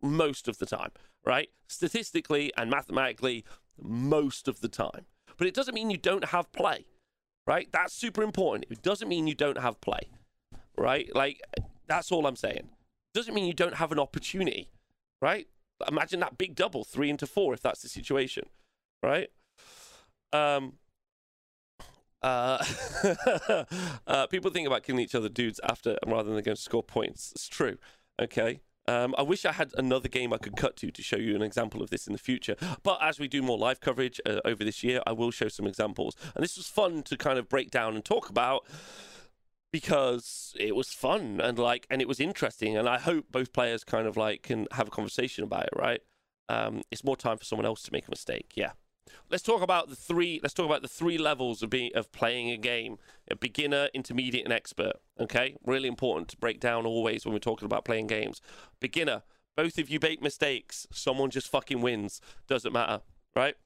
most 0.03 0.49
of 0.49 0.59
the 0.59 0.67
time, 0.67 0.91
right? 1.25 1.49
Statistically 1.69 2.53
and 2.57 2.71
mathematically, 2.71 3.45
most 3.81 4.49
of 4.49 4.61
the 4.61 4.69
time. 4.69 5.07
But 5.37 5.47
it 5.47 5.55
doesn't 5.55 5.75
mean 5.75 5.91
you 5.91 5.99
don't 5.99 6.27
have 6.27 6.51
play 6.53 6.87
right? 7.47 7.69
That's 7.73 7.95
super 7.95 8.23
important. 8.23 8.67
It 8.71 8.83
doesn't 8.83 9.09
mean 9.09 9.27
you 9.27 9.35
don't 9.35 9.59
have 9.59 9.81
play, 9.81 10.09
right? 10.77 11.09
Like, 11.15 11.41
that's 11.87 12.11
all 12.11 12.27
I'm 12.27 12.37
saying. 12.37 12.69
Doesn't 13.15 13.35
mean 13.35 13.47
you 13.47 13.55
don't 13.55 13.77
have 13.77 13.93
an 13.93 13.99
opportunity, 13.99 14.71
right? 15.23 15.47
Imagine 15.89 16.21
that 16.21 16.39
big 16.39 16.55
double, 16.55 16.85
three 16.85 17.11
into 17.11 17.27
four, 17.27 17.55
if 17.55 17.63
that's 17.63 17.83
the 17.83 17.89
situation, 17.89 18.47
right? 19.03 19.29
Um, 20.33 20.75
uh, 22.23 22.63
uh, 24.07 24.27
people 24.27 24.51
think 24.51 24.67
about 24.67 24.83
killing 24.83 25.03
each 25.03 25.15
other 25.15 25.29
dudes 25.29 25.61
after 25.63 25.97
rather 26.07 26.35
than 26.35 26.43
going 26.43 26.57
to 26.57 26.61
score 26.63 26.83
points. 26.83 27.33
It's 27.33 27.49
true. 27.49 27.79
Okay. 28.21 28.61
Um, 28.89 29.15
I 29.19 29.23
wish 29.23 29.45
I 29.45 29.53
had 29.53 29.73
another 29.77 30.09
game 30.09 30.33
I 30.33 30.39
could 30.39 30.57
cut 30.57 30.77
to 30.77 30.91
to 30.91 31.03
show 31.03 31.17
you 31.17 31.35
an 31.35 31.43
example 31.43 31.83
of 31.83 31.91
this 31.91 32.07
in 32.07 32.13
the 32.13 32.19
future. 32.19 32.57
But 32.83 32.99
as 33.03 33.19
we 33.19 33.29
do 33.29 33.43
more 33.43 33.59
live 33.59 33.81
coverage 33.81 34.21
uh, 34.25 34.41
over 34.45 34.63
this 34.65 34.85
year, 34.85 35.01
I 35.07 35.13
will 35.13 35.31
show 35.31 35.49
some 35.49 35.67
examples. 35.67 36.17
And 36.35 36.45
this 36.45 36.57
was 36.57 36.69
fun 36.69 37.03
to 37.05 37.17
kind 37.17 37.39
of 37.39 37.49
break 37.49 37.71
down 37.71 37.95
and 37.95 38.05
talk 38.05 38.29
about 38.29 38.65
because 39.73 40.55
it 40.59 40.77
was 40.77 40.89
fun 40.93 41.41
and 41.41 41.59
like 41.59 41.87
and 41.91 42.01
it 42.01 42.09
was 42.09 42.21
interesting. 42.21 42.77
And 42.77 42.89
I 42.89 42.99
hope 42.99 43.27
both 43.31 43.53
players 43.53 43.83
kind 43.85 44.07
of 44.07 44.17
like 44.17 44.43
can 44.43 44.69
have 44.73 44.89
a 44.89 44.91
conversation 44.91 45.43
about 45.43 45.65
it. 45.65 45.73
Right? 45.77 46.01
Um, 46.49 46.83
it's 46.93 47.03
more 47.03 47.17
time 47.17 47.39
for 47.39 47.45
someone 47.45 47.67
else 47.67 47.83
to 47.83 47.93
make 47.93 48.07
a 48.07 48.11
mistake. 48.11 48.53
Yeah. 48.55 48.73
Let's 49.31 49.43
talk 49.43 49.63
about 49.63 49.89
the 49.89 49.97
three. 49.97 50.41
Let's 50.43 50.55
talk 50.55 50.67
about 50.67 50.83
the 50.83 50.89
three 50.89 51.19
levels 51.19 51.63
of 51.63 51.71
being 51.71 51.91
of 51.95 52.13
playing 52.13 52.51
a 52.51 52.57
game: 52.57 52.99
a 53.31 53.37
beginner, 53.37 53.89
intermediate, 53.95 54.45
and 54.45 54.53
expert. 54.53 54.95
Okay, 55.21 55.57
really 55.65 55.89
important 55.89 56.29
to 56.29 56.37
break 56.37 56.61
down 56.61 56.87
always 56.87 57.25
when 57.25 57.33
we're 57.33 57.39
talking 57.39 57.67
about 57.67 57.85
playing 57.85 58.07
games. 58.07 58.41
Beginner, 58.81 59.23
both 59.57 59.79
of 59.79 59.89
you 59.89 59.99
make 60.01 60.23
mistakes. 60.23 60.87
Someone 60.93 61.31
just 61.31 61.49
fucking 61.49 61.81
wins. 61.81 62.21
Doesn't 62.47 62.73
matter, 62.73 63.01
right? 63.35 63.57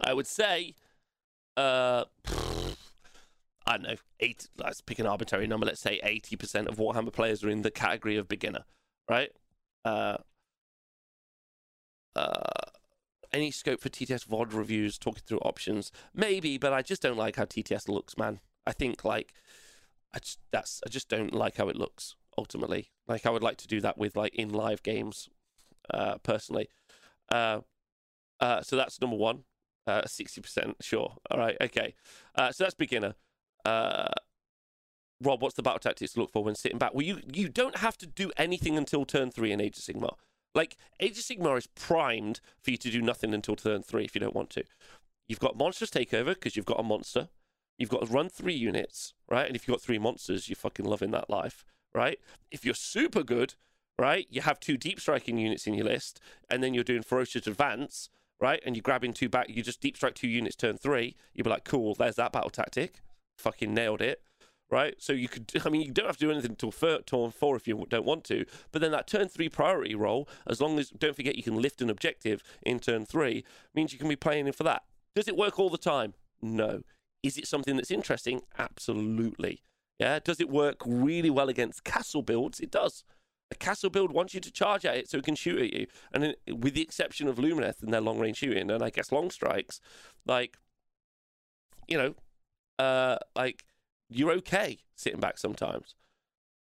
I 0.00 0.14
would 0.14 0.26
say, 0.26 0.74
uh, 1.56 2.04
I 3.66 3.72
don't 3.72 3.82
know, 3.82 3.96
eight. 4.20 4.48
Let's 4.56 4.80
pick 4.80 4.98
an 4.98 5.06
arbitrary 5.06 5.46
number. 5.46 5.66
Let's 5.66 5.80
say 5.80 6.00
eighty 6.02 6.36
percent 6.36 6.68
of 6.68 6.76
Warhammer 6.76 7.12
players 7.12 7.44
are 7.44 7.50
in 7.50 7.62
the 7.62 7.70
category 7.70 8.16
of 8.16 8.28
beginner, 8.28 8.64
right? 9.08 9.30
Uh, 9.84 10.18
uh, 12.14 12.42
any 13.32 13.50
scope 13.50 13.80
for 13.80 13.88
TTS 13.88 14.26
VOD 14.26 14.52
reviews, 14.54 14.98
talking 14.98 15.22
through 15.26 15.38
options? 15.38 15.92
Maybe, 16.14 16.58
but 16.58 16.72
I 16.72 16.82
just 16.82 17.02
don't 17.02 17.16
like 17.16 17.36
how 17.36 17.44
TTS 17.44 17.88
looks, 17.88 18.16
man. 18.16 18.40
I 18.66 18.72
think 18.72 19.04
like 19.04 19.32
I 20.14 20.18
just 20.18 20.38
that's 20.50 20.80
I 20.86 20.90
just 20.90 21.08
don't 21.08 21.34
like 21.34 21.56
how 21.56 21.68
it 21.68 21.76
looks 21.76 22.16
ultimately. 22.38 22.90
Like 23.06 23.26
I 23.26 23.30
would 23.30 23.42
like 23.42 23.56
to 23.58 23.66
do 23.66 23.80
that 23.80 23.98
with 23.98 24.16
like 24.16 24.34
in 24.34 24.50
live 24.50 24.82
games, 24.82 25.28
uh, 25.92 26.18
personally. 26.18 26.68
Uh, 27.30 27.60
uh, 28.40 28.62
so 28.62 28.76
that's 28.76 29.00
number 29.00 29.16
one. 29.16 29.44
Uh, 29.86 30.02
sixty 30.06 30.40
percent, 30.40 30.76
sure. 30.80 31.16
All 31.30 31.38
right, 31.38 31.56
okay. 31.60 31.94
Uh, 32.34 32.52
so 32.52 32.64
that's 32.64 32.74
beginner. 32.74 33.14
Uh, 33.64 34.08
Rob, 35.20 35.40
what's 35.42 35.54
the 35.54 35.62
battle 35.62 35.78
tactics 35.78 36.12
to 36.12 36.20
look 36.20 36.32
for 36.32 36.44
when 36.44 36.54
sitting 36.54 36.78
back? 36.78 36.94
Well, 36.94 37.04
you 37.04 37.20
you 37.32 37.48
don't 37.48 37.78
have 37.78 37.96
to 37.98 38.06
do 38.06 38.30
anything 38.36 38.76
until 38.76 39.04
turn 39.04 39.30
three 39.30 39.52
in 39.52 39.60
Age 39.60 39.78
of 39.78 39.84
Sigmar. 39.84 40.14
Like 40.54 40.76
Age 41.00 41.18
of 41.18 41.24
Sigmar 41.24 41.56
is 41.58 41.66
primed 41.66 42.40
for 42.62 42.70
you 42.70 42.76
to 42.76 42.90
do 42.90 43.00
nothing 43.00 43.32
until 43.32 43.56
turn 43.56 43.82
three 43.82 44.04
if 44.04 44.14
you 44.14 44.20
don't 44.20 44.34
want 44.34 44.50
to. 44.50 44.64
You've 45.28 45.40
got 45.40 45.56
monsters 45.56 45.90
takeover 45.90 46.34
because 46.34 46.56
you've 46.56 46.66
got 46.66 46.80
a 46.80 46.82
monster. 46.82 47.28
You've 47.78 47.90
got 47.90 48.06
to 48.06 48.12
run 48.12 48.28
three 48.28 48.54
units, 48.54 49.14
right? 49.30 49.46
And 49.46 49.56
if 49.56 49.66
you've 49.66 49.74
got 49.74 49.82
three 49.82 49.98
monsters, 49.98 50.48
you're 50.48 50.56
fucking 50.56 50.84
loving 50.84 51.10
that 51.12 51.30
life, 51.30 51.64
right? 51.94 52.18
If 52.50 52.64
you're 52.64 52.74
super 52.74 53.22
good, 53.22 53.54
right, 53.98 54.26
you 54.30 54.42
have 54.42 54.60
two 54.60 54.76
deep 54.76 55.00
striking 55.00 55.38
units 55.38 55.66
in 55.66 55.74
your 55.74 55.86
list, 55.86 56.20
and 56.50 56.62
then 56.62 56.74
you're 56.74 56.84
doing 56.84 57.02
ferocious 57.02 57.46
advance, 57.46 58.10
right? 58.40 58.62
And 58.66 58.76
you're 58.76 58.82
grabbing 58.82 59.14
two 59.14 59.28
back, 59.28 59.48
you 59.48 59.62
just 59.62 59.80
deep 59.80 59.96
strike 59.96 60.14
two 60.14 60.28
units 60.28 60.56
turn 60.56 60.76
three. 60.76 61.16
You'd 61.32 61.44
be 61.44 61.50
like, 61.50 61.64
cool, 61.64 61.94
there's 61.94 62.16
that 62.16 62.32
battle 62.32 62.50
tactic. 62.50 63.00
Fucking 63.38 63.72
nailed 63.72 64.02
it 64.02 64.20
right? 64.72 64.94
So 64.98 65.12
you 65.12 65.28
could, 65.28 65.52
I 65.64 65.68
mean, 65.68 65.82
you 65.82 65.92
don't 65.92 66.06
have 66.06 66.16
to 66.16 66.26
do 66.26 66.32
anything 66.32 66.56
until 66.58 66.72
turn 66.72 67.30
four 67.30 67.54
if 67.54 67.68
you 67.68 67.86
don't 67.88 68.06
want 68.06 68.24
to. 68.24 68.44
But 68.72 68.80
then 68.80 68.90
that 68.90 69.06
turn 69.06 69.28
three 69.28 69.48
priority 69.48 69.94
roll, 69.94 70.28
as 70.48 70.60
long 70.60 70.78
as 70.80 70.88
don't 70.90 71.14
forget 71.14 71.36
you 71.36 71.44
can 71.44 71.60
lift 71.60 71.80
an 71.80 71.90
objective 71.90 72.42
in 72.62 72.80
turn 72.80 73.04
three, 73.04 73.44
means 73.74 73.92
you 73.92 73.98
can 73.98 74.08
be 74.08 74.16
playing 74.16 74.48
in 74.48 74.52
for 74.52 74.64
that. 74.64 74.82
Does 75.14 75.28
it 75.28 75.36
work 75.36 75.60
all 75.60 75.70
the 75.70 75.78
time? 75.78 76.14
No. 76.40 76.82
Is 77.22 77.38
it 77.38 77.46
something 77.46 77.76
that's 77.76 77.90
interesting? 77.90 78.40
Absolutely. 78.58 79.62
Yeah. 80.00 80.18
Does 80.18 80.40
it 80.40 80.48
work 80.48 80.78
really 80.84 81.30
well 81.30 81.48
against 81.48 81.84
castle 81.84 82.22
builds? 82.22 82.58
It 82.58 82.72
does. 82.72 83.04
A 83.50 83.54
castle 83.54 83.90
build 83.90 84.12
wants 84.12 84.32
you 84.32 84.40
to 84.40 84.50
charge 84.50 84.86
at 84.86 84.96
it 84.96 85.10
so 85.10 85.18
it 85.18 85.24
can 85.24 85.34
shoot 85.34 85.60
at 85.60 85.74
you. 85.74 85.86
And 86.12 86.34
with 86.48 86.72
the 86.72 86.80
exception 86.80 87.28
of 87.28 87.36
Lumineth 87.36 87.82
and 87.82 87.92
their 87.92 88.00
long 88.00 88.18
range 88.18 88.38
shooting, 88.38 88.70
and 88.70 88.82
I 88.82 88.88
guess 88.88 89.12
long 89.12 89.30
strikes, 89.30 89.78
like, 90.24 90.56
you 91.86 91.98
know, 91.98 92.14
uh, 92.78 93.18
like 93.36 93.64
you're 94.12 94.32
okay 94.32 94.78
sitting 94.96 95.20
back 95.20 95.38
sometimes. 95.38 95.94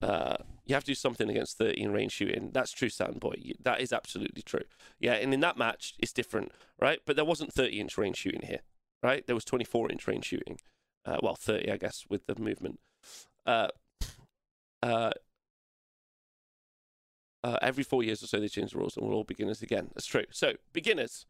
Uh, 0.01 0.37
you 0.65 0.73
have 0.73 0.83
to 0.83 0.91
do 0.91 0.95
something 0.95 1.29
against 1.29 1.57
13 1.57 1.91
range 1.91 2.11
shooting. 2.13 2.49
That's 2.53 2.71
true, 2.71 2.89
Sandboy. 2.89 3.53
That 3.61 3.81
is 3.81 3.93
absolutely 3.93 4.41
true. 4.41 4.63
Yeah, 4.99 5.13
and 5.13 5.33
in 5.33 5.41
that 5.41 5.57
match, 5.57 5.93
it's 5.99 6.11
different, 6.11 6.51
right? 6.79 6.99
But 7.05 7.15
there 7.15 7.25
wasn't 7.25 7.53
30 7.53 7.79
inch 7.79 7.97
range 7.97 8.17
shooting 8.17 8.41
here, 8.41 8.61
right? 9.03 9.25
There 9.25 9.35
was 9.35 9.45
24 9.45 9.91
inch 9.91 10.07
range 10.07 10.25
shooting. 10.25 10.59
Uh, 11.05 11.17
well, 11.21 11.35
30, 11.35 11.71
I 11.71 11.77
guess, 11.77 12.05
with 12.09 12.25
the 12.25 12.39
movement. 12.39 12.79
Uh, 13.45 13.67
uh, 14.81 15.11
uh, 17.43 17.57
every 17.61 17.83
four 17.83 18.03
years 18.03 18.23
or 18.23 18.27
so, 18.27 18.39
they 18.39 18.47
change 18.47 18.71
the 18.71 18.79
rules, 18.79 18.97
and 18.97 19.07
we're 19.07 19.13
all 19.13 19.23
beginners 19.23 19.61
again. 19.61 19.89
That's 19.93 20.05
true. 20.05 20.25
So, 20.31 20.53
beginners, 20.73 21.25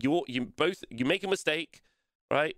you 0.00 0.22
you 0.28 0.44
both 0.44 0.84
you 0.90 1.04
make 1.04 1.24
a 1.24 1.28
mistake, 1.28 1.82
right? 2.30 2.56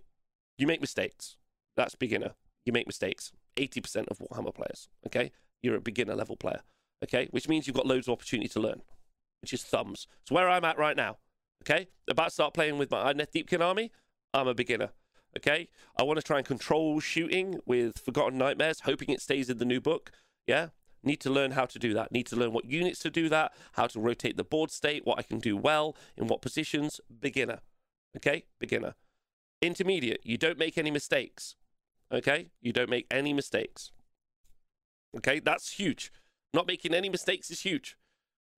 You 0.57 0.67
make 0.67 0.81
mistakes. 0.81 1.37
That's 1.75 1.95
beginner 1.95 2.33
you 2.65 2.73
make 2.73 2.87
mistakes. 2.87 3.31
80% 3.57 4.07
of 4.07 4.19
Warhammer 4.19 4.53
players, 4.53 4.89
okay? 5.07 5.31
You're 5.61 5.75
a 5.75 5.81
beginner 5.81 6.15
level 6.15 6.35
player, 6.35 6.61
okay? 7.03 7.27
Which 7.31 7.49
means 7.49 7.67
you've 7.67 7.75
got 7.75 7.85
loads 7.85 8.07
of 8.07 8.13
opportunity 8.13 8.49
to 8.49 8.59
learn, 8.59 8.81
which 9.41 9.53
is 9.53 9.63
thumbs. 9.63 10.07
So 10.25 10.35
where 10.35 10.49
I'm 10.49 10.65
at 10.65 10.77
right 10.77 10.95
now, 10.95 11.17
okay? 11.63 11.87
About 12.09 12.25
to 12.25 12.31
start 12.31 12.53
playing 12.53 12.77
with 12.77 12.91
my 12.91 13.11
Idoneth 13.11 13.31
Deepkin 13.33 13.61
army, 13.61 13.91
I'm 14.33 14.47
a 14.47 14.53
beginner, 14.53 14.89
okay? 15.37 15.67
I 15.97 16.03
want 16.03 16.17
to 16.17 16.23
try 16.23 16.37
and 16.37 16.45
control 16.45 16.99
shooting 16.99 17.59
with 17.65 17.99
Forgotten 17.99 18.37
Nightmares, 18.37 18.81
hoping 18.81 19.09
it 19.09 19.21
stays 19.21 19.49
in 19.49 19.57
the 19.57 19.65
new 19.65 19.81
book, 19.81 20.11
yeah? 20.47 20.69
Need 21.03 21.21
to 21.21 21.29
learn 21.29 21.51
how 21.51 21.65
to 21.65 21.79
do 21.79 21.93
that. 21.93 22.11
Need 22.11 22.27
to 22.27 22.35
learn 22.35 22.51
what 22.51 22.65
units 22.65 22.99
to 22.99 23.09
do 23.09 23.29
that, 23.29 23.53
how 23.73 23.87
to 23.87 23.99
rotate 23.99 24.35
the 24.35 24.43
board 24.43 24.69
state, 24.69 25.05
what 25.05 25.17
I 25.17 25.21
can 25.21 25.39
do 25.39 25.55
well, 25.55 25.95
in 26.17 26.27
what 26.27 26.41
positions. 26.41 26.99
Beginner, 27.21 27.59
okay? 28.17 28.45
Beginner. 28.59 28.95
Intermediate, 29.61 30.21
you 30.23 30.37
don't 30.37 30.57
make 30.57 30.77
any 30.77 30.91
mistakes. 30.91 31.55
Okay? 32.11 32.49
You 32.61 32.73
don't 32.73 32.89
make 32.89 33.07
any 33.11 33.33
mistakes. 33.33 33.91
Okay? 35.17 35.39
That's 35.39 35.73
huge. 35.73 36.11
Not 36.53 36.67
making 36.67 36.93
any 36.93 37.09
mistakes 37.09 37.51
is 37.51 37.61
huge. 37.61 37.95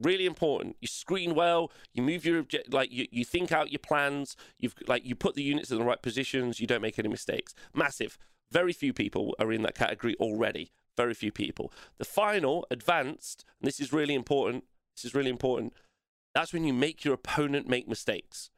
Really 0.01 0.25
important. 0.25 0.77
You 0.81 0.89
screen 0.89 1.35
well, 1.35 1.71
you 1.93 2.03
move 2.03 2.25
your 2.25 2.39
object 2.39 2.73
like 2.73 2.91
you, 2.91 3.07
you 3.11 3.25
think 3.25 3.53
out 3.53 3.71
your 3.71 3.81
plans, 3.81 4.35
you've 4.59 4.75
like 4.87 5.05
you 5.05 5.15
put 5.15 5.35
the 5.35 5.43
units 5.43 5.71
in 5.71 5.79
the 5.79 5.85
right 5.85 6.01
positions, 6.01 6.59
you 6.59 6.67
don't 6.67 6.81
make 6.81 6.99
any 6.99 7.09
mistakes. 7.09 7.55
Massive. 7.75 8.17
Very 8.51 8.73
few 8.73 8.93
people 8.93 9.35
are 9.39 9.53
in 9.53 9.63
that 9.63 9.75
category 9.75 10.17
already. 10.19 10.73
Very 10.97 11.15
few 11.15 11.31
people. 11.31 11.73
The 11.99 12.05
final, 12.05 12.67
advanced, 12.71 13.45
and 13.61 13.69
this 13.69 13.79
is 13.79 13.93
really 13.93 14.15
important. 14.15 14.65
This 14.97 15.05
is 15.05 15.15
really 15.15 15.31
important. 15.31 15.75
That's 16.35 16.53
when 16.53 16.65
you 16.65 16.73
make 16.73 17.05
your 17.05 17.15
opponent 17.15 17.69
make 17.69 17.89
mistakes 17.89 18.51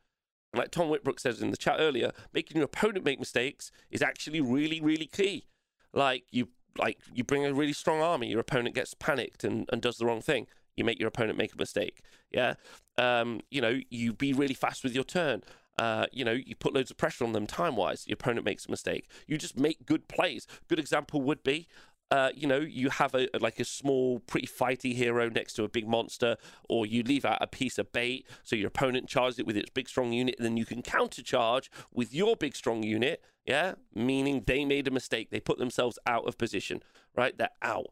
like 0.54 0.70
Tom 0.70 0.88
Whitbrook 0.88 1.18
says 1.18 1.40
in 1.40 1.50
the 1.50 1.56
chat 1.56 1.76
earlier, 1.78 2.12
making 2.32 2.56
your 2.56 2.66
opponent 2.66 3.04
make 3.04 3.18
mistakes 3.18 3.70
is 3.90 4.02
actually 4.02 4.40
really, 4.40 4.80
really 4.80 5.06
key. 5.06 5.46
Like 5.92 6.24
you 6.30 6.48
like 6.78 6.98
you 7.12 7.24
bring 7.24 7.44
a 7.44 7.52
really 7.52 7.72
strong 7.72 8.00
army, 8.00 8.28
your 8.28 8.40
opponent 8.40 8.74
gets 8.74 8.94
panicked 8.94 9.44
and, 9.44 9.68
and 9.72 9.82
does 9.82 9.98
the 9.98 10.06
wrong 10.06 10.20
thing. 10.20 10.46
You 10.76 10.84
make 10.84 10.98
your 10.98 11.08
opponent 11.08 11.36
make 11.36 11.54
a 11.54 11.58
mistake. 11.58 12.02
Yeah. 12.30 12.54
Um, 12.96 13.40
you 13.50 13.60
know, 13.60 13.80
you 13.90 14.12
be 14.12 14.32
really 14.32 14.54
fast 14.54 14.82
with 14.82 14.94
your 14.94 15.04
turn. 15.04 15.42
Uh, 15.78 16.06
you 16.12 16.24
know, 16.24 16.32
you 16.32 16.54
put 16.54 16.74
loads 16.74 16.90
of 16.90 16.96
pressure 16.96 17.24
on 17.24 17.32
them 17.32 17.46
time 17.46 17.76
wise. 17.76 18.06
Your 18.06 18.14
opponent 18.14 18.44
makes 18.44 18.66
a 18.66 18.70
mistake. 18.70 19.10
You 19.26 19.38
just 19.38 19.58
make 19.58 19.86
good 19.86 20.08
plays. 20.08 20.46
Good 20.68 20.78
example 20.78 21.20
would 21.22 21.42
be 21.42 21.66
uh, 22.12 22.28
you 22.34 22.46
know, 22.46 22.58
you 22.58 22.90
have 22.90 23.14
a 23.14 23.26
like 23.40 23.58
a 23.58 23.64
small, 23.64 24.18
pretty 24.18 24.46
fighty 24.46 24.94
hero 24.94 25.30
next 25.30 25.54
to 25.54 25.64
a 25.64 25.68
big 25.68 25.88
monster, 25.88 26.36
or 26.68 26.84
you 26.84 27.02
leave 27.02 27.24
out 27.24 27.38
a 27.40 27.46
piece 27.46 27.78
of 27.78 27.90
bait 27.90 28.28
so 28.42 28.54
your 28.54 28.68
opponent 28.68 29.08
charges 29.08 29.38
it 29.38 29.46
with 29.46 29.56
its 29.56 29.70
big 29.70 29.88
strong 29.88 30.12
unit, 30.12 30.34
and 30.36 30.44
then 30.44 30.58
you 30.58 30.66
can 30.66 30.82
countercharge 30.82 31.70
with 31.90 32.12
your 32.12 32.36
big 32.36 32.54
strong 32.54 32.82
unit. 32.82 33.24
Yeah, 33.46 33.76
meaning 33.94 34.44
they 34.46 34.66
made 34.66 34.86
a 34.86 34.90
mistake. 34.90 35.30
They 35.30 35.40
put 35.40 35.56
themselves 35.56 35.98
out 36.06 36.26
of 36.28 36.36
position. 36.36 36.82
Right, 37.16 37.36
they're 37.38 37.48
out. 37.62 37.86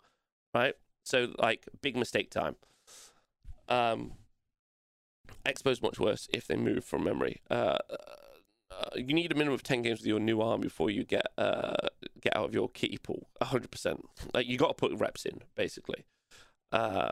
Right, 0.55 0.75
so 1.03 1.33
like 1.39 1.67
big 1.81 1.97
mistake 1.97 2.31
time. 2.31 2.57
Um, 3.71 4.13
Expo's 5.47 5.81
much 5.81 5.99
worse 5.99 6.29
if 6.31 6.47
they 6.47 6.57
move 6.57 6.85
from 6.85 7.05
memory. 7.05 7.41
Uh, 7.49 7.79
uh, 8.71 8.91
you 8.97 9.15
need 9.15 9.33
a 9.33 9.35
minimum 9.35 9.55
of 9.55 9.63
10 9.63 9.83
games 9.83 10.01
with 10.01 10.07
your 10.07 10.21
new 10.21 10.41
arm 10.41 10.61
before 10.61 10.91
you 10.91 11.05
get 11.05 11.27
uh, 11.39 11.75
get 12.21 12.37
out 12.37 12.45
of 12.45 12.55
your 12.55 12.69
kitty 12.69 12.99
pool 12.99 13.29
100% 13.43 14.01
like 14.35 14.47
you 14.47 14.57
got 14.57 14.69
to 14.69 14.75
put 14.75 14.93
reps 14.99 15.25
in 15.25 15.41
basically. 15.55 16.05
Uh, 16.73 17.11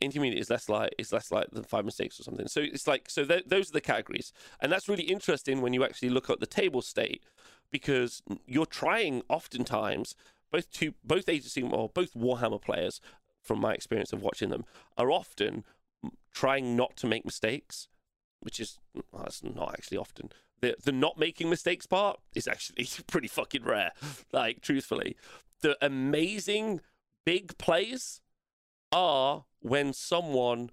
intermediate 0.00 0.40
is 0.40 0.50
less 0.50 0.68
like 0.68 0.94
is 0.98 1.12
less 1.12 1.30
like 1.30 1.50
than 1.50 1.64
five 1.64 1.84
mistakes 1.84 2.18
or 2.18 2.22
something. 2.22 2.48
So 2.48 2.60
it's 2.60 2.86
like 2.86 3.10
so 3.10 3.24
th- 3.24 3.44
those 3.46 3.70
are 3.70 3.74
the 3.74 3.80
categories. 3.80 4.32
And 4.60 4.70
that's 4.72 4.88
really 4.88 5.04
interesting 5.04 5.60
when 5.60 5.72
you 5.72 5.84
actually 5.84 6.10
look 6.10 6.30
at 6.30 6.40
the 6.40 6.46
table 6.46 6.82
state 6.82 7.22
because 7.70 8.22
you're 8.46 8.66
trying 8.66 9.22
oftentimes 9.28 10.14
both 10.50 10.70
two 10.70 10.94
both 11.04 11.28
agency 11.28 11.62
or 11.62 11.88
both 11.88 12.14
warhammer 12.14 12.60
players 12.60 13.00
from 13.42 13.60
my 13.60 13.72
experience 13.72 14.12
of 14.12 14.22
watching 14.22 14.50
them 14.50 14.64
are 14.96 15.10
often 15.10 15.64
trying 16.32 16.76
not 16.76 16.96
to 16.96 17.06
make 17.06 17.24
mistakes 17.24 17.88
which 18.40 18.60
is 18.60 18.78
well, 18.94 19.22
that's 19.22 19.42
not 19.42 19.72
actually 19.72 19.98
often 19.98 20.30
the 20.60 20.76
the 20.82 20.92
not 20.92 21.18
making 21.18 21.50
mistakes 21.50 21.86
part 21.86 22.20
is 22.34 22.48
actually 22.48 22.88
pretty 23.06 23.28
fucking 23.28 23.64
rare. 23.64 23.92
Like 24.32 24.60
truthfully, 24.60 25.16
the 25.60 25.76
amazing 25.84 26.80
big 27.24 27.56
plays 27.58 28.20
are 28.92 29.44
when 29.60 29.92
someone 29.92 30.70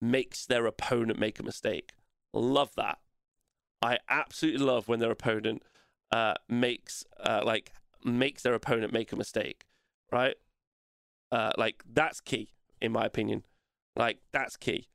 makes 0.00 0.46
their 0.46 0.66
opponent 0.66 1.18
make 1.18 1.38
a 1.38 1.42
mistake. 1.42 1.92
Love 2.32 2.74
that. 2.76 2.98
I 3.80 3.98
absolutely 4.08 4.64
love 4.64 4.88
when 4.88 5.00
their 5.00 5.10
opponent 5.10 5.62
uh, 6.10 6.34
makes 6.48 7.04
uh, 7.20 7.42
like 7.44 7.72
makes 8.04 8.42
their 8.42 8.54
opponent 8.54 8.92
make 8.92 9.12
a 9.12 9.16
mistake. 9.16 9.64
Right? 10.10 10.36
Uh, 11.30 11.52
like 11.56 11.82
that's 11.90 12.20
key 12.20 12.50
in 12.80 12.92
my 12.92 13.04
opinion. 13.04 13.44
Like 13.96 14.18
that's 14.32 14.56
key 14.56 14.88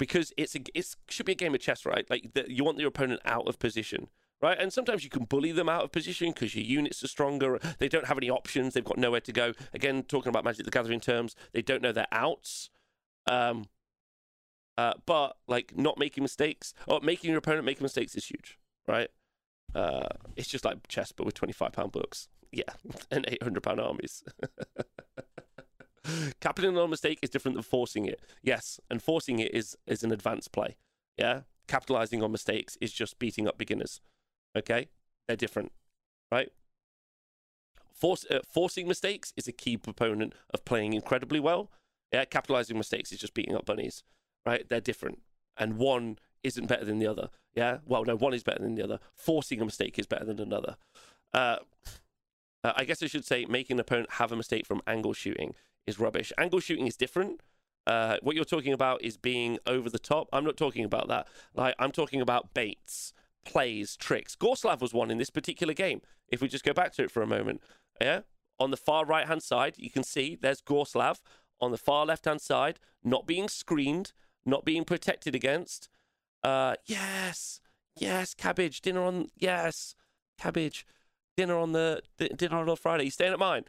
because 0.00 0.32
it's 0.38 0.56
a 0.56 0.60
it 0.74 0.96
should 1.10 1.26
be 1.26 1.32
a 1.32 1.36
game 1.36 1.54
of 1.54 1.60
chess, 1.60 1.84
right? 1.84 2.08
Like 2.08 2.32
the, 2.32 2.50
you 2.50 2.64
want 2.64 2.78
your 2.78 2.88
opponent 2.88 3.20
out 3.26 3.46
of 3.46 3.58
position, 3.58 4.08
right? 4.40 4.56
And 4.58 4.72
sometimes 4.72 5.04
you 5.04 5.10
can 5.10 5.24
bully 5.24 5.52
them 5.52 5.68
out 5.68 5.84
of 5.84 5.92
position 5.92 6.32
because 6.32 6.54
your 6.56 6.64
units 6.64 7.04
are 7.04 7.08
stronger. 7.08 7.60
They 7.78 7.88
don't 7.88 8.06
have 8.06 8.16
any 8.16 8.30
options. 8.30 8.72
They've 8.72 8.82
got 8.82 8.96
nowhere 8.96 9.20
to 9.20 9.32
go. 9.32 9.52
Again, 9.74 10.02
talking 10.04 10.30
about 10.30 10.42
Magic 10.42 10.64
the 10.64 10.70
Gathering 10.70 11.00
terms, 11.00 11.36
they 11.52 11.60
don't 11.60 11.82
know 11.82 11.92
their 11.92 12.06
outs. 12.10 12.70
Um, 13.30 13.66
uh, 14.78 14.94
but 15.04 15.36
like 15.46 15.76
not 15.76 15.98
making 15.98 16.24
mistakes 16.24 16.72
or 16.86 17.00
making 17.02 17.28
your 17.28 17.38
opponent 17.38 17.66
make 17.66 17.82
mistakes 17.82 18.14
is 18.14 18.24
huge, 18.24 18.58
right? 18.88 19.10
Uh, 19.74 20.08
it's 20.34 20.48
just 20.48 20.64
like 20.64 20.88
chess, 20.88 21.12
but 21.12 21.26
with 21.26 21.34
twenty-five 21.34 21.72
pound 21.72 21.92
books, 21.92 22.28
yeah, 22.50 22.72
and 23.10 23.26
eight 23.28 23.42
hundred 23.42 23.62
pound 23.62 23.80
armies. 23.80 24.24
Capitalizing 26.40 26.78
on 26.78 26.84
a 26.84 26.88
mistake 26.88 27.18
is 27.22 27.30
different 27.30 27.56
than 27.56 27.62
forcing 27.62 28.06
it. 28.06 28.20
Yes, 28.42 28.80
and 28.90 29.02
forcing 29.02 29.38
it 29.38 29.54
is 29.54 29.76
is 29.86 30.02
an 30.02 30.12
advanced 30.12 30.52
play. 30.52 30.76
Yeah, 31.16 31.42
capitalizing 31.68 32.22
on 32.22 32.32
mistakes 32.32 32.76
is 32.80 32.92
just 32.92 33.18
beating 33.18 33.46
up 33.46 33.58
beginners. 33.58 34.00
Okay, 34.56 34.88
they're 35.26 35.36
different, 35.36 35.72
right? 36.32 36.50
Force, 37.92 38.24
uh, 38.30 38.40
forcing 38.48 38.88
mistakes 38.88 39.34
is 39.36 39.46
a 39.46 39.52
key 39.52 39.76
proponent 39.76 40.34
of 40.54 40.64
playing 40.64 40.94
incredibly 40.94 41.38
well. 41.38 41.70
Yeah, 42.12 42.24
capitalizing 42.24 42.78
mistakes 42.78 43.12
is 43.12 43.18
just 43.18 43.34
beating 43.34 43.54
up 43.54 43.66
bunnies, 43.66 44.02
right? 44.46 44.66
They're 44.68 44.80
different, 44.80 45.20
and 45.56 45.76
one 45.76 46.18
isn't 46.42 46.66
better 46.66 46.86
than 46.86 46.98
the 46.98 47.06
other. 47.06 47.28
Yeah, 47.54 47.78
well, 47.84 48.04
no, 48.04 48.16
one 48.16 48.32
is 48.32 48.42
better 48.42 48.62
than 48.62 48.74
the 48.74 48.82
other. 48.82 49.00
Forcing 49.14 49.60
a 49.60 49.64
mistake 49.66 49.98
is 49.98 50.06
better 50.06 50.24
than 50.24 50.40
another. 50.40 50.76
Uh, 51.34 51.56
uh, 52.64 52.72
I 52.76 52.84
guess 52.84 53.02
I 53.02 53.06
should 53.06 53.24
say 53.24 53.44
making 53.44 53.76
an 53.76 53.80
opponent 53.80 54.12
have 54.12 54.32
a 54.32 54.36
mistake 54.36 54.66
from 54.66 54.82
angle 54.86 55.12
shooting 55.12 55.54
is 55.90 55.98
rubbish. 55.98 56.32
Angle 56.38 56.60
shooting 56.60 56.86
is 56.86 56.96
different. 56.96 57.40
Uh, 57.86 58.16
what 58.22 58.36
you're 58.36 58.44
talking 58.44 58.72
about 58.72 59.02
is 59.02 59.16
being 59.16 59.58
over 59.66 59.90
the 59.90 59.98
top. 59.98 60.28
I'm 60.32 60.44
not 60.44 60.56
talking 60.56 60.84
about 60.84 61.08
that. 61.08 61.28
Like 61.54 61.74
I'm 61.78 61.92
talking 61.92 62.20
about 62.20 62.54
baits, 62.54 63.12
plays, 63.44 63.96
tricks. 63.96 64.36
Gorslav 64.36 64.80
was 64.80 64.94
one 64.94 65.10
in 65.10 65.18
this 65.18 65.30
particular 65.30 65.74
game. 65.74 66.00
If 66.28 66.40
we 66.40 66.48
just 66.48 66.64
go 66.64 66.72
back 66.72 66.92
to 66.94 67.02
it 67.02 67.10
for 67.10 67.22
a 67.22 67.26
moment, 67.26 67.60
yeah. 68.00 68.20
On 68.58 68.70
the 68.70 68.76
far 68.76 69.04
right 69.04 69.26
hand 69.26 69.42
side, 69.42 69.74
you 69.76 69.90
can 69.90 70.04
see 70.04 70.38
there's 70.40 70.62
Gorslav. 70.62 71.20
On 71.60 71.72
the 71.72 71.78
far 71.78 72.06
left 72.06 72.24
hand 72.24 72.40
side, 72.40 72.78
not 73.02 73.26
being 73.26 73.48
screened, 73.48 74.12
not 74.46 74.64
being 74.64 74.84
protected 74.84 75.34
against. 75.34 75.88
Uh, 76.42 76.74
yes, 76.86 77.60
yes, 77.98 78.34
cabbage 78.34 78.80
dinner 78.80 79.02
on 79.02 79.28
yes, 79.36 79.94
cabbage 80.38 80.86
dinner 81.36 81.56
on 81.56 81.72
the 81.72 82.02
dinner 82.36 82.56
on 82.56 82.76
Friday. 82.76 83.04
You 83.04 83.10
staying 83.10 83.32
at 83.32 83.38
mine? 83.38 83.64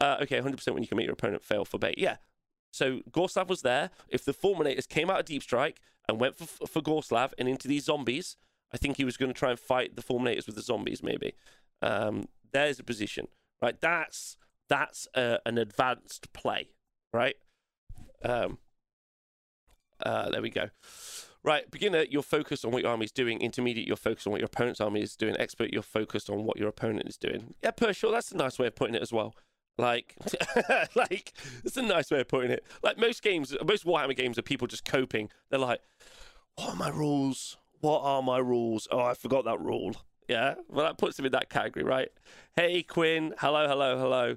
Uh, 0.00 0.16
okay, 0.22 0.40
100% 0.40 0.72
when 0.72 0.82
you 0.82 0.88
can 0.88 0.96
make 0.96 1.06
your 1.06 1.14
opponent 1.14 1.42
fail 1.42 1.64
for 1.64 1.78
bait. 1.78 1.96
Yeah. 1.98 2.16
So 2.72 3.00
Gorslav 3.10 3.48
was 3.48 3.62
there. 3.62 3.90
If 4.08 4.24
the 4.24 4.34
Fulminators 4.34 4.88
came 4.88 5.08
out 5.08 5.20
of 5.20 5.26
Deep 5.26 5.42
Strike 5.42 5.80
and 6.08 6.18
went 6.18 6.36
for, 6.36 6.66
for 6.66 6.82
Gorslav 6.82 7.32
and 7.38 7.48
into 7.48 7.68
these 7.68 7.84
zombies, 7.84 8.36
I 8.72 8.76
think 8.76 8.96
he 8.96 9.04
was 9.04 9.16
going 9.16 9.32
to 9.32 9.38
try 9.38 9.50
and 9.50 9.58
fight 9.58 9.94
the 9.94 10.02
Fulminators 10.02 10.46
with 10.46 10.56
the 10.56 10.62
zombies, 10.62 11.02
maybe. 11.02 11.34
Um, 11.80 12.26
there's 12.52 12.80
a 12.80 12.84
position, 12.84 13.28
right? 13.62 13.80
That's 13.80 14.36
that's 14.68 15.06
uh, 15.14 15.38
an 15.46 15.58
advanced 15.58 16.32
play, 16.32 16.70
right? 17.12 17.36
Um, 18.24 18.58
uh, 20.04 20.30
there 20.30 20.42
we 20.42 20.50
go. 20.50 20.70
Right, 21.44 21.70
beginner, 21.70 22.06
you're 22.08 22.22
focused 22.22 22.64
on 22.64 22.70
what 22.70 22.82
your 22.82 22.90
army 22.90 23.04
is 23.04 23.12
doing. 23.12 23.40
Intermediate, 23.40 23.86
you're 23.86 23.96
focused 23.96 24.26
on 24.26 24.30
what 24.30 24.40
your 24.40 24.46
opponent's 24.46 24.80
army 24.80 25.02
is 25.02 25.14
doing. 25.14 25.36
Expert, 25.38 25.70
you're 25.72 25.82
focused 25.82 26.30
on 26.30 26.44
what 26.44 26.56
your 26.56 26.68
opponent 26.68 27.06
is 27.06 27.18
doing. 27.18 27.54
Yeah, 27.62 27.72
per 27.72 27.92
sure, 27.92 28.10
that's 28.10 28.32
a 28.32 28.36
nice 28.36 28.58
way 28.58 28.66
of 28.66 28.74
putting 28.74 28.94
it 28.94 29.02
as 29.02 29.12
well. 29.12 29.34
Like, 29.76 30.14
like 30.94 31.32
it's 31.64 31.76
a 31.76 31.82
nice 31.82 32.10
way 32.10 32.20
of 32.20 32.28
putting 32.28 32.50
it. 32.50 32.64
Like 32.82 32.98
most 32.98 33.22
games, 33.22 33.54
most 33.66 33.84
Warhammer 33.84 34.16
games 34.16 34.38
are 34.38 34.42
people 34.42 34.66
just 34.66 34.84
coping. 34.84 35.30
They're 35.50 35.58
like, 35.58 35.80
"What 36.56 36.70
are 36.70 36.76
my 36.76 36.88
rules? 36.88 37.56
What 37.80 38.00
are 38.02 38.22
my 38.22 38.38
rules? 38.38 38.86
Oh, 38.90 39.00
I 39.00 39.14
forgot 39.14 39.44
that 39.46 39.60
rule." 39.60 39.96
Yeah, 40.28 40.54
well, 40.68 40.86
that 40.86 40.96
puts 40.96 41.18
him 41.18 41.26
in 41.26 41.32
that 41.32 41.50
category, 41.50 41.84
right? 41.84 42.08
Hey, 42.56 42.82
Quinn. 42.82 43.34
Hello, 43.38 43.68
hello, 43.68 43.98
hello. 43.98 44.36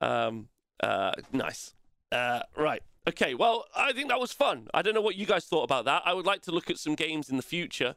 Um, 0.00 0.48
uh, 0.82 1.12
nice. 1.32 1.74
Uh, 2.12 2.40
right. 2.56 2.82
Okay. 3.08 3.34
Well, 3.34 3.66
I 3.76 3.92
think 3.92 4.08
that 4.08 4.20
was 4.20 4.32
fun. 4.32 4.68
I 4.72 4.82
don't 4.82 4.94
know 4.94 5.00
what 5.00 5.16
you 5.16 5.26
guys 5.26 5.44
thought 5.44 5.64
about 5.64 5.84
that. 5.84 6.02
I 6.04 6.12
would 6.14 6.26
like 6.26 6.42
to 6.42 6.52
look 6.52 6.70
at 6.70 6.78
some 6.78 6.94
games 6.94 7.28
in 7.28 7.36
the 7.36 7.42
future. 7.42 7.94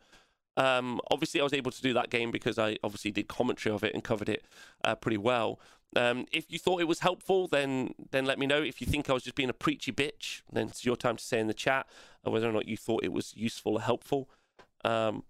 Um, 0.58 1.00
obviously, 1.10 1.40
I 1.40 1.44
was 1.44 1.54
able 1.54 1.72
to 1.72 1.82
do 1.82 1.94
that 1.94 2.10
game 2.10 2.32
because 2.32 2.60
I 2.60 2.78
obviously 2.84 3.12
did 3.12 3.28
commentary 3.28 3.74
of 3.74 3.84
it 3.84 3.94
and 3.94 4.04
covered 4.04 4.28
it 4.28 4.44
uh, 4.84 4.96
pretty 4.96 5.18
well. 5.18 5.60
Um, 5.96 6.26
if 6.32 6.46
you 6.50 6.60
thought 6.60 6.82
it 6.82 6.88
was 6.88 7.00
helpful, 7.00 7.48
then 7.48 7.94
then 8.12 8.26
let 8.26 8.38
me 8.38 8.46
know. 8.46 8.62
If 8.62 8.80
you 8.80 8.88
think 8.88 9.10
I 9.10 9.14
was 9.14 9.24
just 9.24 9.36
being 9.36 9.50
a 9.50 9.54
preachy 9.54 9.92
bitch, 9.92 10.42
then 10.52 10.68
it's 10.68 10.86
your 10.86 10.96
time 10.96 11.18
to 11.18 11.24
say 11.24 11.40
in 11.40 11.48
the 11.48 11.54
chat 11.54 11.88
whether 12.24 12.48
or 12.48 12.54
not 12.54 12.68
you 12.68 12.78
thought 12.78 13.04
it 13.04 13.12
was 13.12 13.34
useful 13.36 13.74
or 13.74 13.82
helpful. 13.82 14.30
Um, 14.86 15.24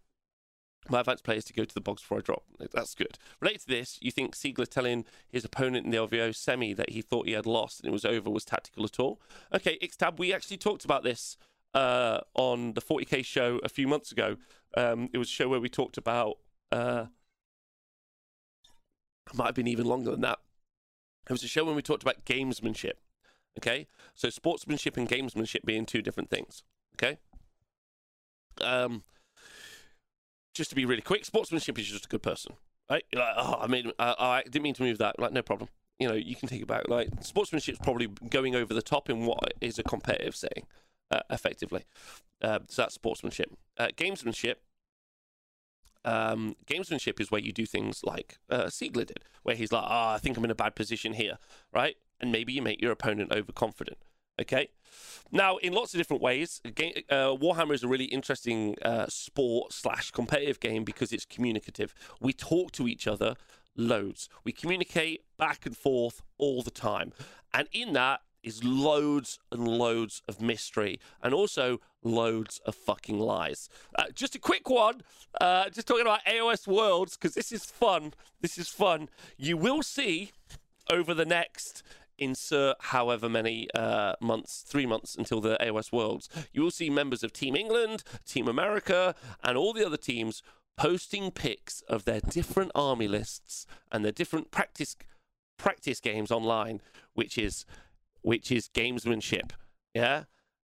my 0.89 1.01
advanced 1.01 1.23
play 1.23 1.37
is 1.37 1.45
to 1.45 1.53
go 1.53 1.65
to 1.65 1.73
the 1.73 1.81
box 1.81 2.01
before 2.01 2.17
I 2.17 2.21
drop. 2.21 2.43
That's 2.73 2.95
good. 2.95 3.17
Related 3.39 3.61
to 3.61 3.67
this, 3.67 3.99
you 4.01 4.11
think 4.11 4.35
Siegler 4.35 4.67
telling 4.67 5.05
his 5.29 5.45
opponent 5.45 5.85
in 5.85 5.91
the 5.91 5.97
LVO 5.97 6.35
semi 6.35 6.73
that 6.73 6.91
he 6.91 7.01
thought 7.01 7.27
he 7.27 7.33
had 7.33 7.45
lost 7.45 7.81
and 7.81 7.89
it 7.89 7.91
was 7.91 8.05
over 8.05 8.29
was 8.29 8.45
tactical 8.45 8.85
at 8.85 8.99
all? 8.99 9.21
Okay, 9.53 9.77
Xtab, 9.81 10.17
we 10.17 10.33
actually 10.33 10.57
talked 10.57 10.85
about 10.85 11.03
this 11.03 11.37
uh, 11.73 12.21
on 12.33 12.73
the 12.73 12.81
40k 12.81 13.23
show 13.23 13.59
a 13.63 13.69
few 13.69 13.87
months 13.87 14.11
ago. 14.11 14.37
Um, 14.75 15.09
it 15.13 15.17
was 15.17 15.27
a 15.27 15.31
show 15.31 15.47
where 15.47 15.59
we 15.59 15.69
talked 15.69 15.97
about. 15.97 16.37
Uh, 16.71 17.05
might 19.33 19.47
have 19.47 19.55
been 19.55 19.67
even 19.67 19.85
longer 19.85 20.11
than 20.11 20.21
that. 20.21 20.39
It 21.29 21.33
was 21.33 21.43
a 21.43 21.47
show 21.47 21.63
when 21.63 21.75
we 21.75 21.83
talked 21.83 22.01
about 22.01 22.25
gamesmanship. 22.25 22.93
Okay, 23.57 23.87
so 24.15 24.29
sportsmanship 24.29 24.97
and 24.97 25.07
gamesmanship 25.07 25.65
being 25.65 25.85
two 25.85 26.01
different 26.01 26.29
things. 26.29 26.63
Okay. 26.95 27.17
Um, 28.61 29.03
just 30.53 30.69
to 30.71 30.75
be 30.75 30.85
really 30.85 31.01
quick, 31.01 31.25
sportsmanship 31.25 31.77
is 31.79 31.87
just 31.87 32.05
a 32.05 32.09
good 32.09 32.23
person, 32.23 32.55
right? 32.89 33.03
You're 33.11 33.21
like, 33.21 33.35
oh, 33.37 33.57
I 33.59 33.67
mean, 33.67 33.91
I, 33.99 34.15
I 34.19 34.43
didn't 34.43 34.63
mean 34.63 34.73
to 34.75 34.83
move 34.83 34.97
that. 34.97 35.19
Like, 35.19 35.31
no 35.31 35.41
problem. 35.41 35.69
You 35.99 36.07
know, 36.07 36.15
you 36.15 36.35
can 36.35 36.49
take 36.49 36.61
it 36.61 36.67
back. 36.67 36.87
Like, 36.87 37.09
is 37.19 37.79
probably 37.81 38.07
going 38.29 38.55
over 38.55 38.73
the 38.73 38.81
top 38.81 39.09
in 39.09 39.25
what 39.25 39.53
is 39.61 39.79
a 39.79 39.83
competitive 39.83 40.35
setting, 40.35 40.65
uh, 41.11 41.21
effectively. 41.29 41.85
Uh, 42.41 42.59
so 42.67 42.81
that's 42.81 42.95
sportsmanship. 42.95 43.51
Uh, 43.77 43.89
gamesmanship. 43.95 44.55
Um, 46.05 46.55
gamesmanship 46.65 47.19
is 47.19 47.29
where 47.29 47.41
you 47.41 47.51
do 47.51 47.65
things 47.65 48.01
like 48.03 48.37
uh, 48.49 48.65
Siegler 48.65 49.05
did, 49.05 49.19
where 49.43 49.55
he's 49.55 49.71
like, 49.71 49.83
"Ah, 49.85 50.11
oh, 50.11 50.15
I 50.15 50.17
think 50.19 50.37
I'm 50.37 50.45
in 50.45 50.51
a 50.51 50.55
bad 50.55 50.75
position 50.75 51.13
here," 51.13 51.37
right? 51.73 51.95
And 52.19 52.31
maybe 52.31 52.53
you 52.53 52.61
make 52.61 52.81
your 52.81 52.91
opponent 52.91 53.31
overconfident. 53.31 53.97
Okay. 54.39 54.69
Now, 55.31 55.57
in 55.57 55.73
lots 55.73 55.93
of 55.93 55.99
different 55.99 56.23
ways, 56.23 56.61
game, 56.73 56.93
uh, 57.09 57.35
Warhammer 57.35 57.73
is 57.73 57.83
a 57.83 57.87
really 57.87 58.05
interesting 58.05 58.75
uh, 58.81 59.07
sport 59.07 59.73
slash 59.73 60.11
competitive 60.11 60.59
game 60.59 60.83
because 60.83 61.11
it's 61.11 61.25
communicative. 61.25 61.93
We 62.21 62.33
talk 62.33 62.71
to 62.73 62.87
each 62.87 63.05
other 63.05 63.35
loads. 63.75 64.29
We 64.43 64.53
communicate 64.53 65.25
back 65.37 65.65
and 65.65 65.75
forth 65.75 66.21
all 66.37 66.63
the 66.63 66.71
time, 66.71 67.11
and 67.53 67.67
in 67.73 67.93
that 67.93 68.21
is 68.43 68.63
loads 68.63 69.39
and 69.51 69.67
loads 69.67 70.21
of 70.27 70.41
mystery 70.41 70.99
and 71.21 71.33
also 71.33 71.79
loads 72.03 72.59
of 72.65 72.75
fucking 72.75 73.19
lies. 73.19 73.69
Uh, 73.97 74.05
just 74.13 74.35
a 74.35 74.39
quick 74.39 74.69
one, 74.69 75.01
uh, 75.41 75.69
just 75.69 75.87
talking 75.87 76.01
about 76.05 76.23
AOS 76.25 76.67
Worlds 76.67 77.17
because 77.17 77.35
this 77.35 77.51
is 77.51 77.65
fun. 77.65 78.13
This 78.41 78.57
is 78.57 78.69
fun. 78.69 79.09
You 79.37 79.57
will 79.57 79.83
see 79.83 80.31
over 80.91 81.13
the 81.13 81.25
next 81.25 81.83
insert 82.17 82.75
however 82.79 83.29
many 83.29 83.67
uh, 83.73 84.13
months, 84.21 84.63
three 84.67 84.85
months 84.85 85.15
until 85.15 85.41
the 85.41 85.57
AOS 85.61 85.91
Worlds, 85.91 86.29
you 86.51 86.61
will 86.61 86.71
see 86.71 86.89
members 86.89 87.23
of 87.23 87.33
Team 87.33 87.55
England, 87.55 88.03
Team 88.25 88.47
America, 88.47 89.15
and 89.43 89.57
all 89.57 89.73
the 89.73 89.85
other 89.85 89.97
teams 89.97 90.43
posting 90.77 91.31
pics 91.31 91.81
of 91.89 92.05
their 92.05 92.21
different 92.21 92.71
army 92.75 93.07
lists 93.07 93.65
and 93.91 94.03
their 94.03 94.11
different 94.11 94.51
practice 94.51 94.95
practice 95.57 95.99
games 95.99 96.31
online, 96.31 96.79
which 97.13 97.37
is 97.37 97.65
which 98.21 98.51
is 98.51 98.69
gamesmanship. 98.69 99.51
Yeah, 99.93 100.23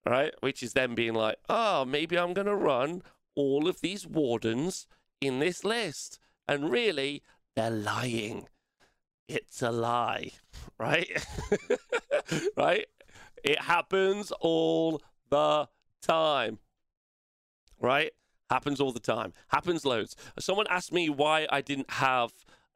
right. 0.07 0.33
Which 0.41 0.63
is 0.63 0.73
them 0.73 0.95
being 0.95 1.15
like, 1.15 1.37
oh, 1.49 1.85
maybe 1.85 2.19
I'm 2.19 2.35
gonna 2.35 2.57
run 2.57 3.03
all 3.35 3.69
of 3.69 3.81
these 3.81 4.07
wardens 4.07 4.87
in 5.21 5.39
this 5.39 5.65
list, 5.65 6.19
and 6.49 6.71
really 6.71 7.23
they're 7.55 7.71
lying 7.71 8.49
it's 9.29 9.63
a 9.63 9.71
lie, 9.71 10.33
right? 10.79 11.25
right? 12.57 12.87
It 13.43 13.61
happens 13.61 14.31
all 14.41 15.01
the 15.31 15.69
time, 16.03 16.59
right? 17.81 18.13
Happens 18.51 18.81
all 18.81 18.93
the 18.93 19.01
time. 19.01 19.33
Happens 19.49 19.85
loads. 19.85 20.15
Someone 20.39 20.67
asked 20.69 20.93
me 20.93 21.09
why 21.09 21.47
I 21.51 21.63
didn't 21.63 21.91
have 21.93 22.33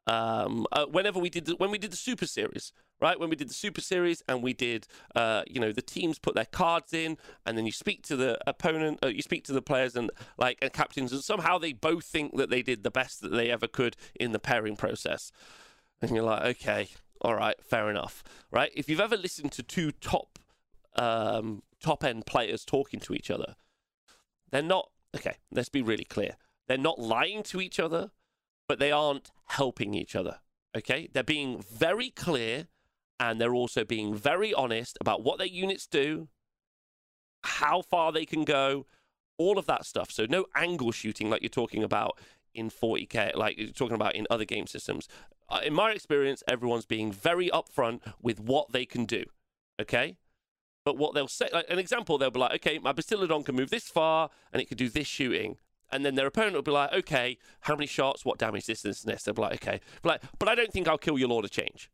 um, 0.07 0.65
uh, 0.71 0.85
whenever 0.85 1.19
we 1.19 1.29
did 1.29 1.45
the, 1.45 1.55
when 1.57 1.69
we 1.69 1.77
did 1.77 1.91
the 1.91 1.97
Super 1.97 2.25
Series, 2.25 2.71
right? 2.99 3.19
When 3.19 3.29
we 3.29 3.35
did 3.35 3.49
the 3.49 3.53
Super 3.53 3.81
Series 3.81 4.23
and 4.27 4.41
we 4.41 4.53
did, 4.53 4.87
uh, 5.15 5.43
you 5.47 5.59
know, 5.59 5.71
the 5.71 5.81
teams 5.81 6.19
put 6.19 6.35
their 6.35 6.45
cards 6.45 6.93
in, 6.93 7.17
and 7.45 7.57
then 7.57 7.65
you 7.65 7.71
speak 7.71 8.03
to 8.07 8.15
the 8.15 8.37
opponent, 8.47 8.99
uh, 9.03 9.07
you 9.07 9.21
speak 9.21 9.43
to 9.45 9.53
the 9.53 9.61
players 9.61 9.95
and 9.95 10.11
like 10.37 10.57
and 10.61 10.73
captains, 10.73 11.11
and 11.11 11.23
somehow 11.23 11.57
they 11.57 11.73
both 11.73 12.05
think 12.05 12.37
that 12.37 12.49
they 12.49 12.61
did 12.61 12.83
the 12.83 12.91
best 12.91 13.21
that 13.21 13.31
they 13.31 13.49
ever 13.51 13.67
could 13.67 13.95
in 14.19 14.31
the 14.31 14.39
pairing 14.39 14.75
process 14.75 15.31
and 16.01 16.11
you're 16.11 16.23
like, 16.23 16.43
okay, 16.43 16.89
all 17.21 17.35
right, 17.35 17.55
fair 17.63 17.89
enough, 17.89 18.23
right? 18.51 18.71
If 18.75 18.89
you've 18.89 18.99
ever 18.99 19.17
listened 19.17 19.51
to 19.53 19.63
two 19.63 19.91
top 19.91 20.39
um, 20.95 21.63
top 21.81 22.03
end 22.03 22.25
players 22.25 22.65
talking 22.65 22.99
to 23.01 23.13
each 23.13 23.31
other, 23.31 23.55
they're 24.51 24.61
not 24.61 24.89
okay. 25.15 25.37
Let's 25.51 25.69
be 25.69 25.81
really 25.81 26.03
clear. 26.03 26.35
They're 26.67 26.77
not 26.77 26.99
lying 26.99 27.43
to 27.43 27.61
each 27.61 27.79
other, 27.79 28.11
but 28.67 28.79
they 28.79 28.91
aren't 28.91 29.31
helping 29.47 29.93
each 29.93 30.15
other. 30.15 30.39
Okay, 30.75 31.09
they're 31.11 31.23
being 31.23 31.61
very 31.61 32.09
clear, 32.09 32.67
and 33.19 33.41
they're 33.41 33.55
also 33.55 33.83
being 33.83 34.15
very 34.15 34.53
honest 34.53 34.97
about 35.01 35.23
what 35.23 35.37
their 35.37 35.47
units 35.47 35.87
do, 35.87 36.27
how 37.43 37.81
far 37.81 38.11
they 38.11 38.25
can 38.25 38.43
go, 38.43 38.85
all 39.37 39.57
of 39.57 39.65
that 39.67 39.85
stuff. 39.85 40.11
So 40.11 40.25
no 40.27 40.45
angle 40.55 40.91
shooting 40.91 41.29
like 41.29 41.41
you're 41.41 41.49
talking 41.49 41.83
about 41.83 42.17
in 42.53 42.69
40k, 42.69 43.35
like 43.35 43.57
you're 43.57 43.69
talking 43.69 43.95
about 43.95 44.15
in 44.15 44.27
other 44.29 44.45
game 44.45 44.67
systems. 44.67 45.07
Uh, 45.49 45.61
in 45.63 45.73
my 45.73 45.91
experience, 45.91 46.43
everyone's 46.47 46.85
being 46.85 47.11
very 47.11 47.49
upfront 47.49 48.01
with 48.21 48.39
what 48.39 48.71
they 48.71 48.85
can 48.85 49.05
do. 49.05 49.23
Okay? 49.79 50.17
But 50.83 50.97
what 50.97 51.13
they'll 51.13 51.27
say, 51.27 51.49
like 51.53 51.65
an 51.69 51.79
example, 51.79 52.17
they'll 52.17 52.31
be 52.31 52.39
like, 52.39 52.53
okay, 52.55 52.79
my 52.79 52.93
Bastiladon 52.93 53.45
can 53.45 53.55
move 53.55 53.69
this 53.69 53.89
far 53.89 54.29
and 54.51 54.61
it 54.61 54.67
could 54.67 54.77
do 54.77 54.89
this 54.89 55.07
shooting. 55.07 55.57
And 55.91 56.05
then 56.05 56.15
their 56.15 56.27
opponent 56.27 56.55
will 56.55 56.61
be 56.63 56.71
like, 56.71 56.91
okay, 56.93 57.37
how 57.61 57.75
many 57.75 57.87
shots, 57.87 58.25
what 58.25 58.37
damage, 58.37 58.65
this, 58.65 58.81
this, 58.81 59.03
and 59.03 59.13
this. 59.13 59.23
They'll 59.23 59.33
be 59.33 59.41
like, 59.41 59.55
okay. 59.55 59.79
But, 60.01 60.09
like, 60.09 60.21
but 60.37 60.49
I 60.49 60.55
don't 60.55 60.71
think 60.71 60.87
I'll 60.87 60.97
kill 60.97 61.17
your 61.17 61.29
Lord 61.29 61.45
of 61.45 61.51
Change. 61.51 61.89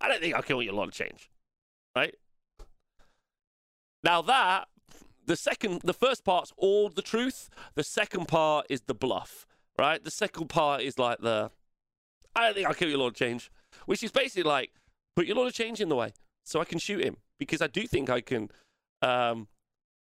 I 0.00 0.08
don't 0.08 0.20
think 0.20 0.34
I'll 0.34 0.42
kill 0.42 0.60
a 0.60 0.70
Lord 0.70 0.88
of 0.88 0.94
Change. 0.94 1.30
Right? 1.94 2.14
Now 4.02 4.22
that 4.22 4.68
the 5.26 5.36
second 5.36 5.82
the 5.82 5.92
first 5.92 6.24
part's 6.24 6.52
all 6.56 6.88
the 6.88 7.02
truth. 7.02 7.48
The 7.74 7.84
second 7.84 8.26
part 8.26 8.66
is 8.68 8.82
the 8.82 8.94
bluff. 8.94 9.46
Right? 9.78 10.02
The 10.02 10.10
second 10.10 10.48
part 10.48 10.82
is 10.82 10.98
like 10.98 11.18
the 11.20 11.50
I 12.34 12.46
don't 12.46 12.54
think 12.54 12.66
I'll 12.66 12.74
kill 12.74 12.88
your 12.88 12.98
Lord 12.98 13.12
of 13.12 13.16
Change. 13.16 13.50
Which 13.86 14.02
is 14.02 14.10
basically 14.10 14.42
like, 14.42 14.72
put 15.14 15.26
your 15.26 15.36
Lord 15.36 15.48
of 15.48 15.54
Change 15.54 15.80
in 15.80 15.88
the 15.88 15.96
way 15.96 16.12
so 16.44 16.60
I 16.60 16.64
can 16.64 16.78
shoot 16.78 17.04
him. 17.04 17.16
Because 17.38 17.62
I 17.62 17.66
do 17.66 17.86
think 17.86 18.10
I 18.10 18.20
can 18.20 18.48
um 19.02 19.48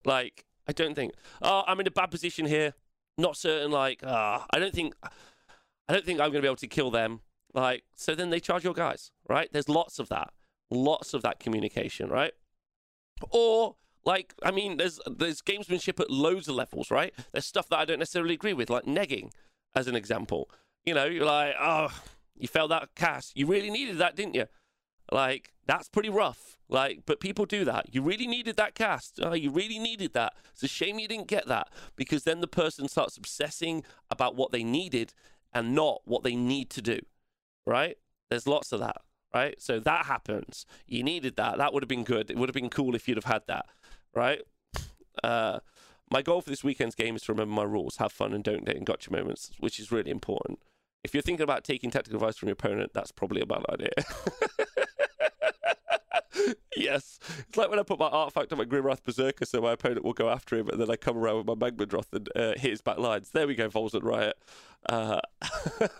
like 0.04 0.44
I 0.66 0.72
don't 0.72 0.94
think 0.94 1.12
oh 1.42 1.64
I'm 1.66 1.80
in 1.80 1.86
a 1.86 1.90
bad 1.90 2.10
position 2.10 2.46
here. 2.46 2.74
Not 3.18 3.36
certain 3.36 3.70
like 3.70 4.00
ah 4.04 4.46
I 4.50 4.58
don't 4.58 4.74
think 4.74 4.94
I 5.02 5.92
don't 5.92 6.04
think 6.04 6.20
I'm 6.20 6.30
gonna 6.30 6.42
be 6.42 6.48
able 6.48 6.56
to 6.56 6.66
kill 6.68 6.90
them. 6.90 7.20
Like 7.54 7.84
so 7.94 8.14
then 8.14 8.30
they 8.30 8.40
charge 8.40 8.64
your 8.64 8.74
guys, 8.74 9.10
right? 9.28 9.48
There's 9.52 9.68
lots 9.68 9.98
of 9.98 10.08
that. 10.08 10.32
Lots 10.70 11.14
of 11.14 11.22
that 11.22 11.38
communication, 11.38 12.08
right? 12.08 12.32
Or 13.30 13.76
like, 14.04 14.34
I 14.42 14.50
mean, 14.52 14.76
there's 14.76 15.00
there's 15.06 15.42
gamesmanship 15.42 16.00
at 16.00 16.10
loads 16.10 16.48
of 16.48 16.54
levels, 16.54 16.90
right? 16.90 17.12
There's 17.32 17.44
stuff 17.44 17.68
that 17.70 17.78
I 17.78 17.84
don't 17.84 17.98
necessarily 17.98 18.34
agree 18.34 18.52
with, 18.52 18.70
like 18.70 18.84
negging, 18.84 19.30
as 19.74 19.88
an 19.88 19.96
example. 19.96 20.48
You 20.84 20.94
know, 20.94 21.06
you're 21.06 21.26
like, 21.26 21.54
oh, 21.60 21.88
you 22.36 22.46
failed 22.46 22.70
that 22.70 22.94
cast. 22.94 23.36
You 23.36 23.46
really 23.46 23.70
needed 23.70 23.98
that, 23.98 24.14
didn't 24.14 24.34
you? 24.34 24.46
Like, 25.10 25.52
that's 25.66 25.88
pretty 25.88 26.08
rough. 26.08 26.56
Like, 26.68 27.02
but 27.06 27.20
people 27.20 27.44
do 27.44 27.64
that. 27.64 27.94
You 27.94 28.02
really 28.02 28.26
needed 28.26 28.56
that 28.56 28.74
cast. 28.74 29.20
Oh, 29.22 29.34
you 29.34 29.50
really 29.50 29.78
needed 29.78 30.14
that. 30.14 30.34
It's 30.52 30.62
a 30.62 30.68
shame 30.68 30.98
you 30.98 31.08
didn't 31.08 31.28
get 31.28 31.46
that 31.46 31.68
because 31.96 32.24
then 32.24 32.40
the 32.40 32.48
person 32.48 32.88
starts 32.88 33.16
obsessing 33.16 33.84
about 34.10 34.36
what 34.36 34.52
they 34.52 34.64
needed 34.64 35.12
and 35.52 35.74
not 35.74 36.02
what 36.04 36.22
they 36.22 36.34
need 36.36 36.70
to 36.70 36.82
do, 36.82 37.00
right? 37.66 37.96
There's 38.30 38.46
lots 38.46 38.72
of 38.72 38.80
that, 38.80 39.02
right? 39.34 39.60
So 39.60 39.80
that 39.80 40.06
happens. 40.06 40.66
You 40.86 41.02
needed 41.02 41.36
that. 41.36 41.58
That 41.58 41.72
would 41.72 41.82
have 41.82 41.88
been 41.88 42.04
good. 42.04 42.30
It 42.30 42.36
would 42.36 42.48
have 42.48 42.54
been 42.54 42.70
cool 42.70 42.94
if 42.94 43.08
you'd 43.08 43.16
have 43.16 43.24
had 43.24 43.42
that 43.48 43.66
right? 44.16 44.40
Uh, 45.22 45.60
my 46.10 46.22
goal 46.22 46.40
for 46.40 46.50
this 46.50 46.64
weekend's 46.64 46.94
game 46.94 47.14
is 47.14 47.22
to 47.22 47.32
remember 47.32 47.54
my 47.54 47.62
rules, 47.62 47.98
have 47.98 48.10
fun, 48.10 48.32
and 48.32 48.42
don't 48.42 48.64
get 48.64 48.76
in 48.76 48.84
gotcha 48.84 49.12
moments, 49.12 49.52
which 49.60 49.78
is 49.78 49.92
really 49.92 50.10
important. 50.10 50.58
If 51.04 51.14
you're 51.14 51.22
thinking 51.22 51.44
about 51.44 51.62
taking 51.62 51.90
tactical 51.90 52.16
advice 52.16 52.36
from 52.36 52.48
your 52.48 52.54
opponent, 52.54 52.92
that's 52.94 53.12
probably 53.12 53.40
a 53.40 53.46
bad 53.46 53.62
idea. 53.70 53.90
yes. 56.76 57.20
It's 57.48 57.56
like 57.56 57.70
when 57.70 57.78
I 57.78 57.82
put 57.82 58.00
my 58.00 58.08
artifact 58.08 58.52
on 58.52 58.58
my 58.58 58.64
Grimwrath 58.64 59.04
Berserker 59.04 59.44
so 59.44 59.60
my 59.60 59.72
opponent 59.72 60.04
will 60.04 60.14
go 60.14 60.28
after 60.28 60.56
him, 60.56 60.68
and 60.68 60.80
then 60.80 60.90
I 60.90 60.96
come 60.96 61.16
around 61.16 61.44
with 61.44 61.46
my 61.46 61.54
Magmadroth 61.70 62.12
and 62.12 62.28
uh, 62.34 62.52
hit 62.58 62.70
his 62.70 62.82
back 62.82 62.98
lines. 62.98 63.30
There 63.30 63.46
we 63.46 63.54
go, 63.54 63.68
Volsden 63.68 64.02
Riot. 64.02 64.36
Uh, 64.88 65.20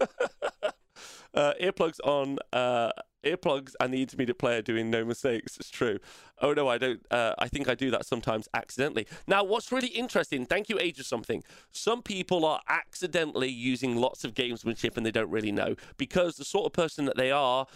uh, 1.34 1.54
earplugs 1.60 1.98
on. 2.04 2.38
Uh, 2.52 2.90
earplugs 3.24 3.74
and 3.80 3.92
the 3.92 4.02
intermediate 4.02 4.38
player 4.38 4.62
doing 4.62 4.88
no 4.88 5.04
mistakes. 5.04 5.56
It's 5.56 5.68
true. 5.70 5.98
Oh 6.40 6.52
no, 6.52 6.68
I 6.68 6.78
don't. 6.78 7.04
Uh, 7.10 7.34
I 7.38 7.48
think 7.48 7.68
I 7.68 7.74
do 7.74 7.90
that 7.90 8.06
sometimes 8.06 8.48
accidentally. 8.54 9.06
Now, 9.26 9.42
what's 9.42 9.72
really 9.72 9.88
interesting? 9.88 10.46
Thank 10.46 10.68
you, 10.68 10.78
Age 10.78 11.00
of 11.00 11.06
Something. 11.06 11.42
Some 11.72 12.02
people 12.02 12.44
are 12.44 12.60
accidentally 12.68 13.48
using 13.48 13.96
lots 13.96 14.24
of 14.24 14.34
gamesmanship 14.34 14.96
and 14.96 15.04
they 15.04 15.10
don't 15.10 15.30
really 15.30 15.52
know 15.52 15.74
because 15.96 16.36
the 16.36 16.44
sort 16.44 16.66
of 16.66 16.72
person 16.72 17.04
that 17.06 17.16
they 17.16 17.30
are. 17.30 17.66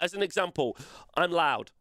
As 0.00 0.14
an 0.14 0.22
example, 0.22 0.76
I'm 1.14 1.30
loud. 1.30 1.72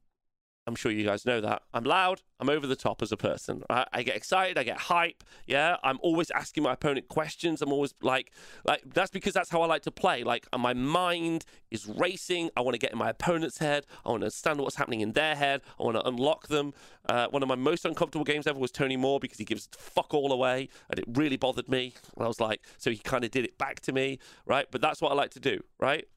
I'm 0.69 0.75
sure 0.75 0.91
you 0.91 1.03
guys 1.03 1.25
know 1.25 1.41
that. 1.41 1.63
I'm 1.73 1.83
loud. 1.83 2.21
I'm 2.39 2.47
over 2.47 2.67
the 2.67 2.75
top 2.75 3.01
as 3.01 3.11
a 3.11 3.17
person. 3.17 3.63
Right? 3.71 3.87
I 3.91 4.03
get 4.03 4.15
excited. 4.15 4.55
I 4.55 4.63
get 4.63 4.77
hype. 4.77 5.23
Yeah. 5.47 5.77
I'm 5.81 5.97
always 6.03 6.29
asking 6.29 6.61
my 6.61 6.73
opponent 6.73 7.07
questions. 7.07 7.63
I'm 7.63 7.73
always 7.73 7.95
like, 8.03 8.31
like 8.65 8.83
that's 8.93 9.09
because 9.09 9.33
that's 9.33 9.49
how 9.49 9.63
I 9.63 9.65
like 9.65 9.81
to 9.81 9.91
play. 9.91 10.23
Like 10.23 10.47
my 10.55 10.75
mind 10.75 11.45
is 11.71 11.87
racing. 11.87 12.51
I 12.55 12.61
want 12.61 12.75
to 12.75 12.77
get 12.79 12.91
in 12.91 12.99
my 12.99 13.09
opponent's 13.09 13.57
head. 13.57 13.87
I 14.05 14.09
want 14.09 14.21
to 14.21 14.25
understand 14.25 14.61
what's 14.61 14.75
happening 14.75 15.01
in 15.01 15.13
their 15.13 15.33
head. 15.33 15.61
I 15.79 15.83
want 15.83 15.97
to 15.97 16.07
unlock 16.07 16.49
them. 16.49 16.75
Uh, 17.09 17.27
one 17.29 17.41
of 17.41 17.49
my 17.49 17.55
most 17.55 17.83
uncomfortable 17.85 18.25
games 18.25 18.45
ever 18.45 18.59
was 18.59 18.69
Tony 18.69 18.95
Moore 18.95 19.19
because 19.19 19.39
he 19.39 19.45
gives 19.45 19.67
fuck 19.71 20.13
all 20.13 20.31
away, 20.31 20.69
and 20.91 20.99
it 20.99 21.05
really 21.07 21.37
bothered 21.37 21.67
me. 21.67 21.95
And 22.15 22.23
I 22.23 22.27
was 22.27 22.39
like, 22.39 22.61
so 22.77 22.91
he 22.91 22.97
kind 22.97 23.23
of 23.23 23.31
did 23.31 23.43
it 23.43 23.57
back 23.57 23.79
to 23.81 23.91
me, 23.91 24.19
right? 24.45 24.67
But 24.69 24.81
that's 24.81 25.01
what 25.01 25.11
I 25.11 25.15
like 25.15 25.31
to 25.31 25.39
do, 25.39 25.61
right? 25.79 26.07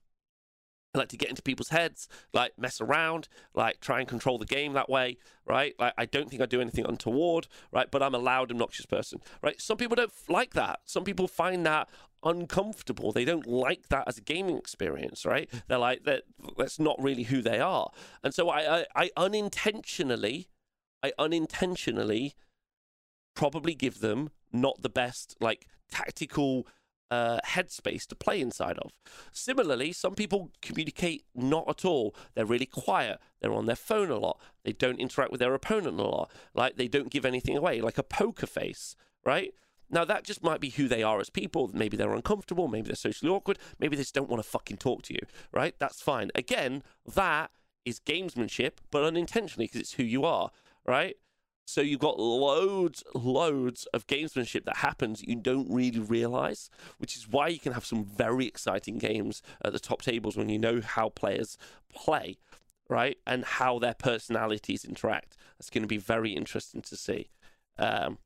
I 0.95 0.99
like 0.99 1.09
to 1.09 1.17
get 1.17 1.31
into 1.31 1.43
people's 1.43 1.71
heads, 1.71 2.07
like 2.35 2.59
mess 2.59 2.81
around, 2.81 3.29
like 3.55 3.81
try 3.81 4.01
and 4.01 4.09
control 4.09 4.39
the 4.39 4.45
game 4.45 4.75
that 4.75 4.91
way, 4.91 5.17
right? 5.47 5.75
Like 5.79 5.95
I 5.97 6.05
don't 6.05 6.29
think 6.29 6.43
I 6.43 6.47
do 6.47 6.61
anything 6.61 6.85
untoward, 6.85 7.49
right? 7.73 7.91
But 7.91 8.03
I'm 8.03 8.15
a 8.15 8.19
loud, 8.19 8.51
obnoxious 8.51 8.87
person, 8.87 9.21
right? 9.43 9.61
Some 9.61 9.79
people 9.79 9.97
don't 9.97 10.13
like 10.29 10.53
that. 10.55 10.81
Some 10.85 11.05
people 11.05 11.29
find 11.29 11.65
that 11.65 11.89
uncomfortable. 12.23 13.11
They 13.11 13.25
don't 13.25 13.47
like 13.47 13.89
that 13.89 14.07
as 14.07 14.19
a 14.19 14.21
gaming 14.21 14.59
experience, 14.59 15.25
right? 15.25 15.51
They're 15.67 15.79
like 15.79 16.05
that. 16.05 16.25
That's 16.59 16.79
not 16.79 17.03
really 17.03 17.25
who 17.25 17.41
they 17.41 17.59
are. 17.59 17.91
And 18.23 18.35
so 18.35 18.51
I, 18.51 18.81
I, 18.81 18.87
I 18.95 19.11
unintentionally, 19.17 20.49
I 21.03 21.13
unintentionally, 21.19 22.35
probably 23.35 23.75
give 23.75 24.01
them 24.01 24.31
not 24.53 24.83
the 24.83 24.91
best 24.91 25.37
like 25.41 25.67
tactical 25.91 26.67
uh, 27.13 27.39
headspace 27.45 28.07
to 28.07 28.15
play 28.15 28.41
inside 28.41 28.79
of. 28.79 28.91
Similarly, 29.33 29.93
some 29.93 30.15
people 30.15 30.51
communicate 30.63 31.25
not 31.35 31.69
at 31.69 31.85
all. 31.85 32.15
They're 32.35 32.47
really 32.47 32.65
quiet. 32.65 33.21
They're 33.41 33.53
on 33.53 33.67
their 33.67 33.77
phone 33.77 34.11
a 34.11 34.17
lot. 34.17 34.41
They 34.65 34.73
don't 34.73 34.99
interact 34.99 35.31
with 35.31 35.41
their 35.41 35.53
opponent 35.53 36.01
a 36.01 36.05
lot. 36.05 36.31
Like 36.55 36.77
they 36.77 36.89
don't 36.89 37.11
give 37.11 37.27
anything 37.27 37.55
away, 37.55 37.83
like 37.83 37.99
a 37.99 38.03
poker 38.03 38.47
face, 38.47 38.97
right? 39.27 39.53
Now 39.91 40.07
that 40.07 40.25
just 40.25 40.43
might 40.43 40.61
be 40.61 40.71
who 40.71 40.89
they 40.89 41.03
are 41.03 41.21
as 41.21 41.29
people. 41.29 41.71
Maybe 41.75 41.99
they're 41.99 42.15
uncomfortable. 42.15 42.67
Maybe 42.67 42.87
they're 42.87 42.97
socially 42.97 43.31
awkward. 43.31 43.59
Maybe 43.79 43.95
they 43.95 44.03
just 44.03 44.15
don't 44.15 44.31
want 44.31 44.43
to 44.43 44.49
fucking 44.49 44.79
talk 44.79 45.03
to 45.03 45.13
you, 45.13 45.21
right? 45.53 45.75
That's 45.79 46.01
fine. 46.01 46.31
Again, 46.35 46.83
that 47.15 47.51
is 47.85 48.01
gamesmanship, 48.01 48.79
but 48.91 49.05
unintentionally 49.05 49.67
because 49.67 49.83
it's 49.83 49.93
who 49.93 50.03
you 50.03 50.25
are, 50.25 50.51
right? 50.87 51.17
So 51.67 51.81
you've 51.81 52.01
got 52.01 52.19
loads, 52.19 53.03
loads 53.15 53.87
of 53.95 54.07
gamesmanship 54.07 54.65
that 54.65 54.79
happens 54.79 55.23
you 55.23 55.37
don't 55.37 55.71
really 55.71 56.01
realize, 56.01 56.69
which 56.99 57.17
is 57.17 57.29
why 57.29 57.49
you 57.49 57.59
can 57.59 57.73
have 57.73 57.87
some 57.87 58.05
very 58.05 58.47
exciting 58.47 58.99
games 58.99 59.43
at 59.65 59.73
the 59.73 59.79
top 59.79 60.03
tables 60.03 60.37
when 60.37 60.49
you 60.49 60.59
know 60.59 60.81
how 60.81 61.09
players 61.09 61.57
play, 61.93 62.37
right? 62.89 63.17
And 63.27 63.45
how 63.45 63.79
their 63.79 63.95
personalities 63.95 64.85
interact. 64.85 65.37
That's 65.59 65.71
going 65.71 65.83
to 65.83 65.89
be 65.89 65.99
very 65.99 66.33
interesting 66.33 66.83
to 66.83 66.97
see. 66.97 67.31
Um, 67.79 68.19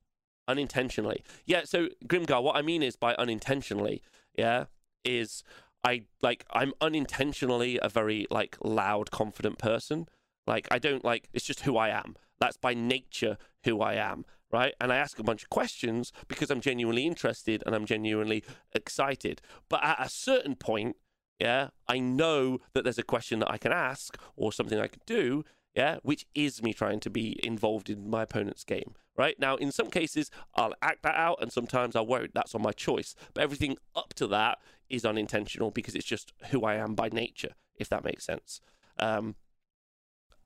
unintentionally. 0.48 1.22
Yeah, 1.44 1.64
so 1.64 1.88
Grimgar, 2.06 2.42
what 2.42 2.56
I 2.56 2.62
mean 2.62 2.82
is 2.82 2.96
by 2.96 3.14
unintentionally, 3.14 4.02
yeah, 4.36 4.64
is 5.04 5.42
I 5.84 6.02
like 6.22 6.44
I'm 6.50 6.72
unintentionally 6.80 7.78
a 7.80 7.88
very 7.88 8.26
like 8.30 8.56
loud, 8.62 9.10
confident 9.10 9.58
person. 9.58 10.08
Like 10.46 10.68
I 10.70 10.78
don't 10.78 11.04
like 11.04 11.28
it's 11.32 11.44
just 11.44 11.60
who 11.60 11.76
I 11.76 11.90
am. 11.90 12.16
That's 12.40 12.56
by 12.56 12.74
nature 12.74 13.38
who 13.64 13.80
I 13.80 13.94
am, 13.94 14.24
right? 14.52 14.74
And 14.80 14.92
I 14.92 14.96
ask 14.96 15.18
a 15.18 15.24
bunch 15.24 15.42
of 15.42 15.50
questions 15.50 16.12
because 16.28 16.50
I'm 16.50 16.60
genuinely 16.60 17.06
interested 17.06 17.62
and 17.66 17.74
I'm 17.74 17.86
genuinely 17.86 18.44
excited. 18.74 19.40
But 19.68 19.84
at 19.84 20.04
a 20.04 20.08
certain 20.08 20.54
point, 20.54 20.96
yeah, 21.38 21.68
I 21.88 21.98
know 21.98 22.58
that 22.72 22.84
there's 22.84 22.98
a 22.98 23.02
question 23.02 23.40
that 23.40 23.50
I 23.50 23.58
can 23.58 23.72
ask 23.72 24.16
or 24.36 24.52
something 24.52 24.78
I 24.78 24.88
can 24.88 25.02
do, 25.06 25.44
yeah, 25.74 25.98
which 26.02 26.24
is 26.34 26.62
me 26.62 26.72
trying 26.72 27.00
to 27.00 27.10
be 27.10 27.38
involved 27.42 27.90
in 27.90 28.08
my 28.08 28.22
opponent's 28.22 28.64
game, 28.64 28.94
right? 29.16 29.38
Now, 29.38 29.56
in 29.56 29.70
some 29.70 29.90
cases, 29.90 30.30
I'll 30.54 30.74
act 30.80 31.02
that 31.02 31.16
out 31.16 31.38
and 31.42 31.52
sometimes 31.52 31.94
I 31.94 32.00
won't. 32.00 32.32
That's 32.32 32.54
on 32.54 32.62
my 32.62 32.72
choice. 32.72 33.14
But 33.34 33.42
everything 33.44 33.76
up 33.94 34.14
to 34.14 34.26
that 34.28 34.58
is 34.88 35.04
unintentional 35.04 35.70
because 35.70 35.94
it's 35.94 36.06
just 36.06 36.32
who 36.50 36.64
I 36.64 36.76
am 36.76 36.94
by 36.94 37.10
nature, 37.10 37.54
if 37.76 37.90
that 37.90 38.04
makes 38.04 38.24
sense. 38.24 38.60
Um, 38.98 39.34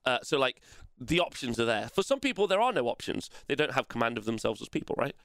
uh, 0.05 0.19
so, 0.23 0.37
like, 0.37 0.61
the 1.01 1.19
options 1.19 1.59
are 1.59 1.65
there. 1.65 1.89
For 1.89 2.03
some 2.03 2.19
people, 2.19 2.45
there 2.45 2.61
are 2.61 2.71
no 2.71 2.87
options. 2.87 3.29
They 3.47 3.55
don't 3.55 3.73
have 3.73 3.87
command 3.87 4.19
of 4.19 4.25
themselves 4.25 4.61
as 4.61 4.69
people, 4.69 4.95
right? 4.99 5.15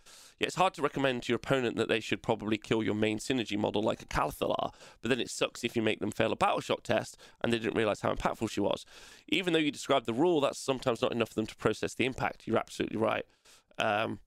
Yeah, 0.40 0.46
it's 0.46 0.56
hard 0.56 0.72
to 0.74 0.82
recommend 0.82 1.24
to 1.24 1.32
your 1.32 1.36
opponent 1.36 1.76
that 1.76 1.88
they 1.88 2.00
should 2.00 2.22
probably 2.22 2.56
kill 2.56 2.82
your 2.82 2.94
main 2.94 3.18
synergy 3.18 3.58
model 3.58 3.82
like 3.82 4.00
a 4.00 4.06
Cathallar, 4.06 4.72
but 5.02 5.08
then 5.10 5.20
it 5.20 5.28
sucks 5.28 5.64
if 5.64 5.76
you 5.76 5.82
make 5.82 6.00
them 6.00 6.10
fail 6.10 6.32
a 6.32 6.36
battle 6.36 6.60
shock 6.60 6.82
test 6.82 7.18
and 7.42 7.52
they 7.52 7.58
didn't 7.58 7.76
realize 7.76 8.00
how 8.00 8.14
impactful 8.14 8.50
she 8.50 8.60
was. 8.60 8.86
Even 9.28 9.52
though 9.52 9.58
you 9.58 9.70
described 9.70 10.06
the 10.06 10.14
rule, 10.14 10.40
that's 10.40 10.58
sometimes 10.58 11.02
not 11.02 11.12
enough 11.12 11.28
for 11.28 11.34
them 11.34 11.46
to 11.46 11.56
process 11.56 11.94
the 11.94 12.06
impact. 12.06 12.46
You're 12.46 12.58
absolutely 12.58 12.96
right. 12.96 13.26
Um, 13.78 14.20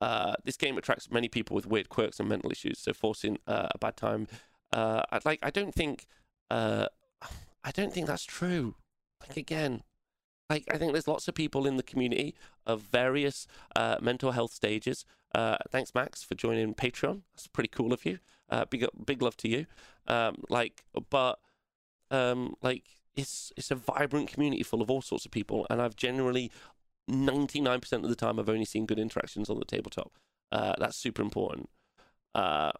uh, 0.00 0.34
this 0.44 0.56
game 0.56 0.76
attracts 0.76 1.08
many 1.10 1.28
people 1.28 1.54
with 1.54 1.66
weird 1.66 1.88
quirks 1.88 2.18
and 2.18 2.28
mental 2.28 2.50
issues, 2.50 2.80
so 2.80 2.92
forcing 2.92 3.38
uh, 3.46 3.68
a 3.72 3.78
bad 3.78 3.96
time. 3.96 4.26
Uh, 4.72 5.02
I'd 5.10 5.24
like. 5.24 5.38
I 5.42 5.50
don't 5.50 5.74
think. 5.74 6.06
Uh, 6.50 6.86
I 7.64 7.70
don't 7.72 7.92
think 7.92 8.06
that's 8.06 8.24
true. 8.24 8.76
Like 9.20 9.36
again, 9.36 9.82
like 10.50 10.64
I 10.72 10.78
think 10.78 10.92
there's 10.92 11.08
lots 11.08 11.28
of 11.28 11.34
people 11.34 11.66
in 11.66 11.76
the 11.76 11.82
community 11.82 12.34
of 12.66 12.82
various 12.82 13.46
uh, 13.76 13.96
mental 14.00 14.32
health 14.32 14.52
stages. 14.52 15.04
Uh, 15.34 15.56
thanks, 15.70 15.94
Max, 15.94 16.22
for 16.22 16.34
joining 16.34 16.74
Patreon. 16.74 17.22
That's 17.34 17.46
pretty 17.46 17.68
cool 17.68 17.92
of 17.92 18.04
you. 18.06 18.18
Uh, 18.48 18.64
big 18.64 18.86
big 19.04 19.22
love 19.22 19.36
to 19.38 19.48
you. 19.48 19.66
Um, 20.06 20.36
like, 20.48 20.84
but 21.10 21.38
um, 22.10 22.54
like 22.62 22.84
it's 23.14 23.52
it's 23.56 23.70
a 23.70 23.74
vibrant 23.74 24.28
community 24.28 24.62
full 24.62 24.80
of 24.80 24.90
all 24.90 25.02
sorts 25.02 25.26
of 25.26 25.30
people, 25.30 25.66
and 25.68 25.82
I've 25.82 25.96
generally 25.96 26.50
ninety 27.06 27.60
nine 27.60 27.80
percent 27.80 28.04
of 28.04 28.10
the 28.10 28.16
time 28.16 28.38
I've 28.38 28.48
only 28.48 28.64
seen 28.64 28.86
good 28.86 28.98
interactions 28.98 29.50
on 29.50 29.58
the 29.58 29.64
tabletop. 29.66 30.12
Uh, 30.50 30.74
that's 30.78 30.96
super 30.96 31.20
important. 31.20 31.68
Uh, 32.34 32.72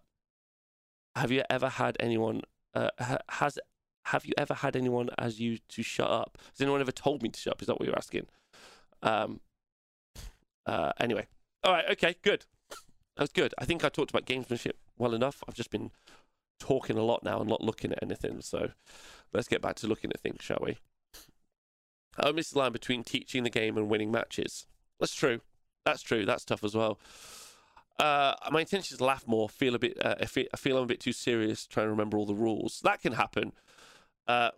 have 1.16 1.30
you 1.30 1.42
ever 1.50 1.68
had 1.68 1.96
anyone? 2.00 2.42
Uh, 2.74 2.90
ha- 2.98 3.18
has 3.30 3.58
have 4.12 4.24
you 4.24 4.32
ever 4.36 4.54
had 4.54 4.76
anyone 4.76 5.10
as 5.18 5.40
you 5.40 5.58
to 5.68 5.82
shut 5.82 6.10
up? 6.10 6.38
Has 6.52 6.60
anyone 6.60 6.80
ever 6.80 6.92
told 6.92 7.22
me 7.22 7.28
to 7.28 7.38
shut 7.38 7.52
up? 7.54 7.62
Is 7.62 7.66
that 7.66 7.78
what 7.78 7.86
you're 7.86 7.96
asking? 7.96 8.26
Um. 9.02 9.40
Uh. 10.66 10.92
Anyway. 10.98 11.26
All 11.64 11.72
right. 11.72 11.84
Okay. 11.90 12.16
Good. 12.22 12.46
That 12.70 13.22
was 13.22 13.32
good. 13.32 13.54
I 13.58 13.64
think 13.64 13.84
I 13.84 13.88
talked 13.88 14.10
about 14.10 14.26
gamesmanship 14.26 14.72
well 14.96 15.14
enough. 15.14 15.42
I've 15.48 15.54
just 15.54 15.70
been 15.70 15.90
talking 16.58 16.96
a 16.96 17.02
lot 17.02 17.22
now 17.22 17.40
and 17.40 17.48
not 17.48 17.62
looking 17.62 17.92
at 17.92 18.02
anything. 18.02 18.40
So 18.40 18.70
let's 19.32 19.48
get 19.48 19.60
back 19.60 19.76
to 19.76 19.86
looking 19.86 20.10
at 20.10 20.20
things, 20.20 20.42
shall 20.42 20.62
we? 20.62 20.78
I 22.18 22.32
miss 22.32 22.50
the 22.50 22.58
line 22.58 22.72
between 22.72 23.04
teaching 23.04 23.44
the 23.44 23.50
game 23.50 23.76
and 23.76 23.88
winning 23.88 24.10
matches. 24.10 24.66
That's 24.98 25.14
true. 25.14 25.40
That's 25.84 26.02
true. 26.02 26.24
That's 26.24 26.44
tough 26.44 26.64
as 26.64 26.74
well. 26.74 26.98
Uh, 27.98 28.34
my 28.50 28.60
intention 28.60 28.94
is 28.94 28.98
to 28.98 29.04
laugh 29.04 29.26
more, 29.26 29.48
feel 29.48 29.74
a 29.74 29.78
bit, 29.78 30.04
uh, 30.04 30.14
I 30.20 30.26
feel, 30.26 30.46
I 30.54 30.56
feel 30.56 30.76
I'm 30.76 30.84
a 30.84 30.86
bit 30.86 31.00
too 31.00 31.12
serious, 31.12 31.66
trying 31.66 31.86
to 31.86 31.90
remember 31.90 32.16
all 32.16 32.26
the 32.26 32.34
rules. 32.34 32.80
That 32.84 33.02
can 33.02 33.14
happen. 33.14 33.52
Uh, 34.28 34.50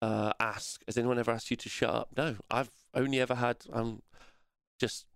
uh, 0.00 0.32
ask, 0.40 0.82
has 0.86 0.96
anyone 0.96 1.18
ever 1.18 1.30
asked 1.30 1.50
you 1.50 1.56
to 1.56 1.68
shut 1.68 1.90
up? 1.90 2.08
No, 2.16 2.36
I've 2.50 2.70
only 2.94 3.20
ever 3.20 3.36
had, 3.36 3.58
um, 3.72 4.02
just, 4.80 5.06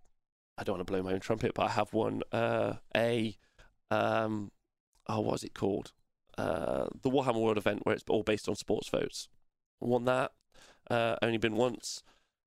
I 0.57 0.63
don't 0.63 0.77
want 0.77 0.87
to 0.87 0.91
blow 0.91 1.03
my 1.03 1.13
own 1.13 1.19
trumpet, 1.19 1.53
but 1.53 1.63
I 1.63 1.69
have 1.69 1.91
one, 1.93 2.21
uh, 2.31 2.75
a, 2.95 3.35
um, 3.91 4.51
oh, 5.07 5.19
what 5.21 5.35
is 5.35 5.43
it 5.43 5.53
called? 5.55 5.91
Uh, 6.37 6.87
the 7.01 7.09
Warhammer 7.09 7.41
World 7.41 7.57
event 7.57 7.81
where 7.83 7.95
it's 7.95 8.03
all 8.07 8.23
based 8.23 8.47
on 8.47 8.55
sports 8.55 8.87
votes. 8.89 9.27
Won 9.81 10.05
that. 10.05 10.31
Uh, 10.89 11.15
only 11.21 11.37
been 11.37 11.55
once. 11.55 12.03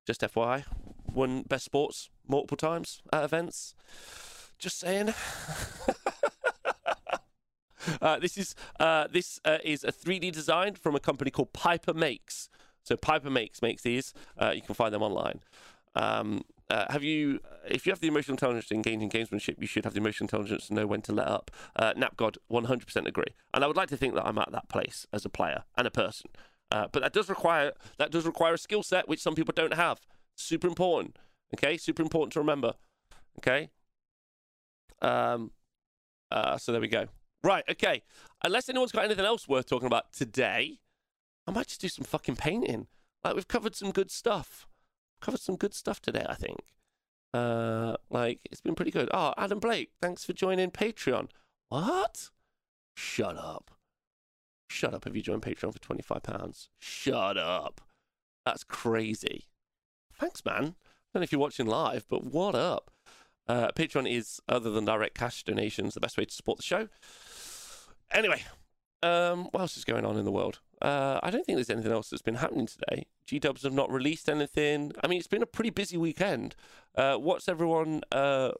Just 0.06 0.22
FYI. 0.22 0.64
Won 1.12 1.42
best 1.42 1.64
sports 1.64 2.08
multiple 2.26 2.56
times 2.56 3.02
at 3.12 3.24
events. 3.24 3.74
Just 4.58 4.78
saying. 4.78 5.12
uh, 8.02 8.18
this 8.18 8.36
is 8.36 8.54
uh, 8.78 9.06
this 9.10 9.40
uh, 9.44 9.58
is 9.64 9.84
a 9.84 9.92
3D 9.92 10.32
design 10.32 10.74
from 10.74 10.94
a 10.94 11.00
company 11.00 11.30
called 11.30 11.52
Piper 11.52 11.94
Makes. 11.94 12.48
So 12.82 12.96
Piper 12.96 13.30
Makes 13.30 13.62
makes 13.62 13.82
these. 13.82 14.14
Uh, 14.40 14.52
you 14.54 14.62
can 14.62 14.74
find 14.74 14.92
them 14.92 15.02
online. 15.02 15.40
Um, 15.94 16.42
uh, 16.70 16.86
have 16.90 17.02
you, 17.02 17.40
if 17.68 17.84
you 17.84 17.90
have 17.90 17.98
the 17.98 18.06
emotional 18.06 18.34
intelligence 18.34 18.68
to 18.68 18.74
engage 18.74 19.00
in 19.00 19.10
gamesmanship, 19.10 19.60
you 19.60 19.66
should 19.66 19.84
have 19.84 19.92
the 19.92 19.98
emotional 19.98 20.26
intelligence 20.26 20.68
to 20.68 20.74
know 20.74 20.86
when 20.86 21.02
to 21.02 21.12
let 21.12 21.26
up. 21.26 21.50
Napgod, 21.76 22.36
100% 22.50 23.06
agree. 23.06 23.34
And 23.52 23.64
I 23.64 23.66
would 23.66 23.76
like 23.76 23.88
to 23.88 23.96
think 23.96 24.14
that 24.14 24.24
I'm 24.24 24.38
at 24.38 24.52
that 24.52 24.68
place 24.68 25.04
as 25.12 25.24
a 25.24 25.28
player 25.28 25.64
and 25.76 25.86
a 25.88 25.90
person. 25.90 26.30
But 26.70 26.92
that 26.92 27.12
does 27.12 27.28
require 27.28 27.72
that 27.98 28.12
does 28.12 28.24
require 28.24 28.54
a 28.54 28.58
skill 28.58 28.84
set 28.84 29.08
which 29.08 29.20
some 29.20 29.34
people 29.34 29.52
don't 29.54 29.74
have. 29.74 30.00
Super 30.36 30.68
important. 30.68 31.16
Okay, 31.54 31.76
super 31.76 32.02
important 32.02 32.32
to 32.34 32.38
remember. 32.38 32.74
Okay. 33.38 33.70
Um. 35.02 35.50
Uh. 36.30 36.56
So 36.56 36.72
there 36.72 36.80
we 36.80 36.88
go. 36.88 37.08
Right. 37.42 37.64
Okay. 37.68 38.02
Unless 38.44 38.68
anyone's 38.68 38.92
got 38.92 39.04
anything 39.04 39.24
else 39.24 39.48
worth 39.48 39.66
talking 39.66 39.86
about 39.86 40.12
today, 40.12 40.80
I 41.46 41.52
might 41.52 41.68
just 41.68 41.80
do 41.80 41.88
some 41.88 42.04
fucking 42.04 42.36
painting. 42.36 42.86
Like 43.24 43.34
we've 43.34 43.48
covered 43.48 43.74
some 43.74 43.90
good 43.90 44.10
stuff. 44.10 44.66
Covered 45.20 45.40
some 45.40 45.56
good 45.56 45.74
stuff 45.74 46.00
today. 46.00 46.24
I 46.28 46.34
think. 46.34 46.60
Uh. 47.32 47.96
Like 48.10 48.40
it's 48.50 48.60
been 48.60 48.74
pretty 48.74 48.90
good. 48.90 49.08
Oh, 49.12 49.34
Adam 49.36 49.58
Blake, 49.58 49.90
thanks 50.00 50.24
for 50.24 50.32
joining 50.32 50.70
Patreon. 50.70 51.28
What? 51.68 52.30
Shut 52.96 53.36
up. 53.36 53.70
Shut 54.68 54.94
up 54.94 55.06
if 55.06 55.16
you 55.16 55.22
join 55.22 55.40
Patreon 55.40 55.72
for 55.72 55.78
£25. 55.80 56.68
Shut 56.78 57.36
up. 57.36 57.80
That's 58.44 58.64
crazy. 58.64 59.46
Thanks, 60.18 60.44
man. 60.44 60.54
I 60.54 60.58
don't 60.62 60.74
know 61.14 61.22
if 61.22 61.32
you're 61.32 61.40
watching 61.40 61.66
live, 61.66 62.06
but 62.08 62.24
what 62.24 62.54
up? 62.54 62.90
Uh, 63.50 63.68
Patreon 63.72 64.08
is, 64.08 64.40
other 64.48 64.70
than 64.70 64.84
direct 64.84 65.18
cash 65.18 65.42
donations, 65.42 65.94
the 65.94 66.00
best 66.00 66.16
way 66.16 66.24
to 66.24 66.32
support 66.32 66.56
the 66.56 66.62
show. 66.62 66.88
Anyway, 68.12 68.44
um, 69.02 69.48
what 69.50 69.62
else 69.62 69.76
is 69.76 69.84
going 69.84 70.04
on 70.04 70.16
in 70.16 70.24
the 70.24 70.30
world? 70.30 70.60
Uh, 70.80 71.18
I 71.20 71.30
don't 71.30 71.44
think 71.44 71.56
there's 71.56 71.68
anything 71.68 71.90
else 71.90 72.10
that's 72.10 72.22
been 72.22 72.36
happening 72.36 72.66
today. 72.66 73.06
G 73.26 73.40
Dubs 73.40 73.64
have 73.64 73.72
not 73.72 73.90
released 73.90 74.28
anything. 74.28 74.92
I 75.02 75.08
mean, 75.08 75.18
it's 75.18 75.26
been 75.26 75.42
a 75.42 75.46
pretty 75.46 75.70
busy 75.70 75.96
weekend. 75.96 76.54
Uh, 76.94 77.16
what's 77.16 77.48
everyone? 77.48 78.02
Uh, 78.12 78.52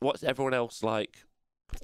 what's 0.00 0.22
everyone 0.22 0.52
else 0.52 0.82
like? 0.82 1.24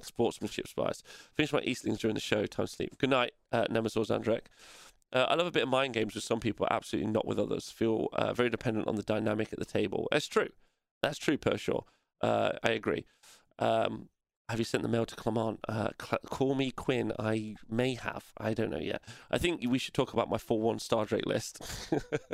Sportsmanship 0.01 0.67
spice. 0.67 1.01
Finish 1.33 1.51
my 1.51 1.61
Eastlings 1.61 1.97
during 1.97 2.13
the 2.13 2.21
show. 2.21 2.45
Time 2.45 2.67
to 2.67 2.71
sleep. 2.71 2.95
Good 2.99 3.09
night, 3.09 3.33
uh, 3.51 3.65
Nemesis 3.71 4.09
Andrek. 4.09 4.45
Uh, 5.11 5.25
I 5.29 5.33
love 5.33 5.47
a 5.47 5.51
bit 5.51 5.63
of 5.63 5.69
mind 5.69 5.95
games 5.95 6.13
with 6.13 6.23
some 6.23 6.39
people, 6.39 6.67
absolutely 6.69 7.11
not 7.11 7.25
with 7.25 7.39
others. 7.39 7.71
Feel 7.71 8.09
uh, 8.13 8.33
very 8.33 8.51
dependent 8.51 8.87
on 8.87 8.97
the 8.97 9.03
dynamic 9.03 9.51
at 9.51 9.57
the 9.57 9.65
table. 9.65 10.07
That's 10.11 10.27
true. 10.27 10.49
That's 11.01 11.17
true, 11.17 11.37
Pershaw. 11.37 11.81
Uh, 12.23 12.53
I 12.63 12.71
agree. 12.71 13.05
Um, 13.59 14.09
have 14.49 14.59
you 14.59 14.65
sent 14.65 14.83
the 14.83 14.89
mail 14.89 15.05
to 15.05 15.15
Clement? 15.15 15.59
Uh, 15.67 15.89
call 15.97 16.55
me 16.55 16.71
Quinn. 16.71 17.13
I 17.19 17.55
may 17.69 17.95
have. 17.95 18.31
I 18.37 18.53
don't 18.53 18.71
know 18.71 18.79
yet. 18.79 19.01
I 19.29 19.37
think 19.37 19.61
we 19.67 19.77
should 19.77 19.93
talk 19.93 20.13
about 20.13 20.29
my 20.29 20.37
4 20.37 20.59
1 20.59 20.79
Star 20.79 21.05
Drake 21.05 21.25
list. 21.25 21.61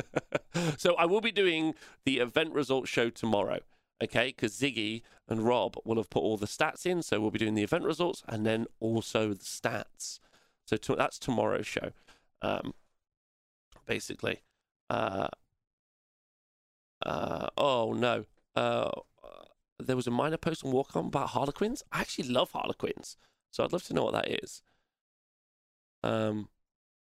so 0.77 0.95
I 0.95 1.05
will 1.05 1.21
be 1.21 1.31
doing 1.31 1.75
the 2.05 2.19
event 2.19 2.53
results 2.53 2.89
show 2.89 3.09
tomorrow 3.09 3.59
okay? 4.03 4.27
Because 4.27 4.53
Ziggy 4.53 5.01
and 5.27 5.45
Rob 5.45 5.75
will 5.83 5.97
have 5.97 6.09
put 6.09 6.21
all 6.21 6.37
the 6.37 6.45
stats 6.45 6.85
in, 6.85 7.01
so 7.01 7.19
we'll 7.19 7.31
be 7.31 7.39
doing 7.39 7.55
the 7.55 7.63
event 7.63 7.83
results 7.83 8.23
and 8.27 8.45
then 8.45 8.67
also 8.79 9.29
the 9.29 9.43
stats. 9.43 10.19
So 10.65 10.77
to, 10.77 10.95
that's 10.95 11.19
tomorrow's 11.19 11.67
show, 11.67 11.91
um, 12.41 12.73
basically. 13.85 14.41
Uh, 14.89 15.27
uh, 17.05 17.47
oh 17.57 17.93
no, 17.93 18.25
uh, 18.55 18.91
there 19.79 19.95
was 19.95 20.07
a 20.07 20.11
minor 20.11 20.37
post 20.37 20.65
on 20.65 20.73
Warcom 20.73 21.07
about 21.07 21.29
Harlequins. 21.29 21.83
I 21.91 22.01
actually 22.01 22.29
love 22.29 22.51
Harlequins, 22.51 23.17
so 23.51 23.63
I'd 23.63 23.73
love 23.73 23.83
to 23.83 23.93
know 23.93 24.03
what 24.03 24.13
that 24.13 24.43
is. 24.43 24.61
Um, 26.03 26.49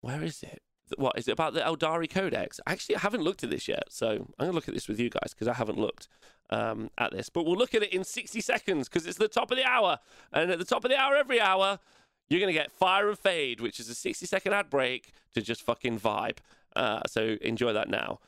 where 0.01 0.23
is 0.23 0.43
it? 0.43 0.62
What 0.97 1.19
is 1.19 1.27
it 1.27 1.33
about 1.33 1.55
the 1.55 1.61
Aeldari 1.61 2.09
Codex? 2.09 2.61
Actually, 2.67 2.97
I 2.97 3.01
haven't 3.01 3.23
looked 3.23 3.43
at 3.43 3.51
this 3.51 3.67
yet, 3.67 3.85
so 3.89 4.11
I'm 4.39 4.47
gonna 4.47 4.53
look 4.53 4.69
at 4.69 4.75
this 4.75 4.86
with 4.86 5.01
you 5.01 5.11
guys 5.11 5.35
because 5.35 5.49
I 5.49 5.55
haven't 5.55 5.78
looked 5.78 6.09
um, 6.51 6.91
at 6.99 7.12
this. 7.12 7.28
But 7.28 7.45
we'll 7.45 7.57
look 7.57 7.75
at 7.75 7.83
it 7.83 7.93
in 7.93 8.05
60 8.05 8.41
seconds 8.41 8.89
because 8.89 9.07
it's 9.07 9.19
the 9.19 9.28
top 9.28 9.51
of 9.51 9.57
the 9.57 9.65
hour, 9.65 9.99
and 10.33 10.51
at 10.51 10.59
the 10.59 10.65
top 10.65 10.85
of 10.85 10.91
the 10.91 10.97
hour 10.97 11.17
every 11.17 11.41
hour, 11.41 11.81
you're 12.28 12.41
gonna 12.41 12.53
get 12.53 12.70
Fire 12.70 13.09
and 13.09 13.19
Fade, 13.19 13.61
which 13.61 13.81
is 13.81 13.89
a 13.89 13.95
60 13.95 14.27
second 14.27 14.53
ad 14.53 14.70
break 14.70 15.12
to 15.35 15.43
just 15.43 15.62
fucking 15.62 15.99
vibe. 15.99 16.39
Uh, 16.77 17.01
so 17.07 17.36
enjoy 17.41 17.73
that 17.73 17.89
now. 17.89 18.20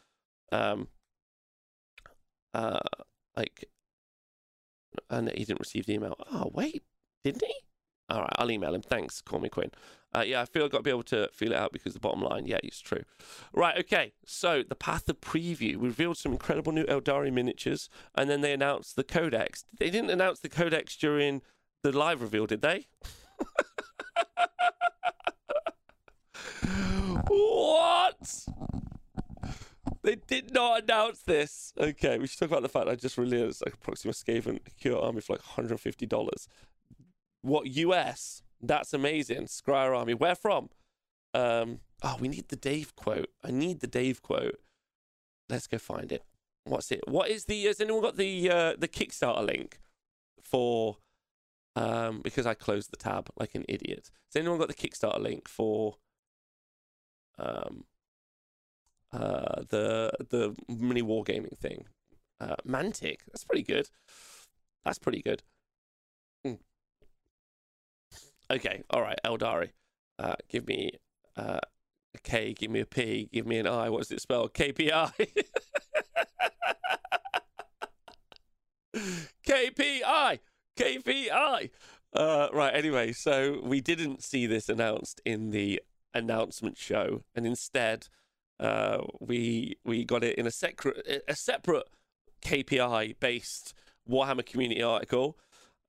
Um, 0.50 0.89
uh, 2.55 2.81
like, 3.36 3.68
and 5.10 5.31
he 5.31 5.44
didn't 5.44 5.60
receive 5.60 5.86
the 5.86 5.94
email. 5.94 6.17
Oh 6.33 6.50
wait, 6.52 6.83
didn't 7.25 7.44
he? 7.44 7.55
All 8.10 8.20
right, 8.20 8.33
I'll 8.36 8.50
email 8.50 8.75
him. 8.75 8.83
Thanks. 8.83 9.20
Call 9.20 9.39
me 9.39 9.50
Quinn. 9.50 9.70
Uh, 10.17 10.25
yeah, 10.26 10.41
I 10.41 10.47
feel 10.47 10.65
I've 10.65 10.70
got 10.70 10.78
to 10.78 10.83
be 10.83 10.91
able 10.91 11.02
to 11.05 11.28
feel 11.33 11.52
it 11.52 11.58
out 11.58 11.73
because 11.73 11.92
the 11.92 12.00
bottom 12.00 12.23
line, 12.23 12.47
yeah, 12.47 12.57
it's 12.62 12.81
true. 12.81 13.02
Right, 13.52 13.76
okay. 13.78 14.15
So 14.25 14.62
the 14.67 14.75
Path 14.75 15.10
of 15.10 15.20
Preview 15.20 15.76
revealed 15.78 16.17
some 16.17 16.33
incredible 16.33 16.73
new 16.73 16.84
Aeldari 16.84 17.31
miniatures, 17.31 17.91
and 18.15 18.31
then 18.31 18.41
they 18.41 18.55
announced 18.55 18.97
the 18.97 19.05
Codex. 19.05 19.67
They 19.78 19.91
didn't 19.91 20.10
announce 20.10 20.41
the 20.41 20.49
Codex 20.49 20.97
during 20.97 21.42
the 21.83 21.92
live 21.92 22.23
reveal, 22.23 22.47
did 22.47 22.62
they? 22.62 22.86
what? 27.28 28.47
They 30.09 30.17
did 30.27 30.55
not 30.55 30.85
announce 30.85 31.20
this. 31.20 31.75
Okay, 31.78 32.17
we 32.19 32.27
should 32.27 32.39
talk 32.39 32.49
about 32.49 32.62
the 32.62 32.70
fact 32.70 32.89
I 32.89 32.95
just 32.95 33.19
released 33.19 33.62
like 33.67 33.75
a 33.75 33.77
Proxima 33.77 34.15
Skaven 34.15 34.59
Cure 34.81 34.99
Army 34.99 35.20
for 35.20 35.35
like 35.35 35.43
$150. 35.43 36.49
What 37.43 37.67
US? 37.67 38.43
That's 38.59 38.95
amazing. 38.95 39.49
Scryer 39.49 39.95
Army. 39.95 40.15
Where 40.15 40.35
from? 40.35 40.70
Um, 41.35 41.81
oh, 42.03 42.17
we 42.19 42.28
need 42.28 42.49
the 42.49 42.57
Dave 42.57 42.97
quote. 42.97 43.28
I 43.45 43.51
need 43.51 43.81
the 43.81 43.87
Dave 43.87 44.23
quote. 44.23 44.59
Let's 45.51 45.67
go 45.67 45.77
find 45.77 46.11
it. 46.11 46.25
What's 46.65 46.91
it? 46.91 47.07
What 47.07 47.28
is 47.28 47.45
the? 47.45 47.65
Has 47.65 47.78
anyone 47.78 48.01
got 48.01 48.17
the 48.17 48.51
uh, 48.51 48.73
the 48.78 48.89
Kickstarter 48.89 49.45
link 49.45 49.78
for? 50.43 50.97
Um, 51.77 52.23
because 52.23 52.47
I 52.47 52.55
closed 52.55 52.93
the 52.93 52.97
tab 52.97 53.28
like 53.39 53.55
an 53.55 53.67
idiot. 53.69 54.11
Has 54.33 54.41
anyone 54.41 54.59
got 54.59 54.69
the 54.69 54.75
Kickstarter 54.75 55.20
link 55.20 55.49
for? 55.49 55.97
Um, 57.39 57.85
uh, 59.12 59.62
the 59.69 60.11
the 60.31 60.55
mini 60.69 61.03
wargaming 61.03 61.57
thing. 61.59 61.85
Uh, 62.41 62.57
Mantic. 62.67 63.19
That's 63.27 63.45
pretty 63.45 63.62
good. 63.65 63.89
That's 64.85 64.99
pretty 64.99 65.23
good. 65.23 65.43
Mm. 66.47 66.59
Okay, 68.51 68.83
all 68.91 69.03
right, 69.03 69.19
Aeldari. 69.25 69.70
Uh, 70.19 70.35
give 70.49 70.67
me 70.67 70.93
uh, 71.37 71.61
a 72.15 72.19
K, 72.23 72.53
give 72.53 72.70
me 72.70 72.81
a 72.81 72.87
P, 72.87 73.28
give 73.33 73.47
me 73.47 73.59
an 73.59 73.67
I. 73.67 73.89
What 73.91 73.99
does 74.01 74.11
it 74.11 74.20
spell? 74.20 74.49
KPI. 74.49 75.12
KPI. 79.47 80.39
KPI. 80.78 81.70
Uh, 82.12 82.49
right. 82.53 82.75
Anyway, 82.75 83.12
so 83.12 83.61
we 83.62 83.81
didn't 83.81 84.23
see 84.23 84.47
this 84.47 84.69
announced 84.69 85.20
in 85.25 85.51
the 85.51 85.83
announcement 86.15 86.78
show, 86.78 87.23
and 87.35 87.47
instead 87.47 88.09
uh, 88.61 88.99
we 89.20 89.77
we 89.85 90.05
got 90.05 90.25
it 90.25 90.37
in 90.37 90.47
a 90.47 90.51
separate 90.51 91.25
a 91.28 91.35
separate 91.35 91.85
KPI 92.43 93.17
based 93.20 93.75
Warhammer 94.09 94.45
community 94.45 94.83
article. 94.83 95.39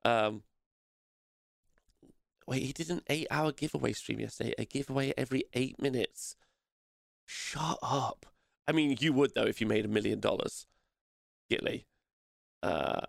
Um, 0.06 0.44
wait, 2.48 2.64
he 2.64 2.74
did 2.74 2.90
an 2.90 3.02
eight 3.08 3.28
hour 3.32 3.52
giveaway 3.52 3.94
stream 3.94 4.20
yesterday. 4.20 4.54
A 4.58 4.66
giveaway 4.66 5.14
every 5.18 5.44
eight 5.54 5.82
minutes. 5.82 6.36
Shut 7.26 7.78
up. 7.82 8.26
I 8.68 8.72
mean, 8.72 8.98
you 9.00 9.14
would 9.14 9.34
though 9.36 9.46
if 9.46 9.62
you 9.62 9.68
made 9.68 9.86
a 9.86 9.90
million 9.90 10.20
dollars, 10.20 10.68
Gitley. 11.52 11.86
Uh, 12.62 13.02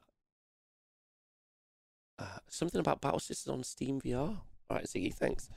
uh, 2.19 2.39
something 2.49 2.81
about 2.81 3.01
Battle 3.01 3.19
Sisters 3.19 3.53
on 3.53 3.65
Steam 3.65 4.01
VR. 4.01 4.19
All 4.19 4.77
right, 4.77 4.85
Ziggy, 4.85 5.13
thanks. 5.13 5.49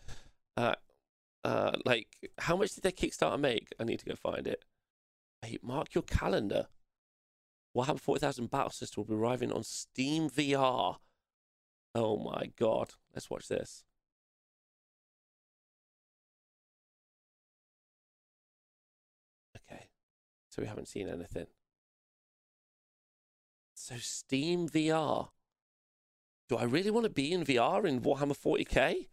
Uh, 0.58 0.76
uh, 1.44 1.72
like, 1.86 2.08
how 2.40 2.56
much 2.56 2.74
did 2.74 2.84
their 2.84 2.92
Kickstarter 2.92 3.40
make? 3.40 3.74
I 3.80 3.84
need 3.84 4.00
to 4.00 4.06
go 4.06 4.16
find 4.16 4.48
it. 4.48 4.64
Hey, 5.42 5.58
mark 5.62 5.94
your 5.94 6.04
calendar. 6.04 6.68
Warhammer 7.76 8.00
40,000 8.00 8.50
Battle 8.50 8.70
Sister 8.70 9.02
will 9.02 9.06
be 9.06 9.16
arriving 9.16 9.52
on 9.52 9.64
Steam 9.64 10.30
VR. 10.30 10.98
Oh 11.96 12.18
my 12.18 12.52
god. 12.58 12.92
Let's 13.14 13.30
watch 13.30 13.48
this. 13.48 13.84
Okay. 19.58 19.88
So 20.50 20.62
we 20.62 20.68
haven't 20.68 20.88
seen 20.88 21.10
anything. 21.10 21.48
So 23.74 23.96
Steam 23.98 24.70
VR. 24.70 25.30
Do 26.48 26.58
I 26.58 26.64
really 26.64 26.92
want 26.92 27.06
to 27.06 27.10
be 27.10 27.32
in 27.32 27.44
VR 27.44 27.86
in 27.86 28.02
Warhammer 28.02 28.38
40k? 28.38 29.08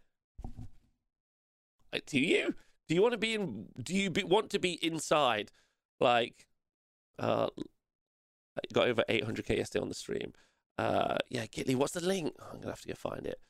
Like, 1.93 2.07
do 2.07 2.19
you? 2.19 2.55
Do 2.89 2.95
you 2.95 3.03
want 3.03 3.13
to 3.13 3.19
be 3.19 3.35
in? 3.35 3.67
Do 3.83 3.95
you 3.95 4.11
be, 4.11 4.25
want 4.25 4.51
to 4.51 4.59
be 4.59 4.85
inside? 4.85 5.53
Like, 6.01 6.47
uh, 7.19 7.49
got 8.73 8.89
over 8.89 9.05
800k 9.09 9.59
yesterday 9.59 9.83
on 9.83 9.89
the 9.89 9.95
stream. 9.95 10.33
Uh, 10.79 11.19
yeah, 11.29 11.45
Gitley, 11.47 11.75
what's 11.75 11.93
the 11.93 12.05
link? 12.05 12.35
I'm 12.41 12.59
gonna 12.59 12.73
have 12.73 12.81
to 12.83 12.89
go 12.89 12.95
find 12.95 13.27
it. 13.27 13.41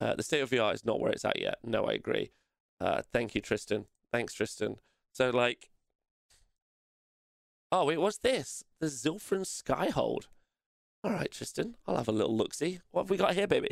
Uh, 0.00 0.14
the 0.14 0.22
state 0.22 0.40
of 0.40 0.50
VR 0.50 0.74
is 0.74 0.84
not 0.84 1.00
where 1.00 1.12
it's 1.12 1.24
at 1.24 1.40
yet. 1.40 1.58
No, 1.64 1.84
I 1.84 1.92
agree. 1.92 2.32
Uh, 2.80 3.02
thank 3.12 3.34
you, 3.34 3.40
Tristan. 3.40 3.86
Thanks, 4.12 4.34
Tristan. 4.34 4.76
So, 5.12 5.30
like, 5.30 5.70
oh 7.72 7.84
wait, 7.84 7.98
what's 7.98 8.18
this? 8.18 8.64
The 8.80 8.86
Zilfrin 8.86 9.44
Skyhold. 9.44 10.24
All 11.02 11.12
right, 11.12 11.30
Tristan, 11.30 11.76
I'll 11.86 11.96
have 11.96 12.08
a 12.08 12.12
little 12.12 12.36
look. 12.36 12.52
See 12.52 12.80
what 12.90 13.02
have 13.02 13.10
we 13.10 13.16
got 13.16 13.34
here, 13.34 13.46
baby? 13.46 13.70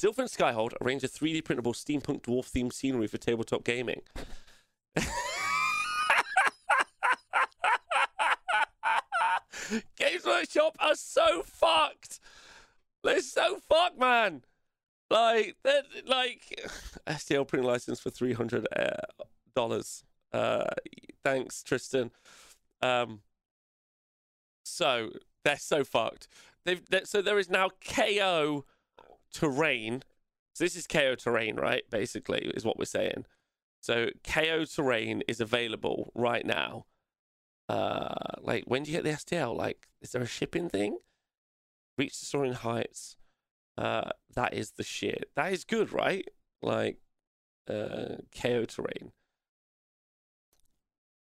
Zilfrin 0.00 0.34
Skyhold, 0.34 0.72
arrange 0.80 1.04
a 1.04 1.08
3D 1.08 1.44
printable 1.44 1.74
steampunk 1.74 2.22
dwarf 2.22 2.50
themed 2.50 2.72
scenery 2.72 3.06
for 3.06 3.18
tabletop 3.18 3.64
gaming. 3.64 4.00
Games 9.98 10.24
Workshop 10.24 10.74
are 10.80 10.94
so 10.94 11.42
fucked. 11.42 12.18
They're 13.04 13.20
so 13.20 13.58
fucked, 13.68 14.00
man. 14.00 14.42
Like, 15.10 15.56
they're, 15.62 15.82
like 16.06 16.58
STL 17.06 17.46
print 17.46 17.66
license 17.66 18.00
for 18.00 18.08
three 18.08 18.32
hundred 18.32 18.66
uh, 18.74 19.02
dollars. 19.54 20.04
Uh, 20.32 20.64
thanks, 21.22 21.62
Tristan. 21.62 22.10
Um, 22.80 23.20
so 24.64 25.10
they're 25.44 25.58
so 25.58 25.84
fucked. 25.84 26.26
They've 26.64 26.82
they, 26.88 27.02
so 27.04 27.20
there 27.20 27.38
is 27.38 27.50
now 27.50 27.68
KO 27.84 28.64
terrain. 29.32 30.02
So 30.54 30.64
this 30.64 30.76
is 30.76 30.86
KO 30.86 31.14
terrain, 31.14 31.56
right? 31.56 31.84
Basically, 31.90 32.50
is 32.54 32.64
what 32.64 32.78
we're 32.78 32.84
saying. 32.84 33.26
So 33.80 34.10
KO 34.24 34.64
terrain 34.64 35.22
is 35.26 35.40
available 35.40 36.12
right 36.14 36.44
now. 36.44 36.86
Uh, 37.68 38.14
like 38.40 38.64
when 38.66 38.82
do 38.82 38.90
you 38.90 38.96
get 38.96 39.04
the 39.04 39.10
STL? 39.10 39.56
Like, 39.56 39.88
is 40.02 40.12
there 40.12 40.22
a 40.22 40.26
shipping 40.26 40.68
thing? 40.68 40.98
Reach 41.96 42.18
the 42.18 42.26
soaring 42.26 42.54
heights. 42.54 43.16
Uh, 43.78 44.10
that 44.34 44.54
is 44.54 44.72
the 44.72 44.82
shit. 44.82 45.30
That 45.36 45.52
is 45.52 45.64
good, 45.64 45.92
right? 45.92 46.28
Like, 46.62 46.98
uh, 47.68 48.16
KO 48.34 48.64
terrain. 48.64 49.12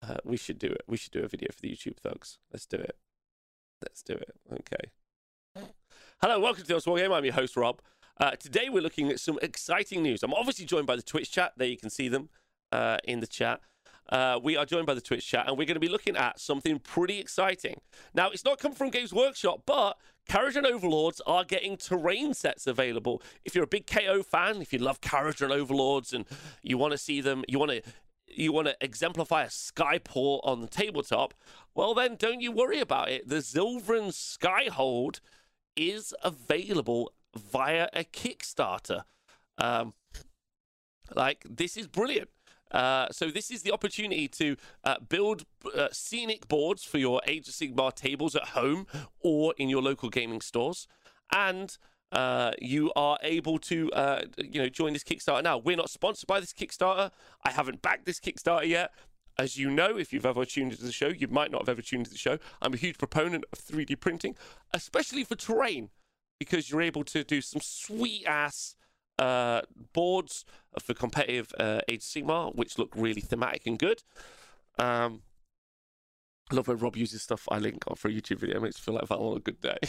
Uh, 0.02 0.18
we 0.24 0.38
should 0.38 0.58
do 0.58 0.68
it. 0.68 0.82
We 0.88 0.98
should 0.98 1.12
do 1.12 1.24
a 1.24 1.28
video 1.28 1.50
for 1.54 1.62
the 1.62 1.72
YouTube 1.72 1.98
thugs. 1.98 2.40
Let's 2.52 2.66
do 2.66 2.78
it. 2.78 2.98
Let's 3.82 4.02
do 4.02 4.14
it. 4.14 4.36
Okay. 4.52 4.92
Hello, 6.22 6.38
welcome 6.38 6.64
to 6.64 6.68
the 6.68 6.74
Honest 6.74 6.86
Wargamer. 6.86 7.16
I'm 7.16 7.24
your 7.24 7.34
host, 7.34 7.56
Rob. 7.56 7.80
Uh, 8.20 8.32
today 8.32 8.68
we're 8.68 8.84
looking 8.84 9.10
at 9.10 9.22
some 9.22 9.40
exciting 9.42 10.04
news. 10.04 10.22
I'm 10.22 10.34
obviously 10.34 10.66
joined 10.66 10.86
by 10.86 10.98
the 10.98 11.02
Twitch 11.02 11.32
chat. 11.32 11.54
There 11.56 11.66
you 11.66 11.78
can 11.78 11.90
see 11.90 12.10
them 12.10 12.28
uh, 12.74 12.98
in 13.06 13.22
the 13.22 13.26
chat. 13.26 13.62
Uh, 14.10 14.38
we 14.44 14.58
are 14.58 14.66
joined 14.66 14.86
by 14.86 14.94
the 14.94 15.00
Twitch 15.00 15.26
chat, 15.26 15.48
and 15.48 15.58
we're 15.58 15.64
going 15.64 15.76
to 15.76 15.80
be 15.80 15.88
looking 15.88 16.18
at 16.18 16.38
something 16.38 16.78
pretty 16.80 17.22
exciting. 17.22 17.80
Now, 18.14 18.32
it's 18.32 18.44
not 18.44 18.60
come 18.60 18.74
from 18.74 18.90
Games 18.90 19.14
Workshop, 19.14 19.62
but 19.66 19.98
Kharadron 20.30 20.66
Overlords 20.66 21.22
are 21.26 21.46
getting 21.46 21.78
terrain 21.78 22.34
sets 22.34 22.68
available. 22.68 23.22
If 23.46 23.56
you're 23.56 23.64
a 23.64 23.68
big 23.68 23.88
KO 23.88 24.22
fan, 24.22 24.62
if 24.62 24.74
you 24.74 24.80
love 24.80 25.00
Kharadron 25.00 25.52
Overlords 25.52 26.12
and 26.12 26.26
you 26.62 26.78
want 26.78 26.92
to 26.92 26.98
see 26.98 27.22
them, 27.22 27.46
you 27.48 27.58
want 27.58 27.72
to 27.72 27.82
you 28.28 28.52
want 28.52 28.68
to 28.68 28.76
exemplify 28.82 29.44
a 29.44 29.48
skyport 29.48 30.42
on 30.44 30.60
the 30.60 30.68
tabletop, 30.68 31.34
well 31.74 31.94
then 31.94 32.16
don't 32.16 32.42
you 32.42 32.52
worry 32.52 32.80
about 32.80 33.10
it. 33.10 33.28
The 33.28 33.38
Zilfrin 33.38 34.10
Skyhold 34.10 35.22
is 35.76 36.14
available 36.24 37.14
via 37.36 37.88
a 37.94 38.04
Kickstarter. 38.04 39.04
Um, 39.58 39.94
like 41.16 41.46
this 41.50 41.78
is 41.78 41.88
brilliant. 41.88 42.30
Uh, 42.72 43.08
so 43.12 43.32
this 43.32 43.50
is 43.50 43.64
the 43.64 43.72
opportunity 43.72 44.28
to 44.28 44.56
uh, 44.84 44.96
build 45.08 45.46
uh, 45.76 45.88
scenic 45.92 46.48
boards 46.48 46.84
for 46.84 47.00
your 47.00 47.22
Age 47.26 47.48
of 47.48 47.54
Sigmar 47.54 47.94
tables 47.94 48.36
at 48.36 48.50
home 48.50 48.86
or 49.22 49.54
in 49.58 49.70
your 49.70 49.82
local 49.82 50.10
gaming 50.10 50.42
stores, 50.42 50.88
and 51.34 51.78
uh, 52.12 52.52
you 52.60 52.92
are 52.96 53.18
able 53.24 53.58
to 53.58 53.92
uh, 53.92 54.22
you 54.38 54.62
know 54.62 54.70
join 54.70 54.94
this 54.94 55.04
Kickstarter 55.04 55.44
now. 55.44 55.58
We're 55.58 55.78
not 55.78 55.90
sponsored 55.90 56.28
by 56.28 56.40
this 56.40 56.54
Kickstarter. 56.54 57.12
I 57.44 57.52
haven't 57.52 57.82
backed 57.82 58.06
this 58.06 58.20
Kickstarter 58.20 58.68
yet. 58.68 58.92
As 59.40 59.56
you 59.56 59.72
know, 59.72 59.98
if 59.98 60.12
you've 60.12 60.26
ever 60.26 60.44
tuned 60.44 60.74
into 60.74 60.84
the 60.84 60.92
show, 60.92 61.08
you 61.08 61.30
might 61.30 61.50
not 61.50 61.62
have 61.62 61.70
ever 61.70 61.82
tuned 61.82 62.02
into 62.02 62.12
the 62.12 62.18
show. 62.18 62.40
I'm 62.62 62.74
a 62.74 62.78
huge 62.78 62.98
proponent 62.98 63.46
of 63.54 63.60
3D 63.60 63.98
printing, 63.98 64.36
especially 64.74 65.24
for 65.24 65.36
terrain, 65.36 65.92
because 66.40 66.70
you're 66.70 66.82
able 66.82 67.06
to 67.06 67.24
do 67.24 67.40
some 67.40 67.62
sweet 67.62 68.26
ass 68.26 68.76
uh, 69.18 69.62
boards 69.94 70.44
for 70.78 70.94
competitive 70.94 71.54
uh, 71.58 71.80
Age 71.88 72.02
Sigmar, 72.02 72.54
which 72.54 72.78
look 72.78 72.92
really 72.94 73.22
thematic 73.22 73.66
and 73.66 73.80
good. 73.80 74.04
Um, 74.78 75.22
I 76.52 76.56
love 76.56 76.68
when 76.68 76.78
Rob 76.78 76.96
uses 76.96 77.22
stuff 77.22 77.48
I 77.52 77.60
link 77.60 77.84
on 77.88 77.96
for 77.96 78.08
a 78.08 78.12
YouTube 78.12 78.40
video. 78.40 78.58
It 78.58 78.64
makes 78.64 78.78
me 78.78 78.82
feel 78.82 78.96
like 78.96 79.06
I'm 79.10 79.20
on 79.20 79.38
a 79.38 79.40
good 79.40 79.62
day. 79.62 79.78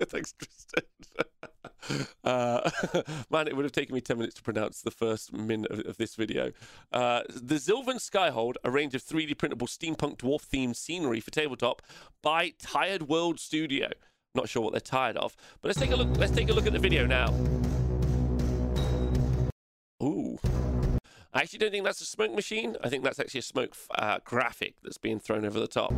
Thanks, 0.00 0.32
Tristan. 0.32 0.84
Uh, 2.24 2.68
man, 3.30 3.46
it 3.46 3.56
would 3.56 3.64
have 3.64 3.72
taken 3.72 3.94
me 3.94 4.00
10 4.00 4.18
minutes 4.18 4.34
to 4.34 4.42
pronounce 4.42 4.82
the 4.82 4.90
first 4.90 5.32
minute 5.32 5.70
of, 5.70 5.80
of 5.86 5.96
this 5.96 6.16
video. 6.16 6.50
Uh, 6.92 7.22
the 7.28 7.54
Zilfrin 7.54 7.96
Skyhold, 7.96 8.54
a 8.64 8.70
range 8.70 8.94
of 8.94 9.02
3D 9.02 9.38
printable 9.38 9.66
steampunk 9.66 10.18
dwarf 10.18 10.46
themed 10.46 10.76
scenery 10.76 11.20
for 11.20 11.30
tabletop 11.30 11.80
by 12.22 12.52
Tired 12.60 13.08
World 13.08 13.40
Studio. 13.40 13.88
Not 14.34 14.48
sure 14.48 14.62
what 14.62 14.72
they're 14.72 14.80
tired 14.80 15.16
of, 15.16 15.34
but 15.62 15.68
let's 15.68 15.78
take 15.78 15.92
a 15.92 15.96
look. 15.96 16.14
Let's 16.18 16.32
take 16.32 16.50
a 16.50 16.52
look 16.52 16.66
at 16.66 16.72
the 16.72 16.78
video 16.78 17.06
now. 17.06 17.32
Ooh. 20.02 20.38
I 21.32 21.42
actually 21.42 21.58
don't 21.58 21.70
think 21.70 21.84
that's 21.84 22.00
a 22.00 22.06
smoke 22.06 22.34
machine. 22.34 22.76
I 22.82 22.88
think 22.88 23.04
that's 23.04 23.20
actually 23.20 23.40
a 23.40 23.42
smoke 23.42 23.76
uh, 23.94 24.18
graphic 24.24 24.76
that's 24.82 24.96
being 24.96 25.20
thrown 25.20 25.44
over 25.44 25.60
the 25.60 25.68
top. 25.68 25.92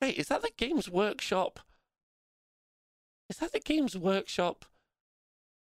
Wait, 0.00 0.18
is 0.18 0.28
that 0.28 0.42
the 0.42 0.50
Games 0.56 0.88
Workshop? 0.88 1.60
Is 3.28 3.36
that 3.38 3.52
the 3.52 3.60
Games 3.60 3.96
Workshop 3.96 4.64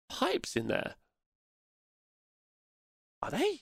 pipes 0.08 0.54
in 0.56 0.68
there? 0.68 0.94
Are 3.22 3.30
they? 3.30 3.60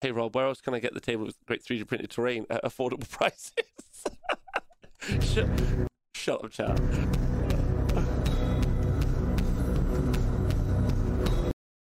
Hey 0.00 0.12
Rob, 0.12 0.36
where 0.36 0.46
else 0.46 0.60
can 0.60 0.74
I 0.74 0.78
get 0.78 0.94
the 0.94 1.00
table 1.00 1.26
with 1.26 1.44
great 1.46 1.64
3D 1.64 1.86
printed 1.86 2.10
terrain 2.10 2.46
at 2.48 2.62
affordable 2.62 3.08
prices? 3.10 3.52
Shut, 5.22 5.48
shut 6.14 6.44
up, 6.44 6.50
chat. 6.50 6.80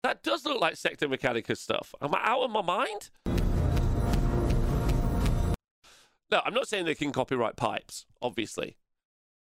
That 0.03 0.21
does 0.21 0.45
look 0.45 0.61
like 0.61 0.75
Sector 0.75 1.07
Mechanicus 1.07 1.57
stuff. 1.57 1.95
Am 2.01 2.13
I 2.13 2.19
out 2.23 2.43
of 2.43 2.51
my 2.51 2.61
mind? 2.61 3.09
No, 6.31 6.41
I'm 6.43 6.53
not 6.53 6.67
saying 6.67 6.85
they 6.85 6.95
can 6.95 7.11
copyright 7.11 7.55
pipes, 7.55 8.05
obviously. 8.21 8.77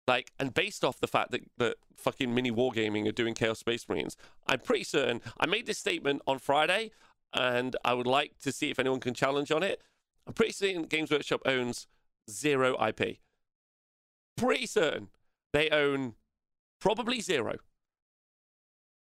Like, 0.06 0.32
and 0.38 0.52
based 0.52 0.84
off 0.84 1.00
the 1.00 1.06
fact 1.06 1.30
that, 1.32 1.42
that 1.58 1.76
fucking 1.96 2.34
mini 2.34 2.50
wargaming 2.50 3.08
are 3.08 3.12
doing 3.12 3.34
Chaos 3.34 3.58
Space 3.58 3.88
Marines, 3.88 4.16
I'm 4.46 4.60
pretty 4.60 4.84
certain. 4.84 5.20
I 5.38 5.46
made 5.46 5.66
this 5.66 5.78
statement 5.78 6.22
on 6.26 6.38
Friday, 6.38 6.90
and 7.32 7.76
I 7.84 7.94
would 7.94 8.06
like 8.06 8.38
to 8.40 8.52
see 8.52 8.70
if 8.70 8.78
anyone 8.78 9.00
can 9.00 9.14
challenge 9.14 9.50
on 9.50 9.62
it. 9.62 9.82
I'm 10.26 10.34
pretty 10.34 10.52
certain 10.52 10.84
Games 10.84 11.10
Workshop 11.10 11.42
owns 11.44 11.86
zero 12.30 12.76
IP. 12.86 13.18
Pretty 14.36 14.66
certain 14.66 15.08
they 15.52 15.70
own 15.70 16.14
probably 16.80 17.20
zero. 17.20 17.56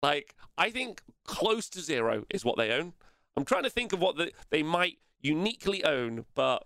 Like, 0.03 0.35
I 0.57 0.71
think 0.71 1.03
close 1.25 1.69
to 1.71 1.81
zero 1.81 2.25
is 2.31 2.45
what 2.45 2.57
they 2.57 2.71
own. 2.71 2.93
I'm 3.37 3.45
trying 3.45 3.65
to 3.65 3.71
think 3.71 3.93
of 3.93 4.01
what 4.01 4.17
the, 4.17 4.33
they 4.51 4.63
might 4.63 4.99
uniquely 5.21 5.85
own, 5.85 6.25
but 6.35 6.65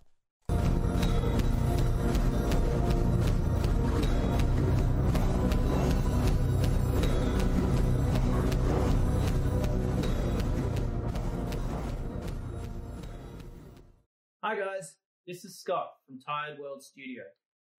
Hi 14.43 14.57
guys, 14.59 14.97
this 15.27 15.45
is 15.45 15.59
Scott 15.59 15.93
from 16.07 16.19
Tired 16.19 16.59
World 16.59 16.83
Studio. 16.83 17.23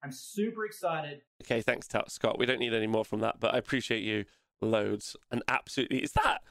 I'm 0.02 0.12
super 0.12 0.64
excited. 0.64 1.22
Okay, 1.42 1.60
thanks, 1.60 1.88
Scott. 2.08 2.38
We 2.38 2.46
don't 2.46 2.58
need 2.58 2.74
any 2.74 2.86
more 2.86 3.04
from 3.04 3.20
that, 3.20 3.40
but 3.40 3.54
I 3.54 3.58
appreciate 3.58 4.02
you 4.02 4.24
loads. 4.60 5.16
And 5.30 5.42
absolutely, 5.48 6.02
is 6.02 6.12
that 6.12 6.42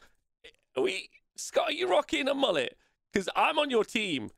are 0.76 0.84
we 0.84 1.10
Scott? 1.36 1.70
Are 1.70 1.74
you 1.74 1.90
rocking 1.90 2.28
a 2.28 2.34
mullet? 2.34 2.78
Because 3.12 3.28
I'm 3.36 3.60
on 3.60 3.70
your 3.70 3.84
team. 3.84 4.30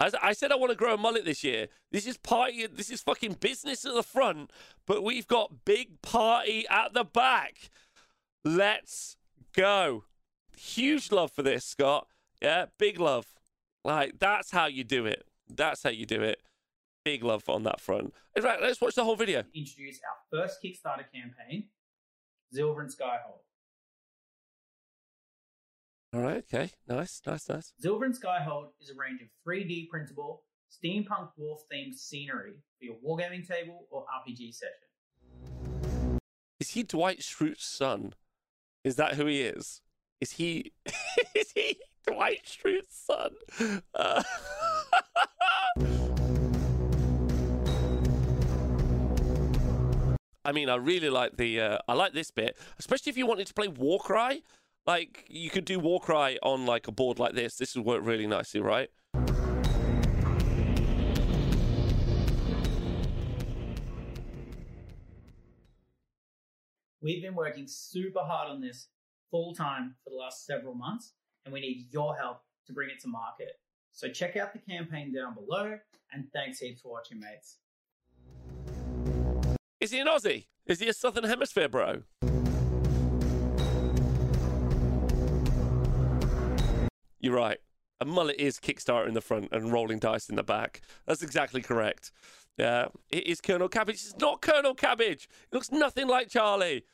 As 0.00 0.14
I 0.22 0.32
said, 0.32 0.52
I 0.52 0.56
want 0.56 0.70
to 0.70 0.76
grow 0.76 0.94
a 0.94 0.98
mullet 0.98 1.24
this 1.24 1.42
year. 1.42 1.68
This 1.90 2.06
is 2.06 2.16
party. 2.16 2.66
This 2.66 2.90
is 2.90 3.00
fucking 3.00 3.34
business 3.40 3.84
at 3.84 3.94
the 3.94 4.02
front, 4.02 4.52
but 4.86 5.02
we've 5.02 5.26
got 5.26 5.64
big 5.64 6.00
party 6.02 6.66
at 6.70 6.92
the 6.92 7.04
back. 7.04 7.70
Let's 8.44 9.16
go. 9.54 10.04
Huge 10.56 11.10
love 11.10 11.32
for 11.32 11.42
this, 11.42 11.64
Scott. 11.64 12.06
Yeah, 12.40 12.66
big 12.78 13.00
love. 13.00 13.26
Like 13.84 14.18
that's 14.18 14.50
how 14.50 14.66
you 14.66 14.84
do 14.84 15.06
it. 15.06 15.24
That's 15.48 15.82
how 15.82 15.90
you 15.90 16.06
do 16.06 16.22
it. 16.22 16.40
Big 17.04 17.24
love 17.24 17.48
on 17.48 17.62
that 17.62 17.80
front. 17.80 18.12
In 18.36 18.42
fact, 18.42 18.62
let's 18.62 18.80
watch 18.80 18.94
the 18.94 19.04
whole 19.04 19.16
video. 19.16 19.44
Introduce 19.54 19.98
our 20.04 20.40
first 20.40 20.58
Kickstarter 20.64 21.04
campaign, 21.12 21.68
Zilver 22.54 22.80
and 22.80 22.90
Skyhold. 22.90 23.40
All 26.14 26.20
right. 26.20 26.44
Okay. 26.52 26.70
Nice. 26.86 27.20
Nice. 27.26 27.48
Nice. 27.48 27.72
Zilver 27.84 28.06
and 28.06 28.14
Skyhold 28.18 28.68
is 28.80 28.90
a 28.90 28.94
range 28.94 29.20
of 29.20 29.28
3D 29.46 29.88
printable, 29.88 30.42
steampunk 30.72 31.30
dwarf 31.38 31.58
themed 31.72 31.94
scenery 31.94 32.54
for 32.78 32.84
your 32.84 32.96
wargaming 33.06 33.46
table 33.46 33.86
or 33.90 34.04
RPG 34.04 34.54
session. 34.54 36.18
Is 36.60 36.70
he 36.70 36.82
Dwight 36.82 37.20
Schrute's 37.20 37.64
son? 37.64 38.14
Is 38.84 38.96
that 38.96 39.14
who 39.14 39.26
he 39.26 39.42
is? 39.42 39.82
Is 40.20 40.32
he? 40.32 40.72
is 41.34 41.52
he 41.54 41.78
Dwight 42.06 42.44
Schrute's 42.44 43.06
son? 43.06 43.78
Uh... 43.94 44.22
I 50.48 50.52
mean, 50.52 50.70
I 50.70 50.76
really 50.76 51.10
like 51.10 51.36
the. 51.36 51.60
Uh, 51.60 51.78
I 51.88 51.92
like 51.92 52.14
this 52.14 52.30
bit, 52.30 52.56
especially 52.78 53.10
if 53.10 53.18
you 53.18 53.26
wanted 53.26 53.46
to 53.48 53.52
play 53.52 53.68
Warcry. 53.68 54.42
Like, 54.86 55.26
you 55.28 55.50
could 55.50 55.66
do 55.66 55.78
Warcry 55.78 56.38
on 56.42 56.64
like 56.64 56.88
a 56.88 56.90
board 56.90 57.18
like 57.18 57.34
this. 57.34 57.56
This 57.56 57.76
would 57.76 57.84
work 57.84 58.00
really 58.02 58.26
nicely, 58.26 58.62
right? 58.62 58.88
We've 67.02 67.20
been 67.20 67.34
working 67.34 67.66
super 67.66 68.20
hard 68.20 68.48
on 68.48 68.62
this 68.62 68.88
full 69.30 69.54
time 69.54 69.96
for 70.02 70.08
the 70.08 70.16
last 70.16 70.46
several 70.46 70.74
months, 70.74 71.12
and 71.44 71.52
we 71.52 71.60
need 71.60 71.88
your 71.90 72.16
help 72.16 72.40
to 72.68 72.72
bring 72.72 72.88
it 72.88 73.02
to 73.02 73.08
market. 73.08 73.60
So 73.92 74.08
check 74.08 74.38
out 74.38 74.54
the 74.54 74.60
campaign 74.60 75.14
down 75.14 75.34
below, 75.34 75.78
and 76.10 76.24
thanks 76.32 76.60
heaps 76.60 76.80
for 76.80 76.90
watching, 76.90 77.20
mates. 77.20 77.58
Is 79.80 79.92
he 79.92 80.00
an 80.00 80.08
Aussie? 80.08 80.46
Is 80.66 80.80
he 80.80 80.88
a 80.88 80.92
Southern 80.92 81.24
Hemisphere 81.24 81.68
bro? 81.68 82.02
You're 87.20 87.36
right. 87.36 87.58
A 88.00 88.04
mullet 88.04 88.36
is 88.38 88.58
Kickstarter 88.58 89.06
in 89.06 89.14
the 89.14 89.20
front 89.20 89.48
and 89.52 89.72
rolling 89.72 89.98
dice 89.98 90.28
in 90.28 90.36
the 90.36 90.42
back. 90.42 90.80
That's 91.06 91.22
exactly 91.22 91.62
correct. 91.62 92.12
Yeah, 92.56 92.88
it 93.10 93.26
is 93.26 93.40
Colonel 93.40 93.68
Cabbage. 93.68 93.96
It's 93.96 94.18
not 94.18 94.40
Colonel 94.40 94.74
Cabbage. 94.74 95.28
It 95.50 95.54
looks 95.54 95.70
nothing 95.70 96.08
like 96.08 96.28
Charlie. 96.28 96.84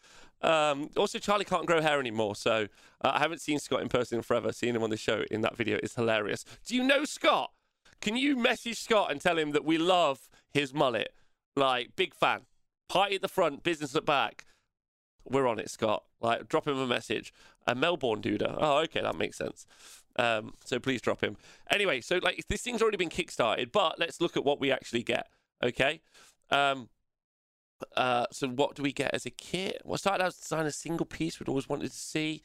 Um, 0.42 0.90
also, 0.96 1.18
Charlie 1.18 1.46
can't 1.46 1.64
grow 1.64 1.80
hair 1.80 1.98
anymore, 1.98 2.36
so 2.36 2.68
uh, 3.02 3.12
I 3.14 3.18
haven't 3.18 3.40
seen 3.40 3.58
Scott 3.58 3.80
in 3.80 3.88
person 3.88 4.18
in 4.18 4.22
forever. 4.22 4.52
Seeing 4.52 4.74
him 4.74 4.82
on 4.82 4.90
the 4.90 4.98
show 4.98 5.24
in 5.30 5.40
that 5.40 5.56
video 5.56 5.78
is 5.82 5.94
hilarious. 5.94 6.44
Do 6.66 6.76
you 6.76 6.84
know 6.84 7.06
Scott? 7.06 7.50
Can 8.02 8.16
you 8.18 8.36
message 8.36 8.78
Scott 8.78 9.10
and 9.10 9.22
tell 9.22 9.38
him 9.38 9.52
that 9.52 9.64
we 9.64 9.78
love 9.78 10.28
his 10.52 10.74
mullet? 10.74 11.14
Like, 11.56 11.96
big 11.96 12.14
fan. 12.14 12.42
Party 12.88 13.16
at 13.16 13.22
the 13.22 13.28
front, 13.28 13.62
business 13.62 13.94
at 13.96 14.04
back. 14.04 14.46
We're 15.24 15.46
on 15.46 15.58
it, 15.58 15.70
Scott. 15.70 16.04
Like, 16.20 16.48
drop 16.48 16.68
him 16.68 16.78
a 16.78 16.86
message. 16.86 17.32
A 17.66 17.74
Melbourne 17.74 18.20
duder. 18.20 18.56
Oh, 18.58 18.78
okay, 18.80 19.00
that 19.00 19.16
makes 19.16 19.38
sense. 19.38 19.66
Um, 20.16 20.52
so 20.64 20.78
please 20.78 21.00
drop 21.00 21.22
him. 21.22 21.36
Anyway, 21.70 22.00
so 22.00 22.20
like 22.22 22.44
this 22.48 22.62
thing's 22.62 22.82
already 22.82 22.96
been 22.96 23.08
kickstarted, 23.08 23.72
but 23.72 23.98
let's 23.98 24.20
look 24.20 24.36
at 24.36 24.44
what 24.44 24.60
we 24.60 24.70
actually 24.70 25.02
get. 25.02 25.26
Okay. 25.62 26.02
Um, 26.50 26.88
uh, 27.96 28.26
so 28.30 28.48
what 28.48 28.76
do 28.76 28.82
we 28.82 28.92
get 28.92 29.12
as 29.12 29.26
a 29.26 29.30
kit? 29.30 29.82
Well, 29.84 29.98
started 29.98 30.24
out 30.24 30.34
to 30.34 30.40
design 30.40 30.66
a 30.66 30.72
single 30.72 31.06
piece 31.06 31.40
we'd 31.40 31.48
always 31.48 31.68
wanted 31.68 31.90
to 31.90 31.96
see. 31.96 32.42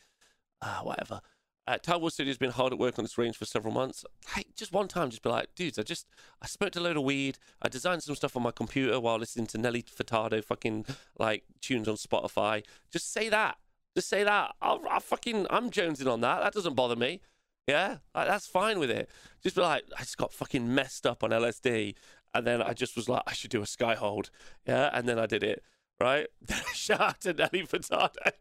Uh, 0.61 0.79
whatever. 0.79 1.21
Uh, 1.69 2.09
Studio 2.09 2.31
has 2.31 2.39
been 2.39 2.49
hard 2.49 2.73
at 2.73 2.80
work 2.80 2.98
on 2.98 3.06
this 3.06 3.15
range 3.15 3.38
for 3.38 3.45
several 3.45 3.72
months. 3.72 4.03
Like, 4.35 4.48
just 4.56 4.73
one 4.73 4.88
time, 4.88 5.11
just 5.11 5.22
be 5.22 5.30
like, 5.30 5.53
dudes, 5.56 5.77
I 5.77 5.83
just, 5.83 6.07
I 6.41 6.48
smoked 6.48 6.75
a 6.75 6.80
load 6.80 6.98
of 6.98 7.03
weed. 7.03 7.38
I 7.61 7.69
designed 7.69 8.01
some 8.01 8.15
stuff 8.15 8.35
on 8.35 8.41
my 8.41 8.49
computer 8.49 8.99
while 8.99 9.19
listening 9.19 9.45
to 9.48 9.59
Nelly 9.59 9.83
Furtado 9.83 10.43
fucking, 10.43 10.88
like, 11.19 11.43
tunes 11.61 11.88
on 11.88 11.95
Spotify. 11.95 12.65
Just 12.91 13.14
say 13.14 13.30
that. 13.30 13.57
Just 13.95 14.09
say 14.09 14.23
that. 14.23 14.56
I'll, 14.64 14.81
I'll 14.89 14.99
fucking, 14.99 15.45
I'm 15.51 15.69
jonesing 15.69 16.11
on 16.11 16.22
that. 16.22 16.41
That 16.41 16.53
doesn't 16.53 16.73
bother 16.73 16.95
me. 16.95 17.22
Yeah, 17.67 17.98
like, 18.15 18.27
that's 18.27 18.48
fine 18.48 18.80
with 18.80 18.89
it. 18.89 19.07
Just 19.43 19.56
be 19.56 19.61
like, 19.61 19.83
I 19.95 19.99
just 19.99 20.17
got 20.17 20.33
fucking 20.33 20.73
messed 20.73 21.06
up 21.06 21.23
on 21.23 21.30
LSD, 21.30 21.93
and 22.33 22.48
then 22.48 22.64
I 22.64 22.73
just 22.73 22.95
was 22.95 23.07
like, 23.07 23.22
I 23.27 23.33
should 23.33 23.51
do 23.51 23.61
a 23.61 23.67
sky 23.67 23.93
hold. 23.93 24.31
Yeah, 24.67 24.89
and 24.91 25.07
then 25.07 25.19
I 25.19 25.27
did 25.27 25.43
it. 25.43 25.61
Right? 26.01 26.25
Shout 26.73 26.99
out 26.99 27.22
to 27.22 27.33
Nelly 27.33 27.67
Furtado. 27.67 28.31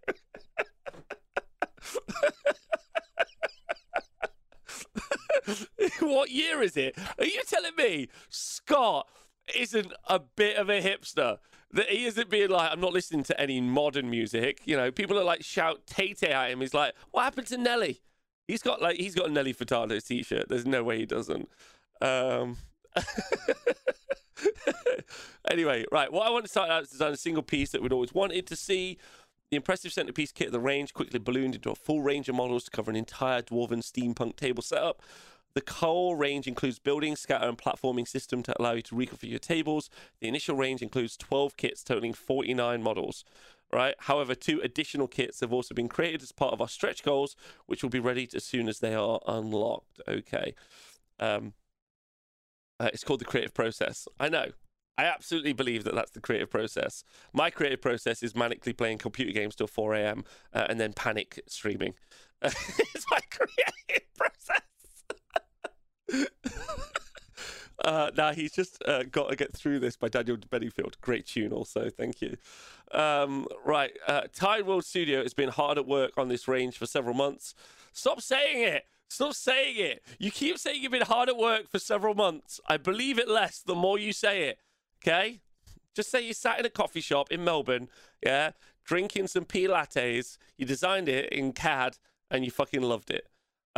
what 6.00 6.30
year 6.30 6.62
is 6.62 6.76
it? 6.76 6.96
Are 7.18 7.24
you 7.24 7.42
telling 7.46 7.76
me 7.76 8.08
Scott 8.28 9.08
isn't 9.54 9.92
a 10.08 10.18
bit 10.18 10.56
of 10.56 10.68
a 10.68 10.82
hipster? 10.82 11.38
That 11.72 11.90
he 11.90 12.06
isn't 12.06 12.30
being 12.30 12.48
like, 12.48 12.72
I'm 12.72 12.80
not 12.80 12.94
listening 12.94 13.24
to 13.24 13.38
any 13.38 13.60
modern 13.60 14.08
music. 14.08 14.60
You 14.64 14.76
know, 14.76 14.90
people 14.90 15.18
are 15.18 15.24
like 15.24 15.42
shout 15.42 15.86
Tay 15.86 16.14
at 16.22 16.50
him. 16.50 16.60
He's 16.60 16.72
like, 16.72 16.94
what 17.10 17.24
happened 17.24 17.46
to 17.48 17.58
Nelly? 17.58 18.00
He's 18.46 18.62
got 18.62 18.80
like 18.80 18.96
he's 18.96 19.14
got 19.14 19.28
a 19.28 19.32
Nelly 19.32 19.52
Furtado 19.52 20.04
t-shirt. 20.04 20.48
There's 20.48 20.66
no 20.66 20.82
way 20.82 20.98
he 20.98 21.06
doesn't. 21.06 21.48
Um... 22.00 22.56
anyway, 25.50 25.84
right. 25.92 26.10
What 26.12 26.26
I 26.26 26.30
want 26.30 26.44
to 26.46 26.50
start 26.50 26.70
out 26.70 26.84
is 26.84 26.90
design 26.90 27.12
a 27.12 27.16
single 27.16 27.42
piece 27.42 27.70
that 27.72 27.82
we'd 27.82 27.92
always 27.92 28.14
wanted 28.14 28.46
to 28.46 28.56
see. 28.56 28.98
The 29.50 29.56
impressive 29.56 29.92
centerpiece 29.92 30.30
kit 30.30 30.48
of 30.48 30.52
the 30.52 30.60
range 30.60 30.92
quickly 30.92 31.18
ballooned 31.18 31.54
into 31.54 31.70
a 31.70 31.74
full 31.74 32.02
range 32.02 32.28
of 32.28 32.34
models 32.34 32.64
to 32.64 32.70
cover 32.70 32.90
an 32.90 32.96
entire 32.96 33.40
dwarven 33.40 33.82
steampunk 33.82 34.36
table 34.36 34.62
setup. 34.62 35.02
The 35.58 35.72
whole 35.72 36.14
range 36.14 36.46
includes 36.46 36.78
building, 36.78 37.16
scatter, 37.16 37.48
and 37.48 37.58
platforming 37.58 38.06
system 38.06 38.44
to 38.44 38.54
allow 38.60 38.74
you 38.74 38.82
to 38.82 38.94
reconfigure 38.94 39.30
your 39.30 39.38
tables. 39.40 39.90
The 40.20 40.28
initial 40.28 40.54
range 40.54 40.82
includes 40.82 41.16
12 41.16 41.56
kits 41.56 41.82
totaling 41.82 42.12
49 42.12 42.80
models. 42.80 43.24
Right. 43.72 43.96
However, 43.98 44.36
two 44.36 44.60
additional 44.62 45.08
kits 45.08 45.40
have 45.40 45.52
also 45.52 45.74
been 45.74 45.88
created 45.88 46.22
as 46.22 46.30
part 46.30 46.52
of 46.52 46.60
our 46.60 46.68
stretch 46.68 47.02
goals, 47.02 47.34
which 47.66 47.82
will 47.82 47.90
be 47.90 47.98
ready 47.98 48.28
as 48.34 48.44
soon 48.44 48.68
as 48.68 48.78
they 48.78 48.94
are 48.94 49.20
unlocked. 49.26 50.00
Okay. 50.06 50.54
Um, 51.18 51.54
uh, 52.78 52.90
it's 52.92 53.02
called 53.02 53.20
the 53.20 53.24
creative 53.24 53.52
process. 53.52 54.06
I 54.20 54.28
know. 54.28 54.52
I 54.96 55.06
absolutely 55.06 55.54
believe 55.54 55.82
that 55.84 55.94
that's 55.94 56.12
the 56.12 56.20
creative 56.20 56.50
process. 56.50 57.02
My 57.32 57.50
creative 57.50 57.82
process 57.82 58.22
is 58.22 58.32
manically 58.34 58.76
playing 58.76 58.98
computer 58.98 59.32
games 59.32 59.56
till 59.56 59.66
4 59.66 59.94
a.m. 59.96 60.24
Uh, 60.54 60.66
and 60.68 60.78
then 60.78 60.92
panic 60.92 61.40
streaming. 61.48 61.94
it's 62.42 63.06
my 63.10 63.18
creative 63.30 64.06
process. 64.16 64.62
Uh, 67.84 68.10
now 68.16 68.32
he's 68.32 68.52
just 68.52 68.82
uh, 68.86 69.04
got 69.04 69.30
to 69.30 69.36
get 69.36 69.52
through 69.52 69.78
this 69.78 69.96
by 69.96 70.08
Daniel 70.08 70.36
Bedingfield. 70.36 70.96
Great 71.00 71.26
tune, 71.26 71.52
also. 71.52 71.88
Thank 71.88 72.20
you. 72.20 72.36
Um, 72.92 73.46
right, 73.64 73.92
uh, 74.06 74.22
Tired 74.34 74.66
World 74.66 74.84
Studio 74.84 75.22
has 75.22 75.34
been 75.34 75.50
hard 75.50 75.78
at 75.78 75.86
work 75.86 76.12
on 76.16 76.28
this 76.28 76.48
range 76.48 76.76
for 76.76 76.86
several 76.86 77.14
months. 77.14 77.54
Stop 77.92 78.20
saying 78.20 78.62
it. 78.62 78.84
Stop 79.08 79.34
saying 79.34 79.76
it. 79.78 80.02
You 80.18 80.30
keep 80.30 80.58
saying 80.58 80.82
you've 80.82 80.92
been 80.92 81.02
hard 81.02 81.28
at 81.28 81.36
work 81.36 81.68
for 81.68 81.78
several 81.78 82.14
months. 82.14 82.60
I 82.68 82.76
believe 82.76 83.18
it 83.18 83.28
less 83.28 83.60
the 83.60 83.74
more 83.74 83.98
you 83.98 84.12
say 84.12 84.48
it. 84.48 84.58
Okay? 85.02 85.40
Just 85.94 86.10
say 86.10 86.20
you 86.20 86.34
sat 86.34 86.58
in 86.58 86.66
a 86.66 86.70
coffee 86.70 87.00
shop 87.00 87.30
in 87.30 87.44
Melbourne, 87.44 87.88
yeah, 88.24 88.52
drinking 88.84 89.28
some 89.28 89.44
pea 89.44 89.66
lattes. 89.66 90.36
You 90.56 90.66
designed 90.66 91.08
it 91.08 91.32
in 91.32 91.52
CAD 91.52 91.98
and 92.30 92.44
you 92.44 92.50
fucking 92.50 92.82
loved 92.82 93.10
it. 93.10 93.28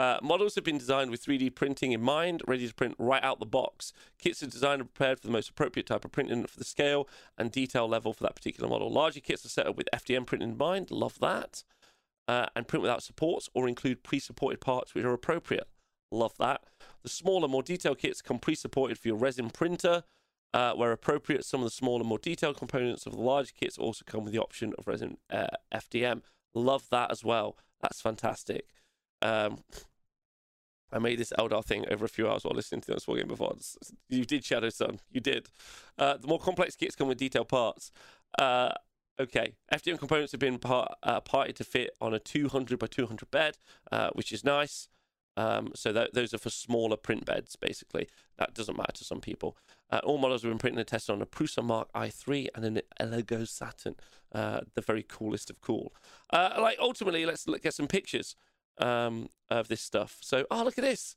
Uh, 0.01 0.19
models 0.23 0.55
have 0.55 0.65
been 0.65 0.79
designed 0.79 1.11
with 1.11 1.23
3D 1.23 1.55
printing 1.55 1.93
in 1.93 2.01
mind, 2.01 2.41
ready 2.49 2.67
to 2.67 2.73
print 2.73 2.95
right 2.99 3.23
out 3.23 3.39
the 3.39 3.45
box. 3.45 3.93
Kits 4.19 4.43
are 4.43 4.47
designed 4.47 4.81
and 4.81 4.95
prepared 4.95 5.21
for 5.21 5.27
the 5.27 5.33
most 5.33 5.51
appropriate 5.51 5.87
type 5.87 6.07
of 6.07 6.11
printing 6.11 6.47
for 6.47 6.59
the 6.59 6.65
scale 6.65 7.07
and 7.37 7.53
detail 7.53 7.87
level 7.87 8.15
for 8.15 8.23
that 8.23 8.35
particular 8.35 8.67
model. 8.67 8.91
Larger 8.91 9.21
kits 9.21 9.45
are 9.45 9.51
set 9.51 9.67
up 9.67 9.77
with 9.77 9.91
FDM 9.95 10.25
printing 10.25 10.53
in 10.53 10.57
mind. 10.57 10.91
Love 10.91 11.19
that. 11.21 11.65
Uh, 12.27 12.47
and 12.57 12.67
print 12.67 12.81
without 12.81 13.03
supports 13.03 13.51
or 13.53 13.69
include 13.69 14.03
pre-supported 14.03 14.59
parts 14.59 14.95
which 14.95 15.05
are 15.05 15.13
appropriate. 15.13 15.69
Love 16.11 16.33
that. 16.39 16.63
The 17.03 17.11
smaller, 17.11 17.47
more 17.47 17.63
detailed 17.63 17.99
kits 17.99 18.23
come 18.23 18.39
pre-supported 18.39 18.99
for 18.99 19.09
your 19.09 19.19
resin 19.19 19.51
printer. 19.51 20.05
Uh, 20.55 20.73
where 20.73 20.93
appropriate, 20.93 21.45
some 21.45 21.61
of 21.61 21.67
the 21.67 21.71
smaller, 21.71 22.05
more 22.05 22.19
detailed 22.19 22.57
components 22.57 23.05
of 23.05 23.13
the 23.13 23.21
larger 23.21 23.53
kits 23.55 23.77
also 23.77 24.03
come 24.07 24.25
with 24.25 24.33
the 24.33 24.41
option 24.41 24.73
of 24.79 24.87
resin 24.87 25.19
uh, 25.29 25.49
FDM. 25.75 26.23
Love 26.55 26.89
that 26.91 27.11
as 27.11 27.23
well. 27.23 27.59
That's 27.83 28.01
fantastic. 28.01 28.65
Um, 29.23 29.59
I 30.93 30.99
made 30.99 31.19
this 31.19 31.33
Eldar 31.39 31.65
thing 31.65 31.85
over 31.91 32.05
a 32.05 32.09
few 32.09 32.29
hours 32.29 32.45
while 32.45 32.55
listening 32.55 32.81
to 32.83 32.93
this 32.93 33.07
war 33.07 33.17
game 33.17 33.29
before. 33.29 33.57
You 34.09 34.25
did, 34.25 34.45
Shadow 34.45 34.71
Sun. 34.71 35.01
You 35.11 35.21
did. 35.21 35.49
Uh, 35.99 36.17
the 36.17 36.27
more 36.27 36.39
complex 36.39 36.77
kits 36.77 36.97
come 36.97 37.09
with 37.09 37.19
detailed 37.19 37.49
parts. 37.49 37.93
Uh, 38.39 38.73
okay, 39.19 39.55
FDM 39.73 39.99
components 39.99 40.33
have 40.33 40.41
been 40.41 40.59
part, 40.59 40.93
uh, 41.03 41.21
parted 41.21 41.57
to 41.57 41.65
fit 41.65 41.91
on 42.01 42.15
a 42.15 42.19
200 42.19 42.79
by 42.79 42.87
200 42.87 43.31
bed, 43.31 43.57
uh, 43.93 44.11
which 44.15 44.33
is 44.33 44.45
nice. 44.45 44.89
Um, 45.37 45.71
so 45.75 45.93
that, 45.93 46.13
those 46.13 46.35
are 46.35 46.39
for 46.39 46.51
smaller 46.51 46.97
print 46.97 47.25
beds, 47.25 47.55
basically. 47.57 48.09
That 48.37 48.53
doesn't 48.53 48.77
matter 48.77 48.93
to 48.95 49.05
some 49.05 49.21
people. 49.21 49.57
Uh, 49.91 50.01
all 50.03 50.19
models 50.19 50.43
have 50.43 50.51
been 50.51 50.59
printed 50.59 50.81
and 50.81 50.89
tested 50.89 51.15
on 51.15 51.23
a 51.23 51.27
Prusa 51.27 51.63
Mark 51.63 51.89
i3 51.95 52.49
and 52.55 52.65
an 52.65 52.81
Elegoo 53.01 53.47
Saturn, 53.47 53.95
uh, 54.33 54.61
the 54.75 54.83
very 54.83 55.05
coolest 55.09 55.49
of 55.49 55.61
cool. 55.61 55.95
Like 56.33 56.79
ultimately, 56.81 57.25
let's 57.25 57.47
look 57.47 57.65
at 57.65 57.75
some 57.75 57.87
pictures 57.87 58.37
um, 58.81 59.29
of 59.49 59.69
this 59.69 59.81
stuff. 59.81 60.19
So, 60.21 60.47
oh 60.51 60.65
look 60.65 60.79
at 60.79 60.85
this 60.85 61.17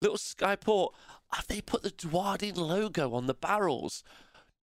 little 0.00 0.16
Skyport. 0.16 0.90
Have 1.32 1.46
they 1.46 1.60
put 1.60 1.82
the 1.82 1.90
Duardin 1.90 2.56
logo 2.56 3.14
on 3.14 3.26
the 3.26 3.34
barrels? 3.34 4.02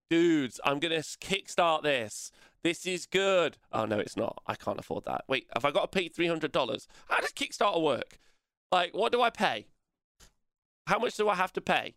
Dudes, 0.10 0.60
I'm 0.64 0.80
gonna 0.80 0.98
kickstart 0.98 1.84
this. 1.84 2.32
This 2.64 2.86
is 2.86 3.06
good. 3.06 3.58
Oh 3.72 3.86
no, 3.86 4.00
it's 4.00 4.18
not. 4.18 4.42
I 4.48 4.56
can't 4.56 4.80
afford 4.80 5.06
that. 5.06 5.26
Wait, 5.28 5.48
have 5.54 5.66
I 5.66 5.72
got 5.72 5.92
to 5.92 6.00
pay 6.00 6.08
three 6.08 6.28
hundred 6.28 6.52
dollars? 6.52 6.88
How 7.08 7.20
does 7.20 7.32
Kickstarter 7.32 7.82
work? 7.82 8.20
Like, 8.72 8.94
what 8.94 9.12
do 9.12 9.22
I 9.22 9.30
pay? 9.30 9.68
How 10.88 11.00
much 11.00 11.16
do 11.16 11.30
I 11.30 11.36
have 11.36 11.54
to 11.54 11.62
pay? 11.62 11.96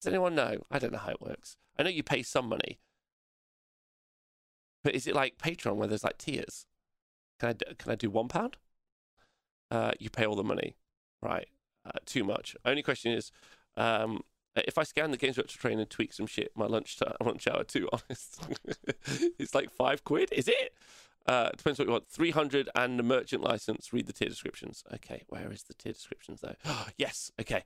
Does 0.00 0.08
anyone 0.12 0.34
know? 0.34 0.58
I 0.70 0.78
don't 0.78 0.92
know 0.92 0.98
how 0.98 1.12
it 1.12 1.20
works. 1.20 1.56
I 1.78 1.82
know 1.82 1.90
you 1.90 2.02
pay 2.02 2.22
some 2.22 2.48
money. 2.48 2.78
But 4.84 4.94
is 4.94 5.06
it 5.06 5.14
like 5.14 5.38
Patreon 5.38 5.76
where 5.76 5.88
there's 5.88 6.04
like 6.04 6.18
tiers? 6.18 6.66
Can 7.38 7.50
I 7.50 7.74
can 7.74 7.92
I 7.92 7.94
do 7.94 8.10
one 8.10 8.28
pound? 8.28 8.56
Uh, 9.72 9.92
you 9.98 10.10
pay 10.10 10.26
all 10.26 10.36
the 10.36 10.44
money, 10.44 10.76
right? 11.22 11.48
Uh, 11.86 11.98
too 12.04 12.24
much. 12.24 12.54
Only 12.62 12.82
question 12.82 13.12
is, 13.12 13.32
um, 13.78 14.20
if 14.54 14.76
I 14.76 14.82
scan 14.82 15.10
the 15.12 15.16
Games 15.16 15.38
Workshop 15.38 15.60
train 15.60 15.78
and 15.78 15.88
tweak 15.88 16.12
some 16.12 16.26
shit, 16.26 16.52
my 16.54 16.66
lunch 16.66 16.98
t- 16.98 17.06
lunch 17.24 17.48
hour 17.48 17.64
too 17.64 17.88
honest, 17.92 18.42
it's 19.38 19.54
like 19.54 19.70
five 19.70 20.04
quid. 20.04 20.30
Is 20.30 20.46
it? 20.46 20.74
Uh, 21.24 21.48
depends 21.56 21.78
what 21.78 21.86
you 21.86 21.92
want. 21.92 22.06
300 22.06 22.68
and 22.74 22.98
the 22.98 23.02
merchant 23.02 23.42
license. 23.42 23.94
Read 23.94 24.06
the 24.06 24.12
tier 24.12 24.28
descriptions. 24.28 24.84
Okay, 24.92 25.22
where 25.28 25.50
is 25.50 25.62
the 25.62 25.72
tier 25.72 25.92
descriptions 25.92 26.42
though? 26.42 26.56
yes, 26.98 27.32
okay. 27.40 27.64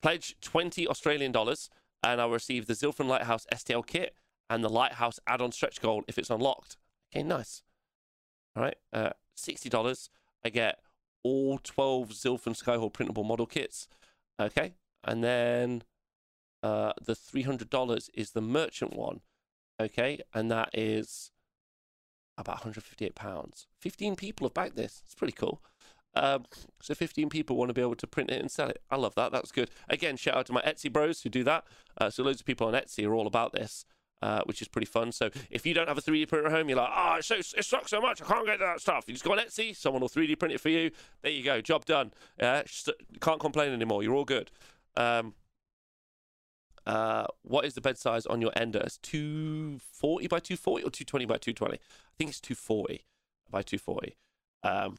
Pledge 0.00 0.36
20 0.40 0.88
Australian 0.88 1.30
dollars 1.30 1.68
and 2.02 2.22
I'll 2.22 2.30
receive 2.30 2.66
the 2.66 2.74
Zilfin 2.74 3.06
Lighthouse 3.06 3.46
STL 3.52 3.86
kit 3.86 4.14
and 4.48 4.64
the 4.64 4.68
Lighthouse 4.70 5.20
add 5.26 5.42
on 5.42 5.52
stretch 5.52 5.82
goal 5.82 6.04
if 6.08 6.16
it's 6.16 6.30
unlocked. 6.30 6.78
Okay, 7.12 7.22
nice. 7.22 7.62
All 8.56 8.62
right, 8.62 8.76
uh, 8.94 9.10
$60. 9.36 10.08
I 10.44 10.48
get 10.48 10.78
all 11.24 11.58
12 11.58 12.10
Zilfin 12.10 12.54
Skyhold 12.54 12.92
printable 12.92 13.24
model 13.24 13.46
kits. 13.46 13.88
Okay, 14.38 14.74
and 15.02 15.24
then 15.24 15.82
uh, 16.62 16.92
the 17.02 17.14
$300 17.14 18.10
is 18.14 18.30
the 18.30 18.40
merchant 18.40 18.94
one. 18.94 19.20
Okay, 19.80 20.20
and 20.32 20.50
that 20.50 20.70
is 20.72 21.32
about 22.38 22.56
158 22.56 23.14
pounds. 23.14 23.66
15 23.80 24.16
people 24.16 24.46
have 24.46 24.54
backed 24.54 24.76
this. 24.76 25.02
It's 25.04 25.14
pretty 25.14 25.32
cool. 25.32 25.62
Um, 26.16 26.44
so 26.80 26.94
15 26.94 27.28
people 27.28 27.56
want 27.56 27.70
to 27.70 27.74
be 27.74 27.80
able 27.80 27.96
to 27.96 28.06
print 28.06 28.30
it 28.30 28.40
and 28.40 28.50
sell 28.50 28.68
it. 28.68 28.80
I 28.90 28.96
love 28.96 29.14
that. 29.16 29.32
That's 29.32 29.50
good. 29.50 29.70
Again, 29.88 30.16
shout 30.16 30.36
out 30.36 30.46
to 30.46 30.52
my 30.52 30.62
Etsy 30.62 30.92
bros 30.92 31.22
who 31.22 31.28
do 31.28 31.42
that. 31.44 31.64
Uh, 32.00 32.10
so 32.10 32.22
loads 32.22 32.40
of 32.40 32.46
people 32.46 32.68
on 32.68 32.74
Etsy 32.74 33.06
are 33.06 33.14
all 33.14 33.26
about 33.26 33.52
this. 33.52 33.84
Uh, 34.22 34.40
which 34.44 34.62
is 34.62 34.68
pretty 34.68 34.86
fun. 34.86 35.12
So 35.12 35.28
if 35.50 35.66
you 35.66 35.74
don't 35.74 35.86
have 35.86 35.98
a 35.98 36.00
3D 36.00 36.28
printer 36.28 36.46
at 36.46 36.52
home, 36.52 36.70
you're 36.70 36.78
like, 36.78 36.88
oh, 36.90 37.16
it, 37.18 37.24
so, 37.26 37.34
it 37.34 37.64
sucks 37.64 37.90
so 37.90 38.00
much. 38.00 38.22
I 38.22 38.24
can't 38.24 38.46
get 38.46 38.58
that 38.58 38.80
stuff. 38.80 39.04
You 39.06 39.12
just 39.12 39.22
go 39.24 39.32
on 39.32 39.38
Etsy, 39.38 39.76
someone 39.76 40.00
will 40.00 40.08
3D 40.08 40.38
print 40.38 40.54
it 40.54 40.60
for 40.62 40.70
you. 40.70 40.92
There 41.20 41.30
you 41.30 41.44
go, 41.44 41.60
job 41.60 41.84
done. 41.84 42.10
Yeah, 42.38 42.62
can't 43.20 43.38
complain 43.38 43.72
anymore. 43.72 44.02
You're 44.02 44.14
all 44.14 44.24
good. 44.24 44.50
Um, 44.96 45.34
uh, 46.86 47.26
what 47.42 47.64
is 47.64 47.74
the 47.74 47.80
bed 47.80 47.98
size 47.98 48.26
on 48.26 48.40
your 48.40 48.52
Ender? 48.56 48.80
It's 48.80 48.98
240 48.98 50.26
by 50.28 50.38
240 50.38 50.84
or 50.84 50.90
220 50.90 51.24
by 51.26 51.36
220? 51.36 51.74
I 51.74 51.78
think 52.18 52.30
it's 52.30 52.40
240 52.40 53.04
by 53.50 53.62
240. 53.62 54.16
Um, 54.62 54.96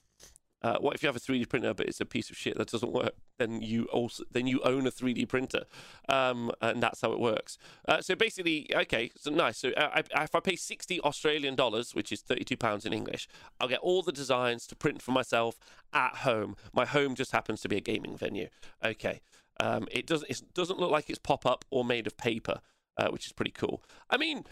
uh, 0.65 0.79
what 0.79 0.95
if 0.95 1.03
you 1.03 1.07
have 1.07 1.15
a 1.15 1.19
3D 1.19 1.47
printer 1.47 1.75
but 1.75 1.85
it's 1.85 2.01
a 2.01 2.05
piece 2.05 2.31
of 2.31 2.35
shit 2.35 2.57
that 2.57 2.71
doesn't 2.71 2.91
work? 2.91 3.13
Then 3.37 3.61
you 3.61 3.85
also 3.85 4.23
then 4.31 4.47
you 4.47 4.59
own 4.63 4.87
a 4.87 4.91
3D 4.91 5.29
printer, 5.29 5.65
um, 6.09 6.51
and 6.59 6.81
that's 6.81 7.01
how 7.01 7.11
it 7.11 7.19
works. 7.19 7.59
Uh, 7.87 8.01
so 8.01 8.15
basically, 8.15 8.67
okay, 8.73 9.11
so 9.15 9.29
nice. 9.29 9.59
So 9.59 9.69
uh, 9.77 10.01
I, 10.15 10.23
if 10.23 10.33
I 10.33 10.39
pay 10.39 10.55
60 10.55 11.01
Australian 11.01 11.55
dollars, 11.55 11.93
which 11.93 12.11
is 12.11 12.21
32 12.21 12.57
pounds 12.57 12.83
in 12.83 12.93
English, 12.93 13.27
I'll 13.59 13.67
get 13.67 13.79
all 13.81 14.01
the 14.01 14.11
designs 14.11 14.65
to 14.67 14.75
print 14.75 15.03
for 15.03 15.11
myself 15.11 15.59
at 15.93 16.15
home. 16.17 16.55
My 16.73 16.85
home 16.85 17.13
just 17.13 17.31
happens 17.31 17.61
to 17.61 17.69
be 17.69 17.77
a 17.77 17.81
gaming 17.81 18.17
venue. 18.17 18.47
Okay, 18.83 19.21
um, 19.59 19.87
it 19.91 20.07
doesn't 20.07 20.31
it 20.31 20.41
doesn't 20.55 20.79
look 20.79 20.89
like 20.89 21.11
it's 21.11 21.19
pop 21.19 21.45
up 21.45 21.63
or 21.69 21.85
made 21.85 22.07
of 22.07 22.17
paper, 22.17 22.61
uh, 22.97 23.09
which 23.09 23.27
is 23.27 23.33
pretty 23.33 23.51
cool. 23.51 23.83
I 24.09 24.17
mean, 24.17 24.45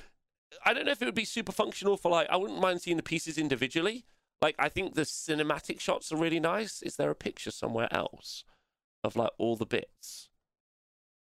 I 0.64 0.74
don't 0.74 0.85
know 0.85 0.92
if 0.92 1.01
it 1.01 1.06
would 1.06 1.16
be 1.16 1.25
super 1.25 1.51
functional 1.51 1.98
for 1.98 2.11
like 2.11 2.27
I 2.30 2.35
wouldn't 2.35 2.61
mind 2.61 2.82
seeing 2.82 2.98
the 2.98 3.03
pieces 3.03 3.40
individually. 3.40 4.06
Like 4.43 4.55
I 4.59 4.67
think 4.67 4.95
the 4.95 5.03
cinematic 5.03 5.80
shots 5.80 6.11
are 6.11 6.17
really 6.17 6.41
nice. 6.41 6.81
Is 6.81 6.97
there 6.97 7.09
a 7.09 7.15
picture 7.15 7.49
somewhere 7.49 7.88
else 7.91 8.43
of 9.01 9.15
like 9.15 9.31
all 9.38 9.55
the 9.55 9.65
bits? 9.65 10.27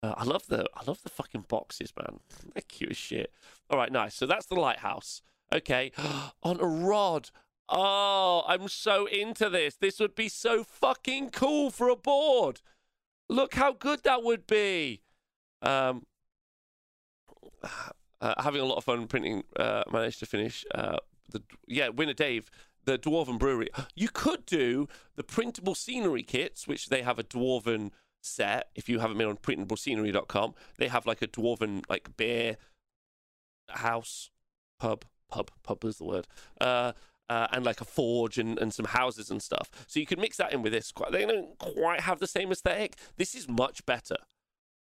Uh, 0.02 0.14
I 0.16 0.24
love 0.24 0.48
the 0.48 0.66
I 0.74 0.82
love 0.84 1.04
the 1.04 1.08
fucking 1.08 1.44
boxes, 1.46 1.92
man. 1.96 2.18
They're 2.54 2.64
cute 2.66 2.90
as 2.90 2.96
shit. 2.96 3.32
All 3.70 3.78
right, 3.78 3.92
nice. 3.92 4.16
So 4.16 4.26
that's 4.26 4.46
the 4.46 4.56
lighthouse. 4.56 5.22
Okay, 5.54 5.92
on 6.42 6.58
a 6.58 6.66
rod. 6.66 7.30
Oh, 7.68 8.42
I'm 8.48 8.66
so 8.66 9.06
into 9.06 9.48
this. 9.48 9.76
This 9.76 10.00
would 10.00 10.16
be 10.16 10.28
so 10.28 10.64
fucking 10.64 11.30
cool 11.30 11.70
for 11.70 11.88
a 11.88 11.96
board. 11.96 12.60
Look 13.28 13.54
how 13.54 13.72
good 13.72 14.02
that 14.02 14.24
would 14.24 14.48
be. 14.48 15.02
Um, 15.62 16.06
uh, 18.20 18.42
having 18.42 18.62
a 18.62 18.64
lot 18.64 18.78
of 18.78 18.84
fun 18.84 19.06
printing. 19.06 19.44
Uh, 19.54 19.84
managed 19.92 20.18
to 20.18 20.26
finish 20.26 20.64
uh, 20.74 20.96
the 21.30 21.40
yeah 21.68 21.90
winner 21.90 22.14
Dave 22.14 22.50
the 22.84 22.98
Dwarven 22.98 23.38
Brewery. 23.38 23.68
You 23.94 24.08
could 24.08 24.46
do 24.46 24.88
the 25.16 25.24
printable 25.24 25.74
scenery 25.74 26.22
kits, 26.22 26.66
which 26.66 26.88
they 26.88 27.02
have 27.02 27.18
a 27.18 27.24
Dwarven 27.24 27.90
set. 28.20 28.70
If 28.74 28.88
you 28.88 29.00
haven't 29.00 29.18
been 29.18 29.28
on 29.28 29.36
printablescenery.com, 29.36 30.54
they 30.78 30.88
have 30.88 31.06
like 31.06 31.22
a 31.22 31.28
Dwarven 31.28 31.82
like 31.88 32.16
beer 32.16 32.56
house 33.68 34.30
pub 34.78 35.04
pub 35.30 35.50
pub 35.62 35.84
is 35.84 35.98
the 35.98 36.04
word. 36.04 36.26
Uh, 36.60 36.92
uh, 37.28 37.46
and 37.52 37.64
like 37.64 37.80
a 37.80 37.84
forge 37.84 38.36
and, 38.36 38.58
and 38.58 38.74
some 38.74 38.84
houses 38.84 39.30
and 39.30 39.42
stuff. 39.42 39.70
So 39.86 39.98
you 39.98 40.04
could 40.04 40.18
mix 40.18 40.36
that 40.36 40.52
in 40.52 40.60
with 40.60 40.72
this. 40.72 40.92
They 41.10 41.24
don't 41.24 41.56
quite 41.58 42.00
have 42.00 42.18
the 42.18 42.26
same 42.26 42.52
aesthetic. 42.52 42.96
This 43.16 43.34
is 43.34 43.48
much 43.48 43.86
better, 43.86 44.16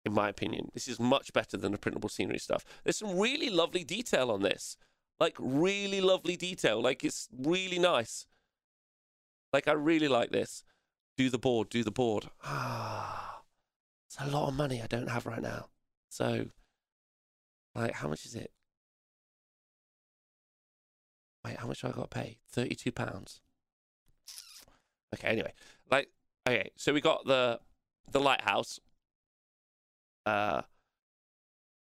in 0.03 0.13
my 0.13 0.29
opinion. 0.29 0.69
This 0.73 0.87
is 0.87 0.99
much 0.99 1.31
better 1.31 1.57
than 1.57 1.73
the 1.73 1.77
printable 1.77 2.09
scenery 2.09 2.39
stuff. 2.39 2.65
There's 2.83 2.97
some 2.97 3.19
really 3.19 3.51
lovely 3.51 3.83
detail 3.83 4.31
on 4.31 4.41
this. 4.41 4.77
Like 5.19 5.35
really 5.37 6.01
lovely 6.01 6.37
detail. 6.37 6.81
Like 6.81 7.03
it's 7.03 7.27
really 7.37 7.79
nice. 7.79 8.25
Like 9.51 9.67
I 9.67 9.73
really 9.73 10.07
like 10.07 10.31
this. 10.31 10.63
Do 11.17 11.29
the 11.29 11.37
board, 11.37 11.69
do 11.69 11.83
the 11.83 11.91
board. 11.91 12.29
Ah, 12.43 13.41
it's 14.07 14.17
a 14.19 14.27
lot 14.27 14.47
of 14.47 14.55
money 14.55 14.81
I 14.81 14.87
don't 14.87 15.09
have 15.09 15.25
right 15.25 15.41
now. 15.41 15.65
So, 16.07 16.45
like, 17.75 17.93
how 17.95 18.07
much 18.07 18.25
is 18.25 18.35
it? 18.35 18.51
Wait, 21.45 21.57
how 21.57 21.67
much 21.67 21.81
do 21.81 21.87
I 21.87 21.91
got 21.91 22.09
to 22.09 22.19
pay? 22.19 22.37
Thirty-two 22.49 22.91
pounds. 22.91 23.41
Okay. 25.13 25.27
Anyway, 25.27 25.53
like, 25.91 26.09
okay. 26.47 26.71
So 26.77 26.93
we 26.93 27.01
got 27.01 27.25
the 27.25 27.59
the 28.09 28.19
lighthouse. 28.19 28.79
Uh, 30.25 30.61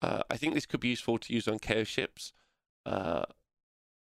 uh, 0.02 0.24
I 0.30 0.38
think 0.38 0.54
this 0.56 0.66
could 0.66 0.80
be 0.80 0.90
useful 0.90 1.20
to 1.20 1.34
use 1.34 1.48
on 1.48 1.60
chaos 1.60 1.88
ships. 1.88 2.34
Uh, 2.86 3.24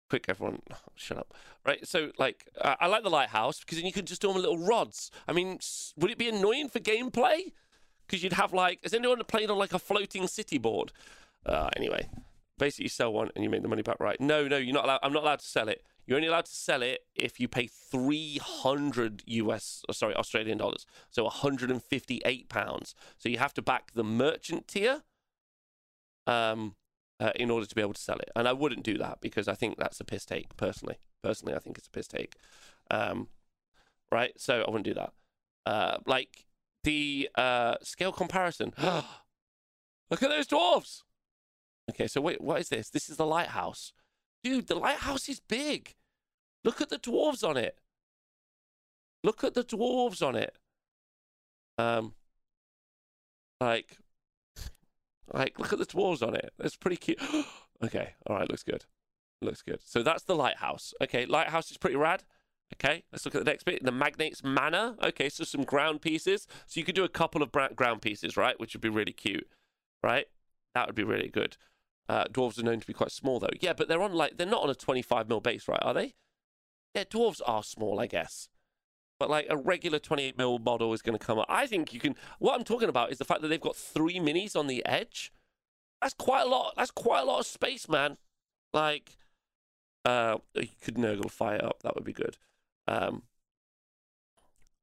quick, 0.08 0.26
everyone, 0.28 0.62
shut 0.94 1.18
up. 1.18 1.34
Right. 1.66 1.86
So, 1.86 2.12
like, 2.18 2.48
uh, 2.60 2.76
I 2.80 2.86
like 2.86 3.02
the 3.02 3.10
lighthouse 3.10 3.60
because 3.60 3.78
then 3.78 3.86
you 3.86 3.92
can 3.92 4.06
just 4.06 4.22
do 4.22 4.28
them 4.28 4.40
little 4.40 4.58
rods. 4.58 5.10
I 5.26 5.32
mean, 5.32 5.58
would 5.96 6.10
it 6.10 6.18
be 6.18 6.28
annoying 6.28 6.68
for 6.68 6.80
gameplay? 6.80 7.52
Because 8.06 8.22
you'd 8.22 8.32
have 8.34 8.52
like, 8.54 8.80
has 8.82 8.94
anyone 8.94 9.22
played 9.24 9.50
on 9.50 9.58
like 9.58 9.74
a 9.74 9.78
floating 9.78 10.26
city 10.26 10.56
board? 10.56 10.92
Uh, 11.44 11.68
anyway, 11.76 12.08
basically, 12.58 12.84
you 12.84 12.88
sell 12.88 13.12
one 13.12 13.30
and 13.34 13.44
you 13.44 13.50
make 13.50 13.62
the 13.62 13.68
money 13.68 13.82
back. 13.82 14.00
Right? 14.00 14.20
No, 14.20 14.48
no, 14.48 14.56
you're 14.56 14.74
not 14.74 14.84
allowed. 14.84 15.00
I'm 15.02 15.12
not 15.12 15.24
allowed 15.24 15.40
to 15.40 15.46
sell 15.46 15.68
it. 15.68 15.84
You're 16.06 16.16
only 16.16 16.28
allowed 16.28 16.46
to 16.46 16.54
sell 16.54 16.80
it 16.80 17.04
if 17.14 17.38
you 17.38 17.48
pay 17.48 17.66
300 17.66 19.24
US, 19.26 19.82
oh, 19.90 19.92
sorry, 19.92 20.14
Australian 20.14 20.56
dollars. 20.56 20.86
So 21.10 21.24
158 21.24 22.48
pounds. 22.48 22.94
So 23.18 23.28
you 23.28 23.36
have 23.36 23.52
to 23.52 23.62
back 23.62 23.92
the 23.92 24.02
merchant 24.02 24.68
tier 24.68 25.02
um, 26.26 26.76
uh, 27.20 27.32
in 27.36 27.50
order 27.50 27.66
to 27.66 27.74
be 27.74 27.80
able 27.80 27.94
to 27.94 28.00
sell 28.00 28.18
it. 28.18 28.30
And 28.36 28.46
I 28.46 28.52
wouldn't 28.52 28.84
do 28.84 28.98
that 28.98 29.20
because 29.20 29.48
I 29.48 29.54
think 29.54 29.78
that's 29.78 30.00
a 30.00 30.04
piss 30.04 30.24
take, 30.24 30.56
personally. 30.56 30.98
Personally, 31.22 31.54
I 31.54 31.58
think 31.58 31.78
it's 31.78 31.88
a 31.88 31.90
piss 31.90 32.08
take. 32.08 32.36
Um, 32.90 33.28
right? 34.10 34.32
So 34.36 34.62
I 34.66 34.70
wouldn't 34.70 34.86
do 34.86 34.94
that. 34.94 35.12
Uh, 35.66 35.98
like 36.06 36.46
the 36.84 37.28
uh, 37.34 37.76
scale 37.82 38.12
comparison. 38.12 38.72
Look 40.10 40.22
at 40.22 40.30
those 40.30 40.46
dwarves. 40.46 41.02
Okay, 41.90 42.06
so 42.06 42.20
wait, 42.20 42.40
what 42.40 42.60
is 42.60 42.68
this? 42.68 42.90
This 42.90 43.08
is 43.08 43.16
the 43.16 43.26
lighthouse. 43.26 43.92
Dude, 44.44 44.68
the 44.68 44.74
lighthouse 44.74 45.28
is 45.28 45.40
big. 45.40 45.94
Look 46.64 46.80
at 46.80 46.90
the 46.90 46.98
dwarves 46.98 47.46
on 47.46 47.56
it. 47.56 47.78
Look 49.24 49.42
at 49.42 49.54
the 49.54 49.64
dwarves 49.64 50.26
on 50.26 50.36
it. 50.36 50.56
Um, 51.76 52.14
like, 53.60 53.98
like, 55.32 55.58
look 55.58 55.72
at 55.72 55.78
the 55.78 55.86
dwarves 55.86 56.26
on 56.26 56.34
it. 56.34 56.52
It's 56.58 56.76
pretty 56.76 56.96
cute. 56.96 57.20
okay, 57.84 58.14
all 58.26 58.36
right, 58.36 58.48
looks 58.48 58.62
good. 58.62 58.84
Looks 59.40 59.62
good. 59.62 59.80
So 59.84 60.02
that's 60.02 60.24
the 60.24 60.34
lighthouse. 60.34 60.94
Okay, 61.00 61.26
lighthouse 61.26 61.70
is 61.70 61.76
pretty 61.76 61.96
rad. 61.96 62.24
Okay, 62.74 63.04
let's 63.12 63.24
look 63.24 63.34
at 63.34 63.44
the 63.44 63.50
next 63.50 63.64
bit. 63.64 63.82
The 63.84 63.92
Magnate's 63.92 64.44
Manor. 64.44 64.94
Okay, 65.02 65.28
so 65.28 65.44
some 65.44 65.64
ground 65.64 66.02
pieces. 66.02 66.46
So 66.66 66.80
you 66.80 66.84
could 66.84 66.94
do 66.94 67.04
a 67.04 67.08
couple 67.08 67.42
of 67.42 67.50
ground 67.52 68.02
pieces, 68.02 68.36
right? 68.36 68.58
Which 68.60 68.74
would 68.74 68.82
be 68.82 68.88
really 68.88 69.12
cute, 69.12 69.48
right? 70.02 70.26
That 70.74 70.86
would 70.86 70.94
be 70.94 71.04
really 71.04 71.28
good. 71.28 71.56
Uh, 72.08 72.24
dwarves 72.24 72.58
are 72.58 72.62
known 72.62 72.80
to 72.80 72.86
be 72.86 72.92
quite 72.92 73.12
small, 73.12 73.38
though. 73.38 73.48
Yeah, 73.60 73.72
but 73.72 73.88
they're 73.88 74.02
on 74.02 74.12
like 74.12 74.36
they're 74.36 74.46
not 74.46 74.62
on 74.62 74.70
a 74.70 74.74
25 74.74 75.28
mil 75.28 75.40
base, 75.40 75.68
right? 75.68 75.82
Are 75.82 75.94
they? 75.94 76.14
Yeah, 76.94 77.04
dwarves 77.04 77.40
are 77.46 77.62
small, 77.62 78.00
I 78.00 78.06
guess. 78.06 78.48
But 79.18 79.30
like 79.30 79.46
a 79.50 79.56
regular 79.56 79.98
28 79.98 80.38
mil 80.38 80.58
model 80.58 80.92
is 80.92 81.02
going 81.02 81.18
to 81.18 81.24
come 81.24 81.38
up. 81.38 81.46
I 81.48 81.66
think 81.66 81.92
you 81.92 82.00
can. 82.00 82.14
What 82.38 82.54
I'm 82.54 82.64
talking 82.64 82.88
about 82.88 83.10
is 83.10 83.18
the 83.18 83.24
fact 83.24 83.42
that 83.42 83.48
they've 83.48 83.60
got 83.60 83.76
three 83.76 84.18
minis 84.18 84.56
on 84.56 84.66
the 84.66 84.84
edge. 84.86 85.32
That's 86.00 86.14
quite 86.14 86.42
a 86.42 86.48
lot. 86.48 86.74
That's 86.76 86.92
quite 86.92 87.22
a 87.22 87.24
lot 87.24 87.40
of 87.40 87.46
space, 87.46 87.88
man. 87.88 88.16
Like, 88.72 89.16
uh, 90.04 90.38
you 90.54 90.68
could 90.80 90.94
Nurgle 90.94 91.30
fire 91.30 91.64
up. 91.64 91.82
That 91.82 91.96
would 91.96 92.04
be 92.04 92.12
good. 92.12 92.36
Um, 92.86 93.22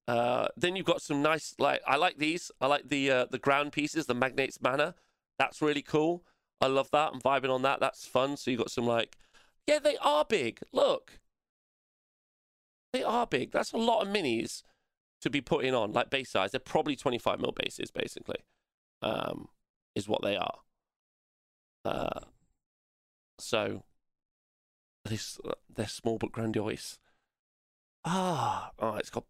uh, 0.08 0.48
then 0.56 0.76
you've 0.76 0.86
got 0.86 1.02
some 1.02 1.22
nice, 1.22 1.56
like 1.58 1.82
I 1.88 1.96
like 1.96 2.18
these. 2.18 2.52
I 2.62 2.68
like 2.68 2.90
the 2.90 3.10
uh, 3.10 3.26
the 3.32 3.40
ground 3.40 3.72
pieces, 3.72 4.06
the 4.06 4.14
Magnate's 4.14 4.62
Manor. 4.62 4.94
That's 5.40 5.62
really 5.62 5.82
cool. 5.82 6.24
I 6.62 6.68
love 6.68 6.92
that. 6.92 7.12
I'm 7.14 7.22
vibing 7.22 7.50
on 7.50 7.64
that. 7.64 7.80
That's 7.80 8.06
fun. 8.06 8.38
So 8.38 8.52
you 8.52 8.58
got 8.58 8.72
some 8.72 8.86
like, 8.86 9.18
yeah, 9.68 9.80
they 9.80 9.98
are 9.98 10.24
big. 10.24 10.60
Look, 10.72 11.20
they 12.96 13.04
are 13.04 13.28
big. 13.28 13.52
That's 13.52 13.74
a 13.74 13.78
lot 13.78 14.02
of 14.02 14.08
minis 14.08 14.64
to 15.22 15.30
be 15.30 15.42
putting 15.42 15.74
on 15.74 15.92
like 15.92 16.10
base 16.10 16.30
size. 16.30 16.52
They're 16.52 16.60
probably 16.60 16.96
25 16.96 17.40
mil 17.40 17.52
bases, 17.52 17.92
basically, 17.92 18.40
um, 19.02 19.50
is 19.96 20.08
what 20.08 20.22
they 20.22 20.38
are. 20.38 20.60
Uh, 21.84 22.20
so 23.38 23.84
this 25.04 25.40
they're 25.74 25.88
small 25.88 26.18
but 26.18 26.32
grandiose. 26.32 27.00
Ah, 28.04 28.72
oh, 28.80 28.96
it's 28.96 29.10
got. 29.10 29.26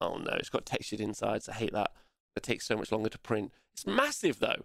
Oh 0.00 0.16
no, 0.16 0.32
it's 0.32 0.48
got 0.48 0.66
textured 0.66 1.00
insides. 1.00 1.48
I 1.48 1.54
hate 1.54 1.72
that. 1.72 1.92
It 2.34 2.42
takes 2.42 2.66
so 2.66 2.76
much 2.76 2.90
longer 2.90 3.08
to 3.10 3.18
print. 3.18 3.52
It's 3.74 3.86
massive 3.86 4.40
though. 4.40 4.64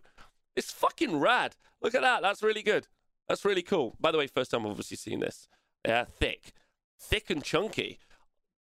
It's 0.55 0.71
fucking 0.71 1.19
rad. 1.19 1.55
Look 1.81 1.93
at 1.93 2.01
that. 2.01 2.21
That's 2.21 2.41
really 2.41 2.63
good. 2.63 2.87
That's 3.27 3.45
really 3.45 3.61
cool. 3.61 3.95
By 3.99 4.11
the 4.11 4.17
way, 4.17 4.27
first 4.27 4.51
time 4.51 4.61
I've 4.61 4.71
obviously 4.71 4.97
seen 4.97 5.19
this. 5.19 5.47
Yeah, 5.85 6.05
thick, 6.05 6.53
thick 6.99 7.29
and 7.29 7.43
chunky. 7.43 7.99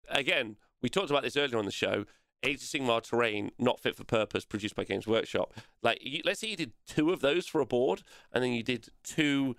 Again, 0.09 0.57
we 0.83 0.89
talked 0.89 1.11
about 1.11 1.23
this 1.23 1.37
earlier 1.37 1.59
on 1.59 1.65
the 1.65 1.71
show. 1.73 2.05
Age 2.43 2.57
of 2.57 2.69
Sigmar 2.69 3.03
terrain, 3.03 3.53
not 3.59 3.81
fit 3.81 3.97
for 3.97 4.05
purpose, 4.05 4.45
produced 4.45 4.77
by 4.77 4.85
Games 4.85 5.07
Workshop. 5.07 5.55
Like, 5.83 5.99
you, 6.03 6.21
let's 6.25 6.41
say 6.41 6.49
you 6.49 6.57
did 6.57 6.73
two 6.87 7.11
of 7.11 7.21
those 7.21 7.47
for 7.47 7.61
a 7.61 7.67
board, 7.67 8.03
and 8.33 8.45
then 8.45 8.53
you 8.53 8.63
did 8.63 8.89
two 9.03 9.57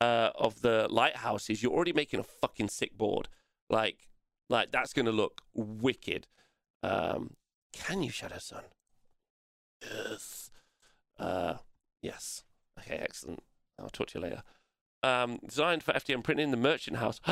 uh, 0.00 0.30
of 0.34 0.60
the 0.60 0.86
lighthouses. 0.90 1.62
You're 1.62 1.72
already 1.72 1.94
making 1.94 2.20
a 2.20 2.24
fucking 2.24 2.68
sick 2.68 2.96
board. 2.96 3.28
Like, 3.70 4.08
like 4.50 4.70
that's 4.70 4.92
going 4.92 5.06
to 5.06 5.12
look 5.12 5.40
wicked. 5.54 6.26
Um, 6.82 7.36
can 7.72 8.02
you, 8.02 8.10
Shadow 8.10 8.38
Sun? 8.38 8.64
Yes. 9.82 10.50
Uh, 11.18 11.54
yes. 12.02 12.44
Okay, 12.78 12.96
excellent. 12.96 13.42
I'll 13.78 13.88
talk 13.88 14.08
to 14.08 14.18
you 14.18 14.24
later. 14.24 14.42
Um, 15.02 15.38
designed 15.46 15.82
for 15.82 15.92
FDM 15.92 16.22
printing, 16.22 16.50
the 16.50 16.56
Merchant 16.56 16.98
House. 16.98 17.20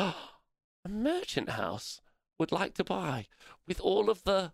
a 0.85 0.89
Merchant 0.89 1.49
House 1.49 1.99
would 2.39 2.51
like 2.51 2.75
to 2.75 2.83
buy 2.83 3.25
with 3.67 3.81
all 3.81 4.09
of 4.09 4.23
the. 4.23 4.53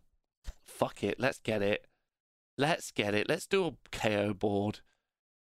Fuck 0.64 1.04
it, 1.04 1.20
let's 1.20 1.40
get 1.40 1.62
it. 1.62 1.86
Let's 2.58 2.92
get 2.92 3.14
it. 3.14 3.28
Let's 3.30 3.46
do 3.46 3.66
a 3.68 3.74
KO 3.92 4.34
board. 4.34 4.80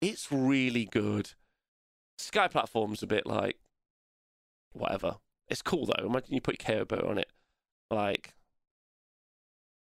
It's 0.00 0.30
really 0.30 0.84
good. 0.84 1.30
Sky 2.18 2.48
Platform's 2.48 3.02
a 3.02 3.06
bit 3.06 3.26
like. 3.26 3.58
Whatever. 4.72 5.16
It's 5.48 5.62
cool 5.62 5.86
though. 5.86 6.06
Imagine 6.06 6.34
you 6.34 6.40
put 6.40 6.58
KO 6.58 6.84
board 6.84 7.04
on 7.04 7.18
it. 7.18 7.30
Like. 7.90 8.34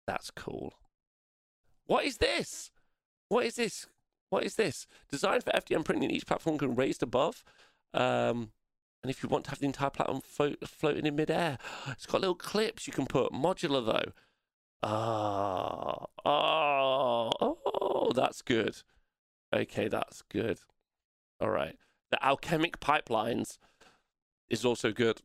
That's 0.06 0.30
cool. 0.30 0.74
What 1.86 2.04
is 2.04 2.18
this? 2.18 2.70
What 3.28 3.46
is 3.46 3.56
this? 3.56 3.86
What 4.30 4.44
is 4.44 4.56
this? 4.56 4.86
Designed 5.10 5.44
for 5.44 5.50
FDM 5.50 5.84
printing, 5.84 6.10
each 6.10 6.26
platform 6.26 6.58
can 6.58 6.74
raised 6.74 7.02
above. 7.02 7.44
Um, 7.92 8.52
and 9.02 9.10
if 9.10 9.22
you 9.22 9.28
want 9.28 9.44
to 9.44 9.50
have 9.50 9.60
the 9.60 9.66
entire 9.66 9.90
platform 9.90 10.20
float, 10.20 10.58
floating 10.66 11.06
in 11.06 11.16
midair, 11.16 11.58
it's 11.88 12.06
got 12.06 12.20
little 12.20 12.34
clips 12.34 12.86
you 12.86 12.92
can 12.92 13.06
put. 13.06 13.32
Modular 13.32 13.84
though. 13.84 14.12
Ah, 14.82 16.06
oh, 16.24 17.30
oh, 17.40 17.58
oh, 17.66 18.12
that's 18.14 18.42
good. 18.42 18.76
Okay, 19.54 19.88
that's 19.88 20.22
good. 20.22 20.58
All 21.40 21.50
right. 21.50 21.76
The 22.10 22.24
alchemic 22.24 22.80
pipelines 22.80 23.58
is 24.48 24.64
also 24.64 24.92
good. 24.92 25.22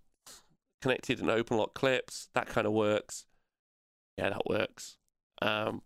Connected 0.82 1.20
and 1.20 1.30
open 1.30 1.58
lock 1.58 1.74
clips, 1.74 2.30
that 2.34 2.48
kind 2.48 2.68
of 2.68 2.74
works. 2.74 3.26
Yeah, 4.18 4.30
that 4.30 4.46
works. 4.46 4.98
Um, 5.42 5.82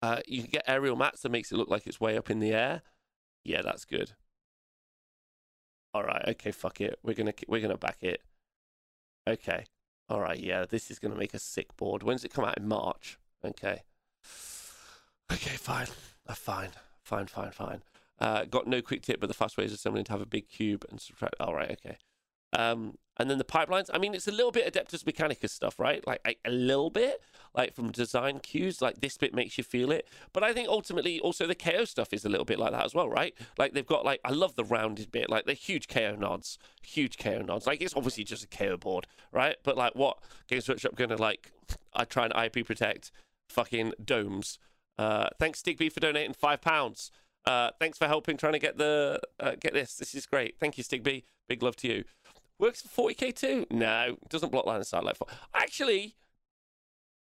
uh, 0.00 0.20
you 0.26 0.42
can 0.42 0.50
get 0.50 0.64
aerial 0.66 0.96
mats 0.96 1.22
that 1.22 1.32
makes 1.32 1.52
it 1.52 1.56
look 1.56 1.68
like 1.68 1.86
it's 1.86 2.00
way 2.00 2.16
up 2.16 2.30
in 2.30 2.38
the 2.40 2.52
air. 2.52 2.82
Yeah, 3.44 3.62
that's 3.62 3.84
good. 3.84 4.12
All 5.98 6.04
right, 6.04 6.28
okay, 6.28 6.52
fuck 6.52 6.80
it. 6.80 6.96
We're 7.02 7.14
gonna 7.14 7.32
we're 7.48 7.60
gonna 7.60 7.76
back 7.76 7.96
it. 8.02 8.22
Okay. 9.26 9.64
All 10.08 10.20
right, 10.20 10.38
yeah, 10.38 10.64
this 10.64 10.92
is 10.92 11.00
gonna 11.00 11.16
make 11.16 11.34
a 11.34 11.40
sick 11.40 11.76
board. 11.76 12.04
When's 12.04 12.24
it 12.24 12.32
come 12.32 12.44
out 12.44 12.56
in 12.56 12.68
March? 12.68 13.18
Okay. 13.44 13.82
Okay, 15.32 15.56
fine. 15.56 15.88
Uh, 16.24 16.34
fine, 16.34 16.68
fine, 17.02 17.26
fine, 17.26 17.50
fine. 17.50 17.82
Uh, 18.20 18.44
got 18.44 18.68
no 18.68 18.80
quick 18.80 19.02
tip, 19.02 19.18
but 19.18 19.26
the 19.26 19.34
fast 19.34 19.56
way 19.56 19.64
is 19.64 19.72
assembling 19.72 20.04
to 20.04 20.12
have 20.12 20.20
a 20.20 20.26
big 20.26 20.48
cube 20.48 20.84
and 20.88 21.00
subtract. 21.00 21.34
All 21.40 21.52
right, 21.52 21.72
okay. 21.72 21.98
Um, 22.52 22.94
and 23.18 23.28
then 23.28 23.38
the 23.38 23.44
pipelines. 23.44 23.90
I 23.92 23.98
mean, 23.98 24.14
it's 24.14 24.28
a 24.28 24.32
little 24.32 24.52
bit 24.52 24.72
Adeptus 24.72 25.02
Mechanicus 25.02 25.50
stuff, 25.50 25.78
right? 25.78 26.06
Like 26.06 26.20
a, 26.26 26.36
a, 26.44 26.50
little 26.50 26.88
bit, 26.88 27.20
like 27.54 27.74
from 27.74 27.90
design 27.90 28.38
cues. 28.38 28.80
Like 28.80 29.00
this 29.00 29.16
bit 29.16 29.34
makes 29.34 29.58
you 29.58 29.64
feel 29.64 29.90
it. 29.90 30.06
But 30.32 30.44
I 30.44 30.52
think 30.52 30.68
ultimately, 30.68 31.18
also 31.18 31.46
the 31.46 31.56
KO 31.56 31.84
stuff 31.84 32.12
is 32.12 32.24
a 32.24 32.28
little 32.28 32.44
bit 32.44 32.58
like 32.58 32.72
that 32.72 32.84
as 32.84 32.94
well, 32.94 33.08
right? 33.08 33.34
Like 33.58 33.72
they've 33.72 33.84
got 33.84 34.04
like 34.04 34.20
I 34.24 34.30
love 34.30 34.54
the 34.54 34.64
rounded 34.64 35.10
bit, 35.10 35.28
like 35.28 35.46
the 35.46 35.54
huge 35.54 35.88
KO 35.88 36.14
nods, 36.14 36.58
huge 36.82 37.18
KO 37.18 37.42
nods. 37.42 37.66
Like 37.66 37.82
it's 37.82 37.96
obviously 37.96 38.22
just 38.22 38.44
a 38.44 38.48
KO 38.48 38.76
board, 38.76 39.08
right? 39.32 39.56
But 39.64 39.76
like 39.76 39.94
what 39.94 40.18
Games 40.46 40.68
Workshop 40.68 40.94
gonna 40.94 41.16
like? 41.16 41.50
I 41.92 42.04
try 42.04 42.26
and 42.26 42.54
IP 42.56 42.64
protect 42.64 43.10
fucking 43.48 43.94
domes. 44.02 44.58
Uh, 44.96 45.28
thanks 45.38 45.60
Stigby 45.60 45.92
for 45.92 46.00
donating 46.00 46.34
five 46.34 46.60
pounds. 46.60 47.10
Uh, 47.44 47.70
thanks 47.78 47.98
for 47.98 48.06
helping 48.06 48.36
trying 48.36 48.52
to 48.52 48.58
get 48.58 48.78
the 48.78 49.20
uh, 49.40 49.52
get 49.58 49.72
this. 49.72 49.96
This 49.96 50.14
is 50.14 50.26
great. 50.26 50.56
Thank 50.60 50.78
you, 50.78 50.84
Stigby. 50.84 51.24
Big 51.48 51.62
love 51.62 51.76
to 51.76 51.88
you. 51.88 52.04
Works 52.58 52.82
for 52.82 53.10
40k 53.10 53.34
too? 53.34 53.66
No, 53.70 54.16
doesn't 54.28 54.50
block 54.50 54.66
line 54.66 54.80
of 54.80 54.86
sight 54.86 55.04
like 55.04 55.16
for. 55.16 55.26
Actually, 55.54 56.16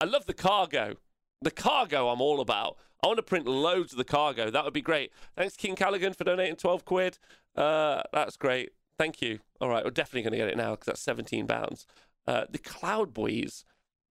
I 0.00 0.04
love 0.04 0.26
the 0.26 0.34
cargo. 0.34 0.96
The 1.42 1.50
cargo 1.50 2.08
I'm 2.08 2.20
all 2.20 2.40
about. 2.40 2.76
I 3.02 3.06
want 3.06 3.18
to 3.18 3.22
print 3.22 3.46
loads 3.46 3.92
of 3.92 3.98
the 3.98 4.04
cargo. 4.04 4.50
That 4.50 4.64
would 4.64 4.74
be 4.74 4.82
great. 4.82 5.12
Thanks, 5.36 5.56
King 5.56 5.76
Callaghan, 5.76 6.12
for 6.12 6.24
donating 6.24 6.56
12 6.56 6.84
quid. 6.84 7.18
Uh, 7.56 8.02
that's 8.12 8.36
great. 8.36 8.70
Thank 8.98 9.22
you. 9.22 9.38
All 9.60 9.68
right, 9.70 9.84
we're 9.84 9.90
definitely 9.90 10.22
going 10.22 10.32
to 10.32 10.38
get 10.38 10.48
it 10.48 10.56
now 10.56 10.72
because 10.72 10.86
that's 10.86 11.00
17 11.00 11.46
pounds. 11.46 11.86
Uh, 12.26 12.44
the 12.50 12.58
Cloud 12.58 13.14
Boys, 13.14 13.64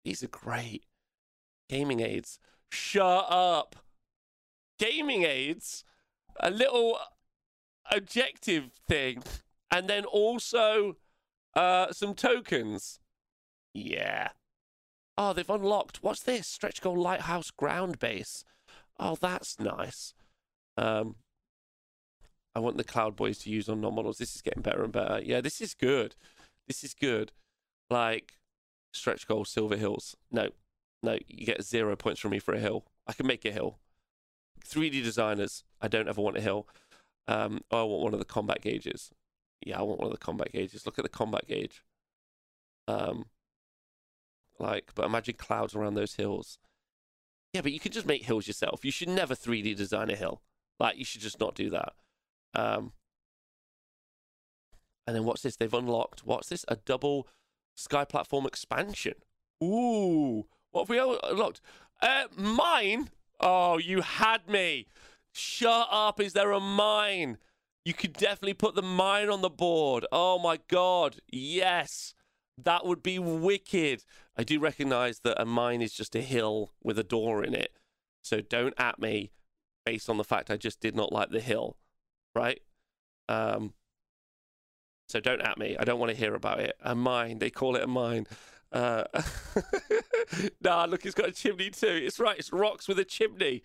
these 0.04 0.24
are 0.24 0.28
great. 0.28 0.86
Gaming 1.70 2.00
aids. 2.00 2.40
Shut 2.72 3.26
up. 3.30 3.76
Gaming 4.80 5.24
aids. 5.24 5.84
A 6.40 6.50
little 6.50 6.98
objective 7.92 8.72
thing. 8.88 9.22
And 9.70 9.88
then 9.88 10.06
also 10.06 10.98
uh, 11.56 11.92
some 11.92 12.14
tokens. 12.14 13.00
Yeah. 13.74 14.30
Oh, 15.18 15.34
they've 15.34 15.50
unlocked. 15.50 16.02
What's 16.02 16.24
this? 16.24 16.48
Stretch 16.48 16.82
goal 16.82 16.96
lighthouse 17.00 17.52
ground 17.52 18.00
base. 18.00 18.44
Oh, 19.00 19.18
that's 19.20 19.60
nice. 19.60 20.14
Um, 20.78 21.16
I 22.56 22.60
want 22.60 22.78
the 22.78 22.84
Cloud 22.84 23.16
Boys 23.16 23.38
to 23.40 23.50
use 23.50 23.70
on 23.70 23.82
non 23.82 23.96
models. 23.96 24.18
This 24.18 24.36
is 24.36 24.42
getting 24.42 24.64
better 24.64 24.84
and 24.84 24.92
better. 24.92 25.22
Yeah, 25.24 25.42
this 25.42 25.62
is 25.62 25.74
good. 25.74 26.16
This 26.68 26.84
is 26.84 26.94
good. 26.94 27.32
Like 27.90 28.34
stretch 28.94 29.28
goal, 29.28 29.46
Silver 29.46 29.78
Hills. 29.78 30.16
No, 30.32 30.50
no, 31.04 31.18
you 31.28 31.46
get 31.46 31.64
zero 31.64 31.96
points 31.96 32.20
from 32.20 32.32
me 32.32 32.40
for 32.40 32.54
a 32.54 32.60
hill. 32.60 32.86
I 33.08 33.14
can 33.14 33.28
make 33.28 33.46
a 33.46 33.52
hill. 33.52 33.80
3D 34.68 35.04
designers. 35.04 35.64
I 35.82 35.88
don't 35.88 36.08
ever 36.08 36.22
want 36.22 36.38
a 36.38 36.42
hill. 36.42 36.68
Um, 37.28 37.62
oh, 37.72 37.82
I 37.82 37.84
want 37.84 38.04
one 38.04 38.14
of 38.14 38.20
the 38.20 38.26
combat 38.26 38.62
gauges. 38.62 39.12
Yeah, 39.62 39.80
I 39.80 39.82
want 39.82 40.00
one 40.00 40.08
of 40.08 40.14
the 40.14 40.26
combat 40.26 40.52
gauges. 40.52 40.86
Look 40.86 40.98
at 40.98 41.04
the 41.04 41.10
combat 41.10 41.48
gauge. 41.48 41.84
Um, 42.88 43.26
like, 44.58 44.92
but 44.96 45.06
imagine 45.06 45.36
clouds 45.38 45.76
around 45.76 45.96
those 45.96 46.16
hills. 46.16 46.60
Yeah, 47.54 47.62
but 47.62 47.72
you 47.72 47.80
can 47.80 47.92
just 47.92 48.06
make 48.06 48.26
hills 48.26 48.48
yourself. 48.48 48.86
You 48.86 48.92
should 48.92 49.10
never 49.10 49.36
3D 49.36 49.76
design 49.76 50.10
a 50.10 50.16
hill. 50.16 50.42
Like, 50.80 50.98
you 50.98 51.06
should 51.06 51.22
just 51.22 51.40
not 51.40 51.56
do 51.56 51.70
that. 51.72 51.94
Um, 52.54 52.94
and 55.06 55.16
then 55.16 55.24
what's 55.24 55.42
this? 55.42 55.56
They've 55.56 55.74
unlocked 55.74 56.26
what's 56.26 56.50
this? 56.50 56.66
A 56.68 56.76
double 56.76 57.28
sky 57.76 58.06
platform 58.06 58.46
expansion. 58.46 59.16
Ooh, 59.64 60.46
what 60.72 60.82
have 60.82 60.90
we 60.90 61.00
unlocked? 61.00 61.62
Uh, 62.02 62.26
mine. 62.36 63.10
Oh, 63.40 63.78
you 63.78 64.02
had 64.02 64.48
me. 64.48 64.88
Shut 65.32 65.88
up. 65.90 66.20
Is 66.20 66.34
there 66.34 66.52
a 66.52 66.60
mine? 66.60 67.38
You 67.86 67.94
could 67.94 68.14
definitely 68.14 68.54
put 68.54 68.76
the 68.76 68.82
mine 68.82 69.30
on 69.30 69.42
the 69.42 69.50
board. 69.50 70.06
Oh 70.12 70.38
my 70.40 70.60
god. 70.68 71.18
Yes. 71.32 72.14
That 72.58 72.86
would 72.86 73.02
be 73.02 73.20
wicked. 73.20 74.04
I 74.38 74.44
do 74.44 74.60
recognize 74.60 75.20
that 75.20 75.42
a 75.42 75.46
mine 75.46 75.82
is 75.82 75.94
just 75.94 76.16
a 76.16 76.22
hill 76.22 76.72
with 76.84 77.00
a 77.00 77.04
door 77.04 77.44
in 77.44 77.54
it. 77.54 77.74
So 78.22 78.42
don't 78.42 78.74
at 78.78 79.00
me 79.00 79.32
based 79.86 80.10
on 80.10 80.18
the 80.18 80.24
fact 80.24 80.52
I 80.52 80.58
just 80.58 80.82
did 80.82 80.96
not 80.96 81.12
like 81.12 81.30
the 81.30 81.40
hill, 81.40 81.78
right? 82.36 82.62
Um, 83.28 83.74
so 85.08 85.20
don't 85.20 85.42
at 85.42 85.58
me. 85.58 85.76
I 85.80 85.84
don't 85.84 86.00
want 86.00 86.12
to 86.12 86.18
hear 86.18 86.36
about 86.36 86.60
it. 86.60 86.76
A 86.82 86.94
mine. 86.94 87.40
They 87.40 87.50
call 87.50 87.76
it 87.76 87.84
a 87.84 87.88
mine. 87.88 88.28
Uh, 88.72 89.06
nah, 90.62 90.86
look, 90.86 91.06
it's 91.06 91.16
got 91.16 91.30
a 91.30 91.32
chimney 91.32 91.72
too. 91.72 91.88
It's 91.88 92.20
right. 92.20 92.38
It's 92.38 92.54
rocks 92.54 92.88
with 92.88 93.00
a 93.00 93.06
chimney. 93.06 93.64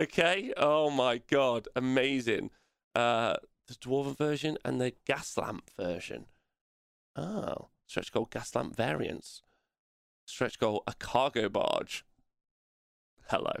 Okay. 0.00 0.52
Oh 0.56 0.90
my 0.90 1.22
god, 1.30 1.68
amazing. 1.74 2.50
Uh, 2.94 3.36
the 3.68 3.74
dwarven 3.74 4.16
version 4.16 4.58
and 4.64 4.80
the 4.80 4.94
gas 5.06 5.36
lamp 5.36 5.70
version. 5.76 6.26
Oh, 7.16 7.68
stretch 7.86 8.12
goal 8.12 8.28
gas 8.30 8.54
lamp 8.54 8.76
variants. 8.76 9.42
Stretch 10.24 10.58
goal 10.58 10.82
a 10.86 10.94
cargo 10.94 11.48
barge. 11.48 12.04
Hello. 13.28 13.52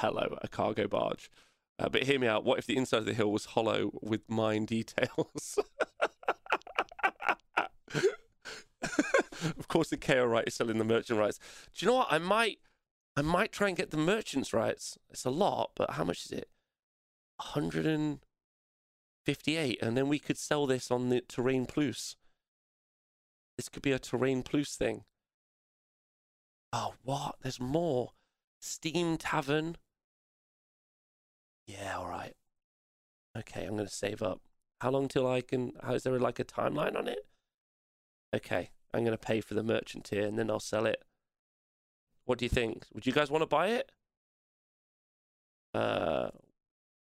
Hello, 0.00 0.38
a 0.42 0.48
cargo 0.48 0.86
barge. 0.88 1.30
Uh, 1.78 1.88
but 1.88 2.04
hear 2.04 2.18
me 2.18 2.26
out. 2.26 2.44
What 2.44 2.58
if 2.58 2.66
the 2.66 2.76
inside 2.76 2.98
of 2.98 3.06
the 3.06 3.14
hill 3.14 3.32
was 3.32 3.46
hollow 3.46 3.90
with 4.00 4.22
mine 4.28 4.64
details? 4.66 5.58
of 8.82 9.68
course, 9.68 9.88
the 9.88 9.96
KO 9.96 10.24
right 10.24 10.46
is 10.46 10.54
selling 10.54 10.78
the 10.78 10.84
merchant 10.84 11.18
rights. 11.18 11.38
Do 11.74 11.84
you 11.84 11.90
know 11.90 11.98
what? 11.98 12.08
I 12.10 12.18
might, 12.18 12.58
I 13.16 13.22
might 13.22 13.52
try 13.52 13.68
and 13.68 13.76
get 13.76 13.90
the 13.90 13.96
merchants 13.96 14.52
rights. 14.52 14.98
It's 15.10 15.24
a 15.24 15.30
lot, 15.30 15.70
but 15.74 15.92
how 15.92 16.04
much 16.04 16.26
is 16.26 16.32
it? 16.32 16.48
Hundred 17.40 17.86
and 17.86 18.20
then 19.96 20.08
we 20.08 20.18
could 20.18 20.38
sell 20.38 20.66
this 20.66 20.90
on 20.90 21.08
the 21.08 21.20
Terrain 21.20 21.66
Plus. 21.66 22.16
This 23.56 23.68
could 23.68 23.82
be 23.82 23.92
a 23.92 23.98
Terrain 23.98 24.42
Plus 24.42 24.74
thing. 24.76 25.04
Oh, 26.72 26.94
what? 27.02 27.36
There's 27.42 27.60
more. 27.60 28.12
Steam 28.60 29.16
Tavern. 29.16 29.76
Yeah, 31.66 31.98
all 31.98 32.08
right. 32.08 32.34
Okay, 33.36 33.64
I'm 33.64 33.76
to 33.88 33.94
save 33.94 34.22
up. 34.22 34.40
How 34.80 34.90
long 34.90 35.08
till 35.08 35.28
I 35.28 35.40
can? 35.40 35.72
How 35.82 35.94
is 35.94 36.02
there 36.02 36.18
like 36.18 36.38
a 36.38 36.44
timeline 36.44 36.96
on 36.96 37.06
it? 37.06 37.26
Okay, 38.34 38.70
I'm 38.94 39.04
to 39.16 39.18
pay 39.18 39.40
for 39.40 39.54
the 39.54 39.62
merchant 39.62 40.04
tier 40.04 40.26
and 40.26 40.38
then 40.38 40.50
I'll 40.50 40.60
sell 40.60 40.86
it. 40.86 41.02
What 42.24 42.38
do 42.38 42.44
you 42.44 42.48
think? 42.48 42.86
Would 42.94 43.06
you 43.06 43.12
guys 43.12 43.30
want 43.30 43.42
to 43.42 43.46
buy 43.46 43.68
it? 43.68 43.90
Uh, 45.74 46.30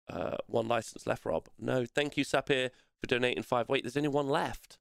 uh, 0.09 0.37
one 0.47 0.69
license 0.69 1.07
left, 1.07 1.25
Rob. 1.25 1.49
No, 1.59 1.85
thank 1.85 2.17
you, 2.17 2.25
Sapir, 2.25 2.71
for 3.01 3.07
donating 3.07 3.43
five. 3.43 3.69
Wait, 3.69 3.85
there's 3.85 3.97
only 3.97 4.09
one 4.09 4.29
left. 4.29 4.79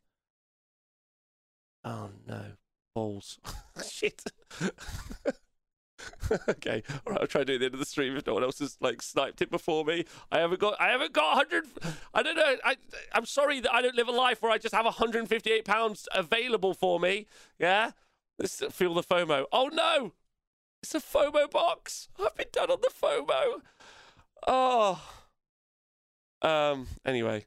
Oh 1.83 2.09
no, 2.27 2.43
balls! 2.95 3.39
Shit. 3.89 4.23
okay, 6.49 6.83
all 7.05 7.13
right. 7.13 7.21
I'll 7.21 7.27
try 7.27 7.41
to 7.41 7.45
do 7.45 7.53
it 7.53 7.55
at 7.55 7.59
the 7.59 7.65
end 7.65 7.73
of 7.73 7.79
the 7.79 7.85
stream 7.85 8.15
if 8.15 8.25
no 8.25 8.33
one 8.33 8.43
else 8.43 8.59
has 8.59 8.77
like 8.79 9.01
sniped 9.01 9.41
it 9.41 9.51
before 9.51 9.83
me. 9.85 10.05
I 10.31 10.39
haven't 10.39 10.59
got. 10.59 10.79
I 10.79 10.89
haven't 10.89 11.13
got 11.13 11.37
100. 11.37 11.65
I 12.13 12.23
don't 12.23 12.35
know. 12.35 12.55
I. 12.63 12.77
I'm 13.13 13.25
sorry 13.25 13.59
that 13.59 13.73
I 13.73 13.81
don't 13.81 13.95
live 13.95 14.07
a 14.07 14.11
life 14.11 14.41
where 14.41 14.51
I 14.51 14.57
just 14.57 14.75
have 14.75 14.85
158 14.85 15.65
pounds 15.65 16.07
available 16.13 16.73
for 16.73 16.99
me. 16.99 17.27
Yeah. 17.59 17.91
Let's 18.39 18.63
feel 18.71 18.93
the 18.93 19.03
FOMO. 19.03 19.45
Oh 19.51 19.69
no, 19.71 20.13
it's 20.81 20.95
a 20.95 20.99
FOMO 20.99 21.49
box. 21.49 22.09
I've 22.19 22.35
been 22.35 22.47
done 22.51 22.71
on 22.71 22.79
the 22.81 22.89
FOMO. 22.89 23.61
Oh. 24.47 25.01
Um. 26.41 26.87
Anyway, 27.05 27.45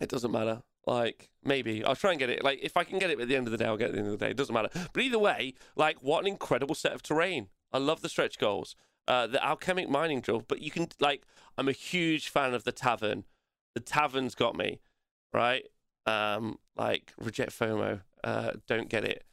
it 0.00 0.08
doesn't 0.08 0.32
matter. 0.32 0.62
Like, 0.86 1.30
maybe. 1.44 1.84
I'll 1.84 1.94
try 1.94 2.10
and 2.10 2.18
get 2.18 2.30
it. 2.30 2.42
Like, 2.42 2.58
if 2.62 2.76
I 2.76 2.84
can 2.84 2.98
get 2.98 3.10
it 3.10 3.20
at 3.20 3.28
the 3.28 3.36
end 3.36 3.46
of 3.46 3.52
the 3.52 3.58
day, 3.58 3.66
I'll 3.66 3.76
get 3.76 3.86
it 3.86 3.90
at 3.90 3.94
the 3.94 3.98
end 3.98 4.08
of 4.08 4.18
the 4.18 4.24
day. 4.24 4.30
It 4.30 4.36
doesn't 4.36 4.54
matter. 4.54 4.70
But 4.92 5.02
either 5.02 5.18
way, 5.18 5.54
like, 5.76 6.02
what 6.02 6.20
an 6.20 6.26
incredible 6.26 6.74
set 6.74 6.92
of 6.92 7.02
terrain. 7.02 7.48
I 7.72 7.78
love 7.78 8.02
the 8.02 8.08
stretch 8.08 8.38
goals. 8.38 8.74
Uh, 9.06 9.26
the 9.26 9.44
alchemic 9.44 9.88
mining 9.88 10.20
drill, 10.20 10.44
but 10.46 10.60
you 10.60 10.70
can, 10.70 10.88
like, 11.00 11.22
I'm 11.58 11.68
a 11.68 11.72
huge 11.72 12.28
fan 12.28 12.54
of 12.54 12.64
the 12.64 12.72
tavern. 12.72 13.24
The 13.74 13.80
tavern's 13.80 14.34
got 14.34 14.56
me, 14.56 14.80
right? 15.32 15.64
Um, 16.06 16.58
like, 16.76 17.12
reject 17.18 17.50
FOMO. 17.58 18.00
Uh, 18.22 18.52
don't 18.66 18.88
get 18.88 19.04
it. 19.04 19.24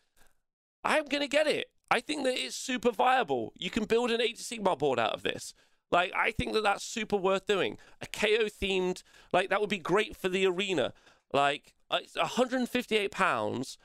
I'm 0.84 1.06
going 1.06 1.22
to 1.22 1.28
get 1.28 1.48
it. 1.48 1.70
I 1.92 2.00
think 2.00 2.24
that 2.24 2.38
it's 2.38 2.56
super 2.56 2.92
viable. 2.92 3.54
You 3.58 3.70
can 3.70 3.86
build 3.86 4.12
an 4.12 4.22
Age 4.22 4.40
of 4.52 4.78
board 4.78 5.00
out 5.00 5.14
of 5.14 5.24
this. 5.24 5.54
Like, 5.92 6.12
I 6.16 6.32
think 6.32 6.54
that 6.54 6.64
that's 6.64 6.84
super 6.84 7.16
worth 7.16 7.48
doing. 7.48 7.78
A 8.02 8.08
KO 8.08 8.46
themed, 8.46 9.04
like, 9.34 9.50
that 9.50 9.60
would 9.62 9.70
be 9.70 9.80
great 9.80 10.16
for 10.16 10.30
the 10.30 10.46
arena. 10.46 10.94
Like, 11.34 11.74
uh, 11.90 12.00
158 12.16 13.12
pounds 13.12 13.78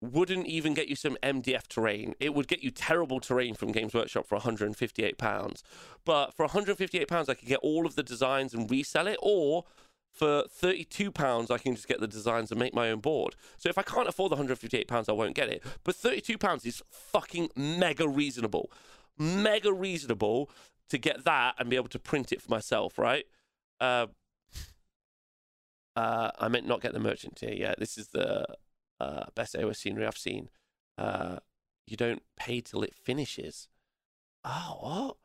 wouldn't 0.00 0.46
even 0.46 0.74
get 0.74 0.88
you 0.88 0.94
some 0.94 1.16
MDF 1.22 1.66
terrain. 1.66 2.14
It 2.20 2.34
would 2.34 2.46
get 2.46 2.62
you 2.62 2.70
terrible 2.70 3.18
terrain 3.18 3.54
from 3.54 3.72
Games 3.72 3.94
Workshop 3.94 4.26
for 4.26 4.36
158 4.36 5.18
pounds. 5.18 5.64
But 6.04 6.34
for 6.34 6.44
158 6.44 7.08
pounds, 7.08 7.28
I 7.28 7.34
could 7.34 7.48
get 7.48 7.58
all 7.60 7.84
of 7.84 7.96
the 7.96 8.02
designs 8.02 8.54
and 8.54 8.70
resell 8.70 9.08
it, 9.08 9.18
or 9.20 9.64
for 10.12 10.44
32 10.48 11.10
pounds, 11.10 11.50
I 11.50 11.58
can 11.58 11.74
just 11.74 11.88
get 11.88 12.00
the 12.00 12.06
designs 12.08 12.50
and 12.50 12.60
make 12.60 12.74
my 12.74 12.90
own 12.90 13.00
board. 13.00 13.36
So 13.56 13.68
if 13.68 13.78
I 13.78 13.82
can't 13.82 14.08
afford 14.08 14.30
the 14.30 14.36
158 14.36 14.88
pounds, 14.88 15.08
I 15.08 15.12
won't 15.12 15.34
get 15.34 15.48
it. 15.48 15.64
But 15.84 15.96
32 15.96 16.38
pounds 16.38 16.64
is 16.64 16.82
fucking 16.90 17.50
mega 17.56 18.08
reasonable, 18.08 18.70
mega 19.18 19.72
reasonable 19.72 20.50
to 20.88 20.98
get 20.98 21.24
that 21.24 21.54
and 21.58 21.68
be 21.68 21.76
able 21.76 21.88
to 21.88 21.98
print 21.98 22.32
it 22.32 22.42
for 22.42 22.50
myself, 22.50 22.98
right? 22.98 23.24
Uh, 23.80 24.06
uh, 25.96 26.30
I 26.38 26.48
meant 26.48 26.66
not 26.66 26.80
get 26.80 26.92
the 26.92 27.00
merchant 27.00 27.36
tier. 27.36 27.52
Yeah, 27.52 27.74
this 27.78 27.98
is 27.98 28.08
the 28.08 28.46
uh, 29.00 29.24
best 29.34 29.54
AOS 29.54 29.76
scenery 29.76 30.06
I've 30.06 30.16
seen. 30.16 30.48
Uh, 30.96 31.38
you 31.86 31.96
don't 31.96 32.22
pay 32.36 32.60
till 32.60 32.82
it 32.82 32.94
finishes. 32.94 33.68
Oh, 34.44 34.78
what? 34.80 35.16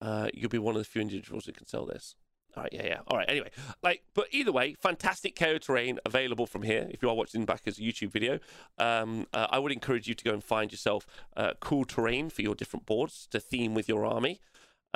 Uh, 0.00 0.28
you'll 0.34 0.50
be 0.50 0.58
one 0.58 0.74
of 0.74 0.80
the 0.80 0.84
few 0.84 1.00
individuals 1.00 1.46
who 1.46 1.52
can 1.52 1.66
sell 1.66 1.86
this. 1.86 2.16
All 2.56 2.62
right, 2.62 2.72
yeah, 2.72 2.86
yeah. 2.86 3.00
All 3.08 3.18
right, 3.18 3.28
anyway. 3.28 3.50
Like, 3.82 4.02
but 4.14 4.28
either 4.30 4.50
way, 4.50 4.74
fantastic 4.74 5.36
KO 5.36 5.58
terrain 5.58 5.98
available 6.06 6.46
from 6.46 6.62
here 6.62 6.88
if 6.90 7.02
you 7.02 7.10
are 7.10 7.14
watching 7.14 7.44
back 7.44 7.62
as 7.66 7.78
a 7.78 7.82
YouTube 7.82 8.10
video. 8.10 8.38
Um, 8.78 9.26
uh, 9.34 9.48
I 9.50 9.58
would 9.58 9.72
encourage 9.72 10.08
you 10.08 10.14
to 10.14 10.24
go 10.24 10.32
and 10.32 10.42
find 10.42 10.72
yourself 10.72 11.06
uh, 11.36 11.52
cool 11.60 11.84
terrain 11.84 12.30
for 12.30 12.42
your 12.42 12.54
different 12.54 12.86
boards 12.86 13.28
to 13.30 13.40
theme 13.40 13.74
with 13.74 13.88
your 13.88 14.06
army. 14.06 14.40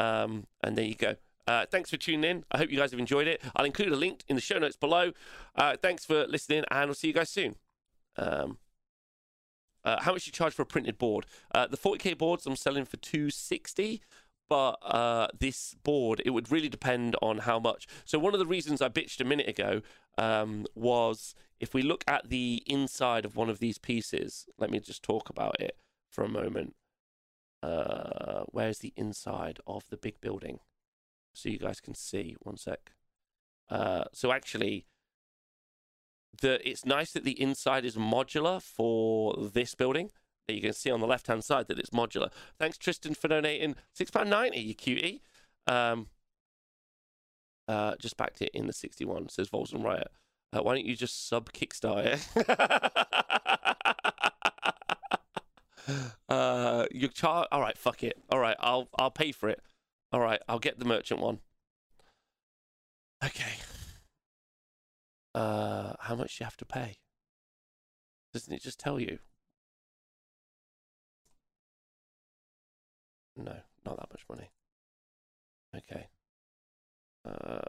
Um, 0.01 0.47
and 0.63 0.77
there 0.77 0.85
you 0.85 0.95
go. 0.95 1.17
Uh, 1.47 1.67
thanks 1.71 1.91
for 1.91 1.97
tuning 1.97 2.29
in. 2.31 2.45
I 2.51 2.59
hope 2.59 2.71
you 2.71 2.79
guys 2.79 2.93
have 2.93 3.01
enjoyed 3.01 3.27
it. 3.27 3.43
I'll 3.57 3.65
include 3.65 3.93
a 3.93 3.97
link 3.97 4.25
in 4.29 4.37
the 4.37 4.43
show 4.43 4.59
notes 4.59 4.77
below. 4.77 5.13
Uh, 5.57 5.77
thanks 5.77 6.05
for 6.05 6.27
listening, 6.27 6.65
and 6.71 6.89
we'll 6.89 6.95
see 6.95 7.09
you 7.09 7.15
guys 7.15 7.29
soon. 7.29 7.57
Um, 8.17 8.59
uh, 9.85 10.03
how 10.03 10.13
much 10.13 10.27
you 10.27 10.33
charge 10.33 10.55
for 10.55 10.63
a 10.63 10.67
printed 10.67 10.99
board? 10.99 11.27
Uh, 11.55 11.67
the 11.67 11.77
40k 11.77 12.17
boards 12.17 12.47
I'm 12.47 12.57
selling 12.57 12.85
for 12.85 12.97
260 12.99 14.03
but 14.51 14.79
uh, 14.83 15.29
this 15.39 15.75
board 15.85 16.21
it 16.27 16.31
would 16.31 16.51
really 16.51 16.69
depend 16.69 17.17
on 17.23 17.39
how 17.39 17.59
much. 17.59 17.87
So 18.05 18.19
one 18.19 18.35
of 18.35 18.41
the 18.41 18.47
reasons 18.47 18.83
I 18.83 18.89
bitched 18.89 19.21
a 19.21 19.25
minute 19.25 19.49
ago 19.49 19.81
um, 20.19 20.67
was 20.75 21.35
if 21.61 21.73
we 21.73 21.83
look 21.83 22.03
at 22.09 22.29
the 22.29 22.63
inside 22.67 23.25
of 23.25 23.37
one 23.37 23.49
of 23.49 23.61
these 23.61 23.79
pieces. 23.79 24.47
Let 24.59 24.71
me 24.71 24.81
just 24.81 25.05
talk 25.05 25.31
about 25.31 25.61
it 25.61 25.77
for 26.11 26.25
a 26.25 26.29
moment. 26.29 26.75
Uh, 27.63 28.45
where's 28.47 28.79
the 28.79 28.93
inside 28.97 29.61
of 29.67 29.85
the 29.91 29.97
big 29.97 30.21
building? 30.21 30.61
so 31.33 31.49
you 31.49 31.59
guys 31.59 31.81
can 31.81 31.95
see. 31.95 32.37
One 32.41 32.57
sec. 32.57 32.93
Uh, 33.69 34.05
so 34.13 34.33
actually, 34.33 34.87
the 36.41 36.67
it's 36.69 36.85
nice 36.85 37.13
that 37.13 37.25
the 37.25 37.41
inside 37.41 37.85
is 37.85 37.97
modular 37.97 38.61
for 38.63 39.35
this 39.37 39.75
building. 39.75 40.11
That 40.47 40.55
you 40.55 40.63
can 40.63 40.73
see 40.73 40.91
on 40.91 41.01
the 41.01 41.07
left 41.07 41.29
hand 41.29 41.45
side 41.45 41.69
that 41.69 41.79
it's 41.79 41.91
modular. 41.91 42.31
Thanks 42.59 42.79
Tristan 42.79 43.15
for 43.15 43.29
donating 43.29 43.77
six 43.93 44.11
pound 44.11 44.31
ninety. 44.31 44.61
You 44.61 44.75
cutie. 44.75 45.23
Um, 45.67 46.09
uh, 47.69 47.95
just 48.01 48.17
backed 48.17 48.43
it 48.43 48.51
in 48.53 48.67
the 48.67 48.73
sixty 48.73 49.05
one. 49.05 49.29
Says 49.29 49.49
Volson 49.49 49.85
Riot. 49.85 50.09
Uh, 50.53 50.63
why 50.63 50.75
don't 50.75 50.87
you 50.87 50.97
just 50.97 51.29
sub 51.29 51.53
Kickstarter? 51.53 52.19
uh, 56.29 56.87
you. 56.91 57.09
All 57.23 57.61
right, 57.61 57.77
fuck 57.79 58.03
it. 58.03 58.19
All 58.31 58.39
right, 58.39 58.57
I'll 58.61 58.89
I'll 58.99 59.11
pay 59.11 59.33
for 59.33 59.49
it. 59.49 59.61
All 60.13 60.21
right, 60.21 60.41
I'll 60.49 60.59
get 60.59 60.79
the 60.79 60.85
merchant 60.85 61.21
one. 61.21 61.41
Okay. 63.25 63.53
Uh, 65.35 65.95
how 66.01 66.17
much 66.17 66.39
do 66.39 66.43
you 66.43 66.47
have 66.47 66.57
to 66.57 66.65
pay? 66.65 66.97
Doesn't 68.33 68.53
it 68.53 68.63
just 68.63 68.79
tell 68.81 68.99
you? 68.99 69.19
No, 73.37 73.57
not 73.85 73.97
that 73.99 74.11
much 74.11 74.25
money. 74.29 74.51
Okay. 75.77 76.09
Uh, 77.25 77.61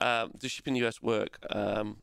um, 0.00 0.32
does 0.38 0.50
shipping 0.50 0.76
US 0.76 1.02
work? 1.02 1.38
Um, 1.50 1.98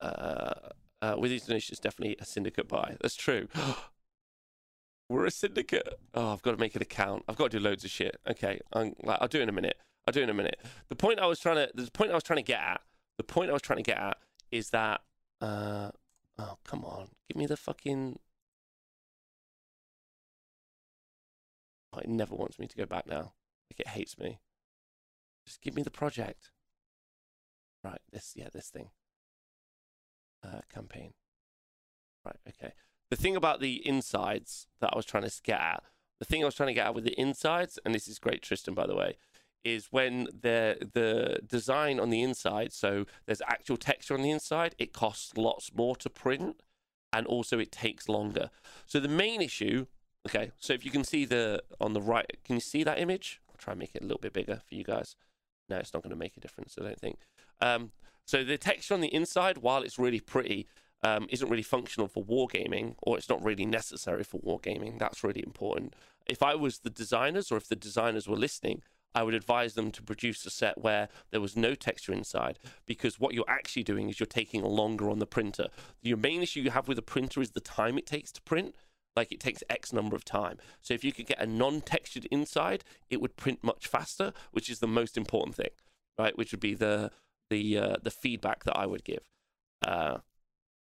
uh, 0.00 0.70
uh, 1.04 1.16
with 1.18 1.30
these 1.30 1.44
donations, 1.44 1.78
definitely 1.78 2.16
a 2.18 2.24
syndicate 2.24 2.66
buy. 2.66 2.96
That's 3.00 3.16
true. 3.16 3.48
We're 5.10 5.26
a 5.26 5.30
syndicate. 5.30 5.86
Oh, 6.14 6.32
I've 6.32 6.40
got 6.40 6.52
to 6.52 6.56
make 6.56 6.74
an 6.74 6.82
account. 6.82 7.24
I've 7.28 7.36
got 7.36 7.50
to 7.50 7.58
do 7.58 7.62
loads 7.62 7.84
of 7.84 7.90
shit. 7.90 8.16
Okay, 8.28 8.60
I'm, 8.72 8.94
like, 9.02 9.18
I'll 9.20 9.28
do 9.28 9.38
it 9.38 9.42
in 9.42 9.48
a 9.50 9.52
minute. 9.52 9.76
I'll 10.06 10.12
do 10.12 10.20
it 10.20 10.24
in 10.24 10.30
a 10.30 10.34
minute. 10.34 10.58
The 10.88 10.96
point 10.96 11.20
I 11.20 11.26
was 11.26 11.38
trying 11.38 11.56
to, 11.56 11.70
the 11.74 11.90
point 11.90 12.10
I 12.10 12.14
was 12.14 12.22
trying 12.22 12.38
to 12.38 12.42
get 12.42 12.58
at, 12.58 12.80
the 13.18 13.24
point 13.24 13.50
I 13.50 13.52
was 13.52 13.62
trying 13.62 13.78
to 13.78 13.82
get 13.82 13.98
at 13.98 14.16
is 14.50 14.70
that, 14.70 15.02
uh, 15.42 15.90
oh 16.38 16.56
come 16.64 16.84
on, 16.84 17.08
give 17.28 17.36
me 17.36 17.46
the 17.46 17.56
fucking. 17.56 18.18
Oh, 21.92 21.98
it 21.98 22.08
never 22.08 22.34
wants 22.34 22.58
me 22.58 22.66
to 22.66 22.76
go 22.76 22.86
back 22.86 23.06
now. 23.06 23.34
Like 23.70 23.80
it 23.80 23.88
hates 23.88 24.18
me. 24.18 24.40
Just 25.46 25.60
give 25.60 25.74
me 25.74 25.82
the 25.82 25.90
project. 25.90 26.50
Right, 27.82 28.00
this, 28.10 28.32
yeah, 28.34 28.48
this 28.52 28.68
thing. 28.68 28.88
Uh, 30.44 30.60
campaign. 30.72 31.14
Right, 32.24 32.36
okay. 32.48 32.74
The 33.10 33.16
thing 33.16 33.34
about 33.34 33.60
the 33.60 33.86
insides 33.86 34.66
that 34.80 34.90
I 34.92 34.96
was 34.96 35.06
trying 35.06 35.24
to 35.24 35.32
get 35.42 35.58
at, 35.58 35.82
the 36.18 36.26
thing 36.26 36.42
I 36.42 36.44
was 36.44 36.54
trying 36.54 36.66
to 36.66 36.74
get 36.74 36.86
at 36.86 36.94
with 36.94 37.04
the 37.04 37.18
insides, 37.18 37.78
and 37.82 37.94
this 37.94 38.08
is 38.08 38.18
great, 38.18 38.42
Tristan, 38.42 38.74
by 38.74 38.86
the 38.86 38.94
way, 38.94 39.16
is 39.64 39.88
when 39.90 40.24
the 40.42 40.90
the 40.92 41.40
design 41.46 41.98
on 41.98 42.10
the 42.10 42.20
inside, 42.20 42.74
so 42.74 43.06
there's 43.24 43.40
actual 43.48 43.78
texture 43.78 44.12
on 44.12 44.22
the 44.22 44.30
inside, 44.30 44.74
it 44.78 44.92
costs 44.92 45.36
lots 45.36 45.74
more 45.74 45.96
to 45.96 46.10
print, 46.10 46.60
and 47.10 47.26
also 47.26 47.58
it 47.58 47.72
takes 47.72 48.06
longer. 48.06 48.50
So 48.84 49.00
the 49.00 49.08
main 49.08 49.40
issue, 49.40 49.86
okay, 50.28 50.52
so 50.58 50.74
if 50.74 50.84
you 50.84 50.90
can 50.90 51.04
see 51.04 51.24
the 51.24 51.62
on 51.80 51.94
the 51.94 52.02
right, 52.02 52.36
can 52.44 52.56
you 52.56 52.60
see 52.60 52.84
that 52.84 52.98
image? 52.98 53.40
I'll 53.48 53.56
try 53.56 53.72
and 53.72 53.80
make 53.80 53.94
it 53.94 54.02
a 54.02 54.06
little 54.06 54.20
bit 54.20 54.34
bigger 54.34 54.60
for 54.68 54.74
you 54.74 54.84
guys. 54.84 55.16
No, 55.70 55.78
it's 55.78 55.94
not 55.94 56.02
going 56.02 56.10
to 56.10 56.16
make 56.16 56.36
a 56.36 56.40
difference, 56.40 56.76
I 56.78 56.84
don't 56.84 57.00
think. 57.00 57.16
Um, 57.62 57.92
so 58.24 58.44
the 58.44 58.58
texture 58.58 58.94
on 58.94 59.00
the 59.00 59.14
inside, 59.14 59.58
while 59.58 59.82
it's 59.82 59.98
really 59.98 60.20
pretty, 60.20 60.66
um, 61.02 61.26
isn't 61.30 61.50
really 61.50 61.62
functional 61.62 62.08
for 62.08 62.24
wargaming, 62.24 62.94
or 63.02 63.18
it's 63.18 63.28
not 63.28 63.44
really 63.44 63.66
necessary 63.66 64.24
for 64.24 64.40
wargaming. 64.40 64.98
That's 64.98 65.22
really 65.22 65.42
important. 65.44 65.94
If 66.26 66.42
I 66.42 66.54
was 66.54 66.78
the 66.78 66.90
designers, 66.90 67.52
or 67.52 67.56
if 67.56 67.68
the 67.68 67.76
designers 67.76 68.26
were 68.26 68.36
listening, 68.36 68.82
I 69.14 69.22
would 69.22 69.34
advise 69.34 69.74
them 69.74 69.92
to 69.92 70.02
produce 70.02 70.44
a 70.44 70.50
set 70.50 70.78
where 70.78 71.08
there 71.30 71.40
was 71.40 71.56
no 71.56 71.74
texture 71.74 72.12
inside, 72.12 72.58
because 72.86 73.20
what 73.20 73.34
you're 73.34 73.44
actually 73.48 73.84
doing 73.84 74.08
is 74.08 74.18
you're 74.18 74.26
taking 74.26 74.62
longer 74.62 75.08
on 75.10 75.18
the 75.18 75.26
printer. 75.26 75.68
Your 76.02 76.16
main 76.16 76.42
issue 76.42 76.60
you 76.60 76.70
have 76.70 76.88
with 76.88 76.98
a 76.98 77.02
printer 77.02 77.40
is 77.40 77.52
the 77.52 77.60
time 77.60 77.98
it 77.98 78.06
takes 78.06 78.32
to 78.32 78.42
print. 78.42 78.74
Like 79.16 79.30
it 79.30 79.38
takes 79.38 79.62
X 79.70 79.92
number 79.92 80.16
of 80.16 80.24
time. 80.24 80.58
So 80.82 80.92
if 80.92 81.04
you 81.04 81.12
could 81.12 81.26
get 81.26 81.40
a 81.40 81.46
non-textured 81.46 82.24
inside, 82.32 82.82
it 83.08 83.20
would 83.20 83.36
print 83.36 83.62
much 83.62 83.86
faster, 83.86 84.32
which 84.50 84.68
is 84.68 84.80
the 84.80 84.88
most 84.88 85.16
important 85.16 85.54
thing, 85.54 85.70
right? 86.18 86.36
Which 86.36 86.50
would 86.50 86.58
be 86.58 86.74
the 86.74 87.12
the 87.50 87.78
uh, 87.78 87.96
the 88.02 88.10
feedback 88.10 88.64
that 88.64 88.76
I 88.76 88.86
would 88.86 89.04
give. 89.04 89.22
Uh, 89.86 90.18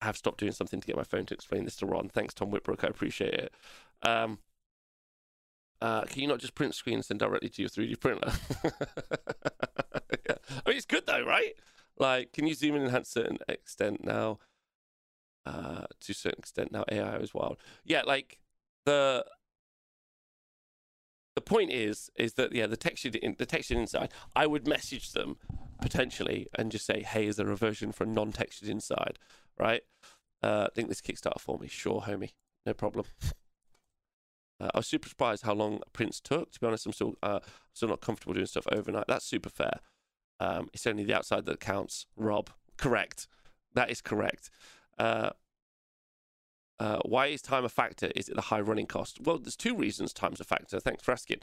I 0.00 0.06
have 0.06 0.16
stopped 0.16 0.40
doing 0.40 0.52
something 0.52 0.80
to 0.80 0.86
get 0.86 0.96
my 0.96 1.04
phone 1.04 1.26
to 1.26 1.34
explain 1.34 1.64
this 1.64 1.76
to 1.76 1.86
Ron. 1.86 2.08
Thanks, 2.08 2.34
Tom 2.34 2.50
Whitbrook. 2.50 2.84
I 2.84 2.88
appreciate 2.88 3.34
it. 3.34 3.54
Um, 4.02 4.38
uh, 5.80 6.02
can 6.02 6.22
you 6.22 6.28
not 6.28 6.38
just 6.38 6.54
print 6.54 6.74
screens 6.74 7.10
and 7.10 7.18
directly 7.18 7.48
to 7.48 7.62
your 7.62 7.68
3D 7.68 8.00
printer? 8.00 8.32
yeah. 10.28 10.36
I 10.64 10.68
mean, 10.68 10.76
it's 10.76 10.86
good 10.86 11.06
though, 11.06 11.24
right? 11.24 11.54
Like, 11.98 12.32
can 12.32 12.46
you 12.46 12.54
zoom 12.54 12.74
in 12.74 12.82
and 12.82 12.86
enhance 12.86 13.08
a 13.08 13.12
certain 13.12 13.38
extent 13.48 14.04
now? 14.04 14.38
Uh, 15.44 15.86
to 16.00 16.12
a 16.12 16.14
certain 16.14 16.38
extent 16.38 16.72
now, 16.72 16.84
AI 16.90 17.16
is 17.16 17.34
wild. 17.34 17.58
Yeah, 17.84 18.02
like 18.02 18.38
the 18.86 19.24
the 21.34 21.40
point 21.40 21.72
is 21.72 22.10
is 22.16 22.34
that 22.34 22.52
yeah, 22.52 22.66
the 22.66 22.76
texture 22.76 23.10
the 23.10 23.46
texture 23.46 23.74
inside. 23.74 24.12
I 24.36 24.46
would 24.46 24.68
message 24.68 25.12
them 25.12 25.36
potentially 25.82 26.48
and 26.56 26.72
just 26.72 26.86
say, 26.86 27.02
hey, 27.02 27.26
is 27.26 27.36
there 27.36 27.50
a 27.50 27.56
version 27.56 27.92
for 27.92 28.06
non-textured 28.06 28.68
inside? 28.68 29.18
Right? 29.58 29.82
Uh, 30.42 30.68
I 30.70 30.74
think 30.74 30.88
this 30.88 31.00
Kickstarter 31.00 31.40
for 31.40 31.58
me. 31.58 31.68
Sure, 31.68 32.02
homie, 32.02 32.32
no 32.64 32.72
problem. 32.72 33.06
Uh, 34.60 34.70
I 34.74 34.78
was 34.78 34.86
super 34.86 35.08
surprised 35.08 35.42
how 35.42 35.54
long 35.54 35.80
prints 35.92 36.20
took. 36.20 36.52
To 36.52 36.60
be 36.60 36.66
honest, 36.66 36.86
I'm 36.86 36.92
still 36.92 37.14
uh, 37.22 37.40
still 37.72 37.88
not 37.88 38.00
comfortable 38.00 38.34
doing 38.34 38.46
stuff 38.46 38.66
overnight. 38.70 39.06
That's 39.08 39.26
super 39.26 39.48
fair. 39.48 39.80
Um, 40.38 40.68
it's 40.72 40.86
only 40.86 41.04
the 41.04 41.16
outside 41.16 41.46
that 41.46 41.60
counts. 41.60 42.06
Rob, 42.16 42.50
correct. 42.76 43.26
That 43.74 43.90
is 43.90 44.00
correct. 44.00 44.50
Uh, 44.98 45.30
uh, 46.78 46.98
why 47.04 47.26
is 47.26 47.42
time 47.42 47.64
a 47.64 47.68
factor? 47.68 48.10
Is 48.16 48.28
it 48.28 48.34
the 48.34 48.42
high 48.42 48.60
running 48.60 48.86
cost? 48.86 49.20
Well, 49.20 49.38
there's 49.38 49.56
two 49.56 49.76
reasons 49.76 50.12
time's 50.12 50.40
a 50.40 50.44
factor. 50.44 50.80
Thanks 50.80 51.02
for 51.02 51.12
asking. 51.12 51.38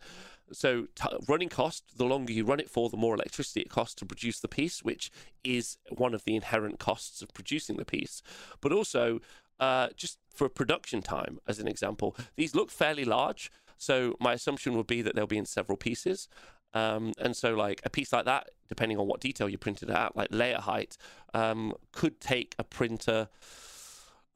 So, 0.52 0.88
t- 0.96 1.18
running 1.28 1.50
cost, 1.50 1.98
the 1.98 2.06
longer 2.06 2.34
you 2.34 2.44
run 2.44 2.60
it 2.60 2.70
for, 2.70 2.90
the 2.90 2.98
more 2.98 3.14
electricity 3.16 3.62
it 3.62 3.70
costs 3.70 3.96
to 3.96 4.06
produce 4.06 4.40
the 4.40 4.48
piece, 4.48 4.84
which 4.84 5.12
is 5.44 5.78
one 5.90 6.14
of 6.14 6.26
the 6.26 6.36
inherent 6.36 6.80
costs 6.80 7.22
of 7.22 7.34
producing 7.34 7.78
the 7.78 7.86
piece. 7.86 8.22
But 8.60 8.74
also, 8.74 9.20
uh, 9.60 9.90
just 9.96 10.18
for 10.34 10.50
production 10.50 11.02
time, 11.02 11.40
as 11.48 11.60
an 11.60 11.68
example, 11.68 12.16
these 12.36 12.56
look 12.56 12.72
fairly 12.72 13.06
large. 13.06 13.52
So, 13.78 14.16
my 14.20 14.34
assumption 14.34 14.76
would 14.76 14.88
be 14.88 15.02
that 15.04 15.16
they'll 15.16 15.28
be 15.28 15.38
in 15.38 15.46
several 15.46 15.78
pieces. 15.78 16.28
Um, 16.74 17.14
and 17.18 17.36
so, 17.36 17.56
like 17.56 17.82
a 17.86 17.90
piece 17.90 18.12
like 18.12 18.26
that, 18.26 18.50
depending 18.68 18.98
on 18.98 19.08
what 19.08 19.22
detail 19.22 19.48
you 19.50 19.58
printed 19.58 19.90
it 19.90 19.96
at, 19.96 20.16
like 20.16 20.30
layer 20.32 20.60
height, 20.60 20.98
um, 21.34 21.74
could 21.92 22.20
take 22.20 22.56
a 22.60 22.64
printer. 22.64 23.30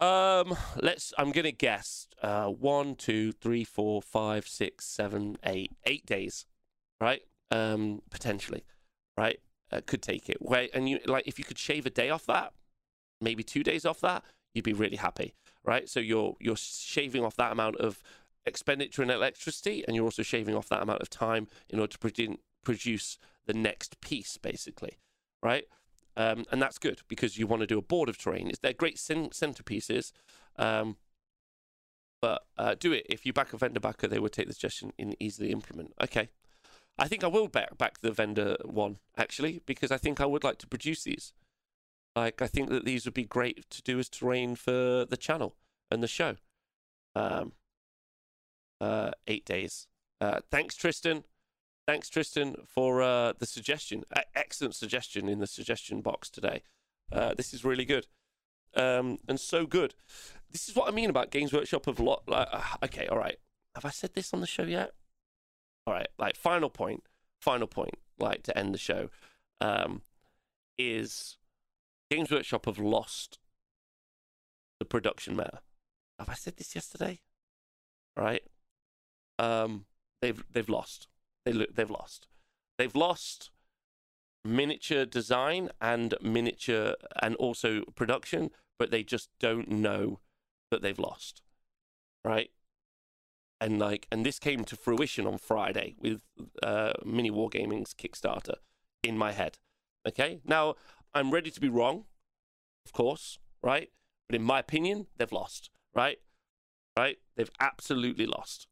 Um, 0.04 0.58
let's. 0.82 1.14
I'm 1.18 1.32
gonna 1.32 1.52
guess. 1.52 2.08
Uh, 2.22 2.48
one, 2.48 2.96
two, 2.96 3.32
three, 3.32 3.64
four, 3.64 4.02
five, 4.02 4.46
six, 4.48 4.86
seven, 4.86 5.38
eight, 5.46 5.72
eight 5.86 6.06
days, 6.06 6.46
right? 7.00 7.22
Um, 7.52 8.02
potentially, 8.10 8.66
right? 9.18 9.40
Uh, 9.72 9.80
could 9.86 10.02
take 10.02 10.30
it. 10.30 10.38
Where 10.42 10.68
and 10.74 10.90
you 10.90 11.00
like 11.06 11.26
if 11.26 11.40
you 11.40 11.46
could 11.46 11.58
shave 11.58 11.86
a 11.86 11.90
day 11.90 12.10
off 12.10 12.26
that, 12.26 12.52
maybe 13.22 13.44
two 13.44 13.64
days 13.64 13.86
off 13.86 14.02
that, 14.02 14.24
you'd 14.54 14.66
be 14.66 14.74
really 14.74 14.98
happy, 14.98 15.36
right? 15.64 15.88
So 15.88 16.02
you're 16.02 16.36
you're 16.42 16.58
shaving 16.58 17.24
off 17.24 17.38
that 17.38 17.54
amount 17.54 17.78
of 17.78 18.04
expenditure 18.46 19.04
in 19.04 19.10
electricity, 19.10 19.86
and 19.88 19.96
you're 19.96 20.06
also 20.06 20.24
shaving 20.24 20.54
off 20.56 20.68
that 20.68 20.82
amount 20.82 21.02
of 21.02 21.10
time 21.10 21.48
in 21.70 21.80
order 21.80 21.94
to 21.94 21.98
produ- 21.98 22.40
produce 22.66 23.18
the 23.46 23.54
next 23.54 24.02
piece, 24.02 24.36
basically, 24.36 24.98
right? 25.42 25.64
Um, 26.16 26.46
and 26.52 26.62
that's 26.62 26.78
good 26.78 27.02
because 27.08 27.38
you 27.38 27.48
want 27.48 27.62
to 27.62 27.68
do 27.68 27.78
a 27.78 27.82
board 27.82 28.10
of 28.10 28.18
terrain. 28.18 28.48
It's, 28.48 28.60
they're 28.60 28.74
great 28.74 28.98
centerpieces, 28.98 30.12
um, 30.58 30.98
but 32.22 32.46
uh, 32.58 32.76
do 32.80 32.92
it. 32.92 33.06
If 33.10 33.26
you 33.26 33.34
back 33.34 33.52
a 33.54 33.58
vendor 33.58 33.80
backer, 33.80 34.08
they 34.08 34.20
would 34.20 34.32
take 34.32 34.48
the 34.48 34.54
suggestion 34.54 34.94
and 35.00 35.16
easily 35.20 35.52
implement. 35.52 35.94
Okay. 36.02 36.30
I 36.98 37.08
think 37.08 37.24
I 37.24 37.28
will 37.28 37.48
back, 37.48 37.78
back 37.78 38.02
the 38.02 38.12
vendor 38.12 38.56
one, 38.64 38.98
actually, 39.18 39.62
because 39.66 39.92
I 39.92 39.98
think 39.98 40.22
I 40.22 40.28
would 40.28 40.44
like 40.44 40.60
to 40.60 40.68
produce 40.68 41.04
these. 41.04 41.34
Like, 42.16 42.42
I 42.42 42.48
think 42.48 42.70
that 42.70 42.86
these 42.86 43.06
would 43.06 43.16
be 43.16 43.26
great 43.26 43.68
to 43.72 43.82
do 43.82 43.98
as 43.98 44.10
terrain 44.10 44.56
for 44.56 45.06
the 45.06 45.18
channel 45.18 45.56
and 45.90 46.04
the 46.04 46.08
show. 46.08 46.36
Um, 47.16 47.54
uh, 48.80 49.12
eight 49.28 49.46
days. 49.46 49.88
Uh, 50.22 50.42
thanks, 50.52 50.76
Tristan. 50.76 51.24
Thanks, 51.86 52.10
Tristan, 52.10 52.56
for 52.66 53.02
uh, 53.02 53.34
the 53.38 53.46
suggestion. 53.46 54.04
Excellent 54.36 54.74
suggestion 54.74 55.28
in 55.28 55.40
the 55.40 55.48
suggestion 55.48 56.02
box 56.02 56.30
today. 56.30 56.64
Uh, 57.12 57.34
this 57.34 57.54
is 57.54 57.66
really 57.66 57.86
good, 57.86 58.08
um, 58.76 59.20
and 59.28 59.40
so 59.40 59.66
good. 59.66 59.94
This 60.52 60.70
is 60.70 60.76
what 60.76 60.88
I 60.88 60.92
mean 60.96 61.10
about 61.10 61.32
Games 61.32 61.52
Workshop 61.52 61.88
of 61.88 62.00
lot. 62.00 62.24
Like, 62.28 62.48
uh, 62.52 62.62
okay, 62.86 63.08
all 63.08 63.18
right. 63.18 63.38
Have 63.76 63.86
I 63.86 63.90
said 63.90 64.14
this 64.14 64.34
on 64.34 64.40
the 64.40 64.48
show 64.48 64.64
yet? 64.64 64.94
All 65.86 65.94
right. 65.94 66.08
Like 66.18 66.36
final 66.36 66.70
point. 66.70 67.04
Final 67.42 67.68
point. 67.68 67.96
Like 68.20 68.44
to 68.44 68.58
end 68.58 68.74
the 68.74 68.80
show, 68.80 69.10
um, 69.60 70.04
is 70.78 71.38
Games 72.10 72.32
Workshop 72.32 72.66
have 72.68 72.80
lost 72.80 73.40
the 74.80 74.86
production 74.86 75.36
matter. 75.36 75.60
Have 76.20 76.30
I 76.30 76.36
said 76.36 76.58
this 76.58 76.76
yesterday? 76.76 77.20
Right. 78.16 78.44
Um, 79.40 79.86
they've 80.22 80.44
they've 80.52 80.70
lost. 80.70 81.08
They 81.46 81.54
lo- 81.54 81.66
they've 81.74 81.90
lost. 81.90 82.28
They've 82.78 82.96
lost 82.96 83.52
miniature 84.46 85.06
design 85.06 85.70
and 85.80 86.16
miniature 86.22 86.96
and 87.22 87.36
also 87.36 87.82
production, 87.96 88.52
but 88.78 88.92
they 88.92 89.04
just 89.04 89.30
don't 89.40 89.70
know 89.70 90.20
that 90.72 90.82
they've 90.82 91.00
lost. 91.00 91.42
Right? 92.26 92.52
And 93.62 93.80
like 93.80 94.08
and 94.12 94.26
this 94.26 94.40
came 94.40 94.66
to 94.66 94.76
fruition 94.76 95.26
on 95.26 95.38
Friday 95.38 95.96
with 96.00 96.22
uh 96.62 96.94
Mini 97.06 97.32
Wargaming's 97.32 97.94
Kickstarter 97.94 98.56
in 99.04 99.18
my 99.18 99.32
head. 99.32 99.58
Okay? 100.08 100.40
Now 100.46 100.76
I'm 101.14 101.32
ready 101.32 101.52
to 101.52 101.62
be 101.62 101.70
wrong, 101.70 102.06
of 102.86 102.94
course, 102.94 103.40
right? 103.62 103.92
But 104.28 104.36
in 104.36 104.44
my 104.44 104.60
opinion, 104.60 105.08
they've 105.18 105.32
lost, 105.32 105.70
right? 105.94 106.20
Right? 106.98 107.18
They've 107.36 107.52
absolutely 107.60 108.26
lost. 108.26 108.68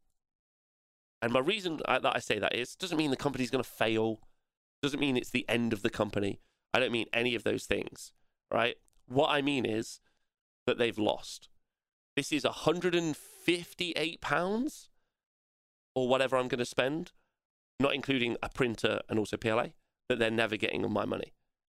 And 1.21 1.31
my 1.31 1.39
reason 1.39 1.79
that 1.87 2.05
I 2.05 2.19
say 2.19 2.39
that 2.39 2.55
is 2.55 2.75
doesn't 2.75 2.97
mean 2.97 3.11
the 3.11 3.17
company's 3.17 3.51
going 3.51 3.63
to 3.63 3.69
fail, 3.69 4.21
doesn't 4.81 4.99
mean 4.99 5.17
it's 5.17 5.29
the 5.29 5.45
end 5.47 5.73
of 5.73 5.83
the 5.83 5.89
company. 5.89 6.39
I 6.73 6.79
don't 6.79 6.91
mean 6.91 7.07
any 7.13 7.35
of 7.35 7.43
those 7.43 7.65
things, 7.65 8.11
right? 8.51 8.77
What 9.07 9.29
I 9.29 9.41
mean 9.41 9.65
is 9.65 9.99
that 10.65 10.77
they've 10.77 10.97
lost. 10.97 11.49
This 12.15 12.31
is 12.31 12.43
158 12.43 14.21
pounds 14.21 14.89
or 15.93 16.07
whatever 16.07 16.37
I'm 16.37 16.47
going 16.47 16.59
to 16.59 16.65
spend, 16.65 17.11
not 17.79 17.93
including 17.93 18.37
a 18.41 18.49
printer 18.49 19.01
and 19.09 19.19
also 19.19 19.37
PLA, 19.37 19.67
that 20.09 20.19
they're 20.19 20.31
never 20.31 20.55
getting 20.57 20.83
on 20.85 20.93
my 20.93 21.05
money, 21.05 21.33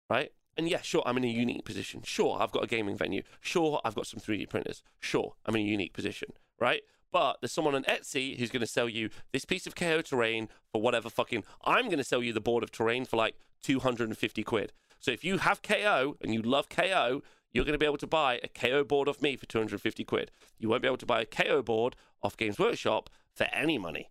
right? 0.09 0.31
And 0.57 0.67
yeah, 0.67 0.81
sure, 0.81 1.01
I'm 1.05 1.17
in 1.17 1.23
a 1.23 1.27
unique 1.27 1.63
position. 1.63 2.01
Sure, 2.03 2.37
I've 2.39 2.51
got 2.51 2.63
a 2.63 2.67
gaming 2.67 2.97
venue. 2.97 3.23
Sure, 3.39 3.79
I've 3.85 3.95
got 3.95 4.07
some 4.07 4.19
3D 4.19 4.49
printers. 4.49 4.83
Sure, 4.99 5.35
I'm 5.45 5.55
in 5.55 5.61
a 5.61 5.69
unique 5.69 5.93
position, 5.93 6.33
right? 6.59 6.81
But 7.11 7.37
there's 7.41 7.51
someone 7.51 7.75
on 7.75 7.83
Etsy 7.83 8.37
who's 8.37 8.49
going 8.49 8.61
to 8.61 8.67
sell 8.67 8.87
you 8.87 9.09
this 9.33 9.45
piece 9.45 9.67
of 9.67 9.75
KO 9.75 10.01
terrain 10.01 10.47
for 10.71 10.81
whatever 10.81 11.09
fucking. 11.09 11.43
I'm 11.63 11.85
going 11.85 11.97
to 11.97 12.03
sell 12.03 12.23
you 12.23 12.31
the 12.31 12.39
board 12.39 12.63
of 12.63 12.71
terrain 12.71 13.05
for 13.05 13.17
like 13.17 13.35
250 13.63 14.43
quid. 14.43 14.71
So 14.99 15.11
if 15.11 15.23
you 15.23 15.39
have 15.39 15.61
KO 15.61 16.15
and 16.21 16.33
you 16.33 16.41
love 16.41 16.69
KO, 16.69 17.21
you're 17.51 17.65
going 17.65 17.73
to 17.73 17.79
be 17.79 17.85
able 17.85 17.97
to 17.97 18.07
buy 18.07 18.39
a 18.43 18.47
KO 18.47 18.83
board 18.83 19.09
off 19.09 19.21
me 19.21 19.35
for 19.35 19.45
250 19.45 20.03
quid. 20.05 20.31
You 20.57 20.69
won't 20.69 20.81
be 20.81 20.87
able 20.87 20.97
to 20.97 21.05
buy 21.05 21.21
a 21.21 21.25
KO 21.25 21.61
board 21.61 21.95
off 22.23 22.37
Games 22.37 22.59
Workshop 22.59 23.09
for 23.35 23.45
any 23.51 23.77
money, 23.77 24.09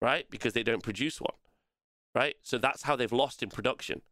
right? 0.00 0.28
Because 0.30 0.54
they 0.54 0.62
don't 0.62 0.82
produce 0.82 1.20
one, 1.20 1.34
right? 2.14 2.36
So 2.42 2.56
that's 2.56 2.84
how 2.84 2.96
they've 2.96 3.12
lost 3.12 3.42
in 3.42 3.50
production. 3.50 4.02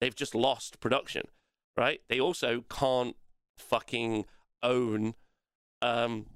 They've 0.00 0.14
just 0.14 0.34
lost 0.34 0.80
production, 0.80 1.28
right? 1.76 2.00
They 2.08 2.18
also 2.18 2.64
can't 2.68 3.16
fucking 3.58 4.24
own 4.62 5.14
um, 5.82 6.26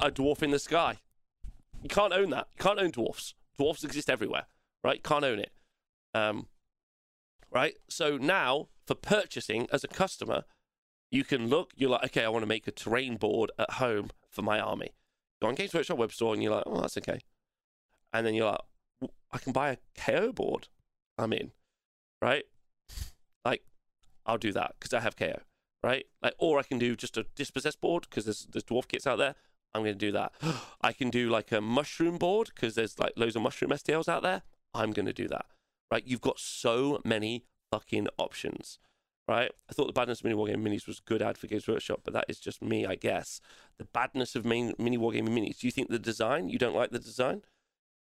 a 0.00 0.10
dwarf 0.10 0.42
in 0.42 0.50
the 0.50 0.58
sky. 0.58 0.98
You 1.82 1.88
can't 1.88 2.12
own 2.12 2.30
that. 2.30 2.48
You 2.56 2.62
can't 2.62 2.78
own 2.78 2.90
dwarfs. 2.90 3.34
Dwarfs 3.56 3.84
exist 3.84 4.10
everywhere, 4.10 4.46
right? 4.84 5.02
Can't 5.02 5.24
own 5.24 5.38
it. 5.38 5.52
Um, 6.14 6.46
right? 7.50 7.74
So 7.88 8.16
now, 8.16 8.68
for 8.86 8.94
purchasing 8.94 9.66
as 9.72 9.84
a 9.84 9.88
customer, 9.88 10.44
you 11.10 11.24
can 11.24 11.48
look, 11.48 11.72
you're 11.76 11.90
like, 11.90 12.04
okay, 12.04 12.24
I 12.24 12.28
want 12.28 12.42
to 12.42 12.48
make 12.48 12.66
a 12.66 12.72
terrain 12.72 13.16
board 13.16 13.50
at 13.58 13.72
home 13.72 14.10
for 14.30 14.42
my 14.42 14.60
army. 14.60 14.90
Go 15.40 15.48
on 15.48 15.54
Games 15.54 15.74
Workshop 15.74 15.98
web 15.98 16.12
store 16.12 16.34
and 16.34 16.42
you're 16.42 16.54
like, 16.54 16.64
oh, 16.66 16.80
that's 16.80 16.98
okay. 16.98 17.20
And 18.12 18.26
then 18.26 18.34
you're 18.34 18.50
like, 18.50 19.10
I 19.32 19.38
can 19.38 19.52
buy 19.52 19.70
a 19.70 19.76
KO 19.96 20.32
board. 20.32 20.68
I'm 21.18 21.32
in, 21.32 21.52
right? 22.20 22.44
Like, 23.44 23.62
I'll 24.26 24.38
do 24.38 24.52
that 24.52 24.74
because 24.78 24.92
I 24.92 25.00
have 25.00 25.16
KO, 25.16 25.40
right? 25.82 26.06
Like, 26.22 26.34
or 26.38 26.58
I 26.58 26.62
can 26.62 26.78
do 26.78 26.94
just 26.94 27.16
a 27.16 27.26
dispossess 27.34 27.76
board 27.76 28.06
because 28.08 28.24
there's, 28.24 28.46
there's 28.50 28.64
dwarf 28.64 28.88
kits 28.88 29.06
out 29.06 29.18
there. 29.18 29.34
I'm 29.74 29.82
going 29.82 29.98
to 29.98 30.06
do 30.06 30.12
that. 30.12 30.32
I 30.80 30.92
can 30.92 31.10
do 31.10 31.28
like 31.30 31.52
a 31.52 31.60
mushroom 31.60 32.18
board 32.18 32.50
because 32.54 32.74
there's 32.74 32.98
like 32.98 33.12
loads 33.16 33.36
of 33.36 33.42
mushroom 33.42 33.70
STLs 33.70 34.08
out 34.08 34.22
there. 34.22 34.42
I'm 34.74 34.92
going 34.92 35.06
to 35.06 35.12
do 35.12 35.28
that, 35.28 35.46
right? 35.90 36.02
You've 36.06 36.20
got 36.20 36.38
so 36.38 37.00
many 37.04 37.44
fucking 37.72 38.08
options, 38.18 38.78
right? 39.28 39.50
I 39.68 39.72
thought 39.72 39.86
the 39.86 39.92
badness 39.92 40.20
of 40.20 40.24
mini 40.24 40.36
wargaming 40.36 40.62
minis 40.62 40.86
was 40.86 41.00
good 41.00 41.22
ad 41.22 41.38
for 41.38 41.46
Games 41.46 41.66
Workshop, 41.66 42.00
but 42.04 42.14
that 42.14 42.26
is 42.28 42.38
just 42.38 42.62
me, 42.62 42.86
I 42.86 42.94
guess. 42.94 43.40
The 43.78 43.84
badness 43.84 44.36
of 44.36 44.44
main, 44.44 44.74
mini 44.78 44.98
wargaming 44.98 45.30
minis. 45.30 45.60
Do 45.60 45.66
you 45.66 45.72
think 45.72 45.88
the 45.88 45.98
design? 45.98 46.48
You 46.48 46.58
don't 46.58 46.74
like 46.74 46.90
the 46.90 46.98
design? 46.98 47.42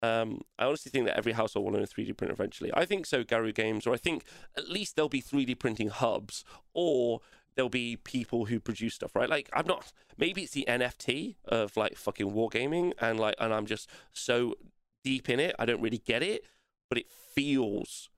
Um, 0.04 0.42
I 0.60 0.66
honestly 0.66 0.90
think 0.90 1.06
that 1.06 1.18
every 1.18 1.32
household 1.32 1.66
will 1.66 1.78
own 1.78 1.84
a 1.84 1.88
3D 1.88 2.18
printer 2.18 2.34
eventually. 2.34 2.70
I 2.74 2.84
think 2.84 3.06
so, 3.06 3.24
Garou 3.24 3.54
Games, 3.54 3.88
or 3.88 3.94
I 3.94 3.98
think 3.98 4.26
at 4.58 4.68
least 4.68 4.96
there'll 4.96 5.08
be 5.08 5.22
3D 5.22 5.58
printing 5.58 5.88
hubs, 5.88 6.44
or 6.74 7.22
there'll 7.56 7.70
be 7.70 7.98
people 7.98 8.46
who 8.46 8.60
produce 8.60 8.96
stuff, 8.96 9.16
right? 9.16 9.30
Like 9.30 9.50
I'm 9.54 9.68
not. 9.68 9.92
Maybe 10.18 10.44
it's 10.44 10.54
the 10.54 10.66
NFT 10.68 11.36
of 11.46 11.76
like 11.78 11.98
fucking 11.98 12.32
wargaming, 12.32 12.94
and 13.00 13.20
like, 13.20 13.36
and 13.40 13.54
I'm 13.54 13.66
just 13.66 13.90
so 14.12 14.56
deep 15.04 15.30
in 15.30 15.40
it, 15.40 15.56
I 15.60 15.66
don't 15.66 15.82
really 15.82 15.98
get 15.98 16.24
it, 16.24 16.46
but 16.90 16.98
it 16.98 17.08
feels 17.12 18.10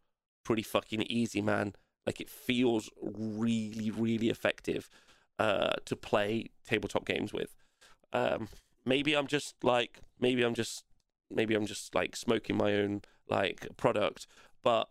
pretty 0.44 0.62
fucking 0.62 1.04
easy, 1.04 1.42
man. 1.42 1.74
Like 2.06 2.22
it 2.22 2.30
feels 2.30 2.90
really, 3.02 3.90
really 3.90 4.30
effective 4.30 4.90
uh, 5.40 5.74
to 5.86 5.96
play 5.96 6.52
tabletop 6.66 7.06
games 7.06 7.34
with. 7.34 7.56
Um, 8.14 8.50
maybe 8.86 9.16
I'm 9.16 9.28
just 9.28 9.56
like, 9.64 10.00
maybe 10.20 10.44
I'm 10.44 10.54
just, 10.54 10.84
maybe 11.32 11.56
I'm 11.56 11.66
just 11.66 11.96
like 11.96 12.16
smoking 12.16 12.56
my 12.56 12.74
own 12.74 13.02
like 13.28 13.68
product, 13.76 14.28
but 14.64 14.88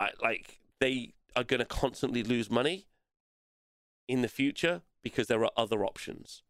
I 0.00 0.10
like 0.20 0.58
they 0.80 1.12
are 1.36 1.44
to 1.44 1.64
constantly 1.64 2.22
lose 2.22 2.50
money 2.50 2.86
in 4.12 4.20
the 4.20 4.28
future 4.28 4.82
because 5.02 5.26
there 5.26 5.42
are 5.42 5.50
other 5.56 5.84
options, 5.86 6.42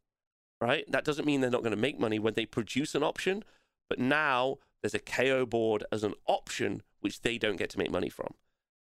right? 0.60 0.84
That 0.90 1.04
doesn't 1.04 1.24
mean 1.24 1.40
they're 1.40 1.48
not 1.50 1.62
going 1.62 1.70
to 1.70 1.76
make 1.76 2.00
money 2.00 2.18
when 2.18 2.34
they 2.34 2.44
produce 2.44 2.96
an 2.96 3.04
option, 3.04 3.44
but 3.88 4.00
now 4.00 4.58
there's 4.82 4.94
a 4.94 4.98
KO 4.98 5.46
board 5.46 5.84
as 5.92 6.02
an 6.02 6.14
option 6.26 6.82
which 6.98 7.22
they 7.22 7.38
don't 7.38 7.56
get 7.56 7.70
to 7.70 7.78
make 7.78 7.90
money 7.90 8.08
from, 8.08 8.34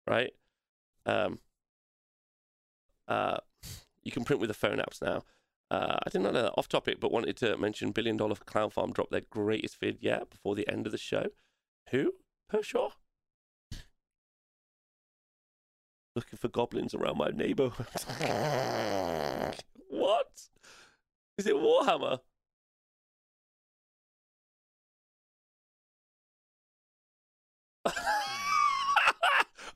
right? 0.08 0.32
Um, 1.08 1.40
uh, 3.08 3.38
you 4.04 4.12
can 4.12 4.24
print 4.24 4.40
with 4.40 4.50
the 4.50 4.54
phone 4.54 4.78
apps 4.78 5.02
now. 5.02 5.24
Uh, 5.72 5.98
I 6.06 6.10
did 6.12 6.22
not 6.22 6.34
know 6.34 6.44
that 6.44 6.54
off 6.56 6.70
topic, 6.70 7.00
but 7.00 7.12
wanted 7.12 7.36
to 7.38 7.58
mention 7.58 7.92
Billion 7.92 8.16
Dollar 8.16 8.36
Clown 8.36 8.70
Farm 8.70 8.94
dropped 8.94 9.12
their 9.12 9.24
greatest 9.32 9.80
vid 9.80 9.98
yet 10.02 10.30
before 10.30 10.54
the 10.54 10.70
end 10.70 10.86
of 10.86 10.92
the 10.92 11.00
show. 11.00 11.30
Who? 11.90 12.14
Pershaw? 12.48 12.92
Looking 16.18 16.40
for 16.40 16.48
goblins 16.48 16.96
around 16.96 17.20
my 17.20 17.30
neighborhood. 17.30 17.86
what? 19.88 20.48
Is 21.38 21.46
it 21.46 21.54
Warhammer? 21.54 22.18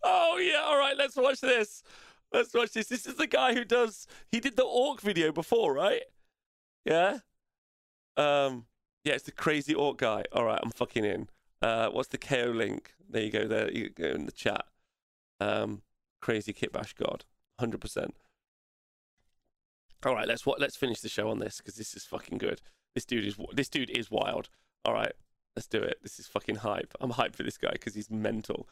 oh 0.01 0.39
yeah, 0.41 0.61
all 0.63 0.79
right, 0.79 0.97
let's 0.97 1.15
watch 1.15 1.41
this. 1.41 1.83
Let's 2.33 2.51
watch 2.55 2.71
this. 2.71 2.87
This 2.87 3.05
is 3.05 3.17
the 3.17 3.27
guy 3.27 3.53
who 3.53 3.63
does 3.63 4.07
he 4.27 4.39
did 4.39 4.55
the 4.55 4.63
orc 4.63 4.99
video 4.99 5.31
before, 5.31 5.75
right? 5.75 6.01
Yeah? 6.83 7.19
Um 8.17 8.65
yeah, 9.03 9.13
it's 9.13 9.25
the 9.25 9.31
crazy 9.31 9.75
orc 9.75 9.99
guy. 9.99 10.23
All 10.31 10.45
right, 10.45 10.59
I'm 10.59 10.71
fucking 10.71 11.05
in. 11.05 11.29
Uh 11.61 11.89
what's 11.89 12.09
the 12.09 12.17
KO 12.17 12.51
link? 12.55 12.95
There 13.07 13.21
you 13.21 13.29
go 13.29 13.47
there. 13.47 13.71
You 13.71 13.91
go 13.91 14.05
in 14.07 14.25
the 14.25 14.31
chat. 14.31 14.65
Um 15.39 15.83
crazy 16.22 16.53
kitbash 16.53 16.95
god. 16.95 17.25
100%. 17.59 18.11
All 20.03 20.16
right, 20.16 20.27
let's 20.27 20.45
what 20.45 20.59
let's 20.59 20.75
finish 20.75 21.00
the 21.00 21.09
show 21.09 21.30
on 21.30 21.40
this 21.40 21.61
cuz 21.61 21.75
this 21.75 21.93
is 21.93 22.06
fucking 22.06 22.40
good. 22.40 22.61
This 22.95 23.06
dude 23.06 23.25
is 23.25 23.38
this 23.53 23.69
dude 23.69 23.90
is 23.91 24.09
wild. 24.09 24.50
All 24.83 24.93
right, 24.93 25.14
let's 25.56 25.67
do 25.67 25.80
it. 25.80 26.00
This 26.01 26.17
is 26.19 26.25
fucking 26.25 26.58
hype. 26.58 26.93
I'm 27.00 27.11
hyped 27.11 27.35
for 27.35 27.43
this 27.43 27.58
guy 27.58 27.74
cuz 27.80 27.93
he's 27.93 28.09
mental. 28.09 28.67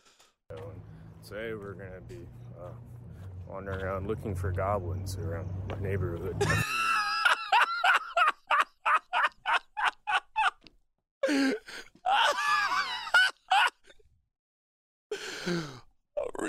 Today 1.23 1.53
we're 1.53 1.73
gonna 1.73 2.01
be 2.07 2.27
uh, 2.59 2.71
wandering 3.47 3.81
around 3.81 4.07
looking 4.07 4.33
for 4.33 4.51
goblins 4.51 5.17
around 5.17 5.49
my 5.69 5.79
neighborhood. 5.79 6.43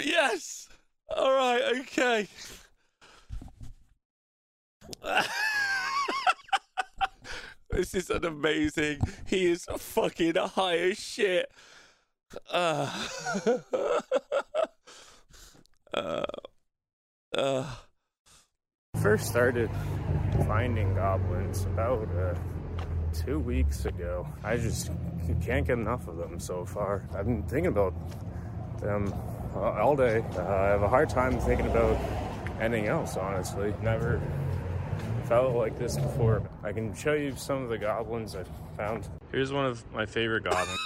yes. 0.03 0.69
All 1.16 1.32
right. 1.32 1.62
Okay. 1.80 2.28
this 7.70 7.94
is 7.94 8.10
an 8.10 8.24
amazing. 8.24 9.00
He 9.26 9.47
is 9.47 9.66
fucking 9.78 10.36
high 10.36 10.78
as 10.78 10.98
shit. 10.98 11.50
Uh, 12.50 13.08
uh, 15.94 16.24
uh, 17.36 17.74
First 19.00 19.28
started 19.28 19.70
finding 20.47 20.94
goblins 20.94 21.64
about 21.64 22.08
uh, 22.16 22.34
two 23.14 23.39
weeks 23.39 23.86
ago. 23.86 24.28
I 24.44 24.56
just 24.58 24.90
can't 25.42 25.66
get 25.66 25.78
enough 25.78 26.06
of 26.06 26.18
them 26.18 26.39
so 26.39 26.64
far. 26.64 27.08
I've 27.14 27.24
been 27.26 27.42
thinking 27.44 27.66
about 27.66 27.94
them 28.80 29.12
all 29.55 29.97
day. 29.97 30.25
Uh, 30.37 30.43
I 30.43 30.67
have 30.69 30.83
a 30.83 30.89
hard 30.89 31.09
time 31.09 31.39
thinking 31.39 31.67
about 31.67 31.97
anything 32.61 32.87
else, 32.87 33.17
honestly. 33.17 33.75
Never 33.83 34.20
felt 35.25 35.55
like 35.55 35.79
this 35.79 35.97
before. 35.97 36.43
I 36.62 36.73
can 36.73 36.95
show 36.95 37.15
you 37.15 37.35
some 37.37 37.62
of 37.62 37.69
the 37.69 37.79
goblins 37.79 38.35
I 38.35 38.45
found. 38.77 39.09
Here's 39.31 39.53
one 39.53 39.67
of 39.67 39.85
my 39.93 40.07
favorite 40.07 40.45
goblins. 40.45 40.69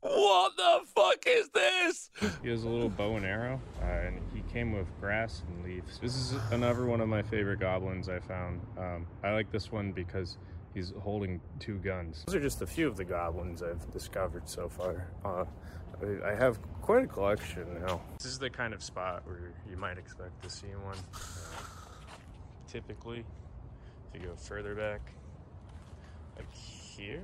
what 0.00 0.56
the 0.56 0.80
fuck 0.94 1.24
is 1.26 1.48
this? 1.50 2.10
He 2.42 2.48
has 2.48 2.64
a 2.64 2.68
little 2.68 2.88
bow 2.88 3.16
and 3.16 3.24
arrow, 3.24 3.60
uh, 3.82 3.84
and 3.84 4.20
he 4.34 4.42
came 4.52 4.72
with 4.72 4.86
grass 5.00 5.42
and 5.48 5.64
leaves. 5.64 5.98
This 6.00 6.16
is 6.16 6.34
another 6.50 6.86
one 6.86 7.00
of 7.00 7.08
my 7.08 7.22
favorite 7.22 7.60
goblins 7.60 8.08
I 8.08 8.18
found. 8.18 8.60
Um, 8.76 9.06
I 9.22 9.32
like 9.32 9.52
this 9.52 9.70
one 9.70 9.92
because 9.92 10.38
He's 10.76 10.92
holding 11.00 11.40
two 11.58 11.78
guns. 11.78 12.22
Those 12.26 12.34
are 12.34 12.40
just 12.40 12.60
a 12.60 12.66
few 12.66 12.86
of 12.86 12.98
the 12.98 13.04
goblins 13.04 13.62
I've 13.62 13.90
discovered 13.92 14.46
so 14.46 14.68
far. 14.68 15.08
Uh, 15.24 15.46
I- 16.02 16.32
I 16.32 16.34
have 16.34 16.60
quite 16.82 17.04
a 17.04 17.06
collection 17.06 17.80
now. 17.80 18.02
This 18.18 18.26
is 18.26 18.38
the 18.38 18.50
kind 18.50 18.74
of 18.74 18.82
spot 18.82 19.26
where 19.26 19.54
you 19.66 19.78
might 19.78 19.96
expect 19.96 20.42
to 20.42 20.50
see 20.50 20.66
one. 20.66 20.98
Uh, 21.14 21.18
typically, 22.68 23.24
if 24.12 24.20
you 24.20 24.28
go 24.28 24.36
further 24.36 24.74
back, 24.74 25.00
like 26.36 26.52
here, 26.52 27.22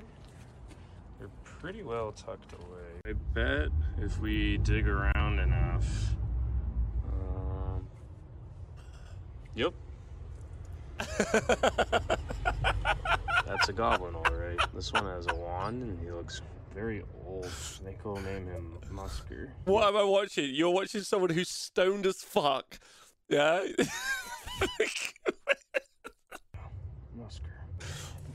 they're 1.19 1.29
pretty 1.45 1.83
well 1.83 2.13
tucked 2.13 2.55
away. 2.55 3.03
I 3.07 3.13
bet 3.35 3.69
if 4.01 4.19
we 4.19 4.57
dig 4.57 4.89
around 4.89 5.41
enough. 5.41 6.15
Um, 7.07 7.87
yep. 9.55 9.75
That's 13.53 13.69
a 13.69 13.73
goblin, 13.75 14.15
all 14.15 14.23
right. 14.23 14.59
This 14.75 14.91
one 14.95 15.05
has 15.05 15.27
a 15.29 15.35
wand, 15.35 15.83
and 15.83 16.01
he 16.01 16.11
looks 16.11 16.41
very 16.75 17.03
old. 17.27 17.47
We'll 18.03 18.17
name 18.17 18.47
him 18.47 18.79
Musker. 18.91 19.51
What 19.67 19.87
am 19.87 19.97
I 19.97 20.05
watching? 20.05 20.55
You're 20.55 20.71
watching 20.71 21.03
someone 21.03 21.29
who's 21.29 21.51
stoned 21.51 22.07
as 22.07 22.23
fuck. 22.23 22.79
Yeah. 23.29 23.61
Musker. 27.15 27.53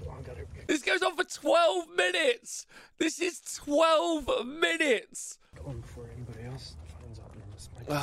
I 0.08 0.22
gotta 0.22 0.46
get 0.56 0.68
this 0.68 0.84
goes 0.84 1.02
on 1.02 1.16
for 1.16 1.24
12 1.24 1.86
minutes. 1.96 2.68
This 3.00 3.20
is 3.20 3.42
12 3.66 4.46
minutes. 4.46 5.40
going 5.56 5.82
before 5.82 6.08
anybody 6.16 6.46
else 6.46 6.76
finds 7.02 7.20
out. 7.20 7.32
This 7.54 7.70
might 7.74 7.88
here, 7.88 8.00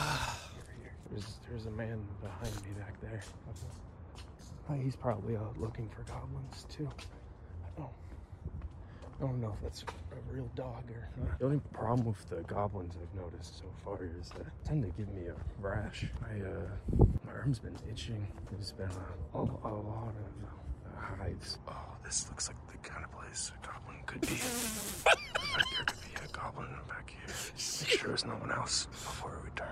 here. 0.82 0.96
There's, 1.12 1.36
there's 1.48 1.66
a 1.66 1.70
man 1.70 2.04
behind 2.20 2.54
me 2.66 2.72
back 2.76 3.00
there. 3.00 3.22
Uh, 4.68 4.74
he's 4.74 4.96
probably 4.96 5.36
out 5.36 5.60
looking 5.60 5.88
for 5.90 6.02
goblins 6.10 6.66
too. 6.70 6.88
I 6.88 7.80
don't, 7.80 7.90
I 9.18 9.20
don't 9.20 9.40
know 9.40 9.52
if 9.54 9.62
that's 9.62 9.82
a 9.82 10.32
real 10.32 10.48
dog 10.56 10.84
or 10.90 11.08
not. 11.22 11.38
The 11.38 11.44
only 11.44 11.60
problem 11.72 12.06
with 12.06 12.28
the 12.30 12.42
goblins 12.52 12.94
I've 13.00 13.20
noticed 13.20 13.58
so 13.58 13.64
far 13.84 13.98
is 14.02 14.30
that 14.30 14.44
they 14.44 14.68
tend 14.68 14.82
to 14.84 14.88
give 14.90 15.12
me 15.12 15.26
a 15.26 15.34
rash. 15.60 16.06
I, 16.22 16.40
uh, 16.40 17.04
my 17.26 17.32
arm's 17.32 17.58
been 17.58 17.76
itching. 17.90 18.26
There's 18.50 18.72
been 18.72 18.88
a, 18.88 19.38
a, 19.38 19.42
a 19.42 19.74
lot 19.74 20.14
of 20.16 20.88
uh, 20.88 21.22
hives. 21.22 21.58
Oh, 21.68 21.74
this 22.02 22.26
looks 22.30 22.48
like 22.48 22.56
the 22.72 22.78
kind 22.88 23.04
of 23.04 23.12
place 23.12 23.52
a 23.54 23.66
goblin 23.66 23.98
could 24.06 24.22
be. 24.22 24.28
there 25.04 25.84
could 25.84 26.00
be 26.00 26.24
a 26.24 26.28
goblin 26.32 26.68
back 26.88 27.10
here. 27.10 27.34
Make 27.36 28.00
sure 28.00 28.08
there's 28.08 28.24
no 28.24 28.34
one 28.36 28.50
else 28.50 28.86
before 28.86 29.38
we 29.42 29.50
return. 29.50 29.68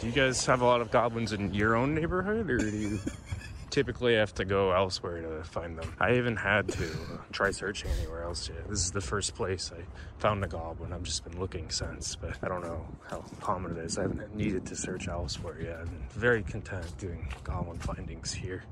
Do 0.00 0.06
you 0.06 0.12
guys 0.12 0.46
have 0.46 0.62
a 0.62 0.64
lot 0.64 0.80
of 0.80 0.90
goblins 0.90 1.34
in 1.34 1.52
your 1.52 1.76
own 1.76 1.94
neighborhood, 1.94 2.48
or 2.50 2.56
do 2.56 2.70
you 2.70 2.98
typically 3.70 4.14
have 4.14 4.32
to 4.36 4.46
go 4.46 4.72
elsewhere 4.72 5.20
to 5.20 5.44
find 5.44 5.76
them? 5.76 5.94
I 6.00 6.12
haven't 6.12 6.38
had 6.38 6.68
to 6.68 6.84
uh, 6.86 7.18
try 7.32 7.50
searching 7.50 7.90
anywhere 7.98 8.22
else 8.22 8.48
yet. 8.48 8.66
This 8.66 8.82
is 8.82 8.92
the 8.92 9.02
first 9.02 9.34
place 9.34 9.70
I 9.78 9.82
found 10.18 10.42
a 10.42 10.48
goblin. 10.48 10.94
I've 10.94 11.02
just 11.02 11.22
been 11.24 11.38
looking 11.38 11.68
since, 11.68 12.16
but 12.16 12.38
I 12.42 12.48
don't 12.48 12.62
know 12.62 12.86
how 13.10 13.22
common 13.42 13.76
it 13.76 13.84
is. 13.84 13.98
I 13.98 14.02
haven't 14.02 14.34
needed 14.34 14.64
to 14.68 14.76
search 14.76 15.06
elsewhere 15.06 15.60
yet. 15.60 15.80
I'm 15.80 16.06
very 16.08 16.44
content 16.44 16.96
doing 16.96 17.30
goblin 17.44 17.78
findings 17.78 18.32
here. 18.32 18.64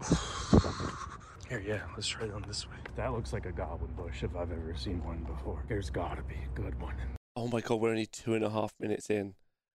Here, 1.48 1.62
yeah, 1.64 1.82
let's 1.94 2.08
try 2.08 2.26
down 2.26 2.44
this 2.48 2.66
way. 2.66 2.76
That 2.96 3.12
looks 3.12 3.32
like 3.32 3.46
a 3.46 3.52
goblin 3.52 3.92
bush 3.92 4.22
if 4.24 4.34
I've 4.34 4.50
ever 4.50 4.74
seen 4.74 5.04
one 5.04 5.22
before. 5.22 5.62
There's 5.68 5.90
gotta 5.90 6.22
be 6.22 6.34
a 6.34 6.60
good 6.60 6.80
one. 6.80 6.94
Oh 7.36 7.46
my 7.46 7.60
god, 7.60 7.78
we're 7.78 7.90
only 7.90 8.06
two 8.06 8.34
and 8.34 8.42
a 8.42 8.50
half 8.50 8.72
minutes 8.80 9.10
in. 9.10 9.34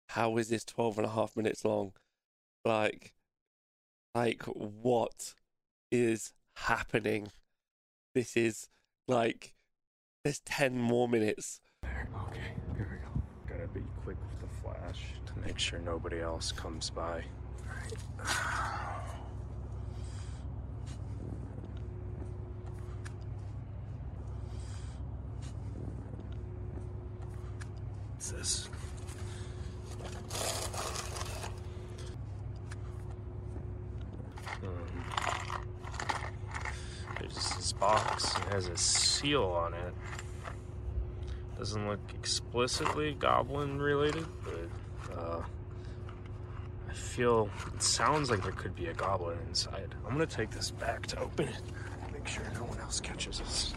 How 0.08 0.36
is 0.36 0.48
this 0.48 0.64
12 0.64 0.98
and 0.98 1.06
a 1.06 1.10
half 1.10 1.36
minutes 1.36 1.64
long? 1.64 1.92
Like, 2.64 3.14
like 4.14 4.42
what 4.44 5.34
is 5.90 6.32
happening? 6.56 7.28
This 8.14 8.36
is 8.36 8.68
like, 9.08 9.54
there's 10.22 10.40
10 10.40 10.78
more 10.78 11.08
minutes. 11.08 11.60
There, 11.82 12.08
okay, 12.28 12.54
here 12.76 12.88
we 12.90 12.98
go. 12.98 13.22
Gotta 13.46 13.68
be 13.68 13.80
quick 14.02 14.16
with 14.30 14.40
the 14.40 14.56
flash 14.62 15.00
to 15.26 15.38
make 15.46 15.58
sure 15.58 15.80
nobody 15.80 16.20
else 16.20 16.52
comes 16.52 16.90
by. 16.90 17.24
Alright. 17.66 17.92
What's 28.12 28.30
this? 28.30 28.68
Um, 34.62 35.04
there's 37.20 37.34
this 37.56 37.72
box. 37.72 38.36
It 38.36 38.52
has 38.52 38.68
a 38.68 38.76
seal 38.76 39.44
on 39.44 39.74
it. 39.74 39.94
Doesn't 41.58 41.86
look 41.88 42.00
explicitly 42.14 43.14
goblin 43.14 43.80
related, 43.80 44.26
but 44.42 45.16
uh, 45.16 45.42
I 46.88 46.92
feel 46.92 47.48
it 47.74 47.82
sounds 47.82 48.30
like 48.30 48.42
there 48.42 48.52
could 48.52 48.74
be 48.74 48.86
a 48.86 48.94
goblin 48.94 49.38
inside. 49.48 49.94
I'm 50.04 50.12
gonna 50.12 50.26
take 50.26 50.50
this 50.50 50.70
back 50.72 51.06
to 51.08 51.20
open 51.20 51.48
it. 51.48 51.62
Make 52.12 52.26
sure 52.26 52.42
no 52.54 52.64
one 52.64 52.78
else 52.80 53.00
catches 53.00 53.40
us. 53.40 53.72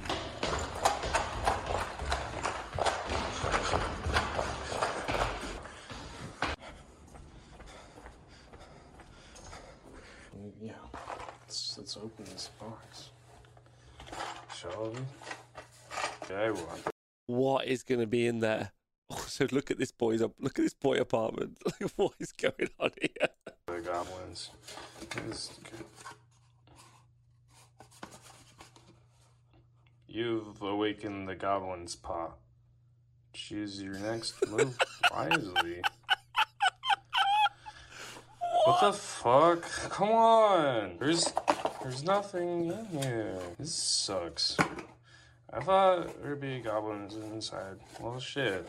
Yeah, 10.62 10.72
let's, 11.46 11.78
let's 11.78 11.98
open 11.98 12.26
this 12.26 12.50
box. 12.60 13.12
Shall 14.56 14.92
we? 14.92 15.00
Okay, 16.24 16.52
well, 16.52 16.80
What 17.68 17.74
is 17.74 17.84
going 17.84 18.00
to 18.00 18.08
be 18.08 18.26
in 18.26 18.40
there? 18.40 18.72
Also, 19.10 19.48
look 19.52 19.72
at 19.72 19.78
this 19.78 19.92
boy's 19.92 20.22
up. 20.22 20.34
Look 20.40 20.58
at 20.60 20.64
this 20.64 20.74
boy 20.74 20.96
apartment. 20.98 21.58
Like, 21.66 21.92
what 21.96 22.14
is 22.20 22.32
going 22.32 22.70
on 22.80 22.92
here? 23.02 23.28
the 23.66 23.82
goblins. 23.82 24.52
You've 30.08 30.62
awakened 30.62 31.28
the 31.28 31.36
goblin's 31.36 31.96
paw. 31.96 32.32
Choose 33.34 33.82
your 33.82 33.96
next 33.96 34.36
move 34.50 34.78
wisely. 35.14 35.82
What 38.66 38.82
the 38.82 38.94
fuck? 38.94 39.62
Come 39.90 40.10
on! 40.10 40.98
There's 41.00 41.34
there's 41.82 42.04
nothing 42.04 42.72
in 42.72 42.86
here. 43.02 43.40
This 43.58 43.74
sucks. 43.74 44.58
I 45.54 45.62
thought 45.62 46.22
there'd 46.22 46.42
be 46.42 46.60
goblins 46.60 47.16
inside. 47.16 47.78
Well 48.02 48.20
shit. 48.20 48.68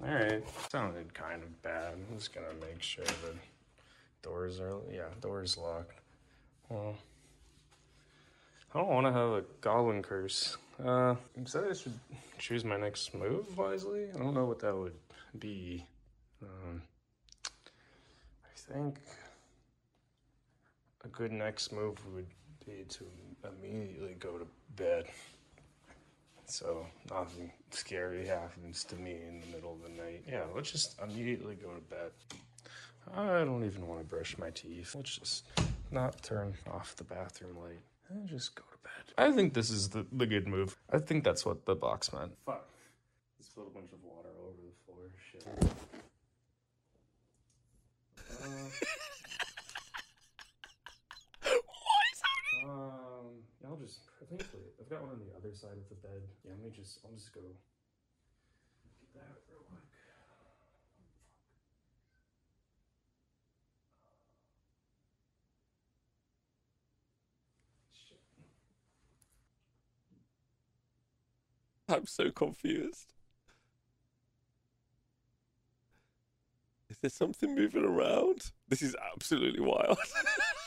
Alright. 0.00 0.44
Sounded 0.70 1.12
kind 1.14 1.42
of 1.42 1.62
bad. 1.62 1.94
I'm 1.94 2.16
just 2.16 2.32
gonna 2.32 2.46
make 2.60 2.80
sure 2.80 3.04
the 3.04 3.34
doors 4.22 4.60
are 4.60 4.78
yeah, 4.92 5.08
doors 5.20 5.58
locked. 5.58 5.98
Well 6.68 6.94
I 8.72 8.78
don't 8.78 8.88
wanna 8.88 9.12
have 9.12 9.30
a 9.30 9.44
goblin 9.60 10.02
curse. 10.02 10.56
Uh 10.82 11.16
said 11.44 11.64
I 11.68 11.74
should 11.74 11.98
choose 12.38 12.64
my 12.64 12.76
next 12.76 13.14
move 13.14 13.58
wisely? 13.58 14.06
I 14.14 14.18
don't 14.18 14.34
know 14.34 14.44
what 14.44 14.60
that 14.60 14.76
would 14.76 14.96
be. 15.38 15.84
Um 16.40 16.82
I 18.44 18.54
think 18.54 19.00
a 21.04 21.08
good 21.08 21.32
next 21.32 21.72
move 21.72 21.98
would 22.14 22.28
be 22.64 22.84
to 22.88 23.04
immediately 23.44 24.14
go 24.18 24.38
to 24.38 24.46
bed. 24.76 25.04
So 26.46 26.86
nothing 27.10 27.50
scary 27.70 28.26
happens 28.26 28.84
to 28.84 28.96
me 28.96 29.12
in 29.26 29.40
the 29.40 29.46
middle 29.56 29.72
of 29.72 29.82
the 29.82 29.88
night. 30.02 30.24
Yeah, 30.28 30.44
let's 30.54 30.70
just 30.70 31.00
immediately 31.02 31.54
go 31.54 31.70
to 31.70 31.80
bed. 31.80 32.10
I 33.16 33.44
don't 33.44 33.64
even 33.64 33.86
want 33.86 34.00
to 34.00 34.06
brush 34.06 34.36
my 34.38 34.50
teeth. 34.50 34.94
Let's 34.94 35.16
just 35.18 35.44
not 35.90 36.22
turn 36.22 36.54
off 36.70 36.94
the 36.96 37.04
bathroom 37.04 37.56
light 37.58 37.80
and 38.10 38.28
just 38.28 38.54
go 38.54 38.62
to 38.70 38.78
bed. 38.82 39.14
I 39.18 39.32
think 39.34 39.54
this 39.54 39.70
is 39.70 39.88
the, 39.88 40.06
the 40.12 40.26
good 40.26 40.46
move. 40.46 40.76
I 40.92 40.98
think 40.98 41.24
that's 41.24 41.44
what 41.44 41.64
the 41.64 41.74
box 41.74 42.12
meant. 42.12 42.32
Fuck. 42.46 42.68
Just 43.38 43.50
spilled 43.52 43.68
a 43.68 43.78
bunch 43.78 43.92
of 43.92 43.98
water 44.04 44.28
over 44.40 44.60
the 44.62 44.72
floor. 44.84 45.10
Shit. 45.30 45.72
Uh, 51.44 51.50
What 51.50 52.04
is 52.12 52.20
happening? 52.22 52.68
Yeah, 52.68 53.01
I'll. 54.22 54.38
I 54.38 54.38
think 54.38 54.50
wait, 54.54 54.72
I've 54.80 54.88
got 54.88 55.02
one 55.02 55.10
on 55.10 55.18
the 55.20 55.34
other 55.36 55.54
side 55.54 55.76
of 55.76 55.88
the 55.88 55.96
bed. 55.96 56.22
Yeah, 56.44 56.52
let 56.52 56.64
me 56.64 56.70
just. 56.70 57.00
I'll 57.04 57.12
just 57.12 57.32
go. 57.34 57.40
Get 57.40 59.14
that 59.14 59.42
real 59.50 59.62
quick. 59.68 59.82
I'm 71.88 72.06
so 72.06 72.30
confused. 72.30 73.12
Is 76.88 76.98
there 76.98 77.10
something 77.10 77.54
moving 77.54 77.84
around? 77.84 78.52
This 78.68 78.82
is 78.82 78.94
absolutely 79.14 79.60
wild. 79.60 79.98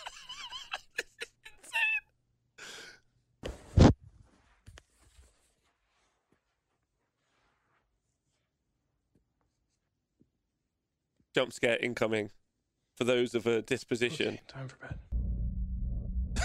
Jump 11.35 11.51
scare 11.51 11.75
incoming 11.81 12.29
for 12.97 13.03
those 13.03 13.35
of 13.35 13.45
a 13.45 13.61
disposition. 13.61 14.39
time 14.47 14.69
for 14.69 14.77
bed. 14.77 14.97
I 16.37 16.41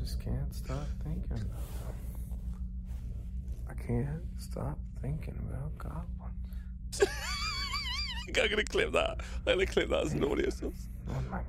just 0.00 0.18
can't 0.24 0.54
stop 0.54 0.86
thinking 1.04 1.32
about 1.32 1.40
them. 1.42 1.50
I 3.68 3.74
can't 3.74 4.22
stop 4.38 4.78
thinking 5.02 5.36
about 5.50 5.76
goblins. 5.76 7.02
I'm 8.26 8.32
gonna 8.32 8.64
clip 8.64 8.92
that. 8.92 9.20
I'm 9.46 9.52
gonna 9.54 9.66
clip 9.66 9.90
that 9.90 10.06
as 10.06 10.14
an 10.14 10.24
audio 10.24 10.48
source. 10.48 10.88
On 11.08 11.28
my 11.28 11.36
mind. 11.36 11.44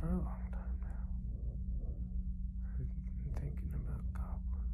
For 0.00 0.06
a 0.06 0.10
long 0.10 0.40
time 0.50 0.78
now. 0.80 1.04
I've 2.72 2.78
been 2.78 2.88
thinking 3.34 3.72
about 3.74 4.00
goblins. 4.14 4.72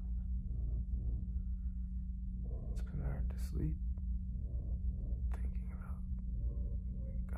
It's 2.73 2.83
been 2.89 3.01
hard 3.02 3.28
to 3.28 3.36
sleep. 3.51 3.75
Thinking 5.33 5.73
about 5.73 5.99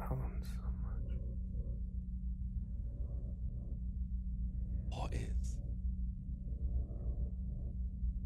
goblins 0.08 0.48
so 0.48 0.66
much. 0.82 1.10
What 4.90 5.12
is? 5.12 5.56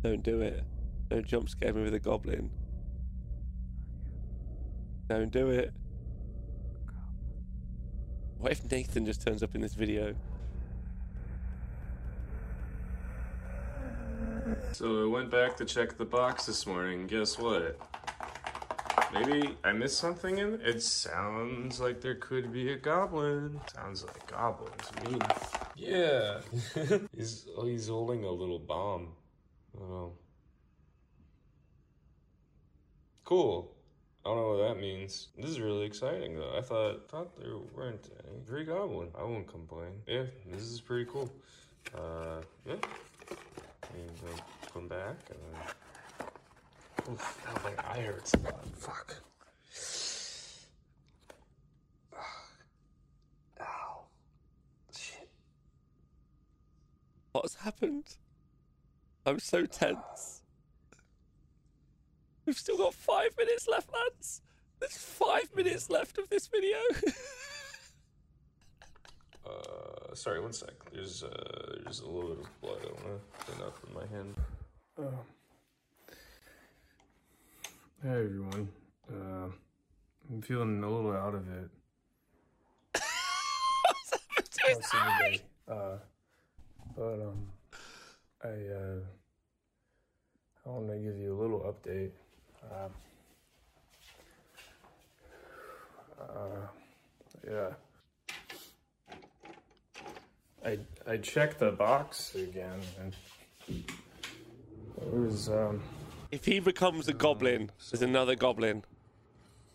Don't 0.03 0.23
do 0.23 0.41
it. 0.41 0.63
Don't 1.09 1.27
jump 1.27 1.49
scare 1.49 1.73
me 1.73 1.83
with 1.83 1.95
a 1.95 1.99
goblin. 1.99 2.51
Don't 5.09 5.33
do 5.33 5.51
it. 5.51 5.73
What 8.39 8.53
if 8.53 8.71
Nathan 8.71 9.05
just 9.05 9.27
turns 9.27 9.43
up 9.43 9.55
in 9.55 9.61
this 9.61 9.75
video? 9.75 10.15
So 14.73 15.03
I 15.03 15.07
went 15.07 15.31
back 15.31 15.57
to 15.57 15.65
check 15.65 15.97
the 15.97 16.05
box 16.05 16.47
this 16.47 16.67
morning. 16.67 17.07
Guess 17.07 17.39
what? 17.39 17.79
Maybe 19.13 19.57
I 19.65 19.73
missed 19.73 19.99
something 19.99 20.39
in 20.39 20.61
it. 20.63 20.83
Sounds 20.83 21.81
like 21.81 22.01
there 22.01 22.15
could 22.15 22.53
be 22.53 22.73
a 22.73 22.77
goblin. 22.77 23.61
Sounds 23.75 24.05
like 24.05 24.31
goblins. 24.31 24.91
Mean, 25.05 25.21
yeah. 25.77 26.41
he's 27.17 27.47
oh, 27.57 27.67
he's 27.67 27.89
holding 27.89 28.25
a 28.25 28.31
little 28.31 28.59
bomb. 28.59 29.09
Oh. 29.81 30.13
Cool. 33.25 33.75
I 34.25 34.31
don't 34.31 34.39
know 34.39 34.49
what 34.57 34.69
that 34.69 34.81
means. 34.81 35.29
This 35.37 35.51
is 35.51 35.61
really 35.61 35.87
exciting 35.87 36.37
though. 36.37 36.55
I 36.57 36.61
thought 36.61 37.09
thought 37.09 37.39
there 37.39 37.57
weren't 37.75 38.11
any. 38.27 38.41
Free 38.45 38.65
goblin. 38.65 39.09
I 39.19 39.23
won't 39.23 39.47
complain. 39.47 39.93
Yeah, 40.07 40.25
this 40.51 40.63
is 40.63 40.81
pretty 40.81 41.05
cool. 41.11 41.31
Uh, 41.95 42.43
yeah. 42.67 42.75
And 42.75 44.11
then 44.23 44.43
come 44.73 44.89
back 44.89 45.17
and 45.31 45.39
then. 45.53 47.13
Oof, 47.13 47.47
now 47.47 47.71
my 47.71 47.91
eye 47.91 48.01
hurts 48.01 48.35
a 48.35 48.39
lot. 48.39 48.67
Fuck. 48.77 49.15
Ow. 53.61 54.01
Shit. 54.95 55.29
What's 57.33 57.55
happened? 57.55 58.17
I'm 59.29 59.39
so 59.39 59.67
tense. 59.67 60.41
We've 62.47 62.57
still 62.57 62.79
got 62.79 62.95
five 62.95 63.37
minutes 63.37 63.69
left, 63.69 63.91
lads. 63.93 64.41
There's 64.81 64.97
five 64.97 65.55
minutes 65.55 65.91
left 65.91 66.17
of 66.19 66.29
this 66.31 66.47
video. 66.47 66.79
Uh, 69.49 70.15
sorry, 70.15 70.41
one 70.41 70.53
sec. 70.53 70.75
There's 70.93 71.23
uh, 71.23 71.79
there's 71.83 72.01
a 72.01 72.07
little 72.07 72.35
bit 72.35 72.45
of 72.45 72.61
blood. 72.61 72.79
I 72.83 73.03
wanna 73.03 73.19
clean 73.39 73.67
up 73.67 73.79
in 73.87 73.95
my 73.95 74.07
hand. 74.07 74.35
Um. 74.99 75.15
Hey 78.03 78.11
everyone. 78.11 78.69
Uh, 79.11 79.49
I'm 80.31 80.43
feeling 80.43 80.85
a 80.85 80.91
little 80.91 81.13
out 81.13 81.35
of 81.35 81.49
it. 81.49 81.71
What's 83.87 84.11
happened 84.11 84.51
to 84.51 84.67
his 84.67 84.77
Most 84.77 84.85
of 84.85 85.01
the 85.01 85.07
eye? 85.07 85.41
Uh, 85.67 85.99
but 86.95 87.15
um, 87.23 87.47
I 88.43 88.49
uh, 88.49 89.01
I 90.65 90.69
want 90.69 90.89
to 90.91 90.99
give 90.99 91.17
you 91.17 91.35
a 91.35 91.39
little 91.41 91.61
update. 91.61 92.11
Um, 92.71 92.91
uh, 96.21 96.67
yeah. 97.51 97.71
I 100.65 100.79
I 101.07 101.17
checked 101.17 101.59
the 101.59 101.71
box 101.71 102.35
again 102.35 102.81
and 103.01 103.15
it 103.69 105.13
was 105.13 105.49
um 105.49 105.83
If 106.31 106.45
he 106.45 106.61
becomes 106.61 107.09
a 107.09 107.15
goblin, 107.15 107.71
there's 107.91 108.03
another 108.03 108.35
goblin. 108.35 108.85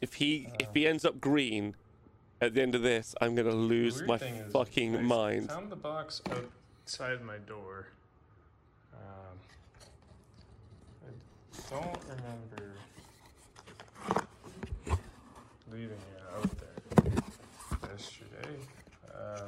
If 0.01 0.15
he 0.15 0.47
if 0.59 0.69
he 0.73 0.87
ends 0.87 1.03
up 1.05 1.19
green 1.19 1.75
at 2.41 2.53
the 2.53 2.61
end 2.61 2.75
of 2.75 2.81
this, 2.81 3.15
I'm 3.19 3.35
gonna 3.35 3.51
lose 3.51 4.03
my 4.03 4.17
thing 4.17 4.35
is 4.35 4.51
fucking 4.53 4.97
I 4.97 5.01
mind. 5.01 5.49
Found 5.49 5.71
the 5.71 5.77
box 5.77 6.21
outside 6.29 7.21
my 7.23 7.37
door. 7.37 7.87
Um, 8.93 9.37
I 11.05 11.69
don't 11.69 11.97
remember 12.09 12.75
leaving 15.71 15.91
it 15.91 16.23
out 16.35 16.49
there 16.59 17.89
yesterday. 17.89 18.57
Um, 19.13 19.47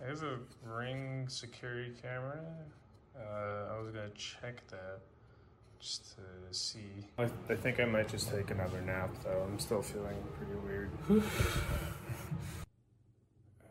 there's 0.00 0.22
a 0.22 0.38
ring 0.64 1.28
security 1.28 1.92
camera. 2.02 2.40
Uh, 3.16 3.74
I 3.74 3.80
was 3.80 3.92
gonna 3.92 4.10
check 4.10 4.66
that 4.68 5.00
just 5.80 6.14
to 6.16 6.22
see. 6.56 7.06
I, 7.18 7.28
I 7.48 7.54
think 7.54 7.80
I 7.80 7.84
might 7.84 8.08
just 8.08 8.30
take 8.30 8.50
another 8.50 8.80
nap 8.82 9.10
though. 9.24 9.46
I'm 9.46 9.58
still 9.58 9.82
feeling 9.82 10.16
pretty 10.36 10.54
weird. 10.66 10.90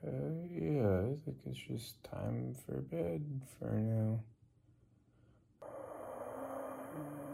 Uh, 0.01 0.47
yeah, 0.49 1.11
I 1.11 1.15
think 1.25 1.37
it's 1.45 1.59
just 1.59 2.01
time 2.05 2.55
for 2.65 2.77
bed 2.79 3.21
for 3.59 3.73
now. 3.75 4.21
Mm-hmm. 6.99 7.28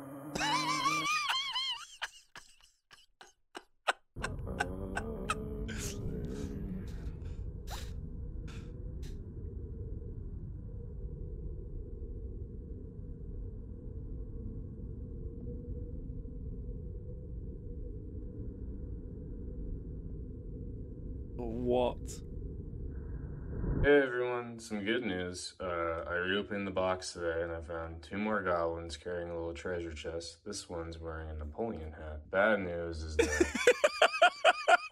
Good. 25.36 25.66
Uh, 25.66 26.10
I 26.10 26.16
reopened 26.16 26.68
the 26.68 26.72
box 26.72 27.14
today 27.14 27.42
and 27.42 27.52
I 27.52 27.62
found 27.62 28.02
two 28.02 28.18
more 28.18 28.42
goblins 28.42 28.98
carrying 28.98 29.30
a 29.30 29.34
little 29.34 29.54
treasure 29.54 29.94
chest. 29.94 30.38
This 30.46 30.70
one's 30.70 31.00
wearing 31.00 31.30
a 31.30 31.34
Napoleon 31.36 31.92
hat. 31.92 32.30
Bad 32.32 32.62
news 32.62 33.02
is 33.02 33.18
that 33.18 33.48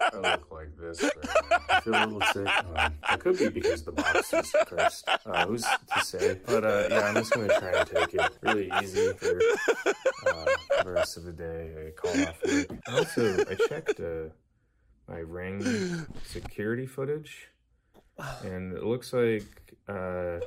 I 0.02 0.18
look 0.32 0.52
like 0.52 0.78
this 0.78 1.02
right 1.02 1.12
now. 1.50 1.58
I 1.70 1.80
feel 1.82 1.94
a 1.94 2.06
little 2.06 2.22
sick. 2.34 2.48
Um, 2.76 2.94
it 3.12 3.20
could 3.20 3.38
be 3.38 3.50
because 3.50 3.84
the 3.84 3.92
box 3.92 4.34
is 4.34 4.56
cursed. 4.68 5.08
Uh, 5.26 5.46
who's 5.46 5.64
to 5.64 6.06
say? 6.06 6.40
But 6.46 6.64
uh, 6.64 6.88
yeah, 6.90 7.00
I'm 7.02 7.16
just 7.16 7.32
gonna 7.34 7.60
try 7.60 7.72
and 7.72 7.90
take 7.90 8.14
it 8.14 8.38
really 8.42 8.72
easy 8.82 9.14
for 9.14 9.40
uh, 10.28 10.46
the 10.84 10.92
rest 10.92 11.18
of 11.18 11.24
the 11.24 11.34
day. 11.34 11.88
I 11.88 11.92
call 11.92 12.12
off 12.28 12.44
work. 12.46 12.80
Also, 12.88 13.46
I 13.50 13.56
checked 13.68 14.00
uh, 14.00 14.30
my 15.08 15.20
ring 15.20 16.06
security 16.26 16.86
footage 16.86 17.50
and 18.44 18.74
it 18.74 18.84
looks 18.84 19.14
like 19.14 19.46
uh, 19.88 20.40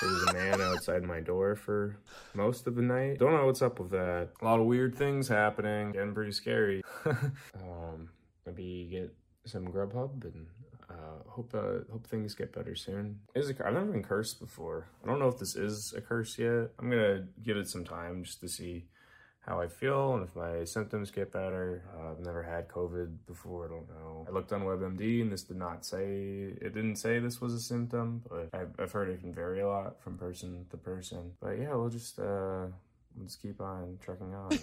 there 0.00 0.10
was 0.10 0.26
a 0.30 0.32
man 0.34 0.60
outside 0.60 1.02
my 1.02 1.20
door 1.20 1.56
for 1.56 1.96
most 2.34 2.66
of 2.66 2.74
the 2.74 2.82
night. 2.82 3.18
Don't 3.18 3.32
know 3.32 3.46
what's 3.46 3.62
up 3.62 3.78
with 3.80 3.90
that. 3.90 4.28
A 4.40 4.44
lot 4.44 4.60
of 4.60 4.66
weird 4.66 4.94
things 4.94 5.28
happening, 5.28 5.92
getting 5.92 6.14
pretty 6.14 6.32
scary. 6.32 6.82
um, 7.06 8.08
maybe 8.44 8.88
get 8.90 9.14
some 9.44 9.68
Grubhub 9.68 10.24
and 10.24 10.46
uh, 10.90 11.28
hope 11.28 11.54
uh, 11.54 11.90
hope 11.90 12.06
things 12.06 12.34
get 12.34 12.52
better 12.52 12.74
soon. 12.74 13.20
Is 13.34 13.48
it, 13.50 13.60
I've 13.64 13.72
never 13.72 13.86
been 13.86 14.02
cursed 14.02 14.40
before. 14.40 14.88
I 15.02 15.08
don't 15.08 15.18
know 15.18 15.28
if 15.28 15.38
this 15.38 15.56
is 15.56 15.94
a 15.96 16.00
curse 16.00 16.38
yet. 16.38 16.70
I'm 16.78 16.90
gonna 16.90 17.26
give 17.42 17.56
it 17.56 17.68
some 17.68 17.84
time 17.84 18.24
just 18.24 18.40
to 18.40 18.48
see 18.48 18.86
how 19.46 19.60
I 19.60 19.68
feel 19.68 20.14
and 20.14 20.24
if 20.24 20.34
my 20.34 20.64
symptoms 20.64 21.10
get 21.10 21.32
better. 21.32 21.84
Uh, 21.96 22.10
I've 22.10 22.20
never 22.20 22.42
had 22.42 22.68
COVID 22.68 23.16
before. 23.26 23.66
I 23.66 23.68
don't 23.68 23.88
know. 23.88 24.26
I 24.28 24.32
looked 24.32 24.52
on 24.52 24.62
WebMD 24.62 25.22
and 25.22 25.30
this 25.30 25.44
did 25.44 25.56
not 25.56 25.86
say 25.86 26.52
it 26.60 26.74
didn't 26.74 26.96
say 26.96 27.20
this 27.20 27.40
was 27.40 27.54
a 27.54 27.60
symptom, 27.60 28.22
but 28.28 28.48
I've, 28.52 28.70
I've 28.78 28.92
heard 28.92 29.08
it 29.08 29.20
can 29.20 29.32
vary 29.32 29.60
a 29.60 29.68
lot 29.68 30.02
from 30.02 30.18
person 30.18 30.66
to 30.70 30.76
person. 30.76 31.32
But 31.40 31.58
yeah, 31.58 31.74
we'll 31.74 31.90
just 31.90 32.18
uh, 32.18 32.66
we'll 33.14 33.26
just 33.26 33.40
keep 33.40 33.60
on 33.60 33.98
trucking 34.02 34.34
on. 34.34 34.52
I 34.52 34.52
love 34.52 34.60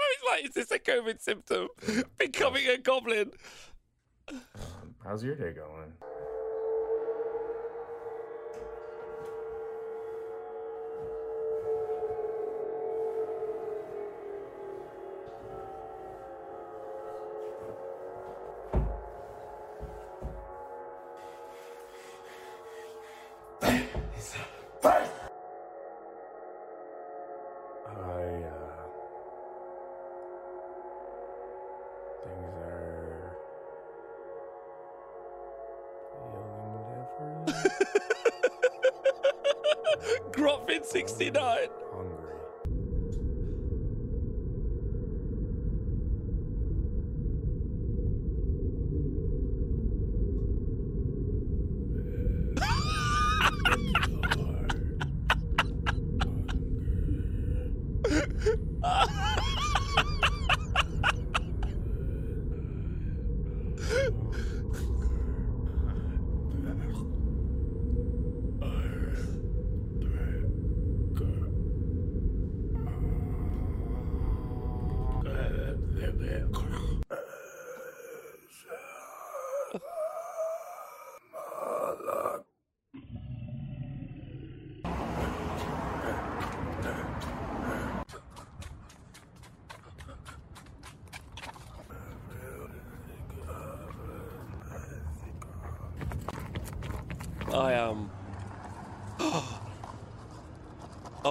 how 0.00 0.08
he's 0.10 0.30
like, 0.30 0.44
is 0.44 0.54
this 0.54 0.70
a 0.72 0.78
COVID 0.78 1.20
symptom? 1.20 1.68
Becoming 2.18 2.66
a 2.66 2.78
goblin. 2.78 3.30
um, 4.28 4.94
how's 5.04 5.22
your 5.22 5.36
day 5.36 5.52
going? 5.52 5.92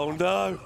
Oh 0.02 0.12
no. 0.14 0.60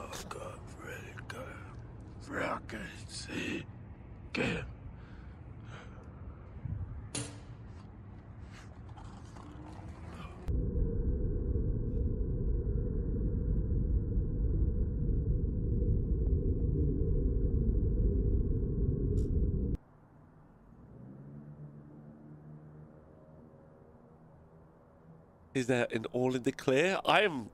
Is 25.53 25.67
there 25.67 25.87
an 25.93 26.05
all 26.11 26.35
in 26.35 26.43
the 26.43 26.51
clear? 26.51 26.99
I 27.05 27.21
am. 27.21 27.49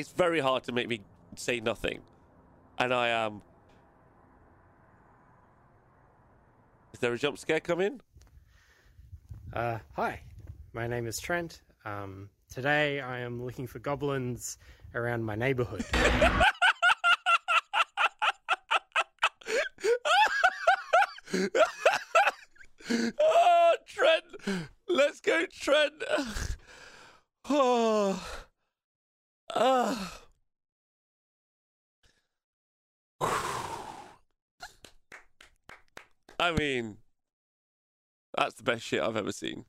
It's 0.00 0.12
very 0.12 0.40
hard 0.40 0.64
to 0.64 0.72
make 0.72 0.88
me 0.88 1.02
say 1.36 1.60
nothing, 1.60 2.00
and 2.78 2.94
I 2.94 3.08
am. 3.08 3.42
Is 6.94 7.00
there 7.00 7.12
a 7.12 7.18
jump 7.18 7.36
scare 7.36 7.60
coming? 7.60 8.00
Uh, 9.52 9.76
hi, 9.92 10.22
my 10.72 10.86
name 10.86 11.06
is 11.06 11.20
Trent. 11.20 11.60
Um, 11.84 12.30
today 12.50 13.02
I 13.02 13.18
am 13.18 13.44
looking 13.44 13.66
for 13.66 13.78
goblins 13.78 14.56
around 14.94 15.22
my 15.22 15.34
neighborhood. 15.34 15.84
oh, 23.20 23.76
Trent! 23.86 24.24
Let's 24.88 25.20
go, 25.20 25.44
Trent! 25.52 26.02
Oh. 27.50 28.40
Ah. 29.54 30.22
I 36.38 36.52
mean, 36.52 36.96
that's 38.36 38.49
the 38.60 38.72
best 38.72 38.84
shit 38.84 39.02
I've 39.02 39.16
ever 39.16 39.32
seen. 39.32 39.64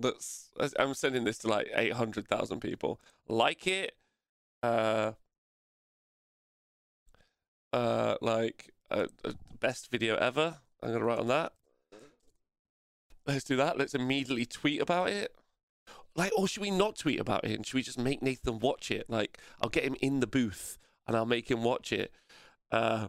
That's 0.00 0.50
I'm 0.78 0.94
sending 0.94 1.24
this 1.24 1.38
to 1.38 1.48
like 1.48 1.68
eight 1.74 1.92
hundred 1.92 2.26
thousand 2.26 2.60
people. 2.60 3.00
Like 3.28 3.66
it, 3.66 3.96
uh, 4.62 5.12
uh, 7.72 8.16
like 8.20 8.72
uh, 8.90 9.06
best 9.60 9.90
video 9.90 10.16
ever. 10.16 10.58
I'm 10.82 10.92
gonna 10.92 11.04
write 11.04 11.20
on 11.20 11.28
that. 11.28 11.52
Let's 13.26 13.44
do 13.44 13.56
that. 13.56 13.78
Let's 13.78 13.94
immediately 13.94 14.44
tweet 14.44 14.82
about 14.82 15.08
it. 15.08 15.34
Like, 16.16 16.32
or 16.36 16.46
should 16.46 16.62
we 16.62 16.70
not 16.70 16.96
tweet 16.96 17.18
about 17.18 17.44
it? 17.44 17.52
And 17.52 17.66
should 17.66 17.74
we 17.74 17.82
just 17.82 17.98
make 17.98 18.22
Nathan 18.22 18.58
watch 18.58 18.90
it? 18.90 19.08
Like, 19.08 19.38
I'll 19.60 19.70
get 19.70 19.84
him 19.84 19.96
in 20.00 20.20
the 20.20 20.26
booth 20.26 20.78
and 21.06 21.16
I'll 21.16 21.26
make 21.26 21.50
him 21.50 21.64
watch 21.64 21.92
it. 21.92 22.12
Uh, 22.70 23.08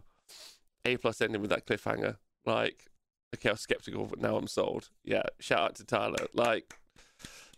A 0.84 0.96
plus 0.96 1.20
ending 1.20 1.40
with 1.40 1.50
that 1.50 1.66
cliffhanger. 1.66 2.16
Like, 2.44 2.86
okay, 3.34 3.48
I 3.50 3.52
was 3.52 3.60
skeptical, 3.60 4.06
but 4.06 4.20
now 4.20 4.36
I'm 4.36 4.46
sold. 4.46 4.90
Yeah, 5.04 5.22
shout 5.40 5.60
out 5.60 5.74
to 5.76 5.84
Tyler. 5.84 6.26
Like, 6.34 6.74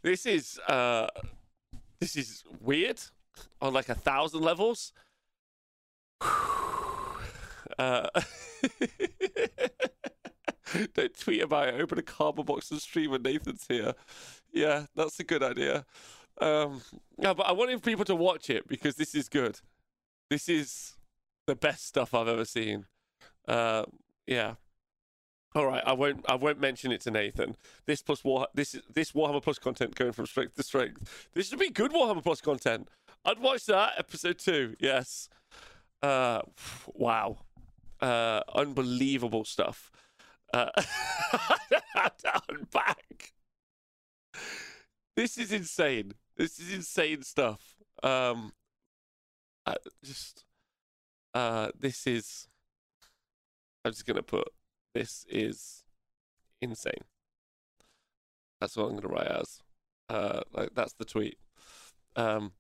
this 0.02 0.26
is 0.26 0.58
uh, 0.68 1.08
this 2.00 2.16
is 2.16 2.44
weird 2.60 3.00
on 3.60 3.72
like 3.72 3.88
a 3.88 3.94
thousand 3.94 4.42
levels. 4.42 4.92
uh, 7.78 8.08
don't 10.94 11.18
tweet 11.18 11.42
about 11.42 11.68
it. 11.68 11.80
Open 11.80 11.98
a 11.98 12.02
cardboard 12.02 12.47
box 12.47 12.70
and 12.70 12.80
stream 12.80 13.10
when 13.10 13.22
Nathan's 13.22 13.66
here. 13.68 13.94
Yeah, 14.52 14.86
that's 14.94 15.18
a 15.20 15.24
good 15.24 15.42
idea. 15.42 15.84
Um, 16.40 16.82
yeah, 17.18 17.34
but 17.34 17.47
I 17.47 17.52
wanted 17.52 17.82
people 17.82 18.05
to 18.06 18.14
watch 18.14 18.50
it 18.50 18.68
because 18.68 18.97
this 18.97 19.14
is 19.14 19.28
good. 19.28 19.60
This 20.30 20.48
is 20.48 20.97
the 21.47 21.56
best 21.56 21.86
stuff 21.86 22.14
I've 22.14 22.28
ever 22.28 22.44
seen. 22.44 22.86
Uh, 23.47 23.84
yeah. 24.26 24.55
All 25.55 25.67
right, 25.67 25.83
I 25.86 25.93
won't. 25.94 26.25
I 26.28 26.35
won't 26.35 26.60
mention 26.60 26.93
it 26.93 27.01
to 27.02 27.10
Nathan. 27.10 27.57
This 27.86 28.02
plus 28.02 28.23
War, 28.23 28.49
this 28.55 28.75
is 28.75 28.83
this 28.93 29.12
Warhammer 29.12 29.43
Plus 29.43 29.59
content 29.59 29.94
going 29.94 30.12
from 30.12 30.27
strength 30.27 30.57
to 30.57 30.62
strength. 30.62 31.28
This 31.35 31.49
should 31.49 31.59
be 31.59 31.70
good 31.70 31.93
Warhammer 31.93 32.23
Plus 32.23 32.41
content. 32.41 32.89
I'd 33.25 33.39
watch 33.39 33.65
that 33.67 33.94
episode 33.99 34.39
two. 34.39 34.77
Yes. 34.78 35.28
Uh, 36.02 36.43
wow. 36.86 37.39
Uh, 38.01 38.41
unbelievable 38.55 39.44
stuff. 39.44 39.91
Uh, 40.52 40.70
to 42.18 42.43
unpack. 42.51 43.33
This 45.17 45.39
is 45.39 45.51
insane. 45.51 46.12
This 46.36 46.59
is 46.59 46.73
insane 46.73 47.23
stuff. 47.23 47.75
Um, 48.02 48.52
I 49.67 49.77
just, 50.05 50.44
uh, 51.35 51.70
this 51.78 52.07
is. 52.07 52.49
I'm 53.85 53.93
just 53.93 54.07
gonna 54.07 54.23
put. 54.23 54.49
This 54.94 55.26
is 55.28 55.84
insane. 56.60 57.05
That's 58.60 58.76
what 58.76 58.86
I'm 58.86 58.97
gonna 58.97 59.15
write 59.15 59.28
as. 59.28 59.60
Uh, 60.08 60.41
like 60.52 60.70
that's 60.75 60.94
the 60.94 61.05
tweet. 61.05 61.39
Um, 62.17 62.52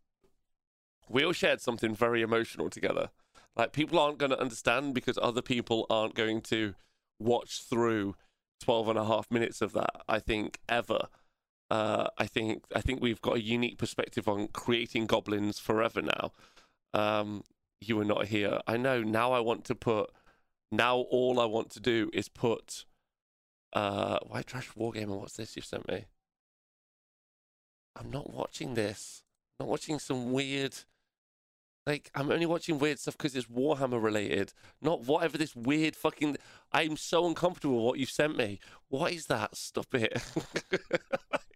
we 1.08 1.24
all 1.24 1.32
shared 1.32 1.60
something 1.60 1.94
very 1.94 2.22
emotional 2.22 2.70
together. 2.70 3.10
Like 3.56 3.72
people 3.72 3.98
aren't 3.98 4.18
going 4.18 4.30
to 4.30 4.40
understand 4.40 4.94
because 4.94 5.18
other 5.20 5.42
people 5.42 5.86
aren't 5.90 6.14
going 6.14 6.42
to 6.42 6.74
watch 7.18 7.62
through 7.62 8.14
12 8.60 8.90
and 8.90 8.98
a 8.98 9.04
half 9.04 9.30
minutes 9.30 9.60
of 9.60 9.72
that. 9.72 9.90
I 10.08 10.20
think 10.20 10.60
ever. 10.68 11.08
Uh, 11.70 12.08
I 12.16 12.26
think 12.26 12.64
I 12.74 12.80
think 12.80 13.02
we've 13.02 13.20
got 13.20 13.36
a 13.36 13.42
unique 13.42 13.78
perspective 13.78 14.28
on 14.28 14.48
creating 14.48 15.06
goblins 15.06 15.58
forever 15.58 16.00
now. 16.02 16.32
Um, 16.94 17.42
you 17.80 17.96
were 17.96 18.04
not 18.04 18.28
here. 18.28 18.60
I 18.66 18.76
know. 18.76 19.02
Now 19.02 19.32
I 19.32 19.40
want 19.40 19.64
to 19.66 19.74
put. 19.74 20.10
Now 20.70 20.96
all 20.96 21.40
I 21.40 21.46
want 21.46 21.70
to 21.70 21.80
do 21.80 22.10
is 22.12 22.28
put. 22.28 22.84
Uh, 23.72 24.18
White 24.20 24.46
Trash 24.46 24.70
Wargamer. 24.78 25.18
What's 25.18 25.36
this 25.36 25.56
you've 25.56 25.64
sent 25.64 25.88
me? 25.88 26.06
I'm 27.96 28.10
not 28.10 28.32
watching 28.32 28.74
this. 28.74 29.22
I'm 29.58 29.66
not 29.66 29.70
watching 29.70 29.98
some 29.98 30.32
weird. 30.32 30.74
Like 31.86 32.10
I'm 32.14 32.30
only 32.30 32.46
watching 32.46 32.78
weird 32.78 32.98
stuff 32.98 33.16
because 33.16 33.34
it's 33.34 33.46
Warhammer 33.46 34.02
related, 34.02 34.52
not 34.82 35.06
whatever 35.06 35.38
this 35.38 35.56
weird 35.56 35.96
fucking. 35.96 36.36
I'm 36.70 36.96
so 36.96 37.26
uncomfortable 37.26 37.76
with 37.76 37.84
what 37.84 37.98
you've 37.98 38.10
sent 38.10 38.36
me. 38.36 38.60
What 38.88 39.12
is 39.12 39.26
that? 39.26 39.56
Stop 39.56 39.94
it. 39.94 40.18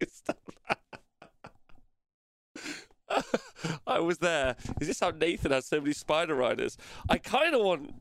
Stop 0.07 0.37
that. 0.69 0.79
I 3.85 3.99
was 3.99 4.17
there. 4.17 4.55
Is 4.81 4.87
this 4.87 4.99
how 4.99 5.11
Nathan 5.11 5.51
has 5.51 5.67
so 5.67 5.79
many 5.79 5.93
spider 5.93 6.35
riders? 6.35 6.77
I 7.07 7.19
kind 7.19 7.53
of 7.53 7.61
want. 7.61 7.93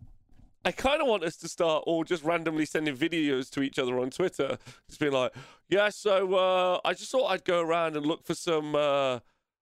I 0.64 0.72
kind 0.72 1.00
of 1.02 1.08
want 1.08 1.24
us 1.24 1.36
to 1.38 1.48
start 1.48 1.84
all 1.86 2.04
just 2.04 2.22
randomly 2.22 2.66
sending 2.66 2.96
videos 2.96 3.50
to 3.50 3.62
each 3.62 3.78
other 3.78 3.98
on 3.98 4.10
Twitter, 4.10 4.58
just 4.88 5.00
being 5.00 5.12
like, 5.12 5.34
"Yeah, 5.68 5.88
so 5.88 6.34
uh, 6.34 6.80
I 6.84 6.94
just 6.94 7.10
thought 7.10 7.28
I'd 7.28 7.44
go 7.44 7.60
around 7.60 7.96
and 7.96 8.06
look 8.06 8.24
for 8.24 8.34
some 8.34 8.74
uh, 8.74 9.20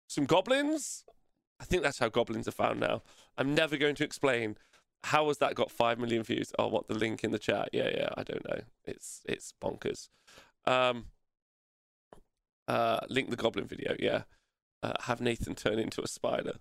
some 0.08 0.26
goblins." 0.26 1.04
I 1.60 1.64
think 1.64 1.82
that's 1.82 1.98
how 1.98 2.08
goblins 2.08 2.48
are 2.48 2.52
found 2.52 2.80
now. 2.80 3.02
I'm 3.36 3.54
never 3.54 3.76
going 3.76 3.94
to 3.96 4.04
explain 4.04 4.56
how 5.04 5.28
has 5.28 5.38
that 5.38 5.54
got 5.54 5.70
five 5.70 5.98
million 5.98 6.22
views. 6.22 6.52
Oh, 6.58 6.68
what 6.68 6.88
the 6.88 6.94
link 6.94 7.24
in 7.24 7.30
the 7.30 7.38
chat? 7.38 7.70
Yeah, 7.72 7.90
yeah. 7.92 8.10
I 8.16 8.22
don't 8.22 8.46
know. 8.48 8.60
It's 8.84 9.22
it's 9.26 9.54
bonkers. 9.62 10.08
Um, 10.66 11.06
uh, 12.68 13.00
link 13.08 13.30
the 13.30 13.36
goblin 13.36 13.66
video. 13.66 13.96
Yeah, 13.98 14.22
uh, 14.82 14.94
have 15.02 15.20
Nathan 15.20 15.54
turn 15.54 15.78
into 15.78 16.02
a 16.02 16.08
spider. 16.08 16.54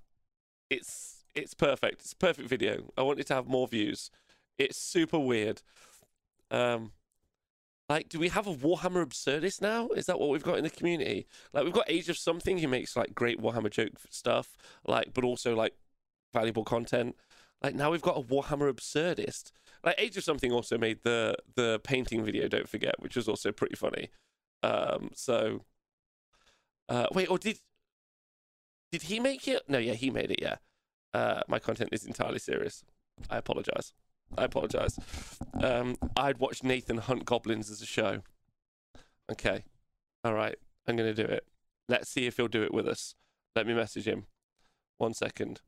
It's 0.70 1.26
it's 1.36 1.54
perfect. 1.54 2.02
It's 2.02 2.14
a 2.14 2.18
perfect 2.18 2.48
video. 2.48 2.92
I 2.98 3.02
want 3.02 3.20
it 3.20 3.28
to 3.28 3.36
have 3.36 3.48
more 3.48 3.68
views. 3.68 4.10
It's 4.60 4.78
super 4.78 5.18
weird. 5.18 5.64
Um, 6.52 6.92
like, 7.88 8.10
do 8.10 8.20
we 8.20 8.28
have 8.30 8.46
a 8.46 8.54
Warhammer 8.54 9.04
absurdist 9.04 9.62
now? 9.62 9.88
Is 9.90 10.06
that 10.06 10.20
what 10.20 10.30
we've 10.30 10.44
got 10.44 10.60
in 10.60 10.64
the 10.64 10.70
community? 10.70 11.26
Like, 11.54 11.64
we've 11.64 11.74
got 11.74 11.90
Age 11.90 12.10
of 12.10 12.18
Something 12.18 12.60
who 12.60 12.68
makes 12.68 12.96
like 12.96 13.16
great 13.16 13.42
Warhammer 13.42 13.72
joke 13.72 13.94
stuff, 14.12 14.56
like, 14.86 15.14
but 15.14 15.24
also 15.24 15.56
like 15.56 15.74
valuable 16.34 16.64
content. 16.64 17.16
Like 17.62 17.76
now 17.76 17.92
we've 17.92 18.02
got 18.02 18.18
a 18.18 18.22
Warhammer 18.22 18.72
absurdist. 18.72 19.52
Like 19.84 19.96
Age 19.98 20.18
of 20.18 20.24
Something 20.24 20.52
also 20.52 20.78
made 20.78 21.00
the 21.04 21.36
the 21.56 21.80
painting 21.84 22.24
video. 22.24 22.48
Don't 22.48 22.70
forget, 22.70 22.96
which 23.00 23.16
was 23.16 23.28
also 23.28 23.52
pretty 23.52 23.76
funny. 23.76 24.10
Um, 24.64 25.12
so, 25.14 25.66
uh, 26.88 27.08
wait, 27.14 27.30
or 27.30 27.38
did 27.38 27.60
did 28.92 29.04
he 29.04 29.20
make 29.20 29.48
it? 29.48 29.64
No, 29.68 29.78
yeah, 29.78 29.94
he 29.94 30.10
made 30.10 30.32
it. 30.32 30.42
Yeah. 30.42 30.56
Uh, 31.14 31.42
my 31.48 31.60
content 31.60 31.90
is 31.92 32.06
entirely 32.06 32.40
serious. 32.40 32.84
I 33.30 33.38
apologize. 33.38 33.94
I 34.38 34.46
apologize. 34.46 35.00
Um, 35.62 35.98
I'd 36.16 36.40
watch 36.40 36.64
Nathan 36.64 36.98
hunt 36.98 37.26
goblins 37.26 37.70
as 37.70 37.82
a 37.82 37.86
show. 37.86 38.22
Okay. 39.32 39.64
All 40.24 40.34
right. 40.34 40.56
I'm 40.88 40.96
going 40.96 41.14
to 41.14 41.24
do 41.24 41.30
it. 41.32 41.46
Let's 41.88 42.10
see 42.10 42.28
if 42.28 42.38
he'll 42.38 42.48
do 42.48 42.64
it 42.64 42.74
with 42.74 42.88
us. 42.88 43.16
Let 43.56 43.68
me 43.68 43.74
message 43.74 44.06
him. 44.06 44.26
One 44.98 45.14
second. 45.14 45.62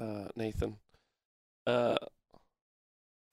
Uh, 0.00 0.28
Nathan. 0.36 0.76
Uh, 1.66 1.96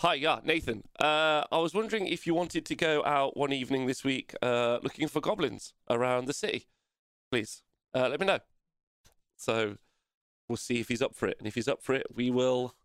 hi, 0.02 0.14
yeah, 0.16 0.40
Nathan. 0.44 0.84
Uh, 1.00 1.44
I 1.52 1.58
was 1.58 1.74
wondering 1.74 2.08
if 2.08 2.26
you 2.26 2.34
wanted 2.34 2.66
to 2.66 2.76
go 2.76 3.04
out 3.04 3.36
one 3.36 3.52
evening 3.52 3.88
this 3.88 4.04
week 4.04 4.34
uh, 4.42 4.80
looking 4.84 5.08
for 5.08 5.22
goblins 5.22 5.74
around 5.90 6.26
the 6.26 6.34
city. 6.34 6.68
Please, 7.32 7.64
uh, 7.94 8.08
let 8.10 8.20
me 8.20 8.26
know. 8.26 8.40
So 9.38 9.78
we'll 10.48 10.58
see 10.58 10.80
if 10.80 10.88
he's 10.88 11.02
up 11.02 11.16
for 11.16 11.28
it. 11.28 11.38
And 11.40 11.48
if 11.48 11.56
he's 11.56 11.68
up 11.68 11.82
for 11.82 11.94
it, 11.94 12.08
we 12.14 12.30
will, 12.30 12.76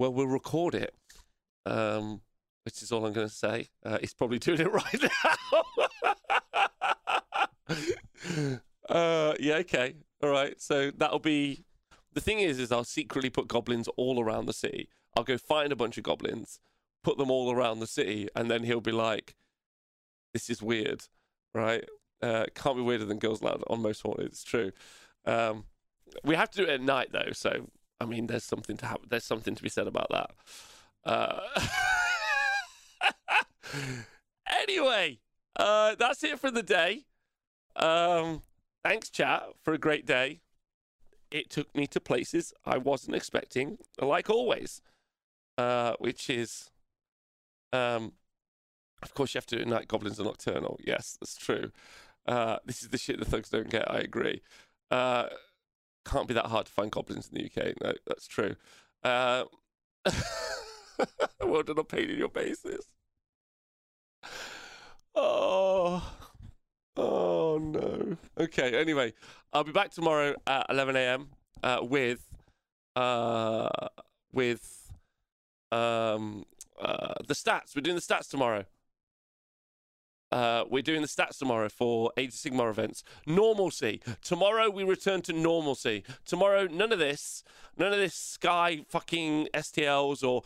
well, 0.00 0.12
we'll 0.14 0.26
record 0.26 0.74
it. 0.74 0.94
Um, 1.66 2.22
which 2.64 2.82
is 2.82 2.90
all 2.90 3.04
I'm 3.04 3.12
going 3.12 3.28
to 3.28 3.34
say. 3.34 3.68
Uh, 3.84 3.98
he's 4.00 4.14
probably 4.14 4.38
doing 4.38 4.60
it 4.60 4.72
right 4.72 5.02
now. 7.68 8.58
uh, 8.88 9.34
yeah, 9.38 9.56
okay. 9.56 9.96
All 10.22 10.30
right. 10.30 10.58
So 10.60 10.90
that'll 10.90 11.18
be 11.18 11.64
the 12.14 12.20
thing 12.20 12.40
is, 12.40 12.58
is 12.58 12.72
I'll 12.72 12.84
secretly 12.84 13.28
put 13.28 13.46
goblins 13.46 13.88
all 13.96 14.22
around 14.22 14.46
the 14.46 14.54
city. 14.54 14.88
I'll 15.16 15.24
go 15.24 15.36
find 15.36 15.70
a 15.70 15.76
bunch 15.76 15.98
of 15.98 16.04
goblins, 16.04 16.60
put 17.04 17.18
them 17.18 17.30
all 17.30 17.52
around 17.52 17.80
the 17.80 17.86
city, 17.86 18.28
and 18.34 18.50
then 18.50 18.64
he'll 18.64 18.80
be 18.80 18.92
like, 18.92 19.36
"This 20.32 20.48
is 20.48 20.62
weird, 20.62 21.02
right? 21.52 21.84
Uh, 22.22 22.46
can't 22.54 22.76
be 22.76 22.82
weirder 22.82 23.04
than 23.04 23.18
Girls 23.18 23.42
Aloud 23.42 23.64
on 23.68 23.82
Most 23.82 24.00
Haunted. 24.00 24.26
It's 24.26 24.44
true. 24.44 24.72
Um, 25.26 25.64
we 26.24 26.36
have 26.36 26.50
to 26.52 26.58
do 26.58 26.64
it 26.64 26.74
at 26.74 26.80
night 26.80 27.08
though, 27.12 27.32
so 27.32 27.68
I 28.00 28.06
mean, 28.06 28.26
there's 28.26 28.44
something 28.44 28.76
to 28.78 28.86
have. 28.86 28.98
There's 29.08 29.24
something 29.24 29.54
to 29.54 29.62
be 29.62 29.68
said 29.68 29.86
about 29.86 30.08
that. 30.10 30.30
Uh... 31.04 31.40
anyway, 34.62 35.18
uh, 35.56 35.94
that's 35.96 36.24
it 36.24 36.38
for 36.38 36.50
the 36.50 36.62
day. 36.62 37.04
Um, 37.76 38.42
thanks, 38.84 39.10
chat, 39.10 39.44
for 39.62 39.72
a 39.74 39.78
great 39.78 40.06
day 40.06 40.40
it 41.30 41.50
took 41.50 41.74
me 41.74 41.86
to 41.86 42.00
places 42.00 42.52
I 42.64 42.78
wasn't 42.78 43.16
expecting, 43.16 43.78
like 44.00 44.28
always, 44.28 44.82
uh, 45.58 45.94
which 45.98 46.28
is, 46.28 46.70
um, 47.72 48.12
of 49.02 49.14
course, 49.14 49.34
you 49.34 49.38
have 49.38 49.46
to 49.46 49.64
Night 49.64 49.88
Goblins 49.88 50.20
are 50.20 50.24
Nocturnal. 50.24 50.78
Yes, 50.84 51.16
that's 51.20 51.36
true. 51.36 51.70
Uh, 52.26 52.58
this 52.64 52.82
is 52.82 52.88
the 52.88 52.98
shit 52.98 53.18
the 53.18 53.24
thugs 53.24 53.50
don't 53.50 53.70
get. 53.70 53.90
I 53.90 53.98
agree. 53.98 54.42
Uh, 54.90 55.26
can't 56.04 56.28
be 56.28 56.34
that 56.34 56.46
hard 56.46 56.66
to 56.66 56.72
find 56.72 56.90
goblins 56.90 57.28
in 57.28 57.38
the 57.38 57.44
UK. 57.46 57.74
No, 57.82 57.92
that's 58.06 58.26
true. 58.26 58.56
Uh, 59.02 59.44
well 61.46 61.62
done 61.62 61.78
on 61.78 61.84
painting 61.84 62.18
your 62.18 62.28
bases. 62.28 62.84
Oh. 65.14 66.02
Oh 66.96 67.58
no. 67.58 68.16
Okay. 68.38 68.78
Anyway, 68.78 69.14
I'll 69.52 69.64
be 69.64 69.72
back 69.72 69.90
tomorrow 69.90 70.34
at 70.46 70.66
11 70.68 70.96
a.m. 70.96 71.28
Uh, 71.62 71.78
with 71.82 72.26
uh 72.96 73.68
with 74.32 74.92
um 75.72 76.44
uh 76.80 77.14
the 77.26 77.34
stats. 77.34 77.74
We're 77.74 77.82
doing 77.82 77.96
the 77.96 78.02
stats 78.02 78.28
tomorrow. 78.28 78.64
Uh, 80.32 80.64
we're 80.70 80.82
doing 80.82 81.02
the 81.02 81.08
stats 81.08 81.38
tomorrow 81.38 81.68
for 81.68 82.12
Age 82.16 82.28
of 82.28 82.34
Sigmar 82.34 82.70
events. 82.70 83.02
Normalcy. 83.26 84.00
Tomorrow 84.22 84.70
we 84.70 84.84
return 84.84 85.22
to 85.22 85.32
normalcy. 85.32 86.04
Tomorrow, 86.24 86.66
none 86.66 86.92
of 86.92 86.98
this, 86.98 87.42
none 87.76 87.92
of 87.92 87.98
this 87.98 88.14
sky 88.14 88.84
fucking 88.88 89.48
STLs 89.52 90.22
or 90.22 90.42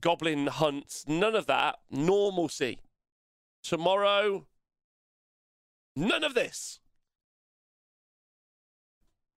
goblin 0.00 0.46
hunts, 0.46 1.04
none 1.06 1.34
of 1.34 1.46
that. 1.46 1.76
Normalcy. 1.90 2.80
Tomorrow, 3.62 4.46
None 5.98 6.22
of 6.22 6.34
this. 6.34 6.78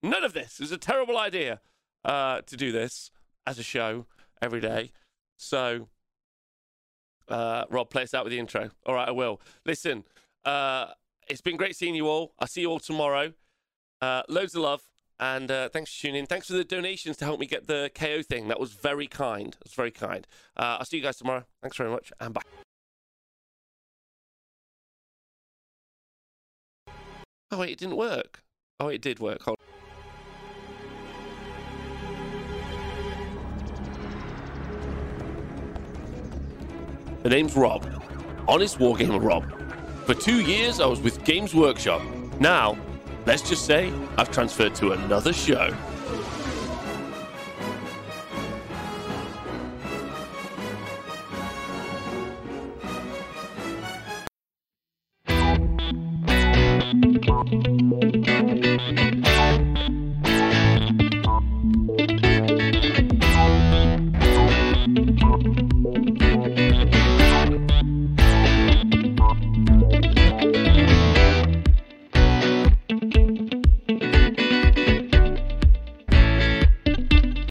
None 0.04 0.24
of 0.24 0.34
this. 0.34 0.60
It 0.60 0.64
was 0.64 0.72
a 0.72 0.78
terrible 0.78 1.18
idea 1.18 1.60
uh, 2.06 2.42
to 2.42 2.56
do 2.56 2.72
this 2.72 3.10
as 3.48 3.58
a 3.58 3.64
show 3.64 4.06
every 4.44 4.62
day. 4.62 4.92
So, 5.38 5.90
uh, 7.32 7.66
Rob, 7.70 7.90
play 7.90 8.04
us 8.04 8.14
out 8.14 8.26
with 8.26 8.32
the 8.32 8.40
intro. 8.40 8.70
All 8.86 8.94
right, 8.94 9.08
I 9.08 9.12
will. 9.12 9.42
Listen, 9.66 10.04
uh, 10.46 10.88
it's 11.28 11.42
been 11.42 11.58
great 11.58 11.76
seeing 11.76 11.96
you 11.96 12.08
all. 12.08 12.34
I'll 12.40 12.48
see 12.48 12.62
you 12.62 12.70
all 12.70 12.80
tomorrow. 12.80 13.34
Uh, 14.02 14.24
loads 14.28 14.54
of 14.56 14.62
love. 14.62 14.82
And 15.20 15.52
uh, 15.52 15.70
thanks 15.70 15.94
for 15.94 16.02
tuning 16.02 16.22
in. 16.22 16.26
Thanks 16.26 16.48
for 16.48 16.54
the 16.54 16.64
donations 16.64 17.16
to 17.18 17.26
help 17.26 17.40
me 17.40 17.46
get 17.46 17.68
the 17.68 17.92
KO 17.94 18.24
thing. 18.24 18.48
That 18.48 18.60
was 18.60 18.74
very 18.74 19.06
kind. 19.06 19.54
That 19.54 19.64
was 19.64 19.74
very 19.74 19.92
kind. 19.92 20.26
Uh, 20.58 20.78
I'll 20.80 20.86
see 20.86 20.98
you 20.98 21.04
guys 21.04 21.18
tomorrow. 21.18 21.44
Thanks 21.62 21.78
very 21.78 21.92
much, 21.92 22.12
and 22.20 22.34
bye. 22.34 22.42
Oh 27.52 27.60
wait, 27.60 27.74
it 27.74 27.78
didn't 27.78 27.98
work. 27.98 28.44
Oh, 28.80 28.88
it 28.88 29.02
did 29.02 29.20
work. 29.20 29.44
Hold 29.44 29.60
The 37.24 37.30
name's 37.30 37.56
Rob. 37.56 37.86
Honest 38.48 38.80
Wargamer 38.80 39.24
Rob. 39.24 39.46
For 40.08 40.16
two 40.16 40.42
years, 40.42 40.80
I 40.80 40.88
was 40.88 41.00
with 41.00 41.24
Games 41.24 41.54
Workshop. 41.54 42.02
Now, 42.40 42.76
let's 43.28 43.48
just 43.48 43.66
say 43.66 43.94
I've 44.18 44.32
transferred 44.32 44.74
to 44.76 44.94
another 44.94 45.32
show. 45.32 45.72